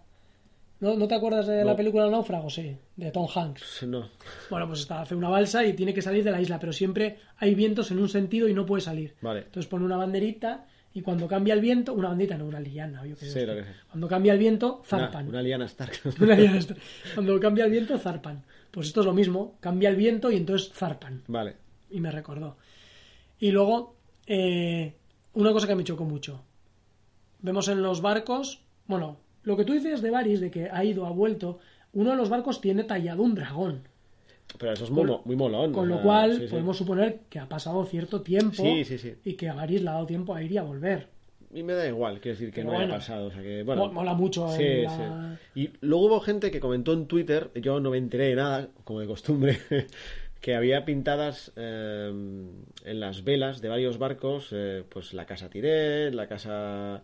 ¿No, 0.82 0.96
¿no 0.96 1.08
te 1.08 1.16
acuerdas 1.16 1.46
de 1.48 1.64
la 1.64 1.76
película 1.76 2.10
Náufrago? 2.10 2.50
Sí, 2.50 2.76
de 2.96 3.12
Tom 3.12 3.28
Hanks. 3.34 3.84
No. 3.88 4.10
Bueno, 4.50 4.68
pues 4.68 4.80
está, 4.82 5.02
hace 5.02 5.14
una 5.16 5.30
balsa 5.30 5.64
y 5.64 5.74
tiene 5.74 5.94
que 5.94 6.02
salir 6.02 6.24
de 6.24 6.32
la 6.32 6.42
isla, 6.42 6.60
pero 6.60 6.74
siempre 6.74 7.20
hay 7.38 7.54
vientos 7.56 7.92
en 7.92 8.00
un 8.00 8.10
sentido 8.10 8.48
y 8.50 8.54
no 8.56 8.66
puede 8.66 8.82
salir. 8.82 9.14
Vale. 9.22 9.42
Entonces 9.42 9.68
pone 9.68 9.86
una 9.86 9.96
banderita 9.98 10.66
y 10.94 11.02
cuando 11.04 11.28
cambia 11.28 11.54
el 11.54 11.62
viento, 11.62 11.94
una 11.94 12.10
banderita, 12.10 12.36
no 12.38 12.46
una 12.46 12.60
liana, 12.60 13.06
yo 13.06 13.16
qué 13.16 13.26
sé. 13.28 13.40
Sí, 13.42 13.46
lo 13.46 13.54
que 13.56 13.64
sé. 13.64 13.70
Cuando 13.92 14.08
cambia 14.08 14.34
el 14.34 14.40
viento, 14.40 14.82
zarpan. 14.84 15.28
una 15.28 15.42
liana 15.44 15.66
Stark. 15.66 15.94
Una 16.20 16.36
liana 16.36 16.58
está- 16.58 16.76
Cuando 17.14 17.40
cambia 17.40 17.66
el 17.66 17.72
viento, 17.72 17.98
zarpan. 18.00 18.44
Pues 18.72 18.88
esto 18.88 19.02
es 19.02 19.06
lo 19.06 19.14
mismo, 19.14 19.58
cambia 19.60 19.88
el 19.90 19.96
viento 19.96 20.32
y 20.32 20.36
entonces 20.38 20.72
zarpan. 20.74 21.22
vale. 21.28 21.58
Y 21.92 22.00
me 22.00 22.10
recordó. 22.10 22.58
Y 23.40 23.52
luego, 23.52 23.96
eh, 24.26 24.96
una 25.34 25.52
cosa 25.52 25.68
que 25.68 25.76
me 25.76 25.84
chocó 25.84 26.06
mucho. 26.06 26.42
Vemos 27.40 27.68
en 27.68 27.82
los 27.84 28.02
barcos, 28.02 28.62
bueno, 28.88 29.18
lo 29.44 29.58
que 29.58 29.66
tú 29.66 29.74
dices 29.74 30.02
de 30.02 30.10
Varys, 30.12 30.40
de 30.42 30.52
que 30.52 30.70
ha 30.70 30.84
ido, 30.84 31.06
ha 31.06 31.12
vuelto, 31.12 31.60
uno 31.94 32.12
de 32.12 32.16
los 32.18 32.30
barcos 32.30 32.62
tiene 32.62 32.84
tallado 32.84 33.24
un 33.24 33.36
dragón. 33.36 33.82
Pero 34.58 34.74
eso 34.74 34.84
es 34.84 34.92
muy, 34.92 35.06
mo- 35.06 35.22
muy 35.26 35.36
molón. 35.36 35.72
Con 35.72 35.88
lo 35.88 36.02
cual, 36.02 36.34
sí, 36.36 36.42
sí. 36.42 36.48
podemos 36.48 36.78
suponer 36.78 37.20
que 37.30 37.40
ha 37.40 37.48
pasado 37.48 37.86
cierto 37.86 38.22
tiempo 38.22 38.62
Sí, 38.64 38.84
sí, 38.84 38.98
sí. 38.98 39.14
y 39.24 39.34
que 39.34 39.48
a 39.50 39.54
Varys 39.54 39.82
le 39.82 39.90
ha 39.90 39.94
dado 39.94 40.06
tiempo 40.06 40.36
a 40.36 40.44
ir 40.44 40.52
y 40.52 40.58
a 40.58 40.64
volver. 40.64 41.08
Y 41.54 41.64
me 41.64 41.74
da 41.74 41.86
igual, 41.88 42.20
quiero 42.22 42.38
decir 42.38 42.50
que 42.54 42.62
Pero 42.62 42.68
no 42.68 42.72
haya 42.78 42.86
bueno. 42.86 42.94
pasado. 42.96 43.28
O 43.28 43.32
sea 43.32 43.42
que, 43.42 43.64
bueno, 43.64 43.88
Mo- 43.88 43.94
Mola 43.94 44.14
mucho. 44.14 44.50
Sí, 44.50 44.82
la- 44.84 45.38
sí. 45.54 45.60
Y 45.62 45.70
luego 45.82 46.06
hubo 46.08 46.20
gente 46.22 46.50
que 46.52 46.60
comentó 46.60 46.94
en 46.94 47.08
Twitter, 47.08 47.50
yo 47.56 47.80
no 47.80 47.92
me 47.92 47.98
enteré 47.98 48.26
de 48.28 48.36
nada, 48.36 48.68
como 48.84 49.00
de 49.02 49.08
costumbre, 49.08 49.58
que 50.42 50.56
había 50.56 50.86
pintadas 50.86 51.52
eh, 51.56 52.10
en 52.86 53.00
las 53.00 53.24
velas 53.24 53.62
de 53.62 53.70
varios 53.70 53.98
barcos, 53.98 54.50
eh, 54.52 54.84
pues 54.90 55.14
la 55.14 55.26
casa 55.26 55.50
Tiré, 55.50 56.12
la 56.12 56.28
casa 56.28 57.04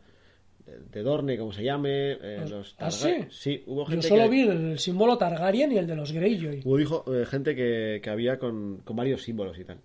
de 0.92 1.04
Dorne, 1.04 1.38
como 1.38 1.54
se 1.54 1.64
llame, 1.64 2.12
eh, 2.14 2.46
los 2.50 2.76
¿Ah, 2.80 2.90
Targa- 2.90 3.28
sí? 3.30 3.64
hubo 3.68 3.82
Yo 3.86 3.92
gente 3.92 4.08
solo 4.08 4.24
que... 4.24 4.30
vi 4.30 4.42
el 4.42 4.80
símbolo 4.80 5.18
Targaryen 5.18 5.72
y 5.72 5.78
el 5.78 5.88
de 5.88 5.96
los 5.96 6.12
Greyjoy. 6.12 6.62
Hubo 6.66 6.78
dijo, 6.78 7.06
eh, 7.14 7.26
gente 7.26 7.56
que, 7.56 8.00
que 8.04 8.10
había 8.10 8.38
con, 8.38 8.82
con 8.84 8.96
varios 8.96 9.24
símbolos 9.24 9.58
y 9.60 9.64
tal. 9.64 9.78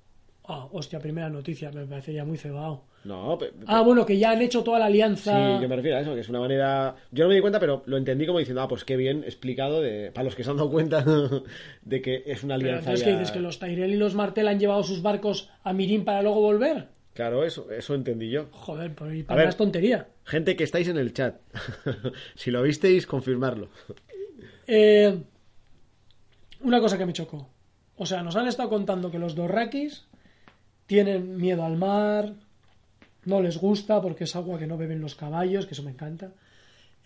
Ah, 0.44 0.66
hostia, 0.72 0.98
primera 0.98 1.30
noticia, 1.30 1.70
me 1.70 1.86
parece 1.86 2.12
ya 2.12 2.24
muy 2.24 2.36
cebado. 2.36 2.84
No, 3.04 3.38
pe- 3.38 3.46
pe- 3.52 3.64
Ah, 3.68 3.82
bueno, 3.82 4.04
que 4.04 4.18
ya 4.18 4.32
han 4.32 4.42
hecho 4.42 4.64
toda 4.64 4.78
la 4.80 4.86
Sí, 4.86 4.90
alianza. 4.92 5.60
yo 5.60 5.68
me 5.68 5.76
refiero 5.76 5.96
a 5.98 6.00
eso, 6.00 6.14
que 6.14 6.20
es 6.20 6.28
una 6.28 6.40
manera... 6.40 6.96
Yo 7.12 7.24
no 7.24 7.28
me 7.28 7.36
di 7.36 7.40
cuenta, 7.40 7.60
pero 7.60 7.82
lo 7.86 7.96
entendí 7.96 8.26
como 8.26 8.40
diciendo, 8.40 8.60
ah, 8.62 8.68
pues 8.68 8.84
qué 8.84 8.96
bien 8.96 9.22
explicado, 9.24 9.80
de... 9.80 10.10
para 10.12 10.24
los 10.24 10.34
que 10.34 10.42
se 10.42 10.50
han 10.50 10.56
dado 10.56 10.70
cuenta 10.70 11.04
de 11.82 12.02
que 12.02 12.24
es 12.26 12.42
una 12.42 12.56
Pero 12.56 12.68
alianza 12.70 12.94
ya- 12.94 13.04
¿qué 13.04 13.12
dices? 13.12 13.30
¿Que 13.30 13.38
los 13.40 13.60
Tyrell 13.60 13.92
y 13.92 13.96
los 13.96 14.14
Martel 14.16 14.48
han 14.48 14.58
llevado 14.58 14.82
sus 14.82 15.00
barcos 15.00 15.48
a 15.62 15.72
Mirín 15.72 16.04
para 16.04 16.22
luego 16.22 16.40
volver? 16.40 16.88
Claro, 17.14 17.44
eso, 17.44 17.70
eso 17.70 17.94
entendí 17.94 18.30
yo. 18.30 18.48
Joder, 18.52 18.94
pues 18.94 19.14
y 19.14 19.22
para 19.22 19.38
ver. 19.38 19.46
más 19.46 19.56
tontería. 19.56 20.08
Gente 20.24 20.56
que 20.56 20.64
estáis 20.64 20.88
en 20.88 20.96
el 20.96 21.12
chat, 21.12 21.40
si 22.34 22.50
lo 22.50 22.62
visteis, 22.62 23.06
confirmarlo. 23.06 23.68
Eh, 24.66 25.22
una 26.62 26.80
cosa 26.80 26.96
que 26.96 27.06
me 27.06 27.12
chocó. 27.12 27.48
O 27.96 28.06
sea, 28.06 28.22
nos 28.22 28.36
han 28.36 28.48
estado 28.48 28.68
contando 28.68 29.10
que 29.10 29.18
los 29.18 29.34
dorrakis 29.34 30.06
tienen 30.86 31.36
miedo 31.36 31.64
al 31.64 31.76
mar, 31.76 32.34
no 33.24 33.40
les 33.42 33.58
gusta 33.58 34.00
porque 34.00 34.24
es 34.24 34.34
agua 34.34 34.58
que 34.58 34.66
no 34.66 34.76
beben 34.76 35.00
los 35.00 35.14
caballos, 35.14 35.66
que 35.66 35.74
eso 35.74 35.82
me 35.82 35.90
encanta. 35.90 36.32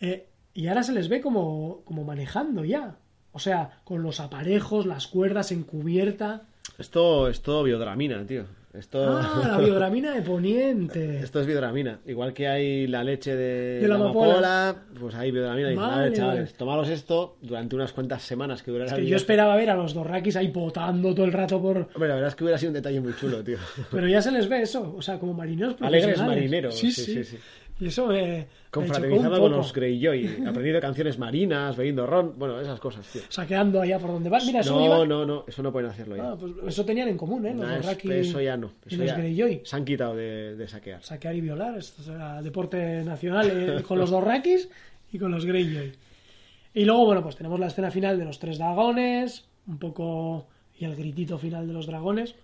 Eh, 0.00 0.28
y 0.54 0.68
ahora 0.68 0.82
se 0.82 0.92
les 0.92 1.08
ve 1.08 1.20
como, 1.20 1.82
como 1.84 2.04
manejando 2.04 2.64
ya. 2.64 2.96
O 3.32 3.38
sea, 3.38 3.80
con 3.84 4.02
los 4.02 4.20
aparejos, 4.20 4.86
las 4.86 5.06
cuerdas 5.08 5.52
en 5.52 5.64
cubierta. 5.64 6.46
Esto 6.78 7.28
es 7.28 7.42
todo 7.42 7.64
biodramina, 7.64 8.24
tío. 8.24 8.46
Esto... 8.78 9.18
Ah, 9.18 9.48
la 9.52 9.58
biodramina 9.58 10.12
de 10.14 10.22
Poniente. 10.22 11.18
Esto 11.22 11.40
es 11.40 11.46
biodramina. 11.46 11.98
Igual 12.06 12.32
que 12.34 12.46
hay 12.48 12.86
la 12.86 13.02
leche 13.04 13.34
de, 13.34 13.80
De 13.80 13.88
la 13.88 13.96
la 13.98 14.04
amapola. 14.04 14.32
amapola, 14.68 14.76
pues 15.00 15.14
hay 15.14 15.30
biodramina. 15.30 15.72
Y 15.72 15.76
Vale, 15.76 15.96
vale, 15.96 16.12
chavales, 16.12 16.44
vale. 16.44 16.56
tomaros 16.58 16.88
esto 16.88 17.36
durante 17.42 17.74
unas 17.76 17.92
cuantas 17.92 18.22
semanas 18.22 18.62
que 18.62 18.70
durará 18.70 18.94
Que 18.94 19.00
el 19.02 19.06
yo 19.06 19.16
esperaba 19.16 19.56
ver 19.56 19.70
a 19.70 19.74
los 19.74 19.94
dorrakis 19.94 20.36
ahí 20.36 20.48
potando 20.48 21.14
todo 21.14 21.24
el 21.26 21.32
rato 21.32 21.60
por... 21.60 21.88
Hombre, 21.94 22.08
la 22.08 22.14
verdad 22.14 22.28
es 22.28 22.34
que 22.34 22.44
hubiera 22.44 22.58
sido 22.58 22.70
un 22.70 22.74
detalle 22.74 23.00
muy 23.00 23.14
chulo, 23.16 23.42
tío. 23.42 23.58
Pero 23.90 24.08
ya 24.08 24.20
se 24.22 24.30
les 24.32 24.48
ve 24.48 24.62
eso, 24.62 24.94
o 24.96 25.02
sea, 25.02 25.18
como 25.18 25.32
marineros 25.34 25.74
Alegres 25.80 26.04
profesionales. 26.16 26.36
marineros, 26.38 26.78
Sí, 26.78 26.90
sí, 26.92 27.02
sí. 27.04 27.14
sí, 27.14 27.24
sí. 27.24 27.38
Y 27.78 27.88
eso 27.88 28.06
me, 28.06 28.46
Confraternizando 28.70 29.38
con 29.38 29.52
los 29.52 29.70
Greyjoy, 29.72 30.46
aprendiendo 30.46 30.80
canciones 30.80 31.18
marinas, 31.18 31.76
bebiendo 31.76 32.06
ron, 32.06 32.32
bueno, 32.38 32.58
esas 32.58 32.80
cosas, 32.80 33.06
tío. 33.06 33.20
Saqueando 33.28 33.82
allá 33.82 33.98
por 33.98 34.12
donde 34.12 34.30
van. 34.30 34.46
Mira, 34.46 34.60
eso 34.60 34.78
No, 34.80 35.04
no, 35.04 35.26
no, 35.26 35.44
eso 35.46 35.62
no 35.62 35.70
pueden 35.72 35.90
hacerlo 35.90 36.16
ya. 36.16 36.30
Ah, 36.30 36.36
pues 36.40 36.52
eso 36.68 36.84
tenían 36.86 37.08
en 37.08 37.18
común, 37.18 37.44
¿eh? 37.46 37.54
Los 37.54 37.66
Nah, 37.66 37.76
es- 37.92 38.04
eso 38.04 38.40
ya 38.40 38.56
no. 38.56 38.72
y 38.88 38.96
los 38.96 39.06
ya 39.06 39.16
Greyjoy. 39.18 39.60
se 39.64 39.76
han 39.76 39.84
quitado 39.84 40.16
de, 40.16 40.56
de 40.56 40.68
saquear. 40.68 41.02
Saquear 41.02 41.36
y 41.36 41.40
violar, 41.42 41.76
esto 41.76 42.14
era 42.14 42.40
deporte 42.40 43.04
nacional 43.04 43.50
eh, 43.52 43.82
con 43.86 43.98
los 43.98 44.08
Dorrakis 44.10 44.70
y 45.12 45.18
con 45.18 45.30
los 45.30 45.44
Greyjoy. 45.44 45.92
Y 46.72 46.84
luego, 46.86 47.04
bueno, 47.04 47.22
pues 47.22 47.36
tenemos 47.36 47.60
la 47.60 47.66
escena 47.66 47.90
final 47.90 48.18
de 48.18 48.24
los 48.24 48.38
tres 48.38 48.56
dragones, 48.58 49.44
un 49.66 49.78
poco... 49.78 50.46
y 50.78 50.84
el 50.86 50.96
gritito 50.96 51.36
final 51.38 51.66
de 51.66 51.72
los 51.74 51.86
dragones. 51.86 52.34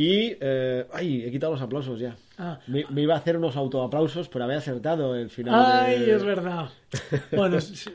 Y, 0.00 0.36
eh, 0.40 0.86
ay, 0.92 1.24
he 1.24 1.30
quitado 1.32 1.52
los 1.54 1.60
aplausos 1.60 1.98
ya. 1.98 2.14
Ah, 2.38 2.60
Me, 2.68 2.84
me 2.90 3.02
iba 3.02 3.14
a 3.14 3.18
hacer 3.18 3.36
unos 3.36 3.56
autoaplausos, 3.56 4.28
pero 4.28 4.44
había 4.44 4.58
acertado 4.58 5.16
el 5.16 5.28
final. 5.28 5.54
Ay, 5.60 5.98
de- 6.04 6.14
es 6.14 6.22
verdad. 6.24 6.68
Bueno, 7.32 7.56
es, 7.56 7.90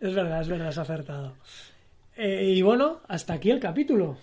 es 0.00 0.14
verdad, 0.14 0.40
es 0.40 0.48
verdad, 0.48 0.68
has 0.68 0.78
acertado. 0.78 1.32
Eh, 2.16 2.52
y 2.54 2.62
bueno, 2.62 3.00
hasta 3.08 3.32
aquí 3.34 3.50
el 3.50 3.58
capítulo. 3.58 4.16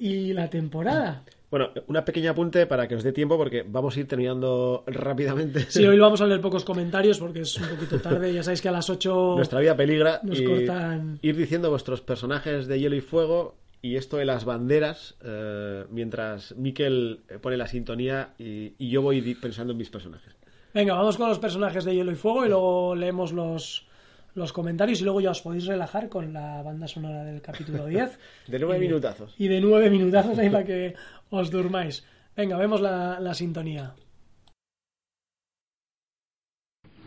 Y 0.00 0.32
la 0.32 0.50
temporada. 0.50 1.22
Bueno, 1.48 1.70
un 1.86 2.02
pequeño 2.04 2.32
apunte 2.32 2.66
para 2.66 2.88
que 2.88 2.96
os 2.96 3.04
dé 3.04 3.12
tiempo 3.12 3.36
porque 3.36 3.64
vamos 3.64 3.96
a 3.96 4.00
ir 4.00 4.08
terminando 4.08 4.82
rápidamente. 4.88 5.60
Sí, 5.68 5.86
hoy 5.86 6.00
vamos 6.00 6.20
a 6.20 6.26
leer 6.26 6.40
pocos 6.40 6.64
comentarios 6.64 7.20
porque 7.20 7.42
es 7.42 7.56
un 7.56 7.68
poquito 7.68 8.00
tarde. 8.00 8.34
Ya 8.34 8.42
sabéis 8.42 8.60
que 8.60 8.68
a 8.68 8.72
las 8.72 8.90
8 8.90 9.34
Nuestra 9.36 9.60
vida 9.60 9.76
peligra. 9.76 10.18
nos 10.24 10.40
y 10.40 10.44
cortan. 10.44 11.20
Ir 11.22 11.36
diciendo 11.36 11.70
vuestros 11.70 12.00
personajes 12.00 12.66
de 12.66 12.80
hielo 12.80 12.96
y 12.96 13.00
fuego 13.00 13.54
y 13.84 13.96
esto 13.96 14.16
de 14.16 14.24
las 14.24 14.46
banderas 14.46 15.14
eh, 15.22 15.84
mientras 15.90 16.56
Miquel 16.56 17.20
pone 17.42 17.58
la 17.58 17.66
sintonía 17.66 18.30
y, 18.38 18.72
y 18.78 18.88
yo 18.88 19.02
voy 19.02 19.34
pensando 19.34 19.72
en 19.72 19.78
mis 19.78 19.90
personajes. 19.90 20.34
Venga, 20.72 20.94
vamos 20.94 21.18
con 21.18 21.28
los 21.28 21.38
personajes 21.38 21.84
de 21.84 21.94
Hielo 21.94 22.10
y 22.10 22.14
Fuego 22.14 22.46
y 22.46 22.48
luego 22.48 22.94
leemos 22.94 23.32
los, 23.32 23.86
los 24.34 24.54
comentarios 24.54 25.02
y 25.02 25.04
luego 25.04 25.20
ya 25.20 25.32
os 25.32 25.42
podéis 25.42 25.66
relajar 25.66 26.08
con 26.08 26.32
la 26.32 26.62
banda 26.62 26.88
sonora 26.88 27.24
del 27.24 27.42
capítulo 27.42 27.84
10. 27.86 28.18
De 28.48 28.58
nueve 28.58 28.78
Y- 28.78 28.88
minutazos. 28.88 29.34
Y 29.38 29.48
de 29.48 29.60
nueve 29.60 29.90
minutazos 29.90 30.38
ahí 30.38 30.48
para 30.48 30.64
que 30.64 30.94
os 31.28 31.50
durmáis. 31.50 32.06
Venga, 32.34 32.56
vemos 32.56 32.80
la, 32.80 33.20
la 33.20 33.34
sintonía. 33.34 33.94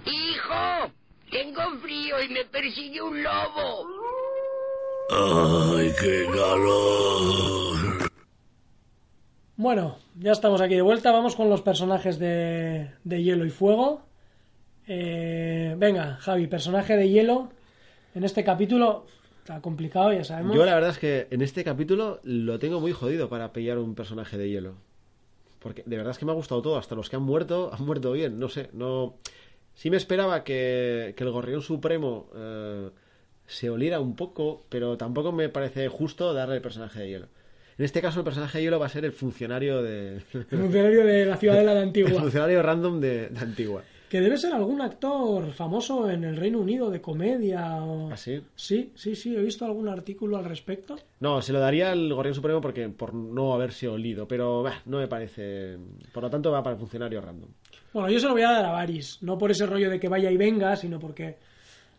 ¡Hijo! 0.05 0.91
Tengo 1.31 1.61
frío 1.81 2.21
y 2.23 2.29
me 2.29 2.45
persigue 2.45 3.01
un 3.01 3.21
lobo. 3.23 4.06
¡Ay, 5.09 5.91
qué 5.99 6.25
calor! 6.25 8.09
Bueno, 9.55 9.97
ya 10.19 10.31
estamos 10.31 10.61
aquí 10.61 10.75
de 10.75 10.81
vuelta. 10.81 11.11
Vamos 11.11 11.35
con 11.35 11.49
los 11.49 11.61
personajes 11.61 12.19
de, 12.19 12.91
de 13.03 13.23
Hielo 13.23 13.45
y 13.45 13.49
Fuego. 13.49 14.01
Eh, 14.87 15.75
venga, 15.77 16.17
Javi, 16.17 16.47
personaje 16.47 16.97
de 16.97 17.09
Hielo. 17.09 17.49
En 18.15 18.23
este 18.23 18.43
capítulo 18.43 19.05
está 19.39 19.61
complicado, 19.61 20.11
ya 20.11 20.23
sabemos. 20.23 20.55
Yo 20.55 20.65
la 20.65 20.75
verdad 20.75 20.89
es 20.89 20.99
que 20.99 21.27
en 21.31 21.41
este 21.41 21.63
capítulo 21.63 22.19
lo 22.23 22.59
tengo 22.59 22.81
muy 22.81 22.91
jodido 22.91 23.29
para 23.29 23.53
pillar 23.53 23.77
un 23.77 23.95
personaje 23.95 24.37
de 24.37 24.49
hielo. 24.49 24.73
Porque 25.59 25.83
de 25.85 25.97
verdad 25.97 26.11
es 26.11 26.17
que 26.17 26.25
me 26.25 26.31
ha 26.31 26.35
gustado 26.35 26.61
todo. 26.61 26.77
Hasta 26.77 26.95
los 26.95 27.09
que 27.09 27.15
han 27.15 27.23
muerto, 27.23 27.71
han 27.73 27.85
muerto 27.85 28.11
bien. 28.11 28.39
No 28.39 28.49
sé, 28.49 28.69
no... 28.73 29.15
Sí 29.73 29.89
me 29.89 29.97
esperaba 29.97 30.43
que, 30.43 31.13
que 31.15 31.23
el 31.23 31.31
Gorrión 31.31 31.61
Supremo 31.61 32.29
eh, 32.35 32.89
se 33.47 33.69
oliera 33.69 33.99
un 33.99 34.15
poco, 34.15 34.63
pero 34.69 34.97
tampoco 34.97 35.31
me 35.31 35.49
parece 35.49 35.87
justo 35.87 36.33
darle 36.33 36.55
el 36.55 36.61
personaje 36.61 36.99
de 36.99 37.07
hielo. 37.09 37.27
En 37.77 37.85
este 37.85 38.01
caso 38.01 38.19
el 38.19 38.25
personaje 38.25 38.57
de 38.57 38.63
hielo 38.65 38.79
va 38.79 38.87
a 38.87 38.89
ser 38.89 39.05
el 39.05 39.11
funcionario 39.13 39.81
de... 39.81 40.15
El 40.33 40.45
funcionario 40.45 41.05
de 41.05 41.25
la 41.25 41.37
ciudadela 41.37 41.73
de 41.73 41.77
el 41.81 41.87
Antigua. 41.87 42.21
funcionario 42.21 42.61
random 42.61 42.99
de, 42.99 43.29
de 43.29 43.39
Antigua. 43.39 43.83
Que 44.09 44.21
debe 44.21 44.37
ser 44.37 44.53
algún 44.53 44.81
actor 44.81 45.51
famoso 45.51 46.09
en 46.09 46.23
el 46.23 46.37
Reino 46.37 46.59
Unido 46.59 46.89
de 46.89 47.01
comedia. 47.01 47.83
O... 47.83 48.09
¿Así? 48.09 48.41
Sí, 48.55 48.91
sí, 48.95 49.15
sí, 49.15 49.35
he 49.35 49.41
visto 49.41 49.65
algún 49.65 49.89
artículo 49.89 50.37
al 50.37 50.45
respecto. 50.45 50.95
No, 51.19 51.41
se 51.41 51.51
lo 51.51 51.59
daría 51.59 51.91
al 51.91 52.13
Gorrión 52.13 52.33
Supremo 52.33 52.61
porque 52.61 52.87
por 52.87 53.13
no 53.13 53.53
haberse 53.53 53.87
olido, 53.89 54.27
pero 54.27 54.63
bah, 54.63 54.81
no 54.85 54.99
me 54.99 55.07
parece... 55.07 55.77
Por 56.13 56.23
lo 56.23 56.29
tanto 56.29 56.51
va 56.51 56.63
para 56.63 56.75
el 56.75 56.79
funcionario 56.79 57.21
random. 57.21 57.49
Bueno, 57.93 58.09
yo 58.09 58.19
se 58.19 58.27
lo 58.27 58.31
voy 58.33 58.43
a 58.43 58.51
dar 58.51 58.65
a 58.65 58.71
Varys, 58.71 59.19
no 59.21 59.37
por 59.37 59.51
ese 59.51 59.65
rollo 59.65 59.89
de 59.89 59.99
que 59.99 60.07
vaya 60.07 60.31
y 60.31 60.37
venga, 60.37 60.75
sino 60.77 60.99
porque 60.99 61.37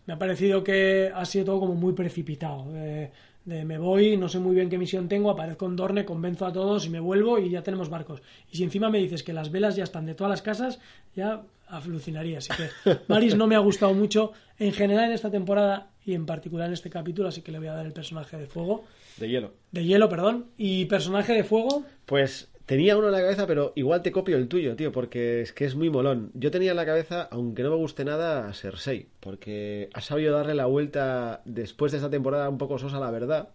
me 0.09 0.15
ha 0.15 0.19
parecido 0.19 0.65
que 0.65 1.13
ha 1.15 1.25
sido 1.27 1.45
todo 1.45 1.61
como 1.61 1.75
muy 1.75 1.93
precipitado. 1.93 2.73
De, 2.73 3.11
de 3.45 3.67
me 3.67 3.77
voy, 3.77 4.17
no 4.17 4.31
sé 4.31 4.39
muy 4.39 4.55
bien 4.55 4.71
qué 4.71 4.79
misión 4.79 5.07
tengo, 5.07 5.31
aparezco 5.31 5.67
en 5.67 5.77
Dorne, 5.77 6.07
convenzo 6.07 6.47
a 6.47 6.53
todos 6.53 6.87
y 6.87 6.89
me 6.89 6.99
vuelvo 6.99 7.39
y 7.39 7.51
ya 7.51 7.63
tenemos 7.63 7.91
barcos. 7.91 8.23
Y 8.51 8.57
si 8.57 8.65
encima 8.65 8.89
me 8.89 9.01
dices 9.01 9.23
que 9.23 9.35
las 9.35 9.53
velas 9.53 9.77
ya 9.77 9.85
están 9.85 10.07
de 10.07 10.15
todas 10.15 10.31
las 10.31 10.41
casas, 10.41 10.81
ya 11.15 11.43
alucinaría. 11.67 12.39
Así 12.39 12.49
que 12.57 12.97
Varys 13.09 13.37
no 13.37 13.47
me 13.47 13.55
ha 13.55 13.59
gustado 13.59 13.93
mucho 13.93 14.33
en 14.59 14.73
general 14.73 15.05
en 15.05 15.13
esta 15.13 15.31
temporada 15.31 15.91
y 16.07 16.15
en 16.15 16.25
particular 16.25 16.69
en 16.69 16.73
este 16.73 16.89
capítulo, 16.89 17.29
así 17.29 17.43
que 17.43 17.53
le 17.53 17.59
voy 17.59 17.69
a 17.69 17.75
dar 17.75 17.85
el 17.85 17.93
personaje 17.93 18.39
de 18.39 18.47
fuego. 18.47 18.87
De 19.19 19.29
hielo. 19.29 19.53
De 19.73 19.85
hielo, 19.85 20.09
perdón. 20.09 20.47
Y 20.57 20.87
personaje 20.87 21.35
de 21.35 21.45
fuego, 21.45 21.85
Pues 22.07 22.49
tenía 22.69 22.99
uno 22.99 23.07
en 23.07 23.13
la 23.13 23.23
cabeza, 23.23 23.47
pero 23.47 23.73
igual 23.77 24.03
te 24.03 24.13
copio 24.13 24.37
el 24.37 24.47
tuyo, 24.47 24.77
tío, 24.77 24.93
porque 24.93 25.41
es 25.41 25.55
que 25.55 25.65
es 25.65 25.75
muy 25.75 25.89
molón. 25.89 26.31
Yo 26.35 26.51
tenía 26.51 26.73
en 26.73 26.77
la 26.77 26.85
cabeza, 26.85 27.27
aunque 27.31 27.63
no 27.63 27.71
me 27.71 27.77
guste 27.77 28.05
nada, 28.05 28.47
a 28.47 28.53
Cersei, 28.53 29.09
porque 29.21 29.89
ha 29.95 30.03
sabido 30.03 30.35
darle 30.35 30.55
la 30.55 30.67
vuelta 30.67 31.41
después 31.47 31.93
de 31.93 31.99
esta 31.99 32.11
temporada 32.11 32.47
un 32.51 32.59
poco 32.59 32.79
sosa, 32.79 33.01
la 33.01 33.11
verdad, 33.11 33.49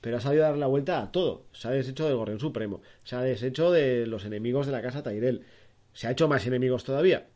pero 0.00 0.16
ha 0.16 0.20
sabido 0.20 0.42
darle 0.42 0.58
la 0.58 0.66
vuelta 0.66 1.00
a 1.00 1.12
todo. 1.12 1.44
Se 1.52 1.68
ha 1.68 1.70
deshecho 1.70 2.08
del 2.08 2.16
Gorrión 2.16 2.40
Supremo, 2.40 2.82
se 3.04 3.14
ha 3.14 3.20
deshecho 3.20 3.70
de 3.70 4.08
los 4.08 4.24
enemigos 4.24 4.66
de 4.66 4.72
la 4.72 4.82
casa 4.82 5.04
Tyrell, 5.04 5.44
se 5.92 6.08
ha 6.08 6.10
hecho 6.10 6.26
más 6.26 6.44
enemigos 6.44 6.82
todavía. 6.82 7.28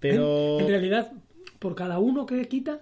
Pero... 0.00 0.58
En, 0.58 0.64
en 0.64 0.70
realidad, 0.70 1.12
por 1.60 1.76
cada 1.76 2.00
uno 2.00 2.26
que 2.26 2.48
quita, 2.48 2.80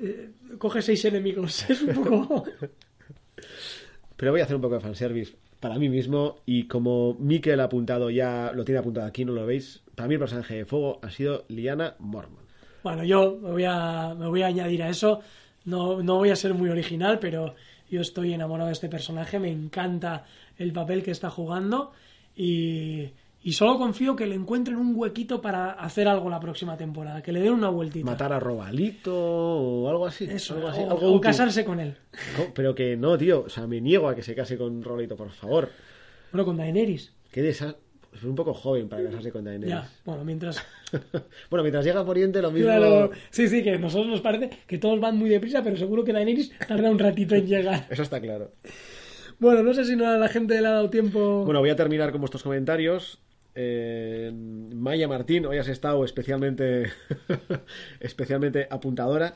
eh, 0.00 0.30
coge 0.58 0.82
seis 0.82 1.04
enemigos. 1.04 1.64
Es 1.68 1.82
un 1.82 1.94
poco. 1.94 2.44
Pero 4.16 4.30
voy 4.30 4.40
a 4.40 4.44
hacer 4.44 4.54
un 4.54 4.62
poco 4.62 4.76
de 4.76 4.80
fanservice 4.80 5.36
para 5.60 5.78
mí 5.78 5.88
mismo 5.88 6.36
y 6.46 6.64
como 6.64 7.14
Mikel 7.18 7.60
ha 7.60 7.64
apuntado 7.64 8.10
ya, 8.10 8.52
lo 8.54 8.64
tiene 8.64 8.78
apuntado 8.78 9.06
aquí, 9.06 9.24
no 9.24 9.32
lo 9.32 9.46
veis, 9.46 9.82
para 9.94 10.08
mí 10.08 10.14
el 10.14 10.20
personaje 10.20 10.56
de 10.56 10.64
fuego 10.64 11.00
ha 11.02 11.10
sido 11.10 11.44
Liana 11.48 11.96
Mormon. 11.98 12.44
bueno, 12.82 13.04
yo 13.04 13.38
me 13.42 13.50
voy, 13.50 13.64
a, 13.64 14.14
me 14.16 14.28
voy 14.28 14.42
a 14.42 14.46
añadir 14.46 14.82
a 14.82 14.88
eso. 14.88 15.20
No, 15.64 16.02
no 16.02 16.16
voy 16.16 16.30
a 16.30 16.36
ser 16.36 16.54
muy 16.54 16.70
original, 16.70 17.18
pero 17.18 17.54
yo 17.90 18.00
estoy 18.00 18.32
enamorado 18.32 18.68
de 18.68 18.72
este 18.72 18.88
personaje. 18.88 19.38
Me 19.38 19.50
encanta 19.50 20.24
el 20.56 20.72
papel 20.72 21.02
que 21.02 21.10
está 21.10 21.30
jugando. 21.30 21.92
Y, 22.36 23.10
y 23.48 23.52
solo 23.54 23.78
confío 23.78 24.14
que 24.14 24.26
le 24.26 24.34
encuentren 24.34 24.76
un 24.76 24.92
huequito 24.94 25.40
para 25.40 25.70
hacer 25.70 26.06
algo 26.06 26.28
la 26.28 26.38
próxima 26.38 26.76
temporada. 26.76 27.22
Que 27.22 27.32
le 27.32 27.40
den 27.40 27.54
una 27.54 27.70
vueltita. 27.70 28.04
Matar 28.04 28.34
a 28.34 28.38
Robalito 28.38 29.16
o 29.16 29.88
algo 29.88 30.04
así. 30.04 30.24
Eso, 30.24 30.56
algo 30.56 30.68
así, 30.68 30.80
o, 30.82 30.90
algo 30.90 31.06
o 31.06 31.10
útil. 31.12 31.20
casarse 31.22 31.64
con 31.64 31.80
él. 31.80 31.96
No, 32.36 32.52
pero 32.52 32.74
que 32.74 32.94
no, 32.98 33.16
tío, 33.16 33.44
o 33.46 33.48
sea, 33.48 33.66
me 33.66 33.80
niego 33.80 34.06
a 34.06 34.14
que 34.14 34.22
se 34.22 34.34
case 34.34 34.58
con 34.58 34.82
Robalito, 34.82 35.16
por 35.16 35.30
favor. 35.30 35.70
Bueno, 36.30 36.44
con 36.44 36.58
Daenerys. 36.58 37.14
Qué 37.32 37.42
desa- 37.42 37.76
Es 38.14 38.22
un 38.22 38.34
poco 38.34 38.52
joven 38.52 38.86
para 38.86 39.02
casarse 39.04 39.32
con 39.32 39.44
Daenerys. 39.44 39.70
Ya, 39.70 39.90
bueno, 40.04 40.26
mientras 40.26 40.62
bueno, 41.48 41.62
mientras 41.62 41.86
llega 41.86 42.02
por 42.02 42.10
Oriente 42.10 42.42
lo 42.42 42.50
mismo... 42.50 42.66
Claro, 42.68 43.12
sí, 43.30 43.48
sí, 43.48 43.62
que 43.62 43.70
a 43.70 43.78
nosotros 43.78 44.08
nos 44.08 44.20
parece 44.20 44.50
que 44.66 44.76
todos 44.76 45.00
van 45.00 45.16
muy 45.16 45.30
deprisa, 45.30 45.62
pero 45.62 45.78
seguro 45.78 46.04
que 46.04 46.12
Daenerys 46.12 46.52
tarda 46.68 46.90
un 46.90 46.98
ratito 46.98 47.34
en 47.34 47.46
llegar. 47.46 47.86
Eso 47.88 48.02
está 48.02 48.20
claro. 48.20 48.52
Bueno, 49.38 49.62
no 49.62 49.72
sé 49.72 49.86
si 49.86 49.96
no 49.96 50.06
a 50.06 50.18
la 50.18 50.28
gente 50.28 50.60
le 50.60 50.66
ha 50.66 50.72
dado 50.72 50.90
tiempo. 50.90 51.44
Bueno, 51.46 51.60
voy 51.60 51.70
a 51.70 51.76
terminar 51.76 52.10
con 52.12 52.20
vuestros 52.20 52.42
comentarios. 52.42 53.18
Eh, 53.60 54.30
Maya 54.32 55.08
Martín, 55.08 55.44
hoy 55.44 55.58
has 55.58 55.66
estado 55.66 56.04
especialmente, 56.04 56.92
especialmente 58.00 58.68
apuntadora. 58.70 59.34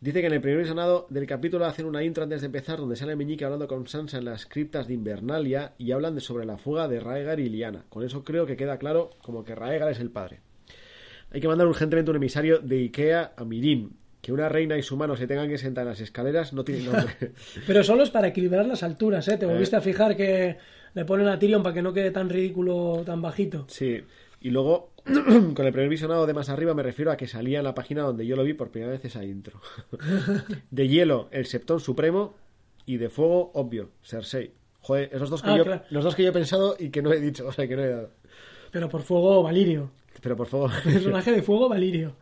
Dice 0.00 0.20
que 0.20 0.26
en 0.26 0.32
el 0.32 0.40
primer 0.40 0.58
visionado 0.58 1.06
del 1.10 1.24
capítulo 1.24 1.64
hacen 1.64 1.86
una 1.86 2.02
intro 2.02 2.24
antes 2.24 2.40
de 2.40 2.46
empezar 2.46 2.78
donde 2.78 2.96
sale 2.96 3.14
Meñique 3.14 3.44
hablando 3.44 3.68
con 3.68 3.86
Sansa 3.86 4.18
en 4.18 4.24
las 4.24 4.46
criptas 4.46 4.88
de 4.88 4.94
Invernalia 4.94 5.74
y 5.78 5.92
hablan 5.92 6.16
de 6.16 6.20
sobre 6.22 6.44
la 6.44 6.58
fuga 6.58 6.88
de 6.88 6.98
Raegar 6.98 7.38
y 7.38 7.48
Liana. 7.48 7.84
Con 7.88 8.04
eso 8.04 8.24
creo 8.24 8.46
que 8.46 8.56
queda 8.56 8.78
claro 8.78 9.10
como 9.22 9.44
que 9.44 9.54
Raegar 9.54 9.92
es 9.92 10.00
el 10.00 10.10
padre. 10.10 10.40
Hay 11.30 11.40
que 11.40 11.46
mandar 11.46 11.68
urgentemente 11.68 12.10
un 12.10 12.16
emisario 12.16 12.58
de 12.58 12.78
Ikea 12.78 13.34
a 13.36 13.44
Mirin. 13.44 13.96
Que 14.20 14.32
una 14.32 14.48
reina 14.48 14.76
y 14.76 14.82
su 14.82 14.96
mano 14.96 15.16
se 15.16 15.26
tengan 15.28 15.48
que 15.48 15.58
sentar 15.58 15.82
en 15.82 15.90
las 15.90 16.00
escaleras 16.00 16.52
no 16.52 16.64
tiene 16.64 16.82
nombre. 16.82 17.14
Pero 17.66 17.84
solo 17.84 18.02
es 18.02 18.10
para 18.10 18.28
equilibrar 18.28 18.66
las 18.66 18.82
alturas, 18.82 19.28
¿eh? 19.28 19.36
Te 19.36 19.46
volviste 19.46 19.76
a 19.76 19.82
fijar 19.82 20.16
que 20.16 20.56
le 20.94 21.04
ponen 21.04 21.28
a 21.28 21.38
Tyrion 21.38 21.62
para 21.62 21.74
que 21.74 21.82
no 21.82 21.92
quede 21.92 22.10
tan 22.10 22.28
ridículo, 22.30 23.02
tan 23.04 23.20
bajito. 23.22 23.66
sí. 23.68 24.02
Y 24.40 24.50
luego, 24.50 24.90
con 25.04 25.64
el 25.66 25.72
primer 25.72 25.88
visionado 25.88 26.26
de 26.26 26.34
más 26.34 26.50
arriba, 26.50 26.74
me 26.74 26.82
refiero 26.82 27.10
a 27.10 27.16
que 27.16 27.26
salía 27.26 27.58
en 27.60 27.64
la 27.64 27.74
página 27.74 28.02
donde 28.02 28.26
yo 28.26 28.36
lo 28.36 28.44
vi 28.44 28.52
por 28.52 28.70
primera 28.70 28.92
vez 28.92 29.02
esa 29.02 29.24
intro. 29.24 29.58
de 30.70 30.88
hielo, 30.88 31.28
el 31.30 31.46
Septón 31.46 31.80
Supremo. 31.80 32.34
Y 32.84 32.98
de 32.98 33.08
fuego, 33.08 33.50
obvio, 33.54 33.88
Cersei. 34.02 34.50
Joder, 34.80 35.08
esos 35.14 35.30
dos 35.30 35.40
que 35.40 35.48
Ah, 35.48 35.56
yo, 35.56 35.64
claro. 35.64 35.82
los 35.88 36.04
dos 36.04 36.14
que 36.14 36.22
yo 36.24 36.28
he 36.28 36.32
pensado 36.32 36.76
y 36.78 36.90
que 36.90 37.00
no 37.00 37.10
he 37.10 37.20
dicho, 37.20 37.46
o 37.48 37.52
sea, 37.52 37.66
que 37.66 37.74
no 37.74 37.82
he 37.84 37.88
dado. 37.88 38.10
Pero 38.70 38.90
por 38.90 39.00
fuego, 39.02 39.42
Valirio. 39.42 39.90
Pero 40.20 40.36
por 40.36 40.46
favor. 40.46 40.70
Personaje 40.84 41.32
de 41.32 41.40
fuego, 41.40 41.70
Valirio. 41.70 42.14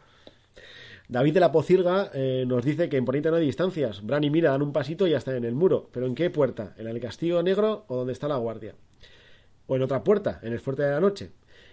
David 1.12 1.34
de 1.34 1.40
la 1.40 1.52
Pocilga 1.52 2.10
eh, 2.14 2.44
nos 2.46 2.64
dice 2.64 2.88
que 2.88 2.96
en 2.96 3.04
Ponente 3.04 3.30
no 3.30 3.36
hay 3.36 3.44
distancias. 3.44 4.02
Bran 4.02 4.24
y 4.24 4.30
Mira 4.30 4.50
dan 4.50 4.62
un 4.62 4.72
pasito 4.72 5.06
y 5.06 5.10
ya 5.10 5.18
están 5.18 5.34
en 5.36 5.44
el 5.44 5.54
muro. 5.54 5.90
¿Pero 5.92 6.06
en 6.06 6.14
qué 6.14 6.30
puerta? 6.30 6.74
¿En 6.78 6.88
el 6.88 6.98
Castillo 7.00 7.42
Negro 7.42 7.84
o 7.88 7.96
donde 7.96 8.14
está 8.14 8.28
la 8.28 8.36
guardia? 8.36 8.74
¿O 9.66 9.76
en 9.76 9.82
otra 9.82 10.02
puerta? 10.04 10.40
¿En 10.42 10.54
el 10.54 10.60
Fuerte 10.60 10.84
de 10.84 10.90
la 10.90 11.00
Noche? 11.00 11.32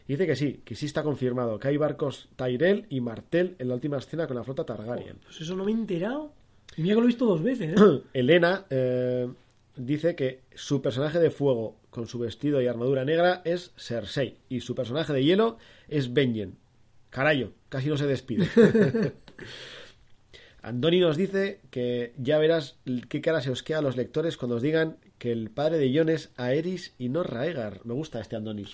Y 0.10 0.14
dice 0.14 0.28
que 0.28 0.36
sí, 0.36 0.62
que 0.66 0.76
sí 0.76 0.88
está 0.88 1.04
confirmado, 1.04 1.58
que 1.58 1.70
hay 1.70 1.78
barcos 1.78 2.28
Tyrell 2.36 2.86
y 2.90 3.00
Martel 3.00 3.56
en 3.60 3.70
la 3.70 3.76
última 3.76 3.98
escena 3.98 4.28
con 4.28 4.36
la 4.36 4.44
flota 4.44 4.66
Targaryen. 4.66 5.20
Pues 5.24 5.40
eso 5.40 5.56
no 5.56 5.64
me 5.64 5.72
he 5.72 5.74
enterado. 5.74 6.34
Y 6.76 6.82
mira 6.82 6.96
que 6.96 7.00
lo 7.00 7.06
he 7.06 7.08
visto 7.08 7.26
dos 7.26 7.42
veces, 7.42 7.80
¿eh? 7.80 8.02
Elena 8.14 8.66
eh, 8.70 9.30
dice 9.78 10.18
que 10.18 10.42
su 10.54 10.82
personaje 10.82 11.18
de 11.18 11.32
fuego 11.32 11.78
con 11.92 12.08
su 12.08 12.20
vestido 12.20 12.62
y 12.62 12.68
armadura 12.68 13.06
negra 13.06 13.42
es 13.46 13.72
Cersei 13.78 14.36
y 14.50 14.60
su 14.60 14.76
personaje 14.76 15.14
de 15.14 15.24
hielo 15.24 15.58
es 15.88 16.12
Benjen. 16.12 16.58
Carayo, 17.10 17.54
casi 17.70 17.88
no 17.88 17.96
se 17.96 18.06
despide. 18.06 18.50
Andoni 20.62 21.00
nos 21.00 21.16
dice 21.18 21.62
que 21.70 22.14
ya 22.18 22.38
verás 22.38 22.78
qué 23.08 23.22
cara 23.22 23.42
se 23.42 23.50
os 23.52 23.64
queda 23.64 23.80
a 23.80 23.82
los 23.82 23.96
lectores 23.96 24.36
cuando 24.38 24.58
os 24.58 24.62
digan 24.62 24.98
que 25.18 25.32
el 25.32 25.50
padre 25.50 25.78
de 25.78 25.98
Jon 25.98 26.10
es 26.10 26.32
Aerys 26.38 26.94
y 26.98 27.10
no 27.10 27.24
Raegar. 27.24 27.82
Me 27.86 27.94
gusta 27.94 28.20
este 28.20 28.36
Andoni. 28.36 28.66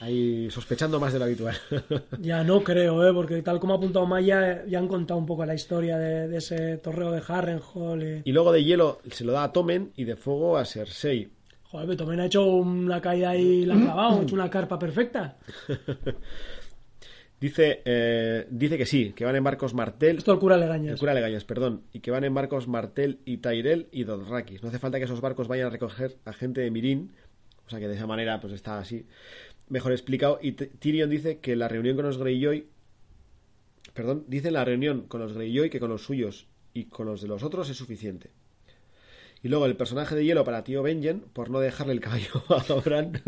Ahí 0.00 0.50
sospechando 0.50 0.98
más 0.98 1.12
de 1.12 1.18
lo 1.20 1.26
habitual. 1.26 1.56
Ya 2.20 2.42
no 2.42 2.62
creo, 2.62 3.06
¿eh? 3.06 3.12
Porque 3.12 3.40
tal 3.42 3.60
como 3.60 3.74
ha 3.74 3.76
apuntado 3.76 4.06
Maya, 4.06 4.64
ya 4.66 4.78
han 4.78 4.88
contado 4.88 5.18
un 5.18 5.26
poco 5.26 5.44
la 5.44 5.54
historia 5.54 5.96
de, 5.98 6.28
de 6.28 6.38
ese 6.38 6.76
torreo 6.78 7.12
de 7.12 7.22
Harrenhal. 7.26 8.02
Y... 8.24 8.28
y 8.28 8.32
luego 8.32 8.52
de 8.52 8.64
hielo 8.64 9.00
se 9.10 9.24
lo 9.24 9.32
da 9.32 9.44
a 9.44 9.52
Tomen 9.52 9.92
y 9.96 10.04
de 10.04 10.16
fuego 10.16 10.56
a 10.56 10.64
Cersei. 10.64 11.30
Joder, 11.64 11.86
pero 11.86 11.96
también 11.98 12.20
ha 12.20 12.26
hecho 12.26 12.44
una 12.44 13.00
caída 13.00 13.34
y 13.36 13.64
la 13.64 13.74
ha 13.74 13.80
clavado, 13.80 14.18
ha 14.18 14.22
hecho 14.22 14.34
una 14.34 14.50
carpa 14.50 14.78
perfecta. 14.78 15.36
Dice, 17.42 17.82
eh, 17.84 18.46
dice 18.50 18.78
que 18.78 18.86
sí, 18.86 19.14
que 19.16 19.24
van 19.24 19.34
en 19.34 19.42
barcos 19.42 19.74
Martel. 19.74 20.18
Esto 20.18 20.32
el 20.32 20.38
cura 20.38 20.54
El 20.54 20.60
Legañas. 20.60 21.00
cura 21.00 21.12
Legañas, 21.12 21.44
perdón. 21.44 21.82
Y 21.92 21.98
que 21.98 22.12
van 22.12 22.22
en 22.22 22.32
barcos 22.32 22.68
Martel 22.68 23.18
y 23.24 23.38
Tyrell 23.38 23.88
y 23.90 24.04
Dothraki. 24.04 24.58
No 24.62 24.68
hace 24.68 24.78
falta 24.78 24.98
que 24.98 25.06
esos 25.06 25.20
barcos 25.20 25.48
vayan 25.48 25.66
a 25.66 25.70
recoger 25.70 26.18
a 26.24 26.32
gente 26.32 26.60
de 26.60 26.70
Mirin. 26.70 27.10
O 27.66 27.68
sea 27.68 27.80
que 27.80 27.88
de 27.88 27.96
esa 27.96 28.06
manera 28.06 28.40
pues 28.40 28.52
está 28.52 28.78
así 28.78 29.06
mejor 29.68 29.90
explicado. 29.90 30.38
Y 30.40 30.52
Tyrion 30.52 31.10
dice 31.10 31.38
que 31.38 31.56
la 31.56 31.66
reunión 31.66 31.96
con 31.96 32.04
los 32.04 32.18
Greyjoy... 32.18 32.68
Perdón, 33.92 34.24
dice 34.28 34.52
la 34.52 34.64
reunión 34.64 35.08
con 35.08 35.20
los 35.20 35.32
Greyjoy 35.32 35.68
que 35.68 35.80
con 35.80 35.90
los 35.90 36.04
suyos 36.04 36.46
y 36.72 36.84
con 36.84 37.06
los 37.06 37.22
de 37.22 37.26
los 37.26 37.42
otros 37.42 37.68
es 37.70 37.76
suficiente. 37.76 38.30
Y 39.42 39.48
luego 39.48 39.66
el 39.66 39.74
personaje 39.74 40.14
de 40.14 40.24
hielo 40.24 40.44
para 40.44 40.62
tío 40.62 40.84
Benjen 40.84 41.22
por 41.32 41.50
no 41.50 41.58
dejarle 41.58 41.94
el 41.94 42.00
caballo 42.00 42.44
a 42.50 42.74
Bran. 42.84 43.20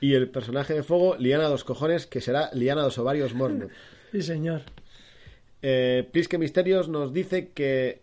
Y 0.00 0.14
el 0.14 0.28
personaje 0.30 0.74
de 0.74 0.82
fuego, 0.82 1.16
Liana 1.16 1.44
dos 1.44 1.64
cojones, 1.64 2.06
que 2.06 2.20
será 2.20 2.50
Liana 2.52 2.82
dos 2.82 2.98
ovarios 2.98 3.34
Mormont. 3.34 3.70
Sí, 4.12 4.22
señor. 4.22 4.62
Eh, 5.62 6.04
Prisque 6.10 6.36
Misterios 6.36 6.88
nos 6.88 7.12
dice 7.12 7.50
que 7.50 8.00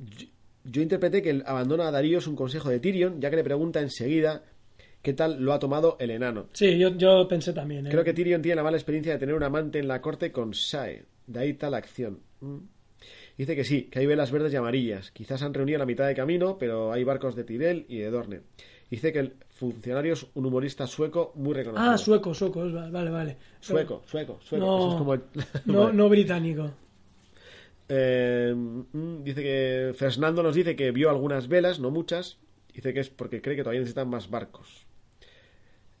yo, 0.00 0.26
yo 0.64 0.82
interpreté 0.82 1.22
que 1.22 1.30
el 1.30 1.44
abandono 1.46 1.84
a 1.84 1.92
Darío 1.92 2.18
es 2.18 2.26
un 2.26 2.34
consejo 2.34 2.68
de 2.68 2.80
Tyrion, 2.80 3.20
ya 3.20 3.30
que 3.30 3.36
le 3.36 3.44
pregunta 3.44 3.80
enseguida 3.80 4.42
qué 5.02 5.12
tal 5.12 5.40
lo 5.40 5.52
ha 5.52 5.60
tomado 5.60 5.96
el 6.00 6.10
enano. 6.10 6.48
Sí, 6.52 6.76
yo, 6.78 6.96
yo 6.96 7.28
pensé 7.28 7.52
también. 7.52 7.86
¿eh? 7.86 7.90
Creo 7.90 8.02
que 8.02 8.12
Tyrion 8.12 8.42
tiene 8.42 8.56
la 8.56 8.64
mala 8.64 8.76
experiencia 8.76 9.12
de 9.12 9.20
tener 9.20 9.36
un 9.36 9.44
amante 9.44 9.78
en 9.78 9.86
la 9.86 10.00
corte 10.00 10.32
con 10.32 10.50
Shae. 10.50 11.04
De 11.28 11.38
ahí 11.38 11.54
tal 11.54 11.74
acción. 11.74 12.18
Mm. 12.40 12.58
Dice 13.38 13.54
que 13.54 13.64
sí, 13.64 13.82
que 13.84 14.00
hay 14.00 14.06
velas 14.06 14.32
verdes 14.32 14.52
y 14.52 14.56
amarillas. 14.56 15.10
Quizás 15.10 15.42
han 15.42 15.54
reunido 15.54 15.76
a 15.76 15.80
la 15.80 15.86
mitad 15.86 16.06
de 16.08 16.14
camino, 16.14 16.56
pero 16.58 16.92
hay 16.92 17.04
barcos 17.04 17.36
de 17.36 17.44
Tyrell 17.44 17.84
y 17.88 17.98
de 17.98 18.10
Dorne. 18.10 18.40
Dice 18.90 19.12
que 19.12 19.18
el 19.18 19.32
funcionario 19.50 20.12
es 20.12 20.26
un 20.34 20.46
humorista 20.46 20.86
sueco 20.86 21.32
muy 21.34 21.54
reconocido. 21.54 21.90
Ah, 21.90 21.98
sueco, 21.98 22.32
sueco, 22.34 22.70
vale, 22.90 23.10
vale. 23.10 23.36
Sueco, 23.60 24.02
sueco, 24.06 24.38
sueco. 24.42 24.64
No, 24.64 24.78
Eso 24.78 24.88
es 24.90 24.94
como 24.96 25.14
el- 25.14 25.22
no, 25.66 25.80
Vale. 25.84 25.92
no 25.96 26.08
británico. 26.08 26.70
Eh, 27.88 28.52
mm, 28.54 29.22
dice 29.22 29.42
que 29.42 29.92
Fernando 29.96 30.42
nos 30.42 30.54
dice 30.54 30.76
que 30.76 30.90
vio 30.92 31.10
algunas 31.10 31.48
velas, 31.48 31.80
no 31.80 31.90
muchas. 31.90 32.38
Dice 32.72 32.92
que 32.92 33.00
es 33.00 33.10
porque 33.10 33.40
cree 33.42 33.56
que 33.56 33.62
todavía 33.62 33.80
necesitan 33.80 34.08
más 34.08 34.30
barcos. 34.30 34.86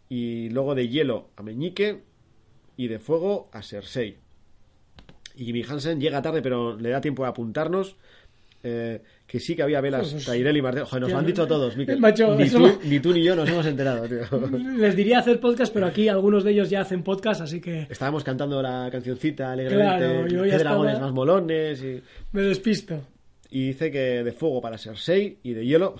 Y 0.08 0.50
luego 0.50 0.74
de 0.74 0.88
hielo 0.88 1.30
a 1.36 1.42
Meñique 1.42 2.02
y 2.76 2.88
de 2.88 2.98
fuego 2.98 3.48
a 3.52 3.62
Cersei. 3.62 4.18
Y 5.34 5.44
Jimmy 5.44 5.62
Hansen 5.68 6.00
llega 6.00 6.22
tarde, 6.22 6.40
pero 6.42 6.76
le 6.76 6.90
da 6.90 7.00
tiempo 7.00 7.22
de 7.24 7.30
apuntarnos. 7.30 7.96
Eh, 8.68 9.00
que 9.26 9.38
sí 9.38 9.54
que 9.54 9.62
había 9.62 9.80
velas 9.80 10.10
Pues, 10.12 10.24
Tyrell 10.24 10.56
y 10.56 10.62
Martel. 10.62 10.84
Joder, 10.84 11.02
nos 11.02 11.12
lo 11.12 11.18
han 11.18 11.26
dicho 11.26 11.46
todos, 11.46 11.76
Miquel. 11.76 12.00
Macho, 12.00 12.34
ni, 12.34 12.50
tú, 12.50 12.78
ni 12.84 13.00
tú 13.00 13.12
ni 13.12 13.22
yo 13.22 13.36
nos 13.36 13.48
hemos 13.48 13.64
enterado, 13.66 14.08
tío. 14.08 14.20
Les 14.76 14.96
diría 14.96 15.20
hacer 15.20 15.38
podcast, 15.38 15.72
pero 15.72 15.86
aquí 15.86 16.08
algunos 16.08 16.42
de 16.44 16.50
ellos 16.52 16.68
ya 16.68 16.80
hacen 16.80 17.02
podcast, 17.02 17.40
así 17.42 17.60
que 17.60 17.86
Estábamos 17.88 18.24
cantando 18.24 18.60
la 18.60 18.88
cancioncita 18.90 19.52
alegremente. 19.52 19.98
Claro, 19.98 20.26
qué 20.26 20.48
estaba- 20.50 20.58
dragones 20.58 21.00
más 21.00 21.12
molones 21.12 21.82
y... 21.82 22.02
me 22.32 22.42
despisto. 22.42 23.00
Y 23.50 23.68
dice 23.68 23.92
que 23.92 24.24
de 24.24 24.32
fuego 24.32 24.60
para 24.60 24.76
Cersei 24.76 25.38
y 25.44 25.52
de 25.52 25.64
hielo. 25.64 25.94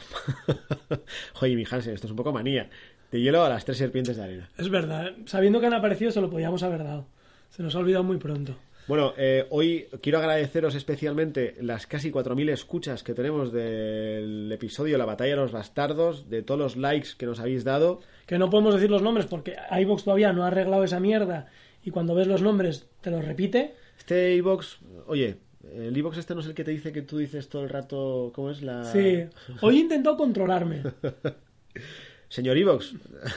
Joder, 1.35 1.51
Jimmy 1.51 1.65
Hansen, 1.71 1.95
esto 1.95 2.07
es 2.07 2.11
un 2.11 2.17
poco 2.17 2.33
manía. 2.33 2.69
De 3.13 3.21
hielo 3.21 3.45
a 3.45 3.49
las 3.49 3.65
tres 3.65 3.79
serpientes 3.79 4.17
de 4.17 4.25
arena. 4.25 4.51
Es 4.59 4.69
verdad, 4.69 5.13
sabiendo 5.27 5.61
que 5.61 5.67
han 5.67 5.75
aparecido 5.75 6.11
se 6.11 6.21
lo 6.21 6.29
podíamos 6.29 6.63
haber 6.65 6.83
dado. 6.83 7.07
Se 7.51 7.63
nos 7.63 7.75
ha 7.77 7.79
olvidado 7.79 8.03
muy 8.03 8.17
pronto. 8.17 8.57
Bueno, 8.89 9.15
eh, 9.17 9.47
hoy 9.51 9.89
quiero 10.01 10.19
agradeceros 10.19 10.77
especialmente 10.77 11.57
las 11.61 11.89
casi 11.89 12.13
4.000 12.13 12.51
escuchas 12.51 13.03
que 13.03 13.15
tenemos 13.15 13.53
del 13.53 14.49
episodio 14.53 14.97
La 14.97 15.05
Batalla 15.05 15.31
de 15.31 15.37
los 15.37 15.51
Bastardos, 15.51 16.31
de 16.31 16.43
todos 16.43 16.61
los 16.61 16.77
likes 16.77 17.09
que 17.19 17.27
nos 17.27 17.41
habéis 17.41 17.65
dado. 17.65 18.01
Que 18.27 18.39
no 18.39 18.49
podemos 18.49 18.75
decir 18.75 18.89
los 18.89 19.03
nombres 19.03 19.27
porque 19.27 19.57
iVox 19.73 20.05
todavía 20.05 20.33
no 20.33 20.45
ha 20.45 20.49
arreglado 20.49 20.85
esa 20.85 21.01
mierda 21.01 21.49
y 21.83 21.91
cuando 21.91 22.15
ves 22.15 22.29
los 22.29 22.43
nombres 22.43 22.87
te 23.01 23.11
los 23.11 23.25
repite. 23.25 23.75
Este 23.99 24.37
iBox, 24.37 24.79
oye, 25.09 25.39
el 25.75 25.97
iBox 25.97 26.19
este 26.19 26.35
no 26.37 26.41
es 26.41 26.47
el 26.47 26.55
que 26.55 26.63
te 26.63 26.71
dice 26.71 26.93
que 26.93 27.03
tú 27.03 27.19
dices 27.19 27.49
todo 27.49 27.65
el 27.65 27.71
rato, 27.71 28.31
¿cómo 28.37 28.51
es 28.51 28.63
la...? 28.63 28.85
Sí, 28.85 29.25
hoy 29.63 29.81
intentó 29.81 30.17
controlarme, 30.17 30.83
Señor 32.29 32.57
iBox, 32.57 32.95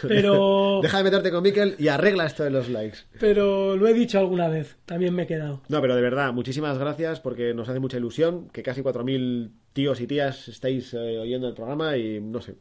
pero 0.08 0.80
deja 0.84 0.98
de 0.98 1.04
meterte 1.04 1.32
con 1.32 1.44
Miquel 1.44 1.76
y 1.78 1.90
arregla 1.90 2.26
esto 2.26 2.44
de 2.44 2.50
los 2.50 2.70
likes. 2.70 3.00
pero 3.20 3.76
lo 3.76 3.88
he 3.88 3.94
dicho 3.94 4.18
alguna 4.20 4.48
vez, 4.48 4.78
también 4.86 5.14
me 5.14 5.24
he 5.24 5.28
quedado. 5.28 5.62
No, 5.70 5.80
pero 5.82 5.96
de 5.96 6.02
verdad, 6.02 6.34
muchísimas 6.34 6.78
gracias 6.78 7.20
porque 7.20 7.54
nos 7.54 7.70
hace 7.70 7.80
mucha 7.80 7.98
ilusión 7.98 8.50
que 8.50 8.64
casi 8.64 8.82
4.000 8.82 9.52
tíos 9.74 10.02
y 10.02 10.08
tías 10.08 10.48
estáis 10.48 10.94
eh, 10.94 11.20
oyendo 11.20 11.48
el 11.48 11.54
programa 11.54 11.98
y 11.98 12.20
no 12.20 12.42
sé, 12.42 12.56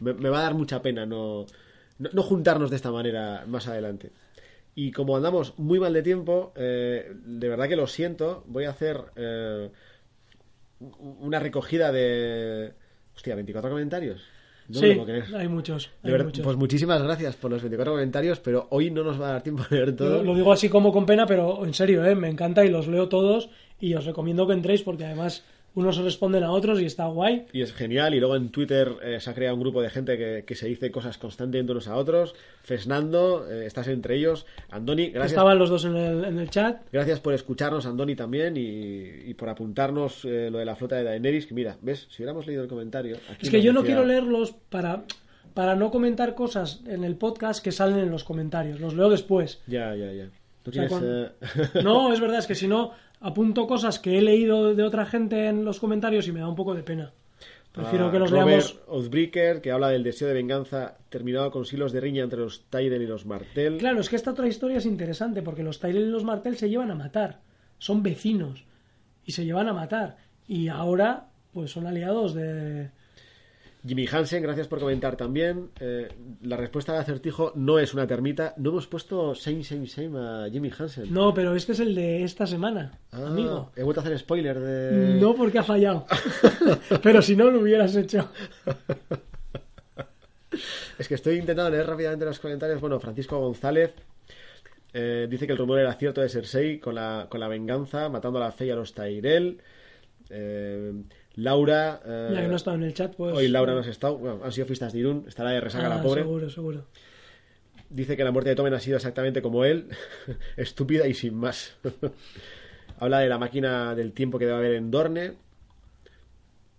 me, 0.00 0.14
me 0.14 0.28
va 0.30 0.38
a 0.38 0.42
dar 0.42 0.54
mucha 0.54 0.80
pena 0.80 1.04
no, 1.04 1.46
no, 1.98 2.10
no 2.12 2.22
juntarnos 2.22 2.70
de 2.70 2.76
esta 2.76 2.90
manera 2.90 3.44
más 3.46 3.68
adelante. 3.68 4.12
Y 4.78 4.92
como 4.92 5.16
andamos 5.16 5.58
muy 5.58 5.80
mal 5.80 5.94
de 5.94 6.02
tiempo, 6.02 6.52
eh, 6.54 7.10
de 7.14 7.48
verdad 7.48 7.66
que 7.66 7.76
lo 7.76 7.86
siento, 7.86 8.44
voy 8.46 8.64
a 8.64 8.70
hacer 8.70 9.00
eh, 9.16 9.70
una 10.78 11.40
recogida 11.40 11.90
de... 11.92 12.74
Hostia, 13.14 13.34
24 13.34 13.70
comentarios. 13.70 14.22
No 14.68 14.80
lo 14.80 14.86
sí, 14.86 15.00
creer. 15.04 15.24
hay 15.36 15.48
muchos. 15.48 15.90
De 16.02 16.14
hay 16.14 16.22
muchos. 16.24 16.44
pues 16.44 16.56
muchísimas 16.56 17.02
gracias 17.02 17.36
por 17.36 17.50
los 17.50 17.62
24 17.62 17.92
comentarios, 17.92 18.40
pero 18.40 18.66
hoy 18.70 18.90
no 18.90 19.04
nos 19.04 19.20
va 19.20 19.28
a 19.28 19.32
dar 19.32 19.42
tiempo 19.42 19.62
a 19.68 19.74
leer 19.74 19.94
todo. 19.94 20.18
Lo, 20.18 20.24
lo 20.24 20.34
digo 20.34 20.52
así 20.52 20.68
como 20.68 20.92
con 20.92 21.06
pena, 21.06 21.26
pero 21.26 21.64
en 21.64 21.74
serio, 21.74 22.04
¿eh? 22.04 22.14
me 22.14 22.28
encanta 22.28 22.64
y 22.64 22.70
los 22.70 22.88
leo 22.88 23.08
todos 23.08 23.48
y 23.80 23.94
os 23.94 24.04
recomiendo 24.04 24.46
que 24.46 24.54
entréis 24.54 24.82
porque 24.82 25.04
además 25.04 25.44
unos 25.76 25.98
responden 25.98 26.42
a 26.42 26.50
otros 26.50 26.80
y 26.80 26.86
está 26.86 27.06
guay. 27.06 27.46
Y 27.52 27.62
es 27.62 27.72
genial. 27.72 28.14
Y 28.14 28.18
luego 28.18 28.34
en 28.34 28.48
Twitter 28.50 28.90
eh, 29.02 29.20
se 29.20 29.30
ha 29.30 29.34
creado 29.34 29.54
un 29.54 29.60
grupo 29.60 29.80
de 29.82 29.90
gente 29.90 30.18
que, 30.18 30.42
que 30.44 30.54
se 30.56 30.66
dice 30.66 30.90
cosas 30.90 31.16
constantemente 31.18 31.70
unos 31.70 31.86
a 31.86 31.96
otros. 31.96 32.34
Fesnando, 32.62 33.46
eh, 33.48 33.66
estás 33.66 33.86
entre 33.88 34.16
ellos. 34.16 34.44
Andoni, 34.70 35.10
gracias. 35.10 35.32
Estaban 35.32 35.58
los 35.58 35.70
dos 35.70 35.84
en 35.84 35.96
el, 35.96 36.24
en 36.24 36.38
el 36.38 36.50
chat. 36.50 36.82
Gracias 36.92 37.20
por 37.20 37.32
escucharnos, 37.32 37.86
Andoni, 37.86 38.16
también. 38.16 38.56
Y, 38.56 39.30
y 39.30 39.34
por 39.34 39.48
apuntarnos 39.48 40.24
eh, 40.24 40.48
lo 40.50 40.58
de 40.58 40.64
la 40.64 40.74
flota 40.76 40.96
de 40.96 41.04
Daenerys. 41.04 41.46
Que 41.46 41.54
mira, 41.54 41.76
¿ves? 41.80 42.06
Si 42.10 42.22
hubiéramos 42.22 42.46
leído 42.46 42.62
el 42.62 42.68
comentario. 42.68 43.16
aquí 43.30 43.46
Es 43.46 43.50
que 43.50 43.62
yo 43.62 43.72
no 43.72 43.82
decía- 43.82 43.94
quiero 43.96 44.08
leerlos 44.08 44.52
para, 44.68 45.04
para 45.54 45.76
no 45.76 45.90
comentar 45.90 46.34
cosas 46.34 46.80
en 46.86 47.04
el 47.04 47.16
podcast 47.16 47.62
que 47.62 47.70
salen 47.70 47.98
en 48.00 48.10
los 48.10 48.24
comentarios. 48.24 48.80
Los 48.80 48.94
leo 48.94 49.08
después. 49.08 49.60
Ya, 49.66 49.94
ya, 49.94 50.12
ya. 50.12 50.28
Tú 50.62 50.70
O 50.70 50.72
sea, 50.74 50.88
tienes. 50.88 50.90
cuando- 50.90 51.26
eh, 51.26 51.82
No, 51.84 52.12
es 52.12 52.20
verdad, 52.20 52.40
es 52.40 52.46
que 52.48 52.56
si 52.56 52.66
no, 52.66 52.90
apunto 53.26 53.66
cosas 53.66 53.98
que 53.98 54.18
he 54.18 54.22
leído 54.22 54.74
de 54.74 54.82
otra 54.84 55.04
gente 55.04 55.48
en 55.48 55.64
los 55.64 55.80
comentarios 55.80 56.28
y 56.28 56.32
me 56.32 56.40
da 56.40 56.48
un 56.48 56.54
poco 56.54 56.74
de 56.74 56.82
pena. 56.82 57.12
Prefiero 57.72 58.06
a 58.06 58.12
que 58.12 58.18
los 58.18 58.30
Robert 58.30 58.64
leamos. 58.88 59.60
Que 59.62 59.70
habla 59.70 59.88
del 59.88 60.02
deseo 60.02 60.28
de 60.28 60.34
venganza 60.34 60.96
terminado 61.10 61.50
con 61.50 61.66
silos 61.66 61.92
de 61.92 62.00
riña 62.00 62.22
entre 62.22 62.38
los 62.38 62.64
Tyrell 62.70 63.02
y 63.02 63.06
los 63.06 63.26
Martell. 63.26 63.76
Claro, 63.78 64.00
es 64.00 64.08
que 64.08 64.16
esta 64.16 64.30
otra 64.30 64.48
historia 64.48 64.78
es 64.78 64.86
interesante 64.86 65.42
porque 65.42 65.62
los 65.62 65.78
Tyrell 65.78 66.06
y 66.06 66.10
los 66.10 66.24
Martel 66.24 66.56
se 66.56 66.70
llevan 66.70 66.90
a 66.90 66.94
matar. 66.94 67.40
son 67.78 68.02
vecinos 68.02 68.64
y 69.26 69.32
se 69.32 69.44
llevan 69.44 69.68
a 69.68 69.74
matar. 69.74 70.16
Y 70.48 70.68
ahora, 70.68 71.26
pues 71.52 71.72
son 71.72 71.86
aliados 71.86 72.32
de. 72.32 72.90
Jimmy 73.86 74.06
Hansen, 74.10 74.42
gracias 74.42 74.66
por 74.68 74.80
comentar 74.80 75.16
también. 75.16 75.70
Eh, 75.80 76.08
la 76.42 76.56
respuesta 76.56 76.92
de 76.92 76.98
acertijo 76.98 77.52
no 77.54 77.78
es 77.78 77.94
una 77.94 78.06
termita. 78.06 78.54
No 78.56 78.70
hemos 78.70 78.86
puesto 78.86 79.34
same, 79.34 79.62
same, 79.62 79.86
same 79.86 80.18
a 80.18 80.48
Jimmy 80.50 80.70
Hansen. 80.76 81.12
No, 81.12 81.32
pero 81.32 81.54
este 81.54 81.72
es 81.72 81.80
el 81.80 81.94
de 81.94 82.24
esta 82.24 82.46
semana, 82.46 82.98
Ah, 83.12 83.26
amigo. 83.26 83.70
He 83.76 83.82
vuelto 83.82 84.00
a 84.00 84.04
hacer 84.04 84.18
spoiler 84.18 84.58
de. 84.58 85.20
No 85.20 85.34
porque 85.34 85.58
ha 85.58 85.62
fallado. 85.62 86.06
pero 87.02 87.22
si 87.22 87.36
no, 87.36 87.50
lo 87.50 87.60
hubieras 87.60 87.94
hecho. 87.96 88.28
Es 90.98 91.08
que 91.08 91.14
estoy 91.16 91.36
intentando 91.36 91.70
leer 91.70 91.86
rápidamente 91.86 92.24
los 92.24 92.38
comentarios. 92.38 92.80
Bueno, 92.80 92.98
Francisco 92.98 93.38
González 93.38 93.92
eh, 94.94 95.26
dice 95.28 95.46
que 95.46 95.52
el 95.52 95.58
rumor 95.58 95.78
era 95.78 95.92
cierto 95.94 96.22
de 96.22 96.30
Cersei 96.30 96.78
con 96.78 96.94
la, 96.94 97.26
con 97.28 97.40
la 97.40 97.48
venganza, 97.48 98.08
matando 98.08 98.38
a 98.38 98.44
la 98.46 98.52
fe 98.52 98.66
y 98.66 98.70
a 98.70 98.76
los 98.76 98.94
Tyrell. 98.94 99.58
Eh, 100.30 100.92
Laura. 101.36 102.00
eh, 102.04 102.32
que 102.34 102.46
no 102.48 102.52
ha 102.52 102.56
estado 102.56 102.76
en 102.76 102.82
el 102.82 102.94
chat, 102.94 103.14
pues. 103.14 103.34
Hoy 103.36 103.48
Laura 103.48 103.72
no 103.74 103.80
has 103.80 103.86
estado. 103.86 104.18
Bueno, 104.18 104.40
han 104.42 104.52
sido 104.52 104.66
fiestas 104.66 104.92
de 104.92 104.98
Irún. 105.00 105.24
Estará 105.28 105.50
de 105.50 105.60
resaca 105.60 105.86
Ah, 105.86 105.96
la 105.96 106.02
pobre. 106.02 106.22
Seguro, 106.22 106.50
seguro. 106.50 106.84
Dice 107.88 108.16
que 108.16 108.24
la 108.24 108.32
muerte 108.32 108.50
de 108.50 108.56
Tomen 108.56 108.74
ha 108.74 108.80
sido 108.80 108.96
exactamente 108.96 109.40
como 109.42 109.64
él, 109.64 109.88
estúpida 110.56 111.06
y 111.06 111.14
sin 111.14 111.34
más. 111.34 111.76
Habla 112.98 113.20
de 113.20 113.28
la 113.28 113.38
máquina 113.38 113.94
del 113.94 114.12
tiempo 114.12 114.38
que 114.38 114.46
debe 114.46 114.56
haber 114.58 114.74
en 114.74 114.90
Dorne. 114.90 115.34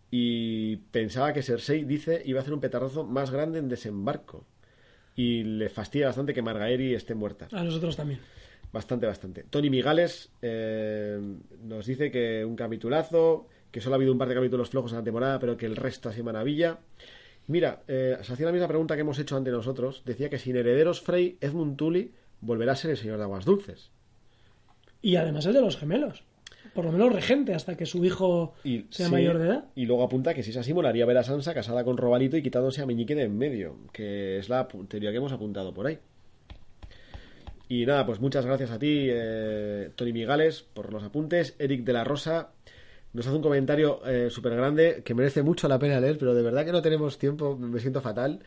Y 0.09 0.77
pensaba 0.91 1.33
que 1.33 1.43
Cersei, 1.43 1.83
dice, 1.83 2.21
iba 2.25 2.39
a 2.39 2.41
hacer 2.41 2.53
un 2.53 2.61
petardazo 2.61 3.03
más 3.05 3.29
grande 3.31 3.59
en 3.59 3.67
desembarco. 3.69 4.45
Y 5.15 5.43
le 5.43 5.69
fastidia 5.69 6.07
bastante 6.07 6.33
que 6.33 6.41
Margaery 6.41 6.93
esté 6.93 7.13
muerta. 7.15 7.47
A 7.51 7.63
nosotros 7.63 7.95
también. 7.95 8.19
Bastante, 8.71 9.05
bastante. 9.05 9.43
Tony 9.49 9.69
Migales 9.69 10.29
eh, 10.41 11.19
nos 11.63 11.85
dice 11.85 12.11
que 12.11 12.45
un 12.45 12.55
capitulazo, 12.55 13.47
que 13.71 13.81
solo 13.81 13.95
ha 13.95 13.97
habido 13.97 14.11
un 14.11 14.17
par 14.17 14.29
de 14.29 14.35
capítulos 14.35 14.69
flojos 14.69 14.91
en 14.91 14.99
la 14.99 15.03
temporada, 15.03 15.39
pero 15.39 15.57
que 15.57 15.65
el 15.65 15.75
resto 15.75 16.09
ha 16.09 16.13
sido 16.13 16.25
maravilla. 16.25 16.79
Mira, 17.47 17.83
eh, 17.87 18.17
se 18.21 18.33
hacía 18.33 18.45
la 18.45 18.51
misma 18.51 18.67
pregunta 18.67 18.95
que 18.95 19.01
hemos 19.01 19.19
hecho 19.19 19.37
ante 19.37 19.51
nosotros. 19.51 20.03
Decía 20.05 20.29
que 20.29 20.39
sin 20.39 20.55
herederos 20.55 21.01
Frey, 21.01 21.37
Edmund 21.39 21.77
Tully 21.77 22.11
volverá 22.41 22.73
a 22.73 22.75
ser 22.75 22.91
el 22.91 22.97
señor 22.97 23.17
de 23.17 23.23
aguas 23.23 23.45
dulces. 23.45 23.89
Y 25.01 25.15
además 25.15 25.45
es 25.45 25.53
de 25.53 25.61
los 25.61 25.77
gemelos. 25.77 26.23
Por 26.73 26.85
lo 26.85 26.91
menos 26.91 27.11
regente 27.11 27.53
hasta 27.53 27.77
que 27.77 27.85
su 27.85 28.03
hijo 28.03 28.53
Y, 28.63 28.85
sea 28.89 29.07
sí, 29.07 29.11
mayor 29.11 29.37
de 29.37 29.47
edad. 29.47 29.65
Y 29.75 29.85
luego 29.85 30.03
apunta 30.03 30.33
que 30.33 30.43
si 30.43 30.51
es 30.51 30.57
así, 30.57 30.73
molaría 30.73 31.05
ver 31.05 31.17
a 31.17 31.23
Sansa 31.23 31.53
casada 31.53 31.83
con 31.83 31.97
Robalito 31.97 32.37
y 32.37 32.43
quitándose 32.43 32.81
a 32.81 32.85
Meñique 32.85 33.15
de 33.15 33.23
en 33.23 33.37
medio, 33.37 33.77
que 33.93 34.37
es 34.37 34.49
la 34.49 34.67
teoría 34.67 35.11
que 35.11 35.17
hemos 35.17 35.31
apuntado 35.31 35.73
por 35.73 35.87
ahí. 35.87 35.97
Y 37.69 37.85
nada, 37.85 38.05
pues 38.05 38.19
muchas 38.19 38.45
gracias 38.45 38.71
a 38.71 38.79
ti, 38.79 39.07
eh, 39.09 39.89
Tony 39.95 40.13
Migales, 40.13 40.61
por 40.61 40.93
los 40.93 41.03
apuntes. 41.03 41.55
Eric 41.59 41.83
de 41.83 41.93
la 41.93 42.03
Rosa 42.03 42.51
nos 43.13 43.25
hace 43.27 43.35
un 43.35 43.41
comentario 43.41 44.01
súper 44.29 44.55
grande 44.55 45.01
que 45.03 45.13
merece 45.13 45.41
mucho 45.43 45.67
la 45.67 45.79
pena 45.79 45.99
leer, 45.99 46.17
pero 46.17 46.33
de 46.35 46.41
verdad 46.43 46.65
que 46.65 46.71
no 46.71 46.81
tenemos 46.81 47.17
tiempo, 47.17 47.57
me 47.57 47.79
siento 47.79 48.01
fatal. 48.01 48.39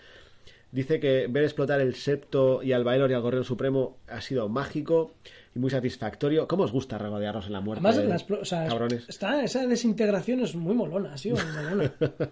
Dice 0.73 1.01
que 1.01 1.27
ver 1.29 1.43
explotar 1.43 1.81
el 1.81 1.97
septo 1.97 2.63
y 2.63 2.73
al 2.73 2.85
Baelor 2.85 3.11
y 3.11 3.15
al 3.15 3.23
Gorrión 3.23 3.43
Supremo 3.43 3.99
ha 4.07 4.21
sido 4.21 4.49
mágico 4.49 5.15
y 5.55 5.59
muy 5.59 5.69
satisfactorio. 5.71 6.47
¿Cómo 6.47 6.63
os 6.63 6.71
gusta 6.71 6.97
regodearnos 6.97 7.47
en 7.47 7.53
la 7.55 7.61
muerte? 7.61 7.85
Además, 7.89 8.09
la 8.09 8.17
explo- 8.17 8.43
o 8.43 8.45
sea, 8.45 8.69
cabrones? 8.69 9.09
está, 9.09 9.43
esa 9.43 9.67
desintegración 9.67 10.39
es 10.43 10.55
muy 10.55 10.77
molona, 10.77 11.19
sido 11.19 11.37
muy 11.37 11.45
molona. 11.65 11.93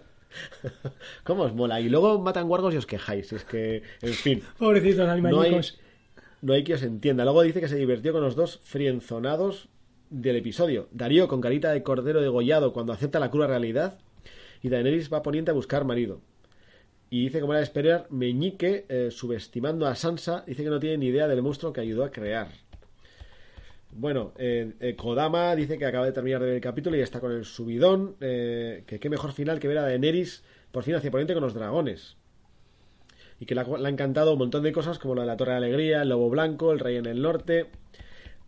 ¿Cómo 1.23 1.43
os 1.43 1.53
mola? 1.53 1.81
Y 1.81 1.89
luego 1.89 2.19
matan 2.19 2.47
guargos 2.47 2.73
y 2.73 2.77
os 2.77 2.85
quejáis. 2.85 3.33
Es 3.33 3.43
que, 3.43 3.83
en 4.01 4.13
fin, 4.13 4.41
Pobrecitos 4.57 4.99
no 4.99 5.11
hay, 5.11 5.19
animalicos. 5.19 5.77
no 6.41 6.53
hay 6.53 6.63
que 6.63 6.75
os 6.75 6.83
entienda. 6.83 7.23
Luego 7.25 7.41
dice 7.41 7.59
que 7.59 7.67
se 7.67 7.75
divirtió 7.75 8.13
con 8.13 8.21
los 8.21 8.35
dos 8.35 8.59
frienzonados 8.63 9.67
del 10.09 10.35
episodio. 10.37 10.87
Darío 10.91 11.27
con 11.27 11.41
carita 11.41 11.71
de 11.71 11.83
cordero 11.83 12.21
degollado 12.21 12.73
cuando 12.73 12.93
acepta 12.93 13.19
la 13.19 13.31
cruda 13.31 13.47
realidad. 13.47 13.99
Y 14.61 14.69
Daenerys 14.69 15.11
va 15.11 15.23
poniente 15.23 15.51
a 15.51 15.53
buscar 15.53 15.85
marido. 15.85 16.21
Y 17.09 17.23
dice, 17.23 17.39
como 17.39 17.53
era 17.53 17.59
de 17.59 17.63
esperar, 17.63 18.07
Meñique, 18.09 18.85
eh, 18.89 19.09
subestimando 19.11 19.87
a 19.87 19.95
Sansa, 19.95 20.43
dice 20.45 20.63
que 20.63 20.69
no 20.69 20.79
tiene 20.79 20.97
ni 20.97 21.07
idea 21.07 21.27
del 21.27 21.41
monstruo 21.41 21.73
que 21.73 21.81
ayudó 21.81 22.03
a 22.03 22.11
crear. 22.11 22.49
Bueno, 23.91 24.33
eh, 24.37 24.73
eh, 24.79 24.95
Kodama 24.95 25.55
dice 25.55 25.77
que 25.77 25.85
acaba 25.85 26.05
de 26.05 26.11
terminar 26.11 26.43
el 26.43 26.61
capítulo 26.61 26.95
y 26.95 27.01
está 27.01 27.19
con 27.19 27.31
el 27.31 27.45
subidón. 27.45 28.15
eh, 28.21 28.83
que 28.85 28.99
qué 28.99 29.09
mejor 29.09 29.31
final 29.31 29.59
que 29.59 29.67
ver 29.67 29.79
a 29.79 29.83
Daenerys 29.83 30.43
por 30.71 30.83
fin 30.83 30.95
hacia 30.95 31.09
poniente 31.11 31.33
con 31.33 31.43
los 31.43 31.53
dragones. 31.53 32.15
Y 33.39 33.45
que 33.45 33.55
le 33.55 33.61
ha, 33.61 33.63
le 33.63 33.87
ha 33.87 33.91
encantado 33.91 34.33
un 34.33 34.39
montón 34.39 34.63
de 34.63 34.71
cosas 34.71 34.99
como 34.99 35.15
lo 35.15 35.21
de 35.21 35.27
la 35.27 35.37
Torre 35.37 35.51
de 35.51 35.57
Alegría, 35.57 36.01
el 36.03 36.09
Lobo 36.09 36.29
Blanco, 36.29 36.71
el 36.71 36.79
Rey 36.79 36.97
en 36.97 37.05
el 37.07 37.21
Norte. 37.21 37.67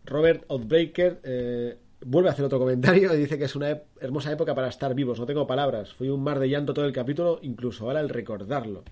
Robert 0.04 0.44
Outbreaker 0.48 1.20
eh, 1.22 1.76
vuelve 2.04 2.28
a 2.28 2.32
hacer 2.32 2.44
otro 2.44 2.58
comentario 2.58 3.14
y 3.14 3.18
dice 3.18 3.38
que 3.38 3.44
es 3.44 3.56
una 3.56 3.82
hermosa 4.00 4.32
época 4.32 4.54
para 4.54 4.68
estar 4.68 4.94
vivos. 4.94 5.18
No 5.18 5.26
tengo 5.26 5.46
palabras. 5.46 5.92
Fui 5.92 6.08
un 6.08 6.22
mar 6.22 6.38
de 6.38 6.48
llanto 6.48 6.74
todo 6.74 6.84
el 6.84 6.92
capítulo, 6.92 7.38
incluso 7.42 7.86
ahora 7.86 8.00
el 8.00 8.08
recordarlo. 8.08 8.84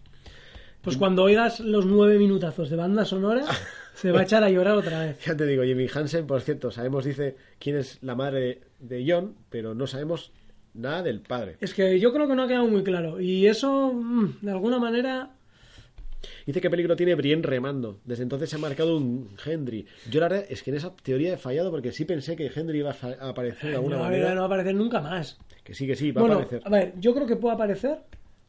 Pues 0.82 0.96
cuando 0.96 1.24
oigas 1.24 1.60
los 1.60 1.84
nueve 1.84 2.18
minutazos 2.18 2.70
de 2.70 2.76
banda 2.76 3.04
sonora, 3.04 3.44
se 3.94 4.12
va 4.12 4.20
a 4.20 4.22
echar 4.22 4.42
a 4.42 4.48
llorar 4.48 4.76
otra 4.76 5.00
vez. 5.00 5.24
Ya 5.24 5.36
te 5.36 5.44
digo, 5.44 5.62
Jimmy 5.62 5.88
Hansen, 5.92 6.26
por 6.26 6.40
cierto, 6.40 6.70
sabemos, 6.70 7.04
dice, 7.04 7.36
quién 7.58 7.76
es 7.76 7.98
la 8.02 8.14
madre 8.14 8.40
de, 8.40 8.96
de 8.96 9.04
John, 9.06 9.34
pero 9.50 9.74
no 9.74 9.86
sabemos 9.86 10.32
nada 10.72 11.02
del 11.02 11.20
padre. 11.20 11.56
Es 11.60 11.74
que 11.74 12.00
yo 12.00 12.12
creo 12.12 12.26
que 12.26 12.34
no 12.34 12.44
ha 12.44 12.48
quedado 12.48 12.66
muy 12.66 12.82
claro. 12.82 13.20
Y 13.20 13.46
eso, 13.46 13.92
mm, 13.92 14.38
de 14.40 14.50
alguna 14.50 14.78
manera, 14.78 15.30
Dice 16.46 16.60
que 16.60 16.70
peligro 16.70 16.96
tiene 16.96 17.14
Brienne 17.14 17.42
remando. 17.42 17.98
Desde 18.04 18.22
entonces 18.22 18.50
se 18.50 18.56
ha 18.56 18.58
marcado 18.58 18.96
un 18.96 19.28
Henry. 19.44 19.86
Yo 20.10 20.20
la 20.20 20.28
verdad 20.28 20.46
es 20.50 20.62
que 20.62 20.70
en 20.70 20.76
esa 20.76 20.94
teoría 20.96 21.34
he 21.34 21.36
fallado 21.38 21.70
porque 21.70 21.92
sí 21.92 22.04
pensé 22.04 22.36
que 22.36 22.50
Henry 22.54 22.78
iba 22.80 22.90
a 23.20 23.28
aparecer 23.28 23.70
de 23.70 23.76
alguna 23.76 23.96
no, 23.96 24.02
manera. 24.04 24.30
no 24.34 24.36
va 24.36 24.42
a 24.42 24.46
aparecer 24.46 24.74
nunca 24.74 25.00
más. 25.00 25.38
Que 25.64 25.74
sí, 25.74 25.86
que 25.86 25.96
sí, 25.96 26.12
va 26.12 26.20
Bueno, 26.22 26.36
a 26.36 26.42
aparecer. 26.42 26.62
a 26.66 26.70
ver, 26.70 26.94
yo 26.98 27.14
creo 27.14 27.26
que 27.26 27.36
puede 27.36 27.54
aparecer 27.54 27.98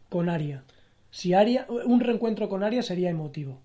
con 0.09 0.27
Aria. 0.29 0.63
Si 1.09 1.33
Aria, 1.33 1.65
un 1.69 1.99
reencuentro 1.99 2.47
con 2.49 2.63
Aria 2.63 2.81
sería 2.83 3.09
emotivo. 3.09 3.61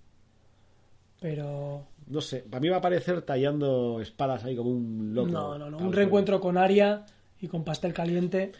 Pero 1.20 1.86
No 2.08 2.20
sé, 2.20 2.38
para 2.48 2.60
mí 2.60 2.68
va 2.68 2.76
a 2.76 2.78
aparecer 2.78 3.22
tallando 3.22 4.00
espadas 4.00 4.44
ahí 4.44 4.54
como 4.56 4.70
un 4.70 5.14
loco. 5.14 5.28
no, 5.28 5.58
no, 5.58 5.70
no. 5.70 5.78
Un 5.78 5.92
reencuentro 5.92 6.40
con 6.40 6.58
Aria 6.58 7.04
y 7.40 7.48
con 7.48 7.64
pastel 7.64 7.92
caliente. 7.92 8.52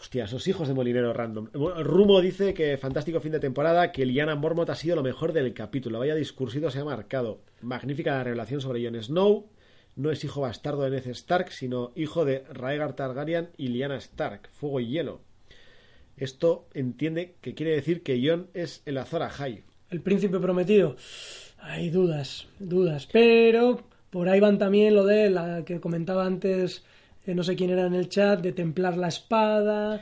Hostia, 0.00 0.24
esos 0.24 0.46
hijos 0.46 0.68
de 0.68 0.74
molinero 0.74 1.12
random. 1.12 1.48
Rumo 1.52 2.20
dice 2.20 2.54
que 2.54 2.78
fantástico 2.78 3.20
fin 3.20 3.32
de 3.32 3.40
temporada, 3.40 3.90
que 3.90 4.06
Liana 4.06 4.36
Mormont 4.36 4.70
ha 4.70 4.76
sido 4.76 4.94
lo 4.94 5.02
mejor 5.02 5.32
del 5.32 5.52
capítulo. 5.52 5.98
Vaya 5.98 6.14
discursito 6.14 6.70
se 6.70 6.78
ha 6.78 6.84
marcado. 6.84 7.40
Magnífica 7.62 8.12
la 8.12 8.24
revelación 8.24 8.60
sobre 8.60 8.84
Jon 8.84 9.02
Snow. 9.02 9.50
No 9.96 10.12
es 10.12 10.22
hijo 10.22 10.42
bastardo 10.42 10.82
de 10.82 10.90
Ned 10.90 11.08
Stark, 11.08 11.50
sino 11.50 11.90
hijo 11.96 12.24
de 12.24 12.44
Rhaegar 12.50 12.94
Targaryen 12.94 13.48
y 13.56 13.68
Lyanna 13.68 13.96
Stark. 13.96 14.48
Fuego 14.52 14.78
y 14.78 14.86
hielo. 14.86 15.20
Esto 16.16 16.68
entiende 16.74 17.34
que 17.40 17.54
quiere 17.54 17.72
decir 17.72 18.04
que 18.04 18.20
Jon 18.24 18.48
es 18.54 18.82
el 18.86 18.98
Azor 18.98 19.24
Ahai. 19.24 19.64
El 19.90 20.00
príncipe 20.00 20.38
prometido. 20.38 20.94
Hay 21.58 21.90
dudas, 21.90 22.46
dudas. 22.60 23.08
Pero 23.10 23.82
por 24.10 24.28
ahí 24.28 24.38
van 24.38 24.58
también 24.58 24.94
lo 24.94 25.04
de 25.04 25.30
la 25.30 25.64
que 25.64 25.80
comentaba 25.80 26.24
antes, 26.24 26.84
eh, 27.26 27.34
no 27.34 27.42
sé 27.42 27.56
quién 27.56 27.70
era 27.70 27.86
en 27.86 27.94
el 27.94 28.08
chat, 28.08 28.40
de 28.40 28.52
templar 28.52 28.96
la 28.96 29.08
espada. 29.08 30.00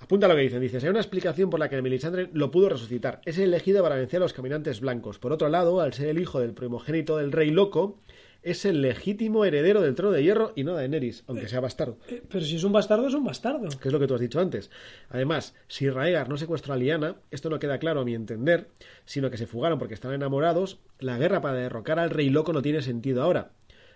Apunta 0.00 0.28
lo 0.28 0.34
que 0.34 0.40
dicen. 0.40 0.60
Dice, 0.60 0.78
hay 0.78 0.88
una 0.88 1.00
explicación 1.00 1.50
por 1.50 1.60
la 1.60 1.68
que 1.68 1.80
Melisandre 1.80 2.30
lo 2.32 2.50
pudo 2.50 2.70
resucitar. 2.70 3.20
Es 3.26 3.38
el 3.38 3.44
elegido 3.44 3.82
para 3.82 3.96
vencer 3.96 4.16
a 4.18 4.24
los 4.24 4.32
caminantes 4.32 4.80
blancos. 4.80 5.18
Por 5.18 5.32
otro 5.32 5.48
lado, 5.48 5.80
al 5.80 5.92
ser 5.92 6.08
el 6.08 6.18
hijo 6.18 6.40
del 6.40 6.54
primogénito 6.54 7.18
del 7.18 7.32
rey 7.32 7.50
loco, 7.50 7.98
es 8.42 8.64
el 8.64 8.80
legítimo 8.80 9.44
heredero 9.44 9.82
del 9.82 9.94
trono 9.94 10.12
de 10.12 10.22
hierro 10.22 10.52
y 10.56 10.64
no 10.64 10.72
Daenerys, 10.72 11.24
aunque 11.26 11.48
sea 11.48 11.60
bastardo. 11.60 11.98
Eh, 12.08 12.22
Pero 12.26 12.44
si 12.44 12.56
es 12.56 12.64
un 12.64 12.72
bastardo, 12.72 13.06
es 13.06 13.14
un 13.14 13.24
bastardo. 13.24 13.68
Que 13.78 13.88
es 13.88 13.92
lo 13.92 14.00
que 14.00 14.06
tú 14.06 14.14
has 14.14 14.20
dicho 14.20 14.40
antes. 14.40 14.70
Además, 15.10 15.54
si 15.68 15.90
Raegar 15.90 16.28
no 16.30 16.38
secuestró 16.38 16.72
a 16.72 16.76
Lyanna, 16.78 17.16
esto 17.30 17.50
no 17.50 17.58
queda 17.58 17.78
claro 17.78 18.00
a 18.00 18.04
mi 18.04 18.14
entender, 18.14 18.68
sino 19.04 19.30
que 19.30 19.36
se 19.36 19.46
fugaron 19.46 19.78
porque 19.78 19.94
estaban 19.94 20.14
enamorados, 20.14 20.80
la 20.98 21.18
guerra 21.18 21.42
para 21.42 21.58
derrocar 21.58 21.98
al 21.98 22.10
rey 22.10 22.30
loco 22.30 22.54
no 22.54 22.62
tiene 22.62 22.80
sentido 22.80 23.22
ahora. 23.22 23.50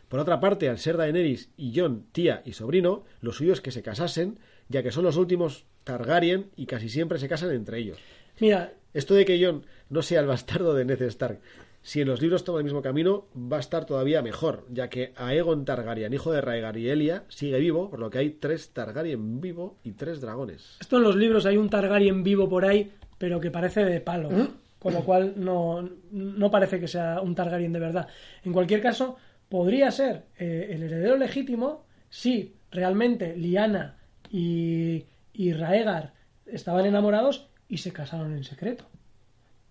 Por 0.08 0.20
otra 0.20 0.40
parte, 0.40 0.68
al 0.68 0.78
ser 0.78 0.96
Daenerys 0.96 1.50
y 1.56 1.78
Jon 1.78 2.06
tía 2.12 2.42
y 2.44 2.52
sobrino, 2.52 3.04
lo 3.20 3.32
suyo 3.32 3.52
es 3.52 3.60
que 3.60 3.70
se 3.70 3.82
casasen, 3.82 4.38
ya 4.68 4.82
que 4.82 4.92
son 4.92 5.04
los 5.04 5.16
últimos 5.16 5.64
Targaryen 5.84 6.50
y 6.56 6.66
casi 6.66 6.88
siempre 6.88 7.18
se 7.18 7.28
casan 7.28 7.50
entre 7.52 7.78
ellos. 7.78 7.98
Mira, 8.40 8.72
Esto 8.94 9.14
de 9.14 9.24
que 9.24 9.44
Jon 9.44 9.64
no 9.90 10.02
sea 10.02 10.20
el 10.20 10.26
bastardo 10.26 10.74
de 10.74 10.84
Ned 10.84 11.02
Stark, 11.02 11.40
si 11.84 12.00
en 12.00 12.08
los 12.08 12.22
libros 12.22 12.44
toma 12.44 12.58
el 12.58 12.64
mismo 12.64 12.80
camino, 12.80 13.26
va 13.36 13.58
a 13.58 13.60
estar 13.60 13.84
todavía 13.84 14.22
mejor, 14.22 14.64
ya 14.70 14.88
que 14.88 15.12
Aegon 15.16 15.66
Targaryen, 15.66 16.14
hijo 16.14 16.32
de 16.32 16.40
Rhaegar 16.40 16.78
y 16.78 16.88
Elia, 16.88 17.24
sigue 17.28 17.58
vivo, 17.58 17.90
por 17.90 18.00
lo 18.00 18.08
que 18.08 18.18
hay 18.18 18.30
tres 18.30 18.70
Targaryen 18.70 19.42
vivo 19.42 19.76
y 19.84 19.92
tres 19.92 20.22
dragones. 20.22 20.78
esto 20.80 20.96
en 20.96 21.02
los 21.02 21.14
libros 21.14 21.44
hay 21.44 21.58
un 21.58 21.68
Targaryen 21.68 22.22
vivo 22.22 22.48
por 22.48 22.64
ahí, 22.64 22.90
pero 23.18 23.38
que 23.38 23.50
parece 23.50 23.84
de 23.84 24.00
palo. 24.00 24.30
Con 24.78 24.94
lo 24.94 25.00
cual 25.00 25.34
no, 25.36 25.86
no 26.10 26.50
parece 26.50 26.80
que 26.80 26.88
sea 26.88 27.20
un 27.20 27.34
Targaryen 27.34 27.72
de 27.74 27.80
verdad. 27.80 28.08
En 28.44 28.52
cualquier 28.54 28.80
caso, 28.80 29.16
podría 29.48 29.90
ser 29.90 30.24
eh, 30.38 30.68
el 30.70 30.82
heredero 30.82 31.16
legítimo 31.16 31.84
si 32.10 32.54
realmente 32.70 33.36
Lyanna 33.36 33.96
y, 34.30 35.04
y 35.32 35.52
Raegar 35.52 36.12
estaban 36.46 36.86
enamorados 36.86 37.48
y 37.68 37.78
se 37.78 37.92
casaron 37.92 38.36
en 38.36 38.44
secreto. 38.44 38.84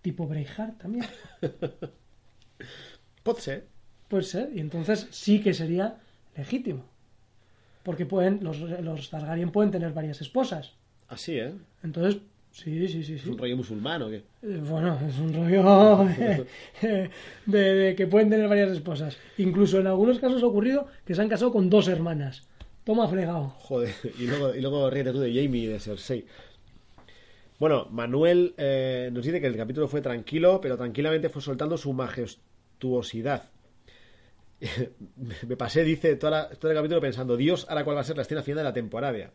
Tipo 0.02 0.28
Braveheart 0.28 0.78
también. 0.78 1.06
Pot 3.24 3.40
ser. 3.40 3.68
Puede 4.10 4.24
ser. 4.24 4.50
Y 4.54 4.60
entonces 4.60 5.08
sí 5.12 5.42
que 5.42 5.54
sería 5.54 5.98
legítimo. 6.36 6.86
Porque 7.84 8.06
pueden, 8.06 8.44
los, 8.44 8.60
los 8.60 9.10
Targaryen 9.10 9.52
pueden 9.52 9.72
tener 9.72 9.94
varias 9.94 10.22
esposas. 10.22 10.74
Así, 11.08 11.38
¿eh? 11.38 11.54
Entonces, 11.84 12.22
sí, 12.54 12.88
sí, 12.88 13.04
sí, 13.04 13.14
¿Es 13.16 13.22
sí. 13.24 13.30
un 13.30 13.38
rollo 13.38 13.58
musulmán 13.58 14.02
o 14.04 14.10
qué? 14.10 14.24
Eh, 14.44 14.62
Bueno, 14.70 14.98
es 15.06 15.18
un 15.20 15.34
rollo 15.34 16.06
de, 16.82 17.10
de- 17.46 17.74
de 17.74 17.96
que 17.96 18.08
pueden 18.08 18.30
tener 18.30 18.48
varias 18.48 18.72
esposas. 18.72 19.18
Incluso 19.38 19.80
en 19.80 19.88
algunos 19.88 20.20
casos 20.20 20.42
ha 20.42 20.48
ocurrido 20.48 20.88
que 21.06 21.14
se 21.16 21.22
han 21.22 21.30
casado 21.30 21.52
con 21.52 21.70
dos 21.70 21.88
hermanas. 21.90 22.48
Toma 22.86 23.08
fregado. 23.08 23.50
Joder, 23.60 23.94
y 24.20 24.28
luego, 24.28 24.56
y 24.56 24.62
luego 24.62 24.90
ríete 24.90 25.12
tú 25.12 25.20
de 25.20 25.34
Jamie 25.34 25.64
y 25.64 25.68
de 25.68 25.80
Cersei. 25.80 26.26
Bueno, 27.60 27.88
Manuel 27.92 28.54
eh, 28.58 29.10
nos 29.14 29.24
dice 29.26 29.40
que 29.40 29.48
el 29.48 29.56
capítulo 29.58 29.88
fue 29.88 30.02
tranquilo, 30.02 30.60
pero 30.62 30.76
tranquilamente 30.78 31.30
fue 31.30 31.42
soltando 31.42 31.78
su 31.78 31.94
majestuosidad. 31.94 33.50
Me 35.48 35.56
pasé, 35.58 35.84
dice, 35.84 36.16
toda 36.16 36.32
la- 36.32 36.50
todo 36.50 36.72
el 36.72 36.78
capítulo 36.78 37.02
pensando, 37.02 37.36
Dios, 37.38 37.66
ahora 37.70 37.84
cuál 37.84 37.98
va 37.98 38.02
a 38.02 38.06
ser 38.06 38.16
la 38.18 38.22
escena 38.24 38.44
final 38.44 38.58
de 38.60 38.64
la 38.64 38.74
temporada. 38.74 39.32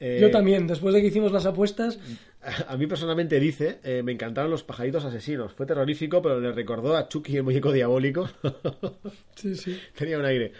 Eh, 0.00 0.18
Yo 0.20 0.30
también, 0.30 0.66
después 0.66 0.94
de 0.94 1.00
que 1.02 1.08
hicimos 1.08 1.30
las 1.30 1.46
apuestas, 1.46 1.98
A 2.68 2.76
mí 2.78 2.86
personalmente 2.86 3.38
dice, 3.38 3.80
eh, 3.84 4.02
me 4.02 4.12
encantaron 4.12 4.50
los 4.50 4.62
pajaritos 4.64 5.04
asesinos. 5.04 5.52
Fue 5.52 5.66
terrorífico, 5.66 6.22
pero 6.22 6.40
le 6.40 6.52
recordó 6.52 6.96
a 6.96 7.06
Chucky 7.06 7.36
el 7.36 7.42
muñeco 7.42 7.70
diabólico. 7.70 8.30
sí, 9.36 9.54
sí. 9.56 9.78
Tenía 9.96 10.18
un 10.18 10.24
aire. 10.24 10.52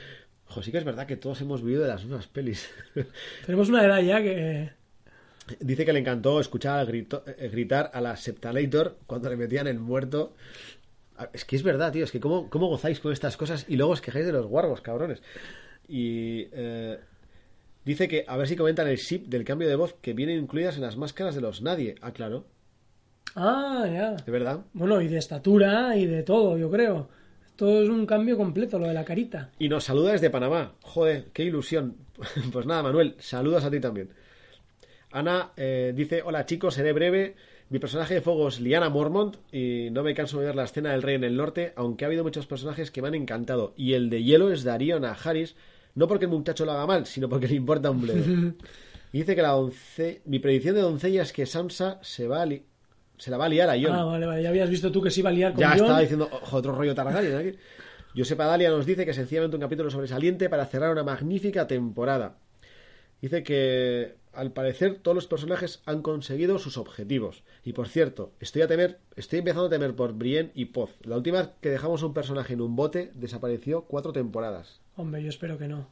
Ojo, 0.48 0.62
sí 0.62 0.70
que 0.72 0.78
es 0.78 0.84
verdad 0.84 1.06
que 1.06 1.16
todos 1.16 1.40
hemos 1.40 1.62
vivido 1.62 1.82
de 1.82 1.88
las 1.88 2.02
mismas 2.04 2.26
pelis. 2.26 2.68
Tenemos 3.46 3.68
una 3.70 3.84
edad 3.84 4.02
ya 4.02 4.20
que... 4.22 4.70
Dice 5.58 5.84
que 5.86 5.92
le 5.94 6.00
encantó 6.00 6.38
escuchar 6.38 6.86
grito- 6.86 7.24
eh, 7.26 7.48
gritar 7.48 7.90
a 7.94 8.00
la 8.02 8.14
Septalator 8.16 8.98
cuando 9.06 9.30
le 9.30 9.36
metían 9.36 9.66
el 9.66 9.78
muerto. 9.80 10.34
Ah, 11.16 11.30
Es 11.32 11.44
que 11.46 11.56
es 11.56 11.62
verdad, 11.62 11.92
tío. 11.92 12.04
Es 12.04 12.12
que 12.12 12.20
cómo, 12.20 12.50
cómo 12.50 12.66
gozáis 12.68 13.00
con 13.00 13.12
estas 13.12 13.36
cosas 13.38 13.64
y 13.68 13.76
luego 13.76 13.92
os 13.92 14.00
quejáis 14.02 14.26
de 14.26 14.32
los 14.32 14.46
guargos, 14.46 14.80
cabrones. 14.82 15.22
Y 15.88 16.46
eh, 16.52 16.98
dice 17.84 18.08
que 18.08 18.24
a 18.26 18.36
ver 18.36 18.48
si 18.48 18.56
comentan 18.56 18.88
el 18.88 18.96
ship 18.96 19.26
del 19.26 19.44
cambio 19.44 19.68
de 19.68 19.76
voz 19.76 19.94
que 20.00 20.12
vienen 20.12 20.38
incluidas 20.38 20.76
en 20.76 20.82
las 20.82 20.96
máscaras 20.96 21.34
de 21.34 21.40
los 21.40 21.62
nadie. 21.62 21.94
Ah, 22.00 22.12
claro. 22.12 22.46
Ah, 23.34 23.86
ya. 23.90 24.12
De 24.12 24.32
verdad. 24.32 24.60
Bueno, 24.72 25.00
y 25.00 25.08
de 25.08 25.18
estatura 25.18 25.96
y 25.96 26.06
de 26.06 26.22
todo, 26.22 26.58
yo 26.58 26.70
creo. 26.70 27.08
Esto 27.46 27.82
es 27.82 27.88
un 27.88 28.06
cambio 28.06 28.36
completo, 28.36 28.78
lo 28.78 28.86
de 28.86 28.94
la 28.94 29.04
carita. 29.04 29.50
Y 29.58 29.68
nos 29.68 29.84
saluda 29.84 30.12
desde 30.12 30.30
Panamá. 30.30 30.74
Joder, 30.82 31.26
qué 31.32 31.44
ilusión. 31.44 31.96
Pues 32.52 32.66
nada, 32.66 32.82
Manuel, 32.82 33.14
saludos 33.18 33.64
a 33.64 33.70
ti 33.70 33.80
también. 33.80 34.10
Ana 35.12 35.52
eh, 35.56 35.92
dice, 35.94 36.22
hola 36.22 36.46
chicos, 36.46 36.74
seré 36.74 36.92
breve. 36.92 37.34
Mi 37.68 37.78
personaje 37.78 38.14
de 38.14 38.20
fuego 38.20 38.48
es 38.48 38.60
Liana 38.60 38.88
Mormont 38.88 39.36
y 39.52 39.90
no 39.90 40.02
me 40.02 40.14
canso 40.14 40.40
de 40.40 40.46
ver 40.46 40.56
la 40.56 40.64
escena 40.64 40.90
del 40.90 41.02
rey 41.02 41.14
en 41.14 41.24
el 41.24 41.36
norte, 41.36 41.72
aunque 41.76 42.04
ha 42.04 42.08
habido 42.08 42.24
muchos 42.24 42.46
personajes 42.46 42.90
que 42.90 43.00
me 43.00 43.08
han 43.08 43.14
encantado. 43.14 43.74
Y 43.76 43.92
el 43.92 44.10
de 44.10 44.24
hielo 44.24 44.52
es 44.52 44.64
Darío 44.64 44.98
Najaris, 44.98 45.54
no 45.94 46.06
porque 46.08 46.24
el 46.26 46.30
muchacho 46.30 46.64
lo 46.64 46.72
haga 46.72 46.86
mal, 46.86 47.06
sino 47.06 47.28
porque 47.28 47.48
le 47.48 47.54
importa 47.54 47.90
un 47.90 48.00
bledo. 48.00 48.54
Y 49.12 49.18
dice 49.18 49.34
que 49.34 49.42
la 49.42 49.48
donce... 49.48 50.22
mi 50.26 50.38
predicción 50.38 50.76
de 50.76 50.82
doncella 50.82 51.22
es 51.22 51.32
que 51.32 51.44
Sansa 51.44 51.98
se 52.00 52.28
va 52.28 52.42
a 52.42 52.46
li- 52.46 52.62
se 53.18 53.32
la 53.32 53.38
va 53.38 53.46
a 53.46 53.48
liar 53.48 53.68
a 53.68 53.72
Jon. 53.72 53.90
Ah, 53.92 54.04
vale, 54.04 54.24
vale. 54.24 54.40
Ya 54.40 54.50
habías 54.50 54.70
visto 54.70 54.92
tú 54.92 55.02
que 55.02 55.10
se 55.10 55.18
iba 55.18 55.30
a 55.30 55.32
liar 55.32 55.52
con 55.52 55.60
Ya 55.60 55.74
estaba 55.74 55.98
diciendo 56.00 56.28
ojo, 56.30 56.56
otro 56.56 56.72
rollo 56.76 56.94
Targaryen 56.94 57.34
aquí. 57.36 57.58
Josepa 58.16 58.46
Dalia 58.46 58.70
nos 58.70 58.86
dice 58.86 59.04
que 59.04 59.12
sencillamente 59.12 59.56
un 59.56 59.62
capítulo 59.62 59.90
sobresaliente 59.90 60.48
para 60.48 60.64
cerrar 60.64 60.92
una 60.92 61.02
magnífica 61.02 61.66
temporada. 61.66 62.36
Dice 63.20 63.42
que 63.42 64.14
al 64.32 64.52
parecer 64.52 64.98
todos 65.02 65.14
los 65.14 65.26
personajes 65.26 65.82
han 65.86 66.02
conseguido 66.02 66.58
sus 66.58 66.76
objetivos. 66.76 67.42
Y 67.64 67.72
por 67.72 67.88
cierto, 67.88 68.32
estoy 68.40 68.62
a 68.62 68.68
temer, 68.68 68.98
estoy 69.16 69.40
empezando 69.40 69.66
a 69.66 69.70
temer 69.70 69.94
por 69.94 70.12
Brienne 70.14 70.52
y 70.54 70.66
Poz. 70.66 70.90
La 71.02 71.16
última 71.16 71.42
vez 71.42 71.50
que 71.60 71.70
dejamos 71.70 72.02
un 72.02 72.14
personaje 72.14 72.54
en 72.54 72.60
un 72.60 72.76
bote 72.76 73.10
desapareció 73.14 73.82
cuatro 73.82 74.12
temporadas. 74.12 74.80
Hombre, 74.96 75.22
yo 75.22 75.28
espero 75.28 75.58
que 75.58 75.68
no. 75.68 75.88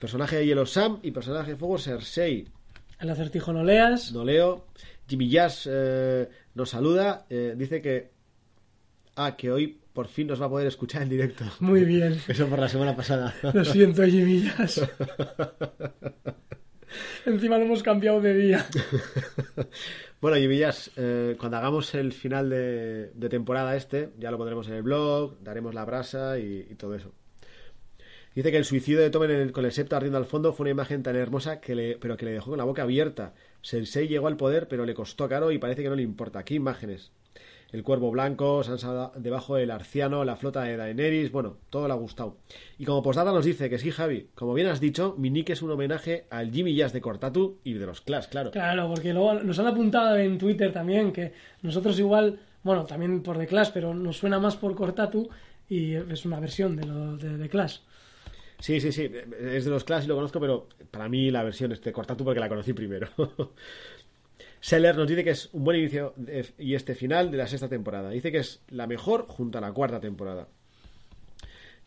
Personaje 0.00 0.36
de 0.36 0.46
hielo 0.46 0.64
Sam 0.66 1.00
y 1.02 1.10
personaje 1.10 1.52
de 1.52 1.56
fuego 1.56 1.78
Cersei. 1.78 2.48
El 3.00 3.10
acertijo 3.10 3.52
no 3.52 3.64
leas. 3.64 4.12
No 4.12 4.24
leo. 4.24 4.66
Jimmy 5.08 5.28
Jazz 5.28 5.68
eh, 5.70 6.28
nos 6.54 6.70
saluda. 6.70 7.26
eh, 7.30 7.54
dice 7.56 7.80
que. 7.82 8.10
Ah, 9.16 9.36
que 9.36 9.50
hoy 9.50 9.80
por 9.92 10.06
fin 10.06 10.28
nos 10.28 10.40
va 10.40 10.46
a 10.46 10.50
poder 10.50 10.68
escuchar 10.68 11.02
en 11.02 11.08
directo. 11.08 11.44
Muy 11.60 11.84
bien. 11.84 12.20
Eso 12.28 12.46
por 12.46 12.58
la 12.60 12.68
semana 12.68 12.94
pasada. 12.94 13.34
Lo 13.52 13.64
siento, 13.64 14.04
Jimmy 14.04 14.42
Jazz. 14.42 14.80
Encima 17.26 17.58
lo 17.58 17.64
hemos 17.64 17.82
cambiado 17.82 18.20
de 18.20 18.34
día. 18.34 18.66
Bueno, 20.20 20.36
Jazz, 20.36 20.90
eh, 20.96 21.36
cuando 21.38 21.58
hagamos 21.58 21.94
el 21.94 22.12
final 22.12 22.50
de, 22.50 23.12
temporada 23.30 23.76
este, 23.76 24.10
ya 24.18 24.32
lo 24.32 24.36
pondremos 24.38 24.66
en 24.66 24.74
el 24.74 24.82
blog, 24.82 25.38
daremos 25.44 25.74
la 25.74 25.84
brasa 25.84 26.40
y, 26.40 26.66
y 26.68 26.74
todo 26.74 26.96
eso. 26.96 27.12
Dice 28.34 28.50
que 28.50 28.56
el 28.56 28.64
suicidio 28.64 29.00
de 29.00 29.10
Tommen 29.10 29.30
en 29.30 29.40
el- 29.40 29.52
con 29.52 29.64
el 29.66 29.72
septo 29.72 29.96
ardiendo 29.96 30.16
al 30.18 30.24
fondo 30.26 30.52
fue 30.54 30.64
una 30.64 30.70
imagen 30.70 31.02
tan 31.02 31.16
hermosa 31.16 31.60
que 31.60 31.74
le, 31.74 31.96
pero 31.98 32.16
que 32.16 32.24
le 32.24 32.32
dejó 32.32 32.50
con 32.50 32.58
la 32.58 32.64
boca 32.64 32.82
abierta. 32.82 33.34
Sensei 33.62 34.08
llegó 34.08 34.28
al 34.28 34.36
poder, 34.36 34.66
pero 34.68 34.86
le 34.86 34.94
costó 34.94 35.28
caro 35.28 35.50
y 35.52 35.58
parece 35.58 35.82
que 35.82 35.88
no 35.90 35.96
le 35.96 36.02
importa. 36.02 36.44
¿Qué 36.44 36.54
imágenes? 36.54 37.10
El 37.70 37.82
cuervo 37.82 38.10
blanco, 38.10 38.62
Sansa 38.64 39.12
debajo 39.16 39.56
del 39.56 39.70
arciano, 39.70 40.24
la 40.24 40.36
flota 40.36 40.62
de 40.62 40.78
Daenerys, 40.78 41.30
bueno, 41.30 41.58
todo 41.68 41.86
le 41.86 41.92
ha 41.92 41.96
gustado. 41.96 42.38
Y 42.78 42.86
como 42.86 43.02
postdata 43.02 43.30
nos 43.30 43.44
dice 43.44 43.68
que 43.68 43.78
sí, 43.78 43.90
Javi, 43.90 44.30
como 44.34 44.54
bien 44.54 44.68
has 44.68 44.80
dicho, 44.80 45.14
mi 45.18 45.28
nick 45.28 45.50
es 45.50 45.60
un 45.60 45.70
homenaje 45.70 46.24
al 46.30 46.50
Jimmy 46.50 46.74
Jazz 46.74 46.94
de 46.94 47.02
Cortatu 47.02 47.58
y 47.64 47.74
de 47.74 47.84
los 47.84 48.00
Clash, 48.00 48.28
claro. 48.28 48.52
Claro, 48.52 48.88
porque 48.88 49.12
luego 49.12 49.34
nos 49.34 49.58
han 49.58 49.66
apuntado 49.66 50.16
en 50.16 50.38
Twitter 50.38 50.72
también 50.72 51.12
que 51.12 51.34
nosotros 51.60 51.98
igual, 51.98 52.40
bueno, 52.62 52.84
también 52.84 53.22
por 53.22 53.36
The 53.36 53.46
Clash, 53.46 53.70
pero 53.74 53.92
nos 53.92 54.16
suena 54.16 54.38
más 54.38 54.56
por 54.56 54.74
Cortatu 54.74 55.28
y 55.68 55.92
es 55.92 56.24
una 56.24 56.40
versión 56.40 56.74
de, 56.74 56.86
lo, 56.86 57.18
de 57.18 57.36
The 57.36 57.48
Clash. 57.50 57.80
Sí, 58.60 58.80
sí, 58.80 58.90
sí, 58.90 59.10
es 59.40 59.64
de 59.66 59.70
los 59.70 59.84
Clash 59.84 60.04
y 60.04 60.08
lo 60.08 60.16
conozco, 60.16 60.40
pero 60.40 60.68
para 60.90 61.08
mí 61.08 61.30
la 61.30 61.44
versión 61.44 61.70
es 61.70 61.80
de 61.82 61.92
Cortatu 61.92 62.24
porque 62.24 62.40
la 62.40 62.48
conocí 62.48 62.72
primero. 62.72 63.08
Seller 64.60 64.96
nos 64.96 65.06
dice 65.08 65.22
que 65.24 65.30
es 65.30 65.50
un 65.52 65.64
buen 65.64 65.78
inicio 65.78 66.12
de- 66.16 66.46
y 66.58 66.74
este 66.74 66.94
final 66.94 67.30
de 67.30 67.36
la 67.38 67.46
sexta 67.46 67.68
temporada. 67.68 68.10
Dice 68.10 68.32
que 68.32 68.38
es 68.38 68.60
la 68.70 68.86
mejor 68.86 69.26
junto 69.28 69.58
a 69.58 69.60
la 69.60 69.72
cuarta 69.72 70.00
temporada. 70.00 70.48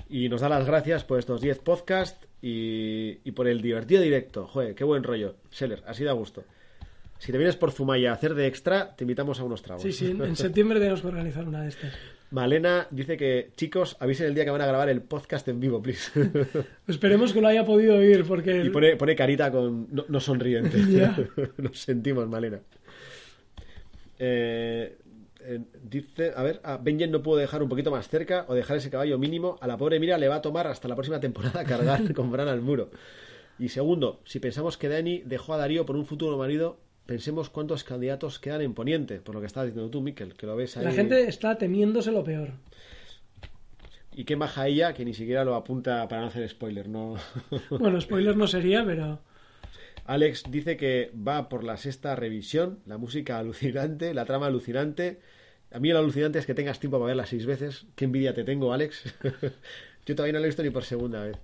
Y 0.09 0.27
nos 0.29 0.41
da 0.41 0.49
las 0.49 0.65
gracias 0.65 1.03
por 1.03 1.19
estos 1.19 1.41
10 1.41 1.59
podcasts 1.59 2.27
y, 2.41 3.19
y 3.23 3.31
por 3.31 3.47
el 3.47 3.61
divertido 3.61 4.01
directo. 4.01 4.47
Joder, 4.47 4.75
qué 4.75 4.83
buen 4.83 5.03
rollo. 5.03 5.35
Seller, 5.51 5.83
así 5.87 6.03
da 6.03 6.11
gusto. 6.13 6.43
Si 7.19 7.31
te 7.31 7.37
vienes 7.37 7.55
por 7.55 7.71
Zumaya 7.71 8.11
a 8.11 8.15
hacer 8.15 8.33
de 8.33 8.47
extra, 8.47 8.95
te 8.95 9.03
invitamos 9.03 9.39
a 9.39 9.43
unos 9.43 9.61
tragos. 9.61 9.83
Sí, 9.83 9.91
sí, 9.93 10.11
en, 10.11 10.21
en 10.23 10.35
septiembre 10.35 10.79
tenemos 10.79 11.01
que 11.01 11.07
organizar 11.07 11.47
una 11.47 11.61
de 11.61 11.69
estas. 11.69 11.93
Malena 12.31 12.87
dice 12.91 13.17
que, 13.17 13.51
chicos, 13.57 13.97
avisen 13.99 14.27
el 14.27 14.33
día 14.33 14.45
que 14.45 14.51
van 14.51 14.61
a 14.61 14.65
grabar 14.65 14.87
el 14.87 15.01
podcast 15.01 15.47
en 15.49 15.59
vivo, 15.59 15.81
please. 15.81 16.11
Esperemos 16.87 17.33
que 17.33 17.41
lo 17.41 17.49
haya 17.49 17.65
podido 17.65 17.97
oír 17.97 18.25
porque... 18.25 18.63
Y 18.63 18.69
pone, 18.69 18.95
pone 18.95 19.17
carita 19.17 19.51
con 19.51 19.87
no, 19.91 20.05
no 20.07 20.19
sonriente. 20.19 20.77
Ya. 20.91 21.15
Nos 21.57 21.79
sentimos, 21.79 22.27
Malena. 22.27 22.59
Eh, 24.17 24.97
eh, 25.41 25.59
dice, 25.83 26.31
a 26.35 26.43
ver, 26.43 26.61
a 26.63 26.77
Benjen 26.77 27.11
no 27.11 27.21
pudo 27.21 27.37
dejar 27.37 27.63
un 27.63 27.69
poquito 27.69 27.91
más 27.91 28.07
cerca 28.07 28.45
o 28.47 28.53
dejar 28.53 28.77
ese 28.77 28.89
caballo 28.89 29.19
mínimo. 29.19 29.57
A 29.59 29.67
la 29.67 29.77
pobre 29.77 29.99
Mira 29.99 30.17
le 30.17 30.29
va 30.29 30.35
a 30.35 30.41
tomar 30.41 30.67
hasta 30.67 30.87
la 30.87 30.95
próxima 30.95 31.19
temporada 31.19 31.65
cargar 31.65 32.13
con 32.13 32.31
Bran 32.31 32.47
al 32.47 32.61
muro. 32.61 32.91
Y 33.59 33.69
segundo, 33.69 34.21
si 34.23 34.39
pensamos 34.39 34.77
que 34.77 34.87
Dani 34.87 35.21
dejó 35.25 35.53
a 35.53 35.57
Darío 35.57 35.85
por 35.85 35.97
un 35.97 36.05
futuro 36.05 36.37
marido, 36.37 36.79
pensemos 37.11 37.49
cuántos 37.49 37.83
candidatos 37.83 38.39
quedan 38.39 38.61
en 38.61 38.73
Poniente, 38.73 39.19
por 39.19 39.35
lo 39.35 39.41
que 39.41 39.47
estabas 39.47 39.67
diciendo 39.67 39.91
tú, 39.91 39.99
Miquel, 39.99 40.33
que 40.33 40.45
lo 40.45 40.55
ves 40.55 40.77
ahí. 40.77 40.85
La 40.85 40.93
gente 40.93 41.27
está 41.27 41.57
temiéndose 41.57 42.09
lo 42.09 42.23
peor. 42.23 42.51
Y 44.15 44.23
qué 44.23 44.37
maja 44.37 44.65
ella 44.69 44.93
que 44.93 45.03
ni 45.03 45.13
siquiera 45.13 45.43
lo 45.43 45.55
apunta 45.55 46.07
para 46.07 46.21
no 46.21 46.27
hacer 46.27 46.47
spoiler, 46.47 46.87
no. 46.87 47.15
Bueno, 47.69 47.99
spoiler 47.99 48.37
no 48.37 48.47
sería, 48.47 48.85
pero... 48.85 49.19
Alex 50.05 50.45
dice 50.49 50.77
que 50.77 51.11
va 51.13 51.49
por 51.49 51.65
la 51.65 51.75
sexta 51.75 52.15
revisión, 52.15 52.79
la 52.85 52.97
música 52.97 53.37
alucinante, 53.39 54.13
la 54.13 54.23
trama 54.23 54.47
alucinante. 54.47 55.19
A 55.69 55.79
mí 55.79 55.89
lo 55.89 55.99
alucinante 55.99 56.39
es 56.39 56.45
que 56.45 56.53
tengas 56.53 56.79
tiempo 56.79 56.97
para 56.97 57.07
verla 57.07 57.25
seis 57.25 57.45
veces. 57.45 57.87
Qué 57.97 58.05
envidia 58.05 58.33
te 58.33 58.45
tengo, 58.45 58.71
Alex. 58.71 59.03
Yo 60.05 60.15
todavía 60.15 60.31
no 60.31 60.39
lo 60.39 60.45
he 60.45 60.47
visto 60.47 60.63
ni 60.63 60.69
por 60.69 60.85
segunda 60.85 61.25
vez. 61.25 61.35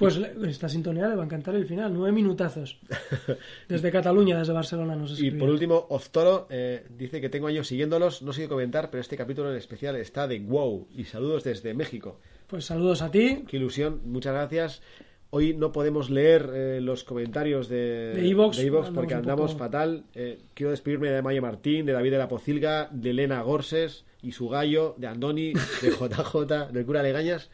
Pues 0.00 0.16
esta 0.48 0.68
sintonía 0.68 1.06
le 1.08 1.14
va 1.14 1.22
a 1.22 1.26
encantar 1.26 1.54
el 1.54 1.66
final, 1.66 1.92
nueve 1.94 2.10
minutazos. 2.12 2.78
Desde 3.68 3.90
Cataluña, 3.92 4.38
desde 4.38 4.52
Barcelona 4.52 4.96
nos 4.96 5.10
Y 5.10 5.14
escribe. 5.14 5.38
por 5.38 5.50
último, 5.50 5.86
Oztoro 5.90 6.46
eh, 6.50 6.84
dice 6.96 7.20
que 7.20 7.28
tengo 7.28 7.46
años 7.46 7.68
siguiéndolos. 7.68 8.22
No 8.22 8.32
sé 8.32 8.42
qué 8.42 8.48
comentar, 8.48 8.90
pero 8.90 9.00
este 9.02 9.16
capítulo 9.16 9.50
en 9.50 9.56
especial 9.58 9.94
está 9.96 10.26
de 10.26 10.40
wow. 10.40 10.88
Y 10.96 11.04
saludos 11.04 11.44
desde 11.44 11.74
México. 11.74 12.18
Pues 12.46 12.64
saludos 12.64 13.02
a 13.02 13.10
ti. 13.10 13.44
Qué 13.46 13.58
ilusión, 13.58 14.00
muchas 14.06 14.32
gracias. 14.32 14.82
Hoy 15.32 15.54
no 15.54 15.70
podemos 15.70 16.10
leer 16.10 16.50
eh, 16.52 16.80
los 16.80 17.04
comentarios 17.04 17.68
de 17.68 18.14
De 18.14 18.30
andamos 18.30 18.90
porque 18.90 19.14
andamos 19.14 19.52
poco- 19.52 19.64
fatal. 19.64 20.04
Eh, 20.14 20.40
quiero 20.54 20.70
despedirme 20.72 21.10
de 21.10 21.22
Maya 21.22 21.40
Martín, 21.40 21.86
de 21.86 21.92
David 21.92 22.10
de 22.12 22.18
la 22.18 22.26
Pocilga, 22.28 22.88
de 22.90 23.10
Elena 23.10 23.40
Gorses 23.42 24.04
y 24.22 24.32
su 24.32 24.48
gallo, 24.48 24.94
de 24.98 25.06
Andoni, 25.06 25.52
de 25.52 25.90
JJ, 26.00 26.72
del 26.72 26.84
cura 26.84 27.02
Legañas, 27.04 27.48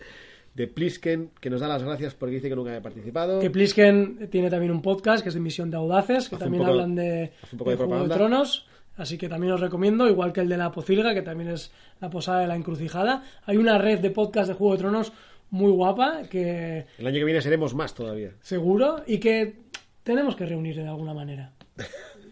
de 0.57 0.67
Plisken, 0.67 1.31
que 1.39 1.51
nos 1.51 1.61
da 1.61 1.69
las 1.69 1.83
gracias 1.83 2.15
porque 2.15 2.37
dice 2.37 2.49
que 2.49 2.57
nunca 2.57 2.71
había 2.71 2.83
participado. 2.83 3.41
Que 3.41 3.51
Plisken 3.51 4.29
tiene 4.31 4.49
también 4.49 4.73
un 4.73 4.81
podcast 4.81 5.23
que 5.23 5.29
es 5.29 5.35
de 5.35 5.41
Misión 5.41 5.71
de 5.71 5.77
Audaces, 5.77 6.29
que 6.31 6.37
Hace 6.37 6.45
también 6.45 6.63
poco- 6.63 6.73
hablan 6.73 6.95
de, 6.95 7.33
hace 7.43 7.55
un 7.55 7.59
poco 7.59 7.71
de 7.71 7.77
Juego 7.77 8.09
de. 8.09 8.15
Tronos. 8.15 8.67
Así 8.97 9.19
que 9.19 9.29
también 9.29 9.53
os 9.53 9.61
recomiendo, 9.61 10.09
igual 10.09 10.33
que 10.33 10.41
el 10.41 10.49
de 10.49 10.57
La 10.57 10.73
Pocilga, 10.73 11.13
que 11.13 11.21
también 11.21 11.51
es 11.51 11.71
la 12.01 12.09
posada 12.09 12.41
de 12.41 12.47
la 12.47 12.57
encrucijada. 12.57 13.23
Hay 13.45 13.59
una 13.59 13.77
red 13.77 13.99
de 14.01 14.11
podcast 14.11 14.49
de 14.49 14.55
Juego 14.55 14.73
de 14.73 14.79
Tronos 14.79 15.13
muy 15.51 15.71
guapa, 15.71 16.23
que 16.31 16.87
El 16.97 17.07
año 17.07 17.19
que 17.19 17.25
viene 17.25 17.43
seremos 17.43 17.75
más 17.75 17.95
todavía. 17.95 18.31
seguro, 18.41 19.03
y 19.07 19.19
que 19.19 19.57
tenemos 20.03 20.35
que 20.35 20.47
reunir 20.47 20.77
de 20.77 20.89
alguna 20.89 21.13
manera. 21.13 21.53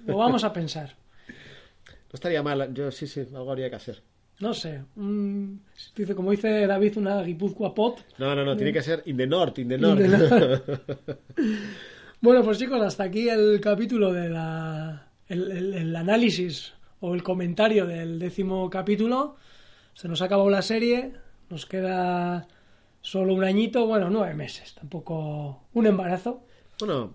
Lo 0.06 0.16
vamos 0.16 0.42
a 0.44 0.52
pensar. 0.54 0.94
No 1.28 2.14
estaría 2.14 2.42
mal, 2.42 2.72
yo 2.72 2.90
sí, 2.90 3.06
sí, 3.06 3.20
algo 3.34 3.50
habría 3.50 3.68
que 3.68 3.76
hacer. 3.76 4.02
No 4.40 4.52
sé. 4.54 4.82
un- 4.96 5.62
dice, 5.96 6.14
como 6.14 6.30
dice 6.32 6.66
David, 6.66 6.96
una 6.98 7.22
Guipúzcoa 7.22 7.74
pot. 7.74 8.00
No, 8.18 8.34
no, 8.34 8.44
no, 8.44 8.56
tiene 8.56 8.72
que 8.72 8.82
ser 8.82 9.02
in 9.06 9.16
the 9.16 9.26
north, 9.26 9.58
in 9.58 9.68
the 9.68 9.74
In 9.76 9.80
north. 9.80 10.00
the 10.00 10.08
north. 10.08 11.20
Bueno, 12.20 12.42
pues 12.42 12.58
chicos, 12.58 12.80
hasta 12.80 13.04
aquí 13.04 13.28
el 13.28 13.60
capítulo 13.60 14.12
de 14.12 14.30
la. 14.30 15.08
El, 15.28 15.50
el- 15.50 15.74
el 15.74 15.96
análisis 15.96 16.72
o 17.00 17.14
el 17.14 17.22
comentario 17.22 17.86
del 17.86 18.18
décimo 18.18 18.70
capítulo. 18.70 19.36
Se 19.92 20.08
nos 20.08 20.22
ha 20.22 20.24
acabado 20.26 20.48
la 20.50 20.62
serie. 20.62 21.12
Nos 21.50 21.66
queda 21.66 22.48
solo 23.02 23.34
un 23.34 23.44
añito, 23.44 23.86
bueno, 23.86 24.08
nueve 24.10 24.34
meses. 24.34 24.74
Tampoco. 24.74 25.64
Un 25.74 25.86
embarazo. 25.86 26.46
Bueno, 26.80 27.14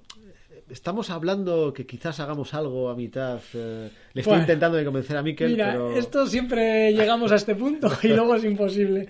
estamos 0.69 1.09
hablando 1.09 1.73
que 1.73 1.85
quizás 1.85 2.19
hagamos 2.19 2.53
algo 2.53 2.89
a 2.89 2.95
mitad. 2.95 3.39
eh, 3.53 3.89
le 4.14 4.22
estoy 4.22 4.31
Bueno. 4.31 4.43
intentando 4.43 4.77
de 4.77 4.85
convencer 4.85 5.17
a 5.17 5.23
Miquel, 5.23 5.51
Mira, 5.51 5.72
pero... 5.72 5.91
esto 5.98 6.25
siempre 6.27 6.93
llegamos 6.93 7.31
a 7.31 7.35
este 7.35 7.56
punto 7.56 7.89
y 8.03 8.09
luego 8.09 8.35
es 8.35 8.43
imposible. 8.43 9.07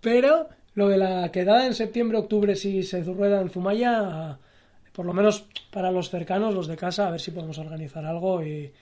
Pero 0.00 0.48
lo 0.74 0.88
de 0.88 0.98
la 0.98 1.30
quedada 1.32 1.66
en 1.66 1.74
septiembre, 1.74 2.18
octubre, 2.18 2.54
si 2.56 2.82
se 2.82 3.02
rueda 3.02 3.40
en 3.40 3.50
Zumaya, 3.50 4.38
por 4.92 5.06
lo 5.06 5.12
menos 5.12 5.44
para 5.70 5.90
los 5.90 6.10
cercanos, 6.10 6.54
los 6.54 6.66
de 6.66 6.76
casa, 6.76 7.08
a 7.08 7.10
ver 7.10 7.20
si 7.20 7.30
podemos 7.30 7.58
organizar 7.58 8.04
algo. 8.04 8.42
Y, 8.44 8.72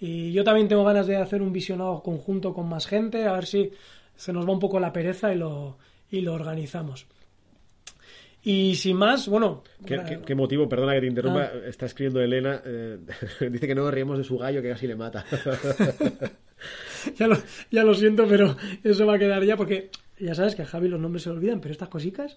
y 0.00 0.32
yo 0.32 0.44
también 0.44 0.68
tengo 0.68 0.84
ganas 0.84 1.06
de 1.06 1.16
hacer 1.16 1.42
un 1.42 1.52
visionado 1.52 2.02
conjunto 2.02 2.52
con 2.52 2.68
más 2.68 2.86
gente, 2.86 3.26
a 3.26 3.32
ver 3.32 3.46
si 3.46 3.70
se 4.16 4.32
nos 4.32 4.46
va 4.48 4.52
un 4.52 4.58
poco 4.60 4.80
la 4.80 4.92
pereza 4.92 5.32
y 5.32 5.38
lo, 5.38 5.76
y 6.10 6.20
lo 6.20 6.34
organizamos. 6.34 7.06
Y 8.48 8.76
sin 8.76 8.96
más, 8.96 9.26
bueno. 9.26 9.64
¿Qué, 9.84 9.98
qué- 10.08 10.20
qué 10.24 10.34
motivo? 10.36 10.68
Perdona 10.68 10.94
que 10.94 11.00
te 11.00 11.06
interrumpa. 11.08 11.50
Ah. 11.52 11.58
Está 11.66 11.86
escribiendo 11.86 12.20
Elena. 12.20 12.62
eh, 12.64 12.98
dice 13.50 13.66
que 13.66 13.74
no 13.74 13.90
riemos 13.90 14.18
de 14.18 14.22
su 14.24 14.38
gallo 14.38 14.62
que 14.62 14.68
casi 14.70 14.86
le 14.86 14.94
mata. 14.94 15.24
ya, 17.18 17.26
lo, 17.26 17.36
ya 17.70 17.82
lo 17.82 17.92
siento, 17.94 18.24
pero 18.28 18.56
eso 18.84 19.04
va 19.04 19.16
a 19.16 19.18
quedar 19.18 19.42
ya 19.44 19.56
porque 19.56 19.90
ya 20.18 20.34
sabes 20.34 20.54
que 20.54 20.62
a 20.62 20.66
Javi 20.66 20.88
los 20.88 21.00
nombres 21.00 21.24
se 21.24 21.30
le 21.30 21.36
olvidan, 21.36 21.60
pero 21.60 21.72
estas 21.72 21.88
cositas 21.88 22.36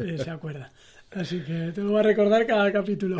eh, 0.00 0.16
se 0.18 0.30
acuerda. 0.30 0.72
Así 1.10 1.40
que 1.40 1.72
te 1.74 1.82
lo 1.82 1.90
voy 1.90 2.00
a 2.00 2.04
recordar 2.04 2.46
cada 2.46 2.72
capítulo. 2.72 3.18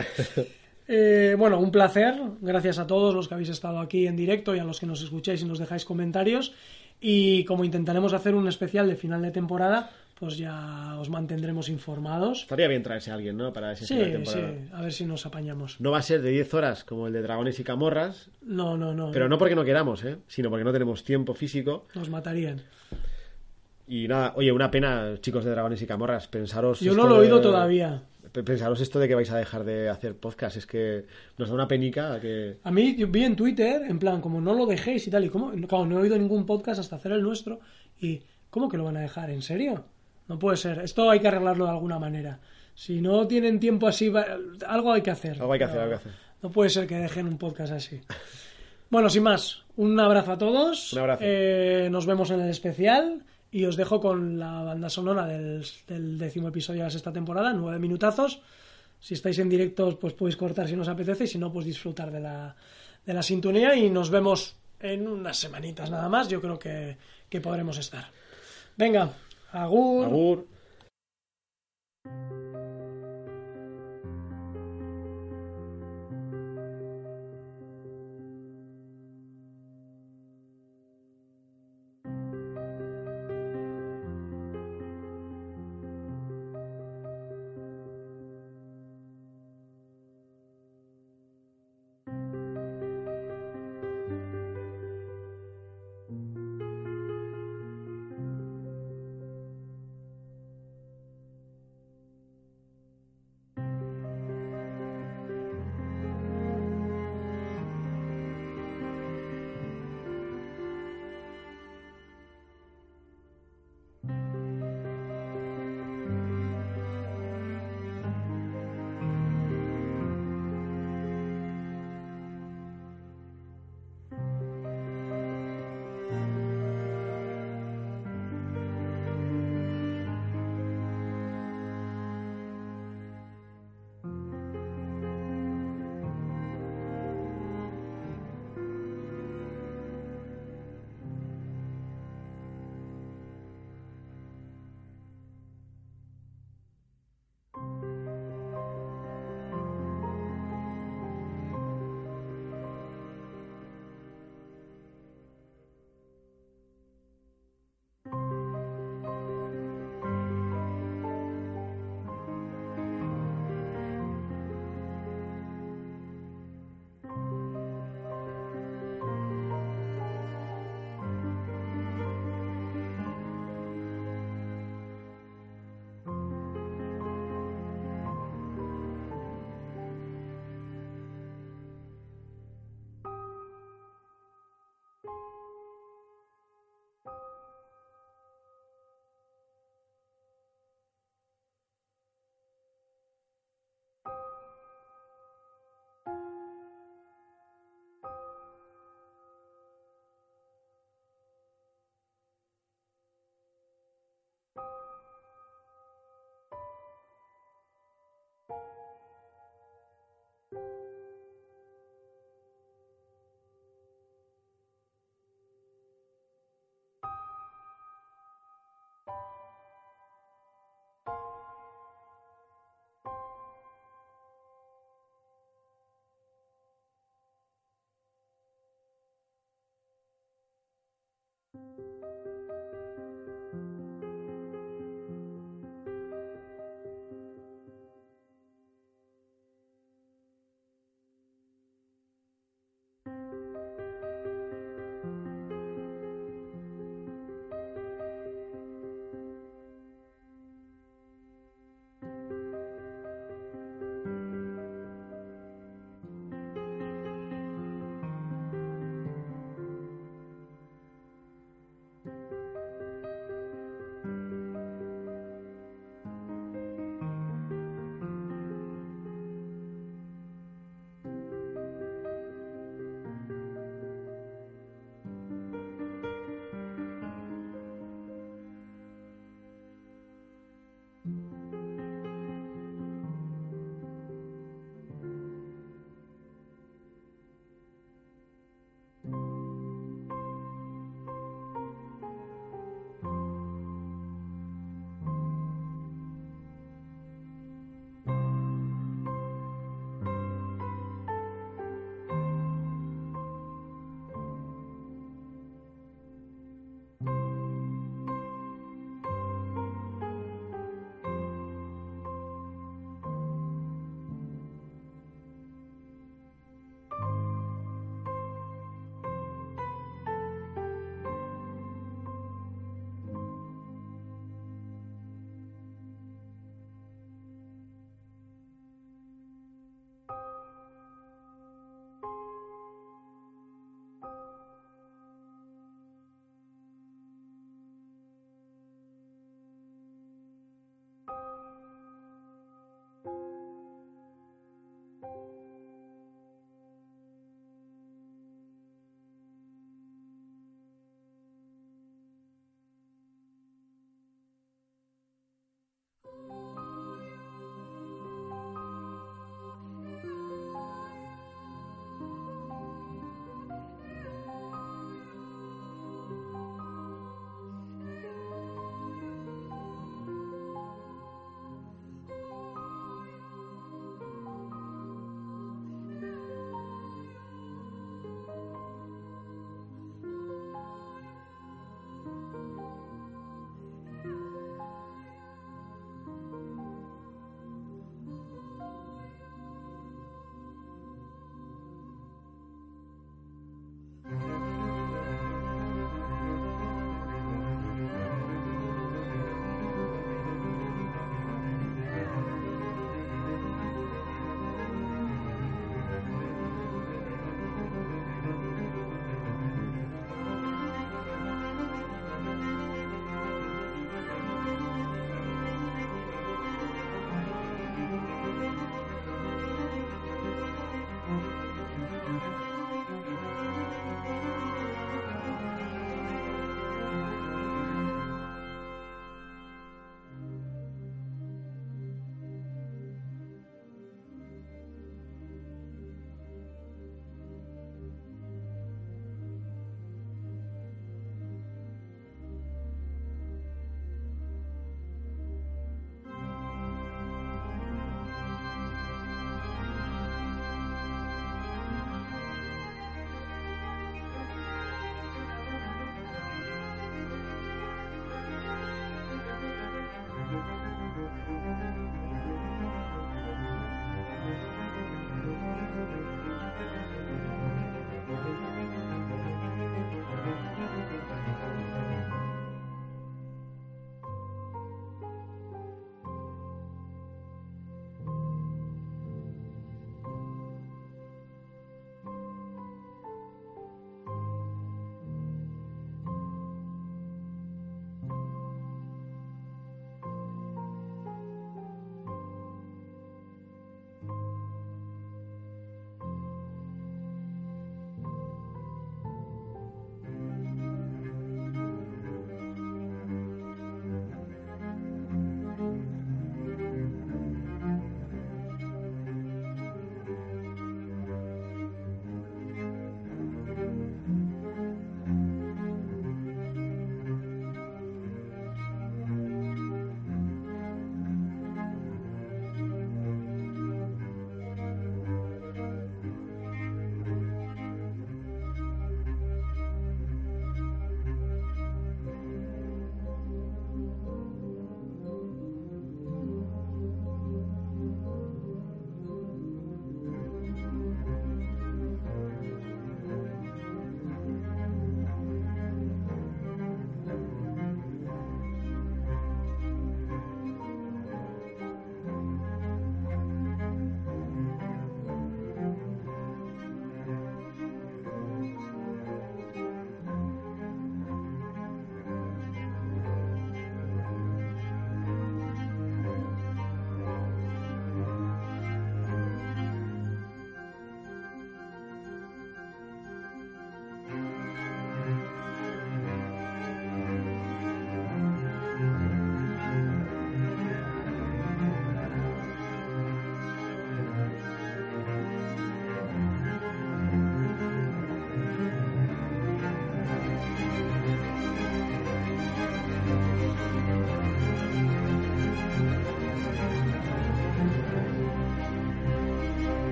Eh, 0.87 1.35
bueno, 1.39 1.61
un 1.61 1.71
placer. 1.71 2.15
Gracias 2.41 2.79
a 2.79 2.87
todos 2.87 3.15
los 3.15 3.29
que 3.29 3.35
habéis 3.35 3.51
estado 3.51 3.81
aquí 3.81 4.07
en 4.07 4.17
directo 4.17 4.55
y 4.57 4.59
a 4.59 4.65
los 4.65 4.81
que 4.81 4.87
nos 4.87 5.03
escucháis 5.03 5.43
y 5.43 5.45
nos 5.45 5.59
dejáis 5.59 5.85
comentarios. 5.85 6.55
Y 7.01 7.45
como 7.45 7.65
intentaremos 7.65 8.13
hacer 8.13 8.35
un 8.35 8.49
especial 8.49 8.89
de 8.89 8.97
final 8.97 9.23
de 9.23 9.31
temporada, 9.31 9.91
pues 10.19 10.37
ya 10.37 10.97
os 10.99 11.09
mantendremos 11.11 11.69
informados. 11.69 12.43
Estaría 12.43 12.67
bien 12.69 12.83
traerse 12.83 13.11
a 13.11 13.15
alguien, 13.15 13.37
¿no? 13.37 13.53
Para 13.53 13.73
ese 13.73 13.87
Sí, 13.87 13.95
de 13.97 14.05
sí, 14.07 14.11
temporada. 14.11 14.55
a 14.73 14.83
ver 14.83 14.93
si 14.93 15.05
nos 15.07 15.25
apañamos. 15.27 15.81
No 15.81 15.93
va 15.93 15.99
a 15.99 16.03
ser 16.03 16.23
de 16.23 16.31
10 16.31 16.55
horas 16.55 16.83
como 16.85 17.07
el 17.07 17.13
de 17.13 17.23
Dragones 17.23 17.61
y 17.61 17.65
Camorras, 17.65 18.29
No, 18.43 18.77
no, 18.77 18.95
no. 18.95 19.11
pero 19.13 19.29
no 19.29 19.39
porque 19.39 19.55
no 19.55 19.65
queramos, 19.65 20.05
¿eh? 20.05 20.17
Sino 20.27 20.51
porque 20.51 20.65
no 20.65 20.73
tenemos 20.73 21.05
tiempo 21.05 21.35
físico. 21.35 21.87
Nos 21.95 22.11
matarían. 22.11 22.61
Y 23.87 24.07
nada, 24.09 24.33
oye, 24.37 24.53
una 24.53 24.71
pena, 24.71 25.15
chicos 25.21 25.45
de 25.45 25.51
Dragones 25.53 25.81
y 25.81 25.87
Camorras, 25.87 26.27
pensaros... 26.29 26.81
Yo 26.81 26.95
no 26.95 27.07
lo 27.07 27.17
he 27.17 27.21
oído 27.21 27.37
de- 27.39 27.43
todavía. 27.43 28.03
Pensaros 28.33 28.81
esto 28.83 28.99
de 28.99 29.09
que 29.09 29.15
vais 29.15 29.31
a 29.31 29.39
dejar 29.39 29.65
de 29.65 29.89
hacer 29.89 30.15
podcast, 30.15 30.59
es 30.59 30.67
que 30.67 31.07
nos 31.39 31.49
da 31.49 31.55
una 31.55 31.67
penica 31.67 32.21
que... 32.21 32.59
A 32.63 32.71
mí 32.71 32.95
yo 32.97 33.09
vi 33.09 33.25
en 33.25 33.35
Twitter, 33.37 33.83
en 33.89 33.99
plan, 33.99 34.21
como 34.21 34.41
no 34.43 34.53
lo 34.53 34.67
dejéis 34.67 35.07
y 35.07 35.11
tal, 35.11 35.25
y 35.25 35.31
como, 35.31 35.51
claro, 35.67 35.87
no 35.87 35.97
he 35.99 36.03
oído 36.03 36.19
ningún 36.19 36.45
podcast 36.45 36.79
hasta 36.81 36.97
hacer 36.97 37.13
el 37.13 37.23
nuestro, 37.23 37.61
y 37.99 38.21
¿cómo 38.51 38.69
que 38.69 38.77
lo 38.77 38.85
van 38.85 38.99
a 38.99 39.01
dejar? 39.01 39.31
¿En 39.31 39.41
serio? 39.41 39.87
No 40.29 40.39
puede 40.39 40.57
ser. 40.57 40.79
Esto 40.81 41.11
hay 41.11 41.21
que 41.21 41.29
arreglarlo 41.29 41.65
de 41.65 41.71
alguna 41.71 41.99
manera. 41.99 42.39
Si 42.75 43.01
no 43.01 43.27
tienen 43.27 43.59
tiempo 43.59 43.89
así, 43.89 44.09
va- 44.09 44.27
algo 44.67 44.93
hay 44.93 45.03
que 45.03 45.11
hacer. 45.11 45.41
Algo 45.41 45.53
hay 45.53 45.59
que 45.59 45.65
hacer, 45.65 45.79
algo 45.81 45.95
hay 45.95 45.99
que 46.03 46.09
hacer. 46.09 46.21
No 46.43 46.51
puede 46.51 46.71
ser 46.71 46.87
que 46.87 46.97
dejen 46.97 47.27
un 47.27 47.39
podcast 47.39 47.73
así. 47.73 48.01
Bueno, 48.91 49.11
sin 49.11 49.23
más, 49.25 49.63
un 49.77 49.99
abrazo 49.99 50.33
a 50.33 50.39
todos. 50.39 50.93
Un 50.93 51.01
abrazo. 51.01 51.23
Eh, 51.27 51.89
nos 51.91 52.07
vemos 52.07 52.31
en 52.31 52.41
el 52.41 52.51
especial 52.51 53.25
y 53.51 53.65
os 53.65 53.77
dejo 53.77 54.01
con 54.01 54.39
la 54.39 54.63
banda 54.63 54.89
sonora 54.89 55.27
del, 55.27 55.65
del 55.87 56.19
décimo 56.19 56.49
episodio 56.49 56.81
de 56.81 56.85
la 56.85 56.91
sexta 56.91 57.13
temporada, 57.13 57.53
nueve 57.53 57.79
minutazos. 57.79 58.41
Si 59.01 59.15
estáis 59.15 59.39
en 59.39 59.49
directo, 59.49 59.99
pues 59.99 60.13
podéis 60.15 60.37
cortar 60.37 60.69
si 60.69 60.77
no 60.77 60.83
os 60.83 60.89
apetece, 60.89 61.25
y 61.25 61.27
si 61.29 61.39
no, 61.39 61.53
pues 61.53 61.65
disfrutar 61.67 62.11
de 62.11 62.21
la, 62.21 62.55
de 63.05 63.15
la 63.15 63.23
sintonía 63.23 63.75
y 63.75 63.91
nos 63.91 64.11
vemos 64.11 64.57
en 64.81 65.07
unas 65.09 65.37
semanitas 65.37 65.91
nada 65.91 66.09
más. 66.09 66.29
Yo 66.29 66.41
creo 66.41 66.59
que, 66.59 66.97
que 67.29 67.41
podremos 67.41 67.79
estar. 67.79 68.07
Venga, 68.77 69.11
agur. 69.53 70.07
Agur. 70.07 70.45